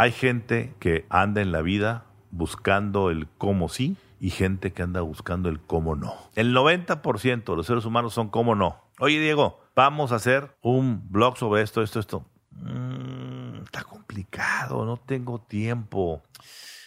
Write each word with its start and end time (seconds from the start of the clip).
Hay 0.00 0.12
gente 0.12 0.76
que 0.78 1.06
anda 1.10 1.40
en 1.40 1.50
la 1.50 1.60
vida 1.60 2.04
buscando 2.30 3.10
el 3.10 3.26
cómo 3.36 3.68
sí 3.68 3.96
y 4.20 4.30
gente 4.30 4.72
que 4.72 4.84
anda 4.84 5.00
buscando 5.00 5.48
el 5.48 5.58
cómo 5.58 5.96
no. 5.96 6.14
El 6.36 6.54
90% 6.54 7.44
de 7.44 7.56
los 7.56 7.66
seres 7.66 7.84
humanos 7.84 8.14
son 8.14 8.28
cómo 8.28 8.54
no. 8.54 8.80
Oye, 9.00 9.18
Diego, 9.18 9.58
vamos 9.74 10.12
a 10.12 10.14
hacer 10.14 10.56
un 10.62 11.10
blog 11.10 11.36
sobre 11.36 11.62
esto, 11.62 11.82
esto, 11.82 11.98
esto. 11.98 12.24
Mm, 12.52 13.64
está 13.64 13.82
complicado, 13.82 14.84
no 14.84 14.98
tengo 14.98 15.40
tiempo. 15.40 16.22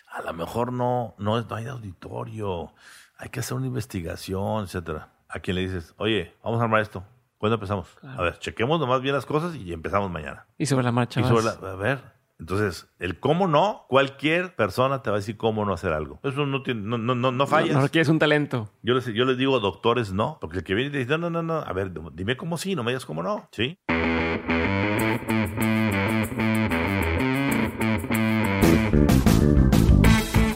A 0.10 0.22
lo 0.22 0.32
mejor 0.32 0.72
no, 0.72 1.14
no, 1.18 1.42
no 1.42 1.56
hay 1.58 1.68
auditorio. 1.68 2.72
Hay 3.18 3.28
que 3.28 3.42
hacer 3.42 3.58
una 3.58 3.68
investigación, 3.68 4.64
etcétera. 4.64 5.10
A 5.28 5.42
quien 5.42 5.56
le 5.56 5.64
dices, 5.64 5.94
oye, 5.98 6.34
vamos 6.42 6.62
a 6.62 6.64
armar 6.64 6.80
esto. 6.80 7.04
¿Cuándo 7.38 7.56
empezamos? 7.56 7.90
A 8.04 8.22
ver, 8.22 8.40
chequemos 8.40 8.80
nomás 8.80 9.02
bien 9.02 9.16
las 9.16 9.26
cosas 9.26 9.54
y 9.54 9.74
empezamos 9.74 10.10
mañana. 10.10 10.46
Y 10.58 10.66
sobre 10.66 10.86
la 10.86 10.94
marcha. 10.94 11.20
Y 11.20 11.26
sobre 11.26 11.44
la, 11.44 11.52
a 11.52 11.76
ver, 11.76 12.21
entonces, 12.42 12.92
el 12.98 13.20
cómo 13.20 13.48
no, 13.48 13.86
cualquier 13.88 14.56
persona 14.56 15.04
te 15.04 15.12
va 15.12 15.18
a 15.18 15.20
decir 15.20 15.38
cómo 15.38 15.64
no 15.64 15.74
hacer 15.74 15.94
algo. 15.94 16.20
Eso 16.24 16.48
no 16.48 16.64
tiene, 16.64 16.82
no, 16.82 16.98
no, 16.98 17.14
no, 17.14 17.32
no 17.32 17.46
fallas. 17.46 17.76
No, 17.76 17.82
requieres 17.82 18.10
un 18.10 18.18
talento. 18.18 18.68
Yo 18.82 18.96
les, 18.96 19.06
yo 19.06 19.26
les 19.26 19.38
digo 19.38 19.60
doctores 19.60 20.12
no, 20.12 20.40
porque 20.42 20.58
el 20.58 20.64
que 20.64 20.74
viene 20.74 20.90
y 20.90 20.92
te 20.92 20.98
dice, 20.98 21.20
no, 21.20 21.30
no, 21.30 21.44
no, 21.44 21.44
no, 21.44 21.60
a 21.60 21.72
ver, 21.72 21.92
dime 22.14 22.38
cómo 22.38 22.58
sí, 22.58 22.76
no 22.76 22.84
me 22.84 22.94
digas 22.94 23.06
cómo 23.06 23.22
no, 23.22 23.48
¿sí? 23.52 23.78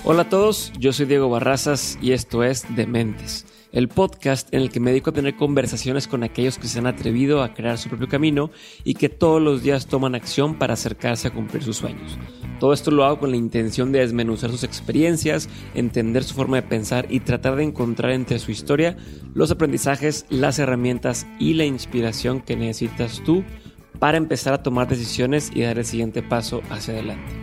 Hola 0.03 0.23
a 0.23 0.29
todos, 0.29 0.73
yo 0.79 0.91
soy 0.91 1.05
Diego 1.05 1.29
Barrazas 1.29 1.99
y 2.01 2.13
esto 2.13 2.43
es 2.43 2.65
Dementes 2.75 3.54
el 3.75 3.89
podcast 3.89 4.51
en 4.53 4.61
el 4.61 4.71
que 4.71 4.79
me 4.79 4.91
dedico 4.91 5.09
a 5.09 5.13
tener 5.13 5.35
conversaciones 5.35 6.07
con 6.07 6.23
aquellos 6.23 6.57
que 6.57 6.67
se 6.67 6.79
han 6.79 6.87
atrevido 6.87 7.43
a 7.43 7.53
crear 7.53 7.77
su 7.77 7.89
propio 7.89 8.07
camino 8.07 8.49
y 8.85 8.93
que 8.93 9.09
todos 9.09 9.41
los 9.41 9.61
días 9.61 9.87
toman 9.87 10.15
acción 10.15 10.57
para 10.57 10.73
acercarse 10.73 11.27
a 11.27 11.33
cumplir 11.33 11.61
sus 11.61 11.75
sueños. 11.77 12.17
Todo 12.61 12.71
esto 12.71 12.89
lo 12.89 13.03
hago 13.03 13.19
con 13.19 13.31
la 13.31 13.37
intención 13.37 13.91
de 13.91 13.99
desmenuzar 13.99 14.49
sus 14.49 14.63
experiencias, 14.63 15.49
entender 15.73 16.23
su 16.23 16.35
forma 16.35 16.55
de 16.55 16.63
pensar 16.63 17.05
y 17.09 17.19
tratar 17.19 17.57
de 17.57 17.63
encontrar 17.63 18.13
entre 18.13 18.39
su 18.39 18.49
historia 18.49 18.95
los 19.33 19.51
aprendizajes, 19.51 20.25
las 20.29 20.57
herramientas 20.57 21.27
y 21.37 21.53
la 21.53 21.65
inspiración 21.65 22.39
que 22.39 22.55
necesitas 22.55 23.21
tú 23.25 23.43
para 23.99 24.17
empezar 24.17 24.53
a 24.53 24.63
tomar 24.63 24.87
decisiones 24.87 25.51
y 25.53 25.63
dar 25.63 25.77
el 25.77 25.85
siguiente 25.85 26.23
paso 26.23 26.61
hacia 26.69 26.93
adelante. 26.93 27.33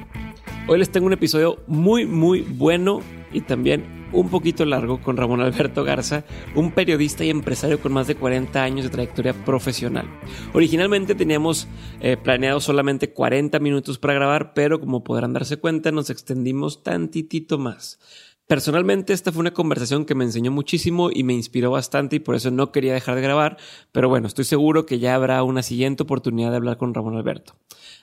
Hoy 0.66 0.78
les 0.78 0.90
tengo 0.90 1.08
un 1.08 1.12
episodio 1.12 1.58
muy 1.66 2.06
muy 2.06 2.40
bueno 2.40 3.00
y 3.34 3.42
también 3.42 4.01
un 4.12 4.28
poquito 4.28 4.64
largo 4.64 5.00
con 5.00 5.16
Ramón 5.16 5.40
Alberto 5.40 5.84
Garza, 5.84 6.24
un 6.54 6.72
periodista 6.72 7.24
y 7.24 7.30
empresario 7.30 7.80
con 7.80 7.92
más 7.92 8.06
de 8.06 8.14
40 8.14 8.62
años 8.62 8.84
de 8.84 8.90
trayectoria 8.90 9.32
profesional. 9.32 10.06
Originalmente 10.52 11.14
teníamos 11.14 11.68
eh, 12.00 12.16
planeado 12.16 12.60
solamente 12.60 13.12
40 13.12 13.58
minutos 13.58 13.98
para 13.98 14.14
grabar, 14.14 14.54
pero 14.54 14.80
como 14.80 15.04
podrán 15.04 15.32
darse 15.32 15.56
cuenta 15.56 15.92
nos 15.92 16.10
extendimos 16.10 16.82
tantitito 16.82 17.58
más. 17.58 17.98
Personalmente 18.46 19.12
esta 19.12 19.32
fue 19.32 19.40
una 19.40 19.54
conversación 19.54 20.04
que 20.04 20.14
me 20.14 20.24
enseñó 20.24 20.50
muchísimo 20.50 21.10
y 21.10 21.22
me 21.22 21.32
inspiró 21.32 21.70
bastante 21.70 22.16
y 22.16 22.18
por 22.18 22.34
eso 22.34 22.50
no 22.50 22.70
quería 22.70 22.92
dejar 22.92 23.14
de 23.14 23.22
grabar, 23.22 23.56
pero 23.92 24.08
bueno, 24.08 24.26
estoy 24.26 24.44
seguro 24.44 24.84
que 24.84 24.98
ya 24.98 25.14
habrá 25.14 25.42
una 25.42 25.62
siguiente 25.62 26.02
oportunidad 26.02 26.50
de 26.50 26.56
hablar 26.56 26.76
con 26.76 26.92
Ramón 26.92 27.16
Alberto. 27.16 27.54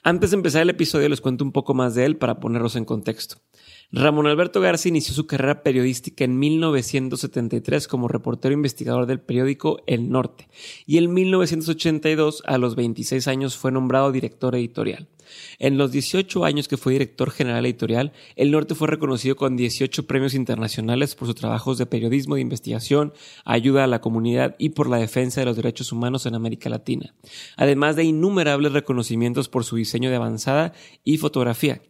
Antes 0.02 0.30
de 0.30 0.38
empezar 0.38 0.62
el 0.62 0.70
episodio 0.70 1.08
les 1.08 1.20
cuento 1.20 1.44
un 1.44 1.52
poco 1.52 1.74
más 1.74 1.94
de 1.94 2.04
él 2.04 2.16
para 2.16 2.40
ponerlos 2.40 2.74
en 2.74 2.84
contexto. 2.84 3.36
Ramón 3.92 4.28
Alberto 4.28 4.60
Garza 4.60 4.88
inició 4.88 5.14
su 5.14 5.26
carrera 5.26 5.64
periodística 5.64 6.22
en 6.22 6.38
1973 6.38 7.88
como 7.88 8.06
reportero 8.06 8.54
investigador 8.54 9.06
del 9.06 9.18
periódico 9.18 9.82
El 9.88 10.10
Norte 10.10 10.48
y 10.86 10.98
en 10.98 11.12
1982, 11.12 12.44
a 12.46 12.56
los 12.58 12.76
26 12.76 13.26
años, 13.26 13.56
fue 13.56 13.72
nombrado 13.72 14.12
director 14.12 14.54
editorial. 14.54 15.08
En 15.58 15.76
los 15.76 15.90
18 15.90 16.44
años 16.44 16.68
que 16.68 16.76
fue 16.76 16.92
director 16.92 17.32
general 17.32 17.66
editorial, 17.66 18.12
El 18.36 18.52
Norte 18.52 18.76
fue 18.76 18.86
reconocido 18.86 19.34
con 19.34 19.56
18 19.56 20.06
premios 20.06 20.34
internacionales 20.34 21.16
por 21.16 21.26
sus 21.26 21.34
trabajos 21.34 21.76
de 21.76 21.86
periodismo 21.86 22.36
de 22.36 22.42
investigación, 22.42 23.12
ayuda 23.44 23.82
a 23.82 23.88
la 23.88 24.00
comunidad 24.00 24.54
y 24.56 24.68
por 24.68 24.88
la 24.88 24.98
defensa 24.98 25.40
de 25.40 25.46
los 25.46 25.56
derechos 25.56 25.90
humanos 25.90 26.26
en 26.26 26.36
América 26.36 26.70
Latina, 26.70 27.12
además 27.56 27.96
de 27.96 28.04
innumerables 28.04 28.72
reconocimientos 28.72 29.48
por 29.48 29.64
su 29.64 29.74
diseño 29.74 30.10
de 30.10 30.16
avanzada 30.16 30.74
y 31.02 31.18
fotografía. 31.18 31.82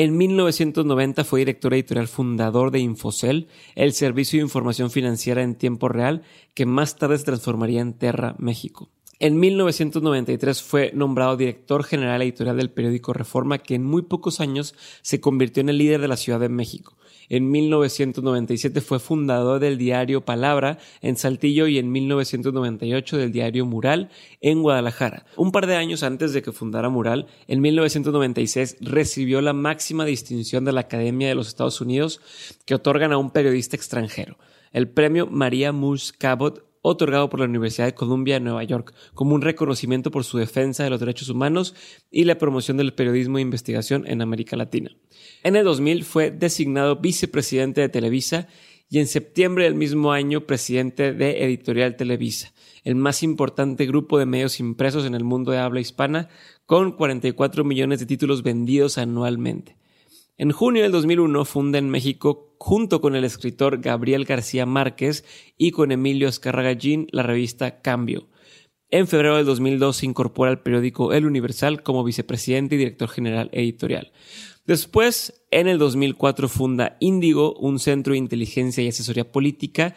En 0.00 0.16
1990 0.16 1.24
fue 1.24 1.40
director 1.40 1.74
editorial 1.74 2.06
fundador 2.06 2.70
de 2.70 2.78
Infocel, 2.78 3.48
el 3.74 3.92
servicio 3.92 4.38
de 4.38 4.44
información 4.44 4.92
financiera 4.92 5.42
en 5.42 5.56
tiempo 5.56 5.88
real 5.88 6.22
que 6.54 6.66
más 6.66 6.94
tarde 6.94 7.18
se 7.18 7.24
transformaría 7.24 7.80
en 7.80 7.94
Terra 7.94 8.36
México. 8.38 8.90
En 9.18 9.40
1993 9.40 10.62
fue 10.62 10.92
nombrado 10.94 11.36
director 11.36 11.82
general 11.82 12.22
editorial 12.22 12.58
del 12.58 12.70
periódico 12.70 13.12
Reforma, 13.12 13.58
que 13.58 13.74
en 13.74 13.82
muy 13.82 14.02
pocos 14.02 14.38
años 14.38 14.76
se 15.02 15.20
convirtió 15.20 15.62
en 15.62 15.70
el 15.70 15.78
líder 15.78 16.00
de 16.00 16.06
la 16.06 16.16
Ciudad 16.16 16.38
de 16.38 16.48
México. 16.48 16.96
En 17.28 17.50
1997 17.50 18.80
fue 18.80 18.98
fundador 18.98 19.60
del 19.60 19.78
diario 19.78 20.24
Palabra 20.24 20.78
en 21.02 21.16
Saltillo 21.16 21.66
y 21.66 21.78
en 21.78 21.92
1998 21.92 23.18
del 23.18 23.32
diario 23.32 23.66
Mural 23.66 24.10
en 24.40 24.62
Guadalajara. 24.62 25.26
Un 25.36 25.52
par 25.52 25.66
de 25.66 25.76
años 25.76 26.02
antes 26.02 26.32
de 26.32 26.42
que 26.42 26.52
fundara 26.52 26.88
Mural, 26.88 27.26
en 27.46 27.60
1996 27.60 28.78
recibió 28.80 29.40
la 29.40 29.52
máxima 29.52 30.04
distinción 30.04 30.64
de 30.64 30.72
la 30.72 30.80
Academia 30.80 31.28
de 31.28 31.34
los 31.34 31.48
Estados 31.48 31.80
Unidos 31.80 32.20
que 32.64 32.74
otorgan 32.74 33.12
a 33.12 33.18
un 33.18 33.30
periodista 33.30 33.76
extranjero, 33.76 34.38
el 34.72 34.88
premio 34.88 35.26
María 35.26 35.72
Moores 35.72 36.12
Cabot 36.12 36.64
otorgado 36.82 37.28
por 37.28 37.40
la 37.40 37.46
Universidad 37.46 37.86
de 37.86 37.94
Columbia 37.94 38.36
en 38.36 38.44
Nueva 38.44 38.64
York 38.64 38.94
como 39.14 39.34
un 39.34 39.42
reconocimiento 39.42 40.10
por 40.10 40.24
su 40.24 40.38
defensa 40.38 40.84
de 40.84 40.90
los 40.90 41.00
derechos 41.00 41.28
humanos 41.28 41.74
y 42.10 42.24
la 42.24 42.38
promoción 42.38 42.76
del 42.76 42.94
periodismo 42.94 43.36
de 43.36 43.42
investigación 43.42 44.06
en 44.06 44.22
América 44.22 44.56
Latina. 44.56 44.90
En 45.42 45.54
el 45.54 45.64
2000 45.64 46.04
fue 46.04 46.30
designado 46.30 46.96
vicepresidente 46.96 47.80
de 47.80 47.88
Televisa 47.88 48.48
y 48.90 48.98
en 48.98 49.06
septiembre 49.06 49.64
del 49.64 49.74
mismo 49.74 50.12
año 50.12 50.46
presidente 50.46 51.12
de 51.12 51.44
Editorial 51.44 51.96
Televisa, 51.96 52.52
el 52.84 52.96
más 52.96 53.22
importante 53.22 53.86
grupo 53.86 54.18
de 54.18 54.26
medios 54.26 54.60
impresos 54.60 55.04
en 55.04 55.14
el 55.14 55.24
mundo 55.24 55.52
de 55.52 55.58
habla 55.58 55.80
hispana, 55.80 56.28
con 56.66 56.92
44 56.92 57.64
millones 57.64 58.00
de 58.00 58.06
títulos 58.06 58.42
vendidos 58.42 58.98
anualmente. 58.98 59.76
En 60.38 60.52
junio 60.52 60.82
del 60.82 60.92
2001 60.92 61.44
funda 61.44 61.78
en 61.78 61.90
México, 61.90 62.54
junto 62.58 63.00
con 63.00 63.14
el 63.14 63.24
escritor 63.24 63.80
Gabriel 63.80 64.24
García 64.24 64.66
Márquez 64.66 65.24
y 65.56 65.70
con 65.72 65.92
Emilio 65.92 66.28
Escarragallín, 66.28 67.08
la 67.10 67.22
revista 67.22 67.80
Cambio. 67.80 68.28
En 68.90 69.06
febrero 69.06 69.36
del 69.36 69.44
2002 69.44 69.98
se 69.98 70.06
incorpora 70.06 70.50
al 70.50 70.62
periódico 70.62 71.12
El 71.12 71.26
Universal 71.26 71.82
como 71.82 72.04
vicepresidente 72.04 72.76
y 72.76 72.78
director 72.78 73.08
general 73.08 73.50
editorial. 73.52 74.12
Después, 74.68 75.32
en 75.50 75.66
el 75.66 75.78
2004 75.78 76.46
funda 76.46 76.98
Índigo, 77.00 77.54
un 77.54 77.78
centro 77.78 78.12
de 78.12 78.18
inteligencia 78.18 78.84
y 78.84 78.88
asesoría 78.88 79.32
política 79.32 79.94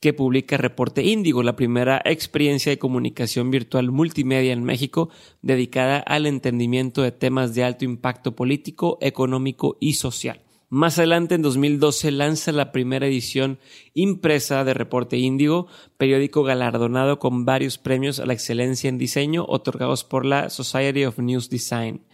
que 0.00 0.12
publica 0.12 0.58
Reporte 0.58 1.02
Índigo, 1.02 1.42
la 1.42 1.56
primera 1.56 2.02
experiencia 2.04 2.68
de 2.68 2.78
comunicación 2.78 3.50
virtual 3.50 3.90
multimedia 3.90 4.52
en 4.52 4.64
México 4.64 5.08
dedicada 5.40 5.96
al 5.96 6.26
entendimiento 6.26 7.00
de 7.00 7.12
temas 7.12 7.54
de 7.54 7.64
alto 7.64 7.86
impacto 7.86 8.36
político, 8.36 8.98
económico 9.00 9.78
y 9.80 9.94
social. 9.94 10.42
Más 10.74 10.96
adelante, 10.98 11.34
en 11.34 11.42
2012, 11.42 12.12
lanza 12.12 12.50
la 12.50 12.72
primera 12.72 13.06
edición 13.06 13.58
impresa 13.92 14.64
de 14.64 14.72
Reporte 14.72 15.18
Índigo, 15.18 15.66
periódico 15.98 16.44
galardonado 16.44 17.18
con 17.18 17.44
varios 17.44 17.76
premios 17.76 18.18
a 18.18 18.24
la 18.24 18.32
excelencia 18.32 18.88
en 18.88 18.96
diseño 18.96 19.44
otorgados 19.46 20.02
por 20.02 20.24
la 20.24 20.48
Society 20.48 21.04
of 21.04 21.18
News 21.18 21.50
Design. 21.50 22.06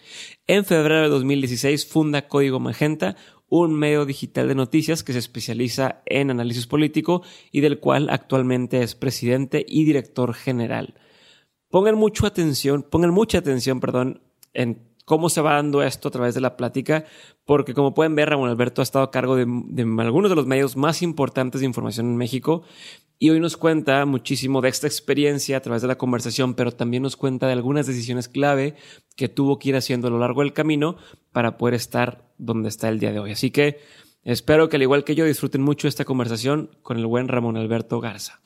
En 0.48 0.64
febrero 0.64 1.02
de 1.02 1.08
2016 1.08 1.86
funda 1.86 2.26
Código 2.26 2.58
Magenta, 2.58 3.14
un 3.48 3.78
medio 3.78 4.04
digital 4.04 4.48
de 4.48 4.56
noticias 4.56 5.04
que 5.04 5.12
se 5.12 5.20
especializa 5.20 6.02
en 6.04 6.32
análisis 6.32 6.66
político 6.66 7.22
y 7.52 7.60
del 7.60 7.78
cual 7.78 8.10
actualmente 8.10 8.82
es 8.82 8.96
presidente 8.96 9.64
y 9.68 9.84
director 9.84 10.34
general. 10.34 10.94
Pongan 11.68 11.94
mucha 11.94 12.26
atención, 12.26 12.82
pongan 12.82 13.12
mucha 13.12 13.38
atención, 13.38 13.78
perdón, 13.78 14.20
en 14.52 14.87
cómo 15.08 15.30
se 15.30 15.40
va 15.40 15.54
dando 15.54 15.82
esto 15.82 16.08
a 16.08 16.10
través 16.10 16.34
de 16.34 16.42
la 16.42 16.54
plática, 16.58 17.06
porque 17.46 17.72
como 17.72 17.94
pueden 17.94 18.14
ver, 18.14 18.28
Ramón 18.28 18.50
Alberto 18.50 18.82
ha 18.82 18.84
estado 18.84 19.06
a 19.06 19.10
cargo 19.10 19.36
de, 19.36 19.46
algunos 20.00 20.30
de 20.30 20.36
los 20.36 20.46
medios 20.46 20.76
más 20.76 21.00
importantes 21.00 21.62
de 21.62 21.66
información 21.66 22.06
en 22.08 22.16
México 22.18 22.62
y 23.18 23.30
hoy 23.30 23.40
nos 23.40 23.56
cuenta 23.56 24.04
muchísimo 24.04 24.60
de 24.60 24.68
esta 24.68 24.86
experiencia 24.86 25.56
a 25.56 25.60
través 25.60 25.80
de 25.80 25.88
la 25.88 25.96
conversación, 25.96 26.52
pero 26.52 26.72
también 26.72 27.02
nos 27.02 27.16
cuenta 27.16 27.46
de 27.46 27.54
algunas 27.54 27.86
decisiones 27.86 28.28
clave 28.28 28.74
que 29.16 29.30
tuvo 29.30 29.58
que 29.58 29.70
ir 29.70 29.76
haciendo 29.76 30.08
a 30.08 30.10
lo 30.10 30.18
largo 30.18 30.42
del 30.42 30.52
camino 30.52 30.98
para 31.32 31.56
poder 31.56 31.72
estar 31.72 32.30
donde 32.36 32.68
está 32.68 32.90
el 32.90 33.00
día 33.00 33.10
de 33.10 33.18
hoy. 33.18 33.32
Así 33.32 33.50
que 33.50 33.80
espero 34.24 34.68
que 34.68 34.76
al 34.76 34.82
igual 34.82 35.04
que 35.04 35.14
yo 35.14 35.24
disfruten 35.24 35.62
mucho 35.62 35.88
esta 35.88 36.04
conversación 36.04 36.70
con 36.82 36.98
el 36.98 37.06
buen 37.06 37.28
Ramón 37.28 37.56
Alberto 37.56 37.98
Garza. 37.98 38.42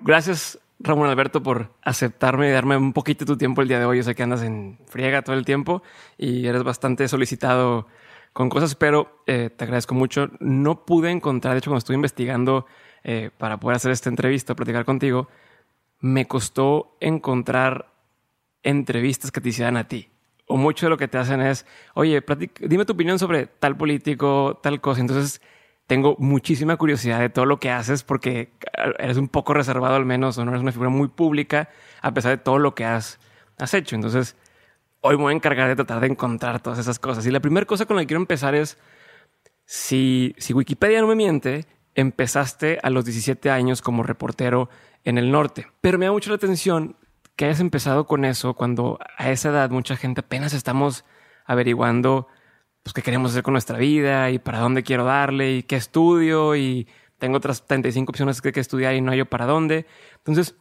Gracias 0.00 0.58
Ramón 0.84 1.08
Alberto, 1.08 1.42
por 1.42 1.70
aceptarme 1.82 2.48
y 2.48 2.52
darme 2.52 2.76
un 2.76 2.92
poquito 2.92 3.24
de 3.24 3.32
tu 3.32 3.36
tiempo 3.36 3.62
el 3.62 3.68
día 3.68 3.78
de 3.78 3.84
hoy. 3.84 3.98
Yo 3.98 4.02
sé 4.02 4.14
que 4.14 4.22
andas 4.22 4.42
en 4.42 4.78
friega 4.86 5.22
todo 5.22 5.36
el 5.36 5.44
tiempo 5.44 5.82
y 6.18 6.46
eres 6.46 6.64
bastante 6.64 7.06
solicitado 7.08 7.86
con 8.32 8.48
cosas, 8.48 8.74
pero 8.74 9.22
eh, 9.26 9.50
te 9.54 9.64
agradezco 9.64 9.94
mucho. 9.94 10.30
No 10.40 10.84
pude 10.84 11.10
encontrar, 11.10 11.54
de 11.54 11.58
hecho, 11.58 11.70
cuando 11.70 11.78
estuve 11.78 11.94
investigando 11.94 12.66
eh, 13.04 13.30
para 13.38 13.60
poder 13.60 13.76
hacer 13.76 13.92
esta 13.92 14.08
entrevista, 14.08 14.56
platicar 14.56 14.84
contigo, 14.84 15.28
me 16.00 16.26
costó 16.26 16.96
encontrar 17.00 17.92
entrevistas 18.62 19.30
que 19.30 19.40
te 19.40 19.50
hicieran 19.50 19.76
a 19.76 19.86
ti. 19.86 20.08
O 20.46 20.56
mucho 20.56 20.86
de 20.86 20.90
lo 20.90 20.98
que 20.98 21.08
te 21.08 21.18
hacen 21.18 21.40
es, 21.40 21.64
oye, 21.94 22.22
dime 22.60 22.84
tu 22.84 22.94
opinión 22.94 23.18
sobre 23.18 23.46
tal 23.46 23.76
político, 23.76 24.58
tal 24.62 24.80
cosa. 24.80 25.00
Entonces, 25.00 25.40
tengo 25.86 26.16
muchísima 26.18 26.76
curiosidad 26.76 27.20
de 27.20 27.28
todo 27.28 27.46
lo 27.46 27.60
que 27.60 27.70
haces 27.70 28.02
porque 28.02 28.52
eres 28.98 29.16
un 29.16 29.28
poco 29.28 29.54
reservado 29.54 29.94
al 29.94 30.04
menos, 30.04 30.38
o 30.38 30.44
no 30.44 30.50
eres 30.52 30.62
una 30.62 30.72
figura 30.72 30.90
muy 30.90 31.08
pública, 31.08 31.68
a 32.00 32.14
pesar 32.14 32.30
de 32.30 32.42
todo 32.42 32.58
lo 32.58 32.74
que 32.74 32.84
has, 32.84 33.18
hecho. 33.72 33.94
Entonces, 33.94 34.36
hoy 35.00 35.16
me 35.16 35.22
voy 35.22 35.32
a 35.32 35.36
encargar 35.36 35.68
de 35.68 35.76
tratar 35.76 36.00
de 36.00 36.08
encontrar 36.08 36.60
todas 36.60 36.78
esas 36.78 36.98
cosas. 36.98 37.26
Y 37.26 37.30
la 37.30 37.40
primera 37.40 37.66
cosa 37.66 37.86
con 37.86 37.96
la 37.96 38.02
que 38.02 38.08
quiero 38.08 38.20
empezar 38.20 38.54
es, 38.54 38.78
si, 39.64 40.34
si 40.38 40.52
Wikipedia 40.52 41.00
no 41.00 41.06
me 41.06 41.14
miente, 41.14 41.66
empezaste 41.94 42.78
a 42.82 42.90
los 42.90 43.04
17 43.04 43.50
años 43.50 43.82
como 43.82 44.02
reportero 44.02 44.68
en 45.04 45.18
el 45.18 45.30
norte. 45.30 45.68
Pero 45.80 45.98
me 45.98 46.06
da 46.06 46.12
mucho 46.12 46.30
la 46.30 46.36
atención 46.36 46.96
que 47.36 47.46
hayas 47.46 47.60
empezado 47.60 48.06
con 48.06 48.24
eso 48.24 48.54
cuando 48.54 48.98
a 49.16 49.30
esa 49.30 49.50
edad 49.50 49.70
mucha 49.70 49.96
gente 49.96 50.20
apenas 50.20 50.52
estamos 50.52 51.04
averiguando 51.44 52.28
pues, 52.82 52.92
qué 52.92 53.02
queremos 53.02 53.30
hacer 53.30 53.42
con 53.42 53.52
nuestra 53.52 53.78
vida 53.78 54.30
y 54.30 54.38
para 54.38 54.58
dónde 54.58 54.82
quiero 54.82 55.04
darle 55.04 55.56
y 55.56 55.62
qué 55.62 55.76
estudio 55.76 56.56
y 56.56 56.88
tengo 57.18 57.36
otras 57.36 57.66
35 57.66 58.10
opciones 58.10 58.42
que, 58.42 58.52
que 58.52 58.60
estudiar 58.60 58.94
y 58.94 59.00
no 59.00 59.12
hay 59.12 59.18
yo 59.18 59.26
para 59.26 59.46
dónde. 59.46 59.86
Entonces, 60.18 60.56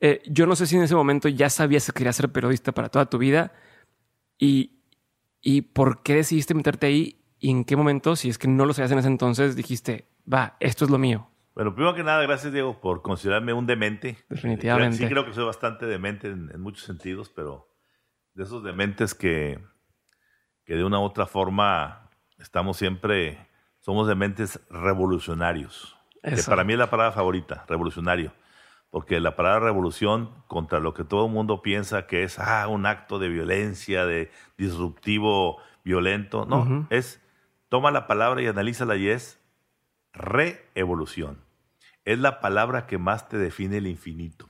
eh, 0.00 0.22
yo 0.26 0.46
no 0.46 0.56
sé 0.56 0.66
si 0.66 0.76
en 0.76 0.82
ese 0.82 0.94
momento 0.94 1.28
ya 1.28 1.50
sabías 1.50 1.86
que 1.86 1.92
querías 1.92 2.16
ser 2.16 2.30
periodista 2.30 2.72
para 2.72 2.88
toda 2.88 3.06
tu 3.06 3.18
vida 3.18 3.52
y, 4.38 4.78
y 5.40 5.62
por 5.62 6.02
qué 6.02 6.14
decidiste 6.14 6.54
meterte 6.54 6.86
ahí 6.86 7.20
y 7.38 7.50
en 7.50 7.64
qué 7.64 7.76
momento, 7.76 8.16
si 8.16 8.28
es 8.28 8.38
que 8.38 8.48
no 8.48 8.66
lo 8.66 8.72
sabías 8.72 8.92
en 8.92 8.98
ese 8.98 9.08
entonces, 9.08 9.56
dijiste, 9.56 10.08
va, 10.32 10.56
esto 10.60 10.84
es 10.84 10.90
lo 10.90 10.98
mío. 10.98 11.28
Bueno, 11.54 11.74
primero 11.74 11.94
que 11.94 12.02
nada, 12.02 12.22
gracias 12.22 12.52
Diego 12.52 12.80
por 12.80 13.02
considerarme 13.02 13.52
un 13.52 13.66
demente. 13.66 14.18
Definitivamente. 14.28 14.98
Sí 14.98 15.06
creo 15.06 15.24
que 15.24 15.32
soy 15.32 15.44
bastante 15.44 15.86
demente 15.86 16.28
en, 16.28 16.60
muchos 16.60 16.84
sentidos, 16.84 17.30
pero 17.30 17.68
de 18.34 18.44
esos 18.44 18.62
dementes 18.62 19.14
que, 19.14 19.58
que 20.66 20.74
de 20.74 20.84
una 20.84 20.98
u 20.98 21.02
otra 21.02 21.26
forma 21.26 22.10
estamos 22.38 22.76
siempre, 22.76 23.38
somos 23.80 24.06
dementes 24.08 24.60
revolucionarios. 24.68 25.96
Que 26.22 26.42
para 26.42 26.64
mí 26.64 26.72
es 26.72 26.78
la 26.78 26.90
palabra 26.90 27.12
favorita, 27.12 27.64
revolucionario. 27.68 28.32
Porque 28.90 29.20
la 29.20 29.36
palabra 29.36 29.60
revolución 29.60 30.30
contra 30.48 30.80
lo 30.80 30.92
que 30.92 31.04
todo 31.04 31.26
el 31.26 31.32
mundo 31.32 31.62
piensa 31.62 32.06
que 32.06 32.24
es 32.24 32.38
ah, 32.38 32.66
un 32.66 32.84
acto 32.84 33.18
de 33.18 33.28
violencia, 33.28 34.06
de 34.06 34.30
disruptivo 34.58 35.58
violento, 35.84 36.46
no, 36.46 36.86
es 36.90 37.22
toma 37.68 37.92
la 37.92 38.06
palabra 38.08 38.42
y 38.42 38.46
analízala 38.46 38.96
y 38.96 39.08
es 39.08 39.40
reevolución. 40.12 41.38
Es 42.04 42.18
la 42.18 42.40
palabra 42.40 42.86
que 42.86 42.98
más 42.98 43.28
te 43.28 43.38
define 43.38 43.78
el 43.78 43.86
infinito. 43.86 44.48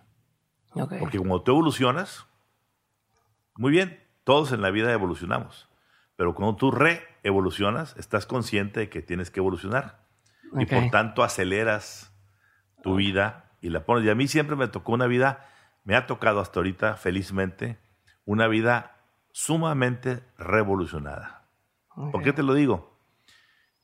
Porque 0.72 1.18
cuando 1.18 1.42
tú 1.42 1.52
evolucionas, 1.52 2.26
muy 3.56 3.70
bien, 3.70 4.02
todos 4.24 4.52
en 4.52 4.60
la 4.60 4.70
vida 4.70 4.92
evolucionamos. 4.92 5.65
Pero 6.16 6.34
cuando 6.34 6.56
tú 6.56 6.70
reevolucionas, 6.70 7.94
estás 7.96 8.26
consciente 8.26 8.80
de 8.80 8.88
que 8.88 9.02
tienes 9.02 9.30
que 9.30 9.40
evolucionar. 9.40 10.06
Y 10.58 10.64
por 10.66 10.90
tanto 10.90 11.22
aceleras 11.22 12.12
tu 12.82 12.96
vida 12.96 13.50
y 13.60 13.68
la 13.68 13.84
pones. 13.84 14.04
Y 14.04 14.10
a 14.10 14.14
mí 14.14 14.26
siempre 14.26 14.56
me 14.56 14.68
tocó 14.68 14.92
una 14.92 15.06
vida, 15.06 15.46
me 15.84 15.96
ha 15.96 16.06
tocado 16.06 16.40
hasta 16.40 16.60
ahorita, 16.60 16.96
felizmente, 16.96 17.78
una 18.24 18.48
vida 18.48 18.96
sumamente 19.32 20.22
revolucionada. 20.38 21.48
¿Por 21.94 22.22
qué 22.22 22.32
te 22.32 22.42
lo 22.42 22.54
digo? 22.54 22.98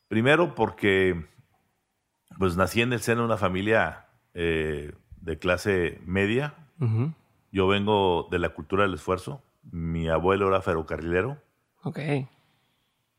Primero 0.08 0.55
porque 0.55 1.26
pues 2.38 2.56
nací 2.56 2.82
en 2.82 2.93
el 2.93 3.00
seno 3.00 3.23
de 3.23 3.26
una 3.26 3.37
familia 3.37 4.06
eh, 4.34 4.94
de 5.20 5.38
clase 5.38 6.00
media. 6.05 6.55
Yo 7.52 7.69
vengo 7.69 8.29
de 8.31 8.38
la 8.38 8.50
cultura 8.50 8.82
del 8.82 8.94
esfuerzo. 8.94 9.43
Mi 9.70 10.08
abuelo 10.08 10.49
era 10.49 10.61
ferrocarrilero. 10.61 11.38
Ok. 11.82 11.99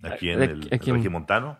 Aquí 0.03 0.29
en 0.29 0.41
el, 0.41 0.61
Regimontano. 0.69 1.57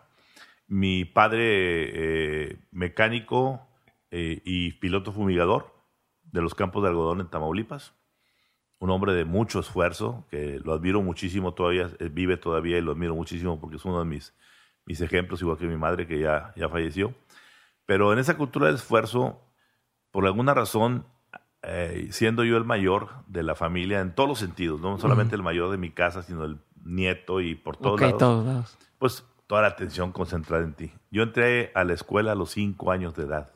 Mi 0.66 1.04
padre 1.04 1.42
eh, 1.42 2.58
mecánico 2.70 3.66
eh, 4.10 4.40
y 4.44 4.72
piloto 4.72 5.12
fumigador 5.12 5.74
de 6.24 6.42
los 6.42 6.54
campos 6.54 6.82
de 6.82 6.88
algodón 6.88 7.20
en 7.20 7.28
Tamaulipas. 7.28 7.94
Un 8.78 8.90
hombre 8.90 9.12
de 9.14 9.24
mucho 9.24 9.60
esfuerzo, 9.60 10.26
que 10.30 10.60
lo 10.62 10.72
admiro 10.72 11.00
muchísimo 11.00 11.54
todavía, 11.54 11.90
vive 12.10 12.36
todavía 12.36 12.76
y 12.78 12.80
lo 12.80 12.92
admiro 12.92 13.14
muchísimo 13.14 13.60
porque 13.60 13.76
es 13.76 13.84
uno 13.84 14.00
de 14.00 14.04
mis, 14.04 14.34
mis 14.84 15.00
ejemplos, 15.00 15.40
igual 15.40 15.58
que 15.58 15.66
mi 15.66 15.76
madre 15.76 16.06
que 16.06 16.18
ya, 16.18 16.52
ya 16.56 16.68
falleció. 16.68 17.14
Pero 17.86 18.12
en 18.12 18.18
esa 18.18 18.36
cultura 18.36 18.66
del 18.66 18.76
esfuerzo, 18.76 19.40
por 20.10 20.26
alguna 20.26 20.54
razón, 20.54 21.06
eh, 21.62 22.08
siendo 22.10 22.44
yo 22.44 22.56
el 22.56 22.64
mayor 22.64 23.24
de 23.26 23.42
la 23.42 23.54
familia 23.54 24.00
en 24.00 24.14
todos 24.14 24.28
los 24.28 24.38
sentidos, 24.38 24.80
no 24.80 24.98
solamente 24.98 25.34
el 25.34 25.42
mayor 25.42 25.70
de 25.70 25.78
mi 25.78 25.90
casa, 25.90 26.22
sino 26.22 26.44
el 26.44 26.58
nieto 26.84 27.40
y 27.40 27.54
por 27.54 27.76
todos, 27.76 28.00
lados, 28.00 28.78
pues 28.98 29.24
toda 29.46 29.62
la 29.62 29.68
atención 29.68 30.12
concentrada 30.12 30.64
en 30.64 30.74
ti. 30.74 30.92
Yo 31.10 31.22
entré 31.22 31.72
a 31.74 31.84
la 31.84 31.92
escuela 31.92 32.32
a 32.32 32.34
los 32.34 32.50
cinco 32.50 32.90
años 32.90 33.14
de 33.14 33.24
edad. 33.24 33.52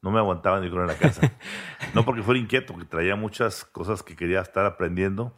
No 0.00 0.10
me 0.10 0.18
aguantaba 0.18 0.60
ni 0.60 0.70
con 0.70 0.80
en 0.80 0.86
la 0.86 0.96
casa. 0.96 1.32
no 1.94 2.04
porque 2.04 2.22
fuera 2.22 2.40
inquieto, 2.40 2.72
porque 2.72 2.88
traía 2.88 3.16
muchas 3.16 3.64
cosas 3.64 4.02
que 4.02 4.14
quería 4.14 4.40
estar 4.40 4.64
aprendiendo. 4.64 5.36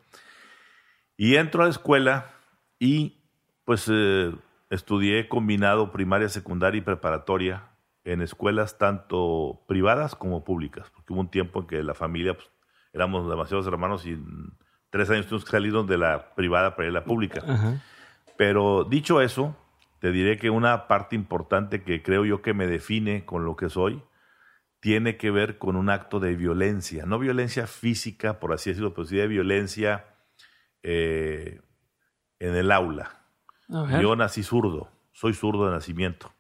Y 1.17 1.37
entro 1.37 1.63
a 1.63 1.67
la 1.67 1.71
escuela 1.71 2.31
y 2.79 3.23
pues 3.65 3.87
eh, 3.91 4.35
estudié 4.71 5.29
combinado 5.29 5.93
primaria, 5.93 6.29
secundaria 6.29 6.79
y 6.79 6.83
preparatoria 6.83 7.71
en 8.05 8.23
escuelas 8.23 8.79
tanto 8.79 9.63
privadas 9.69 10.15
como 10.15 10.45
públicas, 10.45 10.91
porque 10.91 11.13
hubo 11.13 11.21
un 11.21 11.31
tiempo 11.31 11.61
en 11.61 11.67
que 11.67 11.83
la 11.83 11.95
familia 11.95 12.35
pues, 12.35 12.51
éramos 12.93 13.29
demasiados 13.29 13.67
hermanos 13.67 14.07
y 14.07 14.19
tres 14.91 15.09
años 15.11 15.27
tuvimos 15.27 15.45
que 15.45 15.51
salir 15.53 15.73
de 15.73 15.99
la 15.99 16.35
privada 16.35 16.77
para 16.77 16.89
ir 16.89 16.91
a 16.91 17.01
la 17.01 17.05
pública. 17.05 17.43
Pero 18.37 18.85
dicho 18.85 19.21
eso, 19.21 19.57
te 20.01 20.13
diré 20.13 20.39
que 20.39 20.51
una 20.51 20.89
parte 20.89 21.15
importante 21.15 21.83
que 21.83 22.03
creo 22.03 22.25
yo 22.25 22.43
que 22.43 22.55
me 22.55 22.67
define 22.67 23.25
con 23.25 23.45
lo 23.45 23.57
que 23.57 23.69
soy 23.69 24.03
tiene 24.81 25.17
que 25.17 25.31
ver 25.31 25.59
con 25.59 25.77
un 25.77 25.91
acto 25.91 26.21
de 26.21 26.35
violencia, 26.35 27.05
no 27.05 27.19
violencia 27.19 27.67
física, 27.67 28.41
por 28.41 28.55
así 28.55 28.71
decirlo, 28.71 28.95
pero 28.95 29.07
sí 29.07 29.17
de 29.17 29.27
violencia 29.27 30.07
eh, 30.83 31.61
en 32.39 32.55
el 32.57 32.73
aula. 32.73 33.19
Yo 33.69 34.17
nací 34.17 34.43
zurdo, 34.43 34.91
soy 35.13 35.35
zurdo 35.35 35.67
de 35.67 35.73
nacimiento 35.73 36.33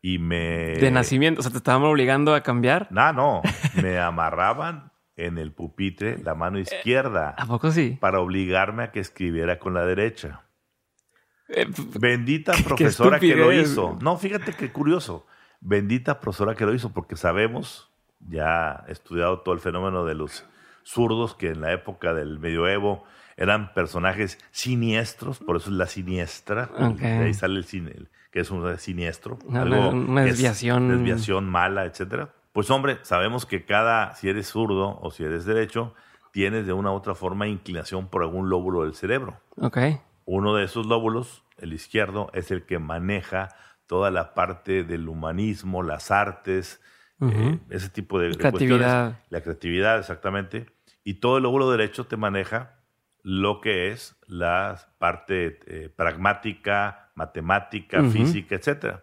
y 0.00 0.18
me... 0.18 0.76
De 0.78 0.90
nacimiento, 0.90 1.40
o 1.40 1.42
sea, 1.42 1.50
te 1.50 1.58
estaban 1.58 1.82
obligando 1.82 2.34
a 2.34 2.42
cambiar. 2.42 2.86
No, 2.90 3.12
no, 3.12 3.42
me 3.82 3.98
amarraban 4.00 4.89
en 5.26 5.38
el 5.38 5.52
pupitre 5.52 6.18
la 6.18 6.34
mano 6.34 6.58
eh, 6.58 6.62
izquierda. 6.62 7.34
¿A 7.36 7.46
poco 7.46 7.70
sí? 7.70 7.96
Para 8.00 8.20
obligarme 8.20 8.84
a 8.84 8.90
que 8.90 9.00
escribiera 9.00 9.58
con 9.58 9.74
la 9.74 9.84
derecha. 9.84 10.42
Eh, 11.48 11.66
Bendita 11.98 12.52
profesora 12.64 13.18
que 13.18 13.34
lo 13.36 13.52
hizo. 13.52 13.98
No, 14.00 14.16
fíjate 14.16 14.54
qué 14.54 14.70
curioso. 14.70 15.26
Bendita 15.60 16.20
profesora 16.20 16.54
que 16.54 16.64
lo 16.64 16.72
hizo, 16.72 16.92
porque 16.92 17.16
sabemos, 17.16 17.90
ya 18.20 18.84
he 18.88 18.92
estudiado 18.92 19.40
todo 19.40 19.54
el 19.54 19.60
fenómeno 19.60 20.04
de 20.04 20.14
los 20.14 20.46
zurdos, 20.84 21.34
que 21.34 21.50
en 21.50 21.60
la 21.60 21.72
época 21.72 22.14
del 22.14 22.38
medioevo 22.38 23.04
eran 23.36 23.74
personajes 23.74 24.38
siniestros, 24.50 25.38
por 25.38 25.56
eso 25.56 25.70
es 25.70 25.76
la 25.76 25.86
siniestra. 25.86 26.70
De 26.98 27.06
ahí 27.06 27.34
sale 27.34 27.58
el, 27.58 27.64
cine, 27.64 27.94
que 28.30 28.40
es 28.40 28.50
un 28.50 28.78
siniestro, 28.78 29.38
una 29.46 30.24
desviación. 30.24 30.88
desviación 30.88 31.48
mala, 31.48 31.84
etcétera. 31.84 32.32
Pues 32.52 32.70
hombre, 32.70 32.98
sabemos 33.02 33.46
que 33.46 33.64
cada, 33.64 34.14
si 34.14 34.28
eres 34.28 34.48
zurdo 34.48 34.98
o 35.00 35.10
si 35.10 35.24
eres 35.24 35.44
derecho, 35.44 35.94
tienes 36.32 36.66
de 36.66 36.72
una 36.72 36.90
u 36.90 36.94
otra 36.94 37.14
forma 37.14 37.46
inclinación 37.46 38.08
por 38.08 38.22
algún 38.22 38.48
lóbulo 38.48 38.82
del 38.82 38.94
cerebro. 38.94 39.40
Ok. 39.56 39.78
Uno 40.24 40.54
de 40.54 40.64
esos 40.64 40.86
lóbulos, 40.86 41.44
el 41.58 41.72
izquierdo, 41.72 42.30
es 42.34 42.50
el 42.50 42.64
que 42.64 42.78
maneja 42.78 43.48
toda 43.86 44.10
la 44.10 44.34
parte 44.34 44.84
del 44.84 45.08
humanismo, 45.08 45.82
las 45.82 46.10
artes, 46.10 46.80
eh, 47.20 47.58
ese 47.68 47.88
tipo 47.88 48.18
de, 48.18 48.34
creatividad. 48.36 49.20
La 49.28 49.40
creatividad, 49.42 49.98
exactamente. 49.98 50.66
Y 51.04 51.14
todo 51.14 51.36
el 51.36 51.42
lóbulo 51.42 51.70
derecho 51.70 52.06
te 52.06 52.16
maneja 52.16 52.76
lo 53.22 53.60
que 53.60 53.90
es 53.90 54.16
la 54.26 54.80
parte 54.98 55.58
eh, 55.66 55.88
pragmática, 55.94 57.10
matemática, 57.14 58.02
física, 58.04 58.54
etc. 58.54 59.00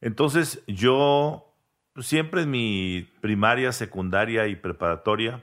Entonces 0.00 0.62
yo 0.66 1.51
siempre 2.00 2.42
en 2.42 2.50
mi 2.50 3.08
primaria, 3.20 3.72
secundaria 3.72 4.46
y 4.46 4.56
preparatoria, 4.56 5.42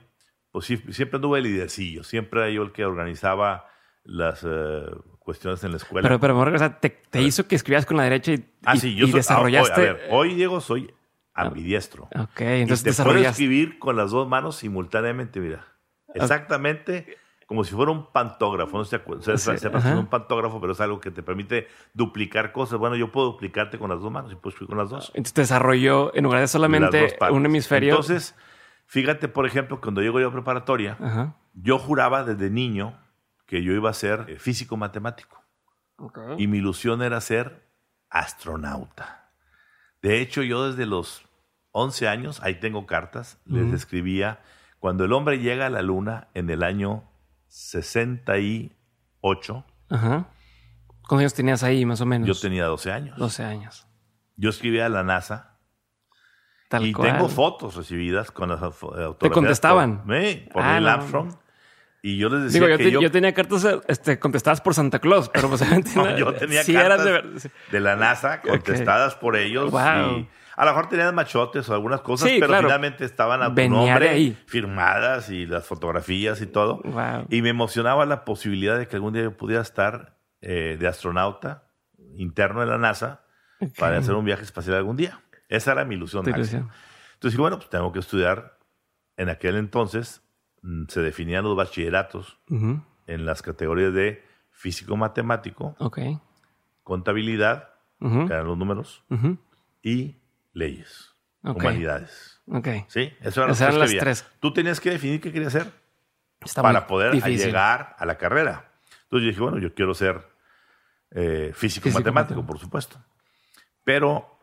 pues 0.50 0.66
siempre 0.66 1.16
anduve 1.16 1.40
lidercillo, 1.40 2.02
siempre 2.02 2.40
era 2.40 2.50
yo 2.50 2.62
el 2.62 2.72
que 2.72 2.84
organizaba 2.84 3.66
las 4.02 4.44
eh, 4.44 4.82
cuestiones 5.18 5.62
en 5.64 5.70
la 5.72 5.76
escuela. 5.76 6.08
Pero, 6.08 6.18
pero 6.18 6.78
te, 6.80 7.22
hizo 7.22 7.46
que 7.46 7.54
escribías 7.54 7.86
con 7.86 7.96
la 7.96 8.04
derecha 8.04 8.32
y, 8.32 8.44
ah, 8.64 8.76
sí, 8.76 8.94
yo 8.96 9.06
desarrollaste... 9.06 9.80
hoy, 9.80 9.88
a 9.88 9.92
ver, 9.92 10.08
hoy, 10.10 10.34
Diego, 10.34 10.60
soy 10.60 10.92
ambidiestro. 11.34 12.08
Ok, 12.16 12.40
entonces 12.40 12.94
y 12.94 12.96
te 12.96 13.04
puedo 13.04 13.18
escribir 13.18 13.78
con 13.78 13.96
las 13.96 14.10
dos 14.10 14.28
manos 14.28 14.56
simultáneamente, 14.56 15.40
mira. 15.40 15.66
Exactamente 16.14 17.16
como 17.50 17.64
si 17.64 17.74
fuera 17.74 17.90
un 17.90 18.06
pantógrafo, 18.06 18.78
no 18.78 18.84
sé 18.84 19.00
si 19.00 19.58
se, 19.58 19.68
un 19.68 20.06
pantógrafo, 20.06 20.60
pero 20.60 20.72
es 20.72 20.80
algo 20.80 21.00
que 21.00 21.10
te 21.10 21.20
permite 21.20 21.66
duplicar 21.92 22.52
cosas. 22.52 22.78
Bueno, 22.78 22.94
yo 22.94 23.10
puedo 23.10 23.26
duplicarte 23.26 23.76
con 23.76 23.90
las 23.90 24.00
dos 24.00 24.12
manos 24.12 24.30
y 24.30 24.36
puedo 24.36 24.50
escribir 24.50 24.68
con 24.68 24.78
las 24.78 24.88
dos. 24.88 25.08
Entonces 25.14 25.32
te 25.32 25.40
desarrolló, 25.40 26.14
en 26.14 26.22
lugar 26.22 26.42
de 26.42 26.46
solamente 26.46 27.18
un 27.32 27.44
hemisferio. 27.44 27.90
Entonces, 27.90 28.36
Fíjate, 28.86 29.26
por 29.26 29.46
ejemplo, 29.46 29.80
cuando 29.80 30.00
llego 30.00 30.20
yo 30.20 30.28
a 30.28 30.32
preparatoria, 30.32 30.96
Ajá. 31.00 31.34
yo 31.54 31.76
juraba 31.80 32.22
desde 32.22 32.50
niño 32.50 32.96
que 33.46 33.64
yo 33.64 33.72
iba 33.72 33.90
a 33.90 33.94
ser 33.94 34.26
eh, 34.28 34.38
físico 34.38 34.76
matemático. 34.76 35.42
Y 36.38 36.46
mi 36.46 36.58
ilusión 36.58 37.02
era 37.02 37.20
ser 37.20 37.68
astronauta. 38.10 39.32
De 40.02 40.20
hecho, 40.20 40.42
yo 40.44 40.70
desde 40.70 40.86
los 40.86 41.24
11 41.72 42.06
años, 42.06 42.40
ahí 42.44 42.60
tengo 42.60 42.86
cartas, 42.86 43.40
les 43.44 43.66
Ujú. 43.66 43.74
escribía, 43.74 44.40
cuando 44.78 45.04
el 45.04 45.12
hombre 45.12 45.40
llega 45.40 45.66
a 45.66 45.70
la 45.70 45.82
luna 45.82 46.28
en 46.34 46.48
el 46.48 46.62
año 46.62 47.09
68, 47.50 49.64
Ajá. 49.90 50.28
¿Cuántos 51.08 51.18
años 51.20 51.34
tenías 51.34 51.62
ahí, 51.64 51.84
más 51.84 52.00
o 52.00 52.06
menos? 52.06 52.28
yo 52.28 52.34
tenía 52.40 52.64
12 52.66 52.92
años. 52.92 53.18
12 53.18 53.42
años. 53.44 53.86
Yo 54.36 54.50
escribía 54.50 54.86
a 54.86 54.88
la 54.88 55.02
NASA 55.02 55.58
Tal 56.68 56.86
y 56.86 56.92
cual. 56.92 57.12
tengo 57.12 57.28
fotos 57.28 57.74
recibidas 57.74 58.30
con 58.30 58.48
las 58.50 58.62
autografías 58.62 59.18
¿Te 59.18 59.30
contestaban? 59.30 60.04
Por, 60.04 60.14
eh, 60.14 60.48
por 60.52 60.62
Ah, 60.62 60.72
Neil 60.74 60.84
no. 60.84 60.90
Armstrong. 60.90 61.34
Y 62.02 62.16
yo 62.16 62.28
les 62.30 62.44
decía 62.44 62.60
Digo, 62.60 62.68
yo, 62.70 62.78
que 62.78 62.84
te- 62.84 62.90
yo, 62.92 63.00
yo 63.02 63.10
tenía 63.10 63.34
cartas 63.34 63.66
este, 63.88 64.18
contestadas 64.18 64.60
por 64.62 64.72
Santa 64.74 65.00
Claus, 65.00 65.28
pero 65.28 65.48
pues 65.48 65.60
No, 65.96 66.16
yo 66.16 66.32
tenía 66.34 66.62
sí 66.62 66.72
cartas 66.72 67.04
de 67.04 67.50
de 67.72 67.80
la 67.80 67.96
NASA 67.96 68.40
contestadas 68.40 69.16
por 69.16 69.36
ellos. 69.36 69.70
Wow. 69.72 70.18
Y 70.20 70.28
a 70.60 70.64
lo 70.66 70.72
mejor 70.72 70.88
tenían 70.88 71.14
machotes 71.14 71.68
o 71.68 71.74
algunas 71.74 72.00
cosas, 72.02 72.28
Sí, 72.28 72.36
pero 72.38 72.48
claro. 72.48 72.68
finalmente 72.68 73.04
estaban 73.04 73.42
a 73.42 73.54
tu 73.54 73.68
nombre, 73.68 74.08
ahí. 74.10 74.38
firmadas 74.46 75.30
y 75.30 75.46
las 75.46 75.66
fotografías 75.66 76.40
y 76.42 76.46
todo. 76.46 76.80
Wow. 76.84 77.26
Y 77.30 77.40
me 77.42 77.48
emocionaba 77.48 78.04
la 78.06 78.24
posibilidad 78.24 78.78
de 78.78 78.86
que 78.86 78.96
algún 78.96 79.12
día 79.14 79.22
yo 79.22 79.36
pudiera 79.36 79.62
estar 79.62 80.16
eh, 80.42 80.76
de 80.78 80.86
astronauta 80.86 81.64
interno 82.16 82.60
de 82.60 82.66
la 82.66 82.78
NASA 82.78 83.22
para 83.78 83.98
hacer 83.98 84.14
un 84.14 84.24
viaje 84.24 84.42
espacial 84.42 84.76
algún 84.76 84.96
día. 84.96 85.20
Esa 85.48 85.72
era 85.72 85.84
mi 85.84 85.94
ilusión. 85.94 86.28
Ilusión. 86.28 86.70
Entonces 87.14 87.32
dije, 87.32 87.40
bueno, 87.40 87.56
pues 87.58 87.68
tengo 87.70 87.90
que 87.92 87.98
estudiar. 88.00 88.58
En 89.16 89.28
aquel 89.28 89.56
entonces 89.56 90.22
mm, 90.62 90.84
se 90.88 91.00
definían 91.02 91.44
los 91.44 91.56
bachilleratos 91.56 92.38
en 93.06 93.26
las 93.26 93.42
categorías 93.42 93.92
de 93.94 94.24
físico-matemático, 94.50 95.74
contabilidad, 96.82 97.70
Ujú. 98.00 98.26
que 98.26 98.32
eran 98.32 98.46
los 98.46 98.56
números, 98.56 99.04
y 99.82 100.16
leyes, 100.52 101.14
humanidades. 101.42 102.40
Ok. 102.46 102.68
¿Sí? 102.88 103.12
Eso 103.20 103.40
era 103.40 103.46
lo 103.48 103.52
Esas 103.52 103.58
que 103.58 103.64
eran 103.64 103.78
las 103.78 103.88
escribía. 103.90 104.00
tres. 104.00 104.26
Tú 104.40 104.52
tenías 104.52 104.80
que 104.80 104.90
definir 104.90 105.20
qué 105.20 105.32
querías 105.32 105.54
hacer 105.54 105.72
Está 106.40 106.62
para 106.62 106.86
poder 106.86 107.12
llegar 107.22 107.94
a 107.98 108.06
la 108.06 108.16
carrera. 108.16 108.72
Entonces 109.04 109.24
yo 109.24 109.28
dije, 109.28 109.40
bueno, 109.40 109.58
yo 109.58 109.74
quiero 109.74 109.94
ser 109.94 110.26
eh, 111.10 111.52
físico-matemático, 111.54 112.44
por 112.46 112.58
supuesto. 112.58 113.02
Pero 113.84 114.38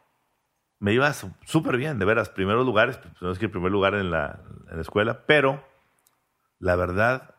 me 0.79 0.93
iba 0.93 1.11
súper 1.13 1.77
bien, 1.77 1.97
de 1.97 2.05
veras, 2.05 2.29
primeros 2.29 2.65
lugares, 2.65 2.97
pues, 2.97 3.21
no 3.21 3.31
es 3.31 3.39
que 3.39 3.45
el 3.45 3.51
primer 3.51 3.71
lugar 3.71 3.95
en 3.95 4.11
la, 4.11 4.41
en 4.69 4.75
la 4.75 4.81
escuela, 4.81 5.25
pero 5.25 5.65
la 6.59 6.75
verdad 6.75 7.35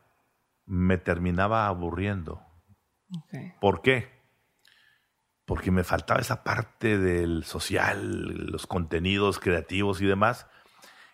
me 0.67 0.99
terminaba 0.99 1.67
aburriendo. 1.67 2.43
Ok. 3.17 3.61
¿Por 3.61 3.83
qué? 3.83 4.18
Porque 5.49 5.71
me 5.73 5.83
faltaba 5.83 6.21
esa 6.21 6.45
parte 6.45 6.99
del 6.99 7.43
social, 7.43 8.47
los 8.53 8.67
contenidos 8.69 9.41
creativos 9.41 10.01
y 10.03 10.07
demás. 10.07 10.47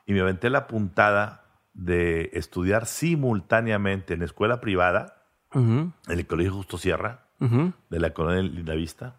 Y 0.07 0.13
me 0.13 0.21
aventé 0.21 0.51
la 0.51 0.67
puntada 0.67 1.45
de 1.73 2.31
estudiar 2.35 2.85
simultáneamente 2.87 4.13
en 4.15 4.23
escuela 4.23 4.61
privada, 4.61 5.23
Ujú. 5.55 5.93
en 6.09 6.19
el 6.19 6.27
Colegio 6.27 6.53
Justo 6.53 6.79
Sierra, 6.79 7.21
Ujú. 7.41 7.73
de 7.91 8.01
la 8.01 8.11
colonia 8.13 8.43
Lindavista, 8.43 9.17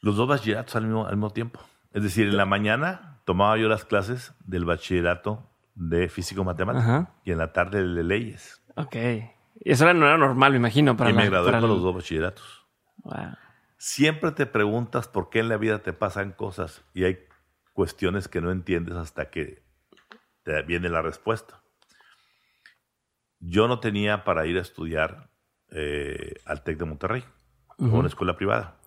los 0.00 0.16
dos 0.16 0.28
bachilleratos 0.28 0.76
al 0.76 0.84
mismo, 0.84 1.06
al 1.06 1.16
mismo 1.16 1.30
tiempo. 1.30 1.60
Es 1.92 2.02
decir, 2.02 2.28
en 2.28 2.36
la 2.36 2.44
mañana 2.44 3.20
tomaba 3.24 3.56
yo 3.56 3.66
las 3.68 3.84
clases 3.86 4.34
del 4.44 4.66
bachillerato 4.66 5.48
de 5.74 6.08
físico-matemático 6.10 6.84
Ajá. 6.84 7.10
y 7.24 7.32
en 7.32 7.38
la 7.38 7.52
tarde 7.54 7.78
el 7.80 7.94
de 7.94 8.04
leyes. 8.04 8.62
Ok. 8.76 8.94
Y 8.94 9.72
eso 9.72 9.90
no 9.94 10.06
era 10.06 10.18
normal, 10.18 10.52
me 10.52 10.58
imagino. 10.58 10.96
Para 10.98 11.08
y 11.10 11.12
me 11.14 11.24
la- 11.24 11.30
gradué 11.30 11.46
para 11.46 11.60
con 11.60 11.70
el- 11.70 11.74
los 11.76 11.82
dos 11.82 11.94
bachilleratos. 11.94 12.66
Wow. 12.98 13.14
Siempre 13.78 14.32
te 14.32 14.46
preguntas 14.46 15.08
por 15.08 15.28
qué 15.28 15.40
en 15.40 15.48
la 15.48 15.56
vida 15.58 15.82
te 15.82 15.92
pasan 15.92 16.32
cosas 16.32 16.84
y 16.94 17.04
hay 17.04 17.18
cuestiones 17.72 18.28
que 18.28 18.40
no 18.40 18.50
entiendes 18.50 18.94
hasta 18.94 19.30
que 19.30 19.62
te 20.42 20.62
viene 20.62 20.88
la 20.88 21.02
respuesta. 21.02 21.62
Yo 23.38 23.68
no 23.68 23.80
tenía 23.80 24.24
para 24.24 24.46
ir 24.46 24.56
a 24.56 24.62
estudiar 24.62 25.30
eh, 25.70 26.34
al 26.46 26.62
TEC 26.62 26.78
de 26.78 26.84
Monterrey, 26.86 27.24
o 27.78 27.84
Ujú. 27.84 27.98
una 27.98 28.08
escuela 28.08 28.36
privada. 28.36 28.80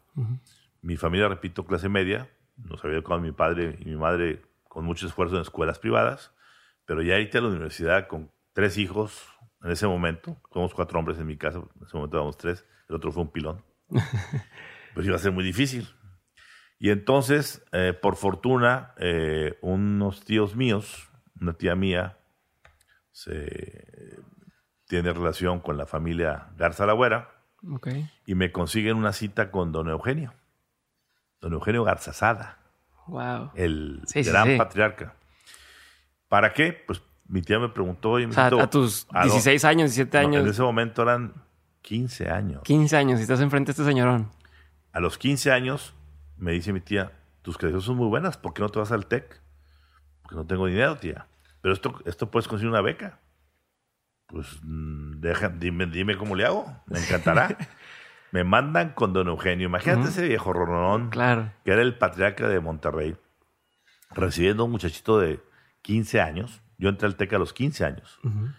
Mi 0.81 0.97
familia, 0.97 1.27
repito, 1.27 1.65
clase 1.65 1.87
media, 1.89 2.29
nos 2.57 2.83
había 2.83 2.97
educado 2.97 3.19
mi 3.19 3.31
padre 3.31 3.77
y 3.79 3.85
mi 3.85 3.95
madre 3.95 4.41
con 4.63 4.85
mucho 4.85 5.05
esfuerzo 5.05 5.35
en 5.35 5.41
escuelas 5.41 5.77
privadas, 5.77 6.33
pero 6.85 7.01
ya 7.01 7.19
irte 7.19 7.37
a 7.37 7.41
la 7.41 7.49
universidad 7.49 8.07
con 8.07 8.31
tres 8.53 8.77
hijos 8.77 9.27
en 9.61 9.71
ese 9.71 9.87
momento, 9.87 10.37
somos 10.53 10.73
cuatro 10.73 10.99
hombres 10.99 11.19
en 11.19 11.27
mi 11.27 11.37
casa, 11.37 11.59
en 11.59 11.85
ese 11.85 11.95
momento 11.95 12.17
éramos 12.17 12.37
tres, 12.37 12.65
el 12.87 12.95
otro 12.95 13.11
fue 13.11 13.23
un 13.23 13.31
pilón, 13.31 13.63
pues 14.93 15.05
iba 15.05 15.15
a 15.15 15.19
ser 15.19 15.31
muy 15.31 15.43
difícil. 15.43 15.87
Y 16.79 16.91
entonces, 16.91 17.63
eh, 17.73 17.93
por 17.99 18.15
fortuna, 18.15 18.93
eh, 18.97 19.57
unos 19.61 20.23
tíos 20.23 20.55
míos, 20.55 21.09
una 21.41 21.53
tía 21.53 21.75
mía, 21.75 22.17
se 23.11 24.17
tiene 24.87 25.11
relación 25.13 25.59
con 25.59 25.77
la 25.77 25.85
familia 25.85 26.47
Garza 26.57 26.85
Lagüera, 26.85 27.29
Ok. 27.69 27.89
y 28.25 28.35
me 28.35 28.51
consiguen 28.51 28.95
una 28.97 29.11
cita 29.13 29.51
con 29.51 29.71
don 29.71 29.89
Eugenio. 29.89 30.33
Don 31.41 31.53
Eugenio 31.53 31.83
Garzazada, 31.83 32.57
Wow. 33.07 33.51
el 33.55 34.01
Sí, 34.05 34.23
gran 34.23 34.47
sí. 34.47 34.57
patriarca. 34.57 35.15
¿Para 36.27 36.53
qué? 36.53 36.73
Pues 36.87 37.01
mi 37.27 37.41
tía 37.41 37.59
me 37.59 37.69
preguntó 37.69 38.19
y 38.19 38.25
me 38.25 38.31
O 38.31 38.33
sea, 38.35 38.47
a 38.47 38.69
tus 38.69 39.05
a 39.11 39.19
do- 39.25 39.31
16 39.31 39.65
años, 39.65 39.91
17 39.91 40.21
No, 40.21 40.27
años, 40.27 40.43
en 40.43 40.49
ese 40.49 40.61
momento 40.61 41.01
eran 41.03 41.33
15 41.81 42.29
años. 42.29 42.61
15 42.63 42.95
años 42.97 43.19
y 43.19 43.23
estás 43.23 43.41
enfrente 43.41 43.67
de 43.69 43.71
este 43.73 43.83
señorón. 43.85 44.29
A 44.91 44.99
los 44.99 45.17
15 45.17 45.51
años 45.51 45.93
me 46.37 46.51
dice 46.51 46.73
mi 46.73 46.81
tía, 46.81 47.11
tus 47.41 47.57
credenciales 47.57 47.85
son 47.85 47.97
muy 47.97 48.07
buenas, 48.07 48.37
¿por 48.37 48.53
qué 48.53 48.61
no 48.61 48.69
te 48.69 48.79
vas 48.79 48.91
al 48.91 49.05
TEC? 49.07 49.41
Porque 50.21 50.35
no 50.35 50.45
tengo 50.45 50.67
dinero, 50.67 50.97
tía. 50.97 51.27
Pero 51.61 51.73
esto, 51.73 51.99
esto 52.05 52.29
puedes 52.31 52.47
conseguir 52.47 52.69
una 52.71 52.81
beca. 52.81 53.19
Pues 54.27 54.59
mm, 54.63 55.19
deja, 55.19 55.49
dime, 55.49 55.85
dime 55.87 56.15
cómo 56.17 56.35
le 56.35 56.45
hago. 56.45 56.71
Me 56.87 56.99
encantará. 56.99 57.57
me 58.31 58.43
mandan 58.43 58.89
con 58.93 59.11
don 59.13 59.27
Eugenio. 59.27 59.65
Imagínate 59.67 60.09
ese 60.09 60.27
viejo 60.27 60.53
ronronón 60.53 61.09
Claro. 61.09 61.51
que 61.65 61.71
era 61.71 61.81
el 61.81 61.97
patriarca 61.97 62.47
de 62.47 62.59
Monterrey, 62.59 63.17
recibiendo 64.11 64.63
a 64.63 64.65
un 64.67 64.71
muchachito 64.71 65.19
de 65.19 65.41
15 65.81 66.21
años. 66.21 66.61
Yo 66.77 66.89
entré 66.89 67.07
al 67.07 67.15
TEC 67.15 67.33
a 67.33 67.39
los 67.39 67.53
15 67.53 67.85
años. 67.85 68.19
Ujú. 68.23 68.49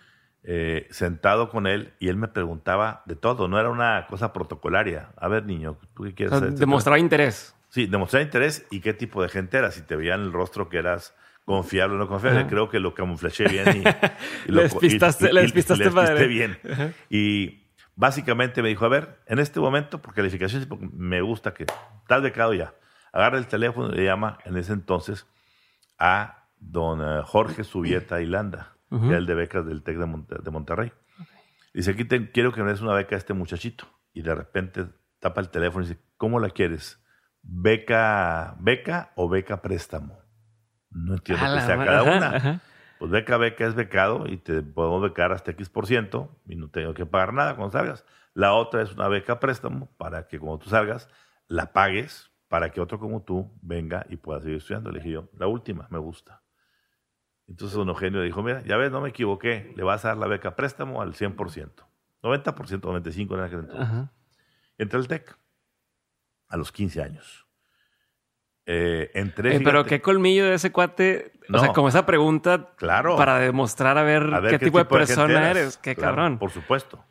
Eh, 0.42 0.86
sentado 0.90 1.48
con 1.50 1.66
él 1.66 1.92
y 1.98 2.08
él 2.08 2.16
me 2.16 2.28
preguntaba 2.28 3.02
de 3.06 3.14
todo, 3.16 3.46
no 3.48 3.58
era 3.60 3.68
una 3.70 4.06
cosa 4.08 4.32
protocolaria. 4.32 5.10
A 5.16 5.28
ver, 5.28 5.44
niño, 5.44 5.76
¿tú 5.94 6.04
qué 6.04 6.10
O 6.10 6.14
quieres 6.14 6.30
sea, 6.38 6.46
hacer? 6.48 6.58
demostraba 6.58 6.98
interés. 6.98 7.54
Sí, 7.68 7.86
demostrar 7.86 8.22
interés 8.22 8.66
y 8.70 8.80
qué 8.80 8.94
tipo 8.94 9.22
de 9.22 9.28
gente 9.28 9.56
eras. 9.58 9.74
Si 9.74 9.82
te 9.82 9.94
veían 9.96 10.20
el 10.22 10.32
rostro 10.32 10.68
que 10.68 10.78
eras 10.78 11.14
confiable 11.44 11.94
o 11.96 11.98
no 11.98 12.08
confiable, 12.08 12.40
Ajá. 12.40 12.48
creo 12.48 12.68
que 12.68 12.80
lo 12.80 12.94
camuflaché 12.94 13.46
bien 13.48 13.66
y, 13.68 13.78
y 14.48 14.52
Le 14.52 14.54
lo 14.54 14.62
despistaste- 14.62 15.32
le 15.32 15.42
despistaste 15.42 15.84
le 15.84 15.90
despisté 15.90 15.90
padre. 16.12 16.26
bien. 16.26 16.58
Ajá. 16.70 16.90
Y 17.08 17.66
básicamente 17.94 18.62
me 18.62 18.68
dijo, 18.70 18.84
a 18.84 18.88
ver, 18.88 19.20
en 19.26 19.38
este 19.38 19.60
momento, 19.60 20.00
por 20.02 20.14
calificaciones, 20.14 20.66
me 20.92 21.20
gusta 21.20 21.54
que 21.54 21.64
estás 22.02 22.22
becado 22.22 22.54
ya, 22.54 22.74
agarra 23.12 23.38
el 23.38 23.46
teléfono 23.46 23.92
y 23.92 23.96
le 23.98 24.04
llama 24.04 24.38
en 24.44 24.56
ese 24.56 24.72
entonces 24.72 25.26
a 25.98 26.46
don 26.58 27.00
eh, 27.02 27.22
Jorge 27.24 27.62
Subieta 27.64 28.20
Hilanda, 28.20 28.72
Que 28.90 28.96
era 29.08 29.18
el 29.18 29.26
de 29.26 29.34
becas 29.34 29.64
del 29.66 29.82
TEC 29.82 29.98
de, 29.98 30.06
Monte- 30.06 30.42
de 30.42 30.50
Monterrey. 30.50 30.92
Dice, 31.72 31.92
aquí 31.92 32.04
te- 32.04 32.30
quiero 32.32 32.52
que 32.52 32.62
me 32.64 32.70
des 32.72 32.80
una 32.80 32.92
beca 32.94 33.14
a 33.14 33.18
este 33.18 33.34
muchachito. 33.34 33.84
Y 34.12 34.22
de 34.22 34.34
repente 34.34 34.86
tapa 35.20 35.40
el 35.40 35.48
teléfono 35.50 35.84
y 35.84 35.88
dice, 35.88 36.00
¿cómo 36.16 36.40
la 36.40 36.50
quieres? 36.50 37.00
¿Beca, 37.42 38.56
beca 38.58 39.12
o 39.14 39.28
beca 39.28 39.62
préstamo? 39.62 40.18
No 40.90 41.14
entiendo 41.14 41.44
que 41.54 41.60
sea 41.60 41.76
cada 41.84 42.00
ajá, 42.00 42.16
una. 42.16 42.36
ajá. 42.36 42.60
Pues 42.98 43.10
beca, 43.12 43.36
beca 43.36 43.66
es 43.66 43.74
becado 43.74 44.26
y 44.26 44.36
te 44.38 44.60
podemos 44.62 45.00
becar 45.02 45.30
hasta 45.32 45.52
X 45.52 45.68
por 45.70 45.86
ciento 45.86 46.36
y 46.46 46.56
no 46.56 46.68
tengo 46.68 46.92
que 46.94 47.06
pagar 47.06 47.32
nada 47.32 47.54
cuando 47.54 47.70
salgas. 47.72 48.04
La 48.34 48.54
otra 48.54 48.82
es 48.82 48.92
una 48.92 49.08
beca 49.08 49.38
préstamo 49.40 49.88
para 49.96 50.26
que 50.26 50.38
cuando 50.38 50.58
tú 50.58 50.68
salgas 50.70 51.08
la 51.46 51.72
pagues 51.72 52.30
para 52.48 52.70
que 52.70 52.80
otro 52.80 52.98
como 52.98 53.22
tú 53.22 53.52
venga 53.62 54.04
y 54.08 54.16
pueda 54.16 54.40
seguir 54.40 54.56
estudiando. 54.56 54.90
Le 54.90 54.98
dije 54.98 55.12
yo, 55.12 55.28
la 55.38 55.46
última, 55.46 55.86
me 55.90 55.98
gusta. 55.98 56.42
Entonces 57.50 57.76
don 57.76 57.88
Eugenio 57.88 58.22
dijo, 58.22 58.42
mira, 58.42 58.62
ya 58.62 58.76
ves, 58.76 58.90
no 58.92 59.00
me 59.00 59.08
equivoqué, 59.10 59.72
le 59.76 59.82
vas 59.82 60.04
a 60.04 60.08
dar 60.08 60.16
la 60.16 60.28
beca 60.28 60.54
préstamo 60.56 61.02
al 61.02 61.14
100%. 61.14 61.68
90%, 62.22 62.80
95% 62.80 63.34
en 63.34 63.40
aquel 63.40 63.58
entonces. 63.60 63.80
Ajá. 63.86 64.12
Entré 64.78 64.98
al 64.98 65.08
TEC 65.08 65.36
a 66.48 66.56
los 66.56 66.70
15 66.72 67.02
años. 67.02 67.46
Eh, 68.66 69.10
entré, 69.14 69.56
Eh, 69.56 69.60
pero 69.64 69.84
qué 69.84 70.00
colmillo 70.00 70.44
de 70.44 70.54
ese 70.54 70.70
cuate. 70.70 71.32
O 71.48 71.52
No. 71.52 71.58
sea, 71.58 71.72
como 71.72 71.88
esa 71.88 72.06
pregunta 72.06 72.70
Claro. 72.76 73.16
para 73.16 73.38
demostrar 73.40 73.98
a 73.98 74.04
ver, 74.04 74.32
a 74.32 74.38
ver 74.38 74.52
qué, 74.58 74.64
tipo 74.66 74.78
de 74.78 74.84
persona 74.84 75.50
eres. 75.50 75.76
Qué 75.78 75.96
Claro, 75.96 76.14
cabrón. 76.16 76.38
Por 76.38 76.50
supuesto. 76.50 77.04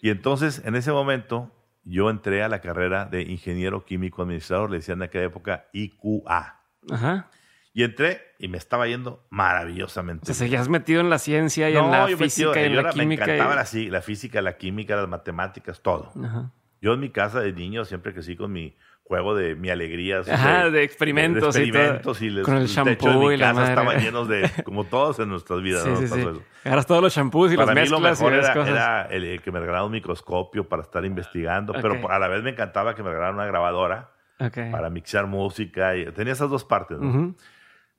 Y 0.00 0.10
entonces, 0.10 0.62
en 0.64 0.76
ese 0.76 0.92
momento, 0.92 1.50
yo 1.82 2.08
entré 2.08 2.44
a 2.44 2.48
la 2.48 2.60
carrera 2.60 3.06
de 3.06 3.22
ingeniero 3.22 3.84
químico 3.84 4.22
administrador, 4.22 4.70
le 4.70 4.76
decían 4.76 4.98
en 4.98 5.02
aquella 5.04 5.24
época 5.24 5.66
IQA. 5.72 6.60
Ajá. 6.90 7.28
Y 7.74 7.84
entré 7.84 8.20
y 8.38 8.48
me 8.48 8.58
estaba 8.58 8.86
yendo 8.86 9.24
maravillosamente. 9.30 10.22
O 10.24 10.26
sea, 10.26 10.34
seguías 10.34 10.68
metido 10.68 11.00
en 11.00 11.08
la 11.10 11.18
ciencia 11.18 11.70
y 11.70 11.76
en 11.76 11.90
la 11.90 12.08
yo 12.08 12.16
física 12.18 12.50
metido- 12.50 12.62
y 12.62 12.66
en 12.66 12.72
yo 12.72 12.82
la 12.82 12.88
era- 12.88 12.92
me 12.96 13.02
química. 13.02 13.24
encantaba 13.24 13.52
y- 13.52 13.56
la, 13.56 13.62
ci- 13.64 13.88
la 13.90 14.02
física, 14.02 14.42
la 14.42 14.56
química, 14.58 14.96
las 14.96 15.08
matemáticas, 15.08 15.80
todo. 15.80 16.12
Ajá. 16.22 16.50
Yo 16.80 16.92
en 16.94 17.00
mi 17.00 17.10
casa 17.10 17.40
de 17.40 17.52
niño 17.52 17.84
siempre 17.84 18.12
crecí 18.12 18.36
con 18.36 18.52
mi 18.52 18.76
juego 19.04 19.34
de 19.34 19.54
mi 19.54 19.70
alegría. 19.70 20.18
así 20.20 20.30
Ajá, 20.30 20.68
de 20.70 20.82
experimentos 20.82 21.54
de 21.54 21.64
y 21.64 21.70
todo. 21.70 21.80
experimentos 21.80 22.22
y, 22.22 22.30
les- 22.30 22.44
Con 22.44 22.56
el 22.56 22.66
shampoo 22.66 23.10
de 23.20 23.26
mi 23.28 23.34
y 23.34 23.36
la 23.38 23.46
casa 23.48 23.60
madre. 23.60 23.70
estaban 23.72 23.98
llenos 24.02 24.28
de, 24.28 24.50
como 24.64 24.84
todos 24.84 25.18
en 25.20 25.28
nuestras 25.28 25.62
vidas. 25.62 25.82
Sí, 25.84 25.88
¿no? 25.90 25.96
sí, 25.96 26.08
sí. 26.08 26.28
Agarras 26.64 26.86
todos 26.86 27.00
los 27.02 27.14
shampoos 27.14 27.52
y 27.52 27.56
Para 27.56 27.72
los 27.74 27.84
mí 27.84 27.88
lo 27.90 28.00
mezclas 28.00 28.20
y 28.20 28.24
mejor 28.24 28.36
ves 28.36 28.44
era, 28.44 28.54
cosas. 28.54 28.70
era 28.70 29.02
el, 29.06 29.24
el 29.24 29.40
que 29.42 29.50
me 29.50 29.60
regalaran 29.60 29.86
un 29.86 29.92
microscopio 29.92 30.68
para 30.68 30.82
estar 30.82 31.04
investigando, 31.04 31.72
Ok. 31.72 31.78
pero 31.80 32.10
a 32.10 32.18
la 32.18 32.28
vez 32.28 32.42
me 32.42 32.50
encantaba 32.50 32.94
que 32.94 33.02
me 33.02 33.08
regalaran 33.10 33.36
una 33.36 33.46
grabadora 33.46 34.10
Ok. 34.40 34.58
para 34.70 34.90
mixar 34.90 35.26
música. 35.26 35.96
Y 35.96 36.04
tenía 36.12 36.32
esas 36.34 36.50
dos 36.50 36.64
partes. 36.64 36.98
¿no? 36.98 37.08
Ujú, 37.08 37.36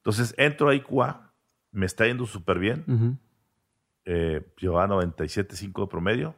Entonces 0.04 0.36
entro 0.38 0.68
a 0.70 0.76
IQA, 0.76 1.32
me 1.72 1.86
está 1.86 2.06
yendo 2.06 2.26
súper 2.26 2.60
bien. 2.60 2.84
ujú. 2.88 3.18
eh, 4.06 4.46
llevaba 4.60 4.88
97.5 4.88 5.82
de 5.84 5.88
promedio, 5.88 6.36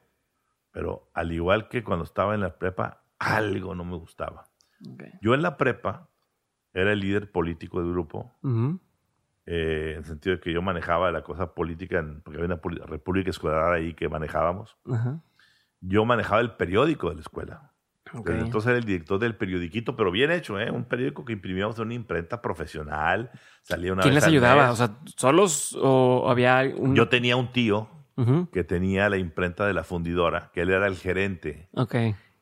pero 0.71 1.09
al 1.15 1.31
igual 1.31 1.67
que 1.67 1.83
cuando 1.83 2.05
estaba 2.05 2.35
en 2.35 2.41
la 2.41 2.59
prepa, 2.59 3.01
algo 3.17 3.73
no 3.73 3.83
me 3.83 3.95
gustaba. 3.97 4.45
Yo 5.21 5.33
en 5.33 5.41
la 5.41 5.57
prepa 5.57 6.07
era 6.73 6.91
el 6.91 6.99
líder 6.99 7.31
político 7.31 7.81
del 7.81 7.91
grupo, 7.91 8.35
eh, 9.47 9.91
en 9.93 9.97
el 9.99 10.05
sentido 10.05 10.35
de 10.35 10.41
que 10.41 10.53
yo 10.53 10.61
manejaba 10.61 11.11
la 11.11 11.23
cosa 11.23 11.55
política, 11.55 11.97
en- 11.99 12.21
porque 12.21 12.37
había 12.39 12.53
una 12.53 12.85
república 12.85 13.29
escolar 13.31 13.73
ahí 13.73 13.93
que 13.95 14.09
manejábamos. 14.09 14.77
Yo 15.81 16.05
manejaba 16.05 16.41
el 16.41 16.51
periódico 16.55 17.09
de 17.09 17.15
la 17.15 17.21
escuela. 17.21 17.71
Entonces 18.25 18.69
era 18.69 18.77
el 18.77 18.85
director 18.85 19.19
del 19.19 19.35
periodiquito, 19.35 19.95
pero 19.95 20.11
bien 20.11 20.31
hecho, 20.31 20.59
¿eh? 20.59 20.69
Un 20.71 20.85
periódico 20.85 21.25
que 21.25 21.33
imprimíamos 21.33 21.77
en 21.77 21.85
una 21.85 21.93
imprenta 21.93 22.41
profesional, 22.41 23.31
salía 23.63 23.93
una 23.93 24.03
¿Quién 24.03 24.15
vez 24.15 24.23
les 24.23 24.29
ayudaba? 24.29 24.63
mes. 24.63 24.73
O 24.73 24.75
sea, 24.75 24.97
¿solos 25.17 25.77
o 25.81 26.29
había 26.29 26.63
un...? 26.75 26.95
Yo 26.95 27.09
tenía 27.09 27.35
un 27.35 27.51
tío 27.51 27.89
que 28.53 28.63
tenía 28.63 29.09
la 29.09 29.17
imprenta 29.17 29.67
de 29.67 29.73
la 29.73 29.83
fundidora, 29.83 30.49
que 30.53 30.61
él 30.61 30.69
era 30.69 30.87
el 30.87 30.95
gerente. 30.95 31.67
Ok. 31.73 31.95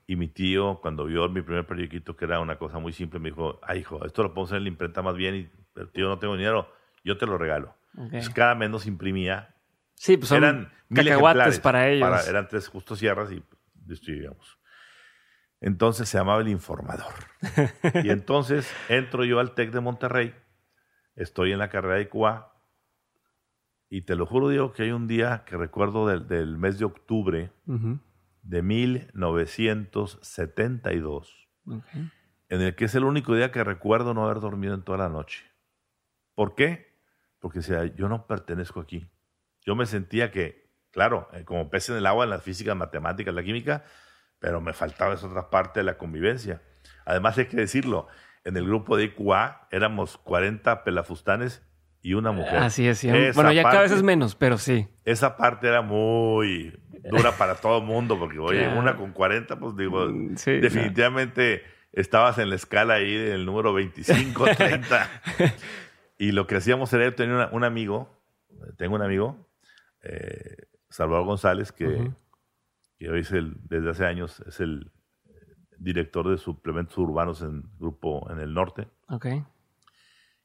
Y 0.06 0.16
mi 0.16 0.28
tío, 0.28 0.80
cuando 0.82 1.06
vio 1.06 1.28
mi 1.30 1.42
primer 1.42 1.66
periodiquito, 1.66 2.16
que 2.16 2.26
era 2.26 2.40
una 2.40 2.58
cosa 2.58 2.78
muy 2.78 2.94
simple, 2.94 3.20
me 3.20 3.30
dijo, 3.30 3.60
ay, 3.64 3.80
hijo, 3.80 4.06
esto 4.06 4.22
lo 4.22 4.34
pongo 4.34 4.56
en 4.56 4.64
la 4.64 4.70
imprenta 4.70 5.02
más 5.02 5.16
bien 5.16 5.36
y 5.36 5.50
pero, 5.74 5.90
tío, 5.90 6.08
no 6.08 6.20
tengo 6.20 6.38
dinero, 6.38 6.72
yo 7.04 7.18
te 7.18 7.26
lo 7.26 7.38
regalo. 7.38 7.76
Entonces, 7.98 8.30
cada 8.30 8.56
mes 8.56 8.70
nos 8.70 8.86
imprimía. 8.86 9.56
Sí, 9.96 10.18
pues 10.18 10.30
son 10.30 10.44
eran 10.44 10.72
mil 10.90 11.06
cacahuates 11.06 11.60
para 11.60 11.90
ellos. 11.90 12.28
eran 12.28 12.48
tres 12.48 12.68
justos 12.68 13.00
sierras 13.00 13.32
y 13.32 13.44
distribuíamos. 13.74 14.58
Entonces 15.64 16.10
se 16.10 16.18
llamaba 16.18 16.42
El 16.42 16.50
Informador. 16.50 17.14
y 18.04 18.10
entonces 18.10 18.70
entro 18.90 19.24
yo 19.24 19.40
al 19.40 19.54
TEC 19.56 19.72
de 19.72 19.80
Monterrey, 19.80 20.36
estoy 21.16 21.54
en 21.54 21.60
la 21.60 21.70
carrera 21.70 21.96
de 21.96 22.10
QA, 22.10 22.50
y 23.90 24.02
te 24.02 24.16
lo 24.16 24.26
juro, 24.26 24.50
digo, 24.50 24.74
que 24.74 24.84
hay 24.84 24.92
un 24.92 25.08
día 25.08 25.44
que 25.46 25.56
recuerdo 25.56 26.06
del, 26.08 26.28
del 26.28 26.58
mes 26.58 26.80
de 26.80 26.86
octubre 26.86 27.52
de 28.42 28.62
1972, 28.62 31.48
Ok. 31.66 31.86
en 32.50 32.62
el 32.62 32.76
que 32.76 32.84
es 32.86 32.96
el 32.96 33.04
único 33.06 33.36
día 33.36 33.52
que 33.52 33.64
recuerdo 33.64 34.14
no 34.14 34.26
haber 34.26 34.42
dormido 34.42 34.74
en 34.74 34.84
toda 34.84 34.98
la 34.98 35.08
noche. 35.10 35.46
¿Por 36.36 36.56
qué? 36.56 36.94
Porque 37.40 37.62
sea, 37.62 37.86
yo 37.86 38.10
no 38.10 38.28
pertenezco 38.28 38.80
aquí. 38.82 39.10
Yo 39.66 39.76
me 39.76 39.86
sentía 39.86 40.30
que, 40.32 40.70
claro, 40.92 41.30
eh, 41.34 41.46
como 41.46 41.70
pez 41.70 41.90
en 41.90 41.96
el 41.98 42.06
agua 42.06 42.26
en 42.26 42.32
las 42.32 42.44
físicas, 42.44 42.76
matemáticas, 42.76 43.34
la 43.34 43.44
química, 43.44 43.86
pero 44.44 44.60
me 44.60 44.74
faltaba 44.74 45.14
esa 45.14 45.28
otra 45.28 45.50
parte 45.50 45.80
de 45.80 45.86
la 45.86 45.98
convivencia. 45.98 46.62
Además, 47.06 47.38
hay 47.38 47.46
que 47.46 47.56
decirlo, 47.56 48.08
en 48.44 48.58
el 48.58 48.66
grupo 48.66 48.98
de 48.98 49.06
IQA 49.06 49.70
éramos 49.72 50.18
40 50.18 50.84
pelafustanes 50.84 51.64
y 52.02 52.14
una 52.16 52.34
mujer. 52.34 52.58
Así 52.58 52.86
es, 52.86 52.98
sí. 52.98 53.10
Bueno, 53.36 53.54
ya 53.54 53.64
cada 53.64 53.84
vez 53.84 53.94
es 53.94 54.04
menos, 54.04 54.36
pero 54.36 54.58
sí. 54.58 54.90
esa 55.06 55.38
parte 55.38 55.70
era 55.70 55.82
muy 55.82 56.78
dura 57.10 57.32
para 57.38 57.56
todo 57.56 57.78
el 57.78 57.86
mundo, 57.86 58.20
porque, 58.20 58.38
oye, 58.40 58.66
Claro. 58.66 58.80
una 58.82 58.98
con 58.98 59.14
40, 59.14 59.58
pues 59.58 59.78
digo, 59.78 60.08
Mm, 60.10 60.36
sí, 60.36 60.52
definitivamente 60.60 61.64
estabas 61.94 62.38
en 62.38 62.50
la 62.50 62.56
escala 62.56 62.96
ahí 62.96 63.16
del 63.16 63.46
número 63.46 63.72
25, 63.74 64.44
30. 64.58 65.10
y 66.18 66.34
lo 66.34 66.48
que 66.48 66.58
hacíamos 66.58 66.92
era, 66.92 67.06
yo 67.06 67.16
tenía 67.16 67.36
una- 67.36 67.50
un 67.54 67.64
amigo, 67.64 68.10
tengo 68.76 68.96
un 68.96 69.04
amigo, 69.04 69.48
eh, 70.02 70.58
Salvador 70.90 71.26
González, 71.26 71.72
que. 71.72 72.12
Que 73.04 73.10
hoy 73.12 73.20
es 73.20 73.32
el, 73.34 73.56
desde 73.68 73.90
hace 73.90 74.06
años 74.06 74.42
es 74.48 74.60
el 74.62 74.92
eh, 75.26 75.32
director 75.78 76.30
de 76.30 76.38
suplementos 76.38 76.98
urbanos 76.98 77.42
en 77.42 77.64
grupo 77.78 78.26
en 78.32 78.40
el 78.40 78.54
norte, 78.54 78.88
Ok. 79.10 79.28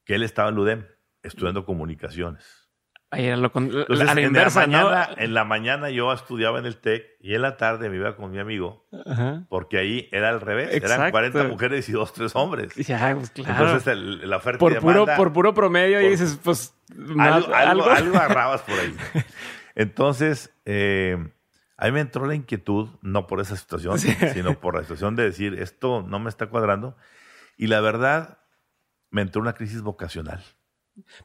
que 0.05 0.15
él 0.17 0.23
estaba 0.25 0.49
en 0.49 0.57
LUDEM 0.57 0.85
estudiando 1.23 1.65
comunicaciones. 1.65 2.69
Ahí 3.11 3.25
era 3.27 3.37
lo 3.37 3.53
con... 3.53 3.65
Entonces, 3.67 4.09
a 4.09 4.15
la 4.15 4.21
en, 4.21 4.27
inversa, 4.27 4.61
la 4.63 4.67
mañana, 4.67 5.09
¿no? 5.17 5.23
en 5.23 5.35
la 5.35 5.45
mañana 5.45 5.91
yo 5.91 6.13
estudiaba 6.13 6.59
en 6.59 6.67
el 6.67 6.77
TEC 6.79 7.07
y 7.21 7.35
en 7.35 7.43
la 7.43 7.57
tarde 7.57 7.89
me 7.89 7.97
iba 7.97 8.17
con 8.17 8.31
mi 8.33 8.39
amigo, 8.41 8.87
Ajá. 9.07 9.47
porque 9.49 9.79
ahí 9.79 10.09
era 10.13 10.29
al 10.29 10.41
revés. 10.43 10.69
Eran 10.75 10.91
Exacto. 10.91 11.13
40 11.13 11.45
mujeres 11.45 11.89
y 11.89 11.93
dos, 11.93 12.13
tres 12.13 12.35
hombres. 12.37 12.75
Ya, 12.75 13.15
pues 13.17 13.31
claro. 13.31 13.51
Entonces 13.67 13.87
el- 13.87 14.29
la 14.29 14.37
oferta 14.39 14.57
y 14.57 14.61
por, 14.61 14.81
puro, 14.81 15.07
por 15.17 15.33
puro 15.33 15.55
promedio 15.55 16.01
y 16.03 16.09
dices, 16.09 16.39
pues... 16.43 16.75
algo, 16.91 17.15
más- 17.15 17.49
algo, 17.49 17.85
algo 17.89 18.17
agarrabas 18.17 18.61
por 18.63 18.79
ahí. 18.79 18.95
Entonces, 19.75 20.53
eh, 20.65 21.29
a 21.79 21.87
mí 21.87 21.93
me 21.93 22.01
entró 22.01 22.27
la 22.27 22.35
inquietud, 22.35 22.89
no 23.03 23.27
por 23.27 23.41
esa 23.41 23.57
situación, 23.57 23.99
Sí. 23.99 24.13
sino 24.35 24.59
por 24.61 24.75
la 24.75 24.83
situación 24.83 25.17
de 25.17 25.23
decir, 25.25 25.55
esto 25.59 26.03
no 26.07 26.19
me 26.19 26.29
está 26.29 26.49
cuadrando. 26.49 26.97
Y 27.57 27.69
la 27.69 27.81
verdad, 27.81 28.39
me 29.11 29.23
entró 29.23 29.41
una 29.41 29.55
crisis 29.55 29.81
vocacional. 29.83 30.43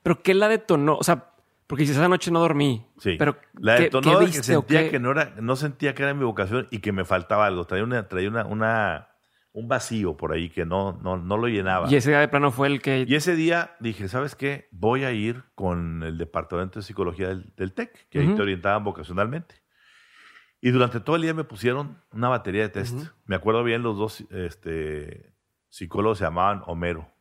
Pero 0.04 0.22
¿qué 0.24 0.34
la 0.34 0.48
detonó? 0.48 0.96
O 0.98 1.04
sea, 1.04 1.32
porque 1.68 1.82
dices, 1.82 1.98
esa 1.98 2.08
noche 2.08 2.30
no 2.32 2.40
dormí. 2.40 2.86
Sí. 3.00 3.16
Pero 3.18 3.38
la 3.56 3.78
¿qué- 3.78 3.84
detonó 3.84 4.20
qué 4.20 4.26
de 4.26 4.32
que 4.32 4.44
sentía 4.44 4.90
que 4.90 5.00
no 5.00 5.12
era, 5.12 5.34
no 5.42 5.56
sentía 5.56 5.96
que 5.96 6.04
era 6.04 6.14
mi 6.14 6.24
vocación 6.24 6.68
y 6.72 6.80
que 6.80 6.92
me 6.92 7.04
faltaba 7.06 7.46
algo. 7.48 7.66
Traía 7.66 7.84
una, 7.84 8.08
traía 8.08 8.30
una, 8.30 8.46
una- 8.46 9.10
un 9.54 9.68
vacío 9.68 10.18
por 10.18 10.32
ahí 10.34 10.50
que 10.50 10.66
no, 10.66 11.00
no, 11.04 11.18
no 11.18 11.38
lo 11.38 11.48
llenaba. 11.48 11.88
Y 11.90 11.96
ese 11.96 12.10
día 12.10 12.20
de 12.20 12.28
plano 12.28 12.52
fue 12.52 12.68
el 12.68 12.82
que... 12.82 13.06
Y 13.08 13.16
ese 13.16 13.36
día 13.36 13.76
dije, 13.80 14.08
¿sabes 14.08 14.36
qué? 14.36 14.68
Voy 14.72 15.04
a 15.04 15.12
ir 15.12 15.44
con 15.56 16.02
el 16.04 16.18
departamento 16.18 16.80
de 16.80 16.84
psicología 16.84 17.28
del, 17.30 17.54
del 17.56 17.74
TEC, 17.74 18.08
que 18.10 18.20
ahí 18.20 18.36
te 18.36 18.42
orientaban 18.42 18.84
vocacionalmente. 18.84 19.63
Y 20.66 20.72
durante 20.72 21.02
todo 21.02 21.18
el 21.18 21.24
día 21.24 21.34
me 21.34 21.44
pusieron 21.44 22.02
una 22.14 22.30
batería 22.30 22.62
de 22.62 22.70
test. 22.70 22.98
Me 23.26 23.36
acuerdo 23.36 23.66
bien, 23.66 23.84
los 23.84 23.98
dos 23.98 24.24
este, 24.30 25.36
psicólogos 25.68 26.20
se 26.20 26.24
llamaban 26.24 26.64
Homero. 26.68 27.14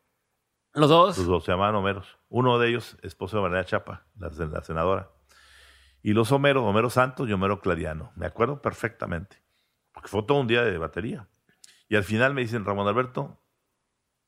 Los 0.74 0.88
dos. 0.88 1.18
Los 1.18 1.26
dos 1.26 1.44
se 1.44 1.50
llamaban 1.50 1.74
Homeros. 1.74 2.20
Uno 2.28 2.61
de 2.61 2.68
ellos, 2.68 2.96
esposo 3.02 3.38
de 3.38 3.42
María 3.42 3.64
Chapa, 3.64 4.07
la, 4.16 4.28
la 4.28 4.62
senadora. 4.62 5.11
Y 6.05 6.12
los 6.12 6.31
Homeros, 6.31 6.62
Homero 6.62 6.88
Santos 6.88 7.28
y 7.28 7.33
Homero 7.33 7.61
Clariano. 7.61 8.12
Me 8.14 8.26
acuerdo 8.26 8.62
perfectamente. 8.62 9.42
Porque 9.90 10.07
fue 10.07 10.22
todo 10.22 10.38
un 10.38 10.46
día 10.46 10.62
de 10.62 10.78
batería. 10.78 11.28
Y 11.88 11.96
al 11.96 12.05
final 12.05 12.35
me 12.35 12.42
dicen, 12.42 12.64
Ramón 12.64 12.87
Alberto, 12.87 13.42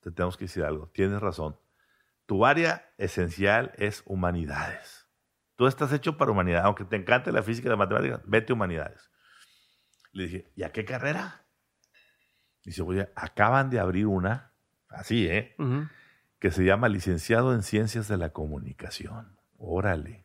te 0.00 0.10
tenemos 0.10 0.36
que 0.36 0.46
decir 0.46 0.64
algo. 0.64 0.88
Tienes 0.88 1.20
razón. 1.20 1.56
Tu 2.26 2.44
área 2.44 2.92
esencial 2.98 3.74
es 3.76 4.02
humanidades. 4.06 5.03
Tú 5.56 5.66
estás 5.66 5.92
hecho 5.92 6.16
para 6.16 6.32
humanidades. 6.32 6.64
Aunque 6.64 6.84
te 6.84 6.96
encante 6.96 7.32
la 7.32 7.42
física 7.42 7.68
y 7.68 7.70
la 7.70 7.76
matemática, 7.76 8.20
vete 8.26 8.52
a 8.52 8.54
humanidades. 8.54 9.10
Le 10.12 10.24
dije, 10.24 10.52
¿y 10.56 10.62
a 10.62 10.72
qué 10.72 10.84
carrera? 10.84 11.44
Dice, 12.64 12.82
oye, 12.82 13.10
acaban 13.14 13.70
de 13.70 13.78
abrir 13.78 14.06
una, 14.06 14.52
así, 14.88 15.28
¿eh? 15.28 15.54
Que 16.38 16.50
se 16.50 16.64
llama 16.64 16.88
Licenciado 16.88 17.54
en 17.54 17.62
Ciencias 17.62 18.08
de 18.08 18.16
la 18.16 18.30
Comunicación. 18.30 19.38
Órale. 19.58 20.24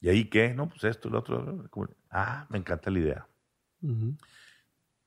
¿Y 0.00 0.08
ahí 0.08 0.28
qué? 0.28 0.54
No, 0.54 0.68
pues 0.68 0.84
esto, 0.84 1.10
lo 1.10 1.18
otro. 1.20 1.68
Ah, 2.10 2.46
me 2.48 2.58
encanta 2.58 2.90
la 2.90 2.98
idea. 2.98 3.28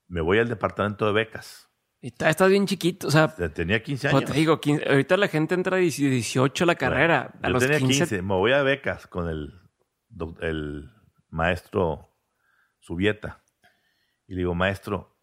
Me 0.08 0.22
voy 0.22 0.40
al 0.40 0.50
departamento 0.50 1.06
de 1.06 1.14
becas. 1.14 1.65
Estás 2.20 2.50
bien 2.50 2.68
chiquito. 2.68 3.08
O 3.08 3.12
sea, 3.12 3.28
Tenía 3.28 3.82
15 3.82 4.10
pues 4.10 4.24
años. 4.24 4.32
te 4.32 4.38
digo, 4.38 4.60
15 4.60 4.90
ahorita 4.90 5.18
la 5.18 5.28
gente 5.28 5.56
entra 5.56 5.78
a 5.78 5.80
18 5.80 6.64
a 6.64 6.68
la 6.68 6.76
carrera. 6.76 7.34
a 7.42 7.48
Yo 7.48 7.54
los 7.54 7.64
tenía 7.64 7.80
15, 7.80 7.94
15. 7.94 8.22
Me 8.22 8.36
voy 8.36 8.52
a 8.52 8.62
becas 8.64 9.08
con 9.08 9.30
el 9.30 10.92
maestro 11.30 12.10
Subieta. 12.80 13.44
Y 14.28 14.34
le 14.34 14.40
digo, 14.40 14.56
maestro, 14.56 15.18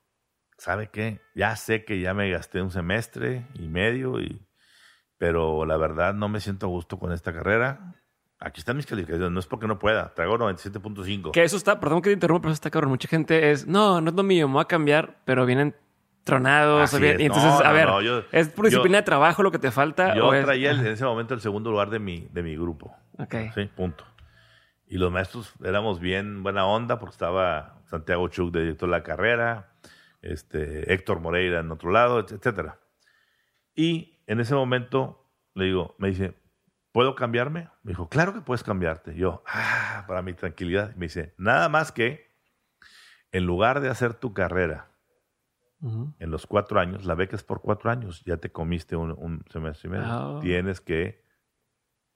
¿sabe 0.59 0.91
qué? 0.93 1.21
Ya 1.35 1.57
sé 1.57 1.85
que 1.85 2.01
ya 2.01 2.15
me 2.15 2.31
gasté 2.31 2.63
un 2.63 2.71
semestre 2.71 3.47
y 3.55 3.69
medio, 3.69 4.21
y, 4.21 4.47
pero 5.19 5.65
la 5.65 5.77
verdad 5.77 6.15
no 6.15 6.29
me 6.29 6.41
siento 6.41 6.67
a 6.67 6.69
gusto 6.69 6.99
con 6.99 7.13
esta 7.13 7.33
carrera. 7.33 7.97
Aquí 8.39 8.61
están 8.61 8.77
mis 8.77 8.87
calificaciones, 8.87 9.31
no 9.31 9.39
es 9.39 9.47
porque 9.47 9.69
no 9.69 9.79
pueda. 9.79 10.13
Traigo 10.15 10.37
97.5. 10.39 11.31
Que 11.31 11.45
eso 11.45 11.57
está, 11.57 11.79
perdón 11.79 12.03
que 12.03 12.11
te 12.11 12.15
interrumpa, 12.15 12.43
pero 12.43 12.53
eso 12.53 12.59
está 12.59 12.71
cabrón. 12.71 12.91
Mucha 12.91 13.09
gente 13.09 13.53
es, 13.53 13.67
no, 13.67 14.01
no 14.01 14.11
es 14.11 14.17
lo 14.17 14.23
mío, 14.25 14.49
me 14.49 14.55
voy 14.55 14.63
a 14.63 14.67
cambiar, 14.67 15.21
pero 15.25 15.47
vienen 15.47 15.77
tronados. 16.25 16.83
Así 16.95 17.05
es. 17.05 17.21
y 17.21 17.25
entonces, 17.25 17.51
No, 17.51 17.59
a 17.61 17.73
ver, 17.73 17.87
no, 17.89 18.01
yo- 18.01 18.25
¿es 18.33 18.49
por 18.49 18.65
yo- 18.67 18.71
disciplina 18.71 18.99
de 18.99 19.03
trabajo 19.03 19.43
lo 19.43 19.51
que 19.51 19.59
te 19.59 19.71
falta? 19.71 20.15
Yo 20.15 20.29
o 20.29 20.35
es- 20.35 20.45
traía 20.45 20.71
el- 20.71 20.81
en 20.81 20.87
ese 20.87 21.05
momento 21.05 21.35
el 21.35 21.41
segundo 21.41 21.71
lugar 21.71 21.91
de 21.91 21.99
mi, 21.99 22.29
de 22.33 22.43
mi 22.43 22.55
grupo. 22.57 22.97
Ok. 23.19 23.35
Sí, 23.55 23.65
punto. 23.75 24.05
Y 24.87 24.99
los 24.99 25.11
maestros 25.11 25.53
éramos 25.65 26.01
bien 26.01 26.43
buena 26.43 26.67
onda 26.67 26.99
porque 26.99 27.13
estaba 27.15 27.81
Santiago 27.87 28.29
Chuk 28.29 28.53
de 28.53 28.61
director 28.61 28.89
de 28.89 28.97
la 28.97 29.03
carrera, 29.03 29.73
este, 30.21 30.93
Héctor 30.93 31.21
Moreira 31.21 31.61
en 31.61 31.71
otro 31.71 31.91
lado, 31.91 32.21
et- 32.21 32.33
etcétera. 32.33 32.79
Y 33.75 34.23
en 34.27 34.41
ese 34.41 34.55
momento 34.55 35.29
le 35.55 35.65
digo, 35.67 35.95
me 35.99 36.09
dice, 36.09 36.35
¿puedo 36.93 37.15
cambiarme? 37.15 37.69
Me 37.83 37.91
dijo, 37.93 38.09
claro 38.09 38.33
que 38.35 38.41
puedes 38.43 38.63
cambiarte. 38.63 39.15
Yo, 39.15 39.43
ah, 39.47 40.05
para 40.07 40.23
mi 40.23 40.35
tranquilidad. 40.35 40.95
Me 40.95 41.07
dice, 41.07 41.35
nada 41.39 41.69
más 41.69 41.91
que 41.91 42.31
en 43.33 43.47
lugar 43.47 43.81
de 43.81 43.89
hacer 43.89 44.13
tu 44.15 44.35
carrera 44.35 44.89
En 45.83 46.31
los 46.31 46.47
cuatro 46.47 46.79
años, 46.79 47.05
la 47.05 47.17
beca 47.17 47.35
es 47.35 47.43
por 47.43 47.61
cuatro 47.61 47.91
años, 47.91 48.23
ya 48.25 48.37
te 48.37 48.53
comiste 48.53 48.95
un, 48.95 49.11
un 49.11 49.45
semestre 49.51 49.89
y 49.89 49.91
medio. 49.91 50.05
Ah. 50.07 50.39
Tienes 50.41 50.81
que 50.81 51.25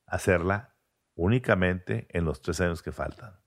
hacerla 0.07 0.76
únicamente 1.16 2.07
en 2.11 2.24
los 2.24 2.40
tres 2.42 2.61
años 2.61 2.83
que 2.83 2.92
faltan. 2.92 3.40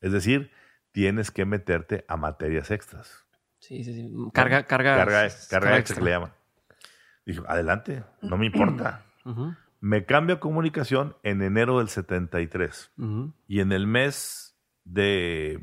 Es 0.00 0.12
decir, 0.12 0.52
tienes 0.92 1.30
que 1.30 1.44
meterte 1.44 2.04
a 2.06 2.16
materias 2.16 2.70
extras. 2.70 3.26
Sí, 3.58 3.82
sí, 3.82 3.94
sí. 3.94 4.12
Carga, 4.32 4.64
carga. 4.64 4.96
Carga, 4.96 5.28
carga 5.50 5.78
extra 5.78 5.96
que 5.96 6.04
le 6.04 6.10
llaman. 6.10 6.32
Dije, 7.24 7.40
adelante, 7.46 8.04
no 8.20 8.36
me 8.36 8.46
importa. 8.46 9.04
Me 9.80 10.06
cambio 10.06 10.36
a 10.36 10.40
comunicación 10.40 11.16
en 11.24 11.42
enero 11.42 11.80
del 11.80 11.88
73. 11.88 12.92
ujú. 12.98 13.34
Y 13.48 13.58
en 13.58 13.72
el 13.72 13.88
mes 13.88 14.56
de 14.84 15.60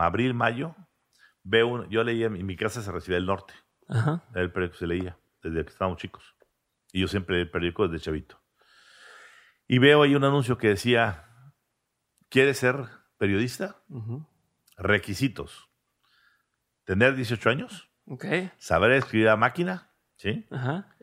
abril, 0.00 0.34
mayo, 0.34 0.74
veo 1.48 1.68
un- 1.68 1.88
yo 1.88 2.02
leía, 2.02 2.26
en 2.26 2.44
mi 2.44 2.56
casa 2.56 2.82
se 2.82 2.90
recibía 2.92 3.18
el 3.18 3.26
norte. 3.26 3.54
Ajá. 3.88 4.24
Era 4.32 4.42
el 4.42 4.50
periódico 4.52 4.72
que 4.74 4.78
se 4.80 4.86
leía 4.86 5.18
desde 5.42 5.64
que 5.64 5.70
estábamos 5.70 5.98
chicos. 5.98 6.34
Y 6.92 7.00
yo 7.00 7.08
siempre 7.08 7.36
leí 7.36 7.42
el 7.44 7.50
periódico 7.50 7.86
desde 7.88 8.04
chavito. 8.04 8.40
Y 9.68 9.78
veo 9.78 10.02
ahí 10.02 10.14
un 10.14 10.24
anuncio 10.24 10.58
que 10.58 10.68
decía, 10.68 11.24
¿quieres 12.28 12.58
ser 12.58 12.76
periodista? 13.18 13.76
ujú. 13.88 14.26
Requisitos. 14.76 15.68
Tener 16.84 17.14
18 17.16 17.48
años, 17.50 17.90
Ok. 18.06 18.24
saber 18.58 18.92
escribir 18.92 19.28
a 19.28 19.36
máquina, 19.36 19.90
¿sí? 20.16 20.46
Ajá. 20.50 20.94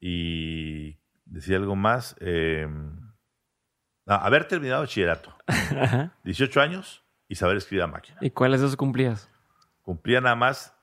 Y 0.00 0.98
decía 1.24 1.56
algo 1.58 1.76
más, 1.76 2.16
eh, 2.20 2.66
no, 2.68 4.14
haber 4.14 4.46
terminado 4.48 4.80
bachillerato, 4.82 5.36
Ajá. 5.46 6.14
18 6.24 6.60
años 6.60 7.04
y 7.28 7.34
saber 7.36 7.56
escribir 7.56 7.82
a 7.82 7.86
máquina. 7.86 8.18
¿Y 8.20 8.30
cuáles 8.30 8.60
de 8.60 8.66
esos 8.66 8.76
cumplías? 8.76 9.30
Cumplía 9.88 10.20
nada 10.20 10.36
más 10.36 10.76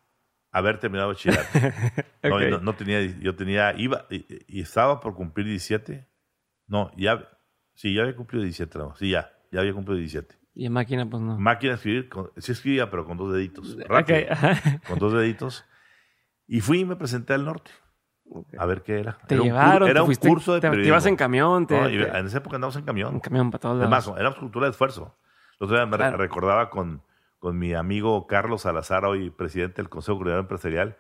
haber 0.52 0.80
terminado 0.80 1.10
bachillerato. 1.10 1.48
No, 2.24 2.38
Ok. 2.38 2.42
no, 2.50 2.58
no 2.60 2.74
tenía, 2.76 3.02
yo 3.20 3.36
tenía, 3.36 3.76
iba, 3.78 4.08
y, 4.10 4.26
y 4.48 4.62
estaba 4.62 5.00
por 5.00 5.14
cumplir 5.14 5.46
17. 5.46 6.08
No, 6.66 6.90
ya, 6.98 7.30
sí, 7.76 7.94
ya 7.94 8.02
había 8.02 8.16
cumplido 8.16 8.42
17, 8.42 8.80
no, 8.80 8.96
sí, 8.96 9.12
ya, 9.12 9.32
ya 9.52 9.60
había 9.60 9.74
cumplido 9.74 10.00
17. 10.00 10.36
Y 10.56 10.66
en 10.66 10.74
máquina, 10.74 11.08
pues 11.08 11.22
no. 11.22 11.38
Máquina 11.38 11.74
de 11.74 11.76
escribir, 11.76 12.10
con- 12.10 12.32
sí 12.38 12.52
escribía, 12.52 12.90
pero 12.90 13.06
con 13.06 13.16
dos 13.16 13.32
deditos, 13.32 13.78
rápido, 13.88 14.18
ajá. 14.32 14.80
con 14.88 14.98
dos 14.98 15.14
deditos. 15.14 15.66
Y 16.48 16.62
fui 16.62 16.80
y 16.80 16.86
me 16.86 16.96
presenté 16.96 17.34
al 17.34 17.46
norte, 17.46 17.70
a 18.58 18.66
ver 18.66 18.82
qué 18.82 19.00
era. 19.02 19.20
Te 19.28 19.36
era 19.36 19.44
un, 19.44 19.50
llevaron, 19.50 19.88
era 19.88 20.02
te 20.04 20.08
un 20.10 20.16
curso 20.16 20.56
de 20.56 20.62
te, 20.62 20.66
te 20.68 20.72
periodismo. 20.72 20.94
ibas 20.96 21.06
en 21.06 21.16
camión, 21.16 21.68
te, 21.68 21.80
No, 21.80 21.86
te- 21.86 22.18
en 22.18 22.26
esa 22.26 22.40
época 22.40 22.56
andábamos 22.56 22.78
en 22.78 22.86
camión. 22.86 23.14
en 23.14 23.20
camión 23.20 23.52
para 23.52 23.62
todos 23.62 23.78
lados. 23.78 23.92
más, 23.92 24.20
éramos 24.20 24.40
cultura 24.40 24.66
de 24.66 24.72
esfuerzo. 24.72 25.16
El 25.60 25.66
otro 25.66 25.78
día 25.78 25.86
me 25.86 25.96
Claro. 25.96 26.18
recordaba 26.18 26.72
con, 26.72 27.04
con 27.46 27.60
mi 27.60 27.76
amigo 27.76 28.26
Carlos 28.26 28.64
Salazar, 28.64 29.06
hoy 29.06 29.30
presidente 29.30 29.80
del 29.80 29.88
Consejo 29.88 30.18
Coordinador 30.18 30.46
Empresarial, 30.46 30.98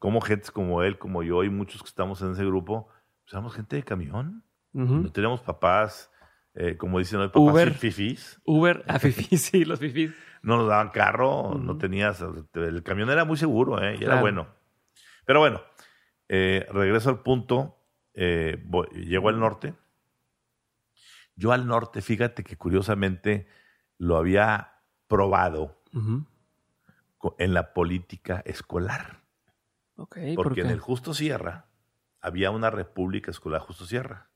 cómo 0.00 0.20
gentes 0.20 0.50
como 0.50 0.82
él, 0.82 0.98
como 0.98 1.22
yo 1.22 1.44
y 1.44 1.48
muchos 1.48 1.80
que 1.80 1.88
estamos 1.88 2.20
en 2.22 2.32
ese 2.32 2.44
grupo, 2.44 2.88
pues 3.22 3.34
éramos 3.34 3.54
gente 3.54 3.76
de 3.76 3.84
camión. 3.84 4.42
No 4.72 5.12
teníamos 5.12 5.42
papás, 5.42 6.10
eh, 6.54 6.76
como 6.76 6.98
dicen 6.98 7.20
hoy, 7.20 7.28
papás 7.28 7.40
Uber. 7.40 7.72
fifís. 7.74 8.40
Uber 8.44 8.84
a 8.88 8.98
Fifi, 8.98 9.36
sí, 9.36 9.64
los 9.64 9.78
Fifis. 9.78 10.10
No 10.42 10.56
nos 10.56 10.66
daban 10.68 10.88
carro, 10.88 11.54
no 11.54 11.78
tenías. 11.78 12.20
El 12.54 12.82
camión 12.82 13.08
era 13.10 13.24
muy 13.24 13.36
seguro, 13.36 13.80
¿eh? 13.80 13.96
Y 14.00 14.02
era 14.02 14.20
bueno. 14.20 14.48
Pero 15.24 15.38
bueno, 15.38 15.60
eh, 16.28 16.66
regreso 16.72 17.10
al 17.10 17.20
punto. 17.22 17.78
voy- 18.64 18.88
llego 18.92 19.28
al 19.28 19.38
norte. 19.38 19.72
Yo 21.36 21.52
al 21.52 21.68
norte, 21.68 22.02
fíjate 22.02 22.42
que 22.42 22.56
curiosamente 22.56 23.46
lo 23.98 24.16
había 24.16 24.72
probado 25.06 25.75
En 27.38 27.54
la 27.54 27.72
política 27.72 28.42
escolar. 28.44 29.22
Ok, 29.96 30.18
¿por 30.34 30.44
Porque 30.44 30.60
en 30.60 30.70
el 30.70 30.80
Justo 30.80 31.14
Sierra 31.14 31.66
había 32.20 32.50
una 32.50 32.70
república 32.70 33.30
escolar 33.30 33.60
Justo 33.62 33.86
Sierra. 33.86 34.28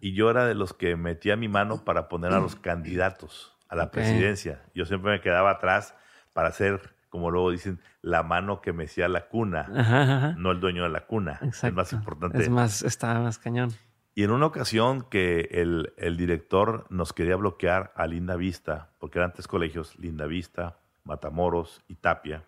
Y 0.00 0.14
yo 0.14 0.28
era 0.28 0.44
de 0.46 0.54
los 0.56 0.74
que 0.74 0.96
metía 0.96 1.36
mi 1.36 1.48
mano 1.48 1.84
para 1.84 2.08
poner 2.08 2.32
a 2.32 2.40
los 2.40 2.56
candidatos 2.56 3.56
a 3.68 3.76
la 3.76 3.90
presidencia. 3.90 4.62
Yo 4.74 4.84
siempre 4.84 5.12
me 5.12 5.20
quedaba 5.20 5.50
atrás 5.52 5.94
para 6.32 6.50
ser, 6.50 6.94
como 7.08 7.30
luego 7.30 7.50
dicen, 7.50 7.80
la 8.00 8.22
mano 8.22 8.60
que 8.60 8.72
mecía 8.72 9.08
la 9.08 9.28
cuna, 9.28 9.68
Ajá, 9.74 10.02
ajá. 10.02 10.34
no 10.36 10.50
el 10.50 10.60
dueño 10.60 10.82
de 10.82 10.88
la 10.90 11.06
cuna. 11.06 11.38
Exacto. 11.42 11.68
Es 11.68 11.74
más 11.74 11.92
importante. 11.92 12.42
Es 12.42 12.48
más, 12.50 12.82
está 12.82 13.18
más 13.20 13.38
cañón. 13.38 13.70
Y 14.14 14.24
en 14.24 14.30
una 14.30 14.46
ocasión 14.46 15.02
que 15.02 15.48
el, 15.52 15.94
el 15.96 16.16
director 16.18 16.86
nos 16.90 17.12
quería 17.14 17.36
bloquear 17.36 17.92
a 17.96 18.06
Linda 18.06 18.36
Vista, 18.36 18.90
porque 18.98 19.18
eran 19.20 19.32
tres 19.32 19.48
colegios, 19.48 19.98
Linda 19.98 20.26
Vista, 20.26 20.80
Matamoros 21.04 21.82
y 21.88 21.96
Tapia, 21.96 22.44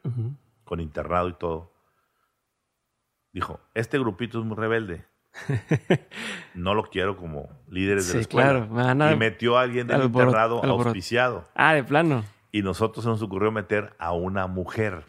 con 0.64 0.80
internado 0.80 1.28
y 1.28 1.34
todo, 1.34 1.72
dijo, 3.32 3.60
este 3.74 3.98
grupito 3.98 4.38
es 4.38 4.44
muy 4.44 4.56
rebelde. 4.56 5.04
No 6.54 6.74
lo 6.74 6.84
quiero 6.84 7.16
como 7.16 7.48
líderes 7.68 8.06
de 8.08 8.14
la 8.14 8.20
escuela. 8.20 8.50
claro. 8.50 8.66
me 8.68 8.82
van 8.84 9.02
a- 9.02 9.12
Y 9.12 9.16
metió 9.16 9.58
a 9.58 9.62
alguien 9.62 9.88
del 9.88 10.04
internado 10.04 10.64
auspiciado. 10.64 11.48
Ah, 11.56 11.74
de 11.74 11.82
plano. 11.82 12.24
Y 12.52 12.62
nosotros 12.62 13.02
se 13.04 13.10
nos 13.10 13.20
ocurrió 13.22 13.50
meter 13.50 13.94
a 13.98 14.12
una 14.12 14.46
mujer. 14.46 15.04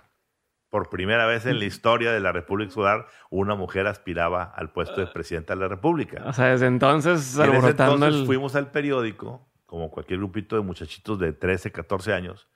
Por 0.71 0.89
primera 0.89 1.27
vez 1.27 1.45
en 1.45 1.59
la 1.59 1.65
historia 1.65 2.11
de 2.11 2.19
la 2.19 2.31
República 2.31 2.69
Escolar, 2.69 3.05
una 3.29 3.53
mujer 3.53 3.85
aspiraba 3.85 4.43
al 4.43 4.71
puesto 4.71 4.99
de 4.99 5.05
presidenta 5.07 5.53
de 5.53 5.59
la 5.61 5.67
República. 5.67 6.23
O 6.25 6.33
sea, 6.33 6.47
desde 6.47 6.65
entonces 6.65 7.37
en 7.37 7.53
ese 7.53 7.69
entonces 7.69 8.15
el... 8.15 8.25
fuimos 8.25 8.55
al 8.55 8.71
periódico, 8.71 9.47
como 9.67 9.91
cualquier 9.91 10.17
grupito 10.19 10.55
de 10.55 10.63
muchachitos 10.63 11.19
de 11.19 11.31
13, 11.31 11.71
14 11.71 12.11
años, 12.13 12.47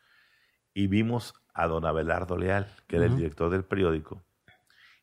y 0.74 0.88
vimos 0.88 1.34
a 1.54 1.68
don 1.68 1.86
Abelardo 1.86 2.38
Leal, 2.38 2.68
que 2.88 2.98
era 2.98 3.06
el 3.06 3.18
director 3.18 3.50
del 3.50 3.66
periódico. 3.66 4.24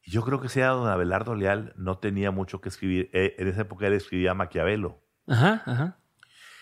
Y 0.02 0.12
yo 0.12 0.22
creo 0.22 0.40
que 0.40 0.48
sea 0.48 0.68
don 0.68 0.88
Abelardo 0.88 1.34
Leal 1.34 1.74
no 1.76 1.98
tenía 1.98 2.30
mucho 2.30 2.60
que 2.60 2.68
escribir. 2.68 3.10
Eh, 3.12 3.34
En 3.38 3.48
esa 3.48 3.62
época 3.62 3.86
él 3.86 3.92
escribía 3.94 4.34
Maquiavelo. 4.34 5.02
Ajá, 5.26 5.62
ajá. 5.66 5.98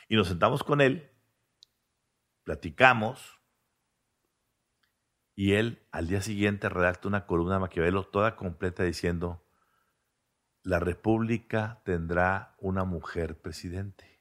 Y 0.09 0.17
nos 0.17 0.29
sentamos 0.29 0.63
con 0.65 0.81
él, 0.81 1.11
platicamos, 2.43 3.41
y 5.37 5.55
él 5.55 5.87
al 5.91 6.07
día 6.07 6.23
siguiente 6.23 6.69
redacta 6.69 7.09
una 7.09 7.27
columna 7.27 7.55
de 7.55 7.61
Maquiavelo 7.61 8.05
toda 8.05 8.37
completa 8.37 8.85
diciendo, 8.85 9.45
la 10.63 10.79
República 10.79 11.83
tendrá 11.85 12.55
una 12.59 12.85
mujer 12.85 13.41
presidente. 13.41 14.14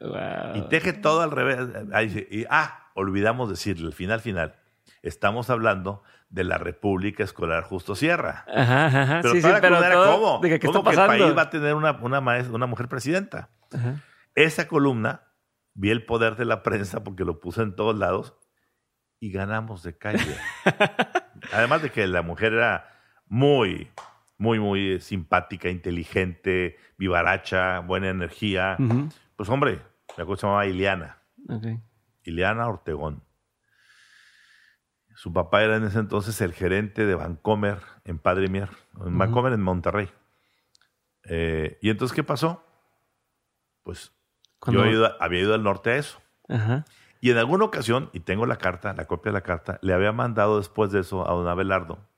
Wow. 0.00 0.56
Y 0.56 0.68
teje 0.68 0.92
todo 0.92 1.20
al 1.22 1.30
revés. 1.30 1.58
Ahí 1.92 2.08
dice, 2.08 2.26
y, 2.30 2.44
ah, 2.50 2.90
olvidamos 2.94 3.48
decirle, 3.50 3.86
el 3.86 3.92
final 3.92 4.20
final, 4.20 4.56
estamos 5.02 5.50
hablando 5.50 6.02
de 6.30 6.44
la 6.44 6.58
República 6.58 7.22
Escolar 7.24 7.64
Justo 7.64 7.94
Sierra. 7.94 8.44
Ajá, 8.54 8.86
ajá. 8.86 9.18
Pero 9.22 9.34
sí, 9.34 9.38
sí, 9.38 9.42
toda 9.42 9.54
la 9.54 9.60
pero 9.60 9.74
columna 9.76 9.86
era, 9.86 9.94
todo- 9.96 10.14
¿cómo? 10.20 10.38
¿De 10.42 10.48
que, 10.48 10.58
qué 10.60 10.66
¿Cómo 10.68 10.84
que 10.84 10.90
el 10.90 10.96
país 11.06 11.36
va 11.36 11.42
a 11.42 11.50
tener 11.50 11.74
una, 11.74 11.92
una, 12.00 12.20
maes- 12.20 12.48
una 12.50 12.66
mujer 12.66 12.88
presidenta? 12.88 13.50
Ajá. 13.74 13.96
Esa 14.34 14.68
columna, 14.68 15.22
vi 15.74 15.90
el 15.90 16.04
poder 16.04 16.36
de 16.36 16.44
la 16.44 16.62
prensa 16.62 17.02
porque 17.04 17.24
lo 17.24 17.40
puse 17.40 17.62
en 17.62 17.74
todos 17.74 17.96
lados 17.98 18.34
y 19.18 19.32
ganamos 19.32 19.82
de 19.82 19.98
calle. 19.98 20.36
Además 21.52 21.82
de 21.82 21.90
que 21.90 22.06
la 22.06 22.22
mujer 22.22 22.52
era 22.54 22.88
muy, 23.26 23.90
muy, 24.38 24.58
muy 24.60 25.00
simpática, 25.00 25.68
inteligente, 25.68 26.76
vivaracha, 26.96 27.80
buena 27.80 28.08
energía. 28.08 28.76
Pues 29.36 29.48
hombre, 29.48 29.80
la 30.16 30.24
cosa 30.24 30.40
se 30.40 30.46
llamaba 30.46 30.66
Ileana. 30.66 31.18
Ileana 32.22 32.68
Ortegón. 32.68 33.22
Su 35.14 35.32
papá 35.32 35.62
era 35.62 35.76
en 35.76 35.84
ese 35.84 35.98
entonces 35.98 36.40
el 36.40 36.52
gerente 36.52 37.04
de 37.04 37.14
Vancomer 37.14 37.78
en 38.04 38.18
Padre 38.18 38.48
Mier, 38.48 38.70
en. 39.04 39.18
Vancomer 39.18 39.52
en 39.52 39.60
Monterrey. 39.60 40.10
Eh, 41.24 41.78
y 41.82 41.90
entonces, 41.90 42.14
¿qué 42.14 42.22
pasó? 42.22 42.64
Pues 43.82 44.12
yo 44.66 44.80
había 44.80 44.92
ido, 44.92 45.22
había 45.22 45.40
ido 45.40 45.54
al 45.54 45.62
norte 45.62 45.90
a 45.90 45.96
eso. 45.96 46.20
Ajá. 46.48 46.84
Y 47.20 47.30
en 47.30 47.36
alguna 47.36 47.66
ocasión, 47.66 48.08
y 48.14 48.20
tengo 48.20 48.46
la 48.46 48.56
carta, 48.56 48.94
la 48.94 49.06
copia 49.06 49.30
de 49.30 49.34
la 49.34 49.42
carta, 49.42 49.78
le 49.82 49.92
había 49.92 50.12
mandado 50.12 50.56
después 50.56 50.90
de 50.90 51.00
eso 51.00 51.28
a 51.28 51.34
don 51.34 51.48
Abelardo 51.48 52.10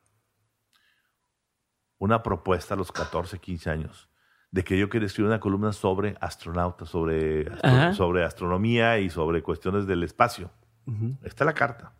una 2.03 2.25
propuesta 2.25 2.75
a 2.75 2.77
los 2.77 2.91
14, 2.91 3.39
15 3.39 3.71
años 3.71 4.09
de 4.53 4.63
que 4.65 4.79
yo 4.79 4.89
quería 4.89 5.07
escribir 5.07 5.29
una 5.31 5.41
columna 5.41 5.73
sobre 5.73 6.17
astronautas, 6.21 6.89
sobre, 6.89 7.47
astro- 7.51 7.71
sobre 7.95 8.25
astronomía 8.25 8.99
y 9.01 9.11
sobre 9.11 9.43
cuestiones 9.43 9.87
del 9.87 10.03
espacio. 10.05 10.51
Ujú. 10.87 11.17
Está 11.25 11.45
la 11.45 11.55
carta. 11.55 11.93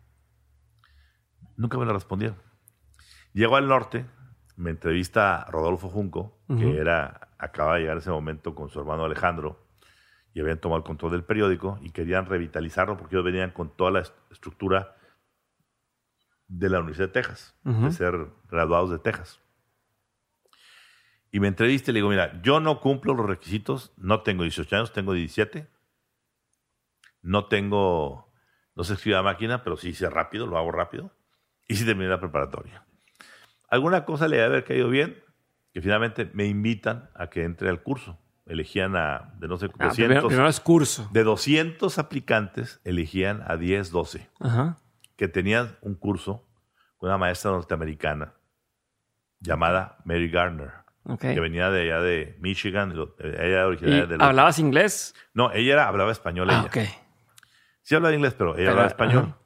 Nunca 1.57 1.77
me 1.77 1.85
la 1.85 1.93
respondieron. 1.93 2.37
Llego 3.33 3.55
al 3.55 3.67
norte, 3.67 4.05
me 4.55 4.69
entrevista 4.69 5.45
Rodolfo 5.49 5.89
Junco, 5.89 6.37
que 6.47 6.77
era, 6.77 7.29
acaba 7.39 7.73
de 7.75 7.81
llegar 7.81 7.97
ese 7.97 8.11
momento 8.11 8.53
con 8.55 8.69
su 8.69 8.79
hermano 8.79 9.03
Alejandro, 9.05 9.59
y 10.35 10.39
habían 10.39 10.59
tomado 10.59 10.77
el 10.77 10.83
control 10.83 11.11
del 11.11 11.23
periódico 11.23 11.77
y 11.81 11.89
querían 11.91 12.25
revitalizarlo 12.25 12.97
porque 12.97 13.15
ellos 13.15 13.25
venían 13.25 13.51
con 13.51 13.75
toda 13.75 13.91
la 13.91 13.99
est- 14.01 14.15
estructura 14.31 14.95
de 16.47 16.69
la 16.69 16.79
Universidad 16.79 17.07
de 17.07 17.13
Texas, 17.13 17.55
de 17.63 17.91
ser 17.91 18.27
graduados 18.49 18.91
de 18.91 18.99
Texas. 18.99 19.39
Y 21.33 21.39
me 21.39 21.47
entrevista 21.47 21.89
y 21.89 21.95
le 21.95 21.97
digo, 21.97 22.09
mira, 22.09 22.39
yo 22.43 22.59
no 22.59 22.79
cumplo 22.79 23.15
los 23.15 23.25
requisitos, 23.25 23.91
no 23.97 24.21
tengo 24.21 24.43
18 24.43 24.75
años, 24.75 24.93
tengo 24.93 25.13
17. 25.13 25.67
No 27.23 27.45
tengo, 27.47 28.31
no 28.75 28.83
sé 28.83 28.93
escribir 28.93 29.17
a 29.17 29.23
máquina, 29.23 29.63
pero 29.63 29.75
sí 29.75 29.89
hice 29.89 30.09
rápido, 30.09 30.45
lo 30.45 30.57
hago 30.59 30.71
rápido. 30.71 31.11
Y 31.67 31.75
sí 31.75 31.85
terminé 31.85 32.09
la 32.09 32.19
preparatoria. 32.19 32.85
Alguna 33.67 34.05
cosa 34.05 34.27
le 34.27 34.35
debe 34.35 34.47
haber 34.47 34.63
caído 34.63 34.89
bien, 34.89 35.23
que 35.73 35.81
finalmente 35.81 36.29
me 36.33 36.45
invitan 36.45 37.09
a 37.15 37.27
que 37.31 37.43
entre 37.43 37.67
al 37.69 37.81
curso. 37.81 38.19
Elegían 38.45 38.95
a, 38.95 39.33
de 39.39 39.47
no 39.47 39.57
sé, 39.57 39.67
Ah, 39.79 39.87
200, 39.87 39.95
primero, 39.95 40.27
primero 40.27 40.47
es 40.49 40.59
curso. 40.59 41.09
de 41.11 41.23
200 41.23 41.97
aplicantes, 41.97 42.79
elegían 42.83 43.41
a 43.47 43.57
10, 43.57 43.89
12 43.89 44.29
Ajá. 44.39 44.77
que 45.15 45.27
tenían 45.29 45.77
un 45.81 45.95
curso 45.95 46.45
con 46.97 47.09
una 47.09 47.17
maestra 47.17 47.51
norteamericana 47.51 48.33
llamada 49.39 49.97
Mary 50.03 50.29
Garner, 50.29 50.71
Que 51.33 51.39
venía 51.39 51.69
de 51.69 51.81
allá 51.81 52.01
de 52.01 52.37
Michigan. 52.39 52.95
lo- 52.95 53.15
Ella 53.19 53.43
era 53.43 53.61
¿Y 53.63 53.65
originaria 53.65 54.05
de... 54.05 54.17
¿Hablabas 54.19 54.59
inglés? 54.59 55.13
No, 55.33 55.51
ella 55.51 55.73
era, 55.73 55.87
hablaba 55.87 56.11
español. 56.11 56.47
Ah, 56.49 56.69
ella. 56.73 56.89
Sí 57.81 57.95
hablaba 57.95 58.15
inglés, 58.15 58.33
pero 58.35 58.51
ella 58.51 58.57
Pero, 58.57 58.69
hablaba 58.71 58.87
español. 58.87 59.23
ajá. 59.29 59.37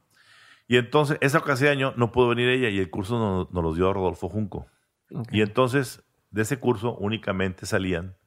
Y 0.68 0.78
entonces, 0.78 1.18
esa 1.22 1.38
ocasión 1.40 1.72
año 1.72 1.94
no 1.96 2.12
pudo 2.12 2.30
venir 2.30 2.50
ella 2.50 2.70
y 2.70 2.78
el 2.80 2.90
curso 2.90 3.18
nos, 3.18 3.52
nos 3.52 3.64
lo 3.64 3.74
dio 3.74 3.92
Rodolfo 3.94 4.28
Junco. 4.30 4.68
Y 5.32 5.42
entonces, 5.42 6.04
de 6.30 6.42
ese 6.42 6.60
curso 6.60 6.96
únicamente 6.98 7.66
salían 7.66 8.18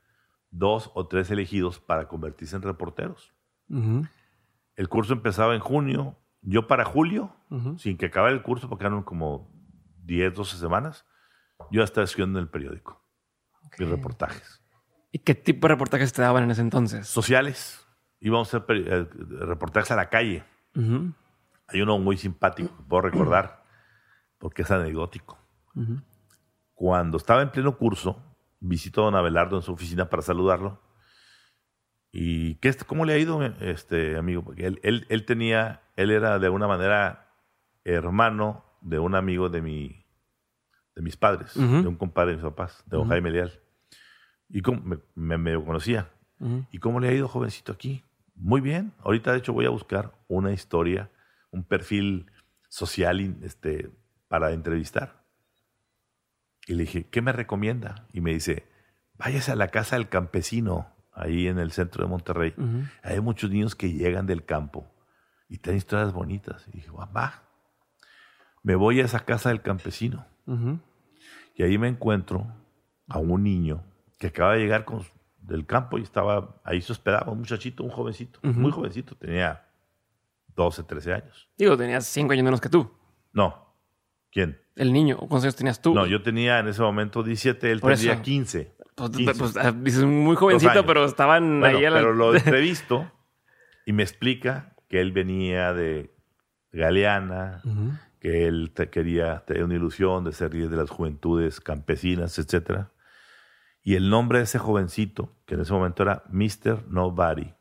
dos 0.51 0.91
o 0.95 1.07
tres 1.07 1.31
elegidos 1.31 1.79
para 1.79 2.09
convertirse 2.09 2.57
en 2.57 2.63
reporteros. 2.63 3.33
El 3.69 4.89
curso 4.89 5.13
empezaba 5.13 5.55
en 5.55 5.61
junio. 5.61 6.17
Yo 6.43 6.67
para 6.67 6.85
julio 6.87 7.37
sin 7.77 7.99
que 7.99 8.07
acabara 8.07 8.33
el 8.33 8.43
curso, 8.43 8.69
porque 8.69 8.87
eran 8.87 9.03
como 9.03 9.53
10, 10.05 10.35
12 10.35 10.57
semanas, 10.57 11.05
yo 11.71 11.83
estaba 11.85 12.05
escribiendo 12.07 12.39
en 12.39 12.45
el 12.45 12.51
periódico 12.51 13.00
mis 13.79 13.89
reportajes. 13.89 14.63
¿Y 15.13 15.19
qué 15.19 15.35
tipo 15.35 15.67
de 15.67 15.75
reportajes 15.75 16.13
te 16.13 16.23
daban 16.23 16.45
en 16.45 16.51
ese 16.53 16.61
entonces? 16.61 17.07
Sociales, 17.07 17.87
íbamos 18.21 18.53
a 18.55 18.59
hacer 18.59 18.77
eh, 18.77 19.09
reportajes 19.41 19.91
a 19.91 19.97
la 19.97 20.09
calle. 20.09 20.45
Hay 21.67 21.83
uno 21.83 21.99
muy 21.99 22.17
simpático 22.17 22.77
que 22.77 22.83
puedo 22.85 23.03
recordar, 23.03 23.65
porque 24.39 24.63
es 24.63 24.71
anecdótico. 24.71 25.39
Cuando 26.75 27.17
estaba 27.17 27.43
en 27.43 27.51
pleno 27.51 27.77
curso, 27.77 28.23
visito 28.61 29.03
a 29.03 29.05
don 29.07 29.17
Abelardo 29.17 29.57
en 29.57 29.63
su 29.63 29.73
oficina 29.73 30.09
para 30.09 30.23
saludarlo. 30.23 30.81
¿Y 32.13 32.57
qué, 32.57 32.75
cómo 32.87 33.05
le 33.05 33.13
ha 33.13 33.19
ido, 33.19 33.43
este 33.61 34.17
amigo? 34.17 34.43
Porque 34.43 34.67
él, 34.67 34.81
él, 34.83 35.07
él 35.09 35.25
tenía, 35.25 35.83
él 35.97 36.11
era 36.11 36.39
de 36.39 36.47
alguna 36.47 36.67
manera 36.67 37.35
hermano 37.85 38.65
de 38.81 38.99
un 38.99 39.15
amigo 39.15 39.49
de 39.49 39.63
mi, 39.63 40.00
de 41.01 41.05
mis 41.05 41.17
padres, 41.17 41.55
de 41.55 41.89
un 41.89 41.97
compadre 41.97 42.33
de 42.33 42.37
mis 42.37 42.45
papás, 42.45 42.83
de 42.85 42.91
don 42.97 43.01
Ujú. 43.07 43.11
Jaime 43.11 43.31
Leal. 43.31 43.59
Y 44.51 44.61
cómo- 44.61 44.83
me, 44.83 44.99
me, 45.15 45.39
me 45.39 45.65
conocía. 45.65 46.11
¿Y 46.71 46.79
cómo 46.79 47.01
le 47.01 47.09
ha 47.09 47.13
ido, 47.13 47.27
jovencito, 47.27 47.73
aquí? 47.73 48.05
Muy 48.35 48.61
bien. 48.61 48.93
Ahorita, 49.03 49.33
de 49.33 49.39
hecho, 49.39 49.53
voy 49.55 49.65
a 49.67 49.71
buscar 49.71 50.13
una 50.29 50.53
historia, 50.53 51.11
un 51.51 51.65
perfil 51.65 52.31
social 52.69 53.21
este, 53.43 53.91
para 54.29 54.53
entrevistar. 54.53 55.23
Y 56.67 56.75
le 56.75 56.83
dije, 56.85 57.05
¿qué 57.11 57.21
me 57.23 57.33
recomienda? 57.33 58.07
Y 58.13 58.21
me 58.21 58.33
dice, 58.33 58.67
váyase 59.19 59.53
a 59.53 59.57
la 59.57 59.69
casa 59.69 59.97
del 59.97 60.09
campesino, 60.09 60.89
ahí 61.13 61.47
en 61.49 61.59
el 61.59 61.73
centro 61.73 62.05
de 62.05 62.11
Monterrey. 62.11 62.55
Hay 63.03 63.21
muchos 63.21 63.51
niños 63.51 63.75
que 63.75 63.93
llegan 63.93 64.27
del 64.27 64.45
campo 64.45 64.87
y 65.49 65.59
tienen 65.59 65.79
historias 65.79 66.13
bonitas. 66.13 66.67
Y 66.69 66.73
dije, 66.73 66.91
"Va. 66.91 67.43
Me 68.63 68.75
voy 68.77 69.01
a 69.01 69.05
esa 69.05 69.21
casa 69.21 69.49
del 69.49 69.63
campesino. 69.63 70.27
Ujú. 70.47 70.79
Y 71.55 71.63
ahí 71.63 71.79
me 71.79 71.89
encuentro 71.89 72.47
a 73.09 73.19
un 73.19 73.43
niño 73.43 73.83
que 74.19 74.29
acaba 74.29 74.55
de 74.55 74.61
llegar 74.61 74.85
con, 74.85 75.05
del 75.41 75.67
campo 75.67 75.99
y 75.99 76.03
estaba 76.03 76.61
ahí 76.65 76.81
se 76.81 76.93
hospedaba, 76.93 77.31
un 77.33 77.39
muchachito, 77.41 77.83
un 77.85 77.91
jovencito, 77.91 78.39
muy 78.43 78.71
jovencito, 78.71 79.15
tenía 79.17 79.67
12, 80.55 80.83
13 80.85 81.13
años. 81.15 81.49
Digo, 81.57 81.77
tenías 81.77 82.07
cinco 82.07 82.33
años 82.33 82.45
menos 82.45 82.61
que 82.61 82.69
tú. 82.69 82.91
No, 83.33 83.75
¿quién? 84.31 84.61
El 84.77 84.93
niño. 84.93 85.17
¿Cuántos 85.17 85.45
años 85.45 85.57
tenías 85.57 85.81
tú? 85.83 85.95
No, 85.95 86.07
yo 86.07 86.23
tenía 86.23 86.59
en 86.59 86.69
ese 86.69 86.83
momento 86.83 87.23
17, 87.23 87.71
él 87.71 87.81
Por 87.81 87.93
tendría 87.93 88.15
eso. 88.15 88.23
15. 88.23 88.75
Pues, 88.95 89.11
15. 89.11 89.35
pues, 89.39 89.57
ah, 89.57 89.73
dices 89.73 90.05
muy 90.05 90.37
jovencito, 90.37 90.85
pero 90.87 91.05
estaban 91.05 91.61
Bueno, 91.61 91.79
ahí 91.79 91.85
a 91.85 91.91
la... 91.91 91.99
pero 91.99 92.13
lo 92.15 92.35
entrevisto 92.37 93.11
y 93.87 93.93
me 93.93 94.03
explica 94.03 94.75
que 94.89 95.01
él 95.01 95.13
venía 95.13 95.73
de 95.73 96.15
Galeana, 96.73 97.61
Ujú. 97.65 97.93
Que 98.21 98.47
él 98.47 98.71
te- 98.75 98.91
quería 98.91 99.41
tener 99.47 99.65
una 99.65 99.75
ilusión 99.75 100.25
de 100.25 100.33
ser 100.33 100.53
líder 100.55 100.69
de 100.71 100.77
las 100.77 100.91
juventudes 100.91 101.61
campesinas, 101.61 102.39
etc. 102.39 102.87
Y 103.83 103.95
el 103.97 104.11
nombre 104.11 104.39
de 104.39 104.45
ese 104.45 104.59
jovencito, 104.59 105.33
que 105.47 105.55
en 105.55 105.63
ese 105.63 105.73
momento 105.73 106.03
era 106.03 106.23
Mr. 106.31 106.85
Nobody, 106.89 107.53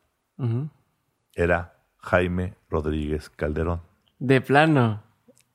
era 1.34 1.74
Jaime 1.98 2.54
Rodríguez 2.68 3.30
Calderón, 3.30 3.82
De 4.18 4.40
plano. 4.40 5.02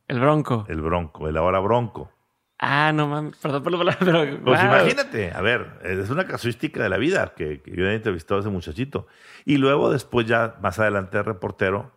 El 0.08 0.20
bronco. 0.20 0.66
el 0.70 0.82
bronco, 0.82 1.28
el 1.28 1.38
ahora 1.38 1.60
bronco. 1.60 2.12
Ah, 2.60 2.92
no 2.94 3.08
mames. 3.08 3.36
Perdón 3.38 3.64
por 3.64 3.72
la 3.72 3.78
palabra, 3.80 4.00
pero... 4.06 4.20
Pues 4.44 4.62
wow. 4.62 4.70
imagínate, 4.70 5.32
a 5.32 5.42
ver, 5.42 5.80
es 5.84 6.10
una 6.10 6.26
casuística 6.26 6.82
de 6.82 6.90
la 6.90 6.98
vida 6.98 7.34
que, 7.36 7.62
que 7.62 7.76
yo 7.76 7.86
he 7.86 7.96
entrevistado 7.96 8.38
a 8.38 8.42
ese 8.42 8.50
muchachito. 8.50 9.08
Y 9.46 9.58
luego 9.58 9.92
después 9.92 10.26
ya, 10.28 10.56
más 10.62 10.80
adelante, 10.80 11.22
reportero, 11.24 11.92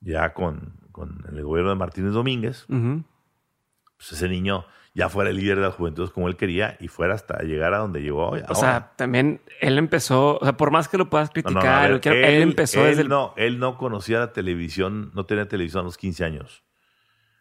ya 0.00 0.34
con, 0.34 0.74
con 0.94 1.24
el 1.28 1.42
gobierno 1.42 1.70
de 1.70 1.76
Martínez 1.76 2.12
Domínguez, 2.12 2.66
pues 2.68 4.12
ese 4.12 4.28
niño 4.28 4.64
ya 4.94 5.08
fuera 5.08 5.30
el 5.30 5.36
líder 5.36 5.56
de 5.56 5.62
las 5.62 5.74
juventudes 5.74 6.10
como 6.10 6.28
él 6.28 6.36
quería 6.36 6.76
y 6.78 6.86
fuera 6.86 7.14
hasta 7.14 7.42
llegar 7.42 7.74
a 7.74 7.78
donde 7.78 8.00
llegó 8.00 8.28
hoy. 8.28 8.42
O 8.48 8.54
sea, 8.54 8.92
también 8.94 9.40
él 9.60 9.76
empezó... 9.76 10.38
O 10.38 10.44
sea, 10.44 10.56
por 10.56 10.70
más 10.70 10.86
que 10.86 10.96
lo 10.98 11.10
puedas 11.10 11.30
No, 11.30 11.32
no, 11.34 11.42
criticar... 11.42 11.90
no, 11.90 11.98
ver, 11.98 12.24
él, 12.24 12.42
empezó 12.42 12.82
él 12.82 12.90
desde 12.90 13.02
el... 13.02 13.08
No, 13.08 13.34
él 13.36 13.58
no 13.58 13.76
conocía 13.76 14.20
la 14.20 14.32
televisión, 14.32 15.10
no 15.12 15.26
tenía 15.26 15.48
televisión 15.48 15.80
a 15.80 15.84
los 15.84 15.98
15 15.98 16.24
años. 16.24 16.64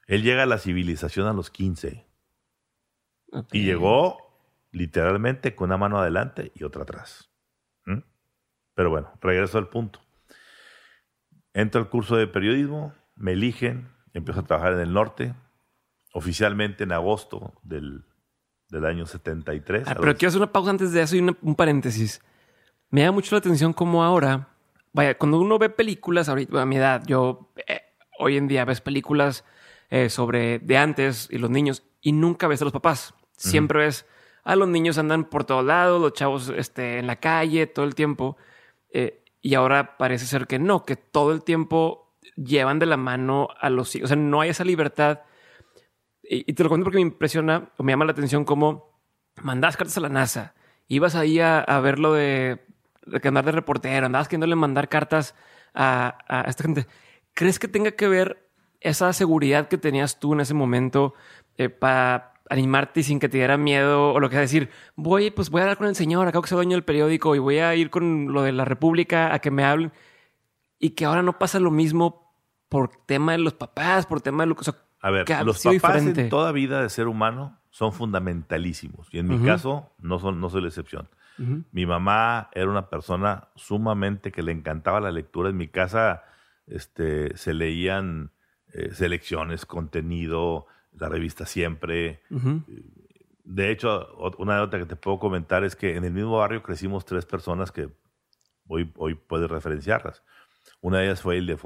Él 0.08 0.24
llega 0.24 0.42
a 0.42 0.48
la 0.48 0.58
civilización 0.58 1.28
a 1.28 1.34
los 1.34 1.52
15 1.52 2.08
Ok. 3.34 3.50
y 3.52 3.66
llegó 3.66 4.18
literalmente 4.72 5.54
con 5.54 5.70
una 5.70 5.78
mano 5.78 6.00
adelante 6.00 6.52
y 6.56 6.64
otra 6.64 6.82
atrás. 6.82 7.30
¿Mm? 7.86 8.00
Pero 8.74 8.90
bueno, 8.90 9.12
regreso 9.22 9.60
al 9.60 9.70
punto. 9.70 10.00
Entro 11.54 11.80
al 11.80 11.90
curso 11.90 12.16
de 12.16 12.26
periodismo, 12.26 12.96
me 13.16 13.34
eligen, 13.34 13.90
empiezo 14.14 14.42
a 14.42 14.44
trabajar 14.44 14.74
en 14.74 14.80
el 14.80 14.94
norte, 14.94 15.34
oficialmente 16.14 16.84
en 16.84 16.92
agosto 16.92 17.54
del, 17.64 18.04
del 18.70 18.86
año 18.86 19.06
73. 19.06 19.84
Ah, 19.88 19.94
pero 19.96 20.08
los- 20.08 20.16
quiero 20.16 20.30
hacer 20.30 20.42
una 20.42 20.52
pausa 20.52 20.72
antes 20.72 20.92
de 20.92 21.02
eso 21.02 21.16
y 21.16 21.20
una- 21.20 21.38
un 21.42 21.56
paréntesis. 21.56 22.22
Me 22.90 23.02
da 23.04 23.12
mucho 23.12 23.34
la 23.36 23.40
atención 23.40 23.74
cómo 23.74 24.04
ahora, 24.04 24.50
vaya, 24.92 25.18
cuando 25.18 25.40
uno 25.40 25.58
ve 25.58 25.70
películas, 25.70 26.30
ahorita 26.30 26.62
a 26.62 26.66
mi 26.66 26.78
edad, 26.78 27.04
yo 27.08 27.52
eh, 27.68 27.82
hoy 28.20 28.38
en 28.38 28.48
día 28.48 28.66
ves 28.66 28.82
películas 28.82 29.44
eh, 29.90 30.10
sobre 30.10 30.60
de 30.60 30.78
antes 30.78 31.28
y 31.32 31.38
los 31.38 31.50
niños 31.50 31.84
y 32.02 32.12
nunca 32.12 32.48
ves 32.48 32.62
a 32.62 32.66
los 32.66 32.74
papás. 32.74 33.14
Siempre 33.36 33.80
ves 33.80 34.06
a 34.44 34.56
los 34.56 34.68
niños 34.68 34.98
andan 34.98 35.26
por 35.26 35.44
todos 35.46 35.64
lados, 35.66 36.02
los 36.02 36.14
chavos 36.14 36.50
este, 36.50 37.00
en 37.00 37.08
la 37.08 37.16
calle 37.18 37.66
todo 37.68 37.86
el 37.86 37.96
tiempo. 37.96 38.38
eh, 38.92 39.24
y 39.42 39.56
ahora 39.56 39.98
parece 39.98 40.26
ser 40.26 40.48
que 40.48 40.58
no, 40.60 40.86
que 40.86 40.96
todo 40.96 41.32
el 41.34 41.44
tiempo 41.44 42.03
llevan 42.36 42.80
de 42.80 42.86
la 42.86 42.98
mano 42.98 43.50
a 43.60 43.70
los 43.70 43.96
hijos. 43.96 44.06
O 44.06 44.08
sea, 44.08 44.18
no 44.18 44.42
hay 44.42 44.50
esa 44.50 44.64
libertad. 44.64 45.22
Y, 46.24 46.50
y 46.50 46.54
te 46.54 46.64
lo 46.64 46.70
cuento 46.70 46.86
porque 46.86 46.98
me 46.98 47.02
impresiona 47.02 47.70
o 47.78 47.84
me 47.84 47.92
llama 47.92 48.06
la 48.06 48.12
atención 48.12 48.46
cómo 48.46 48.94
mandabas 49.42 49.78
cartas 49.78 49.98
a 49.98 50.02
la 50.02 50.10
NASA, 50.10 50.54
ibas 50.88 51.16
ahí 51.16 51.40
a, 51.40 51.60
a 51.60 51.80
ver 51.80 52.00
lo 52.00 52.14
de, 52.14 52.66
de 53.06 53.28
andar 53.28 53.46
de 53.46 53.52
reportero, 53.52 54.06
andabas 54.06 54.28
queriéndole 54.28 54.56
mandar 54.56 54.90
cartas 54.90 55.36
a, 55.74 56.18
a 56.28 56.50
esta 56.50 56.64
gente. 56.64 56.88
¿Crees 57.34 57.60
que 57.60 57.68
tenga 57.68 57.92
que 57.92 58.08
ver 58.08 58.50
esa 58.80 59.12
seguridad 59.14 59.68
que 59.68 59.78
tenías 59.78 60.20
tú 60.20 60.34
en 60.34 60.42
ese 60.42 60.54
momento 60.54 61.14
eh, 61.58 61.70
para 61.70 62.34
animarte 62.50 63.02
sin 63.02 63.20
que 63.20 63.30
te 63.30 63.38
diera 63.38 63.58
miedo 63.58 64.12
o 64.14 64.20
lo 64.20 64.30
que 64.30 64.36
sea 64.36 64.42
decir, 64.42 64.70
voy, 64.96 65.32
pues 65.32 65.50
voy 65.50 65.62
a 65.62 65.64
hablar 65.64 65.78
con 65.78 65.88
el 65.88 65.96
señor, 65.96 66.28
acabo 66.28 66.44
que 66.44 66.50
soy 66.50 66.58
dueño 66.58 66.76
del 66.76 66.84
periódico 66.84 67.34
y 67.36 67.40
voy 67.40 67.60
a 67.60 67.74
ir 67.76 67.90
con 67.90 68.34
lo 68.34 68.44
de 68.44 68.52
la 68.52 68.66
República 68.66 69.34
a 69.34 69.40
que 69.40 69.50
me 69.50 69.64
hablen 69.64 69.92
y 70.78 70.92
que 70.92 71.06
ahora 71.06 71.24
no 71.24 71.40
pasa 71.40 71.60
lo 71.60 71.72
mismo 71.72 72.23
por 72.74 72.90
tema 73.06 73.32
de 73.32 73.38
los 73.38 73.54
papás, 73.54 74.06
por 74.06 74.22
tema 74.22 74.44
de 74.44 74.48
lo 74.48 74.56
que... 74.56 74.62
o 74.62 74.64
sea, 74.64 74.76
A 75.02 75.12
ver, 75.12 75.26
los 75.46 75.62
papás 75.64 75.74
diferente. 75.74 76.22
en 76.24 76.30
toda 76.30 76.52
vida 76.52 76.82
de 76.82 76.90
ser 76.90 77.08
humano 77.08 77.60
son 77.70 77.94
fundamentalísimos. 77.94 79.08
Y 79.12 79.20
en 79.20 79.28
mi 79.28 79.40
caso, 79.40 79.92
no, 80.00 80.20
son, 80.20 80.40
no 80.42 80.50
soy 80.50 80.62
la 80.62 80.68
excepción. 80.68 81.08
Mi 81.72 81.86
mamá 81.86 82.50
era 82.54 82.70
una 82.70 82.90
persona 82.90 83.48
sumamente 83.56 84.32
que 84.32 84.44
le 84.44 84.52
encantaba 84.52 85.02
la 85.02 85.12
lectura. 85.12 85.50
En 85.50 85.58
mi 85.58 85.68
casa 85.68 86.24
este, 86.68 87.36
se 87.38 87.54
leían 87.56 88.32
eh, 88.72 88.94
selecciones, 88.94 89.66
contenido, 89.66 90.68
la 90.92 91.10
revista 91.10 91.46
siempre. 91.46 92.22
Ujú. 92.30 92.64
De 93.44 93.72
hecho, 93.72 94.16
una 94.38 94.58
nota 94.58 94.78
que 94.78 94.86
te 94.86 94.96
puedo 94.96 95.20
comentar 95.20 95.64
es 95.64 95.76
que 95.76 95.96
en 95.96 96.06
el 96.06 96.12
mismo 96.14 96.38
barrio 96.38 96.62
crecimos 96.62 97.04
tres 97.04 97.26
personas 97.26 97.72
que 97.72 97.90
hoy, 98.68 98.92
hoy 98.96 99.16
puedes 99.16 99.50
referenciarlas. 99.50 100.24
Una 100.82 101.00
de 101.00 101.06
ellas 101.06 101.22
fue 101.22 101.38
el 101.38 101.48
de 101.48 101.58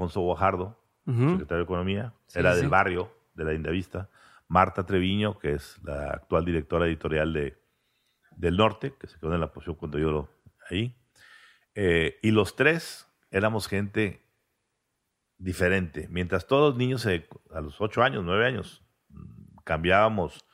Secretario 1.08 1.56
de 1.58 1.62
Economía, 1.64 2.12
Sí, 2.26 2.38
era 2.38 2.54
sí. 2.54 2.60
del 2.60 2.68
barrio, 2.68 3.10
de 3.34 3.44
la 3.44 3.54
Indavista. 3.54 4.08
Marta 4.46 4.84
Treviño, 4.86 5.38
que 5.38 5.52
es 5.54 5.78
la 5.82 6.10
actual 6.10 6.44
directora 6.44 6.86
editorial 6.86 7.32
de, 7.32 7.56
del 8.36 8.56
norte, 8.56 8.94
que 8.98 9.06
se 9.06 9.18
quedó 9.18 9.34
en 9.34 9.40
la 9.40 9.52
posición 9.52 9.76
cuando 9.76 9.98
yo 9.98 10.10
lo 10.10 10.28
ahí. 10.70 10.94
Eh, 11.74 12.18
y 12.22 12.30
los 12.30 12.56
tres 12.56 13.06
éramos 13.30 13.68
gente 13.68 14.22
diferente. 15.38 16.08
Mientras 16.10 16.46
todos 16.46 16.70
los 16.70 16.78
niños 16.78 17.06
a 17.06 17.60
los 17.60 17.80
ocho 17.80 18.02
años, 18.02 18.24
nueve 18.24 18.46
años, 18.46 18.82
cambiábamos, 19.64 20.44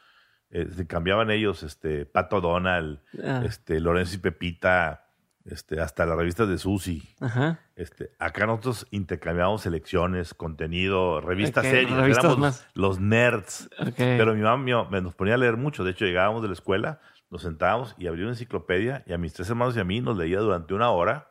eh, 0.50 0.68
cambiaban 0.86 1.30
ellos, 1.30 1.62
este, 1.62 2.04
Pato 2.06 2.40
Donald, 2.40 3.00
Ah. 3.24 3.42
este, 3.44 3.80
Lorenzo 3.80 4.16
y 4.16 4.18
Pepita, 4.18 5.03
este, 5.44 5.80
hasta 5.80 6.06
las 6.06 6.16
revistas 6.16 6.48
de 6.48 6.58
Susi. 6.58 7.02
Ajá. 7.20 7.60
Este, 7.76 8.10
acá 8.18 8.46
nosotros 8.46 8.86
intercambiábamos 8.90 9.62
selecciones, 9.62 10.32
contenido, 10.34 11.20
revistas 11.20 11.64
Ok, 11.64 11.70
serias, 11.70 11.96
revistas 11.98 12.24
éramos 12.24 12.38
más. 12.38 12.66
los 12.74 12.98
nerds. 13.00 13.68
Pero 13.96 14.34
mi 14.34 14.40
mamá 14.40 14.86
me 14.90 15.00
nos 15.00 15.14
ponía 15.14 15.34
a 15.34 15.38
leer 15.38 15.56
mucho. 15.56 15.84
De 15.84 15.90
hecho, 15.90 16.04
llegábamos 16.06 16.42
de 16.42 16.48
la 16.48 16.54
escuela, 16.54 17.00
nos 17.30 17.42
sentábamos 17.42 17.94
y 17.98 18.06
abría 18.06 18.24
una 18.24 18.32
enciclopedia 18.32 19.02
y 19.06 19.12
a 19.12 19.18
mis 19.18 19.32
tres 19.34 19.48
hermanos 19.50 19.76
y 19.76 19.80
a 19.80 19.84
mí 19.84 20.00
nos 20.00 20.16
leía 20.16 20.38
durante 20.38 20.72
una 20.74 20.90
hora 20.90 21.28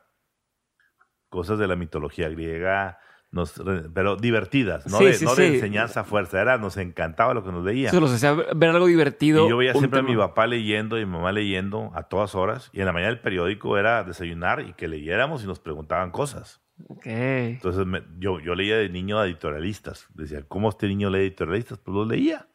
cosas 1.28 1.58
de 1.58 1.66
la 1.66 1.74
mitología 1.74 2.28
griega, 2.28 2.98
nos, 3.34 3.52
pero 3.92 4.16
divertidas, 4.16 4.86
no, 4.86 4.98
Sí, 4.98 5.04
de, 5.06 5.14
sí, 5.14 5.24
no 5.24 5.34
de 5.34 5.48
sí. 5.48 5.54
enseñanza 5.56 6.00
a 6.00 6.04
fuerza. 6.04 6.40
Era, 6.40 6.56
nos 6.56 6.76
encantaba 6.76 7.34
lo 7.34 7.44
que 7.44 7.50
nos 7.52 7.64
leía. 7.64 7.88
Eso 7.88 8.00
los 8.00 8.12
hacía 8.12 8.32
ver 8.32 8.70
algo 8.70 8.86
divertido. 8.86 9.46
Y 9.46 9.50
yo 9.50 9.56
veía 9.56 9.72
siempre 9.74 10.00
a 10.00 10.02
mi 10.02 10.12
tema. 10.12 10.28
papá 10.28 10.46
leyendo 10.46 10.98
y 10.98 11.04
mi 11.04 11.12
mamá 11.12 11.32
leyendo 11.32 11.90
a 11.94 12.04
todas 12.04 12.34
horas. 12.34 12.70
Y 12.72 12.80
en 12.80 12.86
la 12.86 12.92
mañana 12.92 13.10
el 13.12 13.20
periódico 13.20 13.76
era 13.76 14.04
desayunar 14.04 14.60
y 14.60 14.72
que 14.74 14.88
leyéramos 14.88 15.42
y 15.44 15.46
nos 15.46 15.58
preguntaban 15.60 16.10
cosas. 16.12 16.62
Ok. 16.88 17.06
Entonces 17.06 17.84
me- 17.86 18.02
yo, 18.18 18.40
yo 18.40 18.54
leía 18.54 18.76
de 18.78 18.88
niño 18.88 19.18
a 19.18 19.26
editorialistas. 19.26 20.06
Decía, 20.14 20.42
¿cómo 20.48 20.68
este 20.70 20.86
niño 20.88 21.10
lee 21.10 21.18
editorialistas? 21.18 21.78
Pues 21.78 21.94
los 21.94 22.06
leía. 22.08 22.48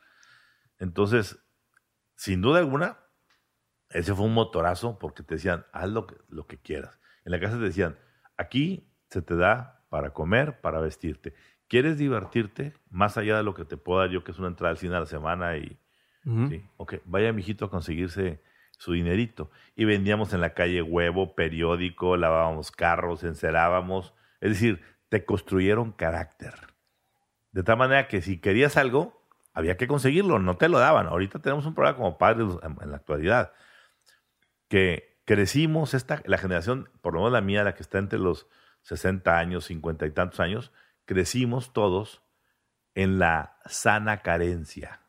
Entonces, 0.77 1.39
sin 2.15 2.41
duda 2.41 2.59
alguna, 2.59 2.99
ese 3.89 4.13
fue 4.13 4.25
un 4.25 4.33
motorazo 4.33 4.97
porque 4.99 5.23
te 5.23 5.35
decían, 5.35 5.65
haz 5.73 5.89
lo 5.89 6.07
que, 6.07 6.15
lo 6.29 6.47
que 6.47 6.57
quieras. 6.61 6.97
En 7.25 7.31
la 7.31 7.39
casa 7.39 7.57
te 7.57 7.63
decían, 7.63 7.97
aquí 8.37 8.93
se 9.09 9.21
te 9.21 9.35
da 9.35 9.78
para 9.89 10.11
comer, 10.11 10.61
para 10.61 10.79
vestirte. 10.79 11.33
¿Quieres 11.67 11.97
divertirte? 11.97 12.73
Más 12.89 13.17
allá 13.17 13.37
de 13.37 13.43
lo 13.43 13.53
que 13.53 13.65
te 13.65 13.77
puedo 13.77 13.99
dar 13.99 14.09
yo, 14.09 14.23
que 14.23 14.31
es 14.31 14.39
una 14.39 14.47
entrada 14.47 14.71
al 14.71 14.77
cine 14.77 14.95
a 14.95 15.01
la 15.01 15.05
semana 15.05 15.57
y, 15.57 15.77
Ujú. 16.25 16.49
Sí, 16.49 16.65
ok. 16.77 16.95
Vaya 17.05 17.33
mijito 17.33 17.65
a 17.65 17.69
conseguirse 17.69 18.41
su 18.77 18.93
dinerito. 18.93 19.49
Y 19.75 19.85
vendíamos 19.85 20.33
en 20.33 20.41
la 20.41 20.53
calle 20.53 20.81
huevo, 20.81 21.35
periódico, 21.35 22.17
lavábamos 22.17 22.71
carros, 22.71 23.23
encerábamos. 23.23 24.13
Es 24.41 24.51
decir, 24.51 24.81
te 25.09 25.25
construyeron 25.25 25.91
carácter. 25.91 26.53
De 27.51 27.63
tal 27.63 27.77
manera 27.77 28.07
que 28.07 28.21
si 28.21 28.39
querías 28.39 28.77
algo, 28.77 29.25
había 29.53 29.75
que 29.75 29.87
conseguirlo, 29.87 30.39
no 30.39 30.57
te 30.57 30.69
lo 30.69 30.79
daban. 30.79 31.07
Ahorita 31.07 31.39
tenemos 31.39 31.65
un 31.65 31.73
problema 31.73 31.97
como 31.97 32.17
padres 32.17 32.47
en, 32.63 32.77
en 32.81 32.91
la 32.91 32.97
actualidad, 32.97 33.53
que 34.67 35.19
crecimos, 35.25 35.93
esta, 35.93 36.21
la 36.25 36.37
generación, 36.37 36.89
por 37.01 37.13
lo 37.13 37.21
menos 37.21 37.33
la 37.33 37.41
mía, 37.41 37.63
la 37.63 37.73
que 37.73 37.81
está 37.81 37.97
entre 37.97 38.19
los 38.19 38.47
60 38.89 39.37
años, 39.37 39.65
50 39.65 40.05
y 40.05 40.11
tantos 40.11 40.39
años, 40.39 40.71
crecimos 41.05 41.73
todos 41.73 42.21
en 42.95 43.19
la 43.19 43.57
sana 43.65 44.21
carencia 44.21 44.99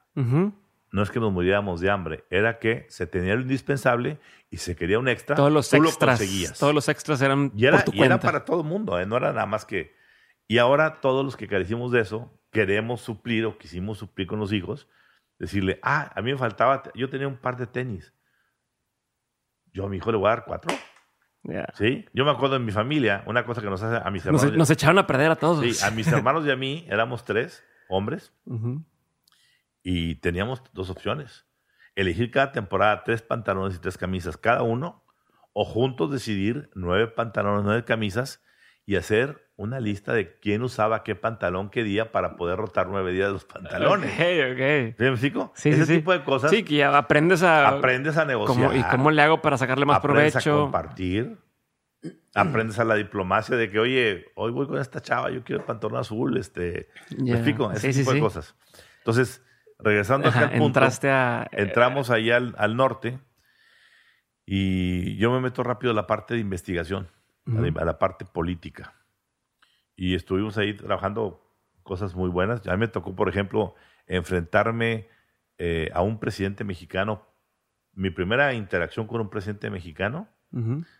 no 0.92 1.02
es 1.02 1.10
que 1.10 1.20
nos 1.20 1.32
muriéramos 1.32 1.80
de 1.80 1.90
hambre, 1.90 2.24
era 2.30 2.58
que 2.58 2.86
se 2.88 3.06
tenía 3.06 3.34
lo 3.34 3.42
indispensable 3.42 4.18
y 4.50 4.56
se 4.56 4.74
quería 4.74 4.98
un 4.98 5.08
extra, 5.08 5.36
Todos 5.36 5.52
los 5.52 5.70
tú 5.70 5.76
extras. 5.76 6.18
lo 6.20 6.26
conseguías. 6.26 6.58
Todos 6.58 6.74
los 6.74 6.88
extras 6.88 7.22
eran 7.22 7.52
y 7.54 7.66
era, 7.66 7.78
por 7.78 7.84
tu 7.84 7.92
y 7.94 8.02
era 8.02 8.18
para 8.18 8.44
todo 8.44 8.62
el 8.62 8.66
mundo, 8.66 8.98
¿eh? 8.98 9.06
no 9.06 9.16
era 9.16 9.32
nada 9.32 9.46
más 9.46 9.64
que... 9.64 9.94
Y 10.48 10.58
ahora 10.58 11.00
todos 11.00 11.24
los 11.24 11.36
que 11.36 11.46
carecimos 11.46 11.92
de 11.92 12.00
eso, 12.00 12.28
queremos 12.50 13.00
suplir 13.02 13.46
o 13.46 13.56
quisimos 13.56 13.98
suplir 13.98 14.26
con 14.26 14.40
los 14.40 14.52
hijos, 14.52 14.88
decirle, 15.38 15.78
ah, 15.82 16.10
a 16.14 16.22
mí 16.22 16.32
me 16.32 16.38
faltaba, 16.38 16.82
yo 16.94 17.08
tenía 17.08 17.28
un 17.28 17.36
par 17.36 17.56
de 17.56 17.68
tenis. 17.68 18.12
Yo 19.72 19.86
a 19.86 19.88
mi 19.88 19.98
hijo 19.98 20.10
le 20.10 20.18
voy 20.18 20.26
a 20.26 20.30
dar 20.30 20.44
cuatro, 20.44 20.74
Ya. 21.42 21.66
¿sí? 21.74 22.06
Yo 22.12 22.24
me 22.24 22.30
acuerdo 22.30 22.56
en 22.56 22.64
mi 22.64 22.72
familia, 22.72 23.22
una 23.26 23.44
cosa 23.44 23.62
que 23.62 23.70
nos 23.70 23.82
hace 23.82 24.06
a 24.06 24.10
mis 24.10 24.24
Nos, 24.26 24.42
hermanos... 24.42 24.58
nos 24.58 24.70
echaron 24.70 24.98
a 24.98 25.06
perder 25.06 25.30
a 25.30 25.36
todos. 25.36 25.64
sí, 25.64 25.84
a 25.84 25.90
mis 25.90 26.06
hermanos 26.08 26.44
y 26.46 26.50
a 26.50 26.56
mí, 26.56 26.86
éramos 26.88 27.24
tres 27.24 27.64
hombres, 27.88 28.32
y 29.82 30.16
teníamos 30.16 30.62
dos 30.72 30.90
opciones. 30.90 31.46
Elegir 31.94 32.30
cada 32.30 32.52
temporada 32.52 33.02
tres 33.04 33.22
pantalones 33.22 33.76
y 33.76 33.80
tres 33.80 33.96
camisas 33.98 34.36
cada 34.36 34.62
uno, 34.62 35.04
o 35.52 35.64
juntos 35.64 36.10
decidir 36.12 36.70
nueve 36.74 37.08
pantalones, 37.08 37.64
nueve 37.64 37.84
camisas 37.84 38.42
y 38.86 38.96
hacer 38.96 39.49
una 39.60 39.78
lista 39.78 40.14
de 40.14 40.38
quién 40.38 40.62
usaba 40.62 41.02
qué 41.02 41.14
pantalón 41.14 41.68
qué 41.68 41.84
día 41.84 42.12
para 42.12 42.36
poder 42.36 42.56
rotar 42.56 42.88
nueve 42.88 43.12
días 43.12 43.30
los 43.30 43.44
pantalones. 43.44 44.08
Ok, 44.10 44.20
ok. 44.52 44.96
¿Sí 44.96 45.04
me 45.04 45.08
explico? 45.10 45.52
Sí, 45.54 45.68
Ese 45.68 45.84
sí, 45.84 45.96
tipo 45.98 46.12
de 46.12 46.24
cosas 46.24 46.50
Sí, 46.50 46.62
que 46.62 46.76
ya 46.76 46.96
aprendes 46.96 47.42
a... 47.42 47.68
aprendes 47.68 48.16
a 48.16 48.24
negociar. 48.24 48.68
cómo- 48.70 48.72
¿Y 48.78 48.82
cómo 48.84 49.10
le 49.10 49.20
hago 49.20 49.42
para 49.42 49.58
sacarle 49.58 49.84
más 49.84 49.98
aprendes 49.98 50.34
a 50.34 50.40
provecho? 50.40 50.62
compartir. 50.64 51.36
Aprendes 52.34 52.78
a 52.78 52.84
la 52.84 52.94
diplomacia 52.94 53.56
de 53.56 53.70
que, 53.70 53.78
oye, 53.78 54.26
hoy 54.34 54.50
voy 54.50 54.66
con 54.66 54.78
esta 54.78 55.02
chava, 55.02 55.30
yo 55.30 55.44
quiero 55.44 55.60
el 55.60 55.66
pantalón 55.66 55.98
azul, 56.00 56.38
este, 56.38 56.88
¿me 57.18 57.26
Ya. 57.26 57.34
explico? 57.34 57.70
Ese 57.70 57.92
Sí, 57.92 57.98
tipo 58.00 58.14
de 58.14 58.20
cosas. 58.20 58.54
Entonces, 58.98 59.44
regresando 59.78 60.28
acá 60.28 60.38
Ajá, 60.38 60.46
al 60.46 60.52
punto, 60.58 60.66
entraste 60.78 61.10
a... 61.10 61.46
entramos 61.52 62.08
ahí 62.08 62.30
al, 62.30 62.54
al 62.56 62.76
norte 62.76 63.18
y 64.46 65.16
yo 65.18 65.30
me 65.32 65.40
meto 65.40 65.62
rápido 65.62 65.90
a 65.92 65.94
la 65.94 66.06
parte 66.06 66.32
de 66.34 66.40
investigación, 66.40 67.08
a 67.46 67.80
a 67.80 67.84
la 67.84 67.98
parte 67.98 68.24
política. 68.24 68.94
Y 70.00 70.14
estuvimos 70.14 70.56
ahí 70.56 70.72
trabajando 70.72 71.46
cosas 71.82 72.14
muy 72.14 72.30
buenas. 72.30 72.66
A 72.66 72.72
mí 72.72 72.78
me 72.78 72.88
tocó, 72.88 73.14
por 73.14 73.28
ejemplo, 73.28 73.74
enfrentarme 74.06 75.10
eh, 75.58 75.90
a 75.92 76.00
un 76.00 76.18
presidente 76.18 76.64
mexicano. 76.64 77.26
Mi 77.92 78.08
primera 78.08 78.54
interacción 78.54 79.06
con 79.06 79.20
un 79.20 79.28
presidente 79.28 79.68
mexicano 79.68 80.26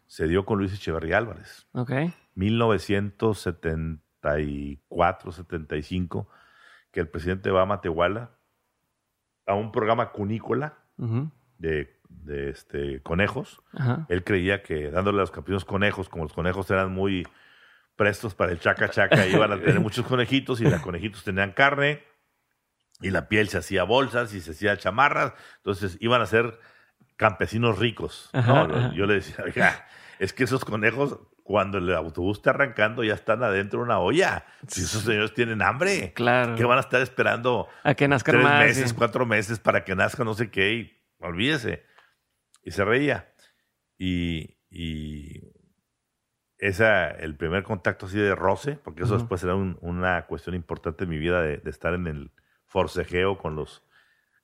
se 0.06 0.28
dio 0.28 0.44
con 0.44 0.58
Luis 0.58 0.74
Echeverría 0.74 1.16
Álvarez. 1.16 1.66
Ok. 1.72 1.92
1974, 2.34 5.32
75, 5.32 6.28
que 6.92 7.00
el 7.00 7.08
presidente 7.08 7.50
va 7.50 7.62
a 7.62 7.66
Matehuala 7.66 8.32
a 9.46 9.54
un 9.54 9.72
programa 9.72 10.12
cunícola 10.12 10.76
de, 11.56 11.98
de, 12.10 12.50
este, 12.50 13.00
conejos. 13.00 13.62
Él 14.10 14.24
creía 14.24 14.62
que 14.62 14.90
dándole 14.90 15.16
a 15.16 15.22
los 15.22 15.30
campesinos 15.30 15.64
conejos, 15.64 16.10
como 16.10 16.24
los 16.24 16.34
conejos 16.34 16.70
eran 16.70 16.92
muy 16.92 17.26
prestos 18.00 18.34
para 18.34 18.50
el 18.52 18.58
chaca 18.60 18.88
chaca, 18.88 19.26
iban 19.26 19.52
a 19.52 19.58
tener 19.58 19.78
muchos 19.80 20.06
conejitos 20.06 20.58
y 20.62 20.64
los 20.64 20.80
conejitos 20.80 21.22
tenían 21.22 21.52
carne 21.52 22.02
y 23.02 23.10
la 23.10 23.28
piel 23.28 23.50
se 23.50 23.58
hacía 23.58 23.82
bolsas 23.84 24.32
y 24.32 24.40
se 24.40 24.52
hacía 24.52 24.78
chamarras. 24.78 25.34
Entonces 25.58 25.98
iban 26.00 26.22
a 26.22 26.26
ser 26.26 26.58
campesinos 27.16 27.78
ricos. 27.78 28.30
¿no? 28.32 28.40
Ajá. 28.40 28.92
Yo 28.94 29.04
le 29.04 29.14
decía, 29.16 29.44
oiga, 29.44 29.86
es 30.18 30.32
que 30.32 30.44
esos 30.44 30.64
conejos, 30.64 31.18
cuando 31.42 31.76
el 31.76 31.94
autobús 31.94 32.38
está 32.38 32.50
arrancando, 32.50 33.04
ya 33.04 33.12
están 33.12 33.42
adentro 33.42 33.80
de 33.80 33.84
una 33.84 33.98
olla. 33.98 34.46
Si 34.66 34.80
esos 34.80 35.02
señores 35.02 35.34
tienen 35.34 35.60
hambre, 35.60 36.14
Claro. 36.14 36.54
que 36.56 36.64
van 36.64 36.78
a 36.78 36.80
estar 36.80 37.02
esperando 37.02 37.68
A 37.84 37.92
que 37.94 38.08
nazcan 38.08 38.36
tres 38.36 38.44
más. 38.44 38.64
meses, 38.64 38.88
sí. 38.90 38.96
cuatro 38.96 39.26
meses 39.26 39.58
para 39.58 39.84
que 39.84 39.94
nazca 39.94 40.24
no 40.24 40.32
sé 40.32 40.50
qué 40.50 40.72
y 40.72 41.02
olvídese. 41.18 41.84
Y 42.62 42.70
se 42.70 42.82
reía. 42.82 43.30
Y, 43.98 44.56
y 44.70 45.42
esa, 46.60 47.10
el 47.10 47.34
primer 47.36 47.62
contacto 47.62 48.06
así 48.06 48.18
de 48.18 48.34
roce, 48.34 48.76
porque 48.84 49.02
eso 49.04 49.14
después 49.16 49.42
era 49.42 49.54
un- 49.54 49.78
una 49.80 50.26
cuestión 50.26 50.54
importante 50.54 51.04
en 51.04 51.10
mi 51.10 51.18
vida 51.18 51.40
de, 51.42 51.56
de 51.58 51.70
estar 51.70 51.94
en 51.94 52.06
el 52.06 52.30
forcejeo 52.66 53.38
con 53.38 53.56
los, 53.56 53.82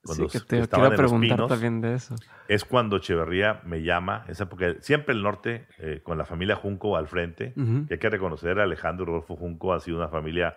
con 0.03 0.17
Sí, 0.17 0.23
los 0.23 0.33
que 0.33 0.39
que 0.41 0.45
te 0.47 0.59
estaban 0.61 0.89
quiero 0.91 0.97
en 0.97 1.03
los 1.03 1.11
preguntar 1.13 1.37
pinos. 1.37 1.49
también 1.51 1.81
de 1.81 1.95
eso. 1.95 2.15
Es 2.49 2.65
cuando 2.65 2.97
Echeverría 2.97 3.61
me 3.65 3.83
llama, 3.83 4.25
esa 4.29 4.49
porque 4.49 4.77
siempre 4.81 5.15
el 5.15 5.23
norte, 5.23 5.67
eh, 5.79 6.01
con 6.03 6.17
la 6.17 6.25
familia 6.25 6.57
Junco 6.57 6.97
al 6.97 7.07
frente, 7.09 7.53
Ujú. 7.57 7.87
que 7.87 7.95
hay 7.95 8.01
que 8.01 8.09
reconocer, 8.11 8.59
Alejandro 8.61 9.05
Rodolfo 9.07 9.37
Junco 9.37 9.75
ha 9.75 9.81
sido 9.81 9.99
una 9.99 10.09
familia 10.09 10.57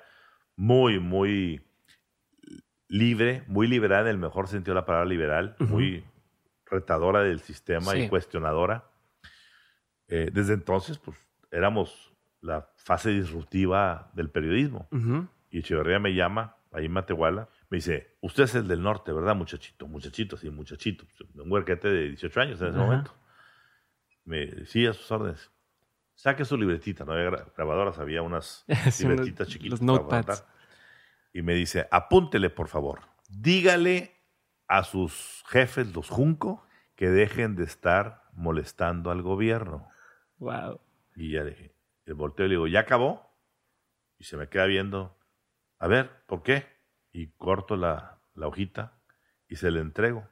muy, 0.55 0.99
muy 0.99 1.61
libre, 2.87 3.43
muy 3.47 3.67
liberal 3.67 4.03
en 4.05 4.11
el 4.11 4.17
mejor 4.17 4.47
sentido 4.47 4.73
de 4.75 4.81
la 4.81 4.85
palabra 4.85 5.07
liberal, 5.09 5.55
muy 5.59 6.03
retadora 6.65 7.21
del 7.21 7.39
sistema 7.41 7.91
Sí. 7.91 8.01
y 8.03 8.09
cuestionadora. 8.09 8.85
Eh, 10.07 10.29
desde 10.31 10.53
entonces, 10.53 10.97
pues, 10.97 11.17
éramos 11.51 12.13
la 12.41 12.69
fase 12.77 13.09
disruptiva 13.11 14.11
del 14.13 14.29
periodismo. 14.29 14.87
Y 15.51 15.59
Echeverría 15.59 15.99
me 15.99 16.13
llama, 16.13 16.55
ahí 16.71 16.85
en 16.85 16.91
Matehuala, 16.93 17.49
me 17.69 17.77
dice, 17.77 18.15
usted 18.21 18.43
es 18.43 18.55
el 18.55 18.67
del 18.67 18.81
norte, 18.81 19.11
¿verdad, 19.11 19.35
muchachito? 19.35 19.87
Muchachito, 19.87 20.37
sí, 20.37 20.49
muchachito. 20.49 21.05
Un 21.35 21.51
huerquete 21.51 21.87
de 21.89 22.07
18 22.09 22.39
años 22.41 22.61
en 22.61 22.67
ese 22.69 22.77
momento. 22.77 23.13
Me 24.25 24.45
decía 24.45 24.91
a 24.91 24.93
sus 24.93 25.11
órdenes. 25.11 25.51
Saque 26.13 26.43
su 26.45 26.57
libretita, 26.57 27.05
no 27.05 27.13
había 27.13 27.29
gra- 27.29 27.53
grabadoras, 27.55 27.97
había 27.97 28.21
unas 28.21 28.65
Sí, 28.91 29.07
libretitas 29.07 29.47
chiquitas. 29.47 29.79
Los 29.79 29.81
notepads. 29.81 30.45
Y 31.33 31.41
me 31.41 31.53
dice, 31.53 31.87
apúntele, 31.91 32.49
por 32.49 32.67
favor. 32.67 33.01
Dígale 33.29 34.15
a 34.67 34.83
sus 34.83 35.43
jefes, 35.47 35.93
los 35.95 36.09
Junco, 36.09 36.65
que 36.95 37.09
dejen 37.09 37.55
de 37.55 37.63
estar 37.63 38.23
molestando 38.33 39.11
al 39.11 39.21
gobierno. 39.21 39.87
Wow. 40.37 40.79
Y 41.19 41.31
ya 41.33 41.43
le 41.43 41.51
dije, 41.51 41.75
el 42.05 42.13
volteo 42.13 42.45
y 42.45 42.49
le 42.49 42.53
digo, 42.55 42.67
¿ya 42.67 42.79
acabó? 42.81 43.37
Y 44.17 44.23
se 44.23 44.37
me 44.37 44.47
queda 44.49 44.65
viendo, 44.65 45.17
a 45.77 45.87
ver, 45.87 46.09
¿por 46.25 46.43
qué? 46.43 46.65
Y 47.11 47.31
corto 47.33 47.75
la, 47.75 48.21
la 48.35 48.47
hojita 48.47 48.99
y 49.47 49.57
se 49.57 49.69
le 49.71 49.79
entrego. 49.81 50.27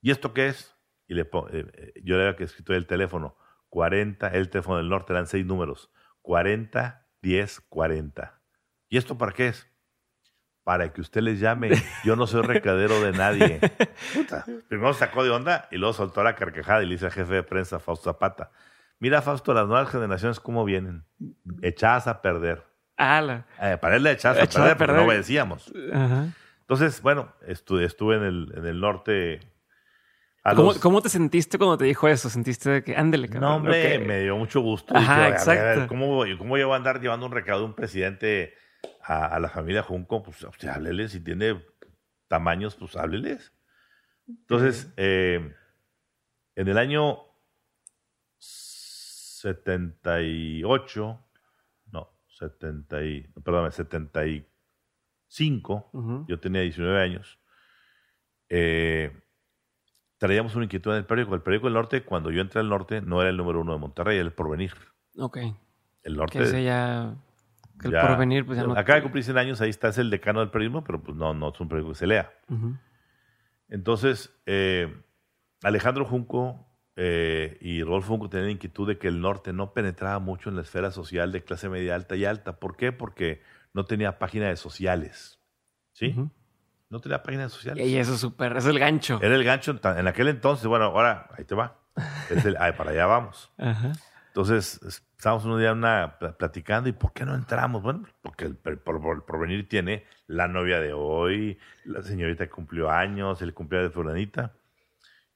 ¿Y 0.00 0.10
esto 0.10 0.34
qué 0.34 0.48
es? 0.48 0.76
y 1.08 1.14
le 1.14 1.24
pon- 1.26 1.48
eh, 1.52 1.66
eh, 1.74 1.92
yo 2.04 2.16
le 2.16 2.22
había 2.22 2.36
que 2.36 2.44
escrito 2.44 2.72
el 2.74 2.86
teléfono 2.86 3.36
40, 3.68 4.28
el 4.28 4.48
teléfono 4.48 4.78
del 4.78 4.88
norte 4.88 5.12
eran 5.12 5.26
seis 5.26 5.44
números, 5.44 5.90
40 6.22 7.06
10 7.20 7.60
40. 7.68 8.40
¿Y 8.88 8.96
esto 8.96 9.18
para 9.18 9.32
qué 9.32 9.48
es? 9.48 9.68
Para 10.64 10.92
que 10.92 11.00
usted 11.02 11.20
les 11.22 11.38
llame. 11.40 11.70
Yo 12.04 12.16
no 12.16 12.26
soy 12.26 12.42
recadero 12.42 13.00
de 13.02 13.12
nadie. 13.12 13.60
Puta. 14.14 14.44
Primero 14.68 14.94
sacó 14.94 15.22
de 15.22 15.30
onda 15.30 15.68
y 15.70 15.76
luego 15.76 15.92
soltó 15.92 16.22
la 16.22 16.34
carcajada 16.34 16.82
y 16.82 16.86
le 16.86 16.92
dice 16.94 17.06
al 17.06 17.12
jefe 17.12 17.34
de 17.34 17.42
prensa, 17.42 17.78
Fausto 17.78 18.04
Zapata, 18.10 18.50
mira 19.02 19.20
Fausto, 19.20 19.52
las 19.52 19.66
nuevas 19.66 19.88
generaciones 19.90 20.38
cómo 20.38 20.64
vienen, 20.64 21.04
echadas 21.60 22.06
a 22.06 22.22
perder. 22.22 22.62
Ala. 22.96 23.46
Eh, 23.60 23.76
para 23.80 23.96
él 23.96 24.04
la 24.04 24.12
echadas 24.12 24.38
a 24.38 24.46
perder, 24.46 24.76
porque 24.76 24.92
no 24.92 25.04
obedecíamos. 25.04 25.72
Ajá. 25.92 26.28
Entonces, 26.60 27.02
bueno, 27.02 27.32
estuve, 27.46 27.84
estuve 27.84 28.16
en, 28.16 28.22
el, 28.22 28.52
en 28.56 28.64
el 28.66 28.78
norte. 28.80 29.40
¿Cómo, 30.44 30.62
los- 30.72 30.78
cómo 30.78 31.02
te 31.02 31.08
sentiste 31.08 31.58
cuando 31.58 31.76
te 31.78 31.84
dijo 31.84 32.06
eso? 32.06 32.30
¿Sentiste 32.30 32.84
que 32.84 32.96
ándele, 32.96 33.28
cabrón? 33.28 33.50
No, 33.50 33.56
hombre, 33.56 33.98
me 33.98 34.20
dio 34.20 34.36
mucho 34.36 34.60
gusto. 34.60 34.96
Ajá, 34.96 35.00
Dije, 35.00 35.12
a 35.12 35.24
ver, 35.24 35.32
exacto. 35.32 35.60
a 35.62 35.64
ver, 35.80 35.86
¿cómo, 35.88 36.24
¿Cómo 36.38 36.56
yo 36.56 36.68
voy 36.68 36.74
a 36.74 36.76
andar 36.76 37.00
llevando 37.00 37.26
un 37.26 37.32
recado 37.32 37.58
de 37.60 37.66
un 37.66 37.74
presidente 37.74 38.54
a, 39.04 39.26
a 39.26 39.40
la 39.40 39.48
familia 39.48 39.82
Junco? 39.82 40.22
Pues, 40.22 40.42
o 40.44 40.52
sea, 40.56 40.74
háblele. 40.74 41.08
Si 41.08 41.18
tiene 41.20 41.60
tamaños, 42.28 42.76
pues 42.76 42.94
hábleles. 42.96 43.52
Entonces, 44.28 44.92
eh, 44.96 45.54
en 46.54 46.68
el 46.68 46.78
año 46.78 47.18
78, 49.42 51.18
no, 51.92 52.08
70 52.28 53.02
y, 53.04 53.20
perdóname, 53.44 53.70
75, 53.72 55.90
Ujú. 55.92 56.24
yo 56.28 56.38
tenía 56.40 56.62
19 56.62 57.00
años, 57.02 57.38
eh, 58.48 59.12
traíamos 60.18 60.54
una 60.54 60.64
inquietud 60.66 60.92
en 60.92 60.98
el 60.98 61.06
periódico. 61.06 61.34
El 61.34 61.42
periódico 61.42 61.66
del 61.66 61.74
norte, 61.74 62.04
cuando 62.04 62.30
yo 62.30 62.40
entré 62.40 62.60
al 62.60 62.68
norte, 62.68 63.00
no 63.00 63.20
era 63.20 63.30
el 63.30 63.36
número 63.36 63.60
uno 63.60 63.72
de 63.72 63.78
Monterrey, 63.78 64.18
era 64.18 64.26
el 64.26 64.32
porvenir. 64.32 64.72
Ok. 65.18 65.38
El 66.02 66.16
norte. 66.16 66.38
Que 66.38 66.44
ese 66.44 66.62
ya... 66.64 67.14
Que 67.80 67.88
el 67.88 67.94
ya- 67.94 68.06
porvenir, 68.06 68.46
pues 68.46 68.58
ya 68.58 68.64
no... 68.66 68.74
Acaba 68.76 68.96
de 68.96 69.02
cumplir 69.02 69.24
100 69.24 69.38
años, 69.38 69.60
ahí 69.60 69.70
está, 69.70 69.88
es 69.88 69.98
el 69.98 70.10
decano 70.10 70.40
del 70.40 70.50
periodismo, 70.50 70.84
pero 70.84 71.02
pues 71.02 71.16
no, 71.16 71.34
no 71.34 71.50
es 71.52 71.60
un 71.60 71.68
periódico 71.68 71.92
que 71.92 71.98
se 71.98 72.06
lea. 72.06 72.32
Entonces, 73.68 74.32
eh, 74.46 75.02
Alejandro 75.62 76.04
Junco 76.04 76.68
eh, 76.96 77.56
y 77.60 77.82
Rodolfo 77.82 78.08
Junco 78.08 78.28
tenían 78.28 78.46
la 78.48 78.52
inquietud 78.52 78.86
de 78.86 78.98
que 78.98 79.08
el 79.08 79.20
norte 79.20 79.52
no 79.52 79.72
penetraba 79.72 80.18
mucho 80.18 80.50
en 80.50 80.56
la 80.56 80.62
esfera 80.62 80.90
social 80.90 81.32
de 81.32 81.42
clase 81.44 81.68
media 81.68 81.94
alta 81.94 82.16
y 82.16 82.24
alta. 82.24 82.56
¿Por 82.58 82.76
qué? 82.76 82.92
Porque 82.92 83.42
no 83.72 83.84
tenía 83.84 84.18
página 84.18 84.48
de 84.48 84.56
sociales. 84.56 85.38
¿Sí? 85.92 86.14
No 86.90 87.00
tenía 87.00 87.22
página 87.22 87.44
de 87.44 87.48
sociales. 87.48 87.86
Y 87.86 87.96
eso 87.96 88.14
es 88.14 88.20
súper... 88.20 88.56
Es 88.56 88.66
el 88.66 88.78
gancho. 88.78 89.18
Era 89.22 89.34
el 89.34 89.44
gancho 89.44 89.78
en 89.82 90.06
aquel 90.06 90.28
entonces. 90.28 90.66
Bueno, 90.66 90.86
ahora 90.86 91.28
ahí 91.36 91.44
te 91.44 91.54
va. 91.54 91.78
Es 92.30 92.44
el- 92.44 92.56
ay, 92.58 92.72
para 92.72 92.90
allá 92.90 93.06
vamos. 93.06 93.50
Entonces, 94.28 94.80
es- 94.82 95.02
estábamos 95.18 95.44
un 95.44 95.58
día 95.58 95.72
una, 95.72 96.16
platicando 96.38 96.88
y 96.88 96.92
¿por 96.92 97.12
qué 97.12 97.26
no 97.26 97.34
entramos? 97.34 97.82
Bueno, 97.82 98.04
porque 98.22 98.46
el, 98.46 98.58
el 98.64 98.78
porvenir 98.78 99.68
tiene 99.68 100.04
la 100.26 100.48
novia 100.48 100.80
de 100.80 100.94
hoy, 100.94 101.58
la 101.84 102.02
señorita 102.02 102.46
que 102.46 102.50
cumplió 102.50 102.90
años, 102.90 103.42
el 103.42 103.52
cumpleaños 103.52 103.90
de 103.90 103.94
fulanita. 103.94 104.52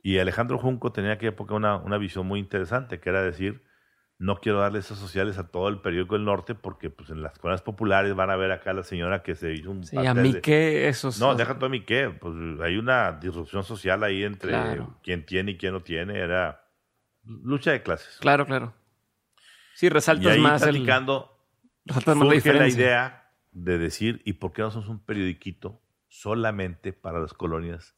Y 0.06 0.18
Alejandro 0.20 0.56
Junco 0.58 0.92
tenía 0.92 1.10
en 1.10 1.16
aquella 1.16 1.30
época 1.30 1.54
una, 1.54 1.76
una 1.78 1.98
visión 1.98 2.26
muy 2.28 2.38
interesante, 2.38 3.00
que 3.00 3.08
era 3.08 3.22
decir, 3.22 3.64
no 4.18 4.36
quiero 4.36 4.60
darle 4.60 4.78
esas 4.78 4.98
sociales 4.98 5.36
a 5.36 5.48
todo 5.48 5.68
el 5.68 5.80
periódico 5.80 6.14
del 6.14 6.24
norte 6.24 6.54
porque 6.54 6.90
pues 6.90 7.10
en 7.10 7.22
las 7.22 7.32
escuelas 7.32 7.60
populares 7.62 8.14
van 8.14 8.30
a 8.30 8.36
ver 8.36 8.52
acá 8.52 8.70
a 8.70 8.74
la 8.74 8.84
señora 8.84 9.24
que 9.24 9.34
se 9.34 9.52
hizo 9.52 9.70
un 9.72 9.82
Sí, 9.84 9.96
a 9.96 10.14
mí 10.14 10.32
de- 10.32 10.88
esos... 10.88 11.18
no, 11.18 11.34
deja 11.34 11.58
tú 11.58 11.66
a 11.66 11.68
mí 11.68 11.84
qué. 11.84 12.10
Pues 12.10 12.34
hay 12.62 12.76
una 12.76 13.12
disrupción 13.20 13.64
social 13.64 14.04
ahí 14.04 14.22
entre 14.22 14.50
Claro. 14.50 14.96
quien 15.02 15.26
tiene 15.26 15.50
y 15.52 15.56
quien 15.58 15.72
no 15.72 15.82
tiene. 15.82 16.18
Era 16.20 16.62
lucha 17.24 17.72
de 17.72 17.82
clases. 17.82 18.18
Claro, 18.20 18.46
claro. 18.46 18.74
Sí, 19.74 19.86
Y 19.86 19.88
resaltas 19.88 20.32
ahí 20.34 20.40
más 20.40 20.62
el... 20.62 20.86
Resaltas 20.86 22.16
más 22.16 22.28
la 22.28 22.34
surge 22.34 22.52
la 22.52 22.62
diferencia. 22.62 22.80
idea 22.80 23.32
de 23.50 23.78
decir, 23.78 24.22
¿y 24.24 24.34
por 24.34 24.52
qué 24.52 24.62
no 24.62 24.70
somos 24.70 24.88
un 24.88 25.04
periodiquito 25.04 25.82
solamente 26.08 26.92
para 26.92 27.18
las 27.20 27.34
colonias 27.34 27.94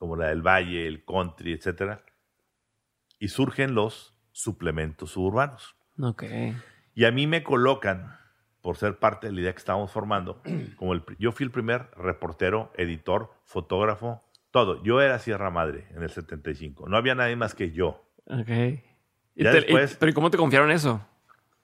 como 0.00 0.16
la 0.16 0.28
del 0.28 0.40
Valle, 0.42 0.86
el 0.88 1.04
Country, 1.04 1.52
etcétera? 1.52 2.02
Y 3.18 3.28
surgen 3.28 3.74
los 3.74 4.16
suplementos 4.32 5.10
suburbanos. 5.10 5.76
Ok. 6.00 6.24
Y 6.94 7.04
a 7.04 7.12
mí 7.12 7.26
me 7.26 7.42
colocan, 7.44 8.16
por 8.62 8.76
ser 8.78 8.98
parte 8.98 9.26
de 9.26 9.34
la 9.34 9.40
idea 9.42 9.52
que 9.52 9.58
estábamos 9.58 9.92
formando, 9.92 10.42
como 10.76 10.94
el, 10.94 11.04
yo 11.18 11.32
fui 11.32 11.44
el 11.44 11.52
primer 11.52 11.90
reportero, 11.96 12.72
editor, 12.76 13.30
fotógrafo, 13.44 14.24
todo. 14.50 14.82
Yo 14.82 15.00
era 15.02 15.18
Sierra 15.18 15.50
Madre 15.50 15.86
en 15.94 16.02
el 16.02 16.10
75. 16.10 16.88
No 16.88 16.96
había 16.96 17.14
nadie 17.14 17.36
más 17.36 17.54
que 17.54 17.70
yo. 17.70 18.02
Ok. 18.26 18.48
Y 19.36 19.44
Ya 19.44 19.52
te- 19.52 19.58
y- 19.58 19.60
después- 19.60 19.96
pero 20.00 20.10
¿y 20.10 20.14
cómo 20.14 20.30
te 20.30 20.38
confiaron 20.38 20.70
eso? 20.70 21.06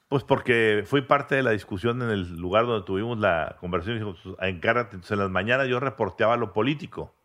Pues 0.09 0.23
porque 0.25 0.85
fui 0.87 1.01
parte 1.01 1.35
de 1.35 1.43
la 1.43 1.51
discusión 1.53 2.01
en 2.03 2.11
el 2.11 2.37
lugar 2.37 2.67
donde 2.67 2.85
tuvimos 2.87 3.19
la 3.19 3.57
conversación. 3.61 3.99
Dijo, 3.99 4.15
pues, 4.23 4.37
encárgate. 4.49 4.95
Entonces, 4.95 5.13
en 5.13 5.19
las 5.21 5.31
mañanas 5.31 5.67
yo 5.69 5.81
reporteaba 5.81 6.37
lo 6.37 6.53
político. 6.53 7.16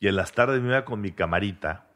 Y 0.00 0.08
en 0.08 0.16
las 0.16 0.32
tardes 0.32 0.60
me 0.60 0.68
iba 0.68 0.84
con 0.84 1.00
mi 1.00 1.12
camarita 1.12 1.86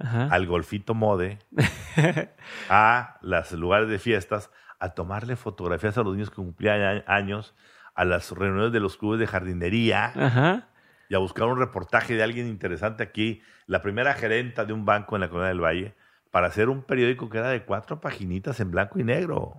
Ajá. 0.00 0.28
al 0.30 0.46
Golfito 0.46 0.94
Mode, 0.94 1.38
a 2.70 3.18
los 3.22 3.52
lugares 3.52 3.88
de 3.88 3.98
fiestas, 3.98 4.50
a 4.78 4.90
tomarle 4.90 5.36
fotografías 5.36 5.98
a 5.98 6.02
los 6.02 6.14
niños 6.14 6.30
que 6.30 6.36
cumplían 6.36 7.02
años, 7.06 7.54
a 7.94 8.04
las 8.04 8.30
reuniones 8.30 8.72
de 8.72 8.80
los 8.80 8.96
clubes 8.96 9.18
de 9.18 9.26
jardinería 9.26 10.12
Ajá. 10.14 10.68
y 11.08 11.14
a 11.14 11.18
buscar 11.18 11.48
un 11.48 11.58
reportaje 11.58 12.14
de 12.14 12.22
alguien 12.22 12.46
interesante 12.46 13.02
aquí, 13.02 13.42
la 13.66 13.82
primera 13.82 14.14
gerenta 14.14 14.64
de 14.64 14.72
un 14.72 14.84
banco 14.84 15.16
en 15.16 15.20
la 15.22 15.28
Colonia 15.28 15.48
del 15.48 15.60
Valle, 15.60 15.94
para 16.30 16.46
hacer 16.48 16.68
un 16.68 16.82
periódico 16.82 17.28
que 17.30 17.38
era 17.38 17.48
de 17.48 17.64
cuatro 17.64 18.00
paginitas 18.00 18.60
en 18.60 18.70
blanco 18.70 18.98
y 19.00 19.04
negro. 19.04 19.54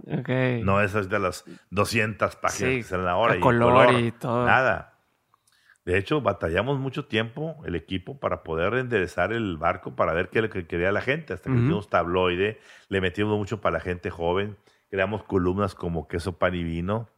No 0.63 0.79
esas 0.81 1.09
de 1.09 1.17
las 1.19 1.43
200 1.71 2.35
páginas 2.35 2.71
Sí, 2.71 2.77
que 2.77 2.83
salen 2.83 3.07
ahora. 3.07 3.33
a 3.33 3.37
y 3.37 3.39
color 3.39 3.93
y 3.99 4.11
todo. 4.11 4.45
Nada. 4.45 4.93
De 5.89 5.97
hecho, 5.97 6.21
batallamos 6.21 6.77
mucho 6.77 7.05
tiempo 7.05 7.57
el 7.65 7.73
equipo 7.73 8.19
para 8.19 8.43
poder 8.43 8.75
enderezar 8.75 9.33
el 9.33 9.57
barco 9.57 9.95
para 9.95 10.13
ver 10.13 10.29
qué 10.29 10.37
es 10.37 10.43
lo 10.43 10.49
que 10.51 10.67
quería 10.67 10.91
la 10.91 11.01
gente. 11.01 11.33
Hasta 11.33 11.49
que 11.49 11.55
Ujú. 11.55 11.63
hicimos 11.63 11.89
tabloide, 11.89 12.59
le 12.89 13.01
metimos 13.01 13.35
mucho 13.35 13.59
para 13.59 13.77
la 13.77 13.79
gente 13.79 14.11
joven. 14.11 14.55
Creamos 14.91 15.23
columnas 15.23 15.73
como 15.73 16.07
queso, 16.07 16.37
pan 16.37 16.53
y 16.53 16.63
vino 16.63 17.09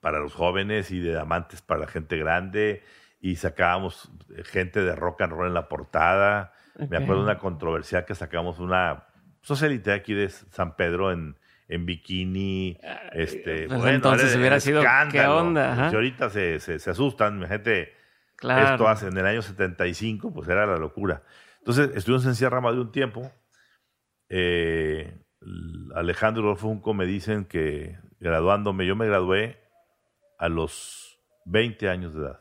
para 0.00 0.20
los 0.20 0.32
jóvenes 0.32 0.90
y 0.90 1.00
de 1.00 1.20
amantes 1.20 1.60
para 1.60 1.80
la 1.80 1.86
gente 1.86 2.16
grande. 2.16 2.82
Y 3.20 3.36
sacábamos 3.36 4.10
gente 4.44 4.82
de 4.82 4.96
rock 4.96 5.20
and 5.20 5.34
roll 5.34 5.48
en 5.48 5.52
la 5.52 5.68
portada. 5.68 6.54
Me 6.88 6.96
acuerdo 6.96 7.26
de 7.26 7.30
una 7.30 7.38
controversial 7.38 8.06
que 8.06 8.14
sacamos 8.14 8.58
una 8.58 9.04
socialite 9.42 9.92
aquí 9.92 10.14
de 10.14 10.30
San 10.30 10.76
Pedro 10.76 11.12
en, 11.12 11.36
en 11.68 11.86
bikini. 11.86 12.78
Este, 13.12 13.66
pues 13.68 13.80
bueno, 13.80 13.96
entonces 13.96 14.30
era 14.30 14.40
hubiera 14.40 14.60
sido, 14.60 14.82
¿qué 15.10 15.26
onda? 15.26 15.90
Si 15.90 15.94
ahorita 15.94 16.30
se, 16.30 16.60
se, 16.60 16.78
se 16.78 16.90
asustan, 16.90 17.38
mi 17.38 17.46
gente. 17.46 17.94
Claro. 18.36 18.72
Esto 18.72 18.88
hace 18.88 19.06
en 19.06 19.16
el 19.16 19.26
año 19.26 19.42
75, 19.42 20.32
pues 20.32 20.48
era 20.48 20.66
la 20.66 20.76
locura. 20.76 21.22
Entonces, 21.58 21.92
estuvimos 21.94 22.26
en 22.26 22.34
Sierra 22.34 22.60
Madre 22.60 22.80
un 22.80 22.92
tiempo. 22.92 23.32
Eh, 24.28 25.16
Alejandro 25.94 26.54
Junco 26.56 26.92
me 26.92 27.06
dicen 27.06 27.44
que 27.44 27.96
graduándome, 28.20 28.86
yo 28.86 28.96
me 28.96 29.06
gradué 29.06 29.60
a 30.38 30.48
los 30.48 31.18
20 31.46 31.88
años 31.88 32.14
de 32.14 32.22
edad. 32.22 32.40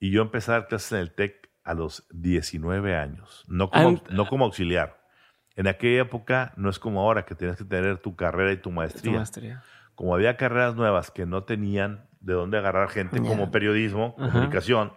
Y 0.00 0.10
yo 0.10 0.22
empecé 0.22 0.50
a 0.50 0.54
dar 0.54 0.68
clases 0.68 0.92
en 0.92 0.98
el 0.98 1.12
TEC 1.12 1.50
a 1.62 1.74
los 1.74 2.06
19 2.10 2.96
años, 2.96 3.44
no 3.48 3.70
como, 3.70 4.02
no 4.10 4.26
como 4.26 4.44
auxiliar. 4.44 5.03
En 5.56 5.66
aquella 5.68 6.02
época 6.02 6.52
no 6.56 6.68
es 6.68 6.78
como 6.78 7.00
ahora 7.00 7.24
que 7.24 7.34
tienes 7.34 7.56
que 7.56 7.64
tener 7.64 7.98
tu 7.98 8.16
carrera 8.16 8.52
y 8.52 8.56
tu 8.56 8.62
Tu 8.64 8.70
maestría. 8.72 9.16
maestría. 9.18 9.62
Como 9.94 10.14
había 10.14 10.36
carreras 10.36 10.74
nuevas 10.74 11.10
que 11.10 11.26
no 11.26 11.44
tenían 11.44 12.08
de 12.20 12.32
dónde 12.34 12.58
agarrar 12.58 12.88
gente 12.88 13.20
como 13.20 13.50
periodismo, 13.50 14.16
Ajá. 14.18 14.32
comunicación, 14.32 14.92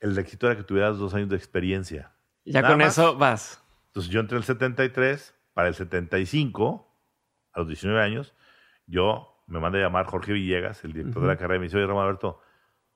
el 0.00 0.16
requisito 0.16 0.46
era 0.48 0.56
que 0.56 0.64
tuvieras 0.64 0.98
dos 0.98 1.14
años 1.14 1.28
de 1.28 1.36
experiencia. 1.36 2.12
Ya 2.44 2.62
Nada 2.62 2.74
con 2.74 2.82
más. 2.82 2.98
eso 2.98 3.16
vas. 3.16 3.62
Entonces 3.88 4.10
yo 4.12 4.20
entré 4.20 4.36
en 4.36 4.40
el 4.40 4.44
73, 4.44 5.34
para 5.54 5.68
el 5.68 5.74
75, 5.74 6.92
a 7.52 7.60
los 7.60 7.68
19 7.68 8.02
años, 8.02 8.34
yo 8.86 9.42
me 9.46 9.60
manda 9.60 9.78
a 9.78 9.82
llamar 9.82 10.06
Jorge 10.06 10.32
Villegas, 10.32 10.84
el 10.84 10.92
director 10.92 11.22
de 11.22 11.28
la 11.28 11.36
carrera, 11.36 11.56
y 11.56 11.58
me 11.60 11.64
dice, 11.66 11.76
oye, 11.76 11.86
Ramón 11.86 12.04
Alberto, 12.04 12.40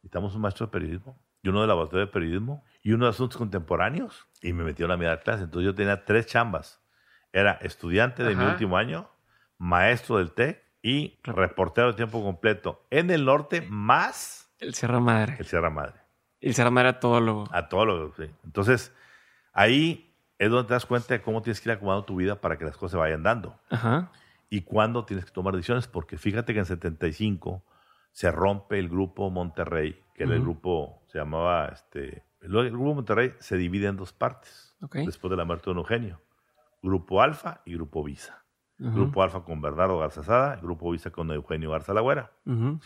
necesitamos 0.03 0.35
un 0.35 0.41
maestro 0.43 0.67
de 0.67 0.73
periodismo 0.73 1.19
y 1.43 1.49
uno 1.49 1.63
de 1.63 1.67
laboratorio 1.67 2.07
de 2.07 2.13
periodismo 2.13 2.65
y 2.83 2.93
uno 2.93 3.07
de 3.07 3.11
asuntos 3.11 3.37
contemporáneos. 3.39 4.27
Y 4.43 4.53
me 4.53 4.65
metieron 4.65 4.93
a 4.93 4.97
mi 4.97 5.05
clase. 5.23 5.45
Entonces 5.45 5.67
yo 5.67 5.75
tenía 5.75 6.05
tres 6.05 6.27
chambas. 6.27 6.81
Era 7.33 7.53
estudiante 7.63 8.25
de 8.25 8.35
mi 8.35 8.45
último 8.45 8.77
año, 8.77 9.09
maestro 9.59 10.19
del 10.19 10.33
TEC 10.33 10.63
y 10.83 11.19
reportero 11.23 11.89
de 11.89 11.95
tiempo 11.95 12.23
completo 12.23 12.87
en 12.91 13.11
el 13.11 13.25
norte 13.25 13.63
más 13.69 14.53
El 14.59 14.75
Sierra 14.75 14.99
Madre. 14.99 15.37
el 15.39 15.47
Sierra 15.47 15.71
Madre. 15.71 16.01
El 16.41 16.55
Sierra 16.55 16.71
Madre 16.71 16.89
era 16.91 17.01
todo 17.01 17.45
A 17.53 17.69
todo 17.69 17.85
lo 17.85 18.13
sí. 18.15 18.25
Entonces, 18.45 18.95
ahí 19.53 20.15
es 20.39 20.51
donde 20.51 20.69
te 20.69 20.75
das 20.75 20.87
cuenta 20.87 21.15
de 21.15 21.21
cómo 21.21 21.43
tienes 21.43 21.61
que 21.61 21.69
ir 21.69 21.75
acomodando 21.75 22.05
tu 22.07 22.17
vida 22.17 22.41
para 22.41 22.57
que 22.57 22.65
las 22.65 22.77
cosas 22.77 22.93
se 22.93 22.97
vayan 22.97 23.23
dando. 23.23 23.61
Ajá. 23.69 24.11
Y 24.49 24.63
cuándo 24.63 25.05
tienes 25.05 25.27
que 25.27 25.31
tomar 25.31 25.55
decisiones, 25.55 25.87
porque 25.87 26.17
fíjate 26.17 26.55
que 26.55 26.61
en 26.61 26.67
75 26.67 27.63
se 28.13 28.31
rompe 28.31 28.79
el 28.79 28.89
grupo 28.89 29.31
Monterrey, 29.31 30.03
que 30.15 30.25
era 30.25 30.35
el 30.35 30.41
grupo, 30.43 31.03
se 31.07 31.19
llamaba 31.19 31.67
este, 31.69 32.25
el 32.41 32.51
Grupo 32.71 32.95
Monterrey 32.95 33.35
se 33.39 33.57
divide 33.57 33.87
en 33.89 33.97
dos 33.97 34.13
partes 34.13 34.77
después 35.05 35.31
de 35.31 35.37
la 35.37 35.45
muerte 35.45 35.65
de 35.67 35.71
don 35.75 35.79
Eugenio. 35.79 36.23
Grupo 36.83 37.21
Alfa 37.23 37.61
y 37.67 37.75
Grupo 37.75 38.03
Visa. 38.03 38.45
Grupo 38.79 39.23
Alfa 39.23 39.45
con 39.45 39.61
Bernardo 39.61 39.99
Garza 39.99 40.23
Sada, 40.23 40.57
Grupo 40.57 40.91
Visa 40.91 41.11
con 41.11 41.31
Eugenio 41.31 41.71
Garza 41.71 41.93
Lagüera. 41.93 42.33
Ujú. 42.47 42.81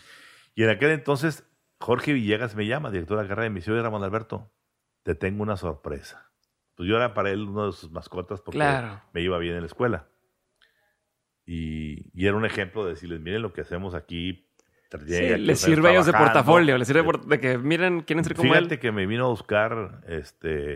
Y 0.53 0.63
en 0.63 0.69
aquel 0.69 0.91
entonces, 0.91 1.49
Jorge 1.79 2.11
Villegas 2.11 2.53
me 2.55 2.65
llama, 2.67 2.91
director 2.91 3.15
de 3.17 3.23
la 3.23 3.29
carrera, 3.29 3.47
y 3.47 3.49
me 3.49 3.55
dice, 3.61 3.71
oye, 3.71 3.81
Ramón 3.81 4.03
Alberto, 4.03 4.51
te 5.03 5.15
tengo 5.15 5.41
una 5.43 5.55
sorpresa. 5.55 6.31
Pues 6.75 6.89
yo 6.89 6.97
era 6.97 7.13
para 7.13 7.29
él 7.31 7.47
uno 7.47 7.67
de 7.67 7.71
sus 7.71 7.91
mascotas 7.91 8.41
porque 8.41 8.57
Claro. 8.57 9.01
me 9.13 9.21
iba 9.21 9.37
bien 9.37 9.55
en 9.55 9.61
la 9.61 9.67
escuela. 9.67 10.09
Y, 11.45 12.09
y 12.19 12.25
era 12.27 12.35
un 12.35 12.45
ejemplo 12.45 12.83
de 12.83 12.91
decirles, 12.91 13.21
miren 13.21 13.41
lo 13.41 13.53
que 13.53 13.61
hacemos 13.61 13.93
aquí. 13.93 14.44
Sí, 14.91 15.05
Llega, 15.05 15.37
les 15.37 15.59
sirve 15.59 15.89
a 15.89 15.91
ellos 15.91 16.05
de 16.05 16.13
portafolio, 16.13 16.77
les 16.77 16.87
sirve 16.87 17.03
de 17.27 17.39
que 17.39 17.57
miren, 17.57 18.01
quieren 18.01 18.23
ser 18.23 18.35
como 18.35 18.53
Fíjate 18.53 18.75
él. 18.75 18.79
que 18.79 18.91
me 18.91 19.05
vino 19.05 19.25
a 19.25 19.29
buscar 19.29 20.01
este, 20.07 20.75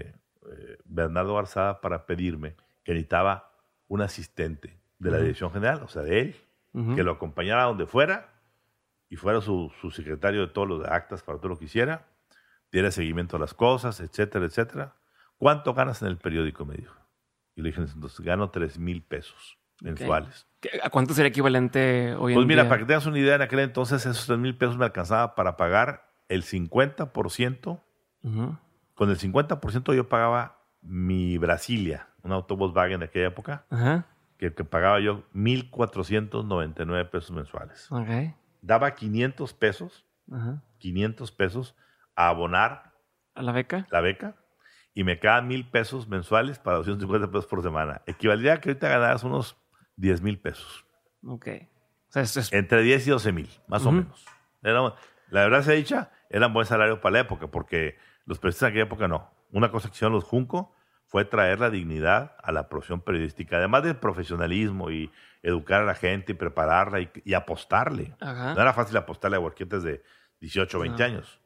eh, 0.52 0.78
Bernardo 0.86 1.36
Garzada 1.36 1.80
para 1.82 2.06
pedirme 2.06 2.56
que 2.84 2.94
necesitaba 2.94 3.52
un 3.88 4.02
asistente 4.02 4.80
de 5.00 5.12
la 5.12 5.18
dirección 5.20 5.52
general, 5.52 5.82
o 5.84 5.88
sea, 5.88 6.02
de 6.02 6.20
él, 6.20 6.36
que 6.96 7.04
lo 7.04 7.12
acompañara 7.14 7.64
donde 7.64 7.86
fuera 7.88 8.30
y 9.10 9.16
fuera 9.16 9.42
su, 9.42 9.72
su 9.82 9.90
secretario 9.92 10.42
de 10.42 10.48
todos 10.54 10.68
los 10.68 10.86
actas 10.88 11.24
para 11.24 11.38
todo 11.40 11.50
lo 11.50 11.60
que 11.60 11.66
hiciera, 11.66 12.08
diera 12.72 12.92
seguimiento 12.92 13.38
a 13.38 13.40
las 13.40 13.54
cosas, 13.54 14.00
etcétera, 14.02 14.46
etcétera. 14.46 14.96
¿Cuánto 15.38 15.74
ganas 15.74 16.02
en 16.02 16.10
el 16.10 16.18
periódico? 16.18 16.66
Me 16.66 16.76
dijo. 16.76 16.96
Y 17.56 17.62
le 17.62 17.70
dije, 17.70 17.82
entonces 17.82 18.20
gano 18.20 18.50
3 18.52 18.78
mil 18.78 19.02
pesos 19.02 19.58
mensuales. 19.82 20.44
¿Qué- 20.44 20.49
¿A 20.84 20.90
cuánto 20.90 21.14
sería 21.14 21.30
equivalente 21.30 22.14
hoy 22.16 22.34
Pues 22.34 22.44
en 22.44 22.48
mira, 22.48 22.64
día? 22.64 22.70
para 22.70 22.80
que 22.82 22.86
tengas 22.86 23.06
una 23.06 23.18
idea, 23.20 23.36
en 23.36 23.42
aquel 23.42 23.60
entonces 23.60 24.06
esos 24.06 24.26
3 24.28 24.38
mil 24.40 24.58
pesos 24.58 24.78
me 24.78 24.86
alcanzaba 24.86 25.36
para 25.36 25.56
pagar 25.58 26.10
el 26.28 26.44
50%. 26.44 27.82
Ujú. 28.24 28.58
Con 28.94 29.10
el 29.10 29.18
50% 29.18 29.94
yo 29.96 30.10
pagaba 30.10 30.62
mi 30.82 31.38
Brasilia, 31.38 32.10
un 32.24 32.34
auto 32.34 32.58
Volkswagen 32.58 33.00
de 33.00 33.06
aquella 33.06 33.28
época, 33.28 33.66
Ajá. 33.70 34.06
que, 34.38 34.54
que 34.54 34.64
pagaba 34.66 35.00
yo 35.00 35.24
1.499 35.34 37.10
pesos 37.10 37.32
mensuales. 37.32 37.88
Daba 38.62 38.96
500 38.96 39.54
pesos, 39.54 40.06
Ajá. 40.32 40.62
500 40.80 41.32
pesos 41.32 41.76
a 42.16 42.28
abonar 42.30 42.92
¿A 43.36 43.42
la 43.42 43.52
beca? 43.54 43.88
la 43.92 44.02
beca 44.02 44.36
y 44.94 45.04
me 45.06 45.20
quedaban 45.20 45.48
mil 45.48 45.70
pesos 45.70 46.08
mensuales 46.10 46.60
para 46.60 46.78
250 46.78 47.28
pesos 47.32 47.46
por 47.46 47.62
semana. 47.64 48.02
Equivaldría 48.06 48.54
a 48.56 48.58
que 48.60 48.70
ahorita 48.70 48.90
ganaras 48.90 49.24
unos 49.24 49.56
10 50.00 50.22
mil 50.22 50.40
pesos. 50.40 50.86
Ok. 51.26 51.48
O 52.10 52.12
sea, 52.12 52.22
eso 52.24 52.40
es... 52.40 52.52
Entre 52.54 52.82
10 52.82 53.08
y 53.08 53.10
12 53.12 53.32
mil, 53.32 53.50
más 53.68 53.86
o 53.86 53.92
menos. 53.92 54.26
Era- 54.64 54.94
la 55.30 55.42
verdad 55.44 55.62
sea 55.62 55.76
dicha, 55.76 56.12
era 56.30 56.48
un 56.48 56.54
buen 56.54 56.66
salario 56.66 57.02
para 57.02 57.14
la 57.14 57.20
época, 57.20 57.48
porque 57.48 57.98
los 58.26 58.40
periodistas 58.40 58.64
en 58.64 58.70
aquella 58.70 58.86
época 58.86 59.08
no. 59.08 59.30
Una 59.52 59.70
cosa 59.72 59.90
que 59.90 59.94
hicieron 59.96 60.14
los 60.14 60.24
Junco 60.24 60.74
fue 61.06 61.26
traer 61.26 61.60
la 61.60 61.70
dignidad 61.70 62.36
a 62.42 62.52
la 62.52 62.68
profesión 62.70 63.02
periodística, 63.02 63.58
además 63.58 63.84
del 63.84 63.96
profesionalismo 63.98 64.90
y 64.92 65.12
educar 65.44 65.82
a 65.82 65.86
la 65.86 65.96
gente 65.96 66.32
y 66.32 66.36
prepararla 66.36 67.00
y, 67.02 67.10
y 67.26 67.34
apostarle. 67.36 68.16
Ajá. 68.20 68.54
No 68.56 68.62
era 68.62 68.74
fácil 68.74 68.98
apostarle 68.98 69.38
a 69.38 69.40
huerquetes 69.40 69.84
de 69.84 70.04
18 70.42 70.78
o 70.78 70.82
20 70.82 70.98
No. 71.00 71.06
años, 71.06 71.40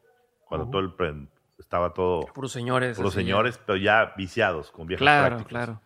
cuando 0.45 0.69
todo 0.69 0.81
el 0.81 0.93
pre- 0.93 1.27
estaba 1.59 1.93
todo 1.93 2.21
Puros 2.33 2.51
señores. 2.51 2.95
puros 2.97 3.13
señores, 3.13 3.59
pero 3.65 3.77
ya 3.77 4.13
viciados 4.17 4.71
con 4.71 4.87
viejas 4.87 5.01
Claro, 5.01 5.35
prácticas. 5.37 5.49
claro. 5.49 5.81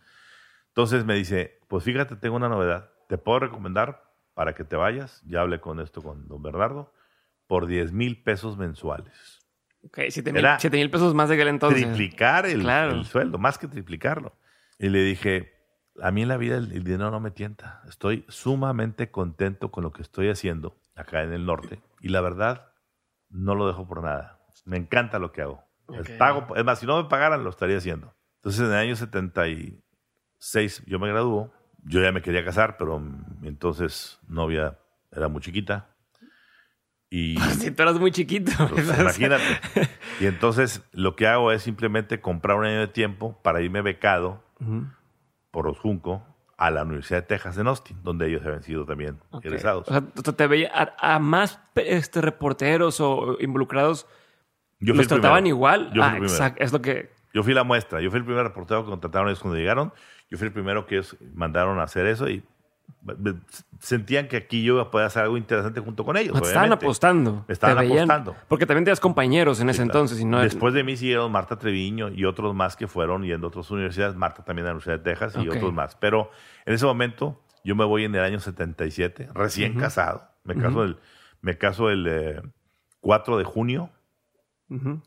Entonces 0.70 1.06
me 1.06 1.16
dice, 1.16 1.57
pues 1.68 1.84
fíjate, 1.84 2.16
tengo 2.16 2.36
una 2.36 2.50
novedad. 2.50 2.90
Te 3.08 3.18
puedo 3.18 3.40
recomendar 3.40 4.04
para 4.34 4.54
que 4.54 4.64
te 4.64 4.76
vayas. 4.76 5.22
Ya 5.26 5.42
hablé 5.42 5.60
con 5.60 5.80
esto 5.80 6.02
con 6.02 6.28
don 6.28 6.42
Bernardo. 6.42 6.94
Por 7.48 7.66
10 7.66 7.92
mil 7.94 8.22
pesos 8.24 8.58
mensuales. 8.58 9.40
Ok, 9.84 10.00
7 10.10 10.34
mil, 10.78 10.90
pesos 10.92 11.14
más 11.14 11.30
de 11.30 11.36
aquel 11.36 11.48
entonces. 11.48 11.82
Triplicar 11.84 12.46
el, 12.46 12.62
Claro. 12.62 12.92
el 12.94 13.06
sueldo, 13.06 13.38
más 13.38 13.58
que 13.58 13.68
triplicarlo. 13.68 14.36
Y 14.80 14.90
le 14.90 15.00
dije, 15.04 15.54
a 16.02 16.12
mí 16.12 16.24
en 16.24 16.28
la 16.28 16.36
vida 16.38 16.58
el, 16.58 16.72
el 16.74 16.84
dinero 16.84 17.10
no 17.10 17.20
me 17.22 17.32
tienta. 17.32 17.82
Estoy 17.88 18.26
sumamente 18.28 19.12
contento 19.12 19.72
con 19.72 19.84
lo 19.84 19.92
que 19.94 20.02
estoy 20.02 20.30
haciendo 20.30 20.76
acá 20.96 21.24
en 21.24 21.32
el 21.32 21.46
norte. 21.46 21.80
Y 22.02 22.10
la 22.10 22.20
verdad, 22.22 22.72
no 23.30 23.56
lo 23.56 23.66
dejo 23.68 23.88
por 23.88 24.04
nada. 24.04 24.40
Me 24.66 24.76
encanta 24.78 25.20
lo 25.20 25.32
que 25.32 25.42
hago. 25.44 25.64
Es, 25.94 26.02
Ok. 26.10 26.18
pago, 26.18 26.56
es 26.58 26.66
más, 26.66 26.80
si 26.80 26.86
no 26.86 27.02
me 27.02 27.08
pagaran, 27.08 27.44
lo 27.46 27.50
estaría 27.50 27.78
haciendo. 27.78 28.14
Entonces, 28.38 28.60
en 28.62 28.68
el 28.68 28.74
año 28.74 28.96
76 28.98 30.84
yo 30.86 31.00
me 31.00 31.08
graduó. 31.10 31.52
Yo 31.84 32.02
ya 32.02 32.12
me 32.12 32.22
quería 32.22 32.44
casar, 32.44 32.78
pero 32.78 33.02
entonces 33.44 34.20
novia 34.28 34.78
era 35.12 35.28
muy 35.28 35.42
chiquita. 35.42 35.88
Y 37.10 37.38
Si 37.60 37.72
tú 37.72 37.84
eras 37.84 38.00
muy 38.00 38.12
chiquito. 38.12 38.52
pues, 38.70 38.88
imagínate. 39.00 39.44
Y 40.20 40.26
entonces 40.26 40.82
lo 40.92 41.16
que 41.16 41.28
hago 41.28 41.52
es 41.52 41.62
simplemente 41.62 42.20
comprar 42.22 42.58
un 42.58 42.66
año 42.66 42.80
de 42.80 42.88
tiempo 42.88 43.40
para 43.44 43.62
irme 43.62 43.82
becado 43.82 44.44
Ujú. 44.60 44.88
por 45.52 45.66
los 45.66 45.78
Junco 45.78 46.26
a 46.58 46.72
la 46.72 46.82
Universidad 46.84 47.20
de 47.20 47.28
Texas 47.28 47.58
en 47.60 47.68
Austin, 47.68 48.00
donde 48.04 48.28
ellos 48.28 48.44
habían 48.44 48.64
sido 48.64 48.84
también 48.86 49.20
Ok. 49.30 49.46
egresados. 49.46 49.88
O 49.88 49.92
sea, 49.92 50.34
te 50.34 50.48
veía 50.48 50.72
a, 50.74 51.16
a 51.16 51.20
más 51.20 51.60
este, 51.76 52.20
reporteros 52.20 53.00
o 53.00 53.38
involucrados 53.40 54.08
Yo 54.80 54.94
fui 54.94 54.98
los 54.98 55.04
el 55.04 55.08
primero. 55.08 55.22
trataban 55.22 55.46
igual. 55.46 55.92
Yo 55.94 56.04
ah, 56.04 56.18
exacto. 56.18 56.64
Es 56.64 56.74
lo 56.74 56.82
que. 56.82 57.12
Yo 57.32 57.44
fui 57.44 57.54
la 57.54 57.64
muestra. 57.64 58.02
Yo 58.02 58.10
fui 58.10 58.18
el 58.18 58.26
primer 58.26 58.44
reportero 58.44 58.84
que 58.84 58.90
contrataron 58.90 59.28
ellos 59.30 59.40
cuando 59.40 59.60
llegaron. 59.60 59.94
Yo 60.30 60.38
fui 60.38 60.48
el 60.48 60.54
primero 60.54 60.86
que 60.86 60.96
ellos 60.96 61.16
mandaron 61.34 61.80
a 61.80 61.84
hacer 61.84 62.06
eso 62.08 62.30
y 62.30 62.44
me- 63.04 63.36
sentían 63.80 64.28
que 64.28 64.38
aquí 64.38 64.64
yo 64.64 64.74
iba 64.76 64.84
a 64.84 64.92
poder 64.92 65.08
hacer 65.08 65.24
algo 65.24 65.38
interesante 65.38 65.80
junto 65.80 66.04
con 66.04 66.18
ellos. 66.18 66.34
te 66.34 66.40
estaban 66.48 66.64
obviamente. 66.66 66.86
apostando. 66.86 67.46
Estaban 67.48 67.86
apostando. 67.86 68.36
Porque 68.48 68.66
también 68.66 68.84
tenías 68.86 69.00
compañeros 69.00 69.60
en 69.62 69.70
ese 69.70 69.78
Sí, 69.78 69.84
entonces. 69.84 70.20
Y 70.20 70.26
no 70.26 70.40
Después 70.42 70.74
de 70.74 70.84
mí 70.84 70.98
siguieron 70.98 71.32
Marta 71.32 71.58
Treviño 71.58 72.10
y 72.10 72.26
otros 72.26 72.54
más 72.56 72.76
que 72.76 72.88
fueron 72.88 73.24
yendo 73.24 73.48
a 73.48 73.50
otras 73.50 73.70
universidades. 73.72 74.16
Marta 74.16 74.44
también 74.44 74.66
a 74.66 74.70
la 74.70 74.74
Universidad 74.76 75.00
de 75.00 75.04
Texas 75.12 75.36
y 75.44 75.48
otros 75.48 75.72
más. 75.74 75.96
Pero 75.96 76.32
en 76.66 76.74
ese 76.74 76.86
momento 76.86 77.42
yo 77.64 77.76
me 77.76 77.86
voy 77.86 78.04
en 78.06 78.16
el 78.16 78.22
año 78.22 78.40
77, 78.40 79.30
recién 79.34 79.72
Ujú. 79.74 79.82
casado. 79.82 80.28
Me 80.44 80.56
caso, 80.56 80.84
el, 80.84 80.98
me 81.42 81.58
caso 81.58 81.90
el 81.90 82.08
eh, 82.08 82.42
4 83.02 83.38
de 83.38 83.44
junio 83.44 83.90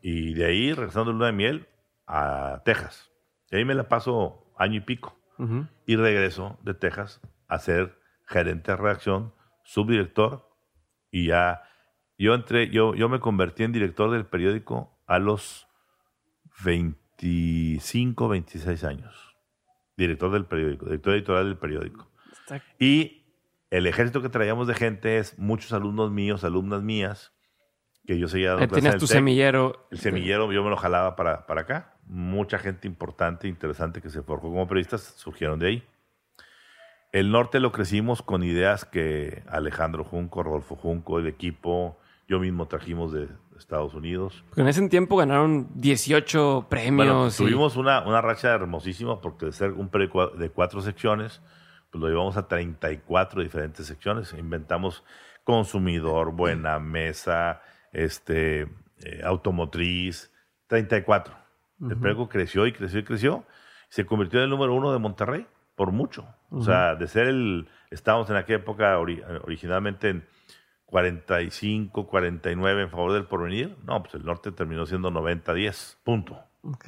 y 0.03 0.35
de 0.35 0.45
ahí 0.47 0.73
regresando 0.73 1.11
de 1.11 1.15
luna 1.15 1.27
de 1.27 1.33
miel 1.33 1.67
a 2.07 2.63
Texas. 2.65 3.11
Y 3.51 3.57
ahí 3.57 3.65
me 3.65 3.75
la 3.75 3.89
paso 3.89 4.50
año 4.61 4.77
y 4.77 4.81
pico. 4.81 5.17
Y 5.87 5.97
regreso 5.97 6.59
de 6.63 6.75
Texas 6.75 7.21
a 7.49 7.59
ser 7.59 7.99
gerente 8.27 8.73
de 8.73 8.77
redacción, 8.77 9.33
subdirector 9.65 10.49
y 11.11 11.27
ya 11.29 11.63
yo 12.19 12.35
entré, 12.35 12.69
yo, 12.69 12.95
yo 12.95 13.09
me 13.09 13.21
convertí 13.21 13.63
en 13.65 13.73
director 13.73 14.11
del 14.11 14.27
periódico 14.27 15.01
a 15.07 15.19
los 15.19 15.67
25, 17.19 18.29
26 18.29 18.85
años. 18.85 19.37
Director 19.97 20.31
del 20.31 20.45
periódico, 20.47 20.87
director 20.87 21.15
editorial 21.15 21.47
del 21.47 21.57
periódico. 21.59 22.11
Está- 22.33 22.63
Y 22.79 23.25
el 23.71 23.87
ejército 23.87 24.23
que 24.23 24.29
traíamos 24.29 24.67
de 24.67 24.75
gente 24.75 25.19
es 25.19 25.39
muchos 25.39 25.73
alumnos 25.73 26.11
míos, 26.11 26.45
alumnas 26.45 26.83
mías, 26.83 27.33
que 28.07 28.19
yo 28.19 28.29
seguía 28.29 28.51
dando 28.51 28.65
tenías 28.75 28.95
tu 29.01 29.07
semillero. 29.15 29.87
El 29.91 29.99
semillero 29.99 30.53
yo 30.53 30.63
me 30.65 30.71
lo 30.71 30.77
jalaba 30.77 31.17
para, 31.17 31.47
para 31.47 31.63
acá. 31.63 31.97
Mucha 32.13 32.59
gente 32.59 32.89
importante, 32.89 33.47
interesante 33.47 34.01
que 34.03 34.11
se 34.11 34.21
forjó 34.23 34.49
como 34.49 34.67
periodistas 34.67 35.03
surgieron 35.17 35.61
de 35.61 35.67
ahí. 35.69 35.85
El 37.13 37.31
norte 37.31 37.61
lo 37.61 37.71
crecimos 37.71 38.21
con 38.21 38.43
ideas 38.43 38.85
que 38.85 39.45
Alejandro 39.49 40.03
Junco, 40.05 40.43
Rodolfo 40.43 40.75
Junco, 40.75 41.21
el 41.21 41.29
equipo, 41.29 41.99
yo 42.29 42.41
mismo 42.41 42.67
trajimos 42.67 43.13
de 43.13 43.29
Estados 43.57 43.95
Unidos. 43.95 44.43
Porque 44.49 44.63
en 44.63 44.69
ese 44.69 44.89
tiempo 44.89 45.17
ganaron 45.17 45.69
18 45.75 46.67
premios. 46.69 47.07
Bueno, 47.07 47.29
y- 47.29 47.37
tuvimos 47.37 47.77
una, 47.77 48.01
una 48.07 48.21
racha 48.21 48.55
hermosísima 48.55 49.21
porque 49.21 49.47
de 49.47 49.53
ser 49.53 49.73
un 49.73 49.89
periódico 49.89 50.29
de 50.29 50.51
cuatro 50.51 50.81
secciones, 50.83 51.41
pues 51.93 52.01
lo 52.03 52.09
llevamos 52.09 52.37
a 52.37 52.49
34 52.49 53.43
diferentes 53.43 53.87
secciones. 53.87 54.33
Inventamos 54.37 55.05
consumidor, 55.45 56.33
buena 56.33 56.79
mesa, 56.81 57.63
este, 57.93 58.63
eh, 58.99 59.21
automotriz, 59.25 60.33
34. 60.69 61.35
El 61.81 61.87
Ujú. 61.87 62.01
periódico 62.01 62.29
creció 62.29 62.67
y 62.67 62.73
creció 62.73 63.01
y 63.01 63.05
creció. 63.05 63.45
Se 63.89 64.05
convirtió 64.07 64.39
en 64.41 64.45
el 64.45 64.51
número 64.51 64.75
uno 64.75 64.93
de 64.93 64.99
Monterrey, 64.99 65.47
por 65.75 65.91
mucho. 65.93 66.27
O 66.51 66.63
sea, 66.63 66.95
de 66.95 67.07
ser 67.09 67.27
el... 67.27 67.69
Estábamos 67.91 68.29
en 68.31 68.37
aquella 68.37 68.59
época 68.59 68.99
ori- 68.99 69.23
originalmente 69.45 70.11
en 70.11 70.27
45, 70.87 72.07
49 72.07 72.83
en 72.83 72.91
favor 72.91 73.13
del 73.13 73.25
porvenir. 73.25 73.77
No, 73.85 74.03
pues 74.03 74.15
el 74.15 74.25
norte 74.25 74.53
terminó 74.53 74.87
siendo 74.87 75.11
90-10, 75.11 75.97
punto. 76.05 76.39
Ok. 76.63 76.87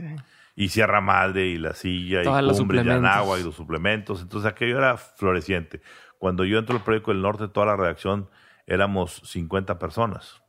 Y 0.54 0.68
Sierra 0.68 1.00
Madre 1.00 1.46
y 1.46 1.58
La 1.58 1.72
Silla 1.74 2.20
y 2.22 2.24
los 2.42 2.58
Cumbre 2.58 2.82
y. 2.84 2.88
Anagua 2.88 3.38
y 3.40 3.42
los 3.44 3.54
suplementos. 3.54 4.20
Entonces 4.20 4.50
aquello 4.50 4.78
era 4.78 4.96
floreciente. 4.96 5.80
Cuando 6.18 6.44
yo 6.44 6.58
entro 6.58 6.76
al 6.76 6.82
periódico 6.84 7.10
del 7.12 7.22
norte, 7.22 7.48
toda 7.48 7.66
la 7.66 7.76
redacción 7.76 8.28
éramos 8.66 9.22
50 9.24 9.78
personas. 9.78 10.42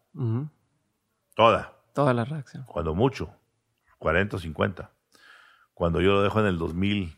Toda. 1.36 1.74
Toda 1.94 2.14
la 2.14 2.26
reacción. 2.26 2.64
Cuando 2.66 2.94
mucho. 2.94 3.34
40 4.04 4.36
o 4.36 4.40
50. 4.40 4.92
Cuando 5.74 6.02
yo 6.02 6.12
lo 6.12 6.22
dejo 6.24 6.42
en 6.42 6.46
el 6.48 6.58
2000, 6.58 7.18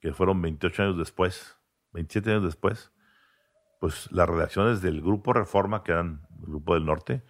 que 0.00 0.12
fueron 0.12 0.42
28 0.42 0.82
años 0.82 0.98
después, 0.98 1.56
27 1.92 2.30
años 2.30 2.44
después, 2.44 2.92
pues 3.80 4.12
las 4.12 4.28
redacciones 4.28 4.82
del 4.82 5.00
Grupo 5.00 5.32
Reforma, 5.32 5.82
que 5.82 5.92
eran 5.92 6.20
el 6.40 6.46
Grupo 6.46 6.74
del 6.74 6.84
Norte, 6.84 7.22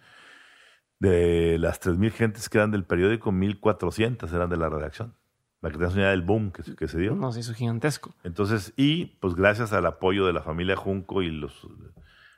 de 0.99 1.57
las 1.57 1.79
3.000 1.81 2.11
gentes 2.11 2.49
que 2.49 2.57
eran 2.57 2.71
del 2.71 2.83
periódico, 2.83 3.31
1.400 3.31 4.31
eran 4.33 4.49
de 4.49 4.57
la 4.57 4.67
redacción. 4.69 5.15
Para 5.61 5.71
que 5.71 5.77
tengas 5.77 5.95
una 5.95 6.09
del 6.09 6.21
boom 6.23 6.51
que, 6.51 6.63
se- 6.63 6.75
que 6.75 6.87
se 6.89 6.99
dio. 6.99 7.15
No, 7.15 7.31
se 7.31 7.39
hizo 7.39 7.53
gigantesco. 7.53 8.13
Entonces, 8.23 8.73
y 8.75 9.05
pues 9.21 9.35
gracias 9.35 9.71
al 9.73 9.85
apoyo 9.85 10.25
de 10.25 10.33
la 10.33 10.41
familia 10.41 10.75
Junco 10.75 11.21
y 11.21 11.31
los, 11.31 11.65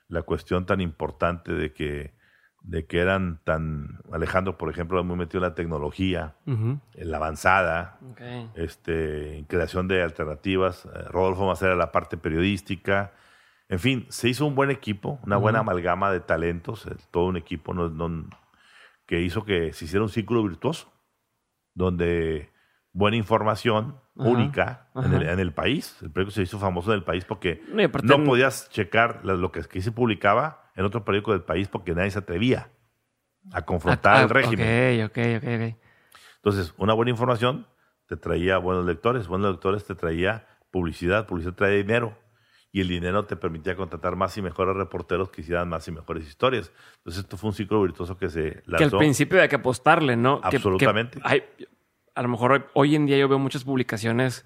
la 0.07 0.21
cuestión 0.21 0.65
tan 0.67 0.81
importante 0.81 1.51
de 1.53 1.73
que, 1.73 2.15
de 2.63 2.85
que 2.85 2.99
eran 2.99 3.39
tan, 3.43 3.99
Alejandro, 4.11 4.57
por 4.57 4.69
ejemplo, 4.69 4.97
era 4.97 5.05
muy 5.05 5.17
metido 5.17 5.43
en 5.43 5.49
la 5.49 5.55
tecnología, 5.55 6.35
en 6.45 7.11
la 7.11 7.17
avanzada, 7.17 7.97
este, 8.55 9.37
en 9.37 9.45
creación 9.45 9.87
de 9.87 10.01
alternativas. 10.01 10.85
Eh, 10.85 10.89
Rodolfo 11.09 11.45
Macera 11.45 11.75
la 11.75 11.91
parte 11.91 12.15
periodística. 12.17 13.11
En 13.69 13.79
fin, 13.79 14.05
se 14.09 14.29
hizo 14.29 14.45
un 14.45 14.55
buen 14.55 14.69
equipo, 14.71 15.19
una 15.25 15.35
buena 15.37 15.59
amalgama 15.59 16.11
de 16.11 16.21
talentos, 16.21 16.85
eh, 16.87 16.95
todo 17.11 17.25
un 17.25 17.37
equipo 17.37 17.73
no- 17.73 17.89
no- 17.89 18.29
que 19.05 19.21
hizo 19.21 19.43
que 19.43 19.73
se 19.73 19.85
hiciera 19.85 20.03
un 20.03 20.09
círculo 20.09 20.41
virtuoso, 20.43 20.91
donde 21.73 22.49
buena 22.93 23.17
información 23.17 23.97
Ajá, 24.17 24.29
única 24.29 24.87
en 24.95 25.13
el, 25.13 25.23
en 25.27 25.39
el 25.39 25.51
país. 25.53 25.97
El 26.01 26.11
periódico 26.11 26.35
se 26.35 26.43
hizo 26.43 26.59
famoso 26.59 26.91
en 26.93 26.99
el 26.99 27.03
país 27.03 27.25
porque 27.25 27.61
No, 28.19 28.23
podías 28.23 28.69
checar 28.69 29.25
lo 29.25 29.51
que, 29.51 29.61
que 29.63 29.81
se 29.81 29.91
publicaba 29.91 30.62
en 30.75 30.85
otro 30.85 31.03
periódico 31.05 31.31
del 31.31 31.41
país 31.43 31.67
porque 31.67 31.93
nadie 31.93 32.11
se 32.11 32.19
atrevía 32.19 32.69
a 33.51 33.63
confrontar 33.63 34.15
Ah, 34.17 34.21
el 34.23 34.29
régimen. 34.29 35.03
Ok, 35.05 35.11
ok, 35.11 35.17
ok, 35.37 35.43
ok. 35.43 35.77
Entonces, 36.37 36.73
una 36.77 36.93
buena 36.93 37.11
información 37.11 37.67
te 38.07 38.17
traía 38.17 38.57
buenos 38.57 38.85
lectores, 38.85 39.27
buenos 39.27 39.51
lectores 39.51 39.85
te 39.85 39.95
traía 39.95 40.45
publicidad, 40.71 41.25
publicidad 41.27 41.53
traía 41.53 41.77
dinero 41.77 42.17
y 42.71 42.81
el 42.81 42.87
dinero 42.87 43.25
te 43.25 43.35
permitía 43.35 43.75
contratar 43.75 44.15
más 44.15 44.35
y 44.37 44.41
mejores 44.41 44.75
reporteros 44.75 45.29
que 45.29 45.41
hicieran 45.41 45.69
más 45.69 45.87
y 45.87 45.91
mejores 45.91 46.27
historias. 46.27 46.71
Entonces, 46.97 47.23
esto 47.23 47.37
fue 47.37 47.49
un 47.51 47.53
ciclo 47.55 47.81
virtuoso 47.81 48.17
que 48.17 48.29
se 48.29 48.41
Que 48.53 48.63
al 48.75 48.81
lanzó. 48.81 48.97
principio 48.97 49.41
hay 49.41 49.47
que 49.47 49.57
apostarle, 49.57 50.15
¿no? 50.17 50.41
Que- 50.41 50.49
que 50.49 50.55
Absolutamente. 50.57 51.19
hay- 51.23 51.43
a 52.15 52.21
lo 52.23 52.29
mejor 52.29 52.51
hoy, 52.51 52.63
hoy 52.73 52.95
en 52.95 53.05
día 53.05 53.17
yo 53.17 53.27
veo 53.29 53.39
muchas 53.39 53.63
publicaciones 53.63 54.45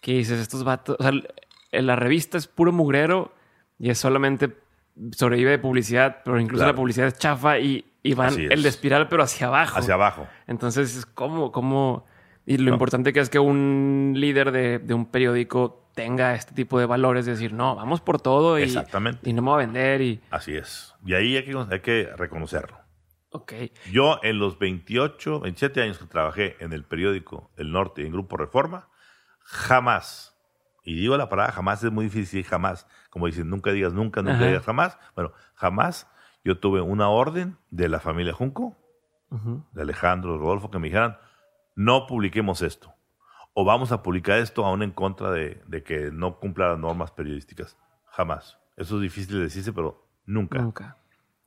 que 0.00 0.12
dices, 0.14 0.40
estos 0.40 0.64
vatos, 0.64 0.96
o 0.98 1.02
sea, 1.02 1.12
en 1.70 1.86
la 1.86 1.96
revista 1.96 2.36
es 2.36 2.46
puro 2.48 2.72
mugrero 2.72 3.32
y 3.78 3.90
es 3.90 3.98
solamente 3.98 4.48
sobrevive 5.12 5.50
de 5.52 5.58
publicidad, 5.58 6.18
pero 6.24 6.38
incluso 6.40 6.60
Claro. 6.64 6.72
la 6.72 6.76
publicidad 6.76 7.06
es 7.08 7.18
chafa 7.18 7.58
y, 7.58 7.84
y 8.02 8.14
van 8.14 8.28
es. 8.38 8.50
el 8.50 8.62
de 8.62 8.68
espiral, 8.68 9.08
pero 9.08 9.22
hacia 9.22 9.46
abajo. 9.48 9.78
hacia 9.78 9.94
abajo. 9.94 10.26
Entonces, 10.46 10.96
es 10.96 11.06
como, 11.06 11.50
como, 11.52 12.04
y 12.46 12.58
lo 12.58 12.64
No. 12.70 12.72
importante 12.74 13.12
que 13.12 13.20
es 13.20 13.30
que 13.30 13.38
un 13.38 14.12
líder 14.16 14.52
de, 14.52 14.78
de 14.78 14.94
un 14.94 15.06
periódico 15.06 15.88
tenga 15.94 16.34
este 16.34 16.54
tipo 16.54 16.78
de 16.78 16.86
valores, 16.86 17.26
de 17.26 17.32
decir, 17.32 17.52
no, 17.52 17.76
vamos 17.76 18.00
por 18.00 18.20
todo 18.20 18.58
y, 18.58 18.62
Exactamente. 18.62 19.28
y 19.28 19.32
no 19.34 19.42
me 19.42 19.50
voy 19.50 19.62
a 19.62 19.66
vender 19.66 20.00
y, 20.00 20.20
Así 20.30 20.56
es. 20.56 20.94
Y 21.04 21.14
ahí 21.14 21.36
hay 21.36 21.44
que, 21.44 21.56
hay 21.70 21.80
que 21.80 22.10
reconocerlo. 22.16 22.78
ok. 23.30 23.52
Yo 23.92 24.18
en 24.22 24.38
los 24.38 24.58
28, 24.58 25.40
27 25.40 25.82
años 25.82 25.98
que 25.98 26.06
trabajé 26.06 26.56
en 26.60 26.72
el 26.72 26.84
periódico 26.84 27.50
El 27.56 27.72
Norte 27.72 28.02
y 28.02 28.06
en 28.06 28.12
Grupo 28.12 28.36
Reforma, 28.38 28.88
jamás, 29.40 30.31
y 30.82 30.94
digo 30.96 31.16
la 31.16 31.28
palabra 31.28 31.52
jamás, 31.52 31.82
es 31.84 31.92
muy 31.92 32.06
difícil 32.06 32.44
jamás, 32.44 32.86
como 33.10 33.26
dicen, 33.26 33.48
nunca 33.48 33.70
digas 33.72 33.92
nunca, 33.92 34.22
nunca 34.22 34.38
Ajá. 34.38 34.46
digas 34.46 34.64
jamás. 34.64 34.98
Bueno, 35.14 35.32
jamás 35.54 36.08
yo 36.44 36.58
tuve 36.58 36.80
una 36.80 37.08
orden 37.08 37.56
de 37.70 37.88
la 37.88 38.00
familia 38.00 38.32
Junco, 38.32 38.76
Ujú. 39.30 39.64
de 39.72 39.82
Alejandro, 39.82 40.38
Rodolfo, 40.38 40.70
que 40.70 40.78
me 40.78 40.88
dijeran, 40.88 41.16
no 41.74 42.06
publiquemos 42.06 42.62
esto, 42.62 42.92
o 43.54 43.64
vamos 43.64 43.92
a 43.92 44.02
publicar 44.02 44.38
esto 44.38 44.64
aún 44.64 44.82
en 44.82 44.90
contra 44.90 45.30
de, 45.30 45.62
de 45.66 45.82
que 45.82 46.10
no 46.10 46.38
cumpla 46.38 46.70
las 46.70 46.78
normas 46.78 47.10
periodísticas. 47.12 47.78
Jamás. 48.06 48.58
Eso 48.76 48.96
es 48.96 49.02
difícil 49.02 49.36
de 49.36 49.42
decirse, 49.44 49.72
pero 49.72 50.06
nunca. 50.26 50.58
Nunca. 50.60 50.98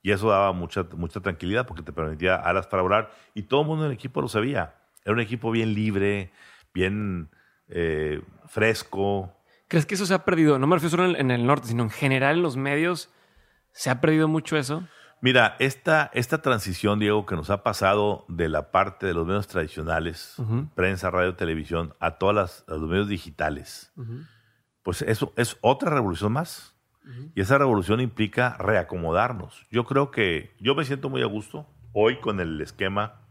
Y 0.02 0.12
eso 0.12 0.30
daba 0.30 0.52
mucha, 0.52 0.84
mucha 0.96 1.20
tranquilidad 1.20 1.66
porque 1.66 1.82
te 1.84 1.92
permitía 1.92 2.36
alas 2.36 2.68
para 2.68 2.84
volar 2.84 3.12
y 3.34 3.44
todo 3.44 3.62
el 3.62 3.68
mundo 3.68 3.86
en 3.86 3.92
el 3.92 3.96
equipo 3.96 4.22
lo 4.22 4.28
sabía. 4.28 4.76
Era 5.04 5.14
un 5.14 5.20
equipo 5.20 5.52
bien 5.52 5.74
libre, 5.74 6.32
bien 6.74 7.30
eh, 7.70 8.22
fresco. 8.48 9.34
¿Crees 9.68 9.86
que 9.86 9.96
eso 9.96 10.06
se 10.06 10.14
ha 10.14 10.26
perdido? 10.26 10.60
No 10.60 10.68
me 10.68 10.76
refiero 10.76 10.98
solo 10.98 11.18
en, 11.18 11.32
el 11.32 11.46
norte, 11.46 11.68
sino 11.68 11.84
en 11.84 11.90
general 11.90 12.38
en 12.38 12.44
los 12.44 12.58
medios. 12.58 13.10
¿Se 13.72 13.90
ha 13.90 14.00
perdido 14.02 14.28
mucho 14.28 14.58
eso? 14.58 14.88
Mira, 15.22 15.56
esta, 15.60 16.12
esta 16.14 16.42
transición, 16.42 17.00
Diego, 17.00 17.26
que 17.26 17.36
nos 17.36 17.50
ha 17.50 17.64
pasado 17.64 18.26
de 18.28 18.48
la 18.48 18.72
parte 18.72 19.08
de 19.08 19.14
los 19.14 19.26
medios 19.26 19.48
tradicionales, 19.48 20.36
prensa, 20.76 21.10
radio, 21.10 21.36
televisión, 21.36 21.96
a 22.00 22.18
todas 22.18 22.36
las, 22.36 22.66
a 22.68 22.78
los 22.78 22.88
medios 22.88 23.08
digitales, 23.08 23.92
pues 24.84 25.02
eso 25.02 25.34
es 25.36 25.58
otra 25.62 25.90
revolución 25.90 26.32
más. 26.32 26.76
Y 27.36 27.42
esa 27.42 27.58
revolución 27.58 28.00
implica 28.02 28.58
reacomodarnos. 28.58 29.68
Yo 29.70 29.86
creo 29.86 30.10
que 30.10 30.56
yo 30.60 30.74
me 30.74 30.86
siento 30.86 31.10
muy 31.10 31.22
a 31.22 31.28
gusto 31.28 31.68
hoy 31.94 32.20
con 32.20 32.40
el 32.40 32.60
esquema 32.62 33.22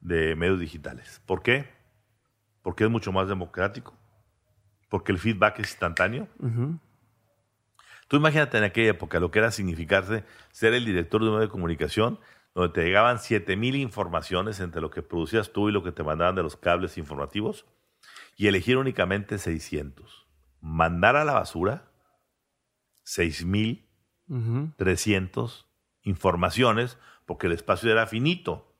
de 0.00 0.36
medios 0.36 0.60
digitales. 0.60 1.20
¿Por 1.26 1.42
qué? 1.42 1.79
Porque 2.62 2.84
es 2.84 2.90
mucho 2.90 3.12
más 3.12 3.28
democrático. 3.28 3.96
Porque 4.88 5.12
el 5.12 5.18
feedback 5.18 5.60
es 5.60 5.70
instantáneo. 5.70 6.28
Tú 8.08 8.16
imagínate 8.16 8.58
en 8.58 8.64
aquella 8.64 8.90
época 8.90 9.20
lo 9.20 9.30
que 9.30 9.38
era 9.38 9.52
significarse 9.52 10.24
ser 10.50 10.74
el 10.74 10.84
director 10.84 11.20
de 11.22 11.28
un 11.28 11.34
medio 11.34 11.46
de 11.46 11.52
comunicación 11.52 12.18
donde 12.54 12.72
te 12.72 12.84
llegaban 12.84 13.20
7000 13.20 13.76
informaciones 13.76 14.58
entre 14.58 14.80
lo 14.80 14.90
que 14.90 15.02
producías 15.02 15.52
tú 15.52 15.68
y 15.68 15.72
lo 15.72 15.84
que 15.84 15.92
te 15.92 16.02
mandaban 16.02 16.34
de 16.34 16.42
los 16.42 16.56
cables 16.56 16.98
informativos 16.98 17.66
y 18.36 18.48
elegir 18.48 18.76
únicamente 18.76 19.38
600. 19.38 20.26
Mandar 20.60 21.14
a 21.14 21.24
la 21.24 21.34
basura 21.34 21.84
6300 23.04 23.86
Ujú. 24.28 24.72
informaciones 26.02 26.98
porque 27.26 27.46
el 27.46 27.52
espacio 27.52 27.92
era 27.92 28.08
finito. 28.08 28.74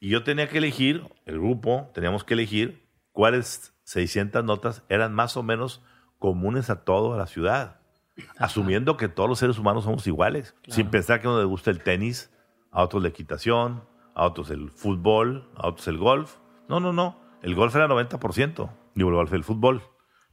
Y 0.00 0.08
yo 0.08 0.24
tenía 0.24 0.48
que 0.48 0.58
elegir, 0.58 1.04
el 1.24 1.38
grupo, 1.38 1.88
teníamos 1.94 2.24
que 2.24 2.34
elegir 2.34 2.85
cuáles 3.16 3.74
600 3.84 4.44
notas 4.44 4.84
eran 4.90 5.14
más 5.14 5.38
o 5.38 5.42
menos 5.42 5.82
comunes 6.18 6.68
a 6.68 6.84
toda 6.84 7.16
la 7.16 7.26
ciudad, 7.26 7.80
asumiendo 8.38 8.98
que 8.98 9.08
todos 9.08 9.26
los 9.26 9.38
seres 9.38 9.58
humanos 9.58 9.84
somos 9.84 10.06
iguales, 10.06 10.54
sin 10.68 10.90
pensar 10.90 11.20
que 11.22 11.26
a 11.26 11.30
uno 11.30 11.38
le 11.38 11.46
gusta 11.46 11.70
el 11.70 11.82
tenis, 11.82 12.30
a 12.70 12.82
otros 12.82 13.02
la 13.02 13.08
equitación, 13.08 13.84
a 14.14 14.26
otros 14.26 14.50
el 14.50 14.70
fútbol, 14.70 15.48
a 15.56 15.68
otros 15.68 15.88
el 15.88 15.96
golf. 15.96 16.36
No, 16.68 16.78
no, 16.78 16.92
no. 16.92 17.18
El 17.40 17.54
golf 17.54 17.74
era 17.74 17.88
90%, 17.88 18.70
digo, 18.94 19.08
el 19.08 19.14
golf 19.16 19.32
el 19.32 19.44
fútbol. 19.44 19.82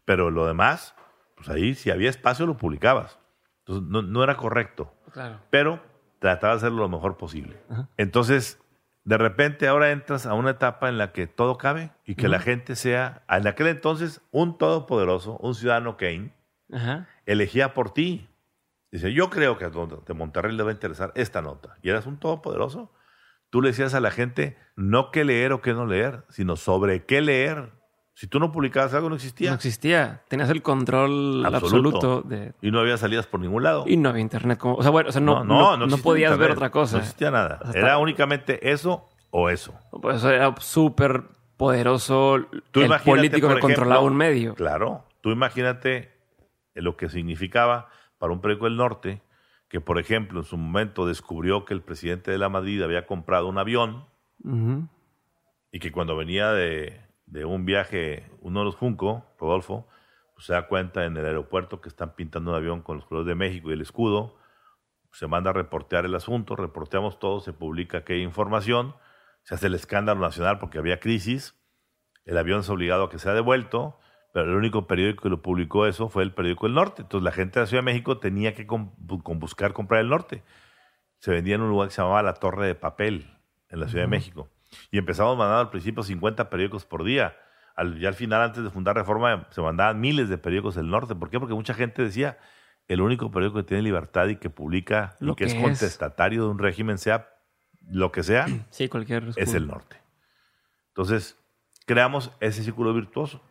Pero 0.03 0.29
lo 0.29 0.45
demás, 0.45 0.93
pues 1.38 1.47
ahí 1.47 1.75
si 1.75 1.89
había 1.89 2.09
espacio 2.09 2.45
lo 2.45 2.57
publicabas. 2.57 3.17
Entonces 3.59 3.86
no, 3.89 4.01
no 4.01 4.23
era 4.25 4.36
correcto 4.36 4.93
Claro. 5.13 5.39
pero 5.49 5.79
trataba 6.19 6.53
de 6.53 6.57
hacerlo 6.57 6.81
lo 6.81 6.89
mejor 6.89 7.15
posible. 7.15 7.61
Entonces, 7.95 8.61
de 9.06 9.18
repente 9.18 9.68
ahora 9.68 9.91
entras 9.91 10.26
a 10.26 10.34
una 10.34 10.51
etapa 10.51 10.88
en 10.89 10.97
la 10.97 11.12
que 11.12 11.28
todo 11.28 11.58
cabe 11.58 11.91
y 12.06 12.16
que 12.16 12.30
la 12.30 12.39
gente 12.39 12.76
sea, 12.76 13.24
en 13.30 13.47
aquel 13.47 13.68
entonces, 13.68 14.22
un 14.32 14.58
todopoderoso, 14.58 15.38
un 15.38 15.56
ciudadano 15.56 15.97
Kane, 15.97 16.34
Ajá. 16.72 17.08
elegía 17.26 17.74
por 17.74 17.93
ti. 17.93 18.30
Dice, 18.91 19.12
yo 19.12 19.30
creo 19.30 19.58
que 19.58 19.66
a 19.66 19.70
de 19.70 20.14
Monterrey 20.14 20.56
le 20.56 20.64
va 20.64 20.70
a 20.70 20.74
interesar 20.74 21.12
esta 21.16 21.41
nota. 21.41 21.78
Y 21.82 21.89
eras 21.89 22.06
un 22.06 22.18
todopoderoso. 22.18 22.93
Tú 23.49 23.62
le 23.62 23.70
decías 23.70 23.93
a 23.93 23.99
la 23.99 24.12
gente 24.12 24.58
no 24.76 25.12
qué 25.12 25.26
leer 25.26 25.51
o 25.51 25.62
qué 25.62 25.74
no 25.74 25.86
leer, 25.86 26.24
sino 26.30 26.56
sobre 26.56 27.06
qué 27.06 27.22
leer. 27.22 27.72
Si 28.16 28.28
tú 28.28 28.39
no 28.39 28.51
publicabas 28.51 28.93
algo, 28.93 29.09
no 29.09 29.16
existía. 29.16 29.49
No 29.49 29.55
existía. 29.55 30.22
Tenías 30.28 30.49
el 30.49 30.61
control 30.61 31.43
Absoluto. 31.45 31.97
absoluto, 31.97 32.22
de... 32.22 32.53
Y 32.61 32.70
no 32.70 32.80
había 32.80 32.95
salidas 32.97 33.26
por 33.26 33.39
ningún 33.39 33.64
lado. 33.64 33.86
Y 33.88 33.97
no 33.97 34.09
había 34.09 34.22
internet. 34.22 34.59
Como... 34.59 34.76
O 34.76 34.84
sea, 34.84 34.91
bueno, 34.91 35.09
o 35.09 35.11
sea, 35.11 35.22
no, 35.22 35.43
no, 35.43 35.78
no 35.78 35.86
existía 35.86 36.03
podías 36.03 36.38
ver 36.38 36.51
otra 36.51 36.70
cosa. 36.70 36.97
No 36.97 37.03
existía 37.03 37.32
nada. 37.32 37.59
O 37.64 37.72
sea, 37.72 37.82
Era 37.82 37.97
únicamente 37.97 38.72
eso 38.72 39.09
o 39.32 39.49
eso. 39.49 39.74
Por 39.89 40.14
eso 40.14 40.30
era 40.30 40.53
súper 40.59 41.24
poderoso 41.57 42.45
Tú 42.72 42.82
el 42.82 42.86
imagínate, 42.86 43.09
político 43.18 43.49
que 43.49 43.59
controlaba 43.59 44.01
un 44.01 44.16
medio. 44.16 44.53
Claro. 44.53 45.05
Tú 45.22 45.32
imagínate 45.32 46.11
lo 46.76 46.95
que 46.95 47.09
significaba 47.09 47.89
para 48.20 48.32
un 48.32 48.41
periódico 48.41 48.66
del 48.66 48.78
norte 48.78 49.22
que, 49.70 49.82
por 49.82 49.97
ejemplo, 49.97 50.39
en 50.39 50.45
su 50.45 50.55
momento 50.55 51.07
descubrió 51.07 51.66
que 51.66 51.74
el 51.74 51.82
presidente 51.82 52.30
de 52.30 52.38
la 52.38 52.47
Madrid 52.47 52.84
había 52.84 53.07
comprado 53.07 53.47
un 53.47 53.57
avión 53.57 54.05
y 55.72 55.80
que 55.80 55.91
cuando 55.91 56.16
venía 56.16 56.51
de, 56.51 57.01
de 57.34 57.45
un 57.45 57.65
viaje, 57.65 58.29
uno 58.41 58.59
de 58.59 58.65
los 58.65 58.75
Junco, 58.75 59.25
Rodolfo, 59.39 59.88
pues 60.36 60.45
se 60.45 60.53
da 60.53 60.67
cuenta 60.67 61.05
en 61.05 61.17
el 61.17 61.25
aeropuerto 61.25 61.81
que 61.81 61.89
están 61.89 62.15
pintando 62.15 62.51
un 62.51 62.57
avión 62.57 62.84
con 62.84 62.97
los 62.97 63.05
colores 63.07 63.27
de 63.27 63.34
México 63.34 63.71
y 63.71 63.73
el 63.73 63.81
escudo, 63.81 64.38
se 65.11 65.25
manda 65.25 65.49
a 65.49 65.53
reportear 65.53 66.05
el 66.05 66.13
asunto, 66.13 66.55
reporteamos 66.55 67.17
todo, 67.17 67.39
se 67.39 67.51
publica 67.51 67.99
aquella 67.99 68.23
información, 68.23 68.95
se 69.41 69.55
hace 69.55 69.65
el 69.65 69.73
escándalo 69.73 70.21
nacional 70.21 70.59
porque 70.59 70.77
había 70.77 70.99
crisis, 70.99 71.59
el 72.23 72.38
avión 72.38 72.59
es 72.59 72.69
obligado 72.69 73.05
a 73.05 73.09
que 73.09 73.17
sea 73.17 73.34
devuelto, 73.34 73.99
pero 74.31 74.51
el 74.51 74.55
único 74.55 74.86
periódico 74.86 75.23
que 75.23 75.29
lo 75.29 75.41
publicó 75.41 75.88
eso 75.88 76.09
fue 76.09 76.21
el 76.21 76.34
periódico 76.34 76.67
El 76.67 76.75
Norte. 76.75 77.01
Entonces 77.01 77.23
la 77.23 77.31
gente 77.31 77.59
de 77.59 77.63
la 77.63 77.67
Ciudad 77.67 77.81
de 77.81 77.86
México 77.86 78.19
tenía 78.19 78.53
que 78.53 78.67
con 78.67 78.93
buscar 78.95 79.73
comprar 79.73 80.01
El 80.01 80.09
Norte. 80.09 80.43
Se 81.17 81.31
vendía 81.31 81.55
en 81.55 81.61
un 81.61 81.69
lugar 81.69 81.88
que 81.88 81.95
se 81.95 82.01
llamaba 82.01 82.21
La 82.21 82.36
Torre 82.36 82.67
de 82.67 82.75
Papel, 82.75 83.38
en 83.69 83.79
la 83.79 83.88
Ciudad 83.88 84.03
de 84.03 84.09
México. 84.09 84.49
Y 84.91 84.97
empezamos 84.97 85.38
mandando 85.38 85.61
al 85.61 85.69
principio 85.69 86.03
50 86.03 86.49
periódicos 86.49 86.86
por 86.86 87.03
día. 87.03 87.36
Al, 87.76 87.99
ya 87.99 88.07
al 88.09 88.13
final, 88.13 88.41
antes 88.41 88.63
de 88.63 88.69
fundar 88.69 88.95
Reforma, 88.95 89.47
se 89.49 89.61
mandaban 89.61 89.99
miles 89.99 90.30
de 90.30 90.38
periódicos 90.38 90.76
del 90.76 90.89
norte. 90.89 91.15
¿Por 91.15 91.30
qué? 91.30 91.39
Porque 91.39 91.55
mucha 91.55 91.74
gente 91.74 92.03
decía, 92.03 92.38
el 92.88 93.01
único 93.01 93.32
periódico 93.32 93.59
que 93.59 93.63
tiene 93.63 93.84
libertad 93.84 94.28
y 94.28 94.36
que 94.36 94.49
publica 94.49 95.15
Lo 95.19 95.34
y 95.34 95.36
que, 95.36 95.45
es 95.45 95.53
que 95.53 95.59
es. 95.59 95.63
contestatario 95.63 96.43
de 96.43 96.49
un 96.49 96.59
régimen, 96.59 96.97
sea 96.97 97.30
lo 97.88 98.11
que 98.11 98.24
sea, 98.24 98.45
Sí, 98.69 98.89
cualquier 98.89 99.30
es 99.36 99.53
el 99.53 99.67
norte. 99.67 99.97
Entonces, 100.89 101.38
creamos 101.86 102.32
ese 102.39 102.63
círculo 102.63 102.93
virtuoso. 102.93 103.41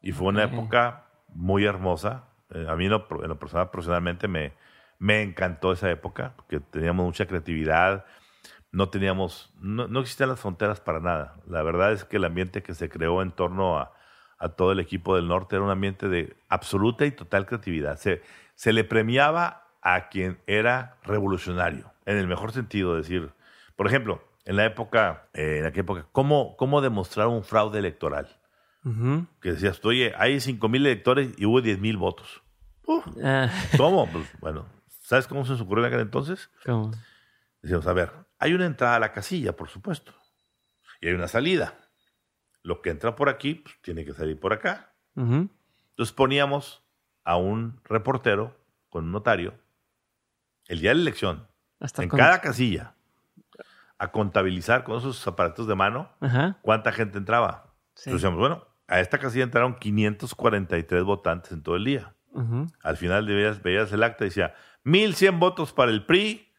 Y 0.00 0.10
fue 0.10 0.26
una 0.26 0.42
época 0.42 1.06
muy 1.28 1.64
hermosa. 1.64 2.24
Eh, 2.50 2.66
a 2.68 2.74
mí, 2.74 2.86
en 2.86 2.90
lo, 2.90 3.06
en 3.22 3.28
lo 3.28 3.38
personal, 3.38 3.70
profesionalmente, 3.70 4.26
me, 4.26 4.52
me 4.98 5.22
encantó 5.22 5.72
esa 5.72 5.90
época, 5.90 6.34
porque 6.36 6.58
teníamos 6.58 7.06
mucha 7.06 7.26
creatividad, 7.26 8.04
no 8.72 8.88
teníamos, 8.88 9.52
no, 9.60 9.86
no 9.86 10.00
existían 10.00 10.30
las 10.30 10.40
fronteras 10.40 10.80
para 10.80 10.98
nada. 10.98 11.36
La 11.46 11.62
verdad 11.62 11.92
es 11.92 12.04
que 12.04 12.16
el 12.16 12.24
ambiente 12.24 12.62
que 12.62 12.74
se 12.74 12.88
creó 12.88 13.22
en 13.22 13.30
torno 13.30 13.78
a, 13.78 13.92
a 14.38 14.48
todo 14.48 14.72
el 14.72 14.80
equipo 14.80 15.14
del 15.14 15.28
norte 15.28 15.56
era 15.56 15.64
un 15.64 15.70
ambiente 15.70 16.08
de 16.08 16.36
absoluta 16.48 17.06
y 17.06 17.12
total 17.12 17.46
creatividad. 17.46 17.98
Se, 17.98 18.22
se 18.54 18.72
le 18.72 18.82
premiaba 18.82 19.68
a 19.82 20.08
quien 20.08 20.40
era 20.46 20.96
revolucionario, 21.02 21.92
en 22.06 22.16
el 22.16 22.26
mejor 22.26 22.52
sentido, 22.52 22.96
decir, 22.96 23.30
por 23.76 23.86
ejemplo, 23.86 24.22
en 24.44 24.56
la 24.56 24.64
época, 24.64 25.28
eh, 25.34 25.58
en 25.58 25.66
aquella 25.66 25.82
época, 25.82 26.06
¿cómo, 26.12 26.56
¿cómo 26.56 26.80
demostrar 26.80 27.28
un 27.28 27.44
fraude 27.44 27.78
electoral? 27.78 28.28
Que 29.40 29.52
decías, 29.52 29.80
oye, 29.84 30.12
hay 30.16 30.40
5 30.40 30.68
mil 30.68 30.84
electores 30.84 31.34
y 31.38 31.46
hubo 31.46 31.60
10 31.60 31.78
mil 31.78 31.96
votos. 31.96 32.42
Ah, 33.22 33.48
¿Cómo? 33.76 34.10
Pues 34.10 34.26
bueno, 34.40 34.66
¿sabes 34.88 35.28
cómo 35.28 35.44
se 35.44 35.52
nos 35.52 35.60
ocurrió 35.60 35.84
en 35.84 35.92
aquel 35.92 36.00
entonces? 36.00 36.50
¿cómo? 36.66 36.90
Decíamos, 37.62 37.86
a 37.86 37.92
ver, 37.92 38.10
hay 38.42 38.54
una 38.54 38.66
entrada 38.66 38.96
a 38.96 39.00
la 39.00 39.12
casilla, 39.12 39.54
por 39.54 39.68
supuesto, 39.68 40.12
y 41.00 41.06
hay 41.08 41.14
una 41.14 41.28
salida. 41.28 41.74
Lo 42.64 42.82
que 42.82 42.90
entra 42.90 43.14
por 43.14 43.28
aquí, 43.28 43.54
pues, 43.54 43.76
tiene 43.82 44.04
que 44.04 44.12
salir 44.12 44.38
por 44.40 44.52
acá. 44.52 44.92
Ujú. 45.14 45.48
Entonces 45.90 46.12
poníamos 46.12 46.82
a 47.24 47.36
un 47.36 47.80
reportero 47.84 48.56
con 48.88 49.04
un 49.04 49.12
notario 49.12 49.54
el 50.66 50.80
día 50.80 50.90
de 50.90 50.96
la 50.96 51.02
elección, 51.02 51.46
Hasta 51.80 52.02
en 52.02 52.08
con- 52.08 52.18
cada 52.18 52.40
casilla, 52.40 52.94
a 53.98 54.10
contabilizar 54.10 54.82
con 54.84 54.98
esos 54.98 55.24
aparatos 55.26 55.66
de 55.68 55.74
mano 55.76 56.10
Ajá. 56.20 56.58
cuánta 56.62 56.90
gente 56.92 57.18
entraba. 57.18 57.72
Sí. 57.94 58.10
Entonces 58.10 58.22
decíamos, 58.22 58.38
bueno, 58.40 58.66
a 58.88 58.98
esta 59.00 59.18
casilla 59.18 59.44
entraron 59.44 59.76
543 59.78 61.04
votantes 61.04 61.52
en 61.52 61.62
todo 61.62 61.76
el 61.76 61.84
día. 61.84 62.14
Al 62.82 62.96
final 62.96 63.26
veías, 63.26 63.62
veías 63.62 63.92
el 63.92 64.02
acta 64.02 64.24
y 64.24 64.28
decía 64.28 64.54
1100 64.84 65.38
votos 65.38 65.72
para 65.72 65.90
el 65.92 66.06
PRI, 66.06 66.51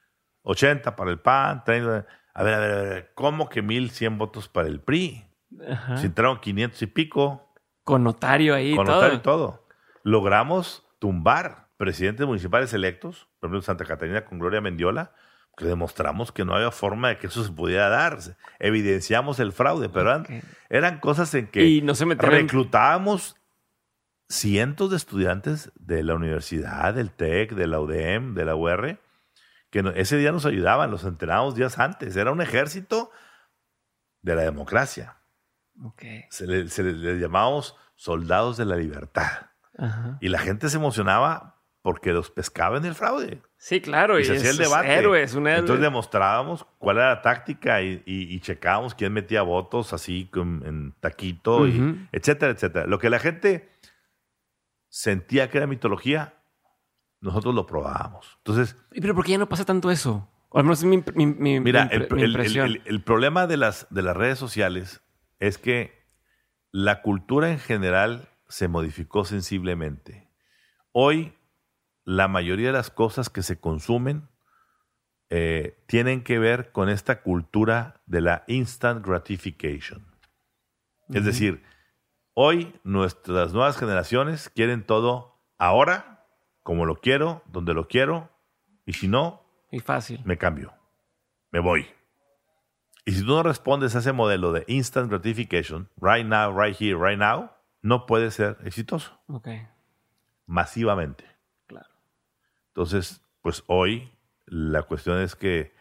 80 0.43 0.95
para 0.95 1.11
el 1.11 1.19
PAN, 1.19 1.63
30. 1.63 2.05
A 2.35 2.43
ver, 2.43 2.53
a 2.53 2.59
ver, 2.59 2.71
a 2.71 2.81
ver, 2.81 3.11
¿cómo 3.15 3.49
que 3.49 3.61
1100 3.61 4.17
votos 4.17 4.47
para 4.47 4.67
el 4.67 4.79
PRI? 4.79 5.25
Ajá. 5.69 5.97
Si 5.97 6.07
entraron 6.07 6.39
500 6.39 6.81
y 6.81 6.87
pico, 6.87 7.53
Con 7.83 8.03
notario 8.03 8.55
ahí 8.55 8.75
con 8.75 8.85
todo. 8.85 8.95
notario 8.95 9.17
y 9.17 9.21
todo. 9.21 9.67
Logramos 10.03 10.85
tumbar 10.99 11.67
presidentes 11.77 12.25
municipales 12.25 12.73
electos, 12.73 13.27
por 13.39 13.49
ejemplo 13.49 13.61
Santa 13.61 13.85
Catarina 13.85 14.25
con 14.25 14.39
Gloria 14.39 14.61
Mendiola, 14.61 15.11
que 15.57 15.65
demostramos 15.65 16.31
que 16.31 16.45
no 16.45 16.55
había 16.55 16.71
forma 16.71 17.09
de 17.09 17.17
que 17.17 17.27
eso 17.27 17.43
se 17.43 17.51
pudiera 17.51 17.89
dar. 17.89 18.17
Evidenciamos 18.59 19.39
el 19.39 19.51
fraude, 19.51 19.89
pero 19.89 20.23
eran, 20.69 20.99
cosas 20.99 21.33
en 21.35 21.47
que 21.47 21.65
Y 21.65 21.81
no 21.81 21.93
se 21.93 22.05
reclutábamos 22.05 23.35
cientos 24.29 24.89
de 24.89 24.97
estudiantes 24.97 25.71
de 25.75 26.03
la 26.03 26.15
universidad, 26.15 26.93
del 26.93 27.11
TEC, 27.11 27.53
de 27.53 27.67
la 27.67 27.79
UDEM, 27.79 28.33
de 28.33 28.45
la 28.45 28.55
UR, 28.55 28.97
que 29.73 29.83
ese 29.95 30.17
día 30.17 30.31
nos 30.31 30.45
ayudaban, 30.45 30.91
los 30.91 31.03
entrenábamos 31.03 31.55
días 31.55 31.79
antes. 31.79 32.15
Era 32.15 32.31
un 32.31 32.41
ejército 32.41 33.09
de 34.21 34.35
la 34.35 34.43
democracia. 34.43 35.17
Ok. 35.83 36.03
Se 36.29 36.45
le, 36.45 36.69
se 36.69 36.83
le- 36.83 36.93
le 36.93 37.19
llamábamos 37.19 37.75
soldados 37.95 38.55
de 38.57 38.65
la 38.65 38.75
libertad. 38.75 39.47
Ajá. 39.75 40.19
Y 40.21 40.29
la 40.29 40.37
gente 40.37 40.69
se 40.69 40.77
emocionaba 40.77 41.59
porque 41.81 42.13
los 42.13 42.29
pescaba 42.29 42.77
en 42.77 42.85
el 42.85 42.93
fraude. 42.93 43.41
Sí, 43.57 43.81
claro. 43.81 44.19
Y 44.19 44.21
Y, 44.21 44.25
se 44.25 44.35
hacía 44.37 44.51
el 44.51 44.57
debate. 44.57 44.93
Héroes, 44.93 45.33
un 45.33 45.47
héroe. 45.47 45.59
Entonces 45.61 45.81
demostrábamos 45.81 46.65
cuál 46.77 46.97
era 46.97 47.09
la 47.15 47.21
táctica 47.23 47.81
y, 47.81 48.03
y- 48.05 48.33
y 48.35 48.39
checábamos 48.41 48.93
quién 48.93 49.11
metía 49.11 49.41
votos 49.41 49.91
así 49.91 50.27
con- 50.31 50.61
en 50.67 50.91
taquito, 50.99 51.65
y 51.67 51.79
Ujú. 51.81 51.97
etcétera, 52.11 52.51
etcétera. 52.51 52.85
Lo 52.85 52.99
que 52.99 53.09
la 53.09 53.17
gente 53.19 53.69
sentía 54.87 55.49
que 55.49 55.57
era 55.57 55.65
mitología, 55.67 56.35
nosotros 57.23 57.55
lo 57.55 57.65
probábamos. 57.65 58.37
Entonces, 58.39 58.75
¿Y 58.91 59.01
¿Pero 59.01 59.15
por 59.15 59.25
qué 59.25 59.31
ya 59.31 59.37
no 59.37 59.49
pasa 59.49 59.65
tanto 59.65 59.89
eso? 59.89 60.29
O 60.49 60.57
al 60.59 60.65
menos 60.65 60.79
es 60.79 60.85
mi, 60.85 60.97
imp- 60.97 61.13
mi- 61.15 61.25
mi- 61.25 61.59
mira, 61.59 61.85
mi 61.85 61.95
el, 61.95 63.03
problema 63.03 63.47
de 63.47 63.57
las, 63.57 63.87
de 63.89 64.01
las 64.03 64.15
redes 64.15 64.37
sociales 64.37 65.01
es 65.39 65.57
que 65.57 66.03
la 66.71 67.01
cultura 67.01 67.49
en 67.49 67.59
general 67.59 68.29
se 68.47 68.67
modificó 68.67 69.25
sensiblemente. 69.25 70.29
Hoy, 70.91 71.33
la 72.03 72.27
mayoría 72.27 72.67
de 72.67 72.73
las 72.73 72.91
cosas 72.91 73.29
que 73.29 73.41
se 73.41 73.59
consumen 73.59 74.27
eh, 75.29 75.83
tienen 75.87 76.23
que 76.23 76.37
ver 76.37 76.71
con 76.71 76.89
esta 76.89 77.21
cultura 77.23 78.01
de 78.05 78.21
la 78.21 78.43
instant 78.47 79.03
gratification. 79.05 80.05
Es 81.09 81.25
decir, 81.25 81.63
hoy 82.33 82.75
nuestras 82.83 83.53
nuevas 83.53 83.77
generaciones 83.77 84.49
quieren 84.49 84.83
todo 84.85 85.41
ahora, 85.57 86.12
como 86.63 86.85
lo 86.85 86.95
quiero, 87.01 87.43
donde 87.47 87.73
lo 87.73 87.87
quiero, 87.87 88.29
y 88.85 88.93
si 88.93 89.07
no, 89.07 89.45
Y 89.71 89.79
fácil. 89.79 90.21
me 90.25 90.37
cambio, 90.37 90.73
me 91.51 91.59
voy. 91.59 91.85
Y 93.05 93.11
si 93.11 93.21
tú 93.21 93.27
no 93.35 93.43
respondes 93.43 93.95
a 93.95 93.99
ese 93.99 94.13
modelo 94.13 94.51
de 94.53 94.63
instant 94.67 95.09
gratification, 95.09 95.89
right 95.99 96.25
now, 96.25 96.57
right 96.57 96.75
here, 96.79 96.95
right 96.97 97.19
now, 97.19 97.51
no 97.81 98.05
puede 98.05 98.31
ser 98.31 98.57
exitoso 98.63 99.19
Ok. 99.27 99.49
masivamente. 100.45 101.25
Claro. 101.67 101.89
Entonces, 102.69 103.21
pues 103.41 103.63
hoy 103.67 104.09
la 104.45 104.83
cuestión 104.83 105.19
es 105.19 105.35
que 105.35 105.73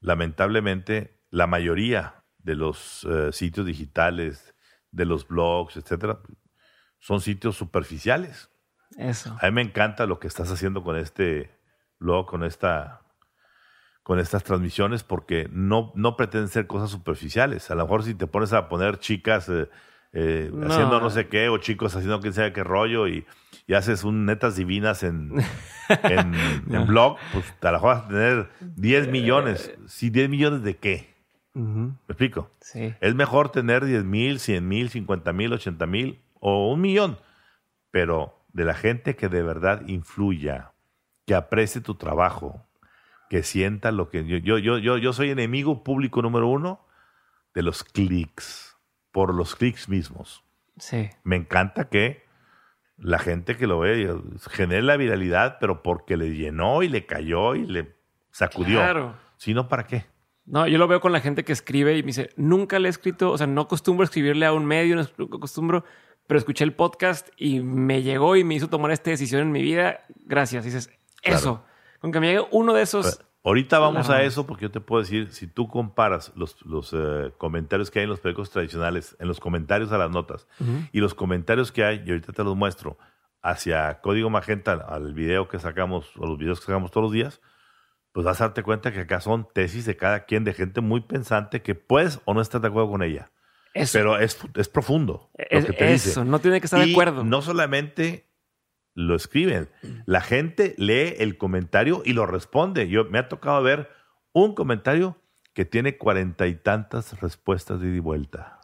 lamentablemente 0.00 1.22
la 1.30 1.46
mayoría 1.46 2.24
de 2.38 2.54
los 2.56 3.04
eh, 3.04 3.32
sitios 3.32 3.66
digitales, 3.66 4.54
de 4.90 5.04
los 5.04 5.28
blogs, 5.28 5.76
etcétera, 5.76 6.20
son 6.98 7.20
sitios 7.20 7.56
superficiales. 7.56 8.49
Eso. 8.96 9.36
A 9.40 9.46
mí 9.46 9.52
me 9.52 9.62
encanta 9.62 10.06
lo 10.06 10.18
que 10.18 10.26
estás 10.26 10.50
haciendo 10.50 10.82
con 10.82 10.96
este 10.96 11.50
blog, 11.98 12.26
con 12.26 12.44
esta 12.44 13.02
con 14.02 14.18
estas 14.18 14.42
transmisiones, 14.42 15.04
porque 15.04 15.48
no, 15.52 15.92
no 15.94 16.16
pretenden 16.16 16.48
ser 16.48 16.66
cosas 16.66 16.90
superficiales. 16.90 17.70
A 17.70 17.74
lo 17.76 17.84
mejor 17.84 18.02
si 18.02 18.14
te 18.14 18.26
pones 18.26 18.52
a 18.52 18.68
poner 18.68 18.98
chicas 18.98 19.48
eh, 19.48 19.68
eh, 20.12 20.50
No. 20.52 20.66
haciendo 20.72 21.00
no 21.00 21.10
sé 21.10 21.28
qué, 21.28 21.48
o 21.48 21.58
chicos 21.58 21.94
haciendo 21.94 22.18
quién 22.20 22.32
sabe 22.32 22.52
qué 22.52 22.64
rollo, 22.64 23.06
y, 23.06 23.24
y 23.68 23.74
haces 23.74 24.02
un 24.02 24.24
netas 24.24 24.56
divinas 24.56 25.02
en, 25.04 25.32
en, 26.02 26.34
en 26.74 26.86
blog, 26.86 27.18
pues 27.32 27.44
a 27.60 27.66
lo 27.66 27.72
mejor 27.74 27.94
vas 27.94 28.04
a 28.04 28.08
tener 28.08 28.48
10 28.60 29.08
millones. 29.08 29.72
¿Sí, 29.86 30.10
10 30.10 30.28
millones 30.30 30.62
de 30.62 30.76
qué? 30.78 31.14
¿Me 31.52 31.92
explico? 32.08 32.50
Sí. 32.60 32.94
Es 33.00 33.14
mejor 33.14 33.52
tener 33.52 33.84
10 33.84 34.02
mil, 34.04 34.40
100 34.40 34.66
mil, 34.66 34.88
50 34.88 35.32
mil, 35.32 35.52
80 35.52 35.86
mil 35.86 36.20
o 36.40 36.72
un 36.72 36.80
millón, 36.80 37.18
pero 37.92 38.39
de 38.52 38.64
la 38.64 38.74
gente 38.74 39.16
que 39.16 39.28
de 39.28 39.42
verdad 39.42 39.86
influya, 39.86 40.72
que 41.26 41.34
aprecie 41.34 41.80
tu 41.80 41.94
trabajo, 41.94 42.66
que 43.28 43.42
sienta 43.42 43.92
lo 43.92 44.08
que 44.08 44.26
yo, 44.26 44.38
yo, 44.38 44.58
yo, 44.58 44.78
yo, 44.78 44.98
yo 44.98 45.12
soy 45.12 45.30
enemigo 45.30 45.84
público 45.84 46.22
número 46.22 46.48
uno 46.48 46.84
de 47.54 47.62
los 47.62 47.84
clics, 47.84 48.76
por 49.12 49.34
los 49.34 49.56
clics 49.56 49.88
mismos. 49.88 50.44
Sí. 50.78 51.10
Me 51.22 51.36
encanta 51.36 51.88
que 51.88 52.24
la 52.96 53.18
gente 53.18 53.56
que 53.56 53.66
lo 53.66 53.80
ve 53.80 54.20
genere 54.50 54.82
la 54.82 54.96
viralidad, 54.96 55.58
pero 55.60 55.82
porque 55.82 56.16
le 56.16 56.34
llenó 56.34 56.82
y 56.82 56.88
le 56.88 57.06
cayó 57.06 57.54
y 57.54 57.66
le 57.66 57.96
sacudió. 58.30 58.78
Claro. 58.78 59.16
Si 59.36 59.54
no, 59.54 59.68
¿para 59.68 59.86
qué? 59.86 60.06
No, 60.44 60.66
yo 60.66 60.78
lo 60.78 60.88
veo 60.88 61.00
con 61.00 61.12
la 61.12 61.20
gente 61.20 61.44
que 61.44 61.52
escribe 61.52 61.96
y 61.96 62.02
me 62.02 62.08
dice, 62.08 62.30
nunca 62.36 62.78
le 62.78 62.88
he 62.88 62.90
escrito, 62.90 63.30
o 63.30 63.38
sea, 63.38 63.46
no 63.46 63.62
acostumbro 63.62 64.02
a 64.02 64.06
escribirle 64.06 64.46
a 64.46 64.52
un 64.52 64.66
medio, 64.66 64.96
no 64.96 65.02
acostumbro, 65.36 65.84
pero 66.30 66.38
escuché 66.38 66.62
el 66.62 66.74
podcast 66.74 67.28
y 67.36 67.58
me 67.58 68.04
llegó 68.04 68.36
y 68.36 68.44
me 68.44 68.54
hizo 68.54 68.68
tomar 68.68 68.92
esta 68.92 69.10
decisión 69.10 69.40
en 69.42 69.50
mi 69.50 69.62
vida. 69.62 70.04
Gracias. 70.26 70.64
Y 70.64 70.68
dices, 70.68 70.88
Claro. 71.20 71.36
eso. 71.36 71.64
Con 72.00 72.12
que 72.12 72.20
me 72.20 72.28
llegue 72.28 72.46
uno 72.52 72.72
de 72.72 72.82
esos. 72.82 73.04
Pues, 73.16 73.26
Ahorita 73.42 73.80
vamos 73.80 74.08
a 74.10 74.22
eso 74.22 74.46
porque 74.46 74.66
yo 74.66 74.70
te 74.70 74.78
puedo 74.80 75.02
decir, 75.02 75.32
si 75.32 75.48
tú 75.48 75.66
comparas 75.66 76.30
los, 76.36 76.64
los 76.64 76.92
eh, 76.92 77.32
comentarios 77.36 77.90
que 77.90 77.98
hay 77.98 78.04
en 78.04 78.10
los 78.10 78.20
periódicos 78.20 78.50
tradicionales, 78.50 79.16
en 79.18 79.26
los 79.26 79.40
comentarios 79.40 79.90
a 79.90 79.98
las 79.98 80.12
notas, 80.12 80.46
y 80.92 81.00
los 81.00 81.14
comentarios 81.14 81.72
que 81.72 81.82
hay, 81.82 82.00
y 82.06 82.10
ahorita 82.10 82.32
te 82.32 82.44
los 82.44 82.54
muestro, 82.54 82.96
hacia 83.42 84.00
Código 84.00 84.30
Magenta, 84.30 84.74
al 84.74 85.12
video 85.14 85.48
que 85.48 85.58
sacamos, 85.58 86.16
o 86.16 86.28
los 86.28 86.38
videos 86.38 86.60
que 86.60 86.66
sacamos 86.66 86.92
todos 86.92 87.06
los 87.06 87.12
días, 87.12 87.40
pues 88.12 88.24
vas 88.24 88.40
a 88.40 88.44
darte 88.44 88.62
cuenta 88.62 88.92
que 88.92 89.00
acá 89.00 89.20
son 89.20 89.48
tesis 89.52 89.84
de 89.84 89.96
cada 89.96 90.26
quien, 90.26 90.44
de 90.44 90.54
gente 90.54 90.80
muy 90.80 91.00
pensante 91.00 91.60
que 91.60 91.74
puedes 91.74 92.20
o 92.24 92.34
no 92.34 92.40
estás 92.40 92.62
de 92.62 92.68
acuerdo 92.68 92.88
con 92.92 93.02
ella. 93.02 93.32
Eso. 93.74 93.98
Pero 93.98 94.18
es, 94.18 94.38
es 94.56 94.68
profundo 94.68 95.30
Es- 95.34 95.62
lo 95.62 95.70
que 95.70 95.76
te 95.78 95.92
eso, 95.94 96.08
dice. 96.08 96.24
no 96.24 96.38
tiene 96.40 96.60
que 96.60 96.66
estar 96.66 96.84
de 96.84 96.90
acuerdo. 96.90 97.24
No 97.24 97.40
solamente 97.42 98.26
lo 98.94 99.14
escriben, 99.14 99.68
la 100.06 100.20
gente 100.20 100.74
lee 100.76 101.14
el 101.18 101.38
comentario 101.38 102.02
y 102.04 102.12
lo 102.12 102.26
responde. 102.26 102.88
Yo 102.88 103.04
me 103.04 103.18
ha 103.18 103.28
tocado 103.28 103.62
ver 103.62 103.88
un 104.32 104.54
comentario 104.54 105.16
que 105.54 105.64
tiene 105.64 105.96
cuarenta 105.98 106.46
y 106.48 106.54
tantas 106.56 107.20
respuestas 107.20 107.80
de 107.80 107.88
ida 107.88 107.96
y 107.96 108.00
vuelta. 108.00 108.60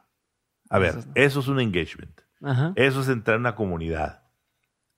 A 0.71 0.79
ver, 0.81 0.91
Eso 0.91 0.99
es- 1.01 1.07
eso 1.15 1.41
es 1.41 1.49
un 1.49 1.61
engagement. 1.61 2.21
Ajá. 2.43 2.73
Eso 2.77 3.01
es 3.01 3.09
entrar 3.09 3.37
en 3.37 3.41
una 3.43 3.55
comunidad. 3.55 4.25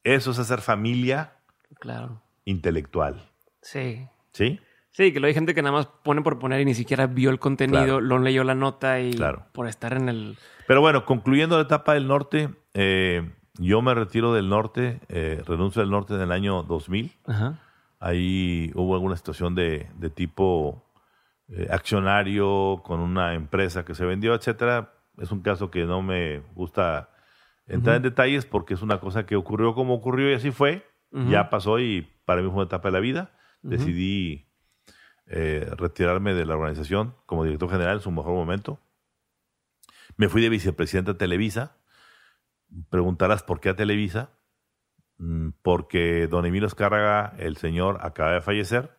Eso 0.04 0.30
es 0.30 0.38
hacer 0.38 0.61
familia 0.62 1.34
Claro. 1.80 2.22
intelectual. 2.46 3.30
Sí. 3.61 4.06
¿Sí? 4.32 4.61
Sí, 4.99 5.12
que 5.12 5.20
lo 5.20 5.28
hay 5.28 5.34
gente 5.34 5.55
que 5.55 5.62
nada 5.62 5.76
más 5.76 5.86
pone 5.86 6.22
por 6.22 6.40
poner 6.40 6.61
y 6.61 6.64
ni 6.64 6.74
siquiera 6.74 7.07
vio 7.07 7.30
el 7.30 7.38
contenido, 7.38 7.84
Claro. 7.84 8.01
lo 8.01 8.18
leyó 8.18 8.42
la 8.42 8.57
nota 8.57 8.99
y 8.99 9.12
Claro. 9.12 9.46
por 9.53 9.68
estar 9.68 9.92
en 9.92 10.09
el... 10.09 10.36
Pero 10.66 10.80
bueno, 10.80 11.05
concluyendo 11.05 11.55
la 11.55 11.62
etapa 11.62 11.94
del 11.94 12.09
norte, 12.09 12.49
eh, 12.74 13.30
yo 13.61 13.80
me 13.80 13.94
retiro 13.94 14.34
del 14.34 14.49
norte, 14.49 14.99
eh, 15.09 15.40
renuncio 15.46 15.82
del 15.82 15.92
norte 15.92 16.14
en 16.14 16.20
el 16.22 16.32
año 16.32 16.64
2000. 16.64 17.12
Ajá. 17.28 17.61
Ahí 18.01 18.72
hubo 18.74 18.94
alguna 18.96 19.16
situación 19.16 19.55
de, 19.55 19.88
de 20.01 20.11
tipo 20.11 20.84
eh, 21.49 21.68
accionario 21.70 22.82
con 22.84 22.99
una 22.99 23.34
empresa 23.34 23.84
que 23.84 23.94
se 23.94 24.05
vendió, 24.05 24.34
etcétera. 24.34 24.94
Es 25.18 25.30
un 25.30 25.42
caso 25.42 25.70
que 25.70 25.84
no 25.84 26.03
me 26.03 26.40
gusta 26.57 27.11
entrar 27.68 27.94
en 27.94 28.03
detalles 28.03 28.46
porque 28.46 28.74
es 28.74 28.82
una 28.82 28.99
cosa 28.99 29.26
que 29.26 29.36
ocurrió 29.36 29.76
como 29.76 29.94
ocurrió 29.94 30.28
y 30.28 30.34
así 30.34 30.51
fue. 30.51 30.84
Ya 31.12 31.51
pasó 31.51 31.78
y 31.78 32.09
para 32.24 32.42
mí 32.42 32.49
fue 32.49 32.57
una 32.57 32.64
etapa 32.64 32.88
de 32.88 32.92
la 32.94 33.01
vida. 33.01 33.30
Decidí 33.62 34.47
eh, 35.28 35.68
retirarme 35.76 36.34
de 36.34 36.46
la 36.46 36.54
organización 36.54 37.14
como 37.26 37.44
director 37.44 37.70
general 37.70 37.96
en 37.96 38.02
su 38.02 38.10
mejor 38.10 38.32
momento. 38.32 38.80
Me 40.16 40.28
fui 40.28 40.42
de 40.42 40.48
vicepresidente 40.48 41.12
a 41.12 41.18
Televisa. 41.18 41.76
Preguntarás 42.90 43.42
por 43.42 43.60
qué 43.60 43.68
a 43.70 43.76
Televisa. 43.76 44.30
Mm, 45.18 45.50
Porque 45.62 46.26
don 46.28 46.46
Emilio 46.46 46.66
Escárraga, 46.66 47.34
el 47.38 47.56
señor, 47.56 47.98
acaba 48.00 48.32
de 48.32 48.40
fallecer. 48.40 48.98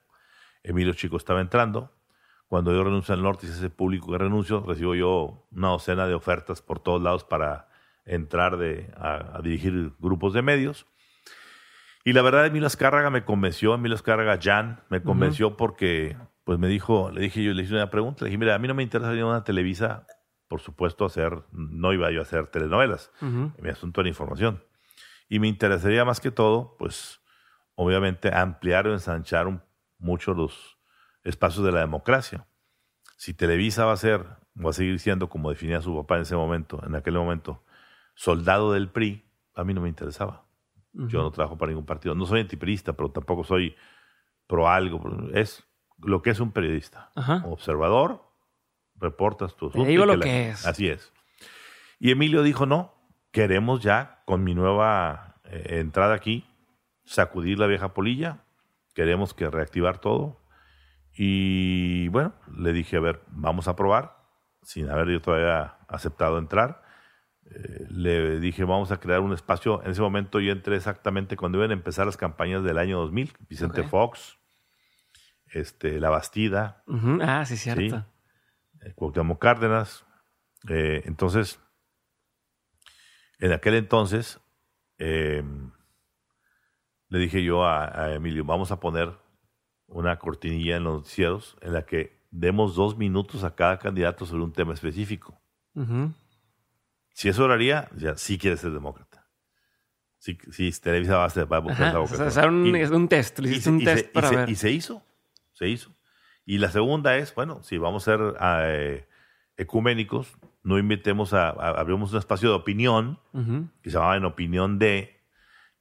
Emilio 0.64 0.94
Chico 0.94 1.18
estaba 1.18 1.42
entrando. 1.42 1.92
Cuando 2.48 2.74
yo 2.74 2.84
renuncio 2.84 3.14
al 3.14 3.22
norte 3.22 3.46
y 3.46 3.50
se 3.50 3.56
hace 3.56 3.70
público 3.70 4.12
que 4.12 4.18
renuncio, 4.18 4.62
recibo 4.62 4.96
yo 4.96 5.48
una 5.52 5.70
docena 5.70 6.08
de 6.08 6.16
ofertas 6.16 6.62
por 6.62 6.80
todos 6.80 7.02
lados 7.02 7.24
para 7.24 7.70
entrar 8.06 8.58
de, 8.58 8.92
a, 8.98 9.38
a 9.38 9.42
dirigir 9.42 9.94
grupos 10.00 10.34
de 10.34 10.42
medios. 10.42 10.88
Y 12.10 12.14
la 12.14 12.24
verdad, 12.24 12.48
Emilio 12.48 12.66
Escárraga 12.66 13.12
me 13.12 13.24
convenció, 13.24 13.76
Emilio 13.76 13.94
Escárraga 13.94 14.40
Jan 14.42 14.82
me 14.90 15.04
convenció 15.04 15.56
porque 15.58 16.18
pues 16.44 16.58
me 16.58 16.68
dijo, 16.68 17.12
le 17.12 17.22
dije 17.22 17.44
yo, 17.44 17.54
le 17.54 17.62
hice 17.62 17.76
una 17.76 17.92
pregunta, 17.92 18.24
le 18.26 18.30
dije, 18.32 18.40
mira, 18.40 18.56
a 18.56 18.58
mí 18.58 18.68
no 18.68 18.74
me 18.74 18.82
interesa 18.82 19.10
venir 19.12 19.26
a 19.26 19.28
una 19.28 19.44
Televisa, 19.44 20.08
por 20.48 20.60
supuesto, 20.60 21.06
hacer, 21.06 21.44
no 21.52 21.94
iba 21.94 22.10
yo 22.10 22.22
a 22.22 22.24
hacer 22.24 22.48
telenovelas, 22.48 23.12
Ujú. 23.22 23.52
mi 23.62 23.70
asunto 23.70 24.02
era 24.02 24.08
información. 24.10 24.64
Y 25.28 25.38
me 25.38 25.48
interesaría 25.48 26.04
más 26.04 26.20
que 26.20 26.32
todo, 26.32 26.76
pues, 26.80 27.20
obviamente, 27.76 28.34
ampliar 28.34 28.88
o 28.88 28.94
ensanchar 28.94 29.46
un- 29.46 29.62
mucho 30.00 30.34
los 30.34 30.80
espacios 31.24 31.64
de 31.64 31.74
la 31.74 31.82
democracia. 31.82 32.48
Si 33.18 33.36
Televisa 33.36 33.86
va 33.86 33.92
a 33.94 33.98
ser, 33.98 34.26
va 34.58 34.72
a 34.72 34.74
seguir 34.74 34.98
siendo, 35.00 35.30
como 35.30 35.52
definía 35.52 35.80
su 35.82 35.96
papá 35.96 36.16
en 36.16 36.24
ese 36.24 36.36
momento, 36.36 36.82
en 36.84 36.96
aquel 36.96 37.14
momento, 37.14 37.64
soldado 38.16 38.74
del 38.74 38.90
PRI, 38.90 39.30
a 39.54 39.64
mí 39.64 39.76
no 39.76 39.82
me 39.82 39.90
interesaba. 39.90 40.49
Yo 41.08 41.22
no 41.22 41.32
trabajo 41.32 41.58
para 41.58 41.70
ningún 41.72 41.86
partido. 41.86 42.14
No 42.16 42.26
soy 42.26 42.42
antiprista, 42.42 42.94
pero 42.94 43.10
tampoco 43.12 43.44
soy 43.44 43.76
pro 44.48 44.68
algo. 44.68 45.02
Es 45.34 45.64
lo 46.00 46.22
que 46.22 46.30
es 46.32 46.40
un 46.40 46.52
periodista. 46.52 47.10
Ajá. 47.16 47.44
Observador, 47.46 48.24
reportas 48.96 49.56
tu 49.56 49.68
asunto. 49.70 49.88
digo 49.88 50.06
lo 50.06 50.16
la- 50.18 50.26
que 50.26 50.50
es. 50.50 50.66
Así 50.66 50.88
es. 50.90 51.14
Y 52.00 52.12
Emilio 52.12 52.44
dijo, 52.44 52.66
no, 52.66 52.94
queremos 53.32 53.82
ya, 53.82 54.22
con 54.26 54.44
mi 54.44 54.54
nueva 54.56 55.36
eh, 55.46 55.80
entrada 55.80 56.16
aquí, 56.16 56.46
sacudir 57.06 57.60
la 57.60 57.68
vieja 57.68 57.94
polilla. 57.94 58.44
Queremos 58.94 59.34
que 59.34 59.50
reactivar 59.50 60.00
todo. 60.00 60.42
Y 61.16 62.08
bueno, 62.10 62.34
le 62.56 62.72
dije, 62.74 62.98
a 62.98 63.02
ver, 63.02 63.22
vamos 63.28 63.68
a 63.68 63.76
probar, 63.76 64.18
sin 64.62 64.90
haber 64.90 65.08
yo 65.10 65.22
todavía 65.22 65.78
aceptado 65.88 66.38
entrar. 66.38 66.82
Eh, 67.52 67.88
le 67.90 68.40
dije, 68.40 68.64
vamos 68.64 68.92
a 68.92 69.00
crear 69.00 69.22
un 69.22 69.34
espacio. 69.34 69.82
En 69.84 69.92
ese 69.92 70.02
momento 70.02 70.40
yo 70.40 70.52
entré 70.52 70.76
exactamente 70.76 71.36
cuando 71.36 71.58
iban 71.58 71.72
a 71.72 71.74
empezar 71.74 72.06
las 72.06 72.18
campañas 72.18 72.64
del 72.64 72.78
año 72.78 73.00
2000. 73.00 73.34
Vicente. 73.50 73.84
Fox, 73.84 74.38
este, 75.48 76.00
La 76.00 76.10
Bastida. 76.10 76.84
Ah, 77.22 77.46
sí, 77.46 77.58
cierto. 77.58 78.06
eh, 78.82 78.94
Cuauhtémoc 78.96 79.40
Cárdenas. 79.42 80.06
Eh, 80.70 81.02
entonces, 81.06 81.60
en 83.40 83.52
aquel 83.54 83.76
entonces, 83.76 84.40
eh, 84.98 85.44
le 87.08 87.20
dije 87.20 87.44
yo 87.44 87.64
a, 87.66 87.86
a 88.04 88.14
Emilio, 88.14 88.44
vamos 88.46 88.72
a 88.72 88.80
poner 88.80 89.18
una 89.88 90.20
cortinilla 90.20 90.78
en 90.78 90.84
los 90.84 90.98
noticieros 90.98 91.58
en 91.62 91.74
la 91.74 91.84
que 91.86 92.20
demos 92.30 92.76
dos 92.76 92.96
minutos 92.98 93.44
a 93.44 93.56
cada 93.56 93.80
candidato 93.80 94.26
sobre 94.26 94.44
un 94.44 94.54
tema 94.54 94.74
específico. 94.74 95.36
Si 97.14 97.30
eso 97.30 97.48
lo 97.48 97.54
haría, 97.54 97.90
ya 97.98 98.16
sí 98.18 98.38
quiere 98.38 98.58
ser 98.58 98.72
demócrata. 98.72 99.26
Si, 100.18 100.38
si 100.52 100.72
Televisa 100.82 101.18
va 101.18 101.26
a, 101.26 101.46
va 101.46 101.58
a 101.58 101.60
buscar 101.60 101.88
Ajá. 101.88 102.00
O 102.00 102.08
sea, 102.32 102.48
un, 102.48 102.66
Y- 102.76 102.80
es 102.82 102.90
un 102.92 103.08
test. 103.08 103.40
Le 103.40 103.50
hiciste 103.50 103.70
un 103.70 103.80
se- 103.80 103.86
test 103.86 104.06
y 104.10 104.14
para 104.14 104.30
se- 104.30 104.36
ver. 104.36 104.50
Y 104.50 104.56
se 104.56 104.72
hizo, 104.72 105.04
se 105.54 105.68
hizo. 105.70 105.92
Y 106.46 106.58
la 106.58 106.70
segunda 106.72 107.16
es, 107.18 107.34
bueno, 107.36 107.62
si 107.64 107.78
vamos 107.78 108.08
a 108.08 108.12
ser 108.12 108.36
eh, 108.42 109.08
ecuménicos, 109.58 110.38
no 110.64 110.78
invitemos 110.78 111.34
a, 111.34 111.50
a- 111.50 111.80
abrimos 111.80 112.12
un 112.12 112.20
espacio 112.20 112.50
de 112.50 112.56
opinión, 112.56 113.20
que 113.82 113.90
se 113.90 113.96
llamaba 113.98 114.18
En 114.18 114.26
Opinión 114.26 114.80
de, 114.80 115.20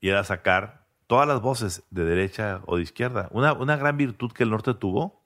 y 0.00 0.08
era 0.08 0.22
sacar 0.24 0.86
todas 1.06 1.26
las 1.26 1.40
voces 1.40 1.82
de 1.90 2.04
derecha 2.04 2.60
o 2.66 2.76
de 2.76 2.82
izquierda. 2.82 3.28
Una, 3.32 3.54
una 3.54 3.76
gran 3.76 3.96
virtud 3.96 4.30
que 4.32 4.42
el 4.44 4.50
norte 4.50 4.74
tuvo, 4.74 5.24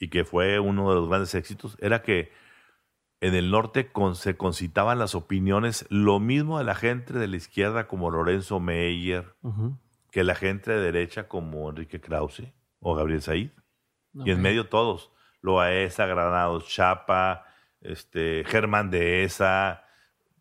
y 0.00 0.08
que 0.08 0.24
fue 0.24 0.58
uno 0.58 0.88
de 0.88 0.94
los 0.96 1.08
grandes 1.08 1.34
éxitos, 1.34 1.76
era 1.80 2.02
que 2.02 2.32
en 3.20 3.34
el 3.34 3.50
norte 3.50 3.90
con- 3.90 4.14
se 4.14 4.36
concitaban 4.36 4.98
las 4.98 5.14
opiniones, 5.14 5.86
lo 5.90 6.20
mismo 6.20 6.58
de 6.58 6.64
la 6.64 6.74
gente 6.74 7.12
de 7.14 7.26
la 7.28 7.36
izquierda 7.36 7.88
como 7.88 8.10
Lorenzo 8.10 8.60
Meyer, 8.60 9.34
que 10.10 10.24
la 10.24 10.34
gente 10.34 10.70
de 10.72 10.80
derecha 10.80 11.28
como 11.28 11.68
Enrique 11.68 12.00
Krause 12.00 12.52
o 12.80 12.94
Gabriel 12.94 13.22
Said. 13.22 13.50
Y 14.14 14.30
en 14.30 14.40
medio 14.42 14.68
todos, 14.68 15.10
Loaesa, 15.42 16.06
Granados, 16.06 16.66
Chapa, 16.68 17.44
este, 17.80 18.42
Germán 18.46 18.90
Dehesa. 18.90 19.84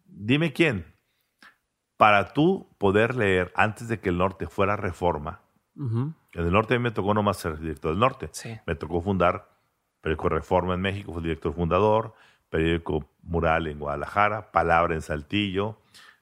Dime 0.05 0.53
quién. 0.53 0.85
Para 1.97 2.33
tú 2.33 2.69
poder 2.77 3.15
leer 3.15 3.51
antes 3.55 3.87
de 3.87 3.99
que 3.99 4.09
el 4.09 4.17
norte 4.17 4.47
fuera 4.47 4.75
reforma, 4.75 5.41
en 5.75 6.15
el 6.33 6.51
norte 6.51 6.73
a 6.75 6.77
mí 6.77 6.83
me 6.83 6.91
tocó 6.91 7.13
nomás 7.13 7.37
ser 7.37 7.59
director 7.59 7.91
del 7.91 7.99
norte. 7.99 8.29
Sí. 8.31 8.57
Me 8.65 8.75
tocó 8.75 9.01
fundar 9.01 9.49
periódico 10.01 10.29
Reforma 10.29 10.73
en 10.75 10.81
México, 10.81 11.11
fue 11.11 11.19
el 11.21 11.23
director 11.25 11.53
fundador, 11.53 12.13
periódico 12.49 13.09
Mural 13.23 13.67
en 13.67 13.79
Guadalajara, 13.79 14.51
Palabra 14.51 14.95
en 14.95 15.01
Saltillo, 15.01 15.79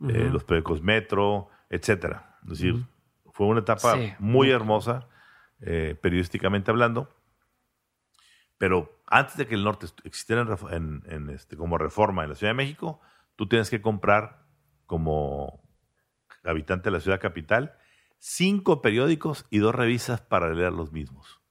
eh, 0.10 0.30
los 0.32 0.44
periódicos 0.44 0.82
Metro, 0.82 1.50
etcétera. 1.70 2.38
Es 2.44 2.50
decir, 2.50 2.86
fue 3.32 3.48
una 3.48 3.60
etapa 3.62 3.96
Sí, 3.96 4.14
muy 4.20 4.50
hermosa, 4.52 5.08
eh, 5.62 5.98
periodísticamente 6.02 6.72
hablando. 6.72 7.10
Pero 8.58 9.02
antes 9.08 9.38
de 9.38 9.48
que 9.48 9.56
el 9.56 9.64
norte 9.64 9.88
existiera 10.04 10.42
en 10.42 10.48
ref- 10.48 10.72
en- 10.74 11.04
en 11.08 11.30
este, 11.30 11.58
como 11.58 11.78
reforma 11.78 12.24
en 12.24 12.30
la 12.30 12.36
Ciudad 12.36 12.52
de 12.52 12.58
México, 12.58 13.02
tú 13.36 13.48
tienes 13.48 13.70
que 13.70 13.82
comprar 13.82 14.46
como 14.86 15.62
habitante 16.44 16.86
de 16.90 16.92
la 16.92 17.00
ciudad 17.00 17.20
capital 17.20 17.76
cinco 18.20 18.82
periódicos 18.82 19.46
y 19.50 19.58
dos 19.60 19.76
revistas 19.76 20.22
para 20.22 20.50
leer 20.54 20.72
los 20.74 20.92
mismos. 20.92 21.42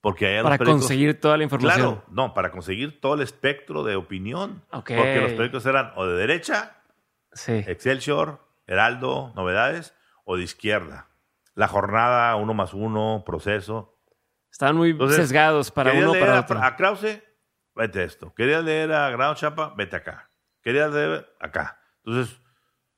Porque 0.00 0.26
allá 0.26 0.36
los 0.38 0.44
Para 0.44 0.58
periódicos- 0.58 0.80
conseguir 0.82 1.20
toda 1.20 1.36
la 1.36 1.44
información. 1.44 1.96
Claro, 1.96 2.04
no, 2.10 2.32
para 2.34 2.50
conseguir 2.50 3.00
todo 3.00 3.14
el 3.14 3.20
espectro 3.20 3.84
de 3.84 3.96
opinión. 3.96 4.64
Porque 4.70 5.20
los 5.20 5.32
periódicos 5.32 5.66
eran 5.66 5.92
o 5.96 6.06
de 6.06 6.16
derecha, 6.16 6.76
Sí. 7.32 7.52
Excelsior, 7.66 8.40
Heraldo, 8.66 9.32
Novedades, 9.36 9.94
o 10.24 10.36
de 10.36 10.42
izquierda. 10.42 11.08
La 11.54 11.68
jornada, 11.68 12.34
uno 12.36 12.54
más 12.54 12.72
uno, 12.74 13.22
proceso. 13.26 13.98
Estaban 14.50 14.76
muy 14.76 14.90
Entonces, 14.90 15.16
sesgados 15.18 15.70
para 15.70 15.90
¿Querías 15.90 16.04
uno 16.08 16.14
leer 16.14 16.26
para 16.26 16.38
a, 16.38 16.40
otro. 16.42 16.62
a 16.62 16.76
Krause? 16.76 17.22
Vete 17.74 18.00
a 18.00 18.04
esto. 18.04 18.34
¿Querías 18.34 18.64
leer 18.64 18.92
a 18.92 19.10
Grado 19.10 19.34
Chapa? 19.34 19.74
Vete 19.76 19.96
acá. 19.96 20.30
¿Querías 20.62 20.90
leer 20.92 21.26
acá? 21.40 21.80
Entonces, 22.04 22.40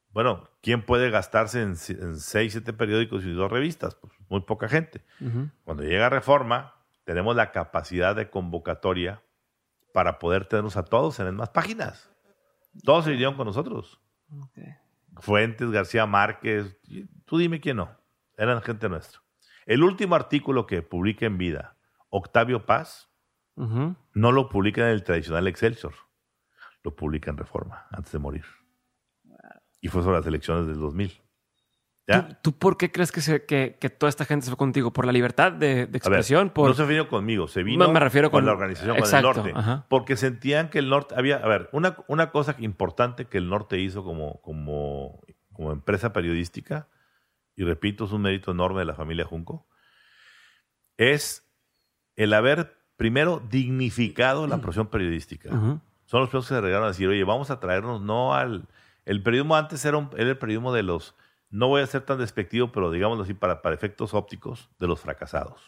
bueno, 0.09 0.49
¿quién 0.63 0.83
puede 0.85 1.11
gastarse 1.11 1.61
en, 1.63 1.71
en 1.89 2.17
seis, 2.17 2.53
siete 2.53 2.73
periódicos 2.73 3.25
y 3.25 3.33
dos 3.33 3.51
revistas? 3.51 3.95
Pues 3.97 4.13
muy 4.29 4.41
poca 4.43 4.69
gente. 4.69 5.05
Cuando 5.65 5.83
llega 5.83 6.09
Reforma, 6.09 6.75
tenemos 7.05 7.37
la 7.37 7.53
capacidad 7.53 8.15
de 8.15 8.31
convocatoria 8.31 9.23
para 9.93 10.19
poder 10.19 10.47
tenernos 10.47 10.77
a 10.77 10.85
todos 10.85 11.19
en 11.21 11.27
las 11.27 11.35
más 11.35 11.51
páginas. 11.51 12.11
Todos 12.85 13.05
se 13.05 13.11
vinieron 13.11 13.37
con 13.37 13.47
nosotros. 13.47 14.01
Fuentes, 15.19 15.71
García 15.71 16.07
Márquez, 16.07 16.79
tú 17.27 17.39
dime 17.39 17.61
quién 17.61 17.77
no. 17.77 17.91
Eran 18.37 18.63
gente 18.63 18.89
nuestra. 18.89 19.21
El 19.67 19.83
último 19.83 20.15
artículo 20.15 20.67
que 20.67 20.83
publica 20.83 21.27
en 21.27 21.39
vida, 21.39 21.77
Octavio 22.09 22.67
Paz, 22.67 23.11
no 23.55 24.33
lo 24.33 24.49
publica 24.49 24.83
en 24.83 24.89
el 24.89 25.05
tradicional 25.05 25.47
Excelsior. 25.47 25.95
Lo 26.83 26.97
publica 26.97 27.31
en 27.31 27.37
Reforma, 27.37 27.87
antes 27.91 28.13
de 28.13 28.19
morir. 28.19 28.45
Y 29.81 29.89
fue 29.89 30.03
sobre 30.03 30.19
las 30.19 30.27
elecciones 30.27 30.67
del 30.67 30.81
2000. 30.81 31.21
¿Ya? 32.09 32.27
¿Tú, 32.29 32.35
tú 32.43 32.59
por 32.59 32.77
qué 32.77 32.91
crees 32.91 33.13
que, 33.13 33.21
se- 33.21 33.45
que, 33.47 33.77
que 33.81 33.89
toda 33.89 34.11
esta 34.11 34.25
gente 34.25 34.45
se 34.45 34.51
fue 34.51 34.57
contigo? 34.57 34.93
¿Por 34.93 35.07
la 35.07 35.13
libertad 35.13 35.53
de, 35.53 35.69
de 35.69 35.83
A 35.83 35.87
ver, 35.87 35.97
expresión? 35.97 36.51
por... 36.51 36.69
No 36.69 36.75
se 36.75 36.85
vino 36.85 37.09
conmigo, 37.09 37.47
se 37.47 37.63
vino 37.63 37.87
Me- 37.87 37.93
me 37.95 38.01
refiero 38.01 38.31
con, 38.31 38.39
con- 38.39 38.47
la 38.47 38.53
organización, 38.53 38.97
Exacto, 38.97 39.33
con 39.35 39.47
el 39.47 39.55
norte. 39.55 39.61
ajá. 39.71 39.87
Porque 39.89 40.17
sentían 40.17 40.69
que 40.69 40.81
el 40.81 40.89
norte 40.89 41.15
había. 41.17 41.37
A 41.37 41.47
ver, 41.47 41.69
una, 41.73 41.97
una 42.09 42.31
cosa 42.31 42.57
importante 42.59 43.27
que 43.27 43.39
el 43.39 43.49
norte 43.49 43.79
hizo 43.79 44.03
como, 44.03 44.41
como, 44.43 45.21
como 45.53 45.71
empresa 45.71 46.13
periodística, 46.13 46.89
y 47.55 47.63
repito, 47.65 48.07
es 48.07 48.13
un 48.13 48.23
mérito 48.23 48.51
enorme 48.51 48.81
de 48.81 48.87
la 48.87 48.95
familia 48.95 49.25
Junco, 49.25 49.69
es 50.97 51.47
el 52.17 52.35
haber 52.35 52.77
primero 52.97 53.43
dignificado 53.49 54.47
la 54.47 54.57
profesión 54.61 54.89
periodística. 54.89 55.51
Son 55.51 56.21
los 56.21 56.29
primeros 56.29 56.49
que 56.49 56.55
se 56.55 56.61
regaron 56.61 56.85
a 56.85 56.89
decir, 56.89 57.09
oye, 57.09 57.25
vamos 57.25 57.51
a 57.51 57.61
traernos 57.61 58.01
no 58.01 58.35
al... 58.35 58.67
El 59.05 59.23
periodismo 59.23 59.57
antes 59.57 59.85
era, 59.85 59.97
un- 59.97 60.11
era 60.17 60.31
el 60.31 60.39
periodismo 60.39 60.73
de 60.73 60.83
los, 60.85 61.15
no 61.53 61.69
voy 61.69 61.83
a 61.83 61.87
ser 61.87 62.01
tan 62.03 62.19
despectivo, 62.19 62.73
pero 62.73 62.91
digámoslo 62.91 63.23
así, 63.23 63.35
para, 63.35 63.63
para 63.63 63.75
efectos 63.75 64.13
ópticos, 64.15 64.69
de 64.81 64.89
los 64.89 64.99
fracasados. 65.01 65.61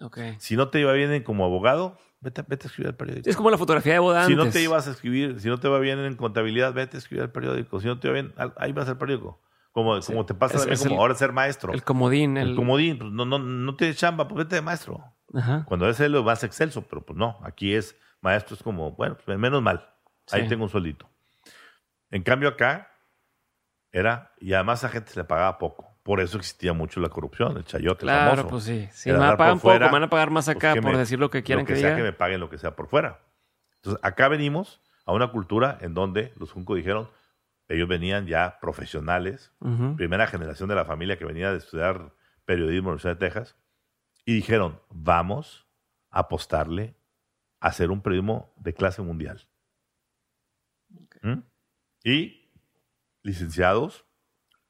Ok. 0.00 0.18
Si 0.38 0.56
no 0.56 0.68
te 0.68 0.80
iba 0.80 0.92
bien 0.92 1.22
como 1.22 1.44
abogado, 1.44 1.98
vete, 2.20 2.42
vete 2.48 2.66
a 2.66 2.68
escribir 2.68 2.88
al 2.88 2.96
periódico. 2.96 3.28
Es 3.28 3.36
como 3.36 3.50
la 3.50 3.58
fotografía 3.58 3.92
de 3.92 3.98
boda 3.98 4.24
Si 4.24 4.34
no 4.34 4.48
te 4.48 4.62
ibas 4.62 4.88
a 4.88 4.92
escribir, 4.92 5.38
si 5.40 5.48
no 5.48 5.58
te 5.60 5.68
va 5.68 5.78
bien 5.80 5.98
en 5.98 6.16
contabilidad, 6.16 6.72
vete 6.72 6.96
a 6.96 6.98
escribir 6.98 7.24
al 7.24 7.30
periódico. 7.32 7.78
Si 7.80 7.86
no 7.86 7.98
te 8.00 8.08
va 8.08 8.14
bien, 8.14 8.32
ahí 8.56 8.72
vas 8.72 8.88
al 8.88 8.96
periódico. 8.96 9.42
Como, 9.72 10.00
Sí. 10.00 10.12
como 10.12 10.24
te 10.26 10.34
pasa 10.34 10.54
Es- 10.54 10.60
también 10.62 10.74
es 10.74 10.82
como 10.82 10.94
el- 10.94 11.00
ahora 11.00 11.14
ser 11.14 11.32
maestro. 11.32 11.72
El 11.72 11.82
comodín. 11.82 12.36
El, 12.36 12.50
El 12.50 12.56
comodín, 12.56 12.98
pues 12.98 13.10
no, 13.12 13.24
no, 13.24 13.38
no 13.38 13.76
tienes 13.76 13.96
chamba, 13.96 14.28
pues 14.28 14.38
vete 14.44 14.56
de 14.56 14.62
maestro. 14.62 15.02
Ajá. 15.34 15.64
Cuando 15.66 15.88
es 15.88 15.98
lo 16.00 16.22
más 16.22 16.44
excelso, 16.44 16.82
pero 16.82 17.02
pues 17.04 17.18
no, 17.18 17.38
aquí 17.42 17.74
es 17.74 17.96
maestro, 18.20 18.54
es 18.54 18.62
como, 18.62 18.92
bueno, 18.92 19.16
pues, 19.24 19.38
menos 19.38 19.62
mal, 19.62 19.88
ahí 20.30 20.42
Sí. 20.42 20.48
tengo 20.48 20.64
un 20.64 20.70
sueldito. 20.70 21.08
En 22.10 22.22
cambio 22.22 22.48
acá 22.50 22.91
era, 23.92 24.32
y 24.40 24.54
además 24.54 24.82
a 24.84 24.88
gente 24.88 25.12
se 25.12 25.20
le 25.20 25.24
pagaba 25.24 25.58
poco. 25.58 25.88
Por 26.02 26.20
eso 26.20 26.36
existía 26.38 26.72
mucho 26.72 26.98
la 26.98 27.08
corrupción, 27.10 27.56
el 27.56 27.64
chayote, 27.64 28.00
Claro, 28.00 28.30
famoso. 28.30 28.48
pues 28.48 28.64
sí. 28.64 28.88
Si 28.92 29.12
me 29.12 29.18
pagan 29.18 29.36
por 29.58 29.60
fuera, 29.60 29.86
poco, 29.86 29.92
me 29.92 30.00
van 30.00 30.02
a 30.04 30.10
pagar 30.10 30.30
más 30.30 30.46
pues, 30.46 30.56
acá 30.56 30.74
por 30.80 30.92
me- 30.92 30.98
decir 30.98 31.18
lo 31.20 31.30
que 31.30 31.42
quieran 31.44 31.62
lo 31.62 31.66
que, 31.66 31.74
que, 31.74 31.80
sea 31.80 31.90
diga. 31.90 31.96
que 31.98 32.02
me 32.02 32.12
paguen 32.12 32.40
lo 32.40 32.50
que 32.50 32.58
sea 32.58 32.74
por 32.74 32.88
fuera. 32.88 33.20
Entonces, 33.76 34.00
acá 34.02 34.28
venimos 34.28 34.80
a 35.04 35.12
una 35.12 35.30
cultura 35.30 35.78
en 35.80 35.94
donde 35.94 36.32
los 36.36 36.50
Junco 36.50 36.74
dijeron, 36.74 37.08
ellos 37.68 37.88
venían 37.88 38.26
ya 38.26 38.58
profesionales, 38.60 39.52
primera 39.96 40.26
generación 40.26 40.68
de 40.68 40.74
la 40.74 40.84
familia 40.84 41.16
que 41.18 41.24
venía 41.24 41.52
de 41.52 41.58
estudiar 41.58 42.12
periodismo 42.44 42.78
en 42.78 42.84
la 42.84 42.90
Universidad 42.94 43.14
de 43.16 43.26
Texas, 43.26 43.56
y 44.24 44.34
dijeron, 44.34 44.80
vamos 44.90 45.66
a 46.10 46.20
apostarle 46.20 46.94
a 47.60 47.68
hacer 47.68 47.90
un 47.90 48.00
periodismo 48.02 48.52
de 48.56 48.74
clase 48.74 49.02
mundial. 49.02 49.46
¿Mm? 51.22 51.38
Y 52.04 52.41
licenciados, 53.22 54.04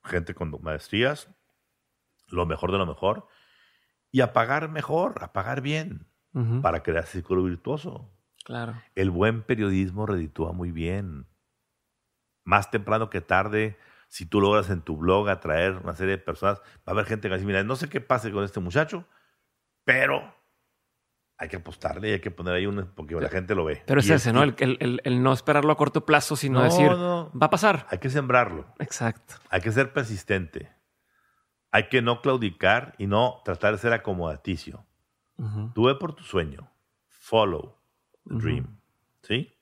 gente 0.05 0.35
con 0.35 0.57
maestrías, 0.63 1.29
lo 2.29 2.47
mejor 2.47 2.73
de 2.73 2.79
lo 2.79 2.87
mejor, 2.87 3.29
y 4.11 4.21
a 4.21 4.33
pagar 4.33 4.69
mejor, 4.69 5.23
a 5.23 5.33
pagar 5.33 5.61
bien, 5.61 6.09
para 6.63 6.83
crear 6.83 7.05
ese 7.05 7.13
círculo 7.13 7.45
virtuoso. 7.45 8.11
Claro. 8.45 8.81
El 8.95 9.11
buen 9.11 9.43
periodismo 9.43 10.07
reditúa 10.07 10.53
muy 10.53 10.71
bien. 10.71 11.27
Más 12.45 12.71
temprano 12.71 13.11
que 13.11 13.21
tarde, 13.21 13.79
si 14.09 14.25
tú 14.25 14.41
logras 14.41 14.71
en 14.71 14.81
tu 14.81 14.97
blog 14.97 15.29
atraer 15.29 15.77
una 15.77 15.95
serie 15.95 16.17
de 16.17 16.23
personas, 16.23 16.59
va 16.61 16.83
a 16.87 16.91
haber 16.93 17.05
gente 17.05 17.23
que 17.23 17.29
va 17.29 17.35
a 17.35 17.39
decir, 17.39 17.47
mira, 17.47 17.65
no 17.65 17.77
sé 17.77 17.89
qué 17.89 18.01
pase 18.01 18.33
con 18.33 18.45
este 18.45 18.61
muchacho, 18.61 19.07
pero 19.85 20.35
hay 21.43 21.49
que 21.49 21.57
apostarle 21.57 22.09
y 22.11 22.13
hay 22.13 22.21
que 22.21 22.31
poner 22.31 22.55
ahí 22.55 22.67
un... 22.67 22.93
porque 22.95 23.17
la 23.17 23.29
gente 23.29 23.55
lo 23.57 23.65
ve. 23.65 23.83
Pero 23.85 23.99
es 24.01 24.09
Y 24.09 24.13
ese, 24.13 24.33
¿no? 24.33 24.45
El, 24.45 24.55
el- 24.59 24.77
el- 24.81 25.01
el 25.03 25.23
no 25.25 25.33
esperarlo 25.33 25.73
a 25.73 25.77
corto 25.77 26.07
plazo, 26.07 26.37
sino 26.37 26.61
No, 26.61 26.65
decir, 26.65 26.89
no. 26.93 27.33
va 27.37 27.47
a 27.47 27.51
pasar. 27.51 27.87
Hay 27.91 27.99
que 27.99 28.11
sembrarlo, 28.11 28.73
Exacto. 28.79 29.35
hay 29.51 29.61
que 29.61 29.73
ser 29.73 29.93
persistente, 29.93 30.73
hay 31.73 31.89
que 31.89 32.01
no 32.01 32.21
claudicar 32.23 32.95
y 32.99 33.07
no 33.09 33.41
tratar 33.45 33.73
de 33.73 33.79
ser 33.79 33.93
acomodaticio. 33.93 34.87
Ujú. 35.37 35.73
Tú 35.75 35.85
ve 35.87 35.97
por 35.97 36.15
tu 36.15 36.23
sueño, 36.23 36.71
follow 37.09 37.77
the 38.29 38.35
dream, 38.37 38.81
¿sí? 39.23 39.53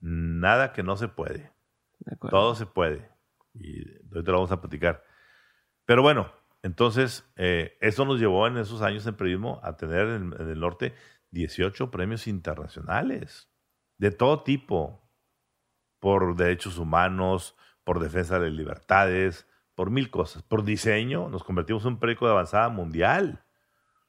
Nada 0.00 0.72
que 0.74 0.82
no 0.82 0.96
se 0.98 1.08
puede. 1.08 1.52
De. 2.00 2.16
Todo 2.28 2.54
se 2.54 2.66
puede. 2.66 3.10
Y 3.54 3.80
ahorita 4.12 4.30
lo 4.32 4.38
vamos 4.38 4.52
a 4.52 4.60
platicar. 4.60 5.02
Pero 5.86 6.02
bueno, 6.02 6.30
entonces, 6.66 7.24
eh, 7.36 7.76
eso 7.80 8.04
nos 8.04 8.18
llevó 8.18 8.46
en 8.46 8.56
esos 8.56 8.82
años 8.82 9.06
en 9.06 9.14
periodismo 9.14 9.60
a 9.62 9.76
tener 9.76 10.08
en, 10.08 10.34
en 10.38 10.48
el 10.50 10.58
norte 10.60 10.94
18 11.30 11.90
premios 11.90 12.26
internacionales 12.26 13.48
de 13.98 14.10
todo 14.10 14.42
tipo, 14.42 15.08
por 16.00 16.36
derechos 16.36 16.78
humanos, 16.78 17.56
por 17.84 18.00
defensa 18.00 18.38
de 18.38 18.50
libertades, 18.50 19.46
por 19.74 19.90
mil 19.90 20.10
cosas. 20.10 20.42
Por 20.42 20.64
diseño, 20.64 21.28
nos 21.28 21.44
convertimos 21.44 21.84
en 21.84 21.92
un 21.94 21.98
periódico 22.00 22.26
de 22.26 22.32
avanzada 22.32 22.68
mundial. 22.68 23.44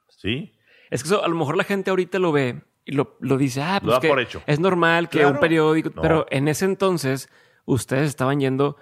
¿Sí? 0.09 0.57
Es 0.89 1.03
que 1.03 1.09
eso, 1.09 1.23
a 1.23 1.27
lo 1.27 1.35
mejor 1.35 1.57
la 1.57 1.63
gente 1.63 1.89
ahorita 1.89 2.17
lo 2.19 2.31
ve 2.31 2.63
y 2.85 2.93
lo, 2.93 3.17
lo 3.19 3.37
dice, 3.37 3.61
ah, 3.61 3.79
pues 3.83 3.99
que 3.99 4.07
por 4.07 4.19
hecho. 4.19 4.41
es 4.47 4.59
normal 4.59 5.09
que 5.09 5.19
Claro. 5.19 5.33
un 5.35 5.39
periódico, 5.39 5.91
No. 5.95 6.01
pero 6.01 6.25
en 6.29 6.47
ese 6.47 6.65
entonces 6.65 7.29
ustedes 7.65 8.09
estaban 8.09 8.39
yendo 8.39 8.77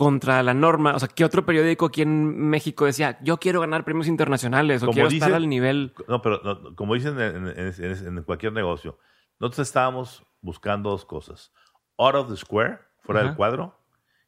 contra 0.00 0.42
la 0.42 0.54
norma. 0.54 0.94
O 0.94 0.98
sea, 0.98 1.08
¿qué 1.08 1.26
otro 1.26 1.44
periódico 1.44 1.84
aquí 1.84 2.00
en 2.00 2.48
México 2.48 2.86
decía, 2.86 3.18
yo 3.22 3.36
quiero 3.36 3.60
ganar 3.60 3.84
premios 3.84 4.06
internacionales 4.08 4.82
o 4.82 4.86
Como 4.86 4.94
quiero 4.94 5.10
dice- 5.10 5.26
estar 5.26 5.36
al 5.36 5.46
nivel? 5.46 5.92
No, 6.08 6.22
pero 6.22 6.40
no, 6.42 6.74
como 6.74 6.94
dicen 6.94 7.20
en, 7.20 7.46
en- 7.48 8.06
en- 8.18 8.22
cualquier 8.22 8.54
negocio, 8.54 8.98
nosotros 9.38 9.68
estábamos 9.68 10.24
buscando 10.40 10.88
dos 10.88 11.04
cosas. 11.04 11.52
Out 11.98 12.14
of 12.14 12.30
the 12.30 12.36
square, 12.38 12.78
fuera 13.02 13.20
Ajá. 13.20 13.28
del 13.28 13.36
cuadro, 13.36 13.78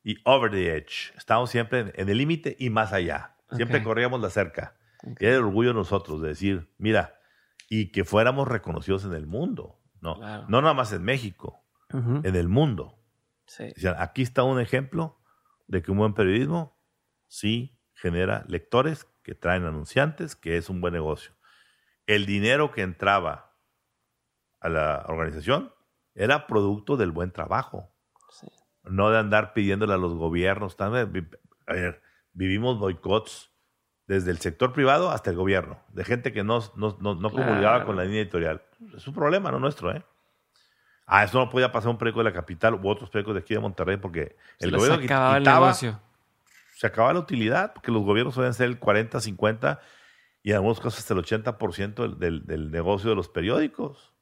y 0.04 0.16
over 0.26 0.50
the 0.50 0.76
edge. 0.76 1.14
Estábamos 1.16 1.48
siempre 1.48 1.80
en, 1.80 1.92
en 1.94 2.08
el 2.10 2.18
límite 2.18 2.54
y 2.58 2.68
más 2.68 2.92
allá. 2.92 3.36
Siempre 3.52 3.78
Ok. 3.78 3.84
corríamos 3.84 4.20
la 4.20 4.28
cerca. 4.28 4.74
Y 5.18 5.24
era 5.24 5.36
el 5.36 5.42
orgullo 5.44 5.70
de 5.70 5.74
nosotros 5.76 6.20
de 6.20 6.28
decir, 6.28 6.70
mira, 6.76 7.14
y 7.70 7.92
que 7.92 8.04
fuéramos 8.04 8.46
reconocidos 8.46 9.06
en 9.06 9.14
el 9.14 9.26
mundo. 9.26 9.78
No, 10.02 10.16
Claro. 10.16 10.44
no 10.48 10.60
nada 10.60 10.74
más 10.74 10.92
en 10.92 11.02
México, 11.02 11.64
Ujú. 11.94 12.20
en 12.24 12.36
el 12.36 12.48
mundo. 12.48 12.98
Sí. 13.46 13.64
Decían, 13.74 13.94
aquí 13.98 14.20
está 14.20 14.42
un 14.42 14.60
ejemplo 14.60 15.18
de 15.66 15.82
que 15.82 15.90
un 15.90 15.98
buen 15.98 16.14
periodismo 16.14 16.78
sí 17.28 17.78
genera 17.94 18.44
lectores 18.48 19.06
que 19.22 19.34
traen 19.34 19.64
anunciantes, 19.64 20.34
que 20.36 20.56
es 20.56 20.68
un 20.68 20.80
buen 20.80 20.92
negocio. 20.94 21.32
El 22.06 22.26
dinero 22.26 22.72
que 22.72 22.82
entraba 22.82 23.56
a 24.60 24.68
la 24.68 25.04
organización 25.08 25.72
era 26.14 26.46
producto 26.46 26.96
del 26.96 27.10
buen 27.10 27.30
trabajo, 27.32 27.94
Sí. 28.30 28.46
no 28.84 29.10
de 29.10 29.18
andar 29.18 29.52
pidiéndole 29.54 29.94
a 29.94 29.98
los 29.98 30.14
gobiernos. 30.14 30.76
También, 30.76 31.12
vi- 31.12 31.28
a 31.66 31.72
ver, 31.74 32.02
vivimos 32.32 32.78
boicots 32.78 33.50
desde 34.06 34.30
el 34.30 34.38
sector 34.38 34.72
privado 34.72 35.10
hasta 35.10 35.30
el 35.30 35.36
gobierno, 35.36 35.80
de 35.88 36.04
gente 36.04 36.32
que 36.32 36.42
no, 36.44 36.58
no, 36.76 36.98
no, 37.00 37.14
no 37.14 37.30
Claro. 37.30 37.46
comulgaba 37.46 37.84
con 37.84 37.96
la 37.96 38.04
línea 38.04 38.20
editorial. 38.22 38.62
Es 38.96 39.06
un 39.06 39.14
problema, 39.14 39.50
no 39.52 39.58
nuestro, 39.60 39.92
¿eh? 39.94 40.04
Ah, 41.14 41.24
eso 41.24 41.38
no 41.38 41.50
podía 41.50 41.70
pasar 41.70 41.90
un 41.90 41.98
periódico 41.98 42.20
de 42.20 42.24
la 42.24 42.32
capital 42.32 42.74
u 42.74 42.88
otros 42.88 43.10
periódicos 43.10 43.34
de 43.34 43.40
aquí 43.40 43.52
de 43.54 43.60
Monterrey 43.60 43.98
porque 43.98 44.36
Se 44.58 44.64
el 44.66 44.72
les 44.72 44.80
gobierno 44.80 45.04
acababa 45.04 45.36
el 45.36 45.42
quitaba, 45.42 45.66
negocio. 45.66 46.00
se 46.76 46.86
acababa 46.86 47.12
la 47.12 47.20
utilidad, 47.20 47.74
porque 47.74 47.92
los 47.92 48.02
gobiernos 48.02 48.34
suelen 48.34 48.54
ser 48.54 48.66
el 48.68 48.78
40, 48.78 49.20
50 49.20 49.80
y 50.42 50.50
en 50.50 50.56
algunos 50.56 50.78
casos 50.80 51.00
hasta 51.00 51.12
el 51.14 51.20
80% 51.22 51.94
del, 51.94 52.18
del, 52.18 52.46
del 52.46 52.70
negocio 52.70 53.10
de 53.10 53.16
los 53.16 53.28
periódicos. 53.28 54.14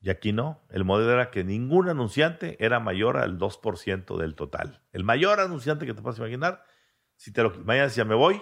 Y 0.00 0.10
aquí 0.10 0.32
no. 0.32 0.60
El 0.70 0.84
modelo 0.84 1.12
era 1.12 1.30
que 1.30 1.44
ningún 1.44 1.88
anunciante 1.88 2.56
era 2.64 2.80
mayor 2.80 3.16
al 3.16 3.38
2% 3.38 4.16
del 4.18 4.34
total. 4.34 4.80
El 4.92 5.04
mayor 5.04 5.40
anunciante 5.40 5.86
que 5.86 5.94
te 5.94 6.02
puedas 6.02 6.18
imaginar, 6.18 6.64
si 7.16 7.32
te 7.32 7.42
lo 7.42 7.50
mañana 7.64 7.84
decía 7.88 8.04
me 8.04 8.14
voy, 8.14 8.40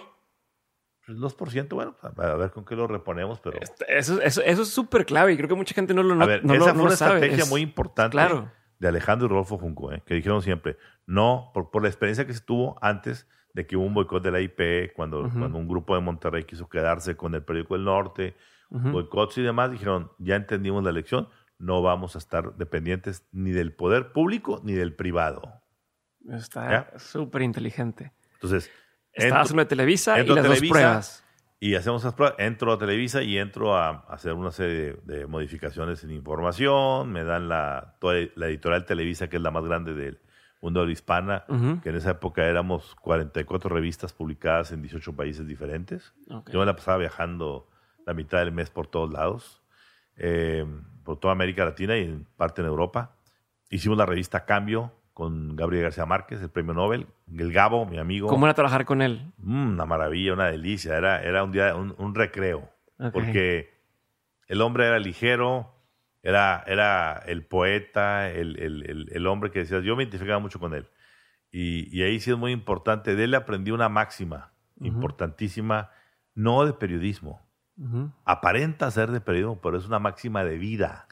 el 1.07 1.17
2%, 1.19 1.69
bueno, 1.73 1.95
a 2.01 2.07
a 2.31 2.35
ver 2.35 2.51
con 2.51 2.63
qué 2.65 2.75
lo 2.75 2.87
reponemos, 2.87 3.39
pero... 3.39 3.59
Este, 3.59 3.85
Eso, 3.97 4.21
eso, 4.21 4.41
eso 4.43 4.61
es 4.61 4.67
súper 4.69 5.05
clave 5.05 5.33
y 5.33 5.37
creo 5.37 5.49
que 5.49 5.55
mucha 5.55 5.73
gente 5.75 5.93
no 5.93 6.03
lo, 6.03 6.15
no, 6.15 6.23
a 6.23 6.27
ver, 6.27 6.45
no 6.45 6.53
lo- 6.55 6.63
esa 6.63 6.73
no 6.73 6.79
fue 6.79 6.87
una 6.87 6.95
sabe. 6.95 7.13
estrategia 7.15 7.43
Es- 7.43 7.49
muy 7.49 7.61
importante 7.61 8.11
Claro. 8.11 8.51
de 8.79 8.87
Alejandro 8.87 9.25
y 9.27 9.29
Rodolfo 9.29 9.57
Junco, 9.57 9.91
¿eh? 9.91 10.01
que 10.05 10.13
dijeron 10.13 10.41
siempre, 10.41 10.77
no, 11.05 11.51
por, 11.53 11.69
por 11.71 11.81
la 11.83 11.89
experiencia 11.89 12.25
que 12.27 12.33
se 12.33 12.41
tuvo 12.41 12.77
antes 12.81 13.27
de 13.53 13.67
que 13.67 13.75
hubo 13.75 13.85
un 13.85 13.93
boicot 13.93 14.23
de 14.23 14.31
la 14.31 14.39
IP, 14.39 14.93
cuando, 14.95 15.23
cuando 15.29 15.57
un 15.57 15.67
grupo 15.67 15.93
de 15.95 16.01
Monterrey 16.01 16.43
quiso 16.45 16.69
quedarse 16.69 17.17
con 17.17 17.35
el 17.35 17.43
periódico 17.43 17.73
del 17.73 17.83
norte, 17.83 18.35
boicots 18.69 19.37
y 19.39 19.41
demás, 19.41 19.69
dijeron, 19.71 20.11
ya 20.19 20.37
entendimos 20.37 20.83
la 20.85 20.89
elección, 20.91 21.27
no 21.59 21.81
vamos 21.81 22.15
a 22.15 22.19
estar 22.19 22.55
dependientes 22.55 23.27
ni 23.33 23.51
del 23.51 23.73
poder 23.73 24.13
público 24.13 24.61
ni 24.63 24.71
del 24.73 24.95
privado. 24.95 25.41
Está 26.29 26.97
súper 26.97 27.41
inteligente. 27.41 28.13
Entonces, 28.35 28.71
Entro- 29.13 29.51
en 29.51 29.57
la 29.57 29.65
Televisa 29.67 30.15
y 30.33 30.35
las 30.35 30.43
Televisa, 30.43 30.73
dos 30.73 30.81
pruebas. 30.81 31.23
y 31.59 31.75
hacemos 31.75 32.01
esas 32.01 32.13
pruebas, 32.13 32.35
entro 32.39 32.73
a 32.73 32.77
Televisa 32.77 33.21
y 33.23 33.37
entro 33.37 33.75
a 33.77 34.05
hacer 34.09 34.33
una 34.33 34.51
serie 34.51 34.97
de, 35.05 35.17
de 35.17 35.27
modificaciones 35.27 36.03
en 36.03 36.11
información, 36.11 37.11
me 37.11 37.23
dan 37.23 37.47
la, 37.49 37.95
toda 37.99 38.15
la 38.35 38.47
editorial 38.47 38.85
Televisa, 38.85 39.27
que 39.29 39.37
es 39.37 39.41
la 39.43 39.51
más 39.51 39.63
grande 39.65 39.93
del 39.93 40.19
mundo 40.61 40.81
de 40.81 40.85
la 40.87 40.91
hispana, 40.93 41.43
que 41.81 41.89
en 41.89 41.95
esa 41.95 42.11
época 42.11 42.45
éramos 42.45 42.95
44 43.01 43.69
revistas 43.69 44.13
publicadas 44.13 44.71
en 44.71 44.81
18 44.83 45.13
países 45.15 45.47
diferentes. 45.47 46.13
Yo 46.51 46.59
me 46.59 46.65
la 46.65 46.75
pasaba 46.75 46.97
viajando 46.99 47.67
la 48.05 48.13
mitad 48.13 48.39
del 48.39 48.51
mes 48.51 48.69
por 48.69 48.87
todos 48.87 49.11
lados, 49.11 49.61
eh, 50.17 50.65
por 51.03 51.19
toda 51.19 51.31
América 51.33 51.65
Latina 51.65 51.97
y 51.97 52.03
en 52.03 52.25
parte 52.37 52.61
en 52.61 52.67
Europa. 52.67 53.15
Hicimos 53.71 53.97
la 53.97 54.05
revista 54.05 54.45
Cambio 54.45 54.91
con 55.21 55.55
Gabriel 55.55 55.83
García 55.83 56.07
Márquez, 56.07 56.41
el 56.41 56.49
premio 56.49 56.73
Nobel, 56.73 57.05
el 57.37 57.53
Gabo, 57.53 57.85
mi 57.85 57.99
amigo. 57.99 58.27
¿Cómo 58.27 58.47
era 58.47 58.55
trabajar 58.55 58.85
con 58.85 59.03
él? 59.03 59.31
Mm, 59.37 59.73
una 59.73 59.85
maravilla, 59.85 60.33
una 60.33 60.47
delicia. 60.47 60.97
Era, 60.97 61.21
era 61.21 61.43
un 61.43 61.51
día, 61.51 61.75
un, 61.75 61.93
un 61.99 62.15
recreo. 62.15 62.67
Porque 63.11 63.69
el 64.47 64.61
hombre 64.61 64.87
era 64.87 64.97
ligero, 64.97 65.75
era, 66.23 66.63
era 66.65 67.21
el 67.27 67.45
poeta, 67.45 68.31
el, 68.31 68.57
el- 68.59 68.89
el- 68.89 69.09
el 69.11 69.27
hombre 69.27 69.51
que 69.51 69.59
decías, 69.59 69.83
yo 69.83 69.95
me 69.95 70.01
identificaba 70.03 70.39
mucho 70.39 70.59
con 70.59 70.73
él. 70.73 70.87
Y, 71.51 71.95
y 71.95 72.01
ahí 72.01 72.19
sí 72.19 72.31
es 72.31 72.37
muy 72.37 72.51
importante. 72.51 73.15
De 73.15 73.25
él 73.25 73.35
aprendí 73.35 73.69
una 73.69 73.89
máxima 73.89 74.53
importantísima, 74.87 75.91
no 76.33 76.65
de 76.65 76.73
periodismo. 76.73 77.47
Aparenta 78.25 78.89
ser 78.89 79.11
de 79.11 79.21
periodismo, 79.21 79.61
pero 79.61 79.77
es 79.77 79.85
una 79.85 79.99
máxima 79.99 80.43
de 80.43 80.57
vida. 80.57 81.07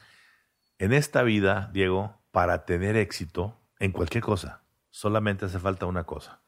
En 0.78 0.92
esta 0.92 1.22
vida, 1.22 1.70
Diego, 1.72 2.16
para 2.32 2.64
tener 2.64 2.96
éxito 2.96 3.56
en 3.80 3.90
cualquier 3.92 4.22
cosa, 4.22 4.62
solamente 4.90 5.46
hace 5.46 5.58
falta 5.58 5.86
una 5.86 6.04
cosa. 6.04 6.40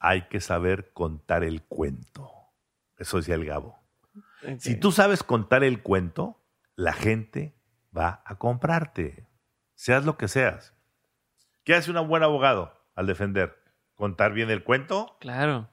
Hay 0.00 0.22
que 0.28 0.40
saber 0.40 0.92
contar 0.92 1.44
el 1.44 1.62
cuento. 1.62 2.30
Eso 2.96 3.18
decía 3.18 3.36
el 3.36 3.44
Gabo. 3.44 3.78
Si 4.58 4.74
tú 4.78 4.90
sabes 4.92 5.22
contar 5.22 5.62
el 5.64 5.82
cuento, 5.82 6.40
la 6.74 6.92
gente 6.92 7.54
va 7.96 8.22
a 8.24 8.36
comprarte. 8.38 9.28
Seas 9.74 10.04
lo 10.04 10.16
que 10.16 10.28
seas. 10.28 10.74
¿Qué 11.64 11.74
hace 11.74 11.90
un 11.92 12.08
buen 12.08 12.22
abogado 12.22 12.72
al 12.94 13.06
defender? 13.06 13.56
Contar 13.94 14.32
bien 14.32 14.50
el 14.50 14.62
cuento, 14.64 15.16
Claro. 15.20 15.68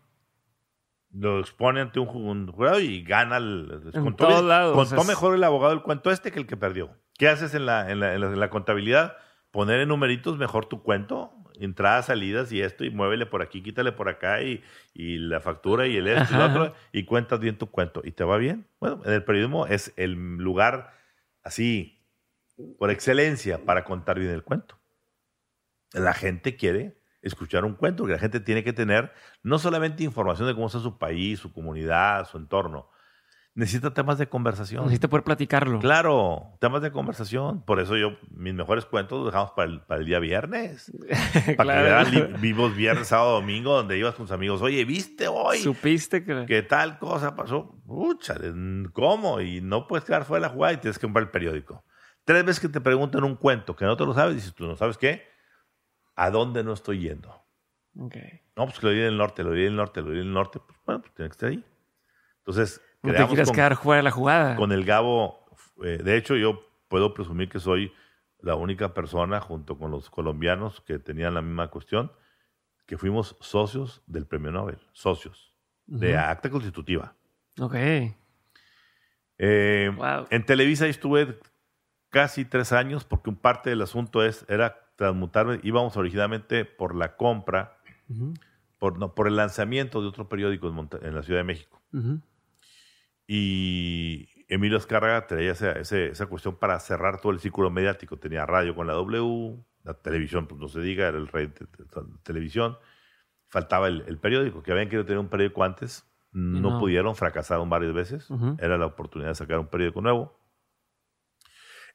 lo 1.12 1.40
expone 1.40 1.80
ante 1.82 2.00
un, 2.00 2.10
un 2.10 2.52
jurado 2.52 2.80
y 2.80 3.04
gana. 3.04 3.38
El, 3.38 3.92
En 3.94 4.04
contó 4.04 4.28
todos 4.28 4.44
lados, 4.44 4.76
contó 4.76 5.04
mejor 5.06 5.36
el 5.36 5.44
abogado 5.44 5.74
el 5.74 5.82
cuento 5.84 6.12
este 6.12 6.32
que 6.32 6.40
el 6.40 6.48
que 6.48 6.58
perdió. 6.58 6.90
¿Qué 7.18 7.30
haces 7.30 7.54
en 7.54 7.66
la, 7.68 7.90
en 7.92 8.00
la, 8.00 8.14
en 8.16 8.22
la- 8.22 8.28
en 8.28 8.40
la 8.40 8.50
contabilidad? 8.50 9.16
Poner 9.56 9.80
en 9.80 9.88
numeritos 9.88 10.38
mejor 10.38 10.66
tu 10.66 10.84
cuento, 10.84 11.32
entradas, 11.62 12.08
salidas 12.08 12.52
y 12.52 12.60
esto, 12.60 12.84
y 12.84 12.90
muévele 12.90 13.26
por 13.26 13.42
aquí, 13.42 13.64
quítale 13.64 13.94
por 13.94 14.10
acá, 14.10 14.42
y, 14.42 14.62
y 14.94 15.18
la 15.18 15.40
factura 15.40 15.88
y 15.88 15.96
el 15.96 16.10
esto 16.10 16.34
y 16.34 16.38
lo 16.38 16.46
otro, 16.46 16.74
y 16.92 17.06
cuentas 17.06 17.40
bien 17.40 17.58
tu 17.58 17.72
cuento. 17.72 18.02
¿Y 18.04 18.12
te 18.12 18.26
va 18.26 18.36
bien? 18.36 18.68
Bueno, 18.82 19.02
en 19.06 19.14
el 19.14 19.24
periodismo 19.24 19.66
es 19.66 19.94
el 19.96 20.12
lugar 20.12 20.92
así, 21.42 22.06
por 22.78 22.92
excelencia, 22.92 23.64
para 23.64 23.86
contar 23.86 24.20
bien 24.20 24.32
el 24.32 24.44
cuento. 24.44 24.78
La 25.94 26.14
gente 26.14 26.58
quiere 26.58 26.98
escuchar 27.22 27.64
un 27.64 27.76
cuento, 27.76 28.04
porque 28.04 28.16
la 28.16 28.20
gente 28.20 28.42
tiene 28.42 28.62
que 28.62 28.74
tener 28.74 29.14
no 29.42 29.58
solamente 29.58 30.04
información 30.04 30.50
de 30.50 30.54
cómo 30.54 30.68
está 30.68 30.80
su 30.80 30.98
país, 30.98 31.40
su 31.40 31.54
comunidad, 31.54 32.28
su 32.28 32.36
entorno. 32.36 32.90
Necesita 33.58 33.94
temas 33.94 34.18
de 34.18 34.28
conversación. 34.28 34.84
Necesita 34.84 35.08
poder 35.08 35.24
platicarlo. 35.24 35.80
Claro, 35.80 36.58
temas 36.60 36.82
de 36.82 36.92
conversación. 36.92 37.62
Por 37.64 37.80
eso 37.80 37.96
yo, 37.96 38.18
mis 38.32 38.54
mejores 38.54 38.86
cuentos 38.86 39.18
los 39.24 39.28
dejamos 39.32 39.52
para 39.52 39.72
el, 39.72 39.80
para 39.80 40.02
el 40.02 40.06
día 40.06 40.20
viernes. 40.20 40.92
Para 41.56 41.82
Claro. 41.82 42.10
que 42.12 42.20
vean 42.22 42.42
vivos 42.42 42.76
viernes, 42.76 43.08
sábado, 43.08 43.36
domingo, 43.36 43.74
donde 43.78 43.98
ibas 43.98 44.14
con 44.16 44.26
tus 44.26 44.34
amigos. 44.34 44.62
Oye, 44.62 44.84
¿viste 44.84 45.30
hoy 45.30 45.60
Supiste 45.60 46.26
que. 46.26 46.46
que 46.46 46.64
tal 46.64 47.00
cosa 47.00 47.34
pasó? 47.38 47.82
Pucha, 47.88 48.36
¿cómo? 48.92 49.40
Y 49.40 49.62
no 49.62 49.88
puedes 49.88 50.04
quedar 50.04 50.26
fuera 50.26 50.42
de 50.46 50.50
la 50.50 50.54
jugada 50.54 50.74
y 50.74 50.78
tienes 50.78 51.00
que 51.00 51.06
comprar 51.08 51.24
el 51.24 51.32
periódico. 51.32 51.86
Tres 52.26 52.44
veces 52.44 52.60
que 52.60 52.68
te 52.68 52.82
preguntan 52.82 53.24
un 53.24 53.38
cuento 53.38 53.74
que 53.76 53.86
no 53.86 53.96
te 53.96 54.06
lo 54.06 54.14
sabes, 54.14 54.36
dices 54.36 54.54
tú, 54.54 54.68
¿no 54.68 54.76
sabes 54.76 54.98
qué? 54.98 55.24
¿A 56.18 56.30
dónde 56.30 56.62
no 56.64 56.74
estoy 56.74 57.00
yendo? 57.00 57.30
Ok. 57.98 58.16
No, 58.58 58.66
pues 58.66 58.80
que 58.80 58.88
lo 58.88 58.92
di 58.92 59.00
en 59.00 59.06
el 59.06 59.18
norte, 59.18 59.44
lo 59.44 59.52
di 59.52 59.62
en 59.62 59.68
el 59.68 59.76
norte, 59.78 60.02
lo 60.02 60.10
di 60.12 60.20
en 60.20 60.28
el 60.28 60.34
norte. 60.34 60.60
Pues 60.60 60.78
bueno, 60.86 61.02
pues 61.02 61.14
tiene 61.14 61.30
que 61.30 61.34
estar 61.34 61.50
ahí. 61.50 61.64
Entonces, 62.40 62.82
No 63.06 63.14
te 63.14 63.26
quieres 63.28 63.48
con- 63.48 63.56
quedar 63.56 63.76
fuera 63.78 63.98
de 63.98 64.04
la 64.04 64.12
jugada. 64.12 64.56
con 64.56 64.72
el 64.72 64.86
Gabo, 64.86 65.46
eh, 65.84 66.00
de 66.04 66.18
hecho 66.18 66.36
yo 66.36 66.62
puedo 66.88 67.14
presumir 67.14 67.50
que 67.50 67.60
soy 67.60 67.92
la 68.42 68.56
única 68.56 68.94
persona 68.94 69.42
junto 69.42 69.78
con 69.78 69.92
los 69.92 70.10
colombianos 70.10 70.82
que 70.82 71.00
tenían 71.00 71.34
la 71.34 71.42
misma 71.42 71.70
cuestión, 71.70 72.12
que 72.86 72.98
fuimos 72.98 73.36
socios 73.40 74.04
del 74.06 74.26
premio 74.28 74.52
Nobel, 74.52 74.78
socios 74.94 75.54
de 75.88 76.12
Ujú. 76.14 76.20
acta 76.20 76.50
constitutiva. 76.50 77.14
Ok. 77.60 77.76
Eh, 79.38 79.92
Wow. 79.96 80.28
En 80.30 80.46
Televisa 80.46 80.88
estuve 80.88 81.40
casi 82.10 82.46
tres 82.46 82.72
años 82.72 83.04
porque 83.04 83.30
un 83.30 83.36
parte 83.36 83.70
del 83.70 83.82
asunto 83.82 84.24
es, 84.24 84.46
era 84.48 84.80
transmutarme, 84.96 85.60
íbamos 85.64 85.98
originalmente 85.98 86.64
por 86.64 86.96
la 86.96 87.16
compra, 87.18 87.78
Ujú. 88.10 88.34
por, 88.80 88.98
no, 88.98 89.14
por 89.14 89.28
el 89.28 89.36
lanzamiento 89.36 90.02
de 90.02 90.08
otro 90.08 90.30
periódico 90.30 90.68
en, 90.68 90.74
Monte- 90.76 91.06
en 91.06 91.16
la 91.16 91.24
Ciudad 91.24 91.40
de 91.40 91.44
México. 91.44 91.82
Ujú. 91.94 92.20
Y 93.28 94.30
Emilio 94.48 94.78
Azcárraga 94.78 95.28
traía 95.28 95.52
esa, 95.52 95.72
esa 95.74 96.26
cuestión 96.28 96.58
para 96.58 96.80
cerrar 96.80 97.20
todo 97.20 97.32
el 97.32 97.40
círculo 97.40 97.70
mediático. 97.72 98.18
Tenía 98.18 98.46
radio 98.46 98.76
con 98.76 98.88
la 98.88 98.94
W, 98.94 99.58
la 99.84 99.94
televisión, 99.96 100.48
pues 100.48 100.60
no 100.60 100.68
se 100.68 100.82
diga, 100.82 101.08
era 101.08 101.18
el 101.18 101.28
rey 101.28 101.48
de, 101.48 101.68
televisión. 102.24 102.78
Faltaba 103.48 103.88
el, 103.88 104.04
el 104.08 104.18
periódico, 104.20 104.62
que 104.62 104.72
habían 104.72 104.88
querido 104.88 105.06
tener 105.06 105.20
un 105.20 105.30
periódico 105.30 105.64
antes, 105.64 106.06
no, 106.32 106.72
no. 106.72 106.80
pudieron, 106.80 107.16
fracasaron 107.16 107.70
varias 107.70 107.94
veces. 107.94 108.28
Era 108.60 108.78
la 108.78 108.88
oportunidad 108.88 109.30
de 109.32 109.36
sacar 109.36 109.60
un 109.60 109.68
periódico 109.68 110.02
nuevo. 110.02 110.38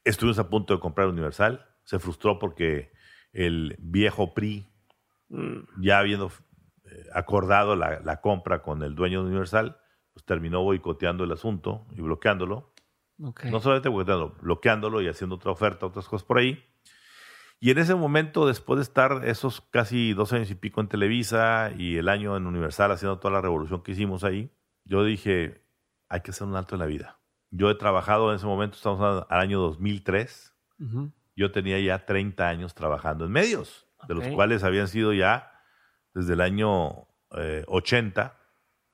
Estuvimos 0.03 0.39
a 0.39 0.49
punto 0.49 0.73
de 0.73 0.79
comprar 0.79 1.07
Universal. 1.07 1.65
Se 1.83 1.99
frustró 1.99 2.39
porque 2.39 2.91
el 3.33 3.75
viejo 3.79 4.33
PRI, 4.33 4.67
Mm. 5.31 5.81
ya 5.81 5.99
habiendo 5.99 6.29
eh, 6.83 7.05
acordado 7.13 7.77
la, 7.77 8.01
la 8.01 8.19
compra 8.19 8.61
con 8.61 8.83
el 8.83 8.95
dueño 8.95 9.21
de 9.21 9.29
Universal, 9.29 9.77
pues 10.13 10.25
terminó 10.25 10.61
boicoteando 10.63 11.23
el 11.23 11.31
asunto 11.31 11.85
y 11.95 12.01
bloqueándolo. 12.01 12.73
No 13.17 13.59
solamente 13.59 13.89
boicoteándolo, 13.89 14.35
bloqueándolo 14.41 15.01
y 15.01 15.07
haciendo 15.07 15.35
otra 15.35 15.51
oferta, 15.51 15.85
otras 15.85 16.07
cosas 16.07 16.25
por 16.25 16.39
ahí. 16.39 16.63
Y 17.59 17.69
en 17.69 17.77
ese 17.77 17.93
momento, 17.93 18.47
después 18.47 18.77
de 18.77 18.83
estar 18.83 19.21
esos 19.25 19.61
casi 19.61 20.13
dos 20.13 20.33
años 20.33 20.49
y 20.49 20.55
pico 20.55 20.81
en 20.81 20.87
Televisa 20.87 21.71
y 21.77 21.97
el 21.97 22.09
año 22.09 22.35
en 22.35 22.47
Universal 22.47 22.91
haciendo 22.91 23.19
toda 23.19 23.35
la 23.35 23.41
revolución 23.41 23.83
que 23.83 23.91
hicimos 23.91 24.23
ahí, 24.23 24.51
yo 24.83 25.03
dije, 25.03 25.63
hay 26.09 26.21
que 26.21 26.31
hacer 26.31 26.47
un 26.47 26.55
alto 26.55 26.73
en 26.73 26.79
la 26.79 26.87
vida. 26.87 27.19
Yo 27.51 27.69
he 27.69 27.75
trabajado 27.75 28.31
en 28.31 28.37
ese 28.37 28.47
momento, 28.47 28.77
estamos 28.77 29.25
al 29.29 29.39
año 29.39 29.59
2003, 29.59 30.55
Ujú. 30.79 31.11
yo 31.35 31.51
tenía 31.51 31.79
ya 31.79 32.05
30 32.05 32.47
años 32.47 32.73
trabajando 32.73 33.25
en 33.25 33.31
medios, 33.31 33.87
de 34.07 34.15
los 34.15 34.27
cuales 34.29 34.63
habían 34.63 34.87
sido 34.87 35.13
ya 35.13 35.51
desde 36.15 36.33
el 36.33 36.41
año 36.41 37.07
eh, 37.37 37.63
80. 37.67 38.35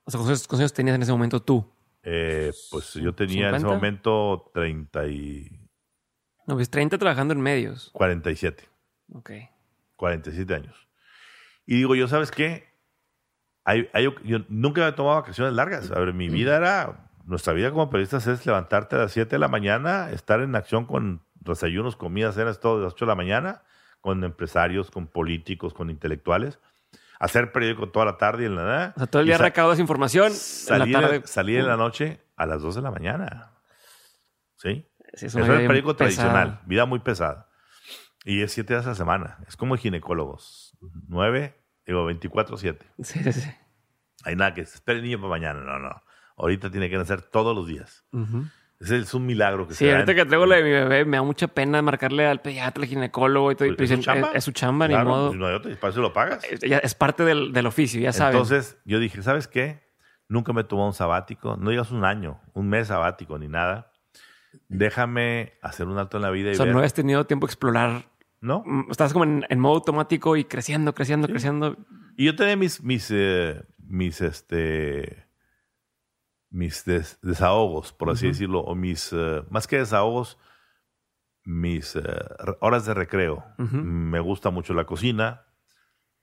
O 0.07 0.11
sea, 0.11 0.19
¿cuántos 0.21 0.53
años 0.59 0.71
tenías 0.71 0.95
en 0.95 1.01
ese 1.03 1.11
momento 1.11 1.41
tú? 1.41 1.69
eh, 2.09 2.53
pues 2.71 2.93
yo 2.93 3.13
tenía 3.13 3.49
en 3.49 3.55
ese 3.55 3.63
50? 3.65 3.67
momento 3.75 4.49
30 4.53 5.07
y 5.07 5.59
No, 6.45 6.55
pues 6.55 6.69
30 6.69 6.97
trabajando 6.97 7.33
en 7.33 7.41
medios. 7.41 7.89
47, 7.91 8.63
Ok. 9.13 9.31
47 9.97 10.53
años. 10.55 10.87
Y 11.65 11.75
digo, 11.75 11.95
yo, 11.95 12.07
¿sabes 12.07 12.31
qué? 12.31 12.69
Hay- 13.65 13.89
hay- 13.91 14.07
yo 14.23 14.39
nunca 14.47 14.87
he 14.87 14.91
tomado 14.93 15.15
vacaciones 15.17 15.53
largas. 15.53 15.91
A 15.91 15.99
ver, 15.99 16.13
mi 16.13 16.29
vida 16.29 16.55
era, 16.55 17.09
nuestra 17.25 17.51
vida 17.51 17.71
como 17.71 17.89
periodistas 17.89 18.25
es 18.27 18.45
levantarte 18.45 18.95
a 18.95 18.99
las 18.99 19.11
7 19.11 19.31
de 19.31 19.39
la 19.39 19.49
mañana, 19.49 20.09
estar 20.11 20.39
en 20.39 20.55
acción 20.55 20.85
con 20.85 21.21
desayunos, 21.41 21.97
comidas, 21.97 22.35
cenas, 22.35 22.61
todo 22.61 22.77
de 22.77 22.85
las 22.85 22.93
8 22.93 23.03
de 23.03 23.09
la 23.09 23.15
mañana, 23.15 23.63
con 23.99 24.23
empresarios, 24.23 24.89
con 24.91 25.07
políticos, 25.07 25.73
con 25.73 25.89
intelectuales, 25.89 26.59
hacer 27.19 27.51
periódico 27.51 27.89
toda 27.89 28.05
la 28.05 28.17
tarde 28.17 28.43
y 28.43 28.45
en 28.47 28.55
la 28.55 28.63
nada. 28.63 28.93
O 28.95 28.99
sea, 28.99 29.07
todo 29.07 29.21
el 29.21 29.27
día 29.27 29.37
recaudas 29.37 29.79
información. 29.79 30.27
En 30.27 30.33
salir, 30.33 30.93
la 30.95 31.01
tarde. 31.01 31.21
salir 31.25 31.59
en 31.59 31.67
la 31.67 31.77
noche 31.77 32.21
a 32.35 32.45
las 32.45 32.61
2 32.61 32.75
de 32.75 32.81
la 32.81 32.91
mañana. 32.91 33.51
¿Sí? 34.55 34.87
Sí, 35.13 35.25
es 35.27 35.35
Eso 35.35 35.37
una 35.39 35.45
es 35.47 35.59
el 35.61 35.67
periódico 35.67 35.95
pesada. 35.95 36.29
tradicional, 36.31 36.61
vida 36.65 36.85
muy 36.85 36.99
pesada. 36.99 37.49
Y 38.25 38.41
es 38.41 38.51
siete 38.51 38.73
días 38.73 38.85
a 38.85 38.89
la 38.89 38.95
semana. 38.95 39.37
Es 39.47 39.55
como 39.55 39.77
ginecólogos. 39.77 40.77
Nueve, 41.07 41.63
digo, 41.85 42.09
24-7. 42.11 42.77
Sí, 43.03 43.23
sí, 43.23 43.31
sí. 43.33 43.49
Hay 44.23 44.35
nada 44.35 44.53
que 44.53 44.65
se 44.65 44.75
espere 44.75 44.99
el 44.99 45.05
niño 45.05 45.17
para 45.19 45.29
mañana. 45.29 45.61
No, 45.61 45.79
no. 45.79 46.03
Ahorita 46.35 46.69
tiene 46.69 46.89
que 46.89 46.97
nacer 46.97 47.21
todos 47.21 47.55
los 47.55 47.67
días. 47.67 48.05
Ese 48.79 48.97
es 48.97 49.13
un 49.15 49.25
milagro 49.25 49.67
que 49.67 49.73
Sí, 49.73 49.85
se 49.85 49.91
ahorita 49.91 50.13
que 50.13 50.25
traigo 50.25 50.45
lo 50.45 50.53
de 50.55 50.63
mi 50.63 50.69
bebé, 50.69 51.03
me 51.05 51.17
da 51.17 51.23
mucha 51.23 51.47
pena 51.47 51.81
marcarle 51.81 52.27
al 52.27 52.41
pediatra, 52.41 52.83
al 52.83 52.87
ginecólogo 52.89 53.51
y 53.51 53.55
todo. 53.55 53.67
y 53.67 53.75
Pues, 53.75 53.89
¿es 53.89 53.97
su 53.97 54.03
chamba? 54.03 54.29
Es, 54.29 54.35
es 54.35 54.43
su 54.43 54.51
chamba, 54.51 54.87
Claro, 54.87 55.03
ni 55.03 55.09
modo. 55.09 55.27
pues, 55.29 55.39
no 55.39 55.47
hay 55.47 55.55
otro, 55.55 55.71
y 55.71 55.75
para 55.75 55.91
eso 55.91 56.01
lo 56.01 56.13
pagas. 56.13 56.43
Es, 56.43 56.59
es 56.63 56.93
parte 56.95 57.23
del, 57.23 57.53
del 57.53 57.65
oficio, 57.65 57.99
ya 57.99 58.13
saben. 58.13 58.35
Entonces 58.35 58.77
yo 58.85 58.99
dije, 58.99 59.23
¿sabes 59.23 59.47
qué? 59.47 59.87
Nunca 60.29 60.53
me 60.53 60.61
he 60.61 60.63
tomado 60.63 60.87
un 60.89 60.93
sabático. 60.93 61.57
No 61.57 61.69
digas 61.71 61.89
un 61.91 62.03
año, 62.05 62.39
un 62.53 62.69
mes 62.69 62.87
sabático 62.87 63.39
ni 63.39 63.47
nada. 63.47 63.91
Déjame 64.69 65.53
hacer 65.61 65.87
un 65.87 65.97
alto 65.97 66.17
en 66.17 66.23
la 66.23 66.29
vida 66.31 66.49
y 66.49 66.53
o 66.53 66.55
sea, 66.55 66.65
ver. 66.65 66.75
no 66.75 66.81
has 66.81 66.93
tenido 66.93 67.25
tiempo 67.25 67.47
de 67.47 67.51
explorar. 67.51 68.05
¿No? 68.41 68.63
Mm, 68.65 68.91
Estás 68.91 69.13
como 69.13 69.23
en, 69.25 69.45
en 69.49 69.59
modo 69.59 69.75
automático 69.75 70.35
y 70.37 70.43
creciendo, 70.45 70.93
creciendo, 70.93 71.27
creciendo. 71.27 71.75
Y 72.15 72.25
yo 72.25 72.35
tenía 72.35 72.55
mis, 72.55 72.83
mis, 72.83 73.09
eh, 73.11 73.63
mis, 73.87 74.21
este, 74.21 75.25
mis 76.49 76.85
des- 76.85 77.19
desahogos, 77.21 77.91
por 77.93 78.09
así 78.09 78.27
decirlo, 78.27 78.61
o 78.61 78.73
mis, 78.75 79.11
eh, 79.13 79.43
más 79.49 79.67
que 79.67 79.77
desahogos, 79.77 80.37
mis 81.43 81.95
re- 81.95 82.57
horas 82.61 82.85
de 82.85 82.93
recreo. 82.93 83.43
Me 84.11 84.19
gusta 84.19 84.49
mucho 84.49 84.73
la 84.73 84.85
cocina, 84.85 85.45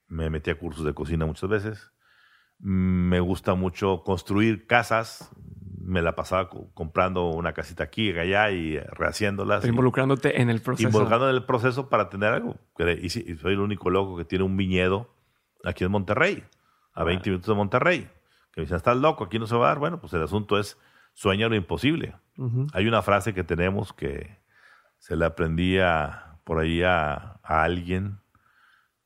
me 0.06 0.28
metí 0.30 0.50
a 0.50 0.58
cursos 0.58 0.84
de 0.84 0.92
cocina 0.94 1.26
muchas 1.26 1.48
veces. 1.48 1.90
Me 2.58 3.20
gusta 3.20 3.54
mucho 3.54 4.02
construir 4.04 4.66
casas, 4.66 5.30
me 5.80 6.02
la 6.02 6.14
pasaba 6.14 6.48
co- 6.48 6.70
comprando 6.72 7.28
una 7.30 7.52
casita 7.52 7.84
aquí 7.84 8.10
y 8.10 8.18
allá 8.18 8.50
y 8.50 8.76
eh, 8.76 8.86
rehaciéndolas. 8.92 9.64
Y- 9.64 9.68
involucrándote 9.68 10.40
en 10.40 10.50
el 10.50 10.60
proceso. 10.62 10.88
involucrando 10.88 11.28
en 11.28 11.34
el 11.36 11.44
proceso 11.44 11.88
para 11.88 12.08
tener 12.10 12.32
algo. 12.32 12.56
Y 13.02 13.08
soy 13.10 13.52
el 13.52 13.60
único 13.60 13.90
loco 13.90 14.16
que 14.16 14.24
tiene 14.24 14.44
un 14.44 14.56
viñedo 14.56 15.14
aquí 15.64 15.84
en 15.84 15.90
Monterrey, 15.90 16.44
a 16.94 17.04
20 17.04 17.30
minutos 17.30 17.48
de 17.48 17.54
Monterrey. 17.54 18.08
Que 18.54 18.60
me 18.60 18.64
dicen, 18.64 18.76
estás 18.76 18.96
loco, 18.96 19.24
aquí 19.24 19.38
no 19.38 19.46
se 19.46 19.56
va 19.56 19.66
a 19.66 19.68
dar. 19.70 19.78
Bueno, 19.78 20.00
pues 20.00 20.12
el 20.12 20.22
asunto 20.22 20.58
es 20.58 20.78
sueña 21.12 21.48
lo 21.48 21.56
imposible. 21.56 22.16
Hay 22.72 22.86
una 22.86 23.02
frase 23.02 23.34
que 23.34 23.44
tenemos 23.44 23.92
que 23.92 24.38
se 24.98 25.16
le 25.16 25.24
aprendía 25.24 26.38
por 26.44 26.58
ahí 26.58 26.82
a, 26.82 27.40
a 27.42 27.62
alguien 27.62 28.20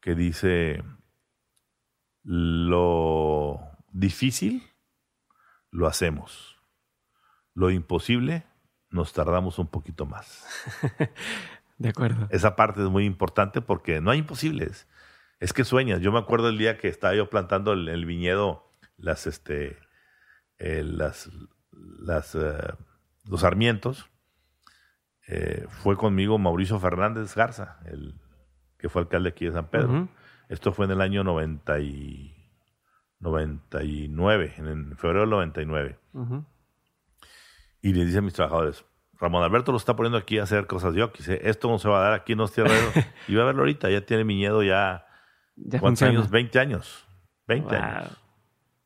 que 0.01 0.15
dice, 0.15 0.83
lo 2.23 3.61
difícil 3.91 4.63
lo 5.71 5.87
hacemos, 5.87 6.57
lo 7.55 7.71
imposible 7.71 8.47
nos 8.91 9.13
tardamos 9.13 9.59
un 9.59 9.67
poquito 9.67 10.07
más. 10.07 10.47
De 11.79 11.91
acuerdo. 11.91 12.27
Esa 12.31 12.57
parte 12.57 12.83
es 12.83 12.89
muy 12.89 13.05
importante 13.05 13.61
porque 13.61 14.01
no 14.01 14.11
hay 14.11 14.19
imposibles. 14.19 14.89
Es 15.39 15.53
que 15.53 15.65
sueñas. 15.65 16.01
Yo 16.01 16.11
me 16.11 16.19
acuerdo 16.19 16.49
el 16.49 16.59
día 16.59 16.79
que 16.79 16.89
estaba 16.89 17.15
yo 17.15 17.31
plantando 17.31 17.73
el, 17.73 17.89
el 17.89 18.05
viñedo, 18.05 18.68
las, 18.99 19.27
este, 19.27 19.79
eh, 20.59 20.83
las, 20.85 21.31
las, 21.73 22.35
eh, 22.35 22.59
los 23.25 23.41
sarmientos. 23.41 24.11
Eh, 25.27 25.67
fue 25.69 25.97
conmigo 25.97 26.39
Mauricio 26.39 26.79
Fernández 26.79 27.35
Garza, 27.35 27.79
el 27.87 28.15
que 28.79 28.89
fue 28.89 29.03
alcalde 29.03 29.31
aquí 29.31 29.45
de 29.47 29.53
San 29.53 29.69
Pedro. 29.69 30.09
Esto 30.49 30.73
fue 30.73 30.85
en 30.87 30.93
el 30.93 31.01
año 31.01 31.25
90 31.25 31.81
y 31.81 32.35
99, 33.21 34.55
en, 34.59 34.97
febrero 34.97 35.21
del 35.23 35.31
99. 35.31 35.99
Ujú. 36.15 36.45
Y 37.83 37.93
le 37.93 38.05
dice 38.05 38.19
a 38.19 38.23
mis 38.23 38.33
trabajadores, 38.35 38.85
Ramón 39.21 39.43
Alberto 39.43 39.73
lo 39.73 39.79
está 39.79 39.95
poniendo 39.97 40.17
aquí 40.19 40.39
a 40.39 40.45
hacer 40.45 40.67
cosas 40.67 40.95
de 40.95 41.03
Oquis, 41.03 41.29
¿eh? 41.29 41.41
Esto 41.45 41.69
no 41.69 41.79
se 41.79 41.89
va 41.89 41.99
a 41.99 42.03
dar 42.05 42.13
aquí 42.15 42.33
en 42.33 42.39
los 42.39 42.53
tierreros. 42.53 42.93
y 43.29 43.35
va 43.35 43.43
a 43.43 43.47
verlo 43.47 43.63
ahorita, 43.63 43.91
ya 43.91 44.01
tiene 44.07 44.25
viñedo 44.25 44.63
ya, 44.63 45.07
Ya 45.57 45.79
¿cuántos 45.81 46.01
funciona. 46.01 46.13
años? 46.21 46.31
20 46.31 46.59
años. 46.59 47.07
20 47.47 47.75
Wow. 47.75 47.85
años. 47.85 48.23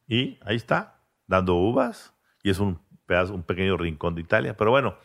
Y 0.06 0.38
ahí 0.44 0.56
está, 0.56 1.00
dando 1.26 1.54
uvas. 1.54 2.14
Y 2.42 2.50
es 2.50 2.58
un 2.58 2.80
pedazo, 3.06 3.34
un 3.34 3.42
pequeño 3.42 3.76
rincón 3.76 4.14
de 4.14 4.20
Italia. 4.22 4.56
Pero 4.56 4.70
bueno, 4.70 4.96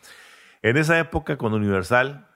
en 0.62 0.76
esa 0.76 0.98
época 0.98 1.36
con 1.38 1.52
Universal, 1.54 2.26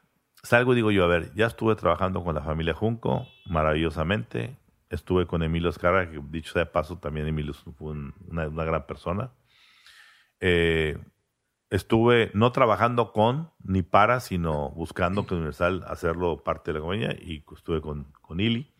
salgo 0.42 0.72
y 0.72 0.76
digo 0.76 0.90
yo, 0.90 1.04
a 1.04 1.08
ver, 1.08 1.32
ya 1.34 1.46
estuve 1.46 1.74
trabajando 1.76 2.22
con 2.24 2.34
la 2.34 2.42
familia 2.42 2.74
Junco, 2.74 3.26
maravillosamente. 3.46 4.56
Estuve 4.90 5.26
con 5.26 5.42
Emilio 5.42 5.70
Escarra, 5.70 6.10
que 6.10 6.20
dicho 6.30 6.52
sea 6.52 6.64
de 6.64 6.70
paso, 6.70 6.98
también 6.98 7.26
Emilio 7.26 7.54
fue 7.54 7.92
un- 7.92 8.14
una, 8.28 8.46
una 8.48 8.64
gran 8.64 8.86
persona. 8.86 9.30
Eh, 10.40 10.98
estuve 11.70 12.30
no 12.34 12.52
trabajando 12.52 13.12
con 13.12 13.50
ni 13.64 13.82
para, 13.82 14.20
sino 14.20 14.70
buscando 14.70 15.26
que 15.26 15.34
Universal 15.34 15.84
hacerlo 15.86 16.42
parte 16.44 16.70
de 16.72 16.74
la 16.78 16.80
compañía 16.80 17.12
y 17.18 17.44
estuve 17.56 17.80
con, 17.80 18.04
con 18.20 18.40
Ili. 18.40 18.70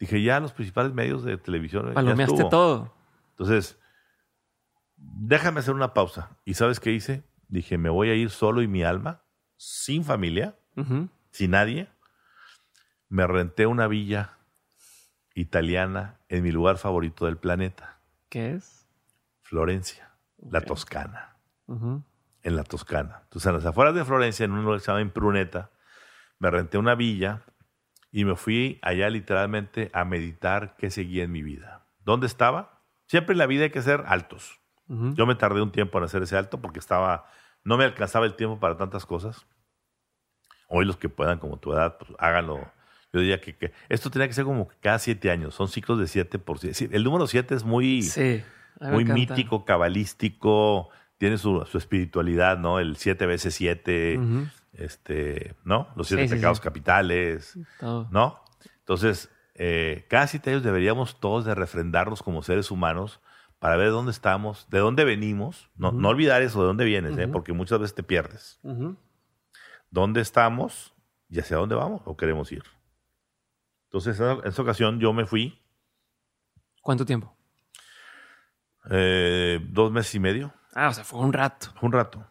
Dije, 0.00 0.22
ya 0.22 0.40
los 0.40 0.52
principales 0.52 0.92
medios 0.92 1.22
de 1.24 1.36
televisión. 1.38 1.86
ya 1.88 1.94
Palomeaste 1.94 2.34
estuvo. 2.34 2.48
todo. 2.48 2.94
Entonces, 3.34 3.78
déjame 4.96 5.60
hacer 5.60 5.74
una 5.74 5.92
pausa. 5.92 6.36
¿Y 6.44 6.54
sabes 6.54 6.80
qué 6.80 6.92
hice? 6.92 7.24
Dije, 7.48 7.78
me 7.78 7.90
voy 7.90 8.10
a 8.10 8.14
ir 8.14 8.30
solo 8.30 8.62
y 8.62 8.68
mi 8.68 8.82
alma, 8.82 9.22
sin 9.56 10.04
familia, 10.04 10.56
sin 11.30 11.50
nadie. 11.50 11.88
Me 13.08 13.26
renté 13.26 13.66
una 13.66 13.86
villa 13.86 14.38
italiana 15.34 16.20
en 16.28 16.42
mi 16.42 16.52
lugar 16.52 16.78
favorito 16.78 17.26
del 17.26 17.36
planeta, 17.36 18.00
¿Qué 18.28 18.54
es? 18.54 18.88
Florencia, 19.42 20.10
la. 20.38 20.60
Toscana. 20.60 21.36
En 21.68 22.56
la 22.56 22.64
Toscana. 22.64 23.20
Entonces, 23.22 23.46
en 23.46 23.54
las 23.54 23.64
afueras 23.64 23.94
de 23.94 24.04
Florencia, 24.04 24.44
en 24.44 24.50
un 24.50 24.62
lugar 24.62 24.78
que 24.78 24.84
se 24.84 24.90
llama 24.90 25.02
Impruneta, 25.02 25.70
me 26.40 26.50
renté 26.50 26.76
una 26.76 26.96
villa 26.96 27.42
y 28.10 28.24
me 28.24 28.34
fui 28.34 28.80
allá 28.82 29.08
literalmente 29.08 29.90
a 29.92 30.04
meditar 30.04 30.76
qué 30.76 30.90
seguía 30.90 31.22
en 31.22 31.30
mi 31.30 31.42
vida. 31.42 31.86
¿Dónde 32.04 32.26
estaba? 32.26 32.73
Siempre 33.14 33.34
en 33.34 33.38
la 33.38 33.46
vida 33.46 33.62
hay 33.62 33.70
que 33.70 33.80
ser 33.80 34.02
altos. 34.08 34.58
Ujú. 34.88 35.14
Yo 35.14 35.24
me 35.24 35.36
tardé 35.36 35.62
un 35.62 35.70
tiempo 35.70 35.98
en 35.98 36.04
hacer 36.04 36.24
ese 36.24 36.36
alto 36.36 36.60
porque 36.60 36.80
estaba, 36.80 37.26
no 37.62 37.76
me 37.76 37.84
alcanzaba 37.84 38.26
el 38.26 38.34
tiempo 38.34 38.58
para 38.58 38.76
tantas 38.76 39.06
cosas. 39.06 39.46
Hoy 40.66 40.84
los 40.84 40.96
que 40.96 41.08
puedan, 41.08 41.38
como 41.38 41.56
tu 41.60 41.72
edad, 41.72 41.96
pues 41.96 42.10
háganlo. 42.18 42.72
Yo 43.12 43.20
diría 43.20 43.40
que, 43.40 43.54
que 43.56 43.72
esto 43.88 44.10
tenía 44.10 44.26
que 44.26 44.34
ser 44.34 44.42
como 44.44 44.66
cada 44.80 44.98
siete 44.98 45.30
años. 45.30 45.54
Son 45.54 45.68
ciclos 45.68 46.00
de 46.00 46.08
siete 46.08 46.40
por 46.40 46.58
siete. 46.58 46.88
El 46.90 47.04
número 47.04 47.28
siete 47.28 47.54
es 47.54 47.62
muy, 47.62 48.02
Sí. 48.02 48.42
muy 48.80 49.04
mítico, 49.04 49.64
cabalístico, 49.64 50.90
tiene 51.16 51.38
su, 51.38 51.64
su 51.66 51.78
espiritualidad, 51.78 52.58
¿no? 52.58 52.80
El 52.80 52.96
siete 52.96 53.26
veces 53.26 53.54
siete, 53.54 54.18
Ujú. 54.18 54.48
este, 54.72 55.54
¿no? 55.62 55.86
Los 55.94 56.08
siete 56.08 56.26
sí, 56.26 56.34
pecados 56.34 56.58
sí. 56.58 56.64
capitales, 56.64 57.56
Todo. 57.78 58.08
¿no? 58.10 58.42
Entonces, 58.80 59.30
eh, 59.54 60.06
cada 60.08 60.26
siete 60.26 60.50
años 60.50 60.62
deberíamos 60.62 61.20
todos 61.20 61.44
de 61.44 61.54
refrendarnos 61.54 62.22
como 62.22 62.42
seres 62.42 62.70
humanos 62.70 63.20
para 63.58 63.76
ver 63.76 63.90
dónde 63.90 64.10
estamos, 64.10 64.68
de 64.70 64.78
dónde 64.78 65.04
venimos, 65.04 65.70
no, 65.76 65.88
olvidar 66.08 66.42
eso, 66.42 66.60
de 66.60 66.66
dónde 66.66 66.84
vienes, 66.84 67.16
¿eh? 67.16 67.28
Porque 67.28 67.52
muchas 67.52 67.78
veces 67.78 67.94
te 67.94 68.02
pierdes. 68.02 68.60
¿Dónde 69.90 70.20
estamos 70.20 70.94
y 71.28 71.38
hacia 71.40 71.56
dónde 71.56 71.74
vamos 71.74 72.02
o 72.04 72.16
queremos 72.16 72.50
ir? 72.52 72.62
Entonces, 73.84 74.18
en 74.20 74.40
esa 74.44 74.60
ocasión 74.62 74.98
yo 75.00 75.12
me 75.12 75.24
fui 75.24 75.62
¿Cuánto 76.82 77.06
tiempo? 77.06 77.34
eh, 78.90 79.60
dos 79.70 79.90
meses 79.92 80.14
y 80.14 80.20
medio 80.20 80.52
Ah, 80.74 80.88
o 80.88 80.92
sea, 80.92 81.04
fue 81.04 81.20
un 81.20 81.32
rato. 81.32 81.68
un 81.80 81.92
rato. 81.92 82.26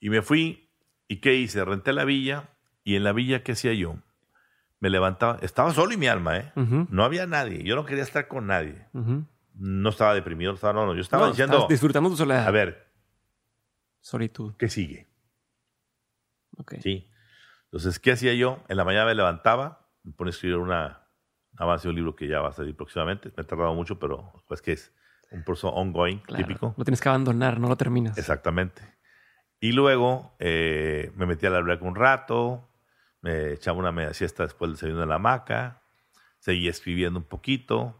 Y 0.00 0.10
me 0.10 0.20
fui, 0.22 0.68
¿y 1.06 1.20
qué 1.20 1.34
hice? 1.36 1.64
Renté 1.64 1.92
la 1.92 2.04
villa, 2.04 2.50
y 2.82 2.96
en 2.96 3.04
la 3.04 3.12
villa, 3.12 3.44
¿qué 3.44 3.52
hacía 3.52 3.72
yo? 3.72 3.96
Me 4.82 4.90
levantaba, 4.90 5.38
estaba 5.42 5.72
solo 5.72 5.92
y 5.92 5.96
mi 5.96 6.08
alma, 6.08 6.38
¿eh? 6.38 6.52
No 6.90 7.04
había 7.04 7.24
nadie, 7.26 7.62
yo 7.62 7.76
no 7.76 7.84
quería 7.86 8.02
estar 8.02 8.26
con 8.26 8.48
nadie. 8.48 8.84
No 9.54 9.90
estaba 9.90 10.12
deprimido, 10.12 10.50
no 10.50 10.56
estaba, 10.56 10.72
no, 10.72 10.86
no, 10.86 10.94
yo 10.94 11.00
estaba 11.02 11.22
No, 11.26 11.30
diciendo, 11.30 11.66
disfrutando 11.68 12.10
tu 12.10 12.16
soledad. 12.16 12.46
a 12.46 12.50
ver, 12.50 12.90
Solitud. 14.00 14.54
¿qué 14.58 14.68
sigue? 14.68 15.06
Ok. 16.56 16.74
Sí. 16.82 17.08
Entonces, 17.66 17.98
¿qué 18.00 18.12
hacía 18.12 18.34
yo? 18.34 18.58
En 18.68 18.76
la 18.76 18.84
mañana 18.84 19.06
me 19.06 19.14
levantaba, 19.14 19.88
me 20.02 20.12
ponía 20.12 20.30
a 20.30 20.32
escribir 20.34 20.56
una 20.58 21.06
avance 21.56 21.84
de 21.86 21.90
un 21.90 21.96
libro 21.96 22.16
que 22.16 22.26
ya 22.26 22.40
va 22.40 22.48
a 22.48 22.52
salir 22.52 22.74
próximamente. 22.76 23.32
Me 23.36 23.42
he 23.42 23.46
tardado 23.46 23.74
mucho, 23.74 23.98
pero 24.00 24.32
pues 24.48 24.60
que 24.62 24.72
es 24.72 24.92
un 25.30 25.44
proceso 25.44 25.68
ongoing, 25.68 26.18
Claro. 26.18 26.44
típico. 26.44 26.74
Lo 26.76 26.84
tienes 26.84 27.00
que 27.00 27.08
abandonar, 27.08 27.60
no 27.60 27.68
lo 27.68 27.76
terminas. 27.76 28.18
Exactamente. 28.18 28.82
Y 29.60 29.72
luego 29.72 30.34
eh, 30.40 31.12
me 31.14 31.24
metí 31.26 31.46
a 31.46 31.50
la 31.50 31.58
alberca 31.58 31.84
un 31.84 31.94
rato, 31.94 32.68
me 33.22 33.52
echaba 33.52 33.78
una 33.78 33.92
media 33.92 34.12
siesta 34.12 34.42
después 34.42 34.68
del 34.68 34.74
desayuno 34.76 35.02
en 35.04 35.08
la 35.08 35.14
hamaca, 35.14 35.80
seguí 36.38 36.68
escribiendo 36.68 37.18
un 37.18 37.24
poquito. 37.24 37.98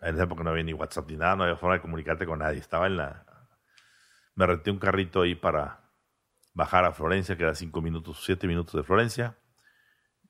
En 0.00 0.14
esa 0.14 0.24
época 0.24 0.42
no 0.42 0.50
había 0.50 0.64
ni 0.64 0.72
WhatsApp 0.72 1.08
ni 1.10 1.16
nada, 1.16 1.36
no 1.36 1.44
había 1.44 1.56
forma 1.56 1.74
de 1.76 1.82
comunicarte 1.82 2.26
con 2.26 2.38
nadie. 2.40 2.58
Estaba 2.58 2.86
en 2.88 2.96
la... 2.96 3.24
Me 4.34 4.46
renté 4.46 4.70
un 4.70 4.78
carrito 4.78 5.20
ahí 5.22 5.34
para 5.34 5.80
bajar 6.54 6.84
a 6.86 6.92
Florencia, 6.92 7.36
que 7.36 7.42
era 7.44 7.54
cinco 7.54 7.82
minutos, 7.82 8.22
siete 8.24 8.46
minutos 8.48 8.74
de 8.74 8.82
Florencia. 8.82 9.36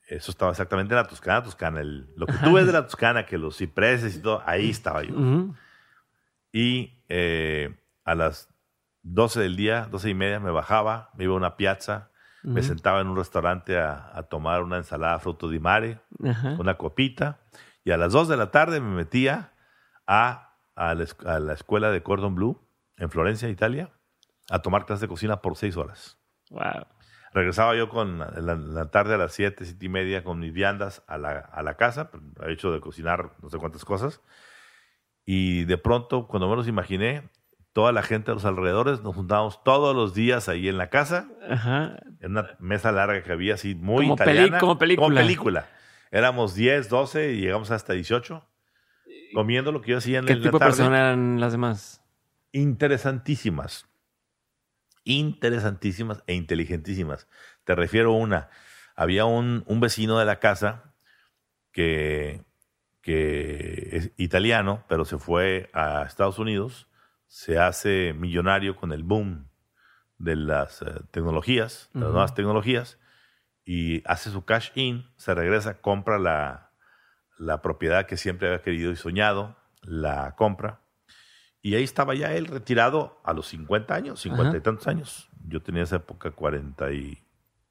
Eso 0.08 0.32
estaba 0.32 0.50
exactamente 0.50 0.92
en 0.92 0.96
la 0.96 1.06
Toscana, 1.06 1.42
Toscana. 1.44 1.80
El- 1.80 2.12
lo 2.16 2.26
que 2.26 2.32
tú 2.42 2.54
ves 2.54 2.66
de 2.66 2.72
la 2.72 2.82
Toscana, 2.82 3.24
que 3.26 3.38
los 3.38 3.56
cipreses 3.56 4.16
y 4.16 4.20
todo, 4.22 4.42
ahí 4.44 4.70
estaba 4.70 5.04
yo. 5.04 5.14
Ujú. 5.14 5.54
Y 6.52 7.04
eh, 7.08 7.78
a 8.04 8.16
las 8.16 8.48
12 9.02 9.40
del 9.40 9.54
día, 9.56 9.86
12 9.88 10.10
y 10.10 10.14
media, 10.14 10.40
me 10.40 10.50
bajaba, 10.50 11.10
me 11.14 11.24
iba 11.24 11.34
a 11.34 11.36
una 11.36 11.56
piazza, 11.56 12.09
me 12.42 12.62
sentaba 12.62 13.00
en 13.00 13.08
un 13.08 13.16
restaurante 13.16 13.78
a, 13.78 14.10
a 14.14 14.22
tomar 14.24 14.62
una 14.62 14.76
ensalada 14.78 15.18
fruto 15.18 15.48
di 15.48 15.58
mare, 15.58 16.00
una 16.58 16.74
copita, 16.78 17.40
y 17.84 17.90
a 17.90 17.96
las 17.96 18.12
2 18.12 18.28
de 18.28 18.36
la 18.36 18.50
tarde 18.50 18.80
me 18.80 18.94
metía 18.94 19.52
a, 20.06 20.56
a, 20.74 20.94
la, 20.94 21.04
a 21.26 21.38
la 21.40 21.52
escuela 21.52 21.90
de 21.90 22.02
Cordon 22.02 22.34
Bleu 22.34 22.60
en 22.96 23.10
Florencia, 23.10 23.48
Italia, 23.48 23.90
a 24.50 24.60
tomar 24.60 24.86
clases 24.86 25.02
de 25.02 25.08
cocina 25.08 25.40
por 25.42 25.56
6 25.56 25.76
horas. 25.76 26.18
Wow. 26.50 26.86
Regresaba 27.32 27.76
yo 27.76 27.88
con 27.88 28.18
la, 28.18 28.30
la- 28.56 28.90
tarde 28.90 29.14
a 29.14 29.18
las 29.18 29.32
7, 29.34 29.64
7 29.64 29.86
y 29.86 29.88
media 29.88 30.24
con 30.24 30.40
mis 30.40 30.52
viandas 30.52 31.02
a 31.06 31.16
la, 31.18 31.38
a 31.38 31.62
la 31.62 31.76
casa, 31.76 32.10
he 32.44 32.52
hecho 32.52 32.72
de 32.72 32.80
cocinar 32.80 33.32
no 33.40 33.48
sé 33.50 33.58
cuántas 33.58 33.84
cosas. 33.84 34.20
Y 35.24 35.64
de 35.64 35.78
pronto, 35.78 36.26
cuando 36.26 36.48
menos 36.48 36.66
imaginé, 36.66 37.28
toda 37.72 37.92
la 37.92 38.02
gente 38.02 38.30
a 38.30 38.34
los 38.34 38.44
alrededores 38.44 39.02
nos 39.02 39.14
juntábamos 39.14 39.62
todos 39.64 39.94
los 39.94 40.12
días 40.14 40.48
ahí 40.48 40.68
en 40.68 40.76
la 40.78 40.90
casa, 40.90 41.28
Ajá. 41.48 41.96
en 42.20 42.32
una 42.32 42.56
mesa 42.58 42.90
larga 42.92 43.22
que 43.22 43.32
había 43.32 43.54
así 43.54 43.74
muy 43.74 44.04
Como 44.04 44.14
italiana. 44.14 44.58
como 44.58 44.78
película. 44.78 45.06
Como 45.06 45.16
película. 45.16 45.68
Éramos 46.10 46.54
10, 46.54 46.88
12 46.88 47.32
y 47.34 47.40
llegamos 47.40 47.70
hasta 47.70 47.92
18 47.92 48.44
comiendo 49.32 49.70
lo 49.70 49.80
que 49.80 49.92
yo 49.92 49.98
hacía 49.98 50.18
en 50.18 50.26
¿Qué 50.26 50.34
la 50.34 50.42
tipo 50.42 50.58
de 50.58 50.58
tarde 50.58 50.72
persona 50.76 50.98
eran 50.98 51.40
las 51.40 51.52
demás? 51.52 52.02
interesantísimas. 52.52 53.86
Interesantísimas 55.04 56.22
e 56.26 56.34
inteligentísimas. 56.34 57.26
Te 57.64 57.74
refiero 57.74 58.12
a 58.12 58.16
una. 58.16 58.48
Había 58.96 59.24
un, 59.24 59.62
un 59.66 59.80
vecino 59.80 60.18
de 60.18 60.24
la 60.24 60.40
casa 60.40 60.94
que, 61.72 62.42
que 63.00 63.88
es 63.92 64.12
italiano, 64.16 64.84
pero 64.88 65.04
se 65.04 65.16
fue 65.18 65.70
a 65.72 66.02
Estados 66.02 66.38
Unidos, 66.38 66.88
se 67.30 67.60
hace 67.60 68.12
millonario 68.12 68.74
con 68.74 68.90
el 68.90 69.04
boom 69.04 69.48
de 70.18 70.34
las 70.34 70.82
eh, 70.82 70.86
tecnologías, 71.12 71.88
de 71.94 72.00
las 72.00 72.10
nuevas 72.10 72.34
tecnologías, 72.34 72.98
y 73.64 74.02
hace 74.04 74.30
su 74.30 74.44
cash 74.44 74.70
in, 74.74 75.08
se 75.16 75.32
regresa, 75.32 75.80
compra 75.80 76.18
la, 76.18 76.72
la 77.38 77.62
propiedad 77.62 78.06
que 78.06 78.16
siempre 78.16 78.48
había 78.48 78.62
querido 78.62 78.90
y 78.90 78.96
soñado, 78.96 79.56
la 79.82 80.34
compra, 80.34 80.80
y 81.62 81.76
ahí 81.76 81.84
estaba 81.84 82.16
ya 82.16 82.34
él 82.34 82.46
retirado 82.46 83.20
a 83.22 83.32
los 83.32 83.46
50 83.46 83.94
años, 83.94 84.20
50 84.22 84.56
y 84.56 84.60
tantos 84.60 84.88
años. 84.88 85.30
Yo 85.46 85.62
tenía 85.62 85.84
esa 85.84 85.96
época 85.96 86.32
40 86.32 86.92
y 86.92 87.24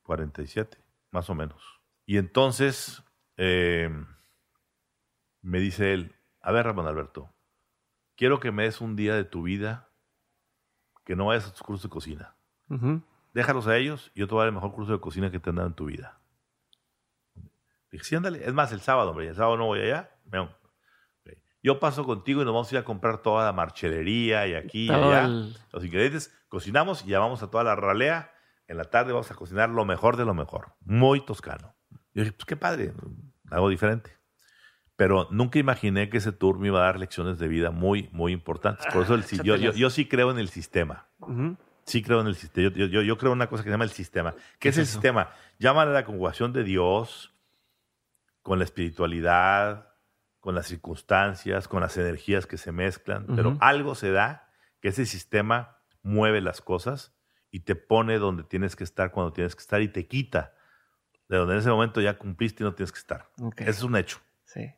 47, 0.04 0.78
más 1.12 1.30
o 1.30 1.36
menos. 1.36 1.62
Y 2.06 2.18
entonces 2.18 3.04
eh, 3.36 3.90
me 5.42 5.60
dice 5.60 5.94
él, 5.94 6.16
a 6.40 6.54
ver 6.54 6.66
Ramón 6.66 6.88
Alberto, 6.88 7.30
quiero 8.20 8.42
que 8.42 8.52
me 8.52 8.64
des 8.64 8.82
un 8.82 8.98
día 8.98 9.16
de 9.16 9.24
tu 9.24 9.44
vida 9.44 9.88
que 11.06 11.16
no 11.16 11.28
vayas 11.28 11.48
a 11.48 11.52
tus 11.52 11.64
cursos 11.64 11.84
de 11.84 11.90
cocina. 11.90 12.36
Déjalos 13.34 13.66
a 13.68 13.78
ellos 13.78 14.12
y 14.14 14.20
yo 14.20 14.28
te 14.28 14.34
voy 14.34 14.42
a 14.42 14.44
dar 14.44 14.50
el 14.50 14.56
mejor 14.56 14.74
curso 14.74 14.92
de 14.92 15.00
cocina 15.00 15.32
que 15.32 15.40
te 15.40 15.50
han 15.52 15.56
dado 15.56 15.70
en 15.70 15.74
tu 15.74 15.86
vida. 15.86 16.20
Dije, 17.92 18.04
sí, 18.04 18.16
ándale. 18.16 18.46
Es 18.46 18.54
más, 18.54 18.72
el 18.74 18.82
sábado, 18.82 19.12
hombre. 19.12 19.28
El 19.30 19.36
sábado 19.36 19.56
no 19.58 19.66
voy 19.68 19.80
allá. 19.80 20.12
Yo 21.64 21.80
paso 21.80 22.06
contigo 22.06 22.42
y 22.42 22.46
nos 22.46 22.54
vamos 22.54 22.72
a 22.72 22.76
ir 22.76 22.80
a 22.80 22.84
comprar 22.86 23.22
toda 23.22 23.46
la 23.46 23.54
marchelería 23.54 24.46
y 24.48 24.54
aquí 24.56 24.86
y 24.88 24.92
allá. 24.92 25.26
el- 25.26 25.58
Los 25.72 25.84
ingredientes. 25.86 26.34
Cocinamos 26.50 27.04
y 27.06 27.08
ya 27.10 27.20
vamos 27.20 27.42
a 27.42 27.50
toda 27.50 27.64
la 27.64 27.76
ralea. 27.76 28.32
En 28.68 28.78
la 28.78 28.84
tarde 28.86 29.12
vamos 29.14 29.32
a 29.32 29.36
cocinar 29.36 29.70
lo 29.70 29.86
mejor 29.86 30.16
de 30.18 30.26
lo 30.26 30.34
mejor. 30.34 30.74
Muy 30.82 31.26
toscano. 31.26 31.74
Yo 32.14 32.22
dije, 32.24 32.32
pues 32.34 32.46
qué 32.46 32.56
padre. 32.58 32.94
Algo 33.50 33.70
diferente. 33.70 34.19
Pero 35.00 35.30
nunca 35.32 35.60
imaginé 35.60 36.10
que 36.10 36.18
ese 36.18 36.34
tour 36.34 36.60
me 36.60 36.68
iba 36.68 36.82
a 36.82 36.84
dar 36.84 37.00
lecciones 37.00 37.40
de 37.40 37.48
vida 37.48 37.72
muy, 37.72 38.10
muy 38.12 38.34
importantes. 38.34 38.86
Por 38.92 39.04
eso 39.04 39.16
el 39.16 39.24
si- 39.24 39.42
yo, 39.42 39.56
yo, 39.56 39.72
yo 39.72 39.90
sí 39.90 40.06
creo 40.10 40.30
en 40.30 40.40
el 40.40 40.50
sistema. 40.50 41.08
Ujú. 41.20 41.56
Sí 41.86 42.04
creo 42.04 42.20
en 42.20 42.28
el 42.28 42.36
sistema. 42.36 42.70
Yo, 42.76 42.86
yo, 42.86 43.02
yo 43.02 43.18
creo 43.18 43.32
en 43.32 43.38
una 43.38 43.48
cosa 43.48 43.64
que 43.64 43.70
se 43.70 43.72
llama 43.72 43.86
el 43.86 43.92
sistema. 43.92 44.36
¿Qué 44.60 44.68
es 44.68 44.76
el 44.78 44.84
es 44.84 44.90
eso? 44.90 44.98
sistema? 45.00 45.30
Llámale 45.58 45.92
a 45.92 45.94
la 45.94 46.04
conjugación 46.04 46.52
de 46.52 46.66
Dios 46.66 47.34
con 48.42 48.60
la 48.60 48.66
espiritualidad, 48.66 49.88
con 50.42 50.54
las 50.54 50.68
circunstancias, 50.68 51.70
con 51.70 51.80
las 51.80 51.96
energías 51.96 52.46
que 52.46 52.58
se 52.58 52.74
mezclan. 52.74 53.26
Pero 53.38 53.52
Ujú. 53.52 53.58
algo 53.62 53.96
se 53.96 54.12
da 54.12 54.50
que 54.82 54.90
ese 54.90 55.06
sistema 55.06 55.78
mueve 56.04 56.42
las 56.42 56.60
cosas 56.60 57.16
y 57.52 57.62
te 57.62 57.76
pone 57.76 58.18
donde 58.20 58.44
tienes 58.44 58.76
que 58.76 58.84
estar 58.84 59.12
cuando 59.12 59.32
tienes 59.32 59.56
que 59.56 59.62
estar 59.62 59.82
y 59.82 59.88
te 59.88 60.08
quita 60.08 60.54
de 61.30 61.38
donde 61.38 61.54
en 61.54 61.60
ese 61.62 61.70
momento 61.70 62.02
ya 62.02 62.18
cumpliste 62.18 62.64
y 62.64 62.66
no 62.66 62.74
tienes 62.74 62.92
que 62.92 63.00
estar. 63.00 63.30
Ok. 63.42 63.62
Ese 63.62 63.70
es 63.72 63.84
un 63.84 63.96
hecho. 63.96 64.20
Sí. 64.44 64.74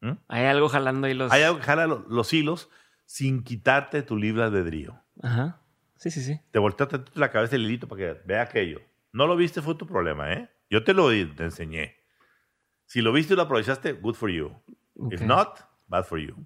¿Mm? 0.00 0.12
Hay 0.28 0.44
algo 0.44 0.68
jalando 0.68 1.06
ahí 1.06 1.14
los. 1.14 1.32
Hay 1.32 1.42
algo 1.42 1.58
que 1.58 1.64
jala 1.64 1.86
lo- 1.86 2.04
los 2.08 2.32
hilos 2.32 2.70
sin 3.06 3.42
quitarte 3.42 4.02
tu 4.02 4.16
libre 4.16 4.42
albedrío. 4.44 5.02
Ajá. 5.22 5.60
Sí, 5.96 6.10
sí, 6.12 6.22
sí. 6.22 6.40
te 6.52 6.58
volteó 6.60 6.86
tantito 6.86 7.18
la 7.18 7.30
cabeza 7.32 7.56
el 7.56 7.62
hilito 7.64 7.88
para 7.88 7.98
que 8.14 8.20
vea 8.24 8.42
aquello. 8.42 8.80
No 9.12 9.26
lo 9.26 9.34
viste, 9.36 9.60
fue 9.62 9.74
tu 9.74 9.86
problema, 9.86 10.32
¿eh? 10.32 10.48
Yo 10.70 10.84
te 10.84 10.94
lo 10.94 11.08
te 11.08 11.42
enseñé. 11.42 11.96
Si 12.86 13.00
lo 13.02 13.12
viste 13.12 13.32
y 13.32 13.36
lo 13.36 13.42
aprovechaste, 13.42 13.94
good 13.94 14.14
for 14.14 14.30
you. 14.30 14.52
If 15.10 15.22
not, 15.22 15.58
bad 15.88 16.04
for 16.04 16.18
you. 16.20 16.36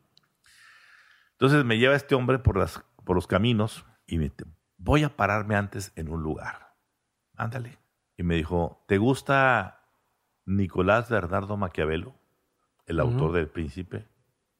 Entonces 1.33 1.65
me 1.65 1.79
lleva 1.79 1.95
este 1.97 2.15
hombre 2.15 2.39
por, 2.39 2.57
las, 2.57 2.83
por 3.05 3.17
los 3.17 3.27
caminos 3.27 3.85
y 4.07 4.17
me 4.19 4.25
dice, 4.25 4.45
voy 4.79 5.03
a 5.05 5.17
pararme 5.17 5.57
antes 5.57 5.93
en 5.97 6.09
un 6.09 6.23
lugar. 6.23 6.75
Ándale. 7.37 7.79
Y 8.17 8.23
me 8.23 8.37
dijo, 8.37 8.85
¿te 8.89 8.99
gusta 8.99 9.87
Nicolás 10.47 11.11
Bernardo 11.11 11.57
Maquiavelo? 11.57 12.15
El 12.87 13.01
autor 13.01 13.33
del 13.33 13.49
Príncipe, 13.49 14.05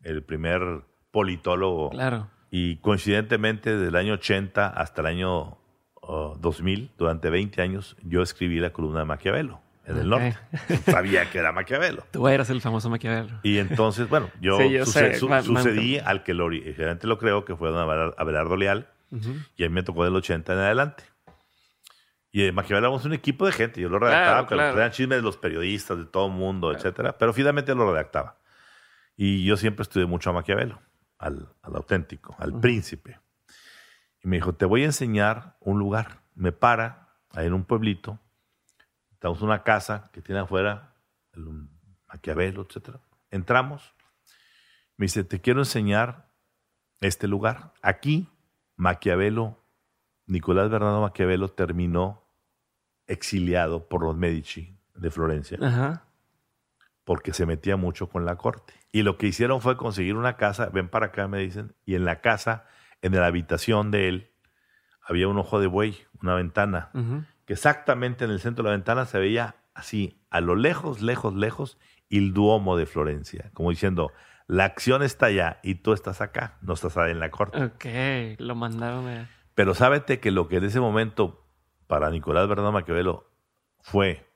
el 0.03 0.23
primer 0.23 0.83
politólogo 1.11 1.91
Claro. 1.91 2.29
y 2.51 2.77
coincidentemente, 2.77 3.71
desde 3.75 3.89
el 3.89 3.97
año 3.97 4.15
80 4.15 4.67
hasta 4.69 5.01
el 5.03 5.07
año 5.09 5.59
uh, 6.03 6.37
2000, 6.41 6.91
durante 6.99 7.31
20 7.31 7.61
años, 7.63 7.97
yo 8.03 8.23
escribí 8.23 8.59
la 8.61 8.71
columna 8.73 9.01
de 9.01 9.05
Maquiavelo 9.07 9.61
en 9.87 9.99
el 9.99 10.09
norte. 10.09 10.37
Sabía 10.85 11.29
que 11.31 11.39
era 11.39 11.53
Maquiavelo. 11.53 12.05
Tú 12.13 12.29
eras 12.29 12.49
el 12.51 12.61
famoso 12.61 12.89
Maquiavelo. 12.89 13.41
Y 13.43 13.59
entonces, 13.59 14.09
bueno, 14.09 14.31
yo, 14.41 14.59
Sí, 14.59 14.71
yo 14.71 14.85
suce- 14.87 15.13
sé, 15.15 15.19
su- 15.19 15.29
ma- 15.29 15.43
sucedí 15.43 15.99
al 15.99 16.23
que 16.23 16.35
lo 16.35 16.45
originalmente 16.47 17.07
lo 17.07 17.19
creo, 17.19 17.45
que 17.45 17.57
fue 17.57 17.71
don 17.71 17.79
Abelar- 17.81 18.15
Abelardo 18.19 18.57
Leal, 18.57 18.89
y 19.57 19.65
a 19.65 19.69
mí 19.69 19.75
me 19.75 19.83
tocó 19.83 20.05
del 20.05 20.17
80 20.17 20.55
en 20.55 20.59
adelante. 20.61 21.05
Y 22.35 22.47
en 22.47 22.55
Maquiavelo 22.55 22.87
éramos 22.87 23.05
un 23.05 23.13
equipo 23.13 23.45
de 23.45 23.53
gente, 23.53 23.81
yo 23.81 23.91
lo 23.91 23.99
redactaba, 23.99 24.33
Claro, 24.33 24.47
pero 24.49 24.59
claro. 24.63 24.77
eran 24.79 24.91
chismes 24.91 25.19
de 25.19 25.23
los 25.23 25.37
periodistas, 25.37 25.99
de 25.99 26.07
todo 26.07 26.27
el 26.29 26.33
mundo, 26.33 26.73
etcétera, 26.73 27.19
pero 27.19 27.33
finalmente 27.35 27.75
lo 27.75 27.93
redactaba. 27.93 28.39
Y 29.17 29.45
yo 29.45 29.57
siempre 29.59 29.83
estudié 29.83 30.07
mucho 30.07 30.31
a 30.31 30.33
Maquiavelo, 30.33 30.81
al, 31.19 31.49
al 31.61 31.77
auténtico, 31.77 32.35
al 32.39 32.59
príncipe. 32.59 33.21
Y 34.25 34.29
me 34.29 34.37
dijo, 34.37 34.55
te 34.55 34.65
voy 34.65 34.83
a 34.83 34.87
enseñar 34.87 35.57
un 35.61 35.79
lugar. 35.79 36.23
Me 36.35 36.53
para 36.53 37.09
ahí 37.33 37.47
en 37.47 37.53
un 37.53 37.65
pueblito, 37.65 38.19
estamos 39.11 39.39
en 39.41 39.45
una 39.45 39.63
casa 39.63 40.11
que 40.15 40.23
tiene 40.23 40.41
afuera 40.41 40.95
el 41.35 41.69
Maquiavelo, 42.09 42.63
etcétera. 42.63 43.01
Entramos, 43.31 43.95
me 44.97 45.05
dice, 45.05 45.23
te 45.25 45.41
quiero 45.43 45.61
enseñar 45.61 46.29
este 47.01 47.29
lugar. 47.29 47.75
Aquí, 47.83 48.29
Maquiavelo, 48.77 49.59
Nicolás 50.27 50.71
Bernardo 50.71 51.03
Maquiavelo 51.03 51.49
terminó 51.51 52.22
exiliado 53.07 53.89
por 53.89 54.03
los 54.03 54.17
Medici 54.17 54.77
de 54.95 55.11
Florencia 55.11 55.59
Ajá. 55.61 56.05
porque 57.05 57.33
se 57.33 57.47
metía 57.47 57.77
mucho 57.77 58.09
con 58.09 58.25
la 58.25 58.37
corte. 58.37 58.75
Y 58.93 59.03
lo 59.03 59.17
que 59.17 59.27
hicieron 59.27 59.61
fue 59.61 59.77
conseguir 59.77 60.17
una 60.17 60.37
casa, 60.37 60.67
ven 60.67 60.89
para 60.89 61.07
acá, 61.07 61.29
me 61.29 61.39
dicen, 61.39 61.75
y 61.85 61.95
en 61.95 62.05
la 62.05 62.21
casa, 62.21 62.67
en 63.01 63.15
la 63.15 63.27
habitación 63.27 63.91
de 63.91 64.09
él, 64.09 64.31
había 65.03 65.29
un 65.29 65.39
ojo 65.39 65.61
de 65.61 65.67
buey, 65.67 65.97
una 66.23 66.35
ventana, 66.35 66.91
que 67.47 67.55
exactamente 67.55 68.25
en 68.25 68.31
el 68.31 68.41
centro 68.41 68.63
de 68.63 68.71
la 68.71 68.77
ventana 68.77 69.07
se 69.07 69.19
veía 69.19 69.57
así, 69.75 70.21
a 70.31 70.41
lo 70.41 70.55
lejos, 70.55 71.01
lejos, 71.01 71.35
lejos, 71.35 71.79
el 72.11 72.33
Duomo 72.35 72.77
de 72.77 72.87
Florencia, 72.87 73.51
como 73.55 73.71
diciendo, 73.71 74.13
la 74.47 74.65
acción 74.65 75.03
está 75.03 75.27
allá 75.27 75.61
y 75.63 75.77
tú 75.77 75.93
estás 75.93 76.21
acá, 76.21 76.59
no 76.61 76.75
estás 76.75 76.97
ahí 76.99 77.11
en 77.11 77.21
la 77.21 77.31
corte. 77.31 77.63
Ok. 77.63 78.39
Lo 78.39 78.55
mandaron 78.55 79.09
a. 79.09 79.31
Pero 79.55 79.75
sábete 79.75 80.21
que 80.21 80.31
lo 80.31 80.49
que 80.49 80.57
en 80.57 80.65
ese 80.65 80.81
momento 80.81 81.42
para 81.87 82.11
Nicolás 82.11 82.49
Bernardo 82.49 82.73
Maquiavelo 82.73 83.29
fue 83.81 84.27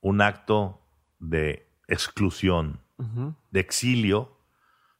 un 0.00 0.20
acto 0.20 0.80
de 1.18 1.68
exclusión, 1.88 2.80
de 3.50 3.60
exilio, 3.60 4.36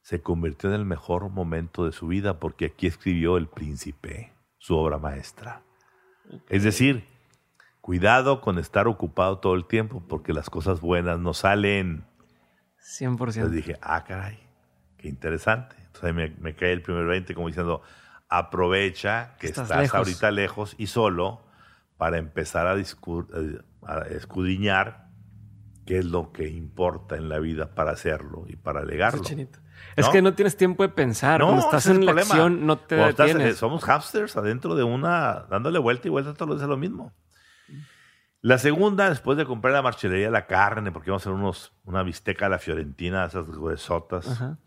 se 0.00 0.20
convirtió 0.22 0.68
en 0.68 0.74
el 0.74 0.84
mejor 0.84 1.28
momento 1.30 1.84
de 1.84 1.92
su 1.92 2.09
vida 2.09 2.40
porque 2.40 2.66
aquí 2.66 2.88
escribió 2.88 3.36
El 3.36 3.46
Príncipe, 3.46 4.32
su 4.59 4.76
obra 4.76 4.98
maestra. 4.98 5.62
Es 6.48 6.64
decir, 6.64 7.04
cuidado 7.80 8.40
con 8.40 8.59
estar 8.59 8.88
ocupado 8.88 9.38
todo 9.38 9.54
el 9.54 9.66
tiempo 9.66 10.02
porque 10.09 10.32
las 10.32 10.50
cosas 10.50 10.80
buenas 10.80 11.20
no 11.20 11.32
salen. 11.34 12.04
100%. 12.80 13.12
Entonces 13.12 13.52
dije, 13.52 13.76
ah, 13.80 14.02
caray, 14.04 14.38
qué 14.98 15.09
interesante. 15.09 15.76
Entonces 15.78 16.04
ahí 16.04 16.12
me, 16.12 16.30
me 16.40 16.56
cae 16.56 16.72
el 16.72 16.82
primer 16.82 17.06
20 17.06 17.34
como 17.34 17.46
diciendo, 17.46 17.82
aprovecha 18.28 19.36
que 19.38 19.46
Estás 19.46 19.64
estás, 19.64 19.80
lejos. 19.82 19.94
ahorita 19.98 20.30
lejos 20.32 20.74
y 20.78 20.86
solo 20.88 21.42
para 22.02 22.18
empezar 22.18 22.66
a, 22.66 22.76
eh, 22.76 22.84
a 23.86 23.98
escudriñar 24.10 25.06
qué 25.86 25.98
es 25.98 26.04
lo 26.04 26.32
que 26.32 26.48
importa 26.48 27.14
en 27.14 27.28
la 27.28 27.38
vida 27.38 27.76
para 27.76 27.92
hacerlo 27.92 28.44
y 28.48 28.56
para 28.56 28.84
legarlo. 28.84 29.22
Chinito. 29.22 29.60
Es 29.94 30.06
¿No? 30.06 30.10
que 30.12 30.20
no 30.20 30.34
tienes 30.34 30.56
tiempo 30.56 30.82
de 30.82 30.88
pensar. 30.88 31.38
No, 31.38 31.46
Cuando 31.46 31.64
estás 31.64 31.86
es 31.86 31.92
en 31.92 32.00
la 32.04 32.06
problema. 32.12 32.34
acción, 32.34 32.66
no 32.66 32.76
te 32.80 32.96
Cuando 32.96 33.10
estás, 33.10 33.26
detienes. 33.28 33.56
somos 33.56 33.84
hamsters 33.84 34.36
adentro 34.36 34.74
de 34.74 34.82
una, 34.82 35.46
dándole 35.48 35.78
vuelta 35.78 36.08
y 36.08 36.10
vuelta 36.10 36.34
todos 36.34 36.48
los 36.48 36.58
días 36.58 36.66
a 36.66 36.70
lo 36.70 36.76
mismo. 36.76 37.12
La 38.40 38.58
segunda, 38.58 39.08
después 39.08 39.38
de 39.38 39.44
comprar 39.44 39.72
la 39.72 39.82
marchelería 39.82 40.28
la 40.28 40.48
carne, 40.48 40.90
porque 40.90 41.10
vamos 41.10 41.24
a 41.24 41.30
hacer 41.30 41.38
unos, 41.40 41.72
una 41.84 42.02
bisteca 42.02 42.46
a 42.46 42.48
la 42.48 42.58
fiorentina, 42.58 43.26
esas 43.26 43.46
gruesotas, 43.46 44.26
Ajá. 44.26 44.58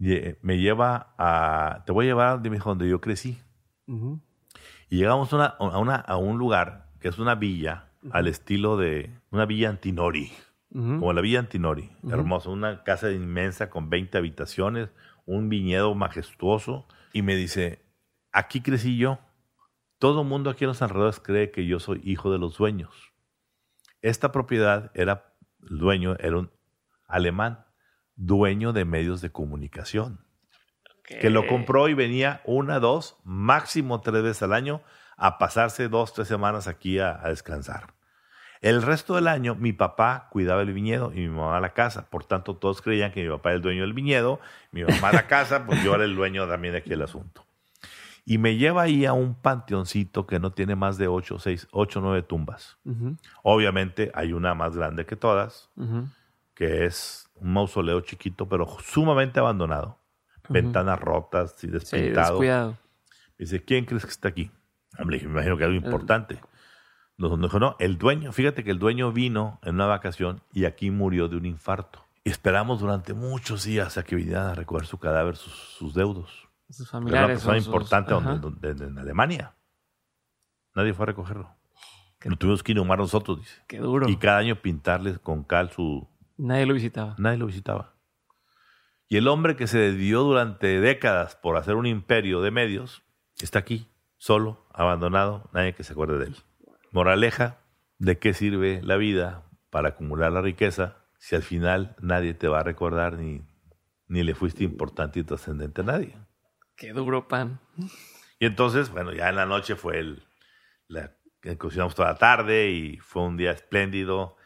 me 0.00 0.58
lleva 0.58 1.14
a, 1.16 1.84
te 1.86 1.92
voy 1.92 2.06
a 2.06 2.08
llevar 2.08 2.42
dijo, 2.42 2.70
donde 2.70 2.88
yo 2.88 3.00
crecí. 3.00 3.40
Ujú. 3.86 4.20
Y 4.90 4.96
llegamos 4.96 5.32
a, 5.32 5.36
una, 5.36 5.46
a, 5.46 5.78
una- 5.78 5.96
a 5.96 6.16
un 6.16 6.38
lugar 6.38 6.86
que 7.00 7.08
es 7.08 7.18
una 7.18 7.34
villa 7.34 7.90
al 8.12 8.26
estilo 8.28 8.76
de 8.76 9.10
una 9.30 9.44
villa 9.46 9.68
Antinori, 9.70 10.32
como 11.00 11.12
la 11.12 11.20
villa 11.20 11.40
Antinori, 11.40 11.90
hermoso, 12.12 12.50
una 12.50 12.84
casa 12.84 13.10
inmensa 13.10 13.70
con 13.70 13.88
20 13.90 14.18
habitaciones, 14.18 14.90
un 15.26 15.48
viñedo 15.48 15.94
majestuoso. 15.94 16.86
Y 17.12 17.22
me 17.22 17.36
dice, 17.36 17.82
aquí 18.32 18.60
crecí 18.60 18.96
yo. 18.98 19.18
Todo 19.98 20.22
el 20.22 20.28
mundo 20.28 20.50
aquí 20.50 20.64
en 20.64 20.68
los 20.68 20.80
alrededores 20.82 21.20
cree 21.20 21.50
que 21.50 21.66
yo 21.66 21.80
soy 21.80 22.00
hijo 22.04 22.30
de 22.30 22.38
los 22.38 22.56
dueños. 22.58 22.94
Esta 24.00 24.30
propiedad 24.30 24.90
era, 24.94 25.34
el 25.68 25.78
dueño 25.78 26.16
era 26.20 26.38
un 26.38 26.50
alemán, 27.08 27.64
dueño 28.14 28.72
de 28.72 28.84
medios 28.84 29.20
de 29.20 29.30
comunicación 29.32 30.20
que 31.08 31.30
lo 31.30 31.46
compró 31.46 31.88
y 31.88 31.94
venía 31.94 32.42
una, 32.44 32.78
dos, 32.80 33.16
máximo 33.24 34.00
tres 34.00 34.22
veces 34.22 34.42
al 34.42 34.52
año 34.52 34.82
a 35.16 35.38
pasarse 35.38 35.88
dos, 35.88 36.12
tres 36.12 36.28
semanas 36.28 36.68
aquí 36.68 36.98
a, 36.98 37.18
a 37.22 37.30
descansar. 37.30 37.94
El 38.60 38.82
resto 38.82 39.14
del 39.14 39.28
año 39.28 39.54
mi 39.54 39.72
papá 39.72 40.28
cuidaba 40.30 40.62
el 40.62 40.72
viñedo 40.72 41.12
y 41.12 41.20
mi 41.20 41.28
mamá 41.28 41.60
la 41.60 41.74
casa. 41.74 42.10
Por 42.10 42.24
tanto, 42.24 42.56
todos 42.56 42.82
creían 42.82 43.12
que 43.12 43.22
mi 43.22 43.30
papá 43.30 43.50
era 43.50 43.56
el 43.56 43.62
dueño 43.62 43.82
del 43.82 43.92
viñedo, 43.92 44.40
mi 44.72 44.84
mamá 44.84 45.12
la 45.12 45.26
casa, 45.26 45.64
pues 45.64 45.82
yo 45.82 45.94
era 45.94 46.04
el 46.04 46.16
dueño 46.16 46.46
también 46.48 46.72
de 46.72 46.78
aquí 46.78 46.92
el 46.92 47.02
asunto. 47.02 47.44
Y 48.24 48.36
me 48.36 48.56
lleva 48.56 48.82
ahí 48.82 49.06
a 49.06 49.14
un 49.14 49.34
panteoncito 49.34 50.26
que 50.26 50.38
no 50.38 50.52
tiene 50.52 50.76
más 50.76 50.98
de 50.98 51.08
ocho, 51.08 51.38
seis, 51.38 51.66
ocho, 51.70 52.00
nueve 52.02 52.22
tumbas. 52.22 52.76
Ujú. 52.84 53.16
Obviamente 53.42 54.10
hay 54.14 54.34
una 54.34 54.54
más 54.54 54.76
grande 54.76 55.06
que 55.06 55.16
todas, 55.16 55.70
que 56.54 56.84
es 56.84 57.30
un 57.36 57.54
mausoleo 57.54 58.00
chiquito, 58.02 58.46
pero 58.46 58.66
sumamente 58.82 59.40
abandonado. 59.40 59.98
Ventanas 60.48 60.98
rotas 61.00 61.54
y 61.58 61.66
Sí, 61.66 61.66
despintado. 61.68 62.40
Dice, 63.38 63.64
¿quién 63.64 63.84
crees 63.84 64.04
que 64.04 64.10
está 64.10 64.28
aquí? 64.28 64.50
Hombre, 64.98 65.16
dije, 65.16 65.26
me 65.28 65.34
imagino 65.34 65.56
que 65.56 65.64
algo 65.64 65.76
importante. 65.76 66.40
Nos 67.16 67.40
dijo, 67.40 67.58
no, 67.58 67.76
el 67.78 67.98
dueño, 67.98 68.32
fíjate 68.32 68.64
que 68.64 68.70
el 68.70 68.78
dueño 68.78 69.12
vino 69.12 69.58
en 69.62 69.74
una 69.76 69.86
vacación 69.86 70.40
y 70.52 70.64
aquí 70.64 70.90
murió 70.90 71.28
de 71.28 71.36
un 71.36 71.46
infarto. 71.46 72.04
Y 72.24 72.30
esperamos 72.30 72.80
durante 72.80 73.14
muchos 73.14 73.64
días 73.64 73.96
a 73.98 74.02
que 74.04 74.16
vinieran 74.16 74.46
a 74.48 74.54
recoger 74.54 74.86
su 74.86 74.98
cadáver, 74.98 75.36
sus, 75.36 75.52
sus 75.52 75.94
deudos. 75.94 76.48
Sus 76.68 76.80
Era 76.80 76.98
una 76.98 77.06
familiares. 77.06 77.38
persona 77.38 77.56
sus- 77.58 77.66
importante 77.66 78.12
Ajá. 78.14 78.36
donde- 78.36 78.68
donde- 78.74 78.84
en 78.86 78.98
Alemania. 78.98 79.54
Nadie 80.74 80.92
fue 80.94 81.04
a 81.04 81.06
recogerlo. 81.06 81.50
Qué- 82.20 82.28
Lo 82.30 82.36
tuvimos 82.36 82.62
que 82.62 82.72
inhumar 82.72 82.98
nosotros, 82.98 83.38
dice. 83.38 83.62
Qué 83.66 83.78
duro. 83.78 84.08
Y 84.08 84.16
cada 84.16 84.38
año 84.38 84.56
pintarles 84.56 85.18
con 85.18 85.44
cal 85.44 85.70
su... 85.70 86.06
Nadie 86.36 86.66
lo 86.66 86.74
visitaba. 86.74 87.14
Nadie 87.18 87.38
lo 87.38 87.46
visitaba. 87.46 87.94
Y 89.08 89.16
el 89.16 89.28
hombre 89.28 89.56
que 89.56 89.66
se 89.66 89.78
dedió 89.78 90.22
durante 90.22 90.80
décadas 90.80 91.34
por 91.34 91.56
hacer 91.56 91.76
un 91.76 91.86
imperio 91.86 92.42
de 92.42 92.50
medios 92.50 93.02
está 93.40 93.58
aquí, 93.58 93.88
solo, 94.18 94.66
abandonado, 94.72 95.48
nadie 95.54 95.74
que 95.74 95.82
se 95.82 95.92
acuerde 95.92 96.18
de 96.18 96.26
él. 96.26 96.36
Moraleja, 96.92 97.58
¿de 97.98 98.18
qué 98.18 98.34
sirve 98.34 98.80
la 98.82 98.96
vida 98.96 99.44
para 99.70 99.90
acumular 99.90 100.32
la 100.32 100.42
riqueza 100.42 100.96
si 101.18 101.36
al 101.36 101.42
final 101.42 101.96
nadie 102.00 102.34
te 102.34 102.48
va 102.48 102.60
a 102.60 102.64
recordar 102.64 103.14
ni, 103.14 103.42
ni 104.06 104.22
le 104.22 104.34
fuiste 104.34 104.64
importante 104.64 105.20
y 105.20 105.24
trascendente 105.24 105.80
a 105.80 105.84
nadie? 105.84 106.14
Qué 106.76 106.92
duro, 106.92 107.28
pan. 107.28 107.60
Y 108.38 108.46
entonces, 108.46 108.90
bueno, 108.90 109.12
ya 109.12 109.30
en 109.30 109.36
la 109.36 109.46
noche 109.46 109.74
fue 109.74 109.98
el, 109.98 110.22
la, 110.86 111.12
que 111.40 111.56
cocinamos 111.56 111.94
toda 111.94 112.12
la 112.12 112.18
tarde 112.18 112.70
y 112.70 112.98
fue 112.98 113.22
un 113.22 113.36
día 113.36 113.52
espléndido. 113.52 114.36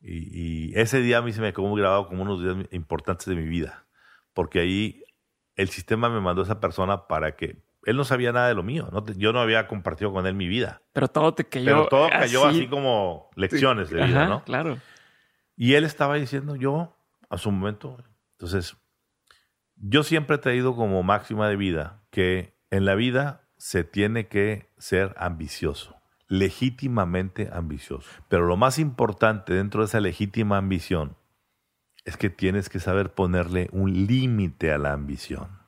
Y, 0.00 0.70
y 0.70 0.78
ese 0.78 1.00
día 1.00 1.18
a 1.18 1.22
mí 1.22 1.32
se 1.32 1.40
me 1.40 1.52
quedó 1.52 1.66
muy 1.66 1.80
grabado 1.80 2.08
como 2.08 2.22
unos 2.22 2.42
días 2.42 2.66
importantes 2.72 3.26
de 3.26 3.36
mi 3.36 3.46
vida, 3.46 3.86
porque 4.38 4.60
ahí 4.60 5.02
el 5.56 5.68
sistema 5.68 6.08
me 6.08 6.20
mandó 6.20 6.42
a 6.42 6.44
esa 6.44 6.60
persona 6.60 7.08
para 7.08 7.34
que 7.34 7.60
él 7.86 7.96
no 7.96 8.04
sabía 8.04 8.30
nada 8.30 8.46
de 8.46 8.54
lo 8.54 8.62
mío, 8.62 8.88
¿no? 8.92 9.02
Te- 9.02 9.16
yo 9.16 9.32
no 9.32 9.40
había 9.40 9.66
compartido 9.66 10.12
con 10.12 10.28
él 10.28 10.34
mi 10.34 10.46
vida, 10.46 10.80
Pero 10.92 11.08
todo 11.08 11.34
te 11.34 11.42
cayó. 11.48 11.64
pero 11.64 11.88
todo 11.88 12.08
cayó 12.08 12.46
así, 12.46 12.68
como 12.68 13.30
lecciones 13.34 13.90
de 13.90 14.04
vida, 14.06 14.28
¿no? 14.28 14.44
Claro. 14.44 14.78
Y 15.56 15.74
él 15.74 15.82
estaba 15.82 16.14
diciendo, 16.14 16.54
yo, 16.54 16.96
a 17.28 17.36
su 17.36 17.50
momento, 17.50 17.96
entonces, 18.36 18.76
yo 19.74 20.04
siempre 20.04 20.36
he 20.36 20.38
traído 20.38 20.76
como 20.76 21.02
máxima 21.02 21.48
de 21.48 21.56
vida 21.56 22.04
que 22.10 22.54
en 22.70 22.84
la 22.84 22.94
vida 22.94 23.48
se 23.56 23.82
tiene 23.82 24.28
que 24.28 24.70
ser 24.78 25.16
ambicioso, 25.18 25.96
legítimamente 26.28 27.50
ambicioso. 27.52 28.08
Pero 28.28 28.46
lo 28.46 28.56
más 28.56 28.78
importante 28.78 29.52
dentro 29.52 29.80
de 29.80 29.86
esa 29.86 29.98
legítima 29.98 30.58
ambición 30.58 31.16
es 32.08 32.16
que 32.16 32.30
tienes 32.30 32.70
que 32.70 32.80
saber 32.80 33.12
ponerle 33.12 33.68
un 33.70 34.06
límite 34.06 34.72
a 34.72 34.78
la 34.78 34.94
ambición. 34.94 35.58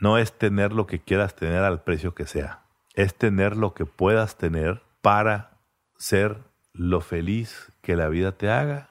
No 0.00 0.18
es 0.18 0.36
tener 0.36 0.72
lo 0.72 0.88
que 0.88 0.98
quieras 0.98 1.36
tener 1.36 1.62
al 1.62 1.84
precio 1.84 2.12
que 2.12 2.26
sea. 2.26 2.64
Es 2.94 3.14
tener 3.14 3.56
lo 3.56 3.72
que 3.72 3.86
puedas 3.86 4.36
tener 4.36 4.82
para 5.00 5.52
ser 5.96 6.38
lo 6.72 7.00
feliz 7.00 7.70
que 7.82 7.94
la 7.94 8.08
vida 8.08 8.32
te 8.32 8.50
haga. 8.50 8.90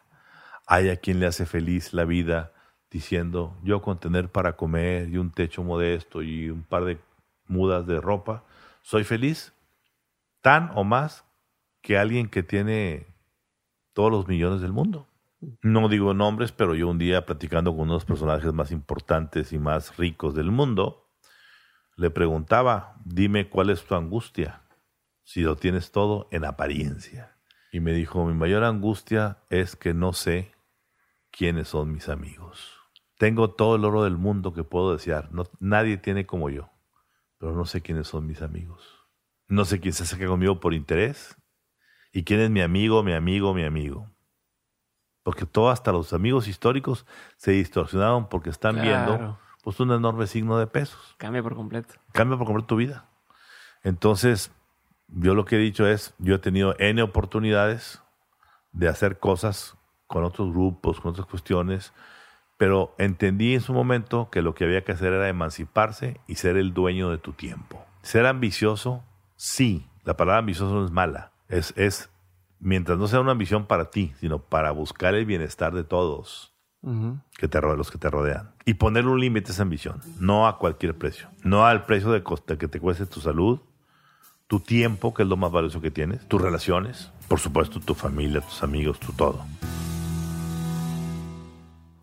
Hay 0.68 0.88
a 0.88 0.96
quien 0.96 1.20
le 1.20 1.26
hace 1.26 1.46
feliz 1.46 1.92
la 1.92 2.06
vida 2.06 2.54
diciendo, 2.90 3.58
yo 3.62 3.82
con 3.82 4.00
tener 4.00 4.30
para 4.30 4.56
comer 4.56 5.10
y 5.10 5.18
un 5.18 5.32
techo 5.32 5.66
modesto 5.66 6.24
y 6.24 6.50
un 6.50 6.64
par 6.64 6.86
de 6.86 6.98
mudas 7.46 7.86
de 7.86 8.00
ropa, 8.00 8.46
soy 8.84 9.04
feliz. 9.04 9.52
Tan 10.40 10.72
o 10.76 10.86
más 10.86 11.26
que 11.82 11.98
alguien 11.98 12.30
que 12.30 12.42
tiene 12.42 13.06
todos 13.92 14.10
los 14.10 14.30
millones 14.30 14.62
del 14.62 14.72
mundo. 14.72 15.08
No 15.62 15.90
digo 15.90 16.14
nombres, 16.14 16.52
pero 16.52 16.76
yo 16.76 16.88
un 16.88 17.00
día 17.00 17.26
platicando 17.26 17.72
con 17.72 17.82
uno 17.82 17.94
de 17.94 17.96
los 17.98 18.06
personajes 18.06 18.54
más 18.54 18.72
importantes 18.72 19.54
y 19.54 19.60
más 19.60 19.98
ricos 19.98 20.36
del 20.36 20.52
mundo, 20.52 21.10
le 21.98 22.10
preguntaba, 22.12 22.96
dime 23.06 23.50
cuál 23.50 23.70
es 23.70 23.84
tu 23.84 23.96
angustia, 23.96 24.62
si 25.24 25.42
lo 25.42 25.56
tienes 25.56 25.92
todo 25.92 26.28
en 26.32 26.46
apariencia. 26.46 27.38
Y 27.72 27.80
me 27.80 27.94
dijo, 27.94 28.26
mi 28.26 28.34
mayor 28.34 28.64
angustia 28.64 29.40
es 29.50 29.76
que 29.76 29.94
no 29.94 30.14
sé 30.14 30.52
quiénes 31.32 31.70
son 31.70 31.92
mis 31.92 32.10
amigos. 32.10 32.78
Tengo 33.18 33.52
todo 33.52 33.76
el 33.76 33.86
oro 33.86 34.04
del 34.04 34.18
mundo 34.18 34.54
que 34.54 34.64
puedo 34.64 34.94
desear, 34.94 35.32
no, 35.32 35.44
nadie 35.60 35.98
tiene 35.98 36.26
como 36.26 36.50
yo, 36.50 36.70
pero 37.38 37.54
no 37.54 37.66
sé 37.66 37.82
quiénes 37.82 38.08
son 38.08 38.28
mis 38.28 38.42
amigos. 38.42 39.02
No 39.48 39.66
sé 39.66 39.80
quién 39.80 39.94
se 39.94 40.04
acerca 40.04 40.28
conmigo 40.28 40.60
por 40.60 40.74
interés 40.74 41.36
y 42.14 42.24
quién 42.24 42.40
es 42.42 42.50
mi 42.50 42.62
amigo, 42.62 43.04
mi 43.04 43.14
amigo, 43.14 43.54
mi 43.54 43.64
amigo. 43.64 44.10
Porque 45.24 45.46
todo, 45.46 45.70
hasta 45.70 45.92
los 45.92 46.14
amigos 46.14 46.48
históricos, 46.48 47.06
se 47.38 47.52
distorsionaron 47.52 48.28
porque 48.28 48.50
están 48.50 48.82
viendo 48.82 49.38
pues 49.64 49.80
un 49.80 49.92
enorme 49.92 50.28
signo 50.28 50.58
de 50.58 50.68
pesos. 50.68 51.16
Cambia 51.18 51.44
por 51.44 51.56
completo. 51.56 51.94
Cambia 52.12 52.38
por 52.38 52.48
completo 52.48 52.68
tu 52.68 52.76
vida. 52.78 53.06
Entonces, 53.84 54.52
yo 55.08 55.36
lo 55.36 55.46
que 55.46 55.58
he 55.58 55.60
dicho 55.60 55.86
es, 55.88 56.14
yo 56.18 56.36
he 56.36 56.40
tenido 56.40 56.76
N 56.80 57.02
oportunidades 57.02 58.02
de 58.72 58.88
hacer 58.88 59.20
cosas 59.20 59.76
con 60.08 60.24
otros 60.24 60.52
grupos, 60.52 61.00
con 61.00 61.12
otras 61.12 61.28
cuestiones, 61.28 61.94
pero 62.58 62.94
entendí 62.98 63.54
en 63.54 63.62
su 63.62 63.74
momento 63.74 64.30
que 64.30 64.42
lo 64.42 64.54
que 64.54 64.66
había 64.66 64.84
que 64.84 64.92
hacer 64.92 65.14
era 65.14 65.30
emanciparse 65.30 66.20
y 66.28 66.36
ser 66.36 66.58
el 66.58 66.74
dueño 66.74 67.10
de 67.10 67.18
tu 67.18 67.34
tiempo. 67.34 67.84
Ser 68.02 68.26
ambicioso, 68.26 69.04
sí, 69.36 69.88
la 70.04 70.18
palabra 70.18 70.40
ambicioso 70.40 70.74
no 70.74 70.86
es 70.86 70.92
mala, 70.92 71.32
es, 71.48 71.74
es 71.76 72.10
mientras 72.62 72.98
no 72.98 73.08
sea 73.08 73.20
una 73.20 73.32
ambición 73.32 73.66
para 73.66 73.90
ti, 73.90 74.14
sino 74.20 74.40
para 74.40 74.72
buscar 74.72 75.16
el 75.16 75.26
bienestar 75.26 75.74
de 75.74 75.84
todos 75.84 76.54
que 77.38 77.48
te 77.48 77.62
los 77.62 77.92
que 77.92 78.00
te 78.00 78.10
rodean. 78.10 78.56
Y 78.66 78.76
poner 78.76 79.06
un 79.06 79.20
límite 79.20 79.52
a 79.52 79.54
esa 79.54 79.62
ambición, 79.64 80.02
no 80.20 80.48
a 80.48 80.58
cualquier 80.58 80.98
precio. 80.98 81.28
No 81.44 81.66
al 81.66 81.86
precio 81.86 82.12
de 82.12 82.24
costa 82.24 82.58
que 82.58 82.68
te 82.68 82.80
cueste 82.80 83.06
tu 83.06 83.20
salud, 83.20 83.60
tu 84.48 84.60
tiempo, 84.60 85.14
que 85.14 85.24
es 85.24 85.30
lo 85.30 85.38
más 85.38 85.52
valioso 85.52 85.80
que 85.80 85.92
tienes, 85.92 86.28
tus 86.28 86.42
relaciones, 86.42 87.12
por 87.28 87.40
supuesto 87.40 87.80
tu 87.80 87.94
familia, 87.94 88.42
tus 88.42 88.64
amigos, 88.64 89.00
tu 89.00 89.12
todo. 89.14 89.46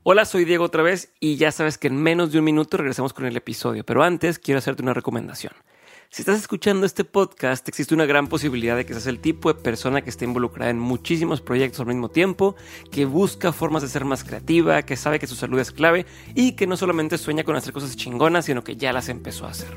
Hola, 0.04 0.24
soy 0.24 0.44
Diego 0.44 0.64
otra 0.64 0.82
vez 0.82 1.12
y 1.20 1.36
ya 1.36 1.52
sabes 1.52 1.76
que 1.76 1.88
en 1.88 2.00
menos 2.00 2.32
de 2.32 2.38
un 2.38 2.44
minuto 2.44 2.76
regresamos 2.76 3.12
con 3.12 3.26
el 3.26 3.36
episodio, 3.36 3.84
pero 3.84 4.02
antes 4.02 4.38
quiero 4.38 4.58
hacerte 4.58 4.82
una 4.82 4.94
recomendación. 4.94 5.52
Si 6.10 6.22
estás 6.22 6.38
escuchando 6.38 6.86
este 6.86 7.04
podcast, 7.04 7.68
existe 7.68 7.94
una 7.94 8.06
gran 8.06 8.28
posibilidad 8.28 8.74
de 8.76 8.86
que 8.86 8.94
seas 8.94 9.06
el 9.08 9.20
tipo 9.20 9.52
de 9.52 9.60
persona 9.60 10.00
que 10.00 10.08
esté 10.08 10.24
involucrada 10.24 10.70
en 10.70 10.78
muchísimos 10.78 11.42
proyectos 11.42 11.80
al 11.80 11.86
mismo 11.88 12.08
tiempo, 12.08 12.56
que 12.90 13.04
busca 13.04 13.52
formas 13.52 13.82
de 13.82 13.88
ser 13.88 14.06
más 14.06 14.24
creativa, 14.24 14.82
que 14.82 14.96
sabe 14.96 15.18
que 15.18 15.26
su 15.26 15.34
salud 15.34 15.58
es 15.58 15.70
clave 15.70 16.06
y 16.34 16.52
que 16.52 16.66
no 16.66 16.78
solamente 16.78 17.18
sueña 17.18 17.44
con 17.44 17.56
hacer 17.56 17.74
cosas 17.74 17.94
chingonas, 17.94 18.46
sino 18.46 18.64
que 18.64 18.76
ya 18.76 18.94
las 18.94 19.10
empezó 19.10 19.46
a 19.46 19.50
hacer. 19.50 19.76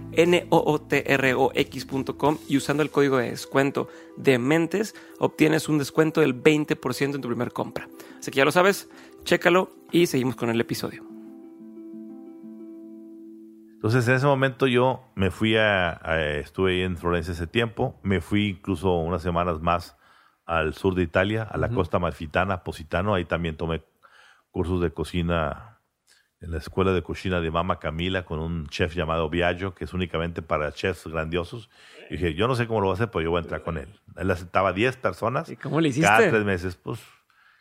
N-O-O-T-R-O-X.com 0.13 2.37
y 2.47 2.57
usando 2.57 2.81
el 2.83 2.89
código 2.89 3.17
de 3.17 3.29
descuento 3.31 3.87
de 4.17 4.37
mentes 4.39 4.95
obtienes 5.19 5.67
un 5.69 5.77
descuento 5.77 6.21
del 6.21 6.41
20% 6.41 7.15
en 7.15 7.21
tu 7.21 7.27
primer 7.27 7.51
compra. 7.51 7.87
Así 8.19 8.31
que 8.31 8.37
ya 8.37 8.45
lo 8.45 8.51
sabes, 8.51 8.89
chécalo 9.23 9.71
y 9.91 10.07
seguimos 10.07 10.35
con 10.35 10.49
el 10.49 10.59
episodio. 10.61 11.03
Entonces 13.73 14.07
en 14.07 14.13
ese 14.15 14.25
momento 14.27 14.67
yo 14.67 15.01
me 15.15 15.31
fui 15.31 15.57
a, 15.57 15.99
a- 16.03 16.21
estuve 16.37 16.73
ahí 16.73 16.81
en 16.81 16.97
Florencia 16.97 17.31
ese 17.33 17.47
tiempo, 17.47 17.99
me 18.03 18.21
fui 18.21 18.49
incluso 18.49 18.93
unas 18.97 19.23
semanas 19.23 19.59
más 19.59 19.97
al 20.45 20.73
sur 20.75 20.93
de 20.95 21.01
Italia, 21.03 21.43
a 21.43 21.57
la 21.57 21.69
costa 21.69 21.97
malfitana, 21.97 22.63
Positano, 22.63 23.13
ahí 23.15 23.25
también 23.25 23.57
tomé 23.57 23.81
cursos 24.51 24.81
de 24.81 24.91
cocina 24.91 25.70
en 26.41 26.51
la 26.51 26.57
escuela 26.57 26.91
de 26.91 27.03
cocina 27.03 27.39
de 27.39 27.51
Mama 27.51 27.77
Camila 27.79 28.25
con 28.25 28.39
un 28.39 28.67
chef 28.67 28.95
llamado 28.95 29.29
Viaggio, 29.29 29.75
que 29.75 29.85
es 29.85 29.93
únicamente 29.93 30.41
para 30.41 30.71
chefs 30.73 31.05
grandiosos. 31.07 31.69
Y 32.09 32.13
dije, 32.15 32.33
yo 32.33 32.47
no 32.47 32.55
sé 32.55 32.67
cómo 32.67 32.81
lo 32.81 32.87
va 32.87 32.93
a 32.93 32.95
hacer, 32.95 33.09
pero 33.11 33.21
yo 33.21 33.29
voy 33.31 33.37
a 33.39 33.43
entrar 33.43 33.61
con 33.63 33.77
él. 33.77 33.87
Él 34.17 34.29
aceptaba 34.31 34.73
10 34.73 34.97
personas 34.97 35.49
¿Y 35.49 35.55
cómo 35.55 35.79
le 35.79 35.89
hiciste? 35.89 36.07
cada 36.07 36.29
tres 36.29 36.43
meses, 36.43 36.75
pues 36.75 36.99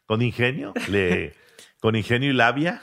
con 0.07 0.23
ingenio, 0.23 0.73
le, 0.89 1.35
con 1.81 1.95
ingenio 1.95 2.31
y 2.31 2.33
labia, 2.33 2.83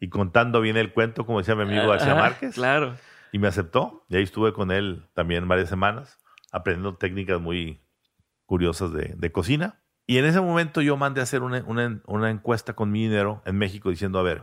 y 0.00 0.08
contando 0.10 0.60
bien 0.60 0.76
el 0.76 0.92
cuento, 0.92 1.24
como 1.26 1.38
decía 1.38 1.54
mi 1.56 1.62
amigo 1.62 1.88
García 1.88 2.12
Ah, 2.12 2.16
Márquez. 2.16 2.54
Claro. 2.54 2.94
Y 3.32 3.38
me 3.38 3.48
aceptó. 3.48 4.04
Y 4.10 4.16
ahí 4.16 4.22
estuve 4.22 4.52
con 4.52 4.70
él 4.70 5.06
también 5.14 5.48
varias 5.48 5.68
semanas, 5.70 6.18
aprendiendo 6.52 6.96
técnicas 6.98 7.40
muy 7.40 7.80
curiosas 8.46 8.92
de, 8.92 9.14
de 9.16 9.32
cocina. 9.32 9.80
Y 10.06 10.18
en 10.18 10.24
ese 10.26 10.40
momento 10.40 10.82
yo 10.82 10.96
mandé 10.96 11.20
a 11.20 11.24
hacer 11.24 11.42
una, 11.42 11.62
una- 11.66 12.00
una 12.06 12.30
encuesta 12.30 12.74
con 12.74 12.90
mi 12.90 13.04
dinero 13.04 13.40
en 13.46 13.56
México 13.56 13.88
diciendo, 13.88 14.18
a 14.18 14.22
ver, 14.22 14.42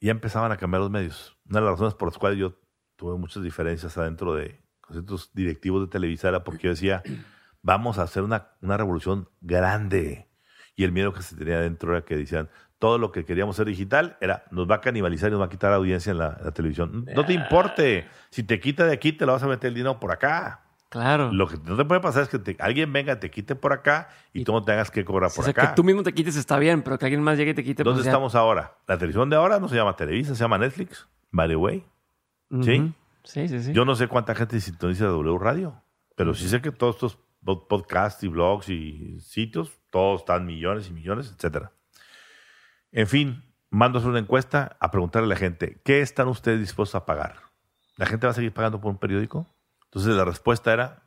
ya 0.00 0.10
empezaban 0.10 0.52
a 0.52 0.56
cambiar 0.56 0.80
los 0.80 0.90
medios. 0.90 1.36
Una 1.48 1.60
de 1.60 1.66
las 1.66 1.72
razones 1.72 1.94
por 1.94 2.08
las 2.08 2.18
cuales 2.18 2.38
yo 2.38 2.54
tuve 2.96 3.18
muchas 3.18 3.42
diferencias 3.42 3.96
adentro 3.98 4.34
de 4.34 4.60
ciertos 4.90 5.30
directivos 5.34 5.82
de 5.82 5.90
Televisa 5.90 6.28
era 6.28 6.42
porque 6.44 6.64
yo 6.64 6.70
decía, 6.70 7.02
vamos 7.62 7.98
a 7.98 8.02
hacer 8.02 8.22
una, 8.22 8.48
una 8.60 8.76
revolución 8.76 9.28
grande. 9.40 10.28
Y 10.76 10.84
el 10.84 10.92
miedo 10.92 11.12
que 11.12 11.22
se 11.22 11.36
tenía 11.36 11.56
adentro 11.56 11.92
era 11.92 12.04
que 12.04 12.16
decían, 12.16 12.48
todo 12.78 12.96
lo 12.96 13.12
que 13.12 13.26
queríamos 13.26 13.56
ser 13.56 13.66
digital 13.66 14.16
era 14.22 14.44
nos 14.50 14.68
va 14.68 14.76
a 14.76 14.80
canibalizar 14.80 15.28
y 15.28 15.32
nos 15.32 15.40
va 15.42 15.46
a 15.46 15.50
quitar 15.50 15.72
audiencia 15.72 16.12
en 16.12 16.18
la, 16.18 16.36
en 16.38 16.44
la 16.46 16.52
televisión. 16.52 17.06
No 17.14 17.26
te 17.26 17.34
importe. 17.34 18.08
Si 18.30 18.42
te 18.42 18.58
quita 18.58 18.86
de 18.86 18.94
aquí, 18.94 19.12
te 19.12 19.26
lo 19.26 19.32
vas 19.32 19.42
a 19.42 19.46
meter 19.46 19.68
el 19.68 19.74
dinero 19.74 20.00
por 20.00 20.12
acá. 20.12 20.62
Claro. 20.90 21.32
Lo 21.32 21.46
que 21.46 21.56
no 21.58 21.76
te 21.76 21.84
puede 21.84 22.00
pasar 22.00 22.24
es 22.24 22.28
que 22.28 22.38
te- 22.38 22.56
alguien 22.58 22.92
venga, 22.92 23.18
te 23.20 23.30
quite 23.30 23.54
por 23.54 23.72
acá 23.72 24.08
y, 24.32 24.42
tú 24.44 24.52
no 24.52 24.62
tengas 24.64 24.90
que 24.90 25.04
cobrar 25.04 25.30
por 25.30 25.40
o 25.40 25.44
sea, 25.44 25.52
acá. 25.52 25.68
que 25.70 25.76
tú 25.76 25.84
mismo 25.84 26.02
te 26.02 26.12
quites 26.12 26.34
está 26.36 26.58
bien, 26.58 26.82
pero 26.82 26.98
que 26.98 27.06
alguien 27.06 27.22
más 27.22 27.38
llegue 27.38 27.52
y 27.52 27.54
te 27.54 27.62
quite. 27.64 27.84
¿Dónde 27.84 27.98
pues 27.98 28.04
ya. 28.06 28.10
estamos 28.10 28.34
ahora? 28.34 28.76
La 28.88 28.98
televisión 28.98 29.30
de 29.30 29.36
ahora 29.36 29.60
no 29.60 29.68
se 29.68 29.76
llama 29.76 29.94
Televisa, 29.96 30.34
se 30.34 30.40
llama 30.40 30.58
Netflix. 30.58 31.06
By 31.30 31.48
the 31.48 31.56
way. 31.56 31.84
¿Sí? 32.62 32.92
Sí, 33.22 33.46
sí, 33.48 33.62
sí. 33.62 33.72
Yo 33.72 33.84
no 33.84 33.94
sé 33.94 34.08
cuánta 34.08 34.34
gente 34.34 34.60
sintoniza 34.60 35.04
W 35.06 35.38
Radio, 35.38 35.80
pero 36.16 36.34
sí 36.34 36.48
sé 36.48 36.60
que 36.60 36.72
todos 36.72 36.96
estos 36.96 37.18
pod- 37.44 37.68
podcasts 37.68 38.24
y 38.24 38.28
blogs 38.28 38.68
y 38.68 39.20
sitios, 39.20 39.80
todos 39.90 40.22
están 40.22 40.44
millones 40.44 40.88
y 40.88 40.92
millones, 40.92 41.32
etcétera. 41.36 41.70
En 42.90 43.06
fin, 43.06 43.44
hacer 43.70 44.10
una 44.10 44.18
encuesta 44.18 44.76
a 44.80 44.90
preguntarle 44.90 45.26
a 45.26 45.28
la 45.28 45.36
gente, 45.36 45.80
¿qué 45.84 46.00
están 46.00 46.26
ustedes 46.26 46.58
dispuestos 46.58 46.96
a 46.96 47.06
pagar? 47.06 47.36
¿La 47.96 48.06
gente 48.06 48.26
va 48.26 48.32
a 48.32 48.34
seguir 48.34 48.52
pagando 48.52 48.80
por 48.80 48.90
un 48.90 48.98
periódico? 48.98 49.46
Entonces 49.90 50.14
la 50.14 50.24
respuesta 50.24 50.72
era, 50.72 51.04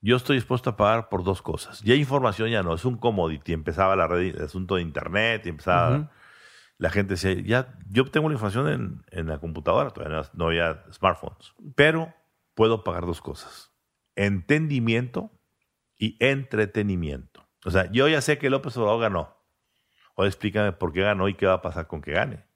yo 0.00 0.16
estoy 0.16 0.36
dispuesto 0.36 0.70
a 0.70 0.76
pagar 0.76 1.08
por 1.08 1.24
dos 1.24 1.42
cosas. 1.42 1.80
Ya 1.82 1.94
información 1.94 2.50
ya 2.50 2.62
no, 2.62 2.74
es 2.74 2.84
un 2.84 2.96
commodity. 2.96 3.52
Empezaba 3.52 3.96
la 3.96 4.06
red, 4.06 4.36
el 4.36 4.44
asunto 4.44 4.76
de 4.76 4.82
internet, 4.82 5.46
y 5.46 5.48
empezaba... 5.48 6.10
La 6.80 6.90
gente 6.90 7.14
decía, 7.14 7.34
ya, 7.34 7.76
yo 7.88 8.08
tengo 8.08 8.28
la 8.28 8.34
información 8.34 8.68
en, 8.68 9.04
en 9.10 9.26
la 9.26 9.40
computadora, 9.40 9.90
todavía 9.90 10.18
no, 10.18 10.24
no 10.34 10.46
había 10.46 10.84
smartphones, 10.92 11.52
pero 11.74 12.14
puedo 12.54 12.84
pagar 12.84 13.04
dos 13.04 13.20
cosas, 13.20 13.72
entendimiento 14.14 15.32
y 15.96 16.16
entretenimiento. 16.24 17.48
O 17.64 17.72
sea, 17.72 17.90
yo 17.90 18.06
ya 18.06 18.20
sé 18.20 18.38
que 18.38 18.48
López 18.48 18.76
Obrador 18.76 19.00
ganó. 19.00 19.36
Ahora 20.16 20.28
explícame 20.28 20.70
por 20.70 20.92
qué 20.92 21.00
ganó 21.02 21.28
y 21.28 21.34
qué 21.34 21.46
va 21.46 21.54
a 21.54 21.62
pasar 21.62 21.88
con 21.88 22.00
que 22.00 22.12
gane. 22.12 22.46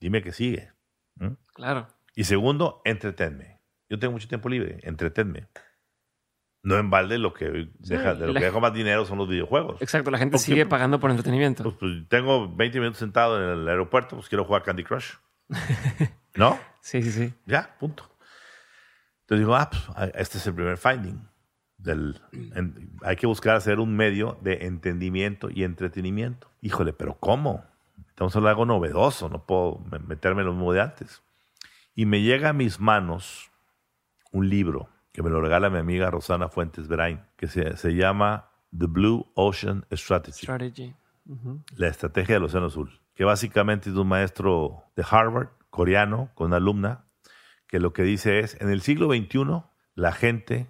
Dime 0.00 0.22
que 0.22 0.32
sigue. 0.32 0.72
¿Mm? 1.16 1.34
Claro. 1.54 1.88
Y 2.14 2.24
segundo, 2.24 2.80
entretenme. 2.86 3.55
Yo 3.88 3.98
tengo 3.98 4.12
mucho 4.12 4.28
tiempo 4.28 4.48
libre, 4.48 4.78
entretenme. 4.82 5.46
No 6.62 6.76
en 6.78 6.90
balde 6.90 7.18
lo 7.18 7.32
que 7.32 7.68
deja, 7.78 8.14
de 8.14 8.26
lo 8.26 8.34
que 8.34 8.40
dejo 8.40 8.60
más 8.60 8.74
dinero 8.74 9.04
son 9.04 9.18
los 9.18 9.28
videojuegos. 9.28 9.80
Exacto, 9.80 10.10
la 10.10 10.18
gente 10.18 10.36
sigue 10.38 10.66
pagando 10.66 10.98
por 10.98 11.10
entretenimiento. 11.10 11.62
Pues, 11.62 11.76
pues, 11.78 12.08
tengo 12.08 12.52
20 12.52 12.78
minutos 12.80 12.98
sentado 12.98 13.36
en 13.40 13.60
el 13.60 13.68
aeropuerto, 13.68 14.16
pues 14.16 14.28
quiero 14.28 14.44
jugar 14.44 14.64
Candy 14.64 14.82
Crush. 14.82 15.12
¿No? 16.34 16.58
Sí, 16.80 17.02
sí, 17.02 17.12
sí. 17.12 17.34
Ya, 17.46 17.76
punto. 17.78 18.10
Entonces 19.22 19.40
digo, 19.46 19.54
ah, 19.54 19.70
pues, 19.70 20.10
este 20.16 20.38
es 20.38 20.46
el 20.48 20.54
primer 20.54 20.76
finding. 20.76 21.28
Del, 21.78 22.20
en- 22.32 22.90
hay 23.02 23.14
que 23.16 23.26
buscar 23.28 23.54
hacer 23.54 23.78
un 23.78 23.94
medio 23.96 24.38
de 24.40 24.66
entendimiento 24.66 25.48
y 25.50 25.62
entretenimiento. 25.62 26.50
Híjole, 26.62 26.92
pero 26.92 27.16
¿cómo? 27.20 27.64
Estamos 28.08 28.34
hablando 28.34 28.46
de 28.48 28.50
algo 28.52 28.66
novedoso, 28.66 29.28
no 29.28 29.44
puedo 29.46 29.78
me- 29.90 29.98
meterme 30.00 30.40
en 30.40 30.46
lo 30.48 30.52
mismo 30.54 30.72
de 30.72 30.80
antes. 30.80 31.22
Y 31.94 32.06
me 32.06 32.22
llega 32.22 32.48
a 32.48 32.52
mis 32.52 32.80
manos 32.80 33.50
un 34.32 34.48
libro 34.48 34.88
que 35.12 35.22
me 35.22 35.30
lo 35.30 35.40
regala 35.40 35.70
mi 35.70 35.78
amiga 35.78 36.10
Rosana 36.10 36.48
Fuentes 36.48 36.88
Brain, 36.88 37.20
que 37.36 37.46
se, 37.46 37.76
se 37.76 37.94
llama 37.94 38.50
The 38.76 38.86
Blue 38.86 39.30
Ocean 39.34 39.86
Strategy 39.92 40.46
la 41.76 41.88
estrategia 41.88 42.36
del 42.36 42.44
Océano 42.44 42.66
Azul, 42.66 43.00
que 43.14 43.24
básicamente 43.24 43.88
es 43.88 43.94
de 43.94 44.00
un 44.00 44.08
maestro 44.08 44.84
de 44.94 45.04
Harvard, 45.08 45.48
coreano, 45.70 46.30
con 46.34 46.48
una 46.48 46.56
alumna, 46.56 47.04
que 47.66 47.80
lo 47.80 47.92
que 47.92 48.02
dice 48.02 48.38
es, 48.38 48.60
en 48.60 48.70
el 48.70 48.80
siglo 48.80 49.08
XXI 49.08 49.64
la 49.94 50.12
gente 50.12 50.68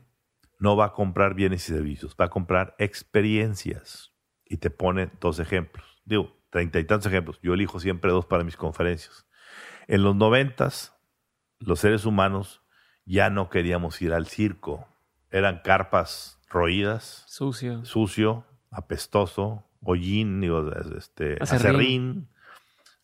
no 0.58 0.76
va 0.76 0.86
a 0.86 0.92
comprar 0.92 1.34
bienes 1.34 1.68
y 1.68 1.72
servicios, 1.72 2.16
va 2.18 2.26
a 2.26 2.30
comprar 2.30 2.74
experiencias. 2.78 4.12
Y 4.48 4.58
te 4.58 4.70
pone 4.70 5.10
dos 5.20 5.40
ejemplos. 5.40 5.84
Digo, 6.04 6.36
treinta 6.50 6.78
y 6.78 6.84
tantos 6.84 7.08
ejemplos. 7.08 7.40
Yo 7.42 7.54
elijo 7.54 7.80
siempre 7.80 8.12
dos 8.12 8.26
para 8.26 8.44
mis 8.44 8.56
conferencias. 8.56 9.26
En 9.88 10.04
los 10.04 10.14
noventas, 10.14 10.96
los 11.58 11.80
seres 11.80 12.06
humanos 12.06 12.62
ya 13.06 13.30
no 13.30 13.48
queríamos 13.48 14.02
ir 14.02 14.12
al 14.12 14.26
circo. 14.26 14.86
Eran 15.30 15.60
carpas 15.64 16.38
roídas, 16.50 17.24
Sucio. 17.26 17.84
sucio, 17.84 18.44
apestoso, 18.70 19.64
hollín, 19.82 20.40
digo, 20.40 20.70
este, 20.96 21.36
Acerrín. 21.40 21.66
acerrín, 21.66 22.28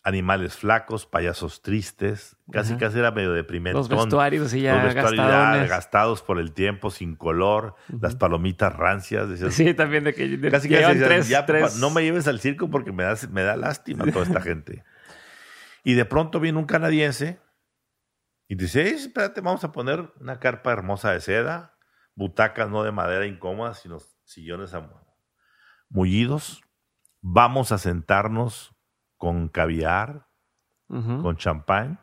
animales 0.04 0.56
flacos, 0.56 1.06
payasos 1.06 1.62
tristes, 1.62 2.36
casi 2.50 2.72
Ajá. 2.72 2.80
casi 2.80 2.98
era 2.98 3.12
medio 3.12 3.32
deprimente. 3.32 3.78
Los 3.78 3.88
vestuarios 3.88 4.46
así 4.46 4.60
ya 4.60 4.74
Los 4.82 4.94
vestuarios 4.94 5.26
ya 5.26 5.66
gastados 5.66 6.22
por 6.22 6.40
el 6.40 6.52
tiempo, 6.52 6.90
sin 6.90 7.14
color, 7.14 7.76
las 8.00 8.16
palomitas 8.16 8.74
rancias. 8.74 9.28
decías, 9.28 9.54
Sí, 9.54 9.74
también 9.74 10.02
de 10.04 10.12
que 10.14 10.26
de- 10.28 10.50
casi 10.50 10.68
casi 10.68 10.98
tres, 10.98 11.28
ya, 11.28 11.46
tres- 11.46 11.76
no 11.78 11.90
me 11.90 12.02
lleves 12.02 12.26
al 12.26 12.40
circo 12.40 12.68
porque 12.68 12.90
me 12.90 13.04
da, 13.04 13.14
me 13.30 13.42
da 13.42 13.56
lástima 13.56 14.04
toda 14.06 14.24
esta 14.24 14.40
gente. 14.40 14.84
Y 15.84 15.94
de 15.94 16.04
pronto 16.04 16.40
viene 16.40 16.58
un 16.58 16.64
canadiense 16.66 17.38
y 18.52 18.54
dice, 18.54 18.82
"Ey, 18.86 18.92
espérate, 18.96 19.40
vamos 19.40 19.64
a 19.64 19.72
poner 19.72 20.12
una 20.20 20.38
carpa 20.38 20.72
hermosa 20.72 21.10
de 21.12 21.20
seda, 21.20 21.78
butacas 22.14 22.68
no 22.68 22.82
de 22.82 22.92
madera 22.92 23.24
incómodas, 23.26 23.78
sino 23.80 23.98
sillones 24.24 24.74
mullidos. 25.88 26.62
Vamos 27.22 27.72
a 27.72 27.78
sentarnos 27.78 28.74
con 29.16 29.48
caviar, 29.48 30.28
con 31.22 31.38
champán, 31.38 31.98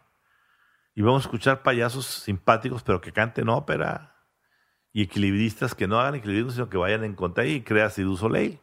y 0.95 1.03
vamos 1.03 1.23
a 1.23 1.27
escuchar 1.27 1.61
payasos 1.61 2.07
simpáticos, 2.07 2.81
pero 2.81 2.99
que 2.99 3.11
canten 3.13 3.47
ópera, 3.49 4.15
y 4.91 5.03
equilibristas 5.03 5.76
que 5.76 5.88
no 5.88 5.99
hagan 5.99 6.15
equilibrismo, 6.15 6.49
sino 6.49 6.69
que 6.69 6.77
vayan 6.77 7.03
en 7.03 7.13
contra 7.13 7.45
y 7.45 7.61
crea 7.61 7.91
Cirque 7.91 8.07
du 8.09 8.17
Soleil 8.17 8.59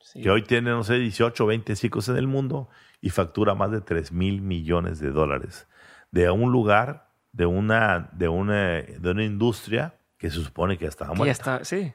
Sí. 0.00 0.20
que 0.20 0.28
hoy 0.30 0.42
tiene, 0.42 0.70
no 0.72 0.84
sé, 0.84 0.98
18 0.98 1.44
o 1.44 1.46
20 1.46 1.74
circos 1.74 2.10
en 2.10 2.18
el 2.18 2.26
mundo 2.26 2.68
y 3.00 3.08
factura 3.08 3.54
más 3.54 3.70
de 3.70 3.80
3 3.80 4.12
mil 4.12 4.42
millones 4.42 5.00
de 5.00 5.10
dólares. 5.10 5.66
De 6.10 6.30
un 6.30 6.50
lugar, 6.52 7.10
de 7.32 7.46
una, 7.46 8.08
de 8.12 8.28
una, 8.28 8.82
de 8.82 9.10
una 9.10 9.24
industria 9.24 9.94
que 10.16 10.30
se 10.30 10.42
supone 10.42 10.78
que 10.78 10.86
estaba 10.86 11.12
Que 11.12 11.18
ya 11.18 11.24
muerta. 11.24 11.32
está, 11.32 11.64
sí. 11.64 11.92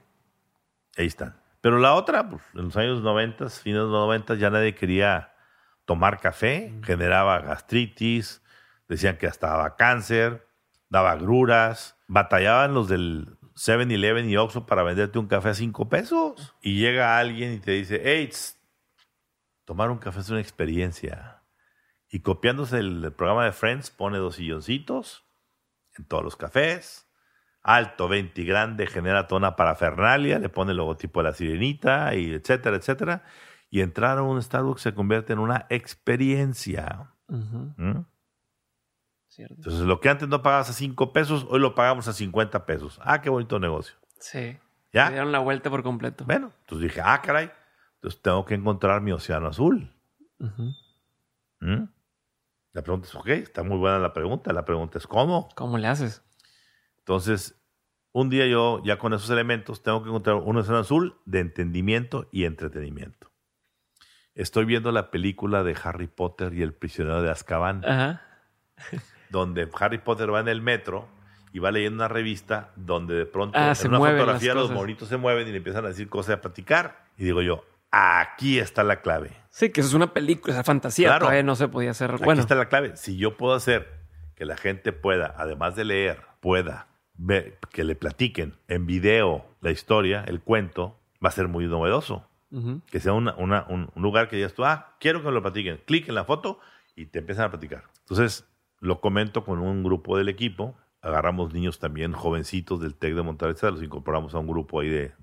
Ahí 0.97 1.07
están. 1.07 1.35
Pero 1.61 1.79
la 1.79 1.93
otra, 1.95 2.29
pues, 2.29 2.41
en 2.53 2.65
los 2.65 2.77
años 2.77 3.01
90, 3.01 3.49
fines 3.49 3.79
de 3.79 3.83
los 3.83 3.91
90, 3.91 4.35
ya 4.35 4.49
nadie 4.49 4.75
quería 4.75 5.33
tomar 5.85 6.19
café, 6.19 6.73
generaba 6.83 7.39
gastritis, 7.39 8.41
decían 8.87 9.17
que 9.17 9.27
hasta 9.27 9.47
daba 9.47 9.75
cáncer, 9.75 10.47
daba 10.89 11.11
agruras, 11.11 11.97
batallaban 12.07 12.73
los 12.73 12.87
del 12.87 13.37
7-Eleven 13.55 14.29
y 14.29 14.37
Oxxo 14.37 14.65
para 14.65 14.83
venderte 14.83 15.19
un 15.19 15.27
café 15.27 15.49
a 15.49 15.53
5 15.53 15.89
pesos. 15.89 16.53
Y 16.61 16.79
llega 16.79 17.17
alguien 17.17 17.53
y 17.53 17.59
te 17.59 17.71
dice, 17.71 18.01
hey, 18.03 18.27
tss, 18.27 18.59
tomar 19.65 19.89
un 19.89 19.97
café 19.97 20.19
es 20.19 20.29
una 20.29 20.39
experiencia. 20.41 21.42
Y 22.13 22.19
copiándose 22.19 22.77
el, 22.77 23.11
programa 23.13 23.43
de 23.43 23.51
Friends, 23.51 23.89
pone 23.89 24.19
dos 24.19 24.35
silloncitos 24.35 25.25
en 25.97 26.05
todos 26.05 26.23
los 26.23 26.35
cafés, 26.35 27.09
alto, 27.63 28.07
20 28.07 28.39
y 28.39 28.45
grande, 28.45 28.85
genera 28.85 29.25
toda 29.25 29.39
una 29.39 29.55
parafernalia, 29.55 30.37
le 30.37 30.47
pone 30.47 30.71
el 30.71 30.77
logotipo 30.77 31.21
de 31.21 31.29
la 31.29 31.33
sirenita, 31.33 32.13
y 32.13 32.33
etcétera, 32.33 32.77
etcétera. 32.77 33.23
Y 33.71 33.81
entrar 33.81 34.19
a 34.19 34.21
un 34.21 34.39
Starbucks 34.39 34.83
se 34.83 34.93
convierte 34.93 35.33
en 35.33 35.39
una 35.39 35.65
experiencia. 35.69 37.09
¿Mm? 37.29 38.01
Cierto. 39.25 39.55
Entonces, 39.55 39.81
lo 39.81 39.99
que 39.99 40.09
antes 40.09 40.27
no 40.27 40.43
pagabas 40.43 40.69
a 40.69 40.73
5 40.73 41.13
pesos, 41.13 41.47
hoy 41.49 41.61
lo 41.61 41.73
pagamos 41.73 42.07
a 42.07 42.13
50 42.13 42.67
pesos. 42.67 42.99
Ah, 43.01 43.23
qué 43.23 43.31
bonito 43.31 43.57
negocio. 43.57 43.95
Sí. 44.19 44.59
¿Ya? 44.91 45.05
Le 45.05 45.13
dieron 45.13 45.31
la 45.31 45.39
vuelta 45.39 45.71
por 45.71 45.81
completo. 45.81 46.25
Bueno, 46.25 46.53
entonces 46.59 46.89
dije, 46.89 47.01
ah, 47.03 47.19
caray, 47.23 47.49
entonces 47.95 48.21
tengo 48.21 48.45
que 48.45 48.53
encontrar 48.53 49.01
mi 49.01 49.11
océano 49.11 49.47
azul. 49.47 49.91
Ujú. 50.37 50.75
¿Mm? 51.59 51.92
La 52.73 52.81
pregunta 52.81 53.07
es, 53.07 53.15
ok, 53.15 53.27
está 53.27 53.63
muy 53.63 53.77
buena 53.77 53.99
la 53.99 54.13
pregunta. 54.13 54.51
La 54.51 54.65
pregunta 54.65 54.97
es, 54.97 55.05
¿cómo? 55.07 55.47
¿Cómo 55.55 55.77
le 55.77 55.87
haces? 55.87 56.23
Entonces, 56.99 57.61
un 58.11 58.29
día 58.29 58.47
yo, 58.47 58.81
ya 58.83 58.97
con 58.97 59.13
esos 59.13 59.29
elementos, 59.29 59.83
tengo 59.83 60.01
que 60.01 60.09
encontrar 60.09 60.37
un 60.37 60.57
océano 60.57 60.79
azul 60.79 61.19
de 61.25 61.39
entendimiento 61.39 62.29
y 62.31 62.45
entretenimiento. 62.45 63.31
Estoy 64.33 64.65
viendo 64.65 64.91
la 64.91 65.11
película 65.11 65.63
de 65.63 65.77
Harry 65.83 66.07
Potter 66.07 66.53
y 66.55 66.63
el 66.63 66.73
prisionero 66.73 67.21
de 67.21 67.29
Azkaban, 67.29 67.85
Ajá. 67.85 68.21
donde 69.29 69.69
Harry 69.79 69.99
Potter 69.99 70.33
va 70.33 70.39
en 70.39 70.47
el 70.47 70.61
metro 70.61 71.07
y 71.51 71.59
va 71.59 71.69
leyendo 71.71 71.97
una 71.97 72.07
revista 72.07 72.71
donde 72.75 73.13
de 73.13 73.25
pronto 73.27 73.59
Ah, 73.59 73.73
en 73.79 73.89
una 73.89 73.99
fotografía 73.99 74.55
los 74.55 74.71
monitos 74.71 75.07
se 75.09 75.17
mueven 75.17 75.47
y 75.47 75.51
le 75.51 75.57
empiezan 75.57 75.85
a 75.85 75.89
decir 75.89 76.09
cosas 76.09 76.37
a 76.37 76.41
platicar. 76.41 77.05
Y 77.17 77.25
digo 77.25 77.43
yo, 77.43 77.63
aquí 77.93 78.59
está 78.59 78.83
la 78.83 79.01
clave. 79.01 79.31
Sí, 79.49 79.69
que 79.71 79.81
eso 79.81 79.89
es 79.89 79.93
una 79.93 80.13
película, 80.13 80.53
esa 80.53 80.63
fantasía. 80.63 81.07
Claro. 81.09 81.25
Todavía 81.25 81.43
no 81.43 81.55
se 81.55 81.67
podía 81.67 81.91
hacer. 81.91 82.11
Aquí 82.11 82.23
bueno, 82.23 82.41
está 82.41 82.55
la 82.55 82.67
clave. 82.69 82.97
Si 82.97 83.17
yo 83.17 83.37
puedo 83.37 83.53
hacer 83.53 83.87
que 84.35 84.45
la 84.45 84.57
gente 84.57 84.91
pueda, 84.93 85.33
además 85.37 85.75
de 85.75 85.85
leer, 85.85 86.21
pueda 86.39 86.87
ver, 87.15 87.59
que 87.71 87.83
le 87.83 87.95
platiquen 87.95 88.57
en 88.67 88.85
video 88.87 89.45
la 89.61 89.69
historia, 89.71 90.23
el 90.27 90.41
cuento, 90.41 90.99
va 91.23 91.29
a 91.29 91.31
ser 91.31 91.47
muy 91.47 91.67
novedoso. 91.67 92.27
Que 92.91 92.99
sea 92.99 93.13
una- 93.13 93.33
una- 93.35 93.65
un, 93.67 93.89
un 93.95 94.03
lugar 94.03 94.29
que 94.29 94.35
digas 94.35 94.53
tú, 94.53 94.63
ah, 94.63 94.95
quiero 94.99 95.21
que 95.21 95.25
me 95.27 95.31
lo 95.31 95.41
platiquen. 95.41 95.81
Clic 95.87 96.07
en 96.09 96.13
la 96.15 96.23
foto 96.23 96.59
y 96.95 97.07
te 97.07 97.19
empiezan 97.19 97.45
a 97.45 97.49
platicar. 97.49 97.85
Entonces, 98.01 98.47
lo 98.79 99.01
comento 99.01 99.43
con 99.43 99.57
un 99.59 99.83
grupo 99.83 100.17
del 100.19 100.29
equipo. 100.29 100.75
Agarramos 101.01 101.51
niños 101.53 101.79
también 101.79 102.11
jovencitos 102.13 102.79
del 102.79 102.93
TEC 102.95 103.15
de 103.15 103.23
Monterrey, 103.23 103.55
los 103.71 103.81
incorporamos 103.81 104.35
a 104.35 104.39
un 104.39 104.47
grupo 104.47 104.79
ahí 104.81 104.89
de 104.89 105.13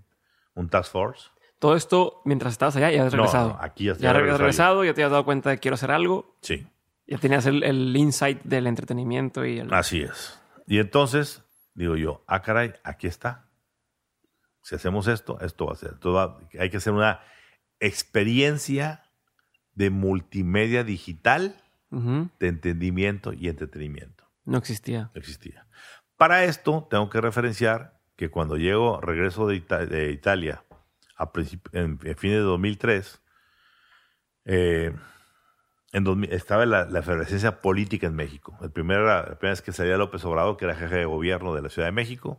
un 0.54 0.68
task 0.68 0.90
force. 0.90 1.30
Todo 1.60 1.76
esto 1.76 2.20
mientras 2.24 2.52
estabas 2.54 2.74
allá 2.74 2.90
ya 2.90 3.04
No, 3.04 3.10
regresado. 3.10 3.48
no, 3.50 3.58
aquí 3.60 3.84
ya, 3.84 3.94
ya 3.94 4.10
habías 4.10 4.38
regresado, 4.38 4.82
ya 4.84 4.92
te 4.94 5.02
habías 5.02 5.12
dado 5.12 5.24
cuenta 5.24 5.50
de 5.50 5.56
que 5.56 5.60
quiero 5.60 5.76
hacer 5.76 5.92
algo. 5.92 6.36
Sí, 6.42 6.66
Ya 7.06 7.18
tenías 7.18 7.46
el, 7.46 7.62
el 7.62 7.96
insight 7.96 8.42
del 8.42 8.66
entretenimiento 8.66 9.44
y 9.44 9.58
el... 9.60 9.72
así 9.72 10.00
es. 10.00 10.40
Y 10.66 10.78
entonces 10.78 11.44
digo 11.74 11.94
yo, 11.96 12.24
ah, 12.26 12.42
caray, 12.42 12.72
aquí 12.82 13.06
está. 13.06 13.46
Si 14.62 14.74
hacemos 14.74 15.06
esto, 15.06 15.38
esto 15.40 15.66
va 15.66 15.72
a 15.72 15.76
ser. 15.76 15.94
Va- 16.06 16.38
hay 16.58 16.70
que 16.70 16.76
hacer 16.78 16.92
una 16.92 17.20
experiencia 17.78 19.02
de 19.74 19.90
multimedia 19.90 20.82
digital 20.84 21.56
Ujú. 21.90 22.28
de 22.38 22.48
entendimiento 22.48 23.32
y 23.32 23.48
entretenimiento. 23.48 24.24
No 24.44 24.58
existía. 24.58 25.10
No 25.14 25.20
existía. 25.20 25.66
Para 26.16 26.44
esto, 26.44 26.86
tengo 26.90 27.08
que 27.10 27.20
referenciar 27.20 27.98
que 28.16 28.30
cuando 28.30 28.56
llego, 28.56 29.00
regreso 29.00 29.46
de, 29.46 29.56
Ita- 29.56 29.86
de 29.86 30.10
Italia 30.12 30.64
a 31.20 31.30
en, 31.72 31.98
en 32.02 32.16
fines 32.16 32.38
de 32.38 32.42
2003, 32.42 33.20
eh, 34.46 34.92
en 35.92 36.04
2000 36.04 36.32
estaba 36.32 36.64
la, 36.66 36.86
la 36.86 37.00
efervescencia 37.00 37.60
política 37.60 38.06
en 38.06 38.14
México. 38.14 38.56
El 38.62 38.70
primer, 38.70 39.00
la 39.00 39.24
primera 39.38 39.52
vez 39.52 39.62
que 39.62 39.72
salía 39.72 39.96
López 39.96 40.24
Obrador, 40.24 40.56
que 40.56 40.64
era 40.64 40.74
jefe 40.74 40.96
de 40.96 41.04
gobierno 41.04 41.54
de 41.54 41.62
la 41.62 41.68
Ciudad 41.68 41.88
de 41.88 41.92
México, 41.92 42.38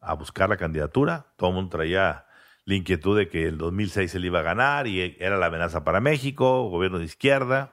a 0.00 0.14
buscar 0.14 0.48
la 0.48 0.56
candidatura. 0.56 1.26
Todo 1.36 1.50
el 1.50 1.56
mundo 1.56 1.70
traía 1.70 2.26
la 2.66 2.74
inquietud 2.74 3.16
de 3.16 3.28
que 3.28 3.46
el 3.46 3.58
2006 3.58 4.14
él 4.14 4.26
iba 4.26 4.40
a 4.40 4.42
ganar 4.42 4.86
y 4.86 5.16
era 5.18 5.38
la 5.38 5.46
amenaza 5.46 5.82
para 5.82 6.00
México, 6.00 6.68
gobierno 6.68 6.98
de 6.98 7.04
izquierda. 7.04 7.72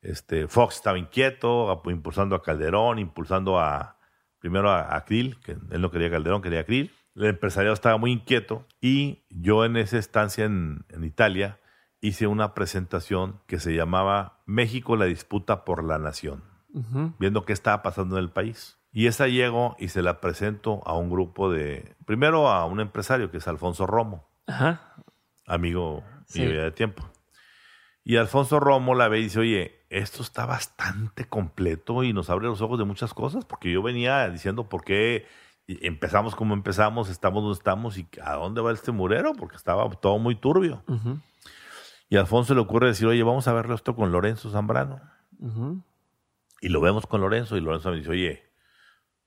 Este, 0.00 0.48
Fox 0.48 0.76
estaba 0.76 0.98
inquieto, 0.98 1.82
impulsando 1.86 2.34
a 2.34 2.42
Calderón, 2.42 2.98
impulsando 2.98 3.60
a 3.60 3.96
primero 4.40 4.70
a, 4.70 4.96
a 4.96 5.04
Krill, 5.04 5.38
que 5.40 5.52
él 5.52 5.80
no 5.80 5.90
quería 5.92 6.10
Calderón, 6.10 6.42
quería 6.42 6.64
Krill. 6.64 6.92
El 7.14 7.24
empresariado 7.26 7.74
estaba 7.74 7.96
muy 7.98 8.12
inquieto 8.12 8.66
y 8.80 9.24
yo 9.28 9.64
en 9.64 9.76
esa 9.76 9.98
estancia 9.98 10.44
en, 10.44 10.84
en 10.88 11.04
Italia 11.04 11.58
hice 12.00 12.26
una 12.26 12.54
presentación 12.54 13.40
que 13.46 13.60
se 13.60 13.74
llamaba 13.74 14.40
México, 14.46 14.96
la 14.96 15.04
disputa 15.04 15.64
por 15.64 15.84
la 15.84 15.98
nación 15.98 16.42
viendo 17.18 17.44
qué 17.44 17.52
estaba 17.52 17.82
pasando 17.82 18.16
en 18.16 18.24
el 18.24 18.30
país. 18.30 18.78
Y 18.92 19.06
esa 19.06 19.26
llego 19.28 19.76
y 19.78 19.88
se 19.88 20.00
la 20.00 20.22
presento 20.22 20.80
a 20.86 20.94
un 20.96 21.10
grupo 21.10 21.50
de, 21.52 21.94
primero 22.06 22.48
a 22.48 22.64
un 22.64 22.80
empresario 22.80 23.30
que 23.30 23.36
es 23.36 23.46
Alfonso 23.46 23.86
Romo, 23.86 24.26
Ajá. 24.46 24.94
amigo 25.46 26.02
Sí. 26.26 26.40
mío 26.40 26.54
ya 26.54 26.62
de 26.62 26.70
tiempo. 26.70 27.06
Y 28.04 28.16
Alfonso 28.16 28.58
Romo 28.58 28.94
la 28.94 29.08
ve 29.08 29.20
y 29.20 29.24
dice, 29.24 29.40
oye, 29.40 29.84
esto 29.90 30.22
está 30.22 30.46
bastante 30.46 31.26
completo 31.28 32.02
y 32.04 32.14
nos 32.14 32.30
abre 32.30 32.46
los 32.46 32.62
ojos 32.62 32.78
de 32.78 32.84
muchas 32.86 33.12
cosas, 33.12 33.44
porque 33.44 33.70
yo 33.70 33.82
venía 33.82 34.28
diciendo 34.30 34.68
por 34.70 34.82
qué 34.82 35.26
empezamos 35.66 36.34
como 36.34 36.54
empezamos, 36.54 37.08
estamos 37.08 37.42
donde 37.42 37.56
estamos 37.58 37.98
y 37.98 38.06
a 38.22 38.34
dónde 38.34 38.60
va 38.60 38.72
este 38.72 38.92
murero, 38.92 39.32
porque 39.34 39.56
estaba 39.56 39.88
todo 39.90 40.18
muy 40.18 40.34
turbio. 40.34 40.82
Y 42.08 42.16
a 42.16 42.20
Alfonso 42.20 42.54
le 42.54 42.60
ocurre 42.60 42.88
decir, 42.88 43.06
oye, 43.06 43.22
vamos 43.22 43.48
a 43.48 43.52
verlo 43.52 43.74
esto 43.74 43.94
con 43.96 44.12
Lorenzo 44.12 44.50
Zambrano. 44.50 45.00
Y 46.60 46.68
lo 46.68 46.80
vemos 46.80 47.06
con 47.06 47.20
Lorenzo 47.20 47.56
y 47.56 47.60
Lorenzo 47.60 47.90
me 47.90 47.96
dice, 47.96 48.10
oye, 48.10 48.42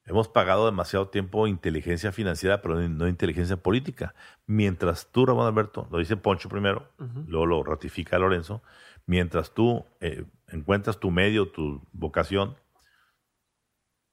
hemos 0.05 0.27
pagado 0.29 0.65
demasiado 0.65 1.07
tiempo 1.09 1.47
inteligencia 1.47 2.11
financiera, 2.11 2.61
pero 2.61 2.75
no 2.87 3.07
inteligencia 3.07 3.57
política. 3.57 4.13
Mientras 4.45 5.11
tú, 5.11 5.25
Ramón 5.25 5.47
Alberto, 5.47 5.87
lo 5.91 5.97
dice 5.97 6.15
Poncho 6.15 6.47
primero, 6.47 6.87
Ujú. 6.99 7.23
luego 7.27 7.45
lo 7.45 7.63
ratifica 7.63 8.19
Lorenzo, 8.19 8.61
mientras 9.05 9.53
tú 9.53 9.85
eh, 9.99 10.25
encuentras 10.47 10.99
tu 10.99 11.11
medio, 11.11 11.49
tu 11.49 11.81
vocación, 11.91 12.55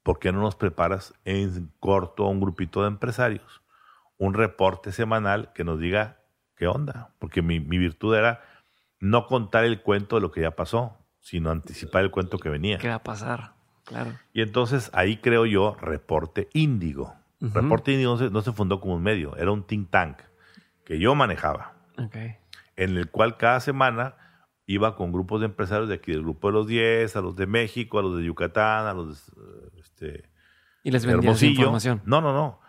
¿por 0.03 0.19
qué 0.19 0.33
no 0.33 0.41
nos 0.41 0.57
preparas 0.57 1.15
en 1.25 1.71
corto 1.81 2.25
a 2.25 2.29
un 2.29 2.41
grupito 2.41 2.83
de 2.83 2.89
empresarios? 2.89 3.63
Un 4.19 4.35
reporte 4.35 4.93
semanal 4.93 5.53
que 5.55 5.65
nos 5.65 5.79
diga 5.79 6.19
qué 6.57 6.67
onda. 6.67 7.11
Porque 7.19 7.43
mi, 7.43 7.61
mi 7.61 7.79
virtud 7.79 8.15
era 8.15 8.43
no 9.01 9.27
contar 9.27 9.65
el 9.65 9.83
cuento 9.83 10.17
de 10.17 10.23
lo 10.23 10.31
que 10.31 10.43
ya 10.43 10.53
pasó, 10.53 10.97
sino 11.21 11.51
anticipar 11.51 12.03
el 12.05 12.11
cuento 12.11 12.39
que 12.39 12.49
venía. 12.49 12.79
¿Qué 12.79 12.89
va 12.89 12.97
a 12.97 13.03
pasar? 13.03 13.55
Claro. 13.85 14.13
Y 14.33 14.43
entonces 14.43 14.91
ahí 14.95 15.17
creo 15.17 15.45
yo 15.47 15.77
Reporte 15.81 16.49
Índigo. 16.53 17.15
Reporte 17.41 17.93
Índigo 17.93 18.13
no 18.13 18.19
se, 18.19 18.31
no 18.31 18.43
se 18.43 18.53
fundó 18.53 18.81
como 18.81 18.95
un 18.95 19.03
medio, 19.03 19.37
era 19.37 19.51
un 19.51 19.65
think 19.65 19.91
tank 19.91 20.19
que 20.85 21.01
yo 21.01 21.17
manejaba, 21.17 21.75
Ok. 21.99 22.15
en 22.77 22.97
el 22.97 23.11
cual 23.11 23.37
cada 23.37 23.59
semana 23.59 24.15
iba 24.67 24.95
con 24.95 25.11
grupos 25.11 25.41
de 25.41 25.47
empresarios 25.47 25.89
de 25.89 25.97
aquí, 25.97 26.13
del 26.13 26.23
grupo 26.23 26.49
de 26.49 26.53
los 26.55 26.67
10, 26.69 27.17
a 27.17 27.21
los 27.21 27.35
de 27.35 27.47
México, 27.49 27.99
a 27.99 28.03
los 28.03 28.17
de 28.17 28.25
Yucatán, 28.25 28.87
a 28.87 28.95
los 28.95 29.27
de 29.27 29.33
eh, 29.43 29.82
este, 30.03 30.29
Y 30.83 30.91
les 30.91 31.07
vendías 31.07 31.43
información. 31.43 32.03
No, 32.05 32.21
no, 32.21 32.33
no. 32.33 32.61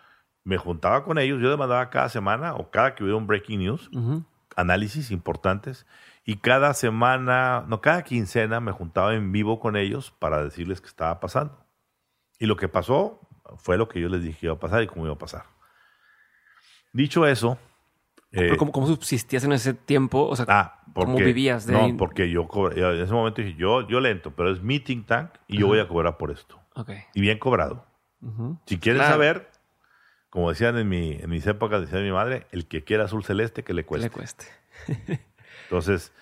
Me 0.44 0.58
juntaba 0.58 1.04
con 1.04 1.18
ellos, 1.18 1.42
yo 1.42 1.50
les 1.50 1.58
mandaba 1.58 1.90
cada 1.90 2.10
semana 2.10 2.56
o 2.56 2.70
cada 2.70 2.96
que 2.96 3.04
hubiera 3.04 3.18
un 3.18 3.28
breaking 3.28 3.60
news, 3.60 3.90
Ujú. 3.94 4.26
análisis 4.58 5.10
importantes 5.10 5.86
y 6.26 6.36
cada 6.38 6.74
semana, 6.74 7.64
no, 7.68 7.80
cada 7.82 8.04
quincena 8.04 8.60
me 8.60 8.72
juntaba 8.72 9.14
en 9.14 9.32
vivo 9.32 9.60
con 9.60 9.76
ellos 9.78 10.12
para 10.20 10.44
decirles 10.44 10.82
qué 10.82 10.88
estaba 10.88 11.20
pasando. 11.20 11.66
Y 12.40 12.46
lo 12.46 12.58
que 12.58 12.68
pasó 12.68 13.22
fue 13.58 13.78
lo 13.78 13.88
que 13.88 14.02
yo 14.02 14.10
les 14.10 14.22
dije 14.22 14.40
que 14.40 14.46
iba 14.48 14.56
a 14.56 14.60
pasar 14.60 14.84
y 14.84 14.88
cómo 14.88 15.06
iba 15.06 15.16
a 15.16 15.18
pasar. 15.18 15.46
Dicho 16.92 17.26
eso, 17.26 17.58
eh, 18.32 18.56
¿cómo, 18.58 18.72
cómo 18.72 18.88
subsistías 18.88 19.44
en 19.46 19.54
ese 19.54 19.74
tiempo? 19.74 20.28
O 20.28 20.36
sea, 20.36 20.46
ah, 20.50 20.84
porque, 20.94 21.12
¿cómo 21.12 21.26
vivías 21.26 21.66
de 21.66 21.74
No, 21.74 21.86
ahí? 21.86 21.94
porque 21.94 22.30
yo 22.30 22.48
en 22.76 23.02
ese 23.02 23.14
momento 23.14 23.42
dije, 23.42 23.56
yo, 23.58 23.88
yo 23.88 24.00
lento, 24.00 24.32
pero 24.32 24.52
es 24.52 24.62
mi 24.62 24.80
think 24.80 25.08
tank 25.08 25.32
y 25.48 25.60
yo 25.60 25.68
voy 25.68 25.80
a 25.80 25.88
cobrar 25.88 26.18
por 26.18 26.32
esto. 26.32 26.60
Ok. 26.76 26.90
Y 27.14 27.22
bien 27.22 27.40
cobrado. 27.40 27.86
Si 28.66 28.80
quieres 28.80 29.02
Claro. 29.02 29.14
saber, 29.16 29.52
como 30.30 30.50
decían 30.50 30.78
en, 30.78 30.88
mi, 30.88 31.14
en 31.14 31.30
mis 31.30 31.46
épocas, 31.46 31.82
decía 31.82 32.00
mi 32.00 32.12
madre, 32.12 32.48
el 32.52 32.68
que 32.68 32.84
quiera 32.84 33.04
azul 33.06 33.24
celeste, 33.24 33.64
que 33.64 33.74
le 33.74 33.84
Que 33.84 33.88
cueste. 33.88 34.08
le 34.08 34.14
cueste. 34.14 34.46
Entonces, 35.64 36.14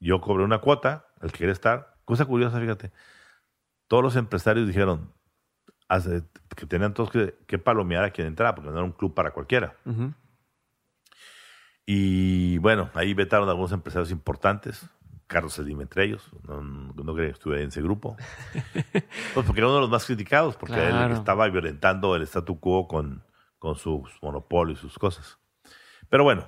yo 0.00 0.20
cobré 0.20 0.44
una 0.44 0.58
cuota, 0.58 1.06
el 1.22 1.32
que 1.32 1.38
quiere 1.38 1.52
estar. 1.52 1.96
Cosa 2.04 2.24
curiosa, 2.24 2.60
fíjate. 2.60 2.92
Todos 3.88 4.02
los 4.02 4.16
empresarios 4.16 4.66
dijeron 4.66 5.12
hace- 5.88 6.22
que 6.56 6.66
tenían 6.66 6.94
todos 6.94 7.10
que, 7.10 7.34
que 7.46 7.58
palomear 7.58 8.04
a 8.04 8.10
quien 8.10 8.26
entrara, 8.28 8.54
porque 8.54 8.70
no 8.70 8.76
era 8.76 8.84
un 8.84 8.92
club 8.92 9.12
para 9.14 9.32
cualquiera. 9.32 9.74
Y 11.86 12.58
bueno, 12.58 12.90
ahí 12.94 13.12
vetaron 13.14 13.48
algunos 13.48 13.72
empresarios 13.72 14.10
importantes, 14.10 14.86
Carlos 15.26 15.54
Slim 15.54 15.80
entre 15.80 16.04
ellos, 16.04 16.30
no, 16.46 16.60
no 16.60 17.14
creo 17.14 17.26
que 17.26 17.32
estuve 17.32 17.62
en 17.62 17.68
ese 17.68 17.82
grupo. 17.82 18.16
Pues 19.34 19.46
porque 19.46 19.60
era 19.60 19.66
uno 19.68 19.76
de 19.76 19.80
los 19.82 19.90
más 19.90 20.04
criticados, 20.06 20.56
porque 20.56 20.74
Claro. 20.74 21.08
que 21.14 21.18
estaba 21.18 21.48
violentando 21.48 22.14
el 22.16 22.22
statu 22.22 22.60
quo 22.60 22.86
con, 22.88 23.24
con 23.58 23.76
sus 23.76 24.10
monopolios 24.22 24.78
y 24.78 24.82
sus 24.82 24.98
cosas. 24.98 25.38
Pero 26.08 26.24
bueno, 26.24 26.46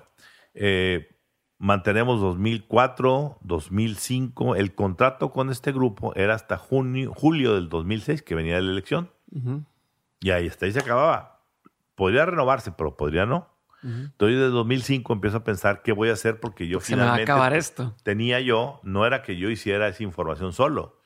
eh, 0.54 1.16
mantenemos 1.58 2.20
2004, 2.20 3.38
2005. 3.42 4.56
El 4.56 4.74
contrato 4.74 5.30
con 5.32 5.50
este 5.50 5.72
grupo 5.72 6.14
era 6.14 6.34
hasta 6.34 6.56
junio, 6.58 7.12
julio 7.14 7.54
del 7.54 7.68
2006, 7.68 8.22
que 8.22 8.34
venía 8.34 8.56
de 8.56 8.62
la 8.62 8.72
elección. 8.72 9.10
Y 10.20 10.30
ahí 10.30 10.46
hasta 10.48 10.66
ahí 10.66 10.72
se 10.72 10.80
acababa. 10.80 11.42
Podría 11.94 12.26
renovarse, 12.26 12.72
pero 12.72 12.96
podría 12.96 13.26
no. 13.26 13.48
Ujú. 13.86 13.94
Entonces, 14.04 14.38
desde 14.38 14.50
2005 14.50 15.12
empiezo 15.12 15.36
a 15.38 15.44
pensar 15.44 15.82
qué 15.82 15.92
voy 15.92 16.08
a 16.10 16.12
hacer 16.14 16.40
porque 16.40 16.66
yo 16.68 16.80
Se 16.80 16.96
me 16.96 17.02
va 17.02 17.04
a 17.04 17.06
finalmente 17.14 17.32
acabar 17.32 17.54
esto. 17.54 17.94
tenía 18.02 18.40
yo, 18.40 18.80
no 18.82 19.06
era 19.06 19.22
que 19.22 19.36
yo 19.36 19.48
hiciera 19.50 19.88
esa 19.88 20.02
información 20.02 20.52
solo. 20.52 21.00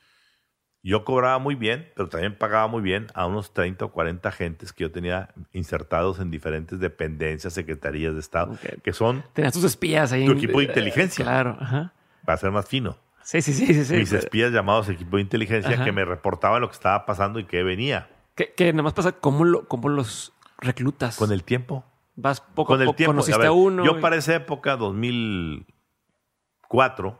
Yo 0.83 1.05
cobraba 1.05 1.37
muy 1.37 1.53
bien, 1.53 1.91
pero 1.95 2.09
también 2.09 2.35
pagaba 2.35 2.67
muy 2.67 2.81
bien 2.81 3.05
a 3.13 3.27
unos 3.27 3.53
30 3.53 3.85
o 3.85 3.91
40 3.91 4.27
agentes 4.29 4.73
que 4.73 4.83
yo 4.83 4.91
tenía 4.91 5.29
insertados 5.53 6.19
en 6.19 6.31
diferentes 6.31 6.79
dependencias, 6.79 7.53
secretarías 7.53 8.15
de 8.15 8.19
Estado, 8.19 8.57
que 8.83 8.91
son, 8.91 9.23
Tenías 9.33 9.53
tus 9.53 9.63
espías 9.63 10.11
ahí. 10.11 10.25
Tu 10.25 10.31
en- 10.31 10.37
equipo 10.39 10.57
de 10.57 10.65
inteligencia. 10.65 11.23
Claro. 11.23 11.55
Ajá. 11.59 11.93
para 12.25 12.37
ser 12.37 12.49
más 12.51 12.67
fino, 12.67 12.97
Sí, 13.23 13.41
sí, 13.43 13.53
sí, 13.53 13.67
sí. 13.73 13.85
sí. 13.85 13.93
mis 13.95 14.11
espías 14.11 14.51
llamados 14.51 14.89
equipo 14.89 15.17
de 15.17 15.21
inteligencia 15.21 15.75
Ajá. 15.75 15.83
que 15.85 15.91
me 15.91 16.03
reportaban 16.03 16.59
lo 16.61 16.67
que 16.69 16.73
estaba 16.73 17.05
pasando 17.05 17.39
y 17.39 17.45
qué 17.45 17.61
venía 17.61 18.09
Que, 18.35 18.51
que 18.53 18.73
nada 18.73 18.81
más 18.83 18.93
pasa 18.93 19.11
cómo, 19.11 19.45
lo, 19.45 19.67
cómo 19.67 19.87
los 19.89 20.33
reclutas. 20.57 21.15
con 21.17 21.31
el 21.31 21.43
tiempo. 21.43 21.85
Vas 22.15 22.41
poco 22.41 22.73
con 22.73 22.79
a 22.79 22.83
el 22.83 22.87
poco, 22.87 22.97
tiempo. 22.97 23.11
conociste 23.13 23.35
A 23.35 23.39
ver, 23.39 23.47
a 23.47 23.51
uno. 23.51 23.85
Yo 23.85 23.97
y- 23.97 24.01
para 24.01 24.15
esa 24.17 24.35
época, 24.35 24.75
2004, 24.77 27.19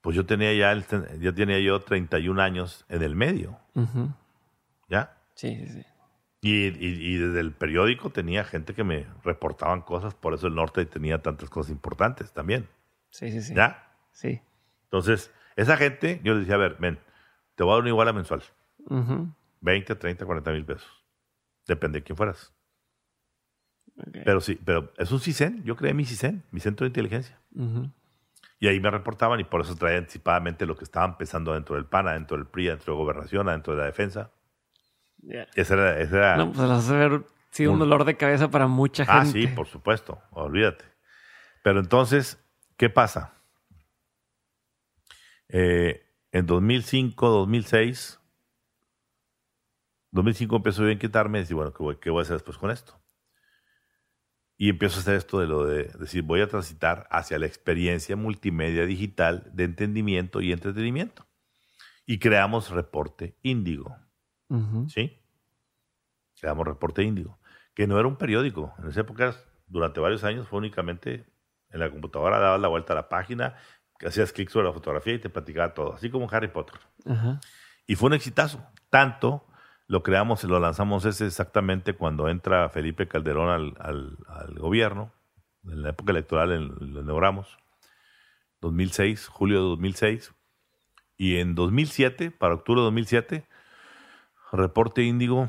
pues 0.00 0.14
yo 0.16 0.24
tenía 0.26 0.52
ya, 0.54 0.70
el, 0.72 0.84
ya 1.20 1.32
tenía 1.32 1.58
yo 1.60 1.80
31 1.80 2.40
años 2.40 2.84
en 2.88 3.02
el 3.02 3.14
medio. 3.16 3.58
¿ya? 4.88 5.16
Sí, 5.34 5.56
sí, 5.56 5.66
sí. 5.68 5.84
Y, 6.42 6.66
y- 6.66 7.14
y 7.14 7.16
desde 7.16 7.40
el 7.40 7.52
periódico 7.52 8.10
tenía 8.10 8.44
gente 8.44 8.74
que 8.74 8.84
me 8.84 9.06
reportaban 9.24 9.80
cosas, 9.80 10.14
por 10.14 10.34
eso 10.34 10.46
el 10.46 10.54
norte 10.54 10.84
tenía 10.84 11.22
tantas 11.22 11.48
cosas 11.48 11.72
importantes 11.72 12.32
también, 12.32 12.68
Sí, 13.10 13.30
sí, 13.32 13.40
sí. 13.40 13.54
¿ya? 13.54 13.90
Sí. 14.12 14.42
Entonces, 14.84 15.32
esa 15.56 15.76
gente, 15.78 16.20
yo 16.22 16.34
les 16.34 16.40
decía, 16.42 16.56
a 16.56 16.58
ver, 16.58 16.76
ven, 16.78 16.98
te 17.54 17.64
voy 17.64 17.72
a 17.72 17.76
dar 17.76 17.80
una 17.80 17.88
iguala 17.90 18.12
mensual, 18.12 18.42
Ujú. 18.90 19.28
20, 19.62 19.94
30, 19.94 20.26
40 20.26 20.50
mil 20.52 20.66
pesos. 20.66 20.86
Depende 21.66 22.00
de 22.00 22.04
quién 22.04 22.16
fueras. 22.16 22.52
Pero 24.24 24.40
sí, 24.40 24.58
pero 24.64 24.92
es 24.98 25.10
un 25.12 25.20
CISEN, 25.20 25.62
yo 25.64 25.76
creé 25.76 25.94
mi 25.94 26.04
CISEN, 26.04 26.42
mi 26.50 26.60
centro 26.60 26.84
de 26.84 26.88
inteligencia. 26.88 27.38
Y 28.58 28.66
ahí 28.68 28.80
me 28.80 28.90
reportaban 28.90 29.38
y 29.40 29.44
por 29.44 29.60
eso 29.60 29.76
traía 29.76 29.98
anticipadamente 29.98 30.66
lo 30.66 30.76
que 30.76 30.84
estaban 30.84 31.16
pensando 31.16 31.52
dentro 31.54 31.76
del 31.76 31.86
PAN, 31.86 32.06
dentro 32.06 32.36
del 32.36 32.46
PRI, 32.46 32.66
dentro 32.68 32.94
de 32.94 32.98
Gobernación, 32.98 33.46
dentro 33.46 33.74
de 33.74 33.80
la 33.80 33.86
defensa. 33.86 34.30
Esa 35.54 35.74
era, 35.74 36.00
esa 36.00 36.16
era- 36.16 36.36
No, 36.36 36.52
pues 36.52 36.68
las 36.68 36.84
hace 36.84 36.94
haber 36.94 37.24
sido 37.50 37.70
un 37.70 37.74
Un- 37.74 37.80
dolor 37.88 38.04
de 38.04 38.16
cabeza 38.16 38.50
para 38.50 38.66
mucha 38.66 39.04
ah, 39.06 39.22
gente. 39.24 39.40
sí, 39.40 39.46
por 39.48 39.66
supuesto, 39.68 40.20
olvídate. 40.32 40.84
Pero 41.62 41.80
entonces, 41.80 42.38
¿qué 42.76 42.90
pasa? 42.90 43.32
Eh, 45.48 46.04
en 46.32 46.46
2005, 46.46 47.28
2006, 47.28 48.18
2005 50.10 50.56
empiezo 50.56 50.82
yo 50.82 50.88
a 50.88 50.92
inquietarme 50.92 51.38
y 51.38 51.42
decir, 51.42 51.54
bueno, 51.56 51.72
¿qué 51.72 51.82
voy, 51.82 51.96
¿qué 51.96 52.10
voy 52.10 52.20
a 52.20 52.22
hacer 52.22 52.34
después 52.36 52.58
con 52.58 52.70
esto? 52.70 52.98
Y 54.56 54.68
empiezo 54.68 54.98
a 54.98 55.00
hacer 55.00 55.16
esto 55.16 55.40
de 55.40 55.46
lo 55.46 55.64
de 55.64 55.84
decir, 55.98 56.22
voy 56.22 56.40
a 56.40 56.48
transitar 56.48 57.06
hacia 57.10 57.38
la 57.38 57.46
experiencia 57.46 58.16
multimedia 58.16 58.86
digital 58.86 59.50
de 59.52 59.64
entendimiento 59.64 60.40
y 60.40 60.52
entretenimiento. 60.52 61.26
Y 62.06 62.18
creamos 62.18 62.70
Reporte 62.70 63.36
Índigo. 63.42 63.96
¿Sí? 64.88 65.20
Creamos 66.38 66.66
Reporte 66.66 67.02
Índigo, 67.02 67.40
que 67.74 67.88
no 67.88 67.98
era 67.98 68.06
un 68.06 68.16
periódico. 68.16 68.72
En 68.78 68.88
esa 68.88 69.00
época, 69.00 69.34
durante 69.66 69.98
varios 69.98 70.22
años, 70.22 70.46
fue 70.46 70.58
únicamente 70.58 71.26
en 71.70 71.80
la 71.80 71.90
computadora, 71.90 72.38
dabas 72.38 72.60
la 72.60 72.68
vuelta 72.68 72.92
a 72.92 72.96
la 72.96 73.08
página, 73.08 73.56
hacías 74.06 74.32
clic 74.32 74.50
sobre 74.50 74.68
la 74.68 74.72
fotografía 74.72 75.14
y 75.14 75.18
te 75.18 75.30
platicaba 75.30 75.74
todo, 75.74 75.94
así 75.94 76.10
como 76.10 76.28
Harry 76.30 76.48
Potter. 76.48 76.78
Y 77.86 77.96
fue 77.96 78.06
un 78.08 78.14
exitazo. 78.14 78.64
Tanto 78.90 79.46
lo 79.86 80.02
creamos 80.02 80.44
y 80.44 80.46
lo 80.46 80.58
lanzamos 80.60 81.04
ese 81.04 81.26
exactamente 81.26 81.94
cuando 81.94 82.28
entra 82.28 82.68
Felipe 82.68 83.06
Calderón 83.06 83.50
al, 83.50 84.16
al, 84.26 84.54
gobierno, 84.54 85.12
en 85.64 85.82
la 85.82 85.90
época 85.90 86.12
electoral 86.12 86.74
lo 86.78 87.00
inauguramos, 87.00 87.58
2006, 88.60 89.28
julio 89.28 89.58
de 89.58 89.68
2006, 89.68 90.34
y 91.16 91.36
en 91.36 91.54
2007, 91.54 92.30
para 92.30 92.54
octubre 92.54 92.80
de 92.80 92.84
2007, 92.84 93.46
Reporte 94.52 95.02
Índigo 95.02 95.48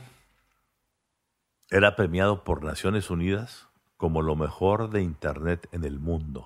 era 1.69 1.95
premiado 1.95 2.43
por 2.43 2.63
Naciones 2.63 3.09
Unidas 3.09 3.69
como 3.97 4.21
lo 4.21 4.35
mejor 4.35 4.89
de 4.89 5.01
Internet 5.01 5.67
en 5.71 5.83
el 5.83 5.99
mundo. 5.99 6.45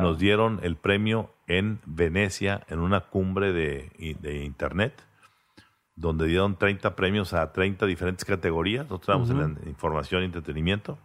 Nos 0.00 0.18
dieron 0.18 0.60
el 0.62 0.76
premio 0.76 1.34
en 1.46 1.80
Venecia, 1.84 2.64
en 2.68 2.78
una 2.78 3.00
cumbre 3.00 3.52
de, 3.52 4.16
de 4.20 4.44
Internet 4.44 5.04
donde 5.98 6.26
dieron 6.26 6.56
30 6.56 6.94
premios 6.94 7.32
a 7.32 7.52
30 7.52 7.84
diferentes 7.86 8.24
categorías. 8.24 8.84
Nosotros 8.84 9.02
estábamos 9.02 9.30
en 9.30 9.64
la 9.64 9.68
información 9.68 10.22
y 10.22 10.26
entretenimiento. 10.26 10.96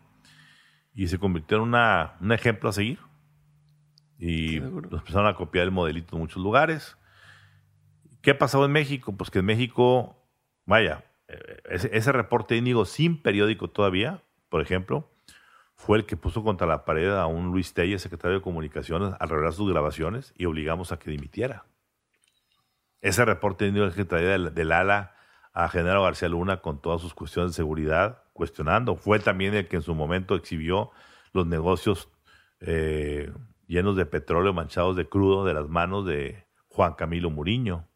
Y 0.94 1.07
se 1.07 1.18
convirtió 1.18 1.57
en 1.57 1.64
una, 1.64 2.14
un 2.22 2.32
ejemplo 2.32 2.70
a 2.70 2.74
seguir. 2.74 2.99
Y 4.20 4.60
nos 4.60 4.99
empezaron 4.99 5.28
a 5.28 5.36
copiar 5.36 5.65
el 5.65 5.72
modelito 5.72 6.15
en 6.15 6.22
muchos 6.22 6.41
lugares. 6.41 6.95
¿Qué 8.22 8.36
pasó 8.36 8.64
en 8.64 8.72
México? 8.72 9.18
Pues 9.18 9.32
que 9.32 9.40
en 9.40 9.45
México, 9.45 10.15
vaya, 10.65 11.03
eh, 11.28 11.90
ese, 11.91 12.11
reporte 12.11 12.56
índigo 12.56 12.86
sin 12.86 13.20
periódico 13.20 13.70
todavía, 13.70 14.22
por 14.49 14.61
ejemplo, 14.61 15.10
fue 15.76 15.98
el 15.98 16.06
que 16.06 16.18
puso 16.18 16.44
contra 16.44 16.68
la 16.68 16.86
pared 16.86 17.10
a 17.10 17.26
un 17.26 17.48
Luis 17.48 17.74
Telle, 17.74 17.98
secretario 17.98 18.38
de 18.38 18.44
Comunicaciones, 18.44 19.15
al 19.20 19.30
revelar 19.30 19.53
sus 19.53 19.70
grabaciones 19.70 20.34
y 20.38 20.45
obligamos 20.45 20.91
a 20.91 20.99
que 20.99 21.10
dimitiera. 21.10 21.65
Ese 23.03 23.25
reporte 23.25 23.71
que 23.95 24.05
traía 24.05 24.38
del, 24.39 24.71
ala 24.71 25.13
a 25.51 25.67
General 25.67 26.01
García 26.01 26.30
Luna 26.30 26.61
con 26.61 26.81
todas 26.81 27.01
sus 27.01 27.13
cuestiones 27.13 27.51
de 27.51 27.57
seguridad, 27.57 28.23
cuestionando. 28.31 28.95
Fue 28.95 29.19
también 29.19 29.53
el 29.53 29.67
que 29.67 29.75
en 29.75 29.81
su 29.81 29.93
momento 29.93 30.35
exhibió 30.35 30.89
los 31.34 31.45
negocios 31.45 32.09
eh, 32.61 33.30
llenos 33.67 33.97
de 33.97 34.05
petróleo 34.05 34.53
manchados 34.53 34.95
de 34.95 35.09
crudo 35.09 35.43
de 35.43 35.53
las 35.53 35.67
manos 35.67 36.05
de 36.05 36.45
Juan 36.69 36.93
Camilo 36.93 37.30
Muriño. 37.30 37.89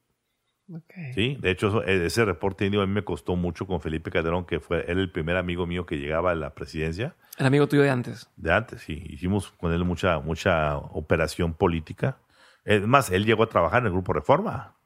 Sí, 1.16 1.38
de 1.40 1.52
hecho, 1.52 1.82
ese 1.84 2.26
reporte 2.26 2.66
indio 2.66 2.82
a 2.82 2.86
mí 2.86 2.92
me 2.92 3.06
costó 3.06 3.38
mucho 3.38 3.66
con 3.66 3.80
Felipe 3.80 4.12
Calderón, 4.12 4.44
que 4.44 4.60
fue 4.60 4.84
él 4.92 5.00
el 5.00 5.10
primer 5.10 5.38
amigo 5.38 5.66
mío 5.66 5.86
que 5.86 5.98
llegaba 5.98 6.32
a 6.32 6.36
la 6.36 6.54
presidencia. 6.54 7.16
El 7.38 7.46
amigo 7.46 7.70
tuyo 7.70 7.84
de 7.84 7.92
antes. 7.92 8.30
De 8.36 8.52
antes, 8.52 8.82
sí. 8.82 9.02
Hicimos 9.08 9.52
con 9.52 9.72
él 9.72 9.86
mucha, 9.86 10.20
mucha 10.20 10.76
operación 10.78 11.54
política. 11.54 12.18
Es 12.66 12.86
más, 12.86 13.10
él 13.10 13.26
llegó 13.26 13.44
a 13.44 13.50
trabajar 13.50 13.84
en 13.84 13.86
el 13.86 13.94
Grupo 13.94 14.12
Reforma. 14.12 14.77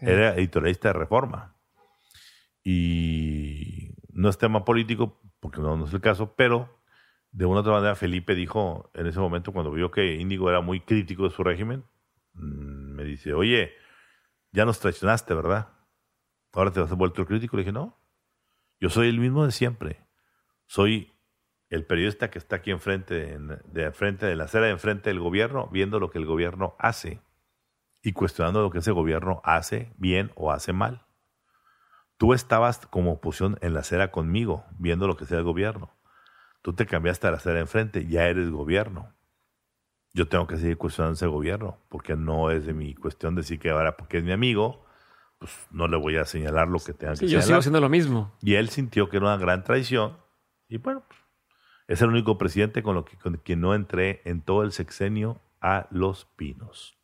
Era 0.00 0.34
editorialista 0.34 0.88
de 0.88 0.94
Reforma. 0.94 1.56
Y 2.62 3.94
no 4.12 4.28
es 4.28 4.38
tema 4.38 4.64
político, 4.64 5.20
porque 5.40 5.60
no, 5.60 5.84
es 5.84 5.94
el 5.94 6.00
caso, 6.00 6.34
pero 6.36 6.80
de 7.32 7.46
una 7.46 7.58
u 7.58 7.60
otra 7.60 7.72
manera 7.72 7.94
Felipe 7.94 8.34
dijo 8.34 8.90
en 8.94 9.06
ese 9.06 9.18
momento, 9.18 9.52
cuando 9.52 9.70
vio 9.70 9.90
que 9.90 10.16
Índigo 10.16 10.50
era 10.50 10.60
muy 10.60 10.80
crítico 10.80 11.24
de 11.24 11.30
su 11.30 11.42
régimen, 11.42 11.84
mm, 12.34 12.94
me 12.94 13.04
dice, 13.04 13.32
oye, 13.32 13.72
ya 14.52 14.64
nos 14.64 14.80
traicionaste, 14.80 15.32
¿verdad? 15.34 15.68
Ahora 16.52 16.72
te 16.72 16.80
vas 16.80 16.90
a 16.92 16.96
vuelto 16.96 17.24
crítico. 17.24 17.56
Le 17.56 17.62
dije, 17.62 17.72
no, 17.72 17.96
yo 18.80 18.90
soy 18.90 19.08
el 19.08 19.18
mismo 19.18 19.46
de 19.46 19.52
siempre. 19.52 20.04
Soy 20.66 21.12
el 21.70 21.86
periodista 21.86 22.30
que 22.30 22.38
está 22.38 22.56
aquí 22.56 22.72
enfrente, 22.72 23.38
de 23.38 23.92
frente 23.92 24.26
de 24.26 24.36
la 24.36 24.44
acera 24.44 24.66
de 24.66 24.72
enfrente 24.72 25.10
del 25.10 25.20
gobierno, 25.20 25.68
viendo 25.72 26.00
lo 26.00 26.10
que 26.10 26.18
el 26.18 26.26
gobierno 26.26 26.74
hace 26.78 27.20
y 28.02 28.12
cuestionando 28.12 28.62
lo 28.62 28.70
que 28.70 28.78
ese 28.78 28.92
gobierno 28.92 29.40
hace 29.44 29.92
bien 29.96 30.32
o 30.34 30.52
hace 30.52 30.72
mal. 30.72 31.06
Tú 32.16 32.34
estabas 32.34 32.86
como 32.86 33.12
oposición 33.12 33.58
en 33.62 33.74
la 33.74 33.80
acera 33.80 34.10
conmigo, 34.10 34.64
viendo 34.78 35.06
lo 35.06 35.16
que 35.16 35.24
sea 35.24 35.38
el 35.38 35.44
gobierno. 35.44 35.90
Tú 36.62 36.74
te 36.74 36.86
cambiaste 36.86 37.26
a 37.26 37.30
la 37.30 37.38
acera 37.38 37.60
enfrente, 37.60 38.06
ya 38.06 38.26
eres 38.26 38.50
gobierno. 38.50 39.14
Yo 40.12 40.28
tengo 40.28 40.46
que 40.46 40.56
seguir 40.56 40.76
cuestionando 40.76 41.14
ese 41.14 41.26
gobierno, 41.26 41.78
porque 41.88 42.16
no 42.16 42.50
es 42.50 42.66
de 42.66 42.74
mi 42.74 42.94
cuestión 42.94 43.34
decir 43.34 43.58
que 43.58 43.70
ahora, 43.70 43.96
porque 43.96 44.18
es 44.18 44.24
mi 44.24 44.32
amigo, 44.32 44.84
pues 45.38 45.52
no 45.70 45.88
le 45.88 45.96
voy 45.96 46.16
a 46.16 46.26
señalar 46.26 46.68
lo 46.68 46.78
que 46.78 46.92
tenga 46.92 47.12
que 47.12 47.20
señalar. 47.20 47.40
Yo 47.40 47.46
sigo 47.46 47.58
haciendo 47.58 47.80
lo 47.80 47.88
mismo. 47.88 48.36
Y 48.42 48.54
él 48.54 48.68
sintió 48.68 49.08
que 49.08 49.16
era 49.16 49.26
una 49.26 49.38
gran 49.38 49.64
traición, 49.64 50.18
y 50.68 50.76
bueno, 50.76 51.04
es 51.88 52.02
el 52.02 52.10
único 52.10 52.36
presidente 52.38 52.82
con, 52.82 52.94
lo 52.94 53.04
que, 53.04 53.16
con 53.16 53.36
quien 53.38 53.60
no 53.60 53.74
entré 53.74 54.20
en 54.24 54.42
todo 54.42 54.62
el 54.62 54.72
sexenio 54.72 55.40
a 55.60 55.86
Los 55.90 56.26
Pinos. 56.36 56.99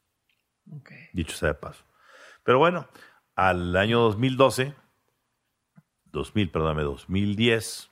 Dicho 1.13 1.37
sea 1.37 1.49
de 1.49 1.55
paso. 1.55 1.85
Pero 2.43 2.59
bueno, 2.59 2.89
al 3.35 3.77
año 3.77 4.01
2012, 4.01 4.75
2000, 6.13 6.51
perdóname, 6.51 6.83
2010, 6.83 7.91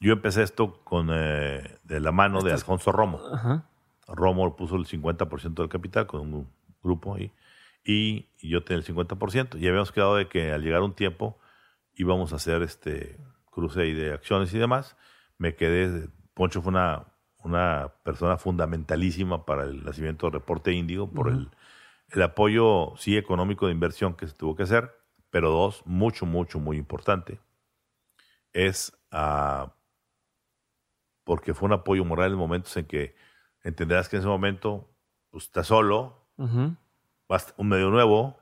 yo 0.00 0.12
empecé 0.12 0.42
esto 0.42 0.82
con 0.84 1.08
eh, 1.12 1.78
de 1.82 2.00
la 2.00 2.12
mano 2.12 2.42
de 2.42 2.52
Alfonso 2.52 2.92
Romo. 2.92 3.20
Romo 4.06 4.54
puso 4.56 4.76
el 4.76 4.86
50% 4.86 5.54
del 5.54 5.68
capital 5.68 6.06
con 6.06 6.20
un 6.20 6.50
grupo 6.82 7.14
ahí 7.14 7.32
y, 7.84 8.28
yo 8.42 8.62
tenía 8.64 8.84
el 8.84 8.94
50%. 8.94 9.58
Y 9.60 9.68
habíamos 9.68 9.92
quedado 9.92 10.16
de 10.16 10.28
que 10.28 10.52
al 10.52 10.62
llegar 10.62 10.82
un 10.82 10.94
tiempo 10.94 11.38
íbamos 11.94 12.32
a 12.32 12.36
hacer 12.36 12.62
este 12.62 13.18
cruce 13.50 13.80
de 13.80 14.12
acciones 14.12 14.52
y 14.52 14.58
demás. 14.58 14.96
Me 15.38 15.54
quedé, 15.54 16.08
Poncho 16.34 16.62
fue 16.62 16.70
una 16.70 17.06
una 17.44 17.92
persona 18.02 18.38
fundamentalísima 18.38 19.44
para 19.44 19.64
el 19.64 19.84
nacimiento 19.84 20.26
del 20.26 20.34
reporte 20.34 20.72
índigo, 20.72 21.10
por 21.10 21.28
el, 21.28 21.50
el, 22.10 22.22
apoyo, 22.22 22.94
sí, 22.96 23.16
económico 23.16 23.66
de 23.66 23.72
inversión 23.72 24.14
que 24.14 24.26
se 24.26 24.34
tuvo 24.34 24.56
que 24.56 24.64
hacer, 24.64 24.92
pero 25.30 25.50
dos, 25.50 25.82
mucho, 25.84 26.26
mucho, 26.26 26.58
muy 26.58 26.78
importante, 26.78 27.40
es 28.52 28.96
ah, 29.10 29.74
porque 31.24 31.54
fue 31.54 31.66
un 31.66 31.72
apoyo 31.74 32.04
moral 32.04 32.32
en 32.32 32.38
momentos 32.38 32.76
en 32.76 32.86
que 32.86 33.14
entenderás 33.62 34.08
que 34.08 34.16
en 34.16 34.20
ese 34.20 34.28
momento 34.28 34.88
pues, 35.30 35.44
estás 35.44 35.66
solo, 35.66 36.26
vas 37.28 37.54
un 37.56 37.68
medio 37.68 37.90
nuevo, 37.90 38.38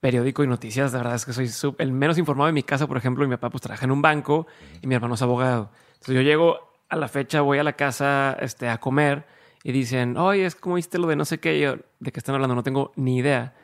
periódico 0.00 0.42
y 0.42 0.48
noticias. 0.48 0.90
De 0.90 0.98
verdad 0.98 1.14
es 1.14 1.24
que 1.24 1.32
soy 1.32 1.46
sup- 1.46 1.76
el 1.78 1.92
menos 1.92 2.18
informado 2.18 2.48
de 2.48 2.52
mi 2.52 2.64
casa, 2.64 2.88
por 2.88 2.96
ejemplo. 2.96 3.24
Mi 3.28 3.36
papá 3.36 3.50
pues 3.50 3.62
trabaja 3.62 3.84
en 3.84 3.92
un 3.92 4.02
banco 4.02 4.48
y 4.82 4.88
mi 4.88 4.96
hermano 4.96 5.14
es 5.14 5.22
abogado. 5.22 5.70
Entonces 5.92 6.16
yo 6.16 6.22
llego 6.22 6.71
a 6.92 6.96
la 6.96 7.08
fecha, 7.08 7.40
voy 7.40 7.58
a 7.58 7.64
la 7.64 7.72
casa 7.72 8.36
este, 8.40 8.68
a 8.68 8.78
comer 8.78 9.24
y 9.64 9.72
dicen, 9.72 10.16
oye, 10.16 10.44
es 10.44 10.54
como 10.54 10.74
viste 10.76 10.98
lo 10.98 11.06
de 11.06 11.16
no 11.16 11.24
sé 11.24 11.38
qué. 11.40 11.58
Yo, 11.58 11.76
¿de 12.00 12.12
qué 12.12 12.20
están 12.20 12.34
hablando? 12.34 12.54
No 12.54 12.62
tengo 12.62 12.92
ni 12.96 13.16
idea. 13.16 13.54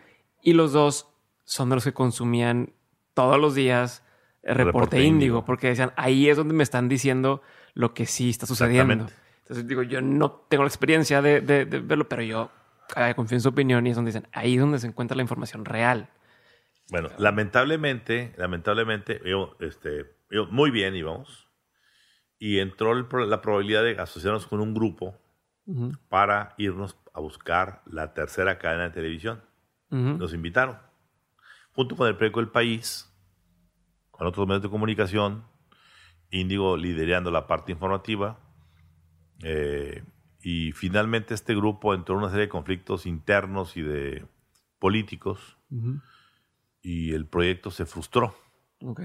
Y 0.43 0.55
los 0.55 0.73
dos 0.73 1.09
son 1.45 1.69
de 1.69 1.77
los 1.77 1.85
que 1.85 1.93
consumían 1.93 2.73
todos 3.15 3.39
los 3.39 3.55
días 3.55 4.03
el 4.43 4.55
reporte, 4.55 4.97
Reporte 4.97 5.03
índigo, 5.03 5.45
porque 5.45 5.69
decían, 5.69 5.93
ahí 5.97 6.29
es 6.29 6.37
donde 6.37 6.55
me 6.55 6.63
están 6.63 6.89
diciendo 6.89 7.43
lo 7.75 7.93
que 7.93 8.07
sí 8.07 8.31
está 8.31 8.47
sucediendo. 8.47 9.07
Entonces 9.43 9.67
digo, 9.67 9.83
yo 9.83 10.01
no 10.01 10.31
tengo 10.49 10.63
la 10.63 10.69
experiencia 10.69 11.21
de, 11.21 11.41
de- 11.41 11.65
de 11.67 11.81
verlo, 11.81 12.09
pero 12.09 12.23
yo 12.23 12.51
eh, 12.97 13.13
confío 13.15 13.37
en 13.37 13.43
su 13.43 13.49
opinión 13.51 13.87
y 13.87 13.91
es 13.91 13.97
donde 13.97 14.11
dicen, 14.11 14.27
ahí 14.33 14.55
es 14.55 14.61
donde 14.61 14.79
se 14.79 14.87
encuentra 14.87 15.17
la 15.17 15.23
información 15.23 15.65
real. 15.65 16.09
Bueno, 16.91 17.11
lamentablemente, 17.19 18.33
lamentablemente, 18.37 19.21
yo, 19.25 19.57
este, 19.61 20.07
yo, 20.31 20.47
muy 20.47 20.71
bien 20.71 20.95
íbamos. 20.95 21.48
Y 22.39 22.59
entró 22.61 22.93
el 22.93 23.07
la 23.29 23.41
probabilidad 23.43 23.83
de 23.83 23.99
asociarnos 24.01 24.47
con 24.47 24.61
un 24.61 24.75
grupo 24.75 25.15
Ujú, 25.67 25.93
para 26.09 26.55
irnos 26.57 26.97
a 27.13 27.21
buscar 27.21 27.83
la 27.87 28.15
tercera 28.15 28.59
cadena 28.59 28.85
de 28.85 28.91
televisión. 28.91 29.43
ujú. 29.91 30.17
Nos 30.19 30.33
invitaron. 30.33 30.79
Junto 31.73 31.97
con 31.97 32.09
el 32.09 32.15
periódico 32.15 32.41
El 32.41 32.49
País, 32.51 33.13
con 34.11 34.27
otros 34.27 34.47
medios 34.47 34.63
de 34.63 34.71
comunicación, 34.71 35.45
Índigo 36.31 36.77
liderando 36.77 37.31
la 37.31 37.47
parte 37.47 37.73
informativa. 37.73 38.39
eh, 39.43 40.03
y 40.41 40.73
finalmente 40.73 41.35
este 41.35 41.55
grupo 41.55 41.95
entró 41.95 42.15
en 42.15 42.21
una 42.23 42.29
serie 42.31 42.47
de 42.47 42.49
conflictos 42.51 43.07
internos 43.07 43.77
y 43.77 43.83
de 43.83 44.27
políticos 44.79 45.57
Ujú. 45.71 46.01
y 46.83 47.13
el 47.13 47.27
proyecto 47.27 47.71
se 47.71 47.87
frustró. 47.87 48.35
Ok. 48.83 49.01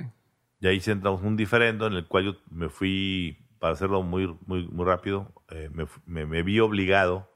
Y 0.64 0.68
ahí 0.68 0.82
entramos 0.86 1.22
un 1.24 1.36
diferendo 1.36 1.88
en 1.88 1.94
el 1.94 2.08
cual 2.08 2.24
yo 2.24 2.36
me 2.50 2.70
fui, 2.70 3.38
para 3.60 3.74
hacerlo 3.74 4.02
muy, 4.02 4.34
muy, 4.46 4.66
muy 4.70 4.86
rápido, 4.86 5.30
eh, 5.50 5.70
me, 5.74 5.86
me- 6.06 6.26
me 6.26 6.42
vi 6.42 6.62
obligado 6.62 7.30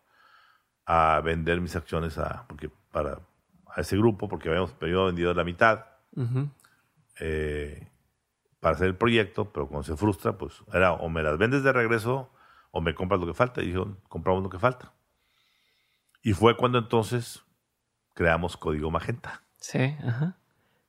a 0.86 1.20
vender 1.22 1.60
mis 1.60 1.76
acciones 1.76 2.18
a, 2.18 2.46
porque 2.48 2.70
para, 2.94 3.20
a 3.76 3.82
ese 3.82 3.98
grupo, 3.98 4.30
porque 4.30 4.48
habíamos 4.48 4.74
habíamos 4.82 5.08
vendido 5.08 5.34
la 5.34 5.44
mitad 5.44 5.88
eh, 7.20 7.92
para 8.62 8.76
hacer 8.76 8.88
el 8.88 8.96
proyecto, 8.96 9.52
pero 9.52 9.68
cuando 9.68 9.84
se 9.84 9.98
frustra, 9.98 10.38
pues 10.38 10.64
era 10.74 10.94
o 10.94 11.10
me 11.10 11.22
las 11.22 11.38
vendes 11.38 11.64
de 11.64 11.74
regreso 11.74 12.32
o 12.72 12.80
me 12.80 12.96
compras 12.96 13.20
lo 13.20 13.28
que 13.28 13.34
falta. 13.34 13.62
Y 13.62 13.74
yo, 13.74 13.98
compramos 14.08 14.42
lo 14.42 14.50
que 14.50 14.58
falta. 14.58 14.94
Y 16.24 16.32
fue 16.32 16.56
cuando 16.56 16.78
entonces 16.78 17.44
creamos 18.14 18.56
Código 18.56 18.90
Magenta. 18.90 19.44
Sí, 19.60 19.98
ajá. 20.02 20.38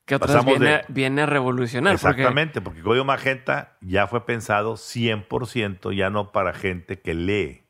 Que 0.09 0.15
otra 0.17 0.27
vez 0.27 0.37
Pasamos 0.37 0.59
viene, 0.59 0.75
de- 0.79 0.85
viene 0.89 1.23
a 1.23 1.27
revolucionar. 1.27 1.97
porque- 1.99 2.09
Exactamente, 2.23 2.61
porque 2.61 2.81
Código 2.83 3.05
Magenta 3.05 3.77
ya 3.81 4.07
fue 4.09 4.25
pensado 4.27 4.77
100% 4.77 5.93
ya 5.93 6.11
no 6.11 6.33
para 6.33 6.53
gente 6.55 7.01
que 7.01 7.15
lee, 7.15 7.63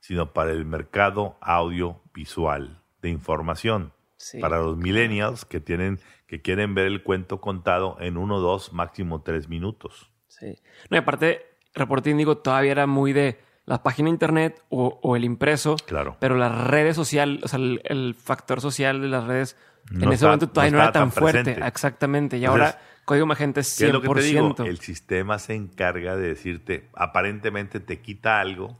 sino 0.00 0.32
para 0.32 0.50
el 0.52 0.64
mercado 0.64 1.36
audiovisual 1.42 2.82
de 3.02 3.08
información. 3.10 3.92
Sí. 4.16 4.40
Para 4.40 4.58
los 4.58 4.76
millennials 4.78 5.44
que 5.44 5.60
tienen 5.60 6.00
que 6.26 6.40
quieren 6.42 6.74
ver 6.74 6.86
el 6.86 7.02
cuento 7.04 7.40
contado 7.40 7.96
en 8.00 8.16
uno, 8.16 8.40
dos, 8.40 8.72
máximo 8.72 9.22
tres 9.22 9.48
minutos. 9.48 10.10
Sí. 10.26 10.56
No, 10.90 10.96
y 10.96 10.98
aparte, 10.98 11.46
Reporte 11.74 12.10
Índigo 12.10 12.38
todavía 12.38 12.72
era 12.72 12.86
muy 12.88 13.12
de 13.12 13.38
la 13.64 13.82
página 13.82 14.06
de 14.06 14.12
internet 14.12 14.60
o, 14.68 14.98
o 15.02 15.14
el 15.16 15.24
impreso, 15.24 15.76
Claro. 15.86 16.16
pero 16.18 16.36
las 16.36 16.66
redes 16.66 16.96
sociales, 16.96 17.44
o 17.44 17.48
sea, 17.48 17.58
el, 17.58 17.80
el 17.84 18.14
factor 18.14 18.60
social 18.60 19.00
de 19.02 19.08
las 19.08 19.24
redes 19.24 19.56
en 19.90 20.02
ese 20.04 20.14
está- 20.14 20.26
momento 20.26 20.48
todavía 20.48 20.70
no 20.72 20.78
no, 20.78 20.82
era 20.84 20.92
tan 20.92 21.02
tan 21.02 21.12
fuerte. 21.12 21.42
presente. 21.44 21.66
Exactamente. 21.68 22.36
Y 22.38 22.44
Entonces, 22.44 22.74
ahora 22.74 22.80
Código 23.04 23.26
Magenta 23.26 23.60
es 23.60 23.68
100%. 23.68 23.78
¿Qué 23.78 23.86
es 23.86 23.92
lo 23.92 24.00
que 24.00 24.20
te 24.20 24.26
digo? 24.26 24.54
El 24.64 24.78
sistema 24.80 25.38
se 25.38 25.54
encarga 25.54 26.16
de 26.16 26.28
decirte, 26.28 26.88
aparentemente 26.94 27.78
te 27.80 28.00
quita 28.00 28.40
algo, 28.40 28.78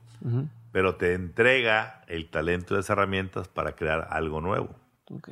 pero 0.72 0.96
te 0.96 1.14
entrega 1.14 2.02
el 2.08 2.28
talento 2.28 2.74
de 2.74 2.80
las 2.80 2.90
herramientas 2.90 3.48
para 3.48 3.76
crear 3.76 4.08
algo 4.10 4.40
nuevo. 4.40 4.74
Ok. 5.10 5.28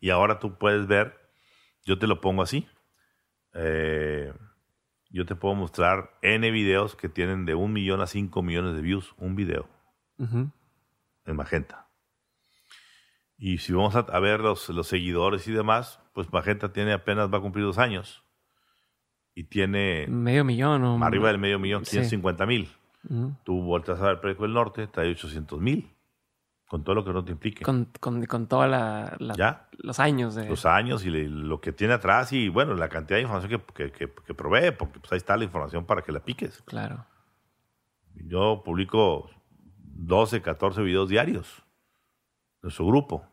Y 0.00 0.10
ahora 0.10 0.38
tú 0.40 0.58
puedes 0.58 0.86
ver, 0.88 1.16
yo 1.84 1.98
te 1.98 2.06
lo 2.08 2.20
pongo 2.20 2.42
así. 2.42 2.66
eh, 3.54 4.32
yo 5.10 5.26
te 5.26 5.34
puedo 5.36 5.54
mostrar 5.54 6.10
N 6.22 6.50
videos 6.50 6.96
que 6.96 7.08
tienen 7.10 7.44
de 7.44 7.54
un 7.54 7.72
millón 7.74 8.00
a 8.00 8.06
cinco 8.06 8.40
millones 8.42 8.74
de 8.74 8.80
views, 8.80 9.14
un 9.18 9.36
video 9.36 9.68
en 10.18 11.36
Magenta. 11.36 11.81
Y 13.44 13.58
si 13.58 13.72
vamos 13.72 13.96
a, 13.96 14.00
a 14.00 14.20
ver 14.20 14.38
los, 14.38 14.68
los 14.68 14.86
seguidores 14.86 15.48
y 15.48 15.52
demás, 15.52 15.98
pues 16.12 16.32
Magenta 16.32 16.72
tiene 16.72 16.92
apenas, 16.92 17.28
va 17.28 17.38
a 17.38 17.40
cumplir 17.40 17.64
dos 17.64 17.76
años. 17.78 18.22
Y 19.34 19.44
tiene 19.44 20.06
Medio 20.08 20.44
millón 20.44 20.84
o 20.84 21.04
arriba 21.04 21.26
del 21.26 21.38
medio 21.38 21.58
millón, 21.58 21.84
Sí. 21.84 21.92
150 21.96 22.46
mil. 22.46 22.70
Ujú. 23.10 23.34
Tú 23.42 23.60
volteas 23.62 23.98
a 23.98 24.02
ver 24.04 24.12
el 24.12 24.18
Periódico 24.20 24.44
del 24.44 24.52
Norte, 24.54 24.86
trae 24.86 25.10
800 25.10 25.60
mil. 25.60 25.90
Con 26.68 26.84
todo 26.84 26.94
lo 26.94 27.04
que 27.04 27.12
no 27.12 27.24
te 27.24 27.32
implique. 27.32 27.64
Con, 27.64 27.88
con, 27.98 28.24
con 28.26 28.46
todos 28.46 28.66
los 28.68 29.98
años 29.98 30.34
de... 30.36 30.48
los 30.48 30.64
años 30.64 31.04
y 31.04 31.10
le- 31.10 31.28
lo 31.28 31.60
que 31.60 31.72
tiene 31.72 31.94
atrás 31.94 32.32
y 32.32 32.48
bueno, 32.48 32.74
la 32.74 32.88
cantidad 32.88 33.16
de 33.18 33.22
información 33.22 33.60
que, 33.60 33.74
que- 33.74 33.90
que- 33.92 34.12
que 34.24 34.34
provee, 34.34 34.70
porque 34.70 35.00
pues 35.00 35.10
ahí 35.12 35.18
está 35.18 35.36
la 35.36 35.44
información 35.44 35.84
para 35.84 36.02
que 36.02 36.12
la 36.12 36.20
piques. 36.20 36.62
Claro. 36.64 37.04
Yo 38.14 38.62
publico 38.64 39.28
12, 39.96 40.40
14 40.42 40.80
videos 40.82 41.08
diarios 41.08 41.62
de 42.62 42.70
su 42.70 42.86
grupo. 42.86 43.26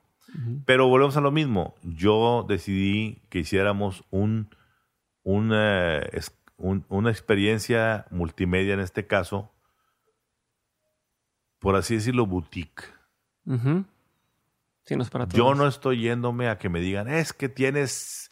Pero 0.66 0.88
volvemos 0.88 1.18
a 1.18 1.22
lo 1.22 1.32
mismo. 1.32 1.76
Yo 1.84 2.46
decidí 2.48 3.22
que 3.30 3.40
hiciéramos 3.40 4.04
un, 4.12 4.50
un, 5.24 5.52
eh, 5.54 6.10
un- 6.58 6.86
una 6.90 7.10
experiencia 7.10 8.06
multimedia 8.12 8.74
en 8.76 8.80
este 8.80 9.08
caso, 9.08 9.52
por 11.60 11.76
así 11.76 11.96
decirlo, 11.96 12.26
boutique. 12.26 12.84
Sí, 14.86 14.96
no 14.96 15.04
es 15.04 15.10
para 15.10 15.26
todos. 15.28 15.38
Yo 15.38 15.56
no 15.56 15.68
estoy 15.68 16.02
yéndome 16.02 16.48
a 16.48 16.58
que 16.58 16.70
me 16.70 16.80
digan, 16.80 17.08
es 17.08 17.34
que 17.34 17.50
tienes... 17.50 18.32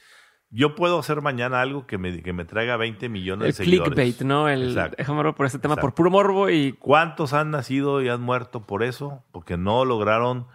Yo 0.50 0.76
puedo 0.76 0.98
hacer 1.00 1.22
mañana 1.22 1.60
algo 1.60 1.86
que 1.88 1.98
me, 1.98 2.24
que 2.24 2.32
me 2.32 2.46
traiga 2.46 2.78
20 2.78 3.10
millones 3.10 3.48
El 3.48 3.48
de 3.48 3.54
seguidores. 3.54 3.94
clickbait, 3.94 4.22
¿no? 4.22 4.48
El, 4.48 4.70
Exacto. 4.70 4.96
déjame 4.98 5.20
hablar 5.20 5.36
por 5.36 5.46
este 5.46 5.60
tema, 5.60 5.76
por 5.76 5.94
puro 5.94 6.10
morbo 6.10 6.50
y... 6.50 6.72
¿Cuántos 6.74 7.34
han 7.34 7.52
nacido 7.52 8.02
y 8.02 8.08
han 8.08 8.22
muerto 8.22 8.66
por 8.66 8.82
eso? 8.84 9.26
Porque 9.34 9.58
no 9.58 9.84
lograron 9.84 10.48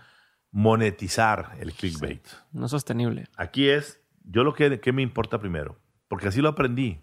monetizar 0.53 1.57
el 1.59 1.73
clickbait. 1.73 2.25
No 2.53 2.69
sostenible. 2.69 3.27
Aquí 3.37 3.69
es, 3.69 4.01
yo 4.25 4.45
lo 4.45 4.55
que, 4.55 4.79
que 4.81 4.93
me 4.93 5.03
importa 5.03 5.39
primero, 5.41 5.79
porque 6.09 6.29
así 6.29 6.41
lo 6.41 6.51
aprendí. 6.51 7.01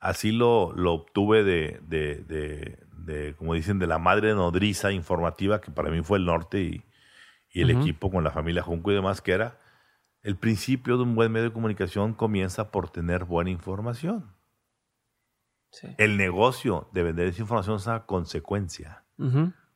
Así 0.00 0.30
lo, 0.32 0.72
lo 0.74 0.92
obtuve 0.92 1.42
de, 1.44 1.80
de, 1.82 2.16
de- 2.24 2.86
de, 2.98 3.34
como 3.36 3.54
dicen, 3.54 3.78
de 3.78 3.86
la 3.86 3.98
madre 3.98 4.34
nodriza 4.34 4.92
informativa, 4.92 5.62
que 5.62 5.70
para 5.70 5.88
mí 5.90 6.02
fue 6.02 6.18
el 6.18 6.26
norte 6.26 6.60
y, 6.60 6.84
y 7.50 7.62
el 7.62 7.70
equipo 7.70 8.10
con 8.10 8.22
la 8.22 8.30
familia 8.30 8.62
Junco 8.62 8.90
y 8.90 8.94
demás, 8.94 9.22
que 9.22 9.32
era 9.32 9.58
el 10.22 10.36
principio 10.36 10.98
de 10.98 11.04
un 11.04 11.14
buen 11.14 11.32
medio 11.32 11.46
de 11.46 11.52
comunicación 11.54 12.12
comienza 12.12 12.70
por 12.70 12.90
tener 12.90 13.24
buena 13.24 13.48
información. 13.48 14.34
Sí. 15.70 15.88
El 15.96 16.18
negocio 16.18 16.88
de 16.92 17.02
vender 17.02 17.28
esa 17.28 17.40
información 17.40 17.76
es 17.76 17.86
una 17.86 18.04
consecuencia. 18.04 19.04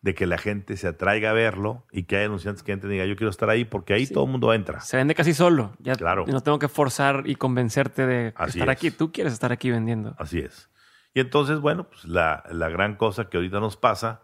De 0.02 0.14
que 0.14 0.26
la 0.26 0.36
gente 0.36 0.76
se 0.76 0.88
atraiga 0.88 1.30
a 1.30 1.32
verlo 1.32 1.86
y 1.92 2.02
que 2.04 2.16
haya 2.16 2.26
anunciantes 2.26 2.62
que 2.64 2.72
entren 2.72 2.90
y 2.92 2.94
diga 2.96 3.06
yo 3.06 3.14
quiero 3.16 3.30
estar 3.30 3.48
ahí 3.48 3.64
porque 3.64 3.94
ahí 3.94 4.04
Sí. 4.06 4.12
todo 4.12 4.24
el 4.24 4.30
mundo 4.32 4.52
entra. 4.52 4.80
Se 4.80 4.96
vende 4.96 5.14
casi 5.14 5.32
solo. 5.32 5.74
Ya 5.78 5.94
Claro. 5.94 6.24
no 6.26 6.40
tengo 6.40 6.58
que 6.58 6.68
forzar 6.68 7.22
y 7.26 7.36
convencerte 7.36 8.04
de 8.06 8.32
Así 8.36 8.58
estar 8.58 8.68
es. 8.68 8.76
aquí. 8.76 8.90
Tú 8.90 9.12
quieres 9.12 9.32
estar 9.32 9.52
aquí 9.52 9.70
vendiendo. 9.70 10.14
Así 10.18 10.40
es. 10.40 10.68
Y 11.14 11.20
entonces, 11.20 11.60
bueno, 11.60 11.88
pues 11.88 12.04
la, 12.04 12.42
la 12.50 12.68
gran 12.68 12.96
cosa 12.96 13.28
que 13.30 13.36
ahorita 13.36 13.60
nos 13.60 13.76
pasa 13.76 14.22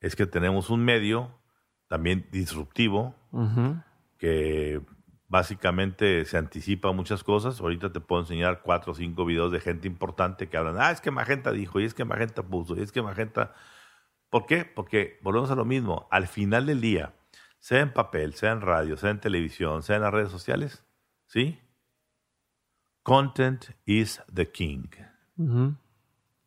es 0.00 0.16
que 0.16 0.26
tenemos 0.26 0.70
un 0.70 0.84
medio 0.84 1.38
también 1.86 2.26
disruptivo 2.32 3.14
que 4.18 4.80
básicamente 5.28 6.24
se 6.24 6.36
anticipa 6.38 6.92
muchas 6.92 7.24
cosas. 7.24 7.60
Ahorita 7.60 7.92
te 7.92 8.00
puedo 8.00 8.22
enseñar 8.22 8.60
cuatro 8.62 8.92
o 8.92 8.94
cinco 8.94 9.24
videos 9.24 9.50
de 9.52 9.60
gente 9.60 9.88
importante 9.88 10.48
que 10.48 10.56
hablan, 10.56 10.76
ah, 10.78 10.90
es 10.90 11.00
que 11.00 11.10
Magenta 11.10 11.52
dijo, 11.52 11.80
y 11.80 11.84
es 11.84 11.94
que 11.94 12.04
Magenta 12.04 12.42
puso, 12.42 12.76
y 12.76 12.80
es 12.82 12.92
que 12.92 13.02
Magenta... 13.02 13.54
¿Por 14.32 14.46
qué? 14.46 14.64
Porque 14.64 15.18
volvemos 15.20 15.50
a 15.50 15.54
lo 15.54 15.66
mismo. 15.66 16.08
Al 16.10 16.26
final 16.26 16.64
del 16.64 16.80
día, 16.80 17.12
sea 17.60 17.80
en 17.80 17.92
papel, 17.92 18.32
sea 18.32 18.52
en 18.52 18.62
radio, 18.62 18.96
sea 18.96 19.10
en 19.10 19.20
televisión, 19.20 19.82
sea 19.82 19.96
en 19.96 20.02
las 20.02 20.14
redes 20.14 20.30
sociales, 20.30 20.82
¿sí? 21.26 21.60
Content 23.02 23.66
is 23.84 24.22
the 24.32 24.50
king. 24.50 24.86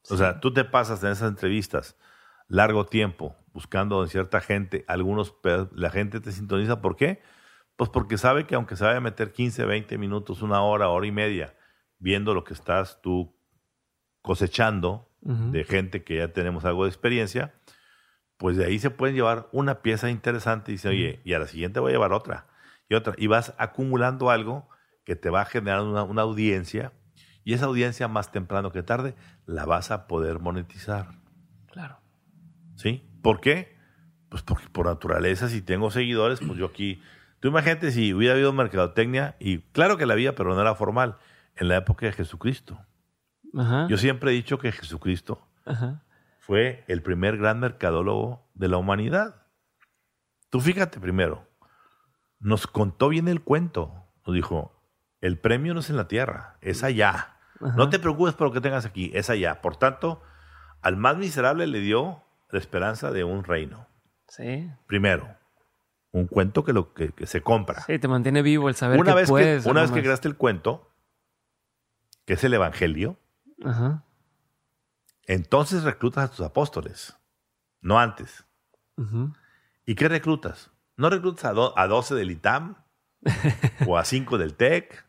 O 0.10 0.18
sea, 0.18 0.40
tú 0.40 0.52
te 0.52 0.64
pasas 0.66 1.04
en 1.04 1.12
esas 1.12 1.30
entrevistas 1.30 1.96
largo 2.48 2.88
tiempo 2.88 3.36
buscando 3.54 4.02
en 4.02 4.10
cierta 4.10 4.42
gente, 4.42 4.84
algunos 4.88 5.36
la 5.76 5.92
gente 5.92 6.20
te 6.20 6.32
sintoniza. 6.32 6.82
¿Por 6.82 6.96
qué? 6.96 7.22
Pues 7.76 7.92
porque 7.92 8.18
sabe 8.18 8.48
que 8.48 8.56
aunque 8.56 8.78
se 8.78 8.84
vaya 8.84 8.98
a 8.98 9.02
meter 9.02 9.32
15, 9.32 9.64
20 9.64 10.00
minutos, 10.00 10.42
una 10.42 10.64
hora, 10.64 10.90
hora 10.90 11.06
y 11.06 11.12
media, 11.12 11.56
viendo 12.00 12.34
lo 12.34 12.44
que 12.46 12.56
estás 12.56 13.00
tú 13.04 13.38
cosechando 14.24 15.12
de 15.22 15.64
gente 15.66 16.04
que 16.04 16.18
ya 16.18 16.34
tenemos 16.34 16.66
algo 16.66 16.86
de 16.86 16.90
experiencia, 16.90 17.54
pues 18.38 18.58
de 18.58 18.66
ahí 18.66 18.80
se 18.80 18.90
pueden 18.90 19.16
llevar 19.16 19.48
una 19.52 19.82
pieza 19.82 20.10
interesante 20.10 20.72
y 20.72 20.76
dice, 20.76 20.90
oye, 20.90 21.22
y 21.24 21.34
a 21.34 21.40
la 21.40 21.48
siguiente 21.48 21.80
voy 21.80 21.92
a 21.92 21.94
llevar 21.94 22.14
otra 22.14 22.48
y 22.90 22.96
otra. 22.96 23.14
Y 23.18 23.28
vas 23.28 23.54
acumulando 23.58 24.30
algo 24.30 24.68
que 25.04 25.16
te 25.16 25.30
va 25.30 25.42
a 25.42 25.46
generar 25.46 25.82
una, 25.82 26.04
una 26.04 26.24
audiencia 26.24 26.92
y 27.44 27.54
esa 27.54 27.66
audiencia 27.66 28.08
más 28.08 28.32
temprano 28.32 28.72
que 28.72 28.84
tarde 28.84 29.16
la 29.46 29.66
vas 29.66 29.92
a 29.92 30.08
poder 30.08 30.40
monetizar. 30.40 31.12
Claro. 31.72 32.00
¿Sí? 32.76 33.08
¿Por 33.22 33.40
qué? 33.40 33.78
Pues 34.30 34.42
porque 34.42 34.68
por 34.68 34.88
naturaleza, 34.88 35.48
si 35.48 35.62
tengo 35.62 35.92
seguidores, 35.92 36.40
pues 36.40 36.58
yo 36.58 36.66
aquí. 36.66 37.02
Tú 37.40 37.50
imagínate 37.50 37.92
si 37.92 38.14
hubiera 38.14 38.34
habido 38.34 38.52
mercadotecnia, 38.52 39.36
y 39.40 39.60
claro 39.60 39.98
que 39.98 40.06
la 40.06 40.14
había, 40.14 40.36
pero 40.36 40.56
no 40.56 40.62
era 40.62 40.74
formal, 40.74 41.18
en 41.56 41.68
la 41.68 41.78
época 41.78 42.08
de 42.08 42.12
Jesucristo. 42.12 42.80
Ajá. 43.56 43.88
Yo 43.88 43.98
siempre 43.98 44.32
he 44.32 44.34
dicho 44.34 44.58
que 44.58 44.72
Jesucristo 44.72 45.48
Ajá. 45.66 46.04
Fue 46.46 46.84
el 46.88 47.02
primer 47.02 47.38
gran 47.38 47.60
mercadólogo 47.60 48.48
de 48.54 48.68
la 48.68 48.78
humanidad. 48.78 49.48
Tú 50.52 50.62
fíjate 50.62 51.00
primero, 51.00 51.48
nos 52.40 52.68
contó 52.68 53.10
bien 53.10 53.28
el 53.28 53.42
cuento. 53.42 53.92
Nos 54.28 54.36
dijo, 54.36 54.80
el 55.22 55.40
premio 55.40 55.74
no 55.74 55.80
es 55.80 55.90
en 55.90 55.98
la 55.98 56.08
tierra, 56.08 56.58
es 56.62 56.84
allá. 56.84 57.38
Ajá. 57.60 57.76
No 57.76 57.90
te 57.90 57.98
preocupes 57.98 58.36
por 58.36 58.48
lo 58.48 58.54
que 58.54 58.62
tengas 58.62 58.86
aquí, 58.86 59.10
es 59.16 59.32
allá. 59.32 59.60
Por 59.62 59.78
tanto, 59.78 60.22
al 60.82 60.98
más 60.98 61.18
miserable 61.18 61.66
le 61.66 61.80
dio 61.80 62.22
la 62.52 62.60
esperanza 62.60 63.10
de 63.12 63.24
un 63.24 63.44
reino. 63.44 63.88
Sí. 64.28 64.70
Primero, 64.86 65.28
un 66.12 66.28
cuento 66.28 66.64
que, 66.64 66.74
lo, 66.74 66.94
que, 66.94 67.12
que 67.12 67.26
se 67.26 67.42
compra. 67.42 67.82
Sí, 67.82 67.98
te 67.98 68.08
mantiene 68.08 68.44
vivo 68.44 68.70
el 68.70 68.76
saber 68.76 69.00
una 69.00 69.14
que 69.14 69.16
vez, 69.16 69.30
puedes. 69.30 69.64
que, 69.64 69.70
una 69.70 69.82
vez 69.82 69.90
que 69.90 70.04
creaste 70.04 70.28
el 70.28 70.36
cuento, 70.38 70.92
que 72.26 72.34
es 72.34 72.44
el 72.44 72.54
Evangelio, 72.54 73.18
Ajá. 73.64 74.04
Entonces 75.28 75.84
reclutas 75.84 76.26
a 76.26 76.32
tus 76.32 76.46
apóstoles, 76.46 77.16
no 77.82 78.00
antes. 78.00 78.46
¿Y 79.86 79.96
qué 79.96 80.08
reclutas? 80.08 80.72
No 80.98 81.10
reclutas 81.10 81.46
a, 81.46 81.54
do- 81.54 81.78
a 81.78 81.88
12 81.88 82.16
del 82.16 82.32
ITAM 82.32 82.76
o 83.88 83.98
a 83.98 84.06
5 84.06 84.38
del 84.38 84.56
TEC. 84.56 85.06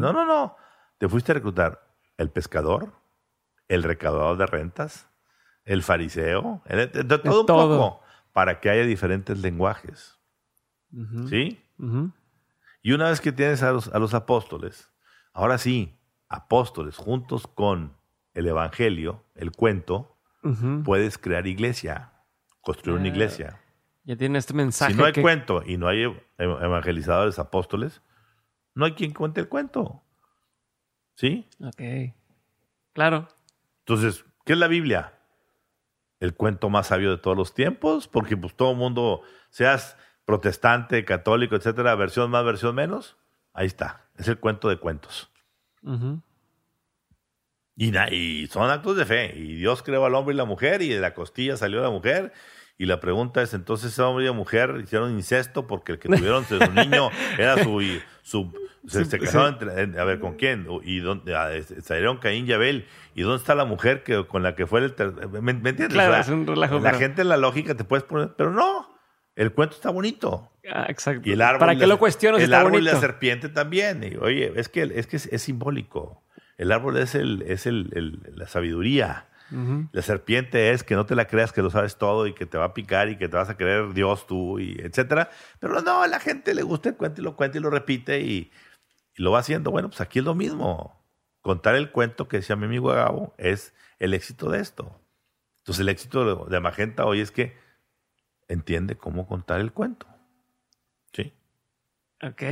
No, 0.00 0.12
no, 0.12 0.24
no. 0.26 0.56
Te 0.98 1.08
fuiste 1.08 1.32
a 1.32 1.34
reclutar 1.34 1.88
el 2.18 2.30
pescador, 2.30 2.92
el 3.68 3.82
recaudador 3.82 4.36
de 4.36 4.46
rentas, 4.46 5.08
el 5.64 5.82
fariseo, 5.82 6.62
el- 6.66 6.90
de, 6.92 7.02
de 7.04 7.18
todo 7.18 7.40
un 7.40 7.46
todo. 7.46 7.78
poco, 7.78 8.02
para 8.32 8.60
que 8.60 8.68
haya 8.70 8.84
diferentes 8.84 9.38
lenguajes. 9.38 10.18
¿Sí? 11.28 11.64
Y 12.82 12.92
una 12.92 13.08
vez 13.08 13.20
que 13.20 13.32
tienes 13.32 13.62
a 13.62 13.72
los, 13.72 13.88
a 13.88 13.98
los 13.98 14.12
apóstoles, 14.12 14.90
ahora 15.32 15.56
sí, 15.56 15.98
apóstoles 16.28 16.96
juntos 16.96 17.46
con 17.46 17.96
el 18.34 18.46
evangelio, 18.46 19.24
el 19.34 19.52
cuento, 19.52 20.16
puedes 20.84 21.18
crear 21.18 21.46
iglesia, 21.46 22.12
construir 22.62 22.98
una 22.98 23.08
iglesia. 23.08 23.60
Ya 24.04 24.16
tiene 24.16 24.38
este 24.38 24.54
mensaje. 24.54 24.92
Si 24.92 24.98
no 24.98 25.04
hay 25.04 25.12
que- 25.12 25.22
cuento 25.22 25.62
y 25.64 25.76
no 25.76 25.86
hay 25.86 25.98
ev- 26.04 26.20
evangelizadores 26.38 27.38
apóstoles, 27.38 28.02
no 28.74 28.84
hay 28.84 28.92
quien 28.94 29.12
cuente 29.12 29.40
el 29.40 29.48
cuento. 29.48 30.02
¿Sí? 31.14 31.48
Ok. 31.62 32.14
Claro. 32.92 33.28
Entonces, 33.80 34.24
¿qué 34.44 34.54
es 34.54 34.58
la 34.58 34.66
Biblia? 34.66 35.12
El 36.18 36.34
cuento 36.34 36.70
más 36.70 36.88
sabio 36.88 37.10
de 37.10 37.18
todos 37.18 37.36
los 37.36 37.54
tiempos, 37.54 38.08
porque 38.08 38.36
pues 38.36 38.54
todo 38.56 38.72
el 38.72 38.76
mundo, 38.78 39.22
seas 39.50 39.96
protestante, 40.24 41.04
católico, 41.04 41.54
etcétera, 41.56 41.94
versión 41.94 42.30
más, 42.30 42.44
versión 42.44 42.74
menos, 42.74 43.16
ahí 43.52 43.66
está. 43.66 44.06
Es 44.16 44.26
el 44.28 44.38
cuento 44.38 44.68
de 44.68 44.78
cuentos. 44.78 45.30
Y, 47.76 47.96
y 48.14 48.46
son 48.48 48.70
actos 48.70 48.96
de 48.96 49.04
fe. 49.06 49.32
Y 49.36 49.54
Dios 49.56 49.82
creó 49.82 50.04
al 50.04 50.14
hombre 50.14 50.34
y 50.34 50.36
la 50.38 50.44
mujer, 50.44 50.82
y 50.82 50.88
de 50.88 51.00
la 51.00 51.14
costilla 51.14 51.56
salió 51.56 51.82
la 51.82 51.90
mujer. 51.90 52.32
Y 52.78 52.86
la 52.86 53.00
pregunta 53.00 53.42
es, 53.42 53.54
entonces 53.54 53.92
ese 53.92 54.02
hombre 54.02 54.24
y 54.24 54.26
la 54.28 54.32
mujer 54.32 54.80
hicieron 54.82 55.12
incesto 55.12 55.66
porque 55.66 55.92
el 55.92 55.98
que 55.98 56.08
tuvieron 56.16 56.44
su 56.44 56.58
niño 56.72 57.10
era 57.38 57.62
su... 57.62 57.80
su 58.22 58.52
se, 58.88 59.04
se 59.04 59.20
casaron 59.20 59.52
entre- 59.52 59.80
en- 59.82 59.96
a 59.96 60.02
ver, 60.02 60.18
¿con 60.18 60.34
quién? 60.34 60.66
¿Y 60.82 60.98
dónde? 60.98 61.36
ah, 61.36 61.50
salieron 61.82 62.16
Caín 62.18 62.48
y 62.48 62.52
Abel. 62.52 62.86
¿Y 63.14 63.22
dónde 63.22 63.36
está 63.36 63.54
la 63.54 63.64
mujer 63.64 64.02
que, 64.02 64.26
con 64.26 64.42
la 64.42 64.56
que 64.56 64.66
fue 64.66 64.80
el... 64.80 64.94
¿Me, 65.30 65.40
me 65.40 65.50
entiendes? 65.70 65.90
Claro, 65.92 66.10
O 66.10 66.14
sea, 66.14 66.20
es 66.22 66.28
un 66.28 66.44
relajo. 66.46 66.76
la 66.80 66.82
pero- 66.82 66.98
gente 66.98 67.22
en 67.22 67.28
la 67.28 67.36
lógica 67.36 67.76
te 67.76 67.84
puedes 67.84 68.02
poner... 68.04 68.30
Pero 68.36 68.50
no, 68.50 68.88
el 69.36 69.52
cuento 69.52 69.76
está 69.76 69.90
bonito. 69.90 70.50
Ah, 70.68 70.86
exacto. 70.88 71.28
Y 71.28 71.32
el 71.32 71.42
árbol 71.42 71.60
¿Para 71.60 71.74
qué 71.74 71.80
la- 71.82 71.86
lo 71.86 71.98
cuestionas? 71.98 72.40
El 72.40 72.46
está 72.46 72.60
árbol 72.60 72.80
y 72.80 72.84
la 72.84 72.96
serpiente 72.98 73.48
también. 73.48 74.02
Y, 74.02 74.16
oye, 74.16 74.52
es 74.56 74.68
que, 74.68 74.82
es, 74.94 75.06
que 75.06 75.16
es, 75.16 75.26
es 75.26 75.42
simbólico. 75.42 76.24
El 76.62 76.70
árbol 76.72 76.96
es, 76.96 77.14
el, 77.16 77.42
es 77.42 77.66
el, 77.66 77.90
el- 77.94 78.36
la 78.36 78.46
sabiduría. 78.46 79.28
La 79.92 80.00
serpiente 80.00 80.70
es 80.70 80.82
que 80.82 80.94
no 80.94 81.04
te 81.04 81.14
la 81.14 81.26
creas 81.26 81.52
que 81.52 81.60
lo 81.60 81.68
sabes 81.68 81.98
todo 81.98 82.26
y 82.26 82.32
que 82.32 82.46
te 82.46 82.56
va 82.56 82.64
a 82.66 82.72
picar 82.72 83.10
y 83.10 83.18
que 83.18 83.28
te 83.28 83.36
vas 83.36 83.50
a 83.50 83.56
creer 83.58 83.92
Dios 83.92 84.26
tú, 84.26 84.58
y 84.58 84.76
etcétera. 84.80 85.28
Pero 85.60 85.82
no, 85.82 86.02
a 86.02 86.06
la 86.08 86.20
gente 86.20 86.54
le 86.54 86.62
gusta 86.62 86.88
el 86.88 86.96
cuento 86.96 87.20
y 87.20 87.24
lo 87.24 87.36
cuenta 87.36 87.58
y 87.58 87.60
lo 87.60 87.68
repite 87.68 88.20
y, 88.20 88.50
y 89.14 89.22
lo 89.22 89.30
va 89.32 89.40
haciendo. 89.40 89.70
Bueno, 89.70 89.90
pues 89.90 90.00
aquí 90.00 90.20
es 90.20 90.24
lo 90.24 90.34
mismo. 90.34 91.04
Contar 91.42 91.74
el 91.74 91.90
cuento 91.90 92.28
que 92.28 92.38
decía 92.38 92.56
mi 92.56 92.64
amigo 92.64 92.88
Gabo 92.88 93.34
es 93.36 93.74
el 93.98 94.14
éxito 94.14 94.48
de 94.50 94.60
esto. 94.60 94.98
Entonces 95.58 95.80
el 95.82 95.88
éxito 95.90 96.44
de, 96.46 96.50
de 96.50 96.60
Magenta 96.60 97.04
hoy 97.04 97.20
es 97.20 97.30
que 97.30 97.54
entiende 98.48 98.96
cómo 98.96 99.26
contar 99.26 99.60
el 99.60 99.72
cuento. 99.72 100.06
Sí. 101.12 101.34
Ok. 102.22 102.42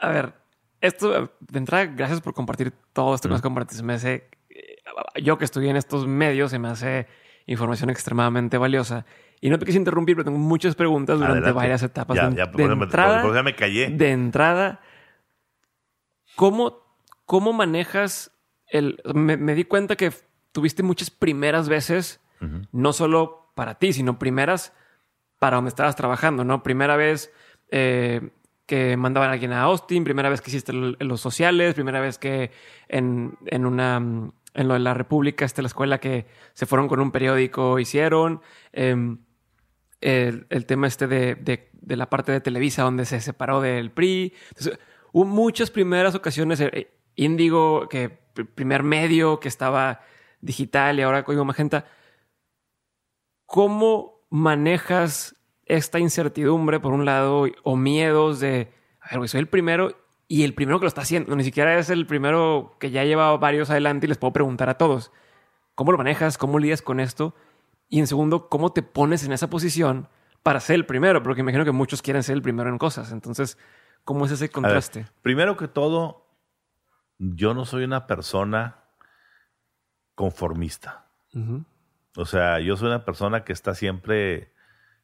A 0.00 0.08
ver, 0.10 0.34
esto, 0.80 1.32
de 1.40 1.58
entrada, 1.58 1.86
gracias 1.86 2.20
por 2.20 2.34
compartir 2.34 2.72
todo 2.92 3.14
esto 3.14 3.28
que 3.28 3.32
nos 3.34 3.42
compartiste. 3.42 3.82
Me 3.82 3.94
hace, 3.94 4.28
eh, 4.48 4.76
yo 5.22 5.38
que 5.38 5.44
estudié 5.44 5.70
en 5.70 5.76
estos 5.76 6.06
medios, 6.06 6.50
se 6.50 6.58
me 6.58 6.68
hace 6.68 7.06
información 7.46 7.90
extremadamente 7.90 8.56
valiosa. 8.58 9.04
Y 9.40 9.48
no 9.50 9.58
te 9.58 9.64
quise 9.66 9.78
interrumpir, 9.78 10.16
pero 10.16 10.24
tengo 10.26 10.38
muchas 10.38 10.74
preguntas 10.74 11.16
durante 11.18 11.38
Adelante. 11.38 11.56
varias 11.56 11.82
etapas. 11.82 12.16
Ya, 12.16 12.28
de, 12.28 12.36
ya, 12.36 12.46
de 12.46 12.52
por, 12.52 12.60
entrada, 12.70 13.20
por- 13.22 13.30
por- 13.30 13.36
ya 13.36 13.42
me 13.42 13.54
callé. 13.56 13.88
de 13.90 14.10
entrada, 14.12 14.80
¿cómo, 16.36 16.78
cómo 17.26 17.52
manejas 17.52 18.32
el... 18.66 19.00
Me, 19.14 19.36
me 19.36 19.54
di 19.54 19.64
cuenta 19.64 19.96
que 19.96 20.12
tuviste 20.52 20.82
muchas 20.82 21.10
primeras 21.10 21.68
veces, 21.68 22.20
no 22.72 22.92
solo 22.94 23.52
para 23.54 23.74
ti, 23.78 23.92
sino 23.92 24.18
primeras 24.18 24.72
para 25.38 25.56
donde 25.56 25.68
estabas 25.68 25.94
trabajando, 25.96 26.44
¿no? 26.44 26.62
Primera 26.62 26.96
vez 26.96 27.32
eh, 27.70 28.30
que 28.70 28.96
mandaban 28.96 29.30
a 29.30 29.32
alguien 29.32 29.52
a 29.52 29.62
Austin, 29.62 30.04
primera 30.04 30.28
vez 30.30 30.40
que 30.40 30.50
hiciste 30.50 30.72
los 30.72 31.20
sociales, 31.20 31.74
primera 31.74 32.00
vez 32.00 32.18
que 32.18 32.50
en, 32.88 33.36
en 33.46 33.66
una... 33.66 33.96
En 34.52 34.66
lo 34.66 34.74
de 34.74 34.80
la 34.80 34.94
República, 34.94 35.44
esta 35.44 35.62
la 35.62 35.68
escuela 35.68 35.98
que 35.98 36.26
se 36.54 36.66
fueron 36.66 36.88
con 36.88 36.98
un 37.00 37.10
periódico, 37.12 37.78
hicieron. 37.78 38.40
em, 38.72 39.18
el, 40.00 40.46
tema 40.66 40.86
este 40.88 41.06
de, 41.06 41.34
de- 41.36 41.96
la 41.96 42.08
parte 42.10 42.32
de 42.32 42.40
Televisa 42.40 42.82
donde 42.82 43.04
se 43.04 43.20
separó 43.20 43.60
del 43.60 43.90
PRI. 43.92 44.32
Hubo 45.12 45.24
muchas 45.24 45.70
primeras 45.70 46.14
ocasiones. 46.16 46.60
eh, 46.60 46.90
Índigo, 47.16 47.88
que 47.88 48.18
pr- 48.34 48.48
primer 48.54 48.82
medio 48.82 49.38
que 49.40 49.48
estaba 49.48 50.00
digital 50.40 50.98
y 50.98 51.02
ahora 51.02 51.22
Código 51.24 51.44
Magenta. 51.44 51.84
¿Cómo 53.46 54.26
manejas 54.30 55.34
esta 55.70 55.98
incertidumbre, 55.98 56.80
por 56.80 56.92
un 56.92 57.04
lado, 57.04 57.44
o 57.62 57.76
miedos 57.76 58.40
de, 58.40 58.72
a 59.00 59.10
ver, 59.10 59.18
güey, 59.18 59.28
soy 59.28 59.40
el 59.40 59.48
primero 59.48 59.96
y 60.26 60.42
el 60.44 60.54
primero 60.54 60.78
que 60.78 60.84
lo 60.84 60.88
está 60.88 61.02
haciendo? 61.02 61.34
Ni 61.36 61.44
siquiera 61.44 61.78
es 61.78 61.90
el 61.90 62.06
primero 62.06 62.76
que 62.78 62.90
ya 62.90 63.04
lleva 63.04 63.36
varios 63.36 63.70
adelante 63.70 64.06
y 64.06 64.08
les 64.08 64.18
puedo 64.18 64.32
preguntar 64.32 64.68
a 64.68 64.78
todos. 64.78 65.12
¿Cómo 65.74 65.92
lo 65.92 65.98
manejas? 65.98 66.38
¿Cómo 66.38 66.58
lidias 66.58 66.82
con 66.82 67.00
esto? 67.00 67.34
Y 67.88 68.00
en 68.00 68.06
segundo, 68.06 68.48
¿cómo 68.48 68.72
te 68.72 68.82
pones 68.82 69.24
en 69.24 69.32
esa 69.32 69.48
posición 69.48 70.08
para 70.42 70.60
ser 70.60 70.74
el 70.74 70.86
primero? 70.86 71.22
Porque 71.22 71.40
imagino 71.40 71.64
que 71.64 71.72
muchos 71.72 72.02
quieren 72.02 72.22
ser 72.22 72.34
el 72.34 72.42
primero 72.42 72.68
en 72.68 72.78
cosas. 72.78 73.12
Entonces, 73.12 73.56
¿cómo 74.04 74.26
es 74.26 74.32
ese 74.32 74.44
ver, 74.44 74.52
contraste? 74.52 75.06
primero 75.22 75.56
que 75.56 75.68
todo, 75.68 76.26
yo 77.18 77.54
no 77.54 77.64
soy 77.64 77.84
una 77.84 78.06
persona 78.06 78.84
conformista. 80.14 81.06
O 82.16 82.24
sea, 82.24 82.58
yo 82.60 82.76
soy 82.76 82.88
una 82.88 83.04
persona 83.04 83.44
que 83.44 83.52
está 83.52 83.74
siempre 83.74 84.52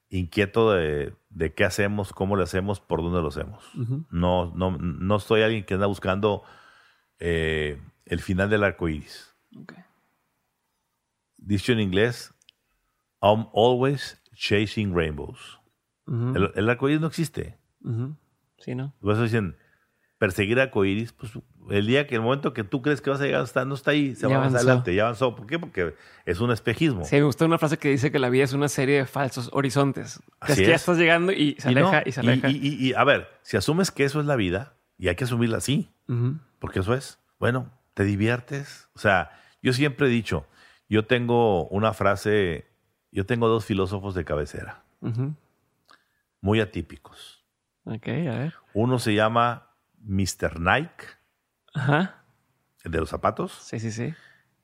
inquieto 0.09 0.73
de, 0.73 1.15
de 1.31 1.55
qué 1.55 1.65
hacemos, 1.65 2.13
cómo 2.13 2.37
lo 2.37 2.43
hacemos, 2.43 2.81
por 2.81 3.03
dónde 3.03 3.21
lo 3.21 3.29
hacemos. 3.29 3.65
No, 4.11 4.53
no, 4.55 4.79
no 4.79 5.19
soy 5.19 5.43
alguien 5.43 5.65
que 5.65 5.75
anda 5.75 5.87
buscando 5.87 6.43
eh, 7.19 7.81
el 8.05 8.21
final 8.21 8.49
del 8.51 8.65
arco 8.65 8.89
iris. 8.89 9.35
Ok. 9.57 9.75
Dicho 11.39 11.73
en 11.73 11.81
inglés, 11.81 12.35
I'm 13.21 13.49
always 13.55 14.23
chasing 14.35 14.95
rainbows. 14.95 15.61
El, 16.07 16.53
el 16.55 16.71
arco 16.71 16.89
iris 16.89 17.01
no 17.01 17.09
existe. 17.09 17.59
Ujú. 17.83 18.17
Sí, 18.59 18.75
¿no? 18.75 18.95
Por 19.01 19.13
eso 19.13 19.23
dicen, 19.23 19.57
perseguir 20.19 20.61
arco 20.61 20.85
iris, 20.85 21.13
pues 21.13 21.33
el 21.71 21.87
día 21.87 22.07
que 22.07 22.15
el 22.17 22.21
momento 22.23 22.53
que 22.53 22.65
tú 22.65 22.83
crees 22.83 23.01
que 23.01 23.11
vas 23.11 23.21
a 23.21 23.25
llegar 23.25 23.43
hasta 23.43 23.65
no 23.65 23.75
está 23.75 23.91
ahí, 23.93 24.15
se 24.15 24.29
Ya 24.29 24.39
va 24.39 24.45
más 24.45 24.55
adelante, 24.55 24.95
ya 24.95 25.03
avanzó. 25.03 25.35
¿Por 25.35 25.47
qué? 25.47 25.59
Porque 25.59 25.95
es 26.25 26.41
un 26.41 26.51
espejismo. 26.51 27.05
Sí, 27.05 27.17
me 27.17 27.23
gustó 27.23 27.45
una 27.45 27.59
frase 27.59 27.79
que 27.79 27.89
dice 27.91 28.11
que 28.13 28.19
la 28.19 28.29
vida 28.31 28.45
es 28.45 28.53
una 28.53 28.69
serie 28.69 28.99
de 28.99 29.07
falsos 29.07 29.51
horizontes. 29.53 30.21
Así 30.41 30.53
es 30.53 30.59
que 30.59 30.67
ya 30.67 30.75
es. 30.75 30.81
estás 30.83 30.99
llegando 30.99 31.33
y 31.33 31.57
se 31.59 31.71
Y 31.71 31.75
no, 31.75 31.89
aleja 31.89 32.03
y 32.07 32.13
se 32.13 32.21
aleja. 32.21 32.49
Y, 32.49 32.57
y- 32.57 32.89
y, 32.89 32.95
a 32.95 33.05
ver, 33.05 33.29
si 33.43 33.57
asumes 33.57 33.91
que 33.91 34.05
eso 34.05 34.21
es 34.21 34.27
la 34.27 34.37
vida, 34.37 34.75
y 34.99 35.09
hay 35.09 35.17
que 35.17 35.25
asumirla 35.25 35.59
así, 35.59 35.91
porque 36.59 36.81
eso 36.81 36.95
es, 36.95 37.19
bueno, 37.39 37.71
te 37.95 38.05
diviertes. 38.05 38.89
O 38.95 38.99
sea, 38.99 39.31
yo 39.63 39.73
siempre 39.73 40.07
he 40.07 40.11
dicho, 40.11 40.47
yo 40.89 41.05
tengo 41.07 41.67
una 41.69 41.93
frase, 41.93 42.67
yo 43.11 43.27
tengo 43.27 43.49
dos 43.49 43.65
filósofos 43.65 44.15
de 44.15 44.25
cabecera, 44.25 44.85
muy 46.41 46.61
atípicos. 46.61 47.45
Ok, 47.85 48.09
a 48.09 48.39
ver. 48.39 48.55
Uno 48.75 48.99
se 48.99 49.15
llama 49.15 49.71
Mr. 50.01 50.61
Nike, 50.61 51.05
Ajá. 51.77 52.25
el 52.85 52.93
de 52.93 52.99
los 53.01 53.09
zapatos, 53.11 53.53
Sí, 53.53 53.79
sí, 53.81 53.91
sí. 53.93 54.15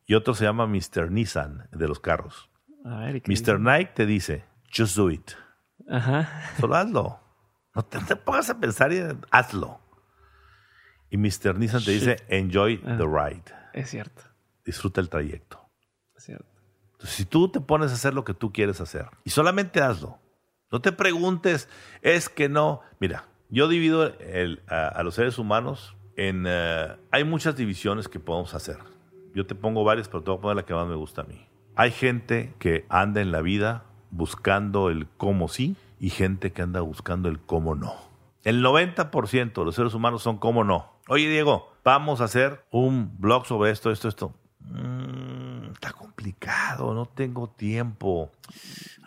y 0.06 0.14
otro 0.14 0.34
se 0.34 0.44
llama 0.44 0.66
Mr. 0.66 1.10
Nissan, 1.10 1.68
el 1.72 1.78
de 1.78 1.88
los 1.88 2.00
carros. 2.00 2.50
A 2.84 2.96
ver. 3.00 3.16
¿y 3.16 3.20
qué 3.20 3.30
Mr. 3.30 3.34
dice? 3.34 3.58
Nike 3.58 3.92
te 3.94 4.06
dice, 4.06 4.44
just 4.76 4.96
do 4.96 5.10
it. 5.10 5.32
Ajá. 5.90 6.28
Solo 6.58 6.74
hazlo. 6.76 7.20
No 7.74 7.82
te, 7.84 7.98
te 8.00 8.16
pongas 8.16 8.50
a 8.50 8.58
pensar 8.58 8.92
y 8.92 9.00
hazlo. 9.30 9.80
Y 11.10 11.16
Mr. 11.18 11.56
Nissan 11.58 11.84
te 11.84 11.90
dice, 11.90 12.16
enjoy 12.28 12.80
Ah. 12.86 12.96
the 12.96 13.04
ride. 13.06 13.44
Es 13.74 13.90
cierto. 13.90 14.22
Disfruta 14.64 15.00
el 15.00 15.08
trayecto. 15.08 15.68
Es 16.16 16.24
cierto. 16.24 16.46
Entonces, 16.92 17.10
si 17.16 17.24
tú 17.24 17.48
te 17.50 17.60
pones 17.60 17.90
a 17.90 17.94
hacer 17.94 18.14
lo 18.14 18.24
que 18.24 18.34
tú 18.34 18.52
quieres 18.52 18.80
hacer 18.80 19.06
y 19.24 19.30
solamente 19.30 19.80
hazlo, 19.82 20.18
no 20.70 20.80
te 20.80 20.92
preguntes, 20.92 21.68
es 22.00 22.28
que 22.28 22.48
no. 22.48 22.80
Mira, 23.00 23.26
yo 23.50 23.68
divido 23.68 24.04
el- 24.20 24.62
a, 24.68 24.88
a 24.88 25.02
los 25.02 25.14
seres 25.16 25.38
humanos 25.38 25.96
eh, 26.24 26.96
hay 27.10 27.24
muchas 27.24 27.56
divisiones 27.56 28.08
que 28.08 28.20
podemos 28.20 28.54
hacer. 28.54 28.78
Yo 29.34 29.46
te 29.46 29.54
pongo 29.54 29.84
varias, 29.84 30.08
pero 30.08 30.22
te 30.22 30.30
voy 30.30 30.38
a 30.38 30.42
poner 30.42 30.56
la 30.56 30.64
que 30.64 30.74
más 30.74 30.86
me 30.86 30.94
gusta 30.94 31.22
a 31.22 31.24
mí. 31.24 31.46
Hay 31.74 31.90
gente 31.90 32.52
que 32.58 32.84
anda 32.88 33.20
en 33.20 33.32
la 33.32 33.40
vida 33.40 33.84
buscando 34.10 34.90
el 34.90 35.08
cómo 35.16 35.48
sí 35.48 35.74
y 35.98 36.10
gente 36.10 36.52
que 36.52 36.62
anda 36.62 36.80
buscando 36.80 37.28
el 37.28 37.40
cómo 37.40 37.74
no. 37.74 37.94
El 38.44 38.62
90% 38.62 39.52
de 39.52 39.64
los 39.64 39.74
seres 39.74 39.94
humanos 39.94 40.22
son 40.22 40.36
cómo 40.36 40.64
no. 40.64 40.92
Oye, 41.08 41.28
Diego, 41.28 41.72
vamos 41.84 42.20
a 42.20 42.24
hacer 42.24 42.64
un 42.70 43.16
blog 43.18 43.46
sobre 43.46 43.70
esto, 43.70 43.90
esto, 43.90 44.08
esto. 44.08 44.34
Mm, 44.60 45.72
está 45.72 45.92
complicado, 45.92 46.92
no 46.92 47.06
tengo 47.06 47.48
tiempo. 47.48 48.30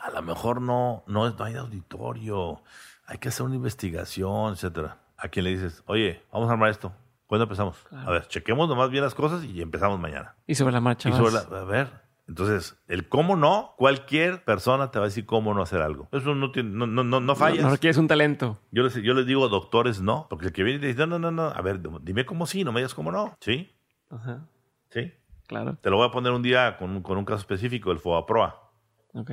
A 0.01 0.09
lo 0.09 0.21
mejor 0.21 0.61
no, 0.61 1.03
no, 1.07 1.29
no 1.29 1.43
hay 1.43 1.55
auditorio. 1.55 2.61
Hay 3.05 3.17
que 3.19 3.29
hacer 3.29 3.45
una 3.45 3.55
investigación, 3.55 4.53
etcétera. 4.53 4.97
A 5.17 5.27
quien 5.27 5.45
le 5.45 5.51
dices, 5.51 5.83
oye, 5.85 6.23
vamos 6.31 6.49
a 6.49 6.53
armar 6.53 6.69
esto. 6.69 6.91
¿Cuándo 7.27 7.43
empezamos? 7.43 7.77
A 7.91 8.11
ver, 8.11 8.27
chequemos 8.27 8.69
nomás 8.69 8.89
bien 8.91 9.03
las 9.03 9.15
cosas 9.15 9.43
y 9.43 9.61
empezamos 9.61 9.99
mañana. 9.99 10.35
Y 10.47 10.55
sobre 10.55 10.73
la 10.73 10.81
marcha. 10.81 11.09
Y 11.09 11.13
sobre 11.13 11.31
la- 11.33 11.39
a 11.61 11.63
ver, 11.65 11.89
entonces, 12.27 12.77
el 12.87 13.07
cómo 13.09 13.35
no, 13.35 13.73
cualquier 13.77 14.43
persona 14.45 14.91
te 14.91 14.99
va 14.99 15.05
a 15.05 15.07
decir 15.09 15.25
cómo 15.25 15.53
no 15.53 15.61
hacer 15.61 15.81
algo. 15.81 16.07
Eso 16.11 16.35
no, 16.35 16.51
tiene, 16.51 16.69
no, 16.71 16.85
no, 16.87 17.03
no, 17.03 17.19
no 17.19 17.35
fallas. 17.35 17.59
No, 17.59 17.65
no 17.69 17.73
requieres 17.73 17.97
un 17.97 18.07
talento. 18.07 18.59
Yo 18.71 18.83
les, 18.83 18.95
yo 18.95 19.13
les 19.13 19.25
digo 19.25 19.47
doctores 19.49 20.01
no, 20.01 20.27
porque 20.29 20.47
el 20.47 20.53
que 20.53 20.63
viene 20.63 20.77
y 20.77 20.81
te 20.81 20.87
dice, 20.87 20.99
no, 21.07 21.19
no, 21.19 21.31
no, 21.31 21.31
no, 21.31 21.43
a 21.55 21.61
ver, 21.61 21.79
dime 22.01 22.25
cómo 22.25 22.45
sí, 22.45 22.63
no 22.63 22.71
me 22.71 22.79
digas 22.81 22.93
cómo 22.93 23.11
no. 23.11 23.35
¿Sí? 23.39 23.75
Ajá. 24.09 24.47
¿Sí? 24.89 25.11
Claro. 25.47 25.77
Te 25.81 25.89
lo 25.89 25.97
voy 25.97 26.07
a 26.07 26.11
poner 26.11 26.31
un 26.31 26.41
día 26.41 26.77
con, 26.77 26.89
un- 26.91 27.01
con 27.03 27.17
un 27.17 27.25
caso 27.25 27.39
específico, 27.39 27.91
el 27.91 27.99
FOBAPROA. 27.99 28.71
Ok. 29.13 29.31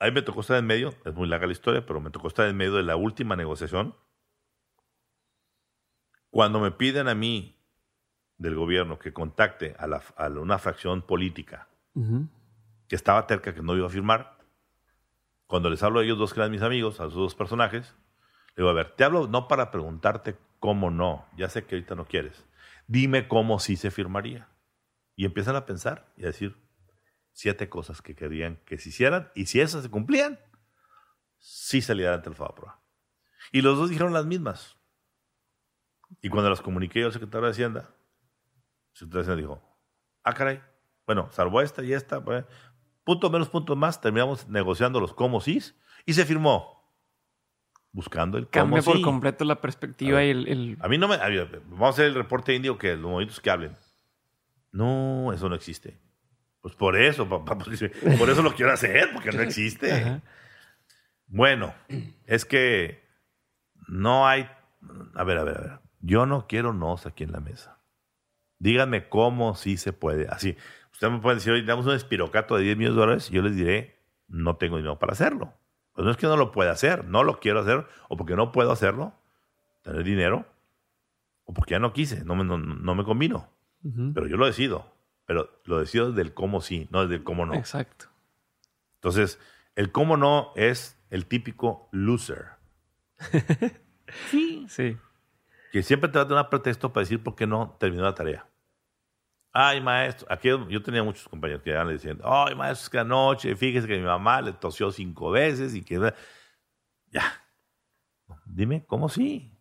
A 0.00 0.06
mí 0.06 0.12
me 0.12 0.22
tocó 0.22 0.40
estar 0.40 0.56
en 0.56 0.66
medio, 0.66 0.94
es 1.04 1.14
muy 1.14 1.28
larga 1.28 1.46
la 1.46 1.52
historia, 1.52 1.84
pero 1.84 2.00
me 2.00 2.10
tocó 2.10 2.28
estar 2.28 2.48
en 2.48 2.56
medio 2.56 2.74
de 2.74 2.82
la 2.82 2.96
última 2.96 3.36
negociación. 3.36 3.94
Cuando 6.30 6.60
me 6.60 6.70
piden 6.70 7.08
a 7.08 7.14
mí 7.14 7.56
del 8.38 8.54
gobierno 8.54 8.98
que 8.98 9.12
contacte 9.12 9.74
a, 9.78 9.86
la, 9.86 10.02
a 10.16 10.28
una 10.28 10.58
fracción 10.58 11.02
política 11.02 11.68
Ujú. 11.94 12.28
que 12.88 12.96
estaba 12.96 13.26
cerca 13.26 13.54
que 13.54 13.62
no 13.62 13.76
iba 13.76 13.86
a 13.86 13.90
firmar, 13.90 14.38
cuando 15.46 15.68
les 15.68 15.82
hablo 15.82 16.00
a 16.00 16.04
ellos 16.04 16.18
dos 16.18 16.32
que 16.32 16.40
eran 16.40 16.52
mis 16.52 16.62
amigos, 16.62 17.00
a 17.00 17.04
esos 17.04 17.14
dos 17.14 17.34
personajes, 17.34 17.94
le 18.54 18.62
digo, 18.62 18.70
a 18.70 18.72
ver, 18.72 18.94
te 18.96 19.04
hablo 19.04 19.26
no 19.26 19.48
para 19.48 19.70
preguntarte 19.70 20.36
cómo 20.60 20.90
no, 20.90 21.26
ya 21.36 21.48
sé 21.48 21.64
que 21.64 21.74
ahorita 21.74 21.94
no 21.96 22.06
quieres, 22.06 22.46
dime 22.86 23.26
cómo 23.28 23.58
sí 23.58 23.76
se 23.76 23.90
firmaría. 23.90 24.48
Y 25.16 25.26
empiezan 25.26 25.56
a 25.56 25.66
pensar 25.66 26.12
y 26.16 26.22
a 26.22 26.28
decir 26.28 26.56
siete 27.32 27.68
cosas 27.68 28.00
que 28.00 28.14
querían 28.14 28.56
que 28.64 28.78
se 28.78 28.88
hicieran, 28.88 29.30
y 29.34 29.46
si 29.46 29.60
esas 29.60 29.82
se 29.82 29.90
cumplían, 29.90 30.38
sí 31.38 31.82
salía 31.82 32.06
adelante 32.06 32.30
el 32.30 32.36
FAPROA. 32.36 32.80
Y 33.52 33.62
los 33.62 33.76
dos 33.76 33.90
dijeron 33.90 34.12
las 34.12 34.26
mismas. 34.26 34.79
Y 36.22 36.28
cuando 36.28 36.50
las 36.50 36.60
comuniqué 36.60 37.04
al 37.04 37.12
secretario 37.12 37.46
de 37.46 37.52
Hacienda, 37.52 37.80
el 37.80 38.98
secretario 38.98 39.24
de 39.26 39.32
Hacienda 39.32 39.40
dijo, 39.54 39.62
ah, 40.24 40.34
caray, 40.34 40.60
bueno, 41.06 41.28
salvo 41.32 41.60
esta 41.60 41.82
y 41.82 41.92
esta, 41.92 42.22
pues, 42.22 42.44
punto 43.04 43.30
menos 43.30 43.48
punto 43.48 43.74
más, 43.76 44.00
terminamos 44.00 44.48
negociando 44.48 45.00
los 45.00 45.14
cómo 45.14 45.40
sí 45.40 45.60
y 46.06 46.12
se 46.14 46.24
firmó. 46.24 46.78
Buscando 47.92 48.38
el 48.38 48.44
cómo 48.44 48.52
Cambia 48.66 48.82
por 48.82 48.96
sí. 48.98 49.02
completo 49.02 49.44
la 49.44 49.60
perspectiva 49.60 50.18
A 50.20 50.24
y 50.24 50.30
el, 50.30 50.46
el- 50.46 50.78
A 50.80 50.86
mí 50.88 50.96
no 50.96 51.08
me. 51.08 51.16
a 51.16 51.28
ver, 51.28 51.60
vamos 51.66 51.86
a 51.86 51.90
hacer 51.90 52.06
el 52.06 52.14
reporte 52.14 52.54
indio 52.54 52.78
que 52.78 52.92
los 52.92 53.00
movimientos 53.10 53.40
que 53.40 53.50
hablen. 53.50 53.76
No, 54.70 55.32
eso 55.32 55.48
no 55.48 55.56
existe. 55.56 55.98
Pues 56.60 56.76
por 56.76 56.96
eso, 56.96 57.28
papá, 57.28 57.58
pues, 57.58 57.80
por 58.18 58.30
eso 58.30 58.42
lo 58.42 58.54
quiero 58.54 58.70
hacer, 58.72 59.10
porque 59.12 59.32
no 59.32 59.42
existe. 59.42 59.92
Ajá. 60.00 60.20
Bueno, 61.26 61.74
es 62.26 62.44
que 62.44 63.02
no 63.88 64.26
hay. 64.28 64.48
A 65.14 65.24
ver, 65.24 65.38
a 65.38 65.44
ver, 65.44 65.56
a 65.56 65.60
ver. 65.60 65.78
Yo 66.00 66.26
no 66.26 66.46
quiero 66.46 66.72
nos 66.72 67.06
aquí 67.06 67.24
en 67.24 67.32
la 67.32 67.40
mesa. 67.40 67.78
Díganme 68.58 69.08
cómo 69.08 69.54
sí 69.54 69.76
se 69.76 69.92
puede. 69.92 70.28
Así. 70.28 70.56
Usted 70.92 71.10
me 71.10 71.18
puede 71.20 71.36
decir, 71.36 71.52
hoy 71.52 71.62
damos 71.64 71.86
un 71.86 71.94
espirocato 71.94 72.56
de 72.56 72.62
10 72.64 72.76
millones 72.76 72.96
de 72.96 73.00
dólares. 73.00 73.30
y 73.30 73.34
Yo 73.34 73.42
les 73.42 73.56
diré, 73.56 73.98
no 74.28 74.56
tengo 74.56 74.76
dinero 74.76 74.98
para 74.98 75.12
hacerlo. 75.12 75.54
Pues 75.92 76.04
no 76.04 76.10
es 76.10 76.16
que 76.16 76.26
no 76.26 76.36
lo 76.36 76.52
pueda 76.52 76.72
hacer, 76.72 77.04
no 77.04 77.24
lo 77.24 77.40
quiero 77.40 77.60
hacer, 77.60 77.86
o 78.08 78.16
porque 78.16 78.36
no 78.36 78.52
puedo 78.52 78.70
hacerlo, 78.70 79.14
tener 79.82 80.04
dinero, 80.04 80.46
o 81.44 81.52
porque 81.54 81.72
ya 81.72 81.78
no 81.78 81.92
quise, 81.92 82.24
no 82.24 82.36
me, 82.36 82.44
no, 82.44 82.58
no 82.58 82.94
me 82.94 83.04
combino. 83.04 83.48
Pero 84.14 84.26
yo 84.26 84.36
lo 84.36 84.46
decido. 84.46 84.92
Pero 85.24 85.48
lo 85.64 85.80
decido 85.80 86.12
del 86.12 86.34
cómo 86.34 86.60
sí, 86.60 86.86
no 86.90 87.06
del 87.06 87.22
cómo 87.24 87.46
no. 87.46 87.54
Exacto. 87.54 88.06
Entonces, 88.96 89.38
el 89.74 89.90
cómo 89.90 90.16
no 90.16 90.52
es 90.54 90.98
el 91.10 91.26
típico 91.26 91.88
loser. 91.92 92.46
Sí. 94.66 94.96
Que 95.70 95.82
siempre 95.82 96.08
te 96.10 96.18
va 96.18 96.24
a 96.24 96.28
dar 96.28 96.44
un 96.44 96.50
pretexto 96.50 96.92
para 96.92 97.02
decir 97.02 97.22
por 97.22 97.34
qué 97.34 97.46
no 97.46 97.76
terminó 97.78 98.02
la 98.04 98.14
tarea. 98.14 98.46
Ay, 99.52 99.80
maestro, 99.80 100.26
aquí 100.30 100.48
yo 100.48 100.82
tenía 100.82 101.02
muchos 101.02 101.28
compañeros 101.28 101.62
que 101.62 101.72
le 101.72 101.92
decían, 101.92 102.20
ay, 102.22 102.54
maestro, 102.54 102.84
es 102.84 102.90
que 102.90 102.98
anoche, 102.98 103.56
fíjese 103.56 103.88
que 103.88 103.98
mi 103.98 104.04
mamá 104.04 104.40
le 104.40 104.52
tosió 104.52 104.90
cinco 104.92 105.30
veces 105.30 105.74
y 105.74 105.82
que... 105.82 106.12
Ya. 107.06 107.24
Dime, 108.46 108.84
¿cómo 108.86 109.08
sí? 109.08 109.52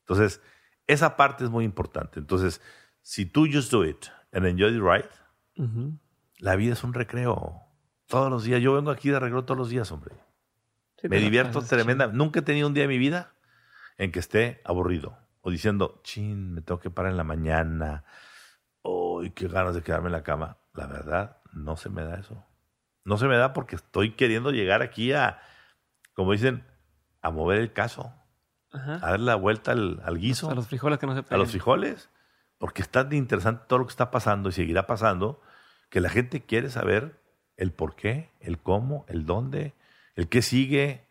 Entonces, 0.00 0.42
esa 0.86 1.16
parte 1.16 1.44
es 1.44 1.50
muy 1.50 1.64
importante. 1.64 2.18
Entonces, 2.18 2.60
si 3.00 3.24
tú 3.24 3.46
just 3.50 3.70
do 3.72 3.84
it 3.84 4.06
and 4.32 4.44
enjoy 4.46 4.72
the 4.72 4.80
ride, 4.80 5.08
Ujú. 5.56 5.98
la 6.38 6.56
vida 6.56 6.74
es 6.74 6.84
un 6.84 6.92
recreo. 6.92 7.62
Todos 8.06 8.30
los 8.30 8.44
días. 8.44 8.60
Yo 8.60 8.74
vengo 8.74 8.90
aquí 8.90 9.08
de 9.08 9.20
recreo 9.20 9.44
todos 9.44 9.56
los 9.56 9.70
días, 9.70 9.90
hombre. 9.92 10.14
Sí, 11.00 11.08
Me 11.08 11.18
divierto 11.18 11.62
tremenda. 11.62 12.08
Nunca 12.08 12.40
he 12.40 12.42
tenido 12.42 12.66
un 12.68 12.74
día 12.74 12.84
en 12.84 12.90
mi 12.90 12.98
vida 12.98 13.32
en 14.00 14.12
que 14.12 14.18
esté 14.18 14.62
aburrido 14.64 15.18
o 15.42 15.50
diciendo, 15.50 16.00
chin, 16.02 16.54
me 16.54 16.62
tengo 16.62 16.80
que 16.80 16.88
parar 16.90 17.10
en 17.12 17.18
la 17.18 17.24
mañana. 17.24 18.04
Uy, 18.82 19.30
qué 19.32 19.46
ganas 19.46 19.74
de 19.74 19.82
quedarme 19.82 20.06
en 20.06 20.12
la 20.12 20.22
cama. 20.22 20.56
La 20.72 20.86
verdad, 20.86 21.36
no 21.52 21.76
se 21.76 21.90
me 21.90 22.02
da 22.02 22.18
eso. 22.18 22.42
No 23.04 23.18
se 23.18 23.26
me 23.26 23.36
da 23.36 23.52
porque 23.52 23.76
estoy 23.76 24.12
queriendo 24.12 24.52
llegar 24.52 24.80
aquí 24.80 25.12
a, 25.12 25.38
como 26.14 26.32
dicen, 26.32 26.64
a 27.20 27.30
mover 27.30 27.58
el 27.58 27.72
caso. 27.74 28.14
Ajá. 28.72 28.94
a 29.04 29.10
darle 29.10 29.26
la 29.26 29.34
vuelta 29.34 29.72
al, 29.72 30.00
al 30.04 30.16
guiso, 30.18 30.48
A 30.48 30.54
los 30.54 30.68
frijoles 30.68 30.98
que 31.00 31.06
no 31.06 31.12
se 31.14 31.18
a 31.18 31.22
pegan. 31.24 31.40
los 31.40 31.50
frijoles, 31.50 32.08
porque 32.56 32.82
está 32.82 33.06
interesante 33.10 33.64
todo 33.66 33.80
lo 33.80 33.86
que 33.86 33.90
está 33.90 34.10
pasando 34.12 34.48
y 34.48 34.52
seguirá 34.52 34.86
pasando, 34.86 35.42
que 35.90 36.00
la 36.00 36.08
gente 36.08 36.40
quiere 36.46 36.70
saber 36.70 37.20
el 37.56 37.72
por 37.72 37.96
qué, 37.96 38.30
el 38.40 38.58
cómo, 38.58 39.04
el 39.08 39.26
dónde, 39.26 39.74
el 40.14 40.28
qué 40.28 40.40
sigue, 40.40 41.09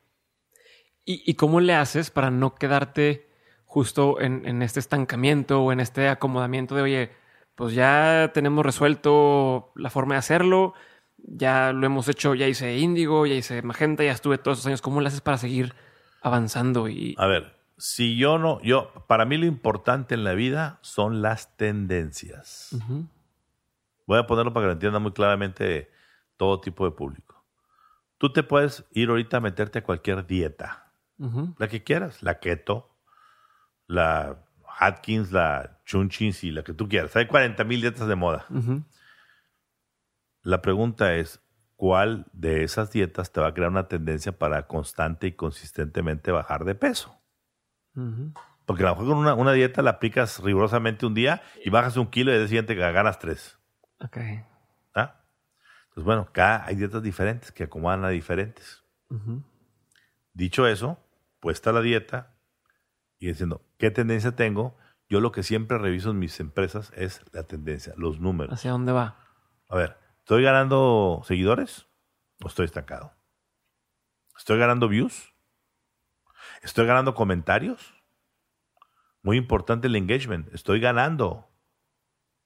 ¿Y, 1.09 1.23
y 1.25 1.33
cómo 1.33 1.59
le 1.59 1.73
haces 1.73 2.11
para 2.11 2.29
no 2.29 2.53
quedarte 2.53 3.27
justo 3.65 4.21
en, 4.21 4.45
en 4.47 4.61
este 4.61 4.79
estancamiento 4.79 5.63
o 5.63 5.71
en 5.71 5.79
este 5.79 6.07
acomodamiento 6.07 6.75
de, 6.75 6.81
oye, 6.83 7.11
pues 7.55 7.73
ya 7.73 8.29
tenemos 8.31 8.63
resuelto 8.63 9.71
la 9.75 9.89
forma 9.89 10.13
de 10.13 10.19
hacerlo, 10.19 10.75
ya 11.17 11.73
lo 11.73 11.85
hemos 11.85 12.07
hecho, 12.07 12.35
ya 12.35 12.47
hice 12.47 12.77
Índigo, 12.77 13.25
ya 13.25 13.33
hice 13.33 13.61
Magenta, 13.63 14.03
ya 14.03 14.11
estuve 14.11 14.37
todos 14.37 14.59
esos 14.59 14.67
años. 14.67 14.81
¿Cómo 14.81 15.01
le 15.01 15.07
haces 15.07 15.21
para 15.21 15.37
seguir 15.37 15.73
avanzando? 16.21 16.87
Y 16.87 17.15
A 17.17 17.25
ver, 17.25 17.57
si 17.77 18.15
yo 18.15 18.37
no, 18.37 18.61
yo, 18.61 18.91
para 19.07 19.25
mí 19.25 19.37
lo 19.37 19.45
importante 19.45 20.13
en 20.15 20.23
la 20.23 20.33
vida 20.33 20.79
son 20.81 21.21
las 21.21 21.57
tendencias. 21.57 22.69
Voy 24.05 24.19
a 24.19 24.27
ponerlo 24.27 24.53
para 24.53 24.65
que 24.65 24.67
lo 24.67 24.73
entienda 24.73 24.99
muy 24.99 25.11
claramente 25.11 25.89
todo 26.37 26.61
tipo 26.61 26.85
de 26.85 26.91
público. 26.91 27.43
Tú 28.17 28.31
te 28.31 28.43
puedes 28.43 28.85
ir 28.91 29.09
ahorita 29.09 29.37
a 29.37 29.41
meterte 29.41 29.79
a 29.79 29.83
cualquier 29.83 30.25
dieta, 30.25 30.88
La 31.57 31.67
que 31.67 31.83
quieras, 31.83 32.23
la 32.23 32.39
keto, 32.39 32.95
la 33.87 34.45
Atkins, 34.79 35.31
la 35.31 35.81
Chunchins 35.85 36.43
y 36.45 36.51
la 36.51 36.63
que 36.63 36.73
tú 36.73 36.87
quieras. 36.87 37.15
Hay 37.15 37.27
40 37.27 37.63
mil 37.65 37.81
dietas 37.81 38.07
de 38.07 38.15
moda. 38.15 38.45
La 40.41 40.61
pregunta 40.61 41.15
es, 41.15 41.41
¿cuál 41.75 42.25
de 42.31 42.63
esas 42.63 42.91
dietas 42.91 43.31
te 43.31 43.41
va 43.41 43.47
a 43.47 43.53
crear 43.53 43.69
una 43.69 43.87
tendencia 43.87 44.31
para 44.31 44.67
constante 44.67 45.27
y 45.27 45.31
consistentemente 45.33 46.31
bajar 46.31 46.63
de 46.63 46.75
peso? 46.75 47.19
Porque 48.65 48.83
a 48.83 48.87
lo 48.87 48.91
mejor 48.93 49.07
con 49.09 49.17
una, 49.17 49.33
una 49.33 49.51
dieta 49.51 49.81
la 49.81 49.91
aplicas 49.91 50.39
rigurosamente 50.39 51.05
un 51.05 51.13
día 51.13 51.41
y 51.65 51.69
bajas 51.69 51.97
un 51.97 52.07
kilo 52.07 52.31
y 52.31 52.35
el 52.35 52.41
día 52.41 52.47
siguiente 52.47 52.75
ganas 52.75 53.19
tres. 53.19 53.57
Ok. 53.99 54.17
¿ah? 54.95 55.21
Entonces, 55.89 56.03
bueno, 56.03 56.29
cada 56.31 56.65
hay 56.65 56.75
dietas 56.75 57.03
diferentes 57.03 57.51
que 57.51 57.63
acomodan 57.63 58.05
a 58.05 58.09
diferentes. 58.09 58.83
Dicho 60.33 60.67
eso, 60.67 60.97
puesta 61.39 61.71
la 61.71 61.81
dieta 61.81 62.35
y 63.19 63.27
diciendo, 63.27 63.65
¿qué 63.77 63.91
tendencia 63.91 64.35
tengo? 64.35 64.77
Yo 65.09 65.21
lo 65.21 65.31
que 65.31 65.43
siempre 65.43 65.77
reviso 65.77 66.11
en 66.11 66.19
mis 66.19 66.39
empresas 66.39 66.91
es 66.95 67.21
la 67.31 67.43
tendencia, 67.43 67.93
los 67.97 68.19
números. 68.19 68.53
¿Hacia 68.53 68.71
dónde 68.71 68.91
va? 68.91 69.19
A 69.67 69.75
ver, 69.75 69.97
¿estoy 70.19 70.43
ganando 70.43 71.21
seguidores 71.25 71.87
o 72.43 72.47
estoy 72.47 72.65
estancado? 72.65 73.13
¿Estoy 74.37 74.57
ganando 74.57 74.87
views? 74.87 75.33
¿Estoy 76.61 76.85
ganando 76.85 77.13
comentarios? 77.13 77.93
Muy 79.21 79.37
importante 79.37 79.87
el 79.87 79.95
engagement. 79.95 80.53
Estoy 80.53 80.79
ganando 80.79 81.51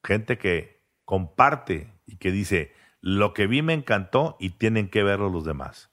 gente 0.04 0.38
que 0.38 0.84
comparte 1.06 2.02
y 2.06 2.18
que 2.18 2.32
dice, 2.32 2.74
lo 3.00 3.34
que 3.34 3.48
vi 3.48 3.62
me 3.62 3.74
encantó 3.74 4.38
y 4.40 4.52
tienen 4.52 4.90
que 4.90 5.04
verlo 5.04 5.30
los 5.30 5.46
demás. 5.46 5.93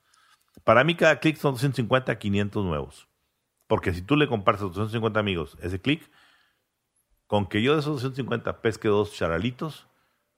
Para 0.64 0.84
mí 0.84 0.94
cada 0.94 1.20
clic 1.20 1.36
son 1.36 1.54
250 1.54 2.12
a 2.12 2.18
500 2.18 2.64
nuevos. 2.64 3.08
Porque 3.66 3.94
si 3.94 4.02
tú 4.02 4.16
le 4.16 4.28
compartes 4.28 4.62
a 4.62 4.66
250 4.66 5.20
amigos 5.20 5.56
ese 5.62 5.80
clic, 5.80 6.10
con 7.26 7.46
que 7.46 7.62
yo 7.62 7.74
de 7.74 7.80
esos 7.80 7.94
250 7.94 8.60
pesque 8.60 8.88
dos 8.88 9.12
charalitos 9.12 9.86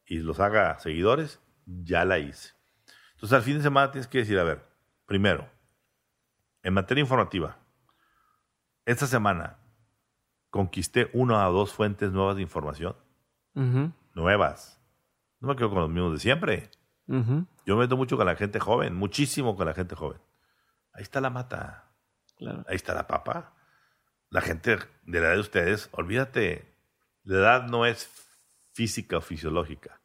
y 0.05 0.19
los 0.19 0.41
haga 0.41 0.79
seguidores, 0.79 1.41
ya 1.65 2.05
la 2.05 2.19
hice. 2.19 2.51
Entonces 3.15 3.37
al 3.37 3.43
fin 3.43 3.57
de 3.57 3.63
semana 3.63 3.91
tienes 3.91 4.09
que 4.09 4.19
decir, 4.19 4.39
a 4.39 4.45
ver, 4.45 4.63
primero, 5.07 5.49
en 6.63 6.75
materia 6.75 7.01
informativa, 7.01 7.57
esta 8.85 9.07
semana 9.07 9.59
conquisté 10.51 11.09
una 11.15 11.49
o 11.49 11.53
dos 11.53 11.73
fuentes 11.73 12.13
nuevas 12.13 12.37
de 12.37 12.43
información, 12.43 12.95
nuevas. 14.15 14.79
No 15.41 15.49
me 15.49 15.57
quedo 15.57 15.71
con 15.71 15.79
los 15.79 15.91
mismos 15.91 16.13
de 16.13 16.19
siempre. 16.19 16.71
Yo 17.67 17.77
me 17.77 17.83
meto 17.83 17.97
mucho 17.97 18.17
con 18.17 18.27
la 18.27 18.37
gente 18.37 18.59
joven, 18.61 18.95
muchísimo 18.95 19.57
con 19.57 19.67
la 19.67 19.75
gente 19.75 19.95
joven. 19.95 20.21
Ahí 20.93 21.03
está 21.03 21.21
la 21.21 21.31
mata, 21.31 21.91
Claro. 22.37 22.65
ahí 22.69 22.77
está 22.77 22.95
la 22.95 23.07
papa. 23.07 23.55
La 24.31 24.41
gente 24.41 24.79
de 25.05 25.21
la 25.21 25.27
edad 25.29 25.35
de 25.35 25.41
ustedes, 25.41 25.89
olvídate, 25.93 26.75
la 27.25 27.37
edad 27.39 27.67
no 27.69 27.85
es 27.87 28.11
física 28.73 29.19
o 29.19 29.21
fisiológica, 29.21 30.01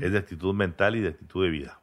es 0.00 0.12
de 0.12 0.18
actitud 0.18 0.52
mental 0.54 0.96
y 0.96 1.00
de 1.00 1.08
actitud 1.08 1.44
de 1.44 1.50
vida. 1.50 1.82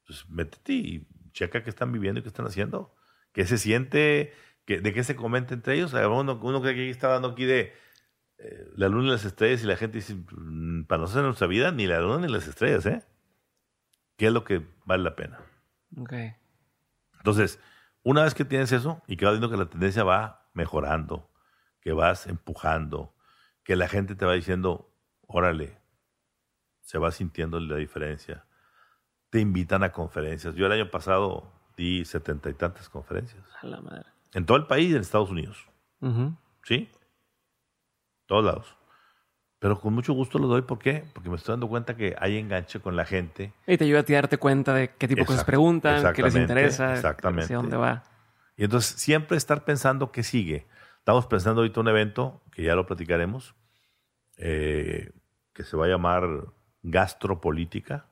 Entonces, 0.00 0.28
métete 0.28 0.72
y 0.72 1.08
checa 1.32 1.62
qué 1.62 1.70
están 1.70 1.92
viviendo 1.92 2.20
y 2.20 2.22
qué 2.22 2.28
están 2.28 2.46
haciendo. 2.46 2.94
¿Qué 3.32 3.46
se 3.46 3.56
siente? 3.58 4.32
¿Qué- 4.66 4.80
¿De 4.80 4.92
qué 4.92 5.02
se 5.04 5.16
comenta 5.16 5.54
entre 5.54 5.74
ellos? 5.74 5.92
Uno, 5.94 6.38
uno 6.42 6.60
cree 6.62 6.74
que 6.74 6.90
está 6.90 7.08
dando 7.08 7.28
aquí 7.28 7.44
de 7.44 7.72
eh, 8.38 8.66
la 8.76 8.88
luna 8.88 9.08
y 9.08 9.10
las 9.12 9.24
estrellas 9.24 9.62
y 9.62 9.66
la 9.66 9.76
gente 9.76 9.98
dice, 9.98 10.14
"Mm, 10.16 10.84
para 10.86 11.02
nosotros 11.02 11.20
en 11.22 11.26
nuestra 11.26 11.46
vida, 11.46 11.70
ni 11.70 11.86
la 11.86 12.00
luna 12.00 12.26
ni 12.26 12.32
las 12.32 12.46
estrellas, 12.48 12.84
¿eh? 12.86 13.02
¿Qué 14.24 14.28
es 14.28 14.32
lo 14.32 14.44
que 14.44 14.66
vale 14.86 15.02
la 15.02 15.16
pena? 15.16 15.38
Ok. 15.98 16.14
Entonces, 17.18 17.60
una 18.02 18.22
vez 18.22 18.32
que 18.32 18.46
tienes 18.46 18.72
eso 18.72 19.02
y 19.06 19.18
que 19.18 19.26
vas 19.26 19.34
viendo 19.34 19.50
que 19.50 19.58
la 19.58 19.68
tendencia 19.68 20.02
va 20.02 20.48
mejorando, 20.54 21.30
que 21.82 21.92
vas 21.92 22.26
empujando, 22.26 23.14
que 23.64 23.76
la 23.76 23.86
gente 23.86 24.14
te 24.14 24.24
va 24.24 24.32
diciendo, 24.32 24.90
órale, 25.26 25.78
se 26.80 26.96
va 26.96 27.10
sintiendo 27.10 27.60
la 27.60 27.76
diferencia. 27.76 28.46
Te 29.28 29.40
invitan 29.40 29.82
a 29.82 29.92
conferencias. 29.92 30.54
Yo 30.54 30.64
el 30.64 30.72
año 30.72 30.90
pasado 30.90 31.52
di 31.76 32.06
setenta 32.06 32.48
y 32.48 32.54
tantas 32.54 32.88
conferencias. 32.88 33.44
A 33.60 33.66
la 33.66 33.82
madre. 33.82 34.06
En 34.32 34.46
todo 34.46 34.56
el 34.56 34.66
país 34.66 34.90
y 34.90 34.94
en 34.94 35.02
Estados 35.02 35.28
Unidos. 35.28 35.68
¿Sí? 36.62 36.90
Todos 38.24 38.42
lados. 38.46 38.74
Pero 39.64 39.80
con 39.80 39.94
mucho 39.94 40.12
gusto 40.12 40.38
lo 40.38 40.46
doy. 40.46 40.60
¿Por 40.60 40.78
qué? 40.78 41.04
Porque 41.14 41.30
me 41.30 41.36
estoy 41.36 41.54
dando 41.54 41.68
cuenta 41.68 41.96
que 41.96 42.14
hay 42.18 42.36
enganche 42.36 42.80
con 42.80 42.96
la 42.96 43.06
gente. 43.06 43.54
Y 43.66 43.78
te 43.78 43.84
ayuda 43.84 44.00
a 44.00 44.02
ti 44.02 44.12
darte 44.12 44.36
cuenta 44.36 44.74
de 44.74 44.90
qué 44.90 45.08
tipo 45.08 45.20
de 45.20 45.24
cosas 45.24 45.44
preguntan, 45.44 46.12
qué 46.12 46.22
les 46.22 46.36
interesa, 46.36 46.92
exactamente. 46.92 47.44
hacia 47.44 47.56
dónde 47.56 47.78
va. 47.78 48.02
Y 48.58 48.64
entonces 48.64 49.00
siempre 49.00 49.38
estar 49.38 49.64
pensando 49.64 50.12
qué 50.12 50.22
sigue. 50.22 50.66
Estamos 50.98 51.26
pensando 51.28 51.62
ahorita 51.62 51.80
un 51.80 51.88
evento, 51.88 52.42
que 52.52 52.62
ya 52.62 52.74
lo 52.74 52.84
platicaremos, 52.84 53.54
eh, 54.36 55.12
que 55.54 55.64
se 55.64 55.78
va 55.78 55.86
a 55.86 55.88
llamar 55.88 56.28
Gastropolítica, 56.82 58.04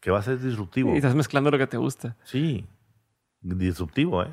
que 0.00 0.10
va 0.10 0.18
a 0.18 0.22
ser 0.22 0.40
disruptivo. 0.40 0.94
Y 0.94 0.96
estás 0.96 1.14
mezclando 1.14 1.50
lo 1.50 1.58
que 1.58 1.66
te 1.66 1.76
gusta. 1.76 2.16
Sí, 2.22 2.66
disruptivo, 3.42 4.22
¿eh? 4.22 4.32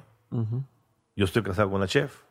Yo 1.14 1.26
estoy 1.26 1.44
casado 1.44 1.70
con 1.70 1.82
la 1.82 1.88
chef. 1.88 2.24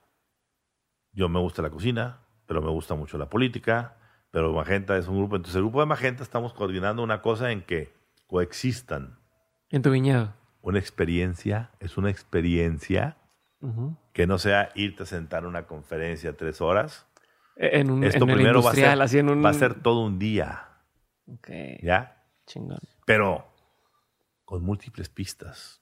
Yo 1.13 1.29
me 1.29 1.39
gusta 1.39 1.61
la 1.61 1.69
cocina, 1.69 2.21
pero 2.51 2.61
me 2.61 2.71
gusta 2.71 2.97
mucho 2.97 3.17
la 3.17 3.29
política. 3.31 3.95
Pero 4.33 4.53
Magenta 4.53 4.97
es 4.97 5.07
un 5.07 5.19
grupo. 5.19 5.37
Entonces, 5.37 5.55
el 5.55 5.63
grupo 5.63 5.79
de 5.79 5.87
Magenta 5.87 6.25
estamos 6.25 6.53
coordinando 6.53 7.01
una 7.05 7.23
cosa 7.23 7.53
en 7.53 7.63
que 7.63 7.95
coexistan. 8.27 9.21
En 9.69 9.83
tu 9.83 9.93
viñedo. 9.93 10.35
Una 10.61 10.81
experiencia, 10.81 11.71
es 11.79 11.97
una 11.97 12.11
experiencia 12.11 13.17
que 14.13 14.27
no 14.27 14.39
sea 14.39 14.71
irte 14.75 15.05
a 15.05 15.07
sentar 15.07 15.45
a 15.45 15.49
una 15.49 15.69
conferencia 15.69 16.37
tres 16.37 16.61
horas. 16.61 17.07
E- 17.55 17.79
En 17.79 17.89
un 17.93 18.03
Esto 18.03 18.25
en 18.25 18.33
primero 18.35 18.63
va 18.65 18.73
a, 18.73 18.75
ser, 18.75 19.01
así 19.01 19.21
en 19.21 19.29
un... 19.29 19.45
va 19.45 19.51
a 19.51 19.55
ser 19.55 19.81
todo 19.81 20.01
un 20.05 20.19
día, 20.19 20.67
Ok, 21.33 21.51
¿ya? 21.85 22.25
chingón. 22.47 22.81
Pero 23.07 23.47
con 24.45 24.65
múltiples 24.65 25.09
pistas. 25.09 25.81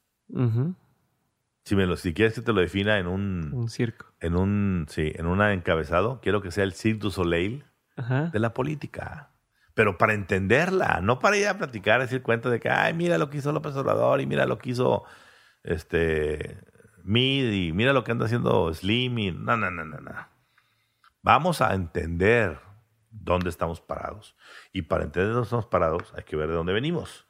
Si, 1.68 1.76
me 1.76 1.84
lo, 1.84 1.96
si 1.96 2.14
quieres 2.14 2.32
que 2.34 2.40
te 2.40 2.54
lo 2.54 2.62
defina 2.62 2.98
en 2.98 3.06
un, 3.06 3.52
Un 3.52 3.68
circo. 3.68 4.06
en 4.20 4.36
un, 4.36 4.86
sí, 4.88 5.12
en 5.14 5.26
un 5.26 5.42
encabezado, 5.42 6.18
quiero 6.22 6.40
que 6.40 6.50
sea 6.50 6.64
el 6.64 6.72
Cirque 6.72 7.00
du 7.00 7.10
Soleil 7.10 7.66
Ajá. 7.94 8.30
de 8.32 8.38
la 8.38 8.54
política. 8.54 9.32
Pero 9.74 9.98
para 9.98 10.14
entenderla, 10.14 11.00
no 11.02 11.18
para 11.18 11.36
ir 11.36 11.46
a 11.46 11.58
platicar, 11.58 12.00
decir 12.00 12.22
cuenta 12.22 12.48
de 12.48 12.58
que, 12.58 12.70
ay, 12.70 12.94
mira 12.94 13.18
lo 13.18 13.28
que 13.28 13.36
hizo 13.36 13.52
López 13.52 13.76
Obrador 13.76 14.22
y 14.22 14.26
mira 14.26 14.46
lo 14.46 14.56
que 14.56 14.70
hizo 14.70 15.04
este 15.62 16.58
Mid 17.04 17.52
y 17.52 17.72
mira 17.72 17.92
lo 17.92 18.02
que 18.02 18.12
anda 18.12 18.24
haciendo 18.24 18.72
Slim 18.72 19.18
y 19.18 19.30
no, 19.30 19.58
no, 19.58 19.70
no, 19.70 19.84
no, 19.84 19.98
no. 20.00 20.28
Vamos 21.22 21.60
a 21.60 21.74
entender 21.74 22.58
dónde 23.10 23.50
estamos 23.50 23.82
parados. 23.82 24.36
Y 24.72 24.82
para 24.82 25.04
entender 25.04 25.32
dónde 25.32 25.44
estamos 25.44 25.66
parados 25.66 26.14
hay 26.16 26.24
que 26.24 26.36
ver 26.36 26.48
de 26.48 26.54
dónde 26.54 26.72
venimos. 26.72 27.26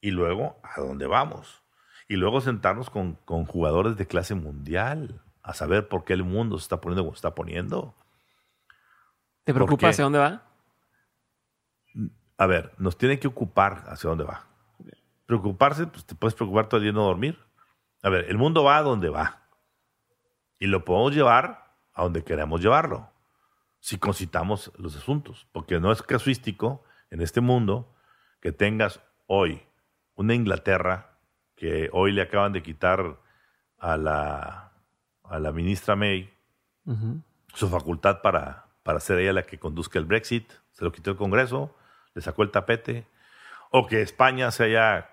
Y 0.00 0.12
luego 0.12 0.60
a 0.62 0.80
dónde 0.80 1.06
vamos. 1.06 1.62
Y 2.08 2.16
luego 2.16 2.40
sentarnos 2.40 2.90
con, 2.90 3.14
con 3.24 3.44
jugadores 3.46 3.96
de 3.96 4.06
clase 4.06 4.34
mundial 4.34 5.22
a 5.42 5.54
saber 5.54 5.88
por 5.88 6.04
qué 6.04 6.12
el 6.12 6.24
mundo 6.24 6.58
se 6.58 6.64
está 6.64 6.80
poniendo 6.80 7.04
como 7.04 7.14
se 7.14 7.18
está 7.18 7.34
poniendo. 7.34 7.94
¿Te 9.44 9.52
¿Por 9.52 9.64
preocupa 9.64 9.88
hacia 9.88 10.04
dónde 10.04 10.18
va? 10.18 10.42
A 12.36 12.46
ver, 12.46 12.74
nos 12.78 12.98
tiene 12.98 13.18
que 13.18 13.28
ocupar 13.28 13.84
hacia 13.86 14.10
dónde 14.10 14.24
va. 14.24 14.44
Preocuparse, 15.24 15.86
pues 15.86 16.04
te 16.04 16.14
puedes 16.14 16.34
preocupar 16.34 16.68
todo 16.68 16.78
el 16.78 16.84
día 16.84 16.92
no 16.92 17.04
dormir. 17.04 17.38
A 18.02 18.10
ver, 18.10 18.26
el 18.28 18.38
mundo 18.38 18.64
va 18.64 18.76
a 18.76 18.82
donde 18.82 19.08
va. 19.08 19.42
Y 20.58 20.66
lo 20.66 20.84
podemos 20.84 21.14
llevar 21.14 21.74
a 21.94 22.02
donde 22.02 22.24
queremos 22.24 22.60
llevarlo. 22.60 23.10
Si 23.80 23.98
concitamos 23.98 24.72
los 24.76 24.96
asuntos. 24.96 25.46
Porque 25.52 25.80
no 25.80 25.92
es 25.92 26.02
casuístico 26.02 26.84
en 27.10 27.22
este 27.22 27.40
mundo 27.40 27.94
que 28.40 28.52
tengas 28.52 29.00
hoy 29.26 29.62
una 30.14 30.34
Inglaterra 30.34 31.15
que 31.56 31.88
hoy 31.92 32.12
le 32.12 32.22
acaban 32.22 32.52
de 32.52 32.62
quitar 32.62 33.16
a 33.78 33.96
la, 33.96 34.72
a 35.24 35.38
la 35.38 35.52
ministra 35.52 35.96
May 35.96 36.30
su 37.54 37.68
facultad 37.68 38.20
para, 38.22 38.66
para 38.82 39.00
ser 39.00 39.18
ella 39.18 39.32
la 39.32 39.42
que 39.42 39.58
conduzca 39.58 39.98
el 39.98 40.04
Brexit. 40.04 40.52
Se 40.72 40.84
lo 40.84 40.92
quitó 40.92 41.10
el 41.10 41.16
Congreso, 41.16 41.74
le 42.14 42.22
sacó 42.22 42.42
el 42.42 42.50
tapete. 42.50 43.06
O 43.70 43.86
que 43.86 44.02
España 44.02 44.50
se 44.52 44.64
haya 44.64 45.10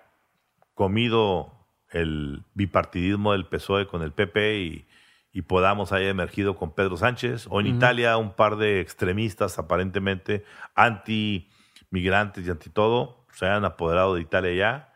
comido 0.74 1.52
el 1.90 2.44
bipartidismo 2.54 3.32
del 3.32 3.46
PSOE 3.46 3.86
con 3.86 4.02
el 4.02 4.12
PP 4.12 4.58
y, 4.58 4.86
y 5.32 5.42
Podamos 5.42 5.92
haya 5.92 6.08
emergido 6.08 6.54
con 6.54 6.74
Pedro 6.74 6.96
Sánchez. 6.96 7.46
O 7.50 7.60
en. 7.60 7.66
Italia 7.66 8.16
un 8.16 8.34
par 8.34 8.56
de 8.56 8.80
extremistas 8.80 9.58
aparentemente 9.58 10.44
anti-migrantes 10.76 12.46
y 12.46 12.50
anti 12.50 12.70
todo 12.70 13.24
se 13.32 13.46
hayan 13.46 13.64
apoderado 13.64 14.14
de 14.14 14.20
Italia 14.20 14.54
ya. 14.54 14.93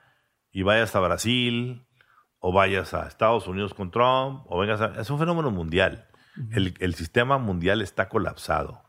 Y 0.50 0.62
vayas 0.62 0.94
a 0.96 1.00
Brasil 1.00 1.86
o 2.38 2.52
vayas 2.52 2.94
a 2.94 3.06
Estados 3.06 3.46
Unidos 3.46 3.74
con 3.74 3.90
Trump 3.90 4.44
o 4.46 4.58
vengas 4.58 4.80
a... 4.80 5.00
Es 5.00 5.10
un 5.10 5.18
fenómeno 5.18 5.50
mundial. 5.50 6.08
El, 6.52 6.74
el 6.78 6.94
sistema 6.94 7.38
mundial 7.38 7.82
está 7.82 8.08
colapsado. 8.08 8.84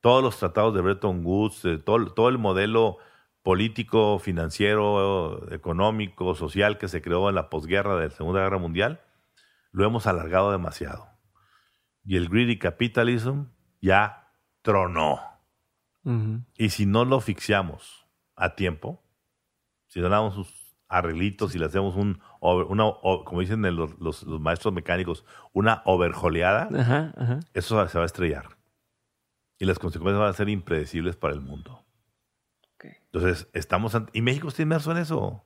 Todos 0.00 0.22
los 0.22 0.38
tratados 0.38 0.74
de 0.74 0.80
Bretton 0.80 1.24
Woods, 1.24 1.62
todo, 1.84 2.12
todo 2.12 2.28
el 2.28 2.38
modelo 2.38 2.98
político, 3.42 4.18
financiero, 4.20 5.52
económico, 5.52 6.34
social 6.34 6.78
que 6.78 6.88
se 6.88 7.02
creó 7.02 7.28
en 7.28 7.34
la 7.34 7.50
posguerra 7.50 7.96
de 7.96 8.08
la 8.08 8.14
Segunda 8.14 8.40
Guerra 8.42 8.58
Mundial, 8.58 9.00
lo 9.72 9.84
hemos 9.84 10.06
alargado 10.06 10.52
demasiado. 10.52 11.08
y 12.04 12.16
el 12.16 12.28
greedy 12.28 12.58
capitalism 12.58 13.44
ya 13.80 14.32
tronó. 14.62 15.20
Y 16.56 16.70
si 16.70 16.84
no 16.84 17.04
lo 17.04 17.20
fixiamos 17.20 18.06
a 18.34 18.56
tiempo, 18.56 19.04
si 19.86 20.00
no 20.00 20.08
damos 20.08 20.34
sus 20.34 20.61
arreglitos 20.92 21.54
y 21.54 21.58
le 21.58 21.66
hacemos 21.66 21.96
un, 21.96 22.20
una, 22.40 22.92
como 23.24 23.40
dicen 23.40 23.62
los, 23.74 24.26
maestros 24.40 24.74
mecánicos, 24.74 25.24
una 25.52 25.82
overjoleada, 25.84 26.68
eso 27.54 27.88
se 27.88 27.98
va 27.98 28.04
a 28.04 28.06
estrellar. 28.06 28.56
Y 29.58 29.64
las 29.64 29.78
consecuencias 29.78 30.20
van 30.20 30.30
a 30.30 30.34
ser 30.34 30.48
impredecibles 30.48 31.16
para 31.16 31.34
el 31.34 31.40
mundo. 31.40 31.84
Entonces, 33.12 33.48
estamos... 33.52 33.96
Y 34.12 34.22
México 34.22 34.48
está 34.48 34.62
inmerso 34.62 34.90
en 34.90 34.98
eso. 34.98 35.44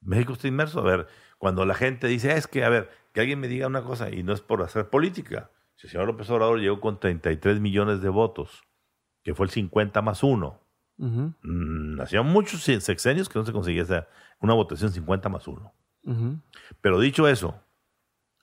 México 0.00 0.32
está 0.32 0.48
inmerso. 0.48 0.80
A 0.80 0.84
ver, 0.84 1.08
cuando 1.38 1.66
la 1.66 1.74
gente 1.74 2.06
dice, 2.06 2.36
es 2.36 2.46
que, 2.46 2.64
a 2.64 2.68
ver, 2.68 2.90
que 3.12 3.20
alguien 3.20 3.40
me 3.40 3.48
diga 3.48 3.66
una 3.66 3.82
cosa 3.82 4.10
y 4.10 4.22
no 4.22 4.32
es 4.32 4.40
por 4.40 4.62
hacer 4.62 4.88
política. 4.88 5.50
Si 5.76 5.86
el 5.86 5.92
señor 5.92 6.06
López 6.06 6.30
Obrador 6.30 6.60
llegó 6.60 6.80
con 6.80 7.00
33 7.00 7.60
millones 7.60 8.00
de 8.00 8.08
votos, 8.08 8.62
que 9.22 9.34
fue 9.34 9.46
el 9.46 9.50
50 9.50 10.00
más 10.02 10.22
1, 10.22 10.60
mm, 10.96 12.00
hacían 12.00 12.26
muchos 12.26 12.62
sexenios 12.62 13.28
que 13.28 13.38
no 13.38 13.44
se 13.44 13.52
conseguía 13.52 13.82
esa, 13.82 14.08
una 14.40 14.54
votación 14.54 14.92
50 14.92 15.28
más 15.28 15.46
1. 15.46 15.72
Pero 16.80 17.00
dicho 17.00 17.28
eso, 17.28 17.62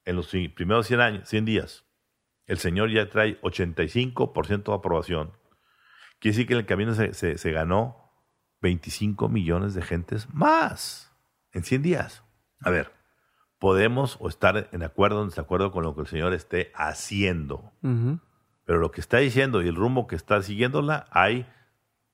en 0.06 0.16
los 0.16 0.30
primeros 0.30 0.88
100, 0.88 1.00
años, 1.02 1.30
100 1.30 1.46
días, 1.46 1.86
el 2.46 2.58
señor 2.58 2.90
ya 2.90 3.10
trae 3.10 3.40
85% 3.42 4.64
de 4.64 4.74
aprobación. 4.74 5.32
Quiere 6.20 6.36
decir 6.36 6.48
que 6.48 6.54
en 6.54 6.60
el 6.60 6.66
camino 6.66 6.94
se, 6.94 7.14
se 7.14 7.52
ganó 7.52 8.12
25 8.62 9.30
millones 9.30 9.74
de 9.74 9.82
gentes 9.82 10.28
más 10.34 11.14
en 11.52 11.64
100 11.64 11.82
días. 11.82 12.24
A 12.62 12.70
ver, 12.70 12.92
podemos 13.60 14.18
o 14.20 14.30
estar 14.30 14.70
en 14.72 14.84
acuerdo 14.84 15.20
o 15.20 15.24
en 15.24 15.30
desacuerdo 15.30 15.72
con 15.72 15.84
lo 15.84 15.96
que 15.96 16.02
el 16.02 16.08
Señor 16.08 16.34
esté 16.34 16.72
haciendo. 16.76 17.72
Pero 18.66 18.80
lo 18.80 18.92
que 18.92 19.02
está 19.02 19.18
diciendo 19.18 19.62
y 19.62 19.68
el 19.68 19.76
rumbo 19.76 20.08
que 20.08 20.16
está 20.16 20.42
siguiéndola, 20.42 21.08
hay... 21.12 21.48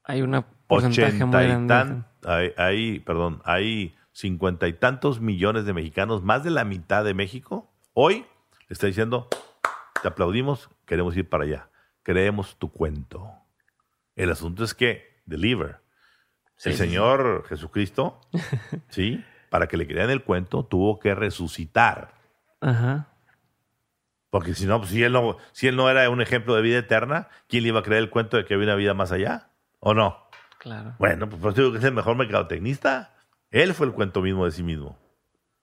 Hay 0.06 0.22
una 0.22 0.46
porcentaje 0.68 1.26
muy 1.26 1.44
grande. 1.44 2.04
hay, 2.24 2.54
hay, 2.58 3.00
perdón, 3.00 3.42
hay 3.44 3.96
cincuenta 4.12 4.68
y 4.68 4.74
tantos 4.74 5.20
millones 5.20 5.66
de 5.66 5.74
mexicanos, 5.74 6.24
más 6.24 6.44
de 6.44 6.50
la 6.50 6.64
mitad 6.64 7.04
de 7.04 7.14
México, 7.14 7.70
hoy 7.94 8.26
le 8.68 8.74
está 8.74 8.88
diciendo, 8.88 9.28
te 10.02 10.08
aplaudimos, 10.08 10.70
queremos 10.86 11.18
ir 11.18 11.28
para 11.28 11.44
allá. 11.44 11.70
Creemos 12.02 12.58
tu 12.58 12.72
cuento. 12.72 13.32
El 14.16 14.32
asunto 14.32 14.64
es 14.64 14.74
que, 14.74 15.22
deliver. 15.26 15.82
el 16.64 16.76
Señor 16.76 17.46
Jesucristo, 17.50 18.22
¿sí? 18.90 19.24
para 19.50 19.68
que 19.68 19.78
le 19.78 19.88
crean 19.88 20.10
el 20.10 20.24
cuento, 20.24 20.66
tuvo 20.66 21.00
que 21.00 21.14
resucitar. 21.14 22.14
Ajá. 22.62 23.08
Porque 24.30 24.54
si 24.54 24.66
no, 24.66 24.80
pues, 24.80 24.92
si, 24.92 25.04
él 25.04 25.14
no, 25.14 25.38
si 25.52 25.68
él 25.68 25.76
no 25.76 25.90
era 25.90 26.10
un 26.10 26.22
ejemplo 26.22 26.56
de 26.56 26.62
vida 26.62 26.78
eterna, 26.78 27.28
¿quién 27.48 27.64
le 27.64 27.70
iba 27.70 27.80
a 27.80 27.84
creer 27.84 28.04
el 28.04 28.10
cuento 28.10 28.38
de 28.38 28.46
que 28.46 28.54
había 28.54 28.68
una 28.68 28.76
vida 28.76 28.94
más 28.94 29.12
allá? 29.12 29.50
¿O 29.88 29.94
no? 29.94 30.18
Claro. 30.58 30.96
Bueno, 30.98 31.30
pues 31.30 31.40
por 31.40 31.52
eso 31.52 31.62
digo 31.62 31.72
que 31.74 31.78
es 31.78 31.84
el 31.84 31.94
mejor 31.94 32.18
mercadotecnista. 32.18 33.14
Él 33.52 33.76
fue 33.76 33.86
el 33.86 33.94
cuento 33.94 34.24
mismo 34.24 34.46
de 34.46 34.52
sí 34.52 34.64
mismo. 34.64 34.98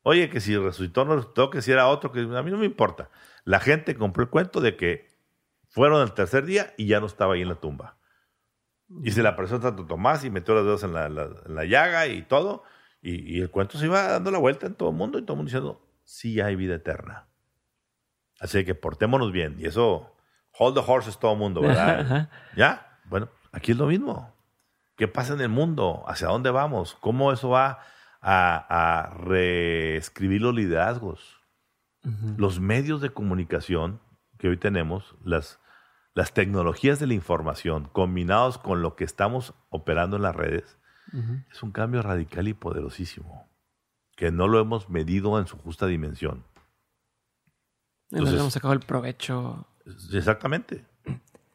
Oye, 0.02 0.30
que 0.30 0.40
si 0.40 0.56
resucitó 0.56 1.04
no 1.04 1.16
resucitó, 1.16 1.50
que 1.50 1.60
si 1.60 1.72
era 1.72 1.88
otro, 1.88 2.12
que 2.12 2.20
a 2.20 2.42
mí 2.42 2.50
no 2.52 2.58
me 2.58 2.66
importa. 2.66 3.10
La 3.42 3.58
gente 3.58 3.96
compró 3.96 4.22
el 4.22 4.30
cuento 4.30 4.60
de 4.60 4.76
que 4.76 5.08
fueron 5.70 6.02
el 6.02 6.12
tercer 6.12 6.44
día 6.44 6.72
y 6.76 6.86
ya 6.86 7.00
no 7.00 7.06
estaba 7.06 7.34
ahí 7.34 7.42
en 7.42 7.48
la 7.48 7.56
tumba. 7.56 7.96
Y 9.02 9.10
se 9.10 9.24
le 9.24 9.28
apareció 9.28 9.58
tanto 9.58 9.86
Tomás 9.86 10.24
y 10.24 10.30
metió 10.30 10.54
los 10.54 10.66
dedos 10.66 10.84
en 10.84 10.92
la, 10.92 11.06
en 11.06 11.54
la 11.56 11.64
llaga 11.64 12.06
y 12.06 12.22
todo. 12.22 12.62
Y, 13.00 13.40
el 13.40 13.50
cuento 13.50 13.76
se 13.76 13.86
iba 13.86 14.04
dando 14.04 14.30
la 14.30 14.38
vuelta 14.38 14.68
en 14.68 14.76
todo 14.76 14.90
el 14.90 14.94
mundo 14.94 15.18
y 15.18 15.22
todo 15.22 15.32
el 15.32 15.38
mundo 15.38 15.48
diciendo, 15.48 15.84
sí 16.04 16.40
hay 16.40 16.54
vida 16.54 16.76
eterna. 16.76 17.26
Así 18.38 18.64
que 18.64 18.76
portémonos 18.76 19.32
bien. 19.32 19.56
Y 19.58 19.66
eso, 19.66 20.14
hold 20.56 20.76
the 20.76 20.84
horses 20.86 21.18
todo 21.18 21.32
el 21.32 21.38
mundo, 21.38 21.60
¿verdad? 21.60 22.30
¿Ya? 22.56 23.00
Bueno, 23.06 23.28
aquí 23.52 23.72
es 23.72 23.78
lo 23.78 23.86
mismo. 23.86 24.34
¿Qué 24.96 25.08
pasa 25.08 25.34
en 25.34 25.40
el 25.40 25.48
mundo? 25.48 26.04
¿Hacia 26.06 26.28
dónde 26.28 26.50
vamos? 26.50 26.96
¿Cómo 27.00 27.32
eso 27.32 27.50
va 27.50 27.80
a, 28.20 29.14
reescribir 29.16 30.42
los 30.42 30.54
liderazgos? 30.54 31.40
Los 32.36 32.58
medios 32.58 33.00
de 33.00 33.10
comunicación 33.10 34.00
que 34.38 34.48
hoy 34.48 34.56
tenemos, 34.56 35.14
las, 35.24 35.60
las 36.14 36.34
tecnologías 36.34 36.98
de 36.98 37.06
la 37.06 37.14
información, 37.14 37.88
combinados 37.92 38.58
con 38.58 38.82
lo 38.82 38.96
que 38.96 39.04
estamos 39.04 39.54
operando 39.70 40.16
en 40.16 40.22
las 40.22 40.34
redes, 40.34 40.78
es 41.50 41.62
un 41.62 41.72
cambio 41.72 42.02
radical 42.02 42.48
y 42.48 42.54
poderosísimo, 42.54 43.48
que 44.16 44.32
no 44.32 44.48
lo 44.48 44.58
hemos 44.58 44.88
medido 44.88 45.38
en 45.38 45.46
su 45.46 45.58
justa 45.58 45.86
dimensión. 45.86 46.44
Entonces, 48.10 48.40
hemos 48.40 48.52
sacado 48.52 48.74
el 48.74 48.80
provecho. 48.80 49.66
Exactamente. 50.12 50.84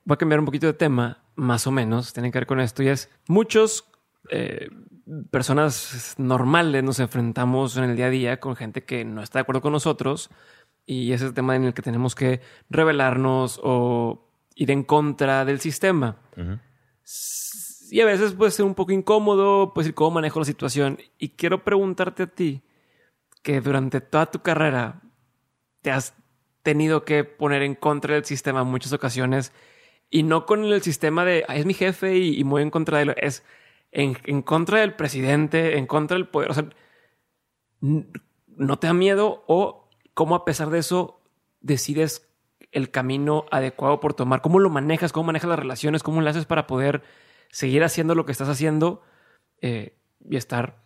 Voy 0.05 0.15
a 0.15 0.17
cambiar 0.17 0.39
un 0.39 0.45
poquito 0.45 0.67
de 0.67 0.73
tema, 0.73 1.19
más 1.37 1.65
o 1.67 1.71
menos, 1.71 2.11
tiene 2.11 2.31
que 2.31 2.39
ver 2.39 2.47
con 2.47 2.59
esto, 2.59 2.83
y 2.83 2.89
es 2.89 3.09
muchos 3.27 3.85
eh, 4.29 4.69
personas 5.31 6.15
normales 6.17 6.83
nos 6.83 6.99
enfrentamos 6.99 7.77
en 7.77 7.85
el 7.85 7.95
día 7.95 8.07
a 8.07 8.09
día 8.09 8.39
con 8.41 8.57
gente 8.57 8.83
que 8.83 9.05
no 9.05 9.23
está 9.23 9.39
de 9.39 9.43
acuerdo 9.43 9.61
con 9.61 9.71
nosotros, 9.71 10.29
y 10.85 11.13
ese 11.13 11.25
es 11.25 11.29
el 11.29 11.33
tema 11.33 11.55
en 11.55 11.63
el 11.63 11.73
que 11.73 11.81
tenemos 11.81 12.15
que 12.15 12.41
rebelarnos 12.69 13.59
o 13.63 14.29
ir 14.55 14.71
en 14.71 14.83
contra 14.83 15.45
del 15.45 15.61
sistema 15.61 16.17
y 17.89 18.01
a 18.01 18.05
veces 18.05 18.33
puede 18.33 18.51
ser 18.51 18.65
un 18.65 18.75
poco 18.75 18.91
incómodo, 18.91 19.73
pues, 19.73 19.91
cómo 19.93 20.11
manejo 20.11 20.39
la 20.39 20.45
situación. 20.45 20.99
Y 21.17 21.29
quiero 21.29 21.63
preguntarte 21.63 22.23
a 22.23 22.27
ti, 22.27 22.63
que 23.43 23.61
durante 23.61 24.01
toda 24.01 24.29
tu 24.29 24.39
carrera 24.39 25.01
te 25.81 25.91
has 25.91 26.13
tenido 26.63 27.05
que 27.05 27.23
poner 27.23 27.61
en 27.61 27.75
contra 27.75 28.15
del 28.15 28.25
sistema 28.25 28.61
en 28.61 28.67
muchas 28.67 28.91
ocasiones 28.91 29.53
y 30.09 30.23
no 30.23 30.45
con 30.45 30.63
el 30.65 30.81
sistema 30.81 31.25
de 31.25 31.45
es 31.49 31.65
mi 31.65 31.73
jefe 31.73 32.17
y, 32.17 32.43
muy 32.43 32.61
en 32.61 32.69
contra 32.69 32.97
de 32.97 33.03
él, 33.03 33.15
es 33.17 33.43
en, 33.91 34.17
en, 34.25 34.41
contra 34.41 34.79
del 34.79 34.95
presidente, 34.95 35.77
en 35.77 35.87
contra 35.87 36.15
del 36.15 36.27
poder. 36.27 36.51
O 36.51 36.53
sea, 36.53 36.69
no 37.79 38.79
te 38.79 38.87
da 38.87 38.93
miedo 38.93 39.43
o 39.47 39.89
cómo 40.13 40.35
a 40.35 40.45
pesar 40.45 40.69
de 40.69 40.79
eso 40.79 41.21
decides 41.59 42.27
el 42.71 42.91
camino 42.91 43.45
adecuado 43.51 43.99
por 43.99 44.13
tomar, 44.13 44.41
cómo 44.41 44.59
lo 44.59 44.69
manejas, 44.69 45.11
cómo 45.13 45.27
manejas 45.27 45.49
las 45.49 45.59
relaciones, 45.59 46.03
cómo 46.03 46.21
lo 46.21 46.29
haces 46.29 46.45
para 46.45 46.67
poder 46.67 47.03
seguir 47.49 47.83
haciendo 47.83 48.15
lo 48.15 48.25
que 48.25 48.31
estás 48.31 48.49
haciendo 48.49 49.01
eh, 49.61 49.97
y 50.19 50.35
estar. 50.35 50.83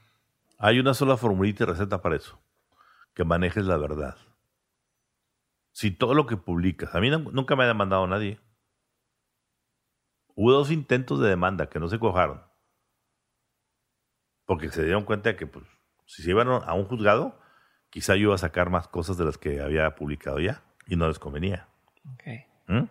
Hay 0.58 0.80
una 0.80 0.94
sola 0.94 1.18
formulita 1.18 1.64
y 1.64 1.68
receta 1.68 2.02
para 2.02 2.16
eso: 2.16 2.40
que 3.14 3.24
manejes 3.24 3.66
la 3.66 3.78
verdad. 3.78 4.16
Si 5.72 5.92
todo 5.92 6.14
lo 6.14 6.28
que 6.28 6.38
publicas, 6.38 6.94
a 6.94 7.00
mí 7.00 7.10
nunca 7.10 7.56
me 7.56 7.64
ha 7.64 7.68
demandado 7.68 8.06
nadie. 8.06 8.40
Hubo 10.42 10.54
dos 10.54 10.72
intentos 10.72 11.20
de 11.20 11.30
demanda 11.30 11.70
que 11.70 11.80
no 11.80 11.88
se 11.88 12.00
cojaron. 12.00 12.42
Porque 14.48 14.72
se 14.72 14.84
dieron 14.84 15.04
cuenta 15.04 15.30
de 15.30 15.36
que 15.36 15.46
pues, 15.46 15.68
si 16.08 16.24
se 16.24 16.32
iban 16.32 16.48
a 16.48 16.74
un 16.74 16.86
juzgado, 16.86 17.40
quizá 17.92 18.16
yo 18.16 18.24
iba 18.24 18.34
a 18.34 18.40
sacar 18.40 18.72
más 18.72 18.88
cosas 18.88 19.20
de 19.20 19.26
las 19.26 19.38
que 19.38 19.62
había 19.62 19.94
publicado 19.94 20.40
ya 20.40 20.64
y 20.88 20.96
no 20.96 21.08
les 21.08 21.20
convenía. 21.20 21.68
Okay. 22.16 22.46
¿Mm? 22.66 22.86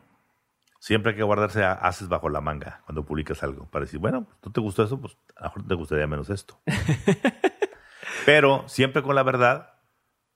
Siempre 0.78 1.10
hay 1.10 1.16
que 1.16 1.24
guardarse 1.24 1.64
haces 1.64 2.06
bajo 2.06 2.28
la 2.28 2.40
manga 2.40 2.82
cuando 2.86 3.04
publicas 3.04 3.42
algo. 3.42 3.68
Para 3.68 3.84
decir, 3.84 3.98
bueno, 3.98 4.28
¿no 4.44 4.52
te 4.52 4.60
gustó 4.60 4.84
eso? 4.84 5.00
Pues 5.00 5.16
a 5.34 5.42
lo 5.42 5.48
mejor 5.48 5.66
te 5.66 5.74
gustaría 5.74 6.06
menos 6.06 6.30
esto. 6.30 6.56
Pero 8.26 8.68
siempre 8.68 9.02
con 9.02 9.16
la 9.16 9.24
verdad, 9.24 9.74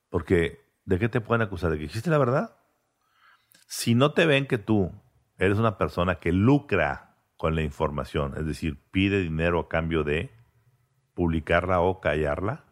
porque 0.08 0.68
¿de 0.84 0.98
qué 0.98 1.08
te 1.08 1.20
pueden 1.20 1.42
acusar? 1.42 1.70
¿De 1.70 1.78
que 1.78 1.84
existe 1.84 2.10
la 2.10 2.18
verdad? 2.18 2.56
Si 3.68 3.94
no 3.94 4.14
te 4.14 4.26
ven 4.26 4.48
que 4.48 4.58
tú 4.58 5.03
eres 5.39 5.59
una 5.59 5.78
persona 5.78 6.16
que 6.16 6.32
lucra 6.32 7.16
con 7.36 7.55
la 7.55 7.62
información, 7.62 8.35
es 8.36 8.47
decir, 8.47 8.81
pide 8.90 9.20
dinero 9.20 9.61
a 9.61 9.69
cambio 9.69 10.05
de 10.05 10.31
publicarla 11.15 11.81
o 11.81 12.01
callarla. 12.01 12.65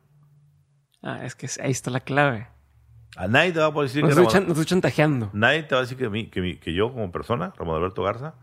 Ah, 1.03 1.25
es 1.25 1.35
que 1.35 1.49
ahí 1.63 1.71
está 1.71 1.91
la 1.91 2.01
clave. 2.01 2.49
A 3.17 3.29
nadie 3.29 3.53
te 3.53 3.61
va 3.61 3.67
a 3.67 3.83
decir 3.83 4.03
que... 4.03 4.09
Nos 4.09 4.35
estoy 4.35 4.65
chantajeando. 4.65 5.31
Nadie 5.33 5.65
te 5.65 5.75
va 5.75 5.81
a 5.81 5.85
decir 5.85 5.99
que, 5.99 6.59
que, 6.59 6.75
yo 6.75 6.93
como 6.93 7.13
persona, 7.13 7.53
Ramón 7.57 7.77
Alberto 7.77 8.03
Garza, 8.03 8.35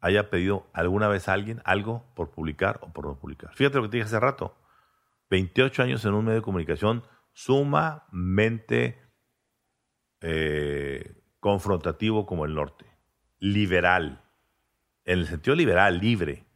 haya 0.00 0.30
pedido 0.30 0.68
alguna 0.72 1.08
vez 1.08 1.28
a 1.28 1.32
alguien 1.32 1.60
algo 1.64 2.04
por 2.14 2.30
publicar 2.30 2.78
o 2.82 2.92
por 2.92 3.06
no 3.06 3.18
publicar. 3.18 3.52
Fíjate 3.54 3.78
lo 3.78 3.84
que 3.84 3.88
te 3.88 3.96
dije 3.96 4.06
hace 4.06 4.20
rato. 4.20 4.56
28 5.30 5.82
años 5.82 6.04
en 6.04 6.14
un 6.14 6.26
medio 6.26 6.40
de 6.40 6.44
comunicación 6.44 7.02
sumamente 7.32 9.02
eh, 10.20 11.20
confrontativo 11.40 12.26
como 12.26 12.44
el 12.44 12.54
norte. 12.54 12.93
Liberal. 13.38 14.22
En 15.04 15.18
el 15.18 15.26
sentido 15.26 15.54
liberal, 15.54 15.98
libre. 15.98 16.46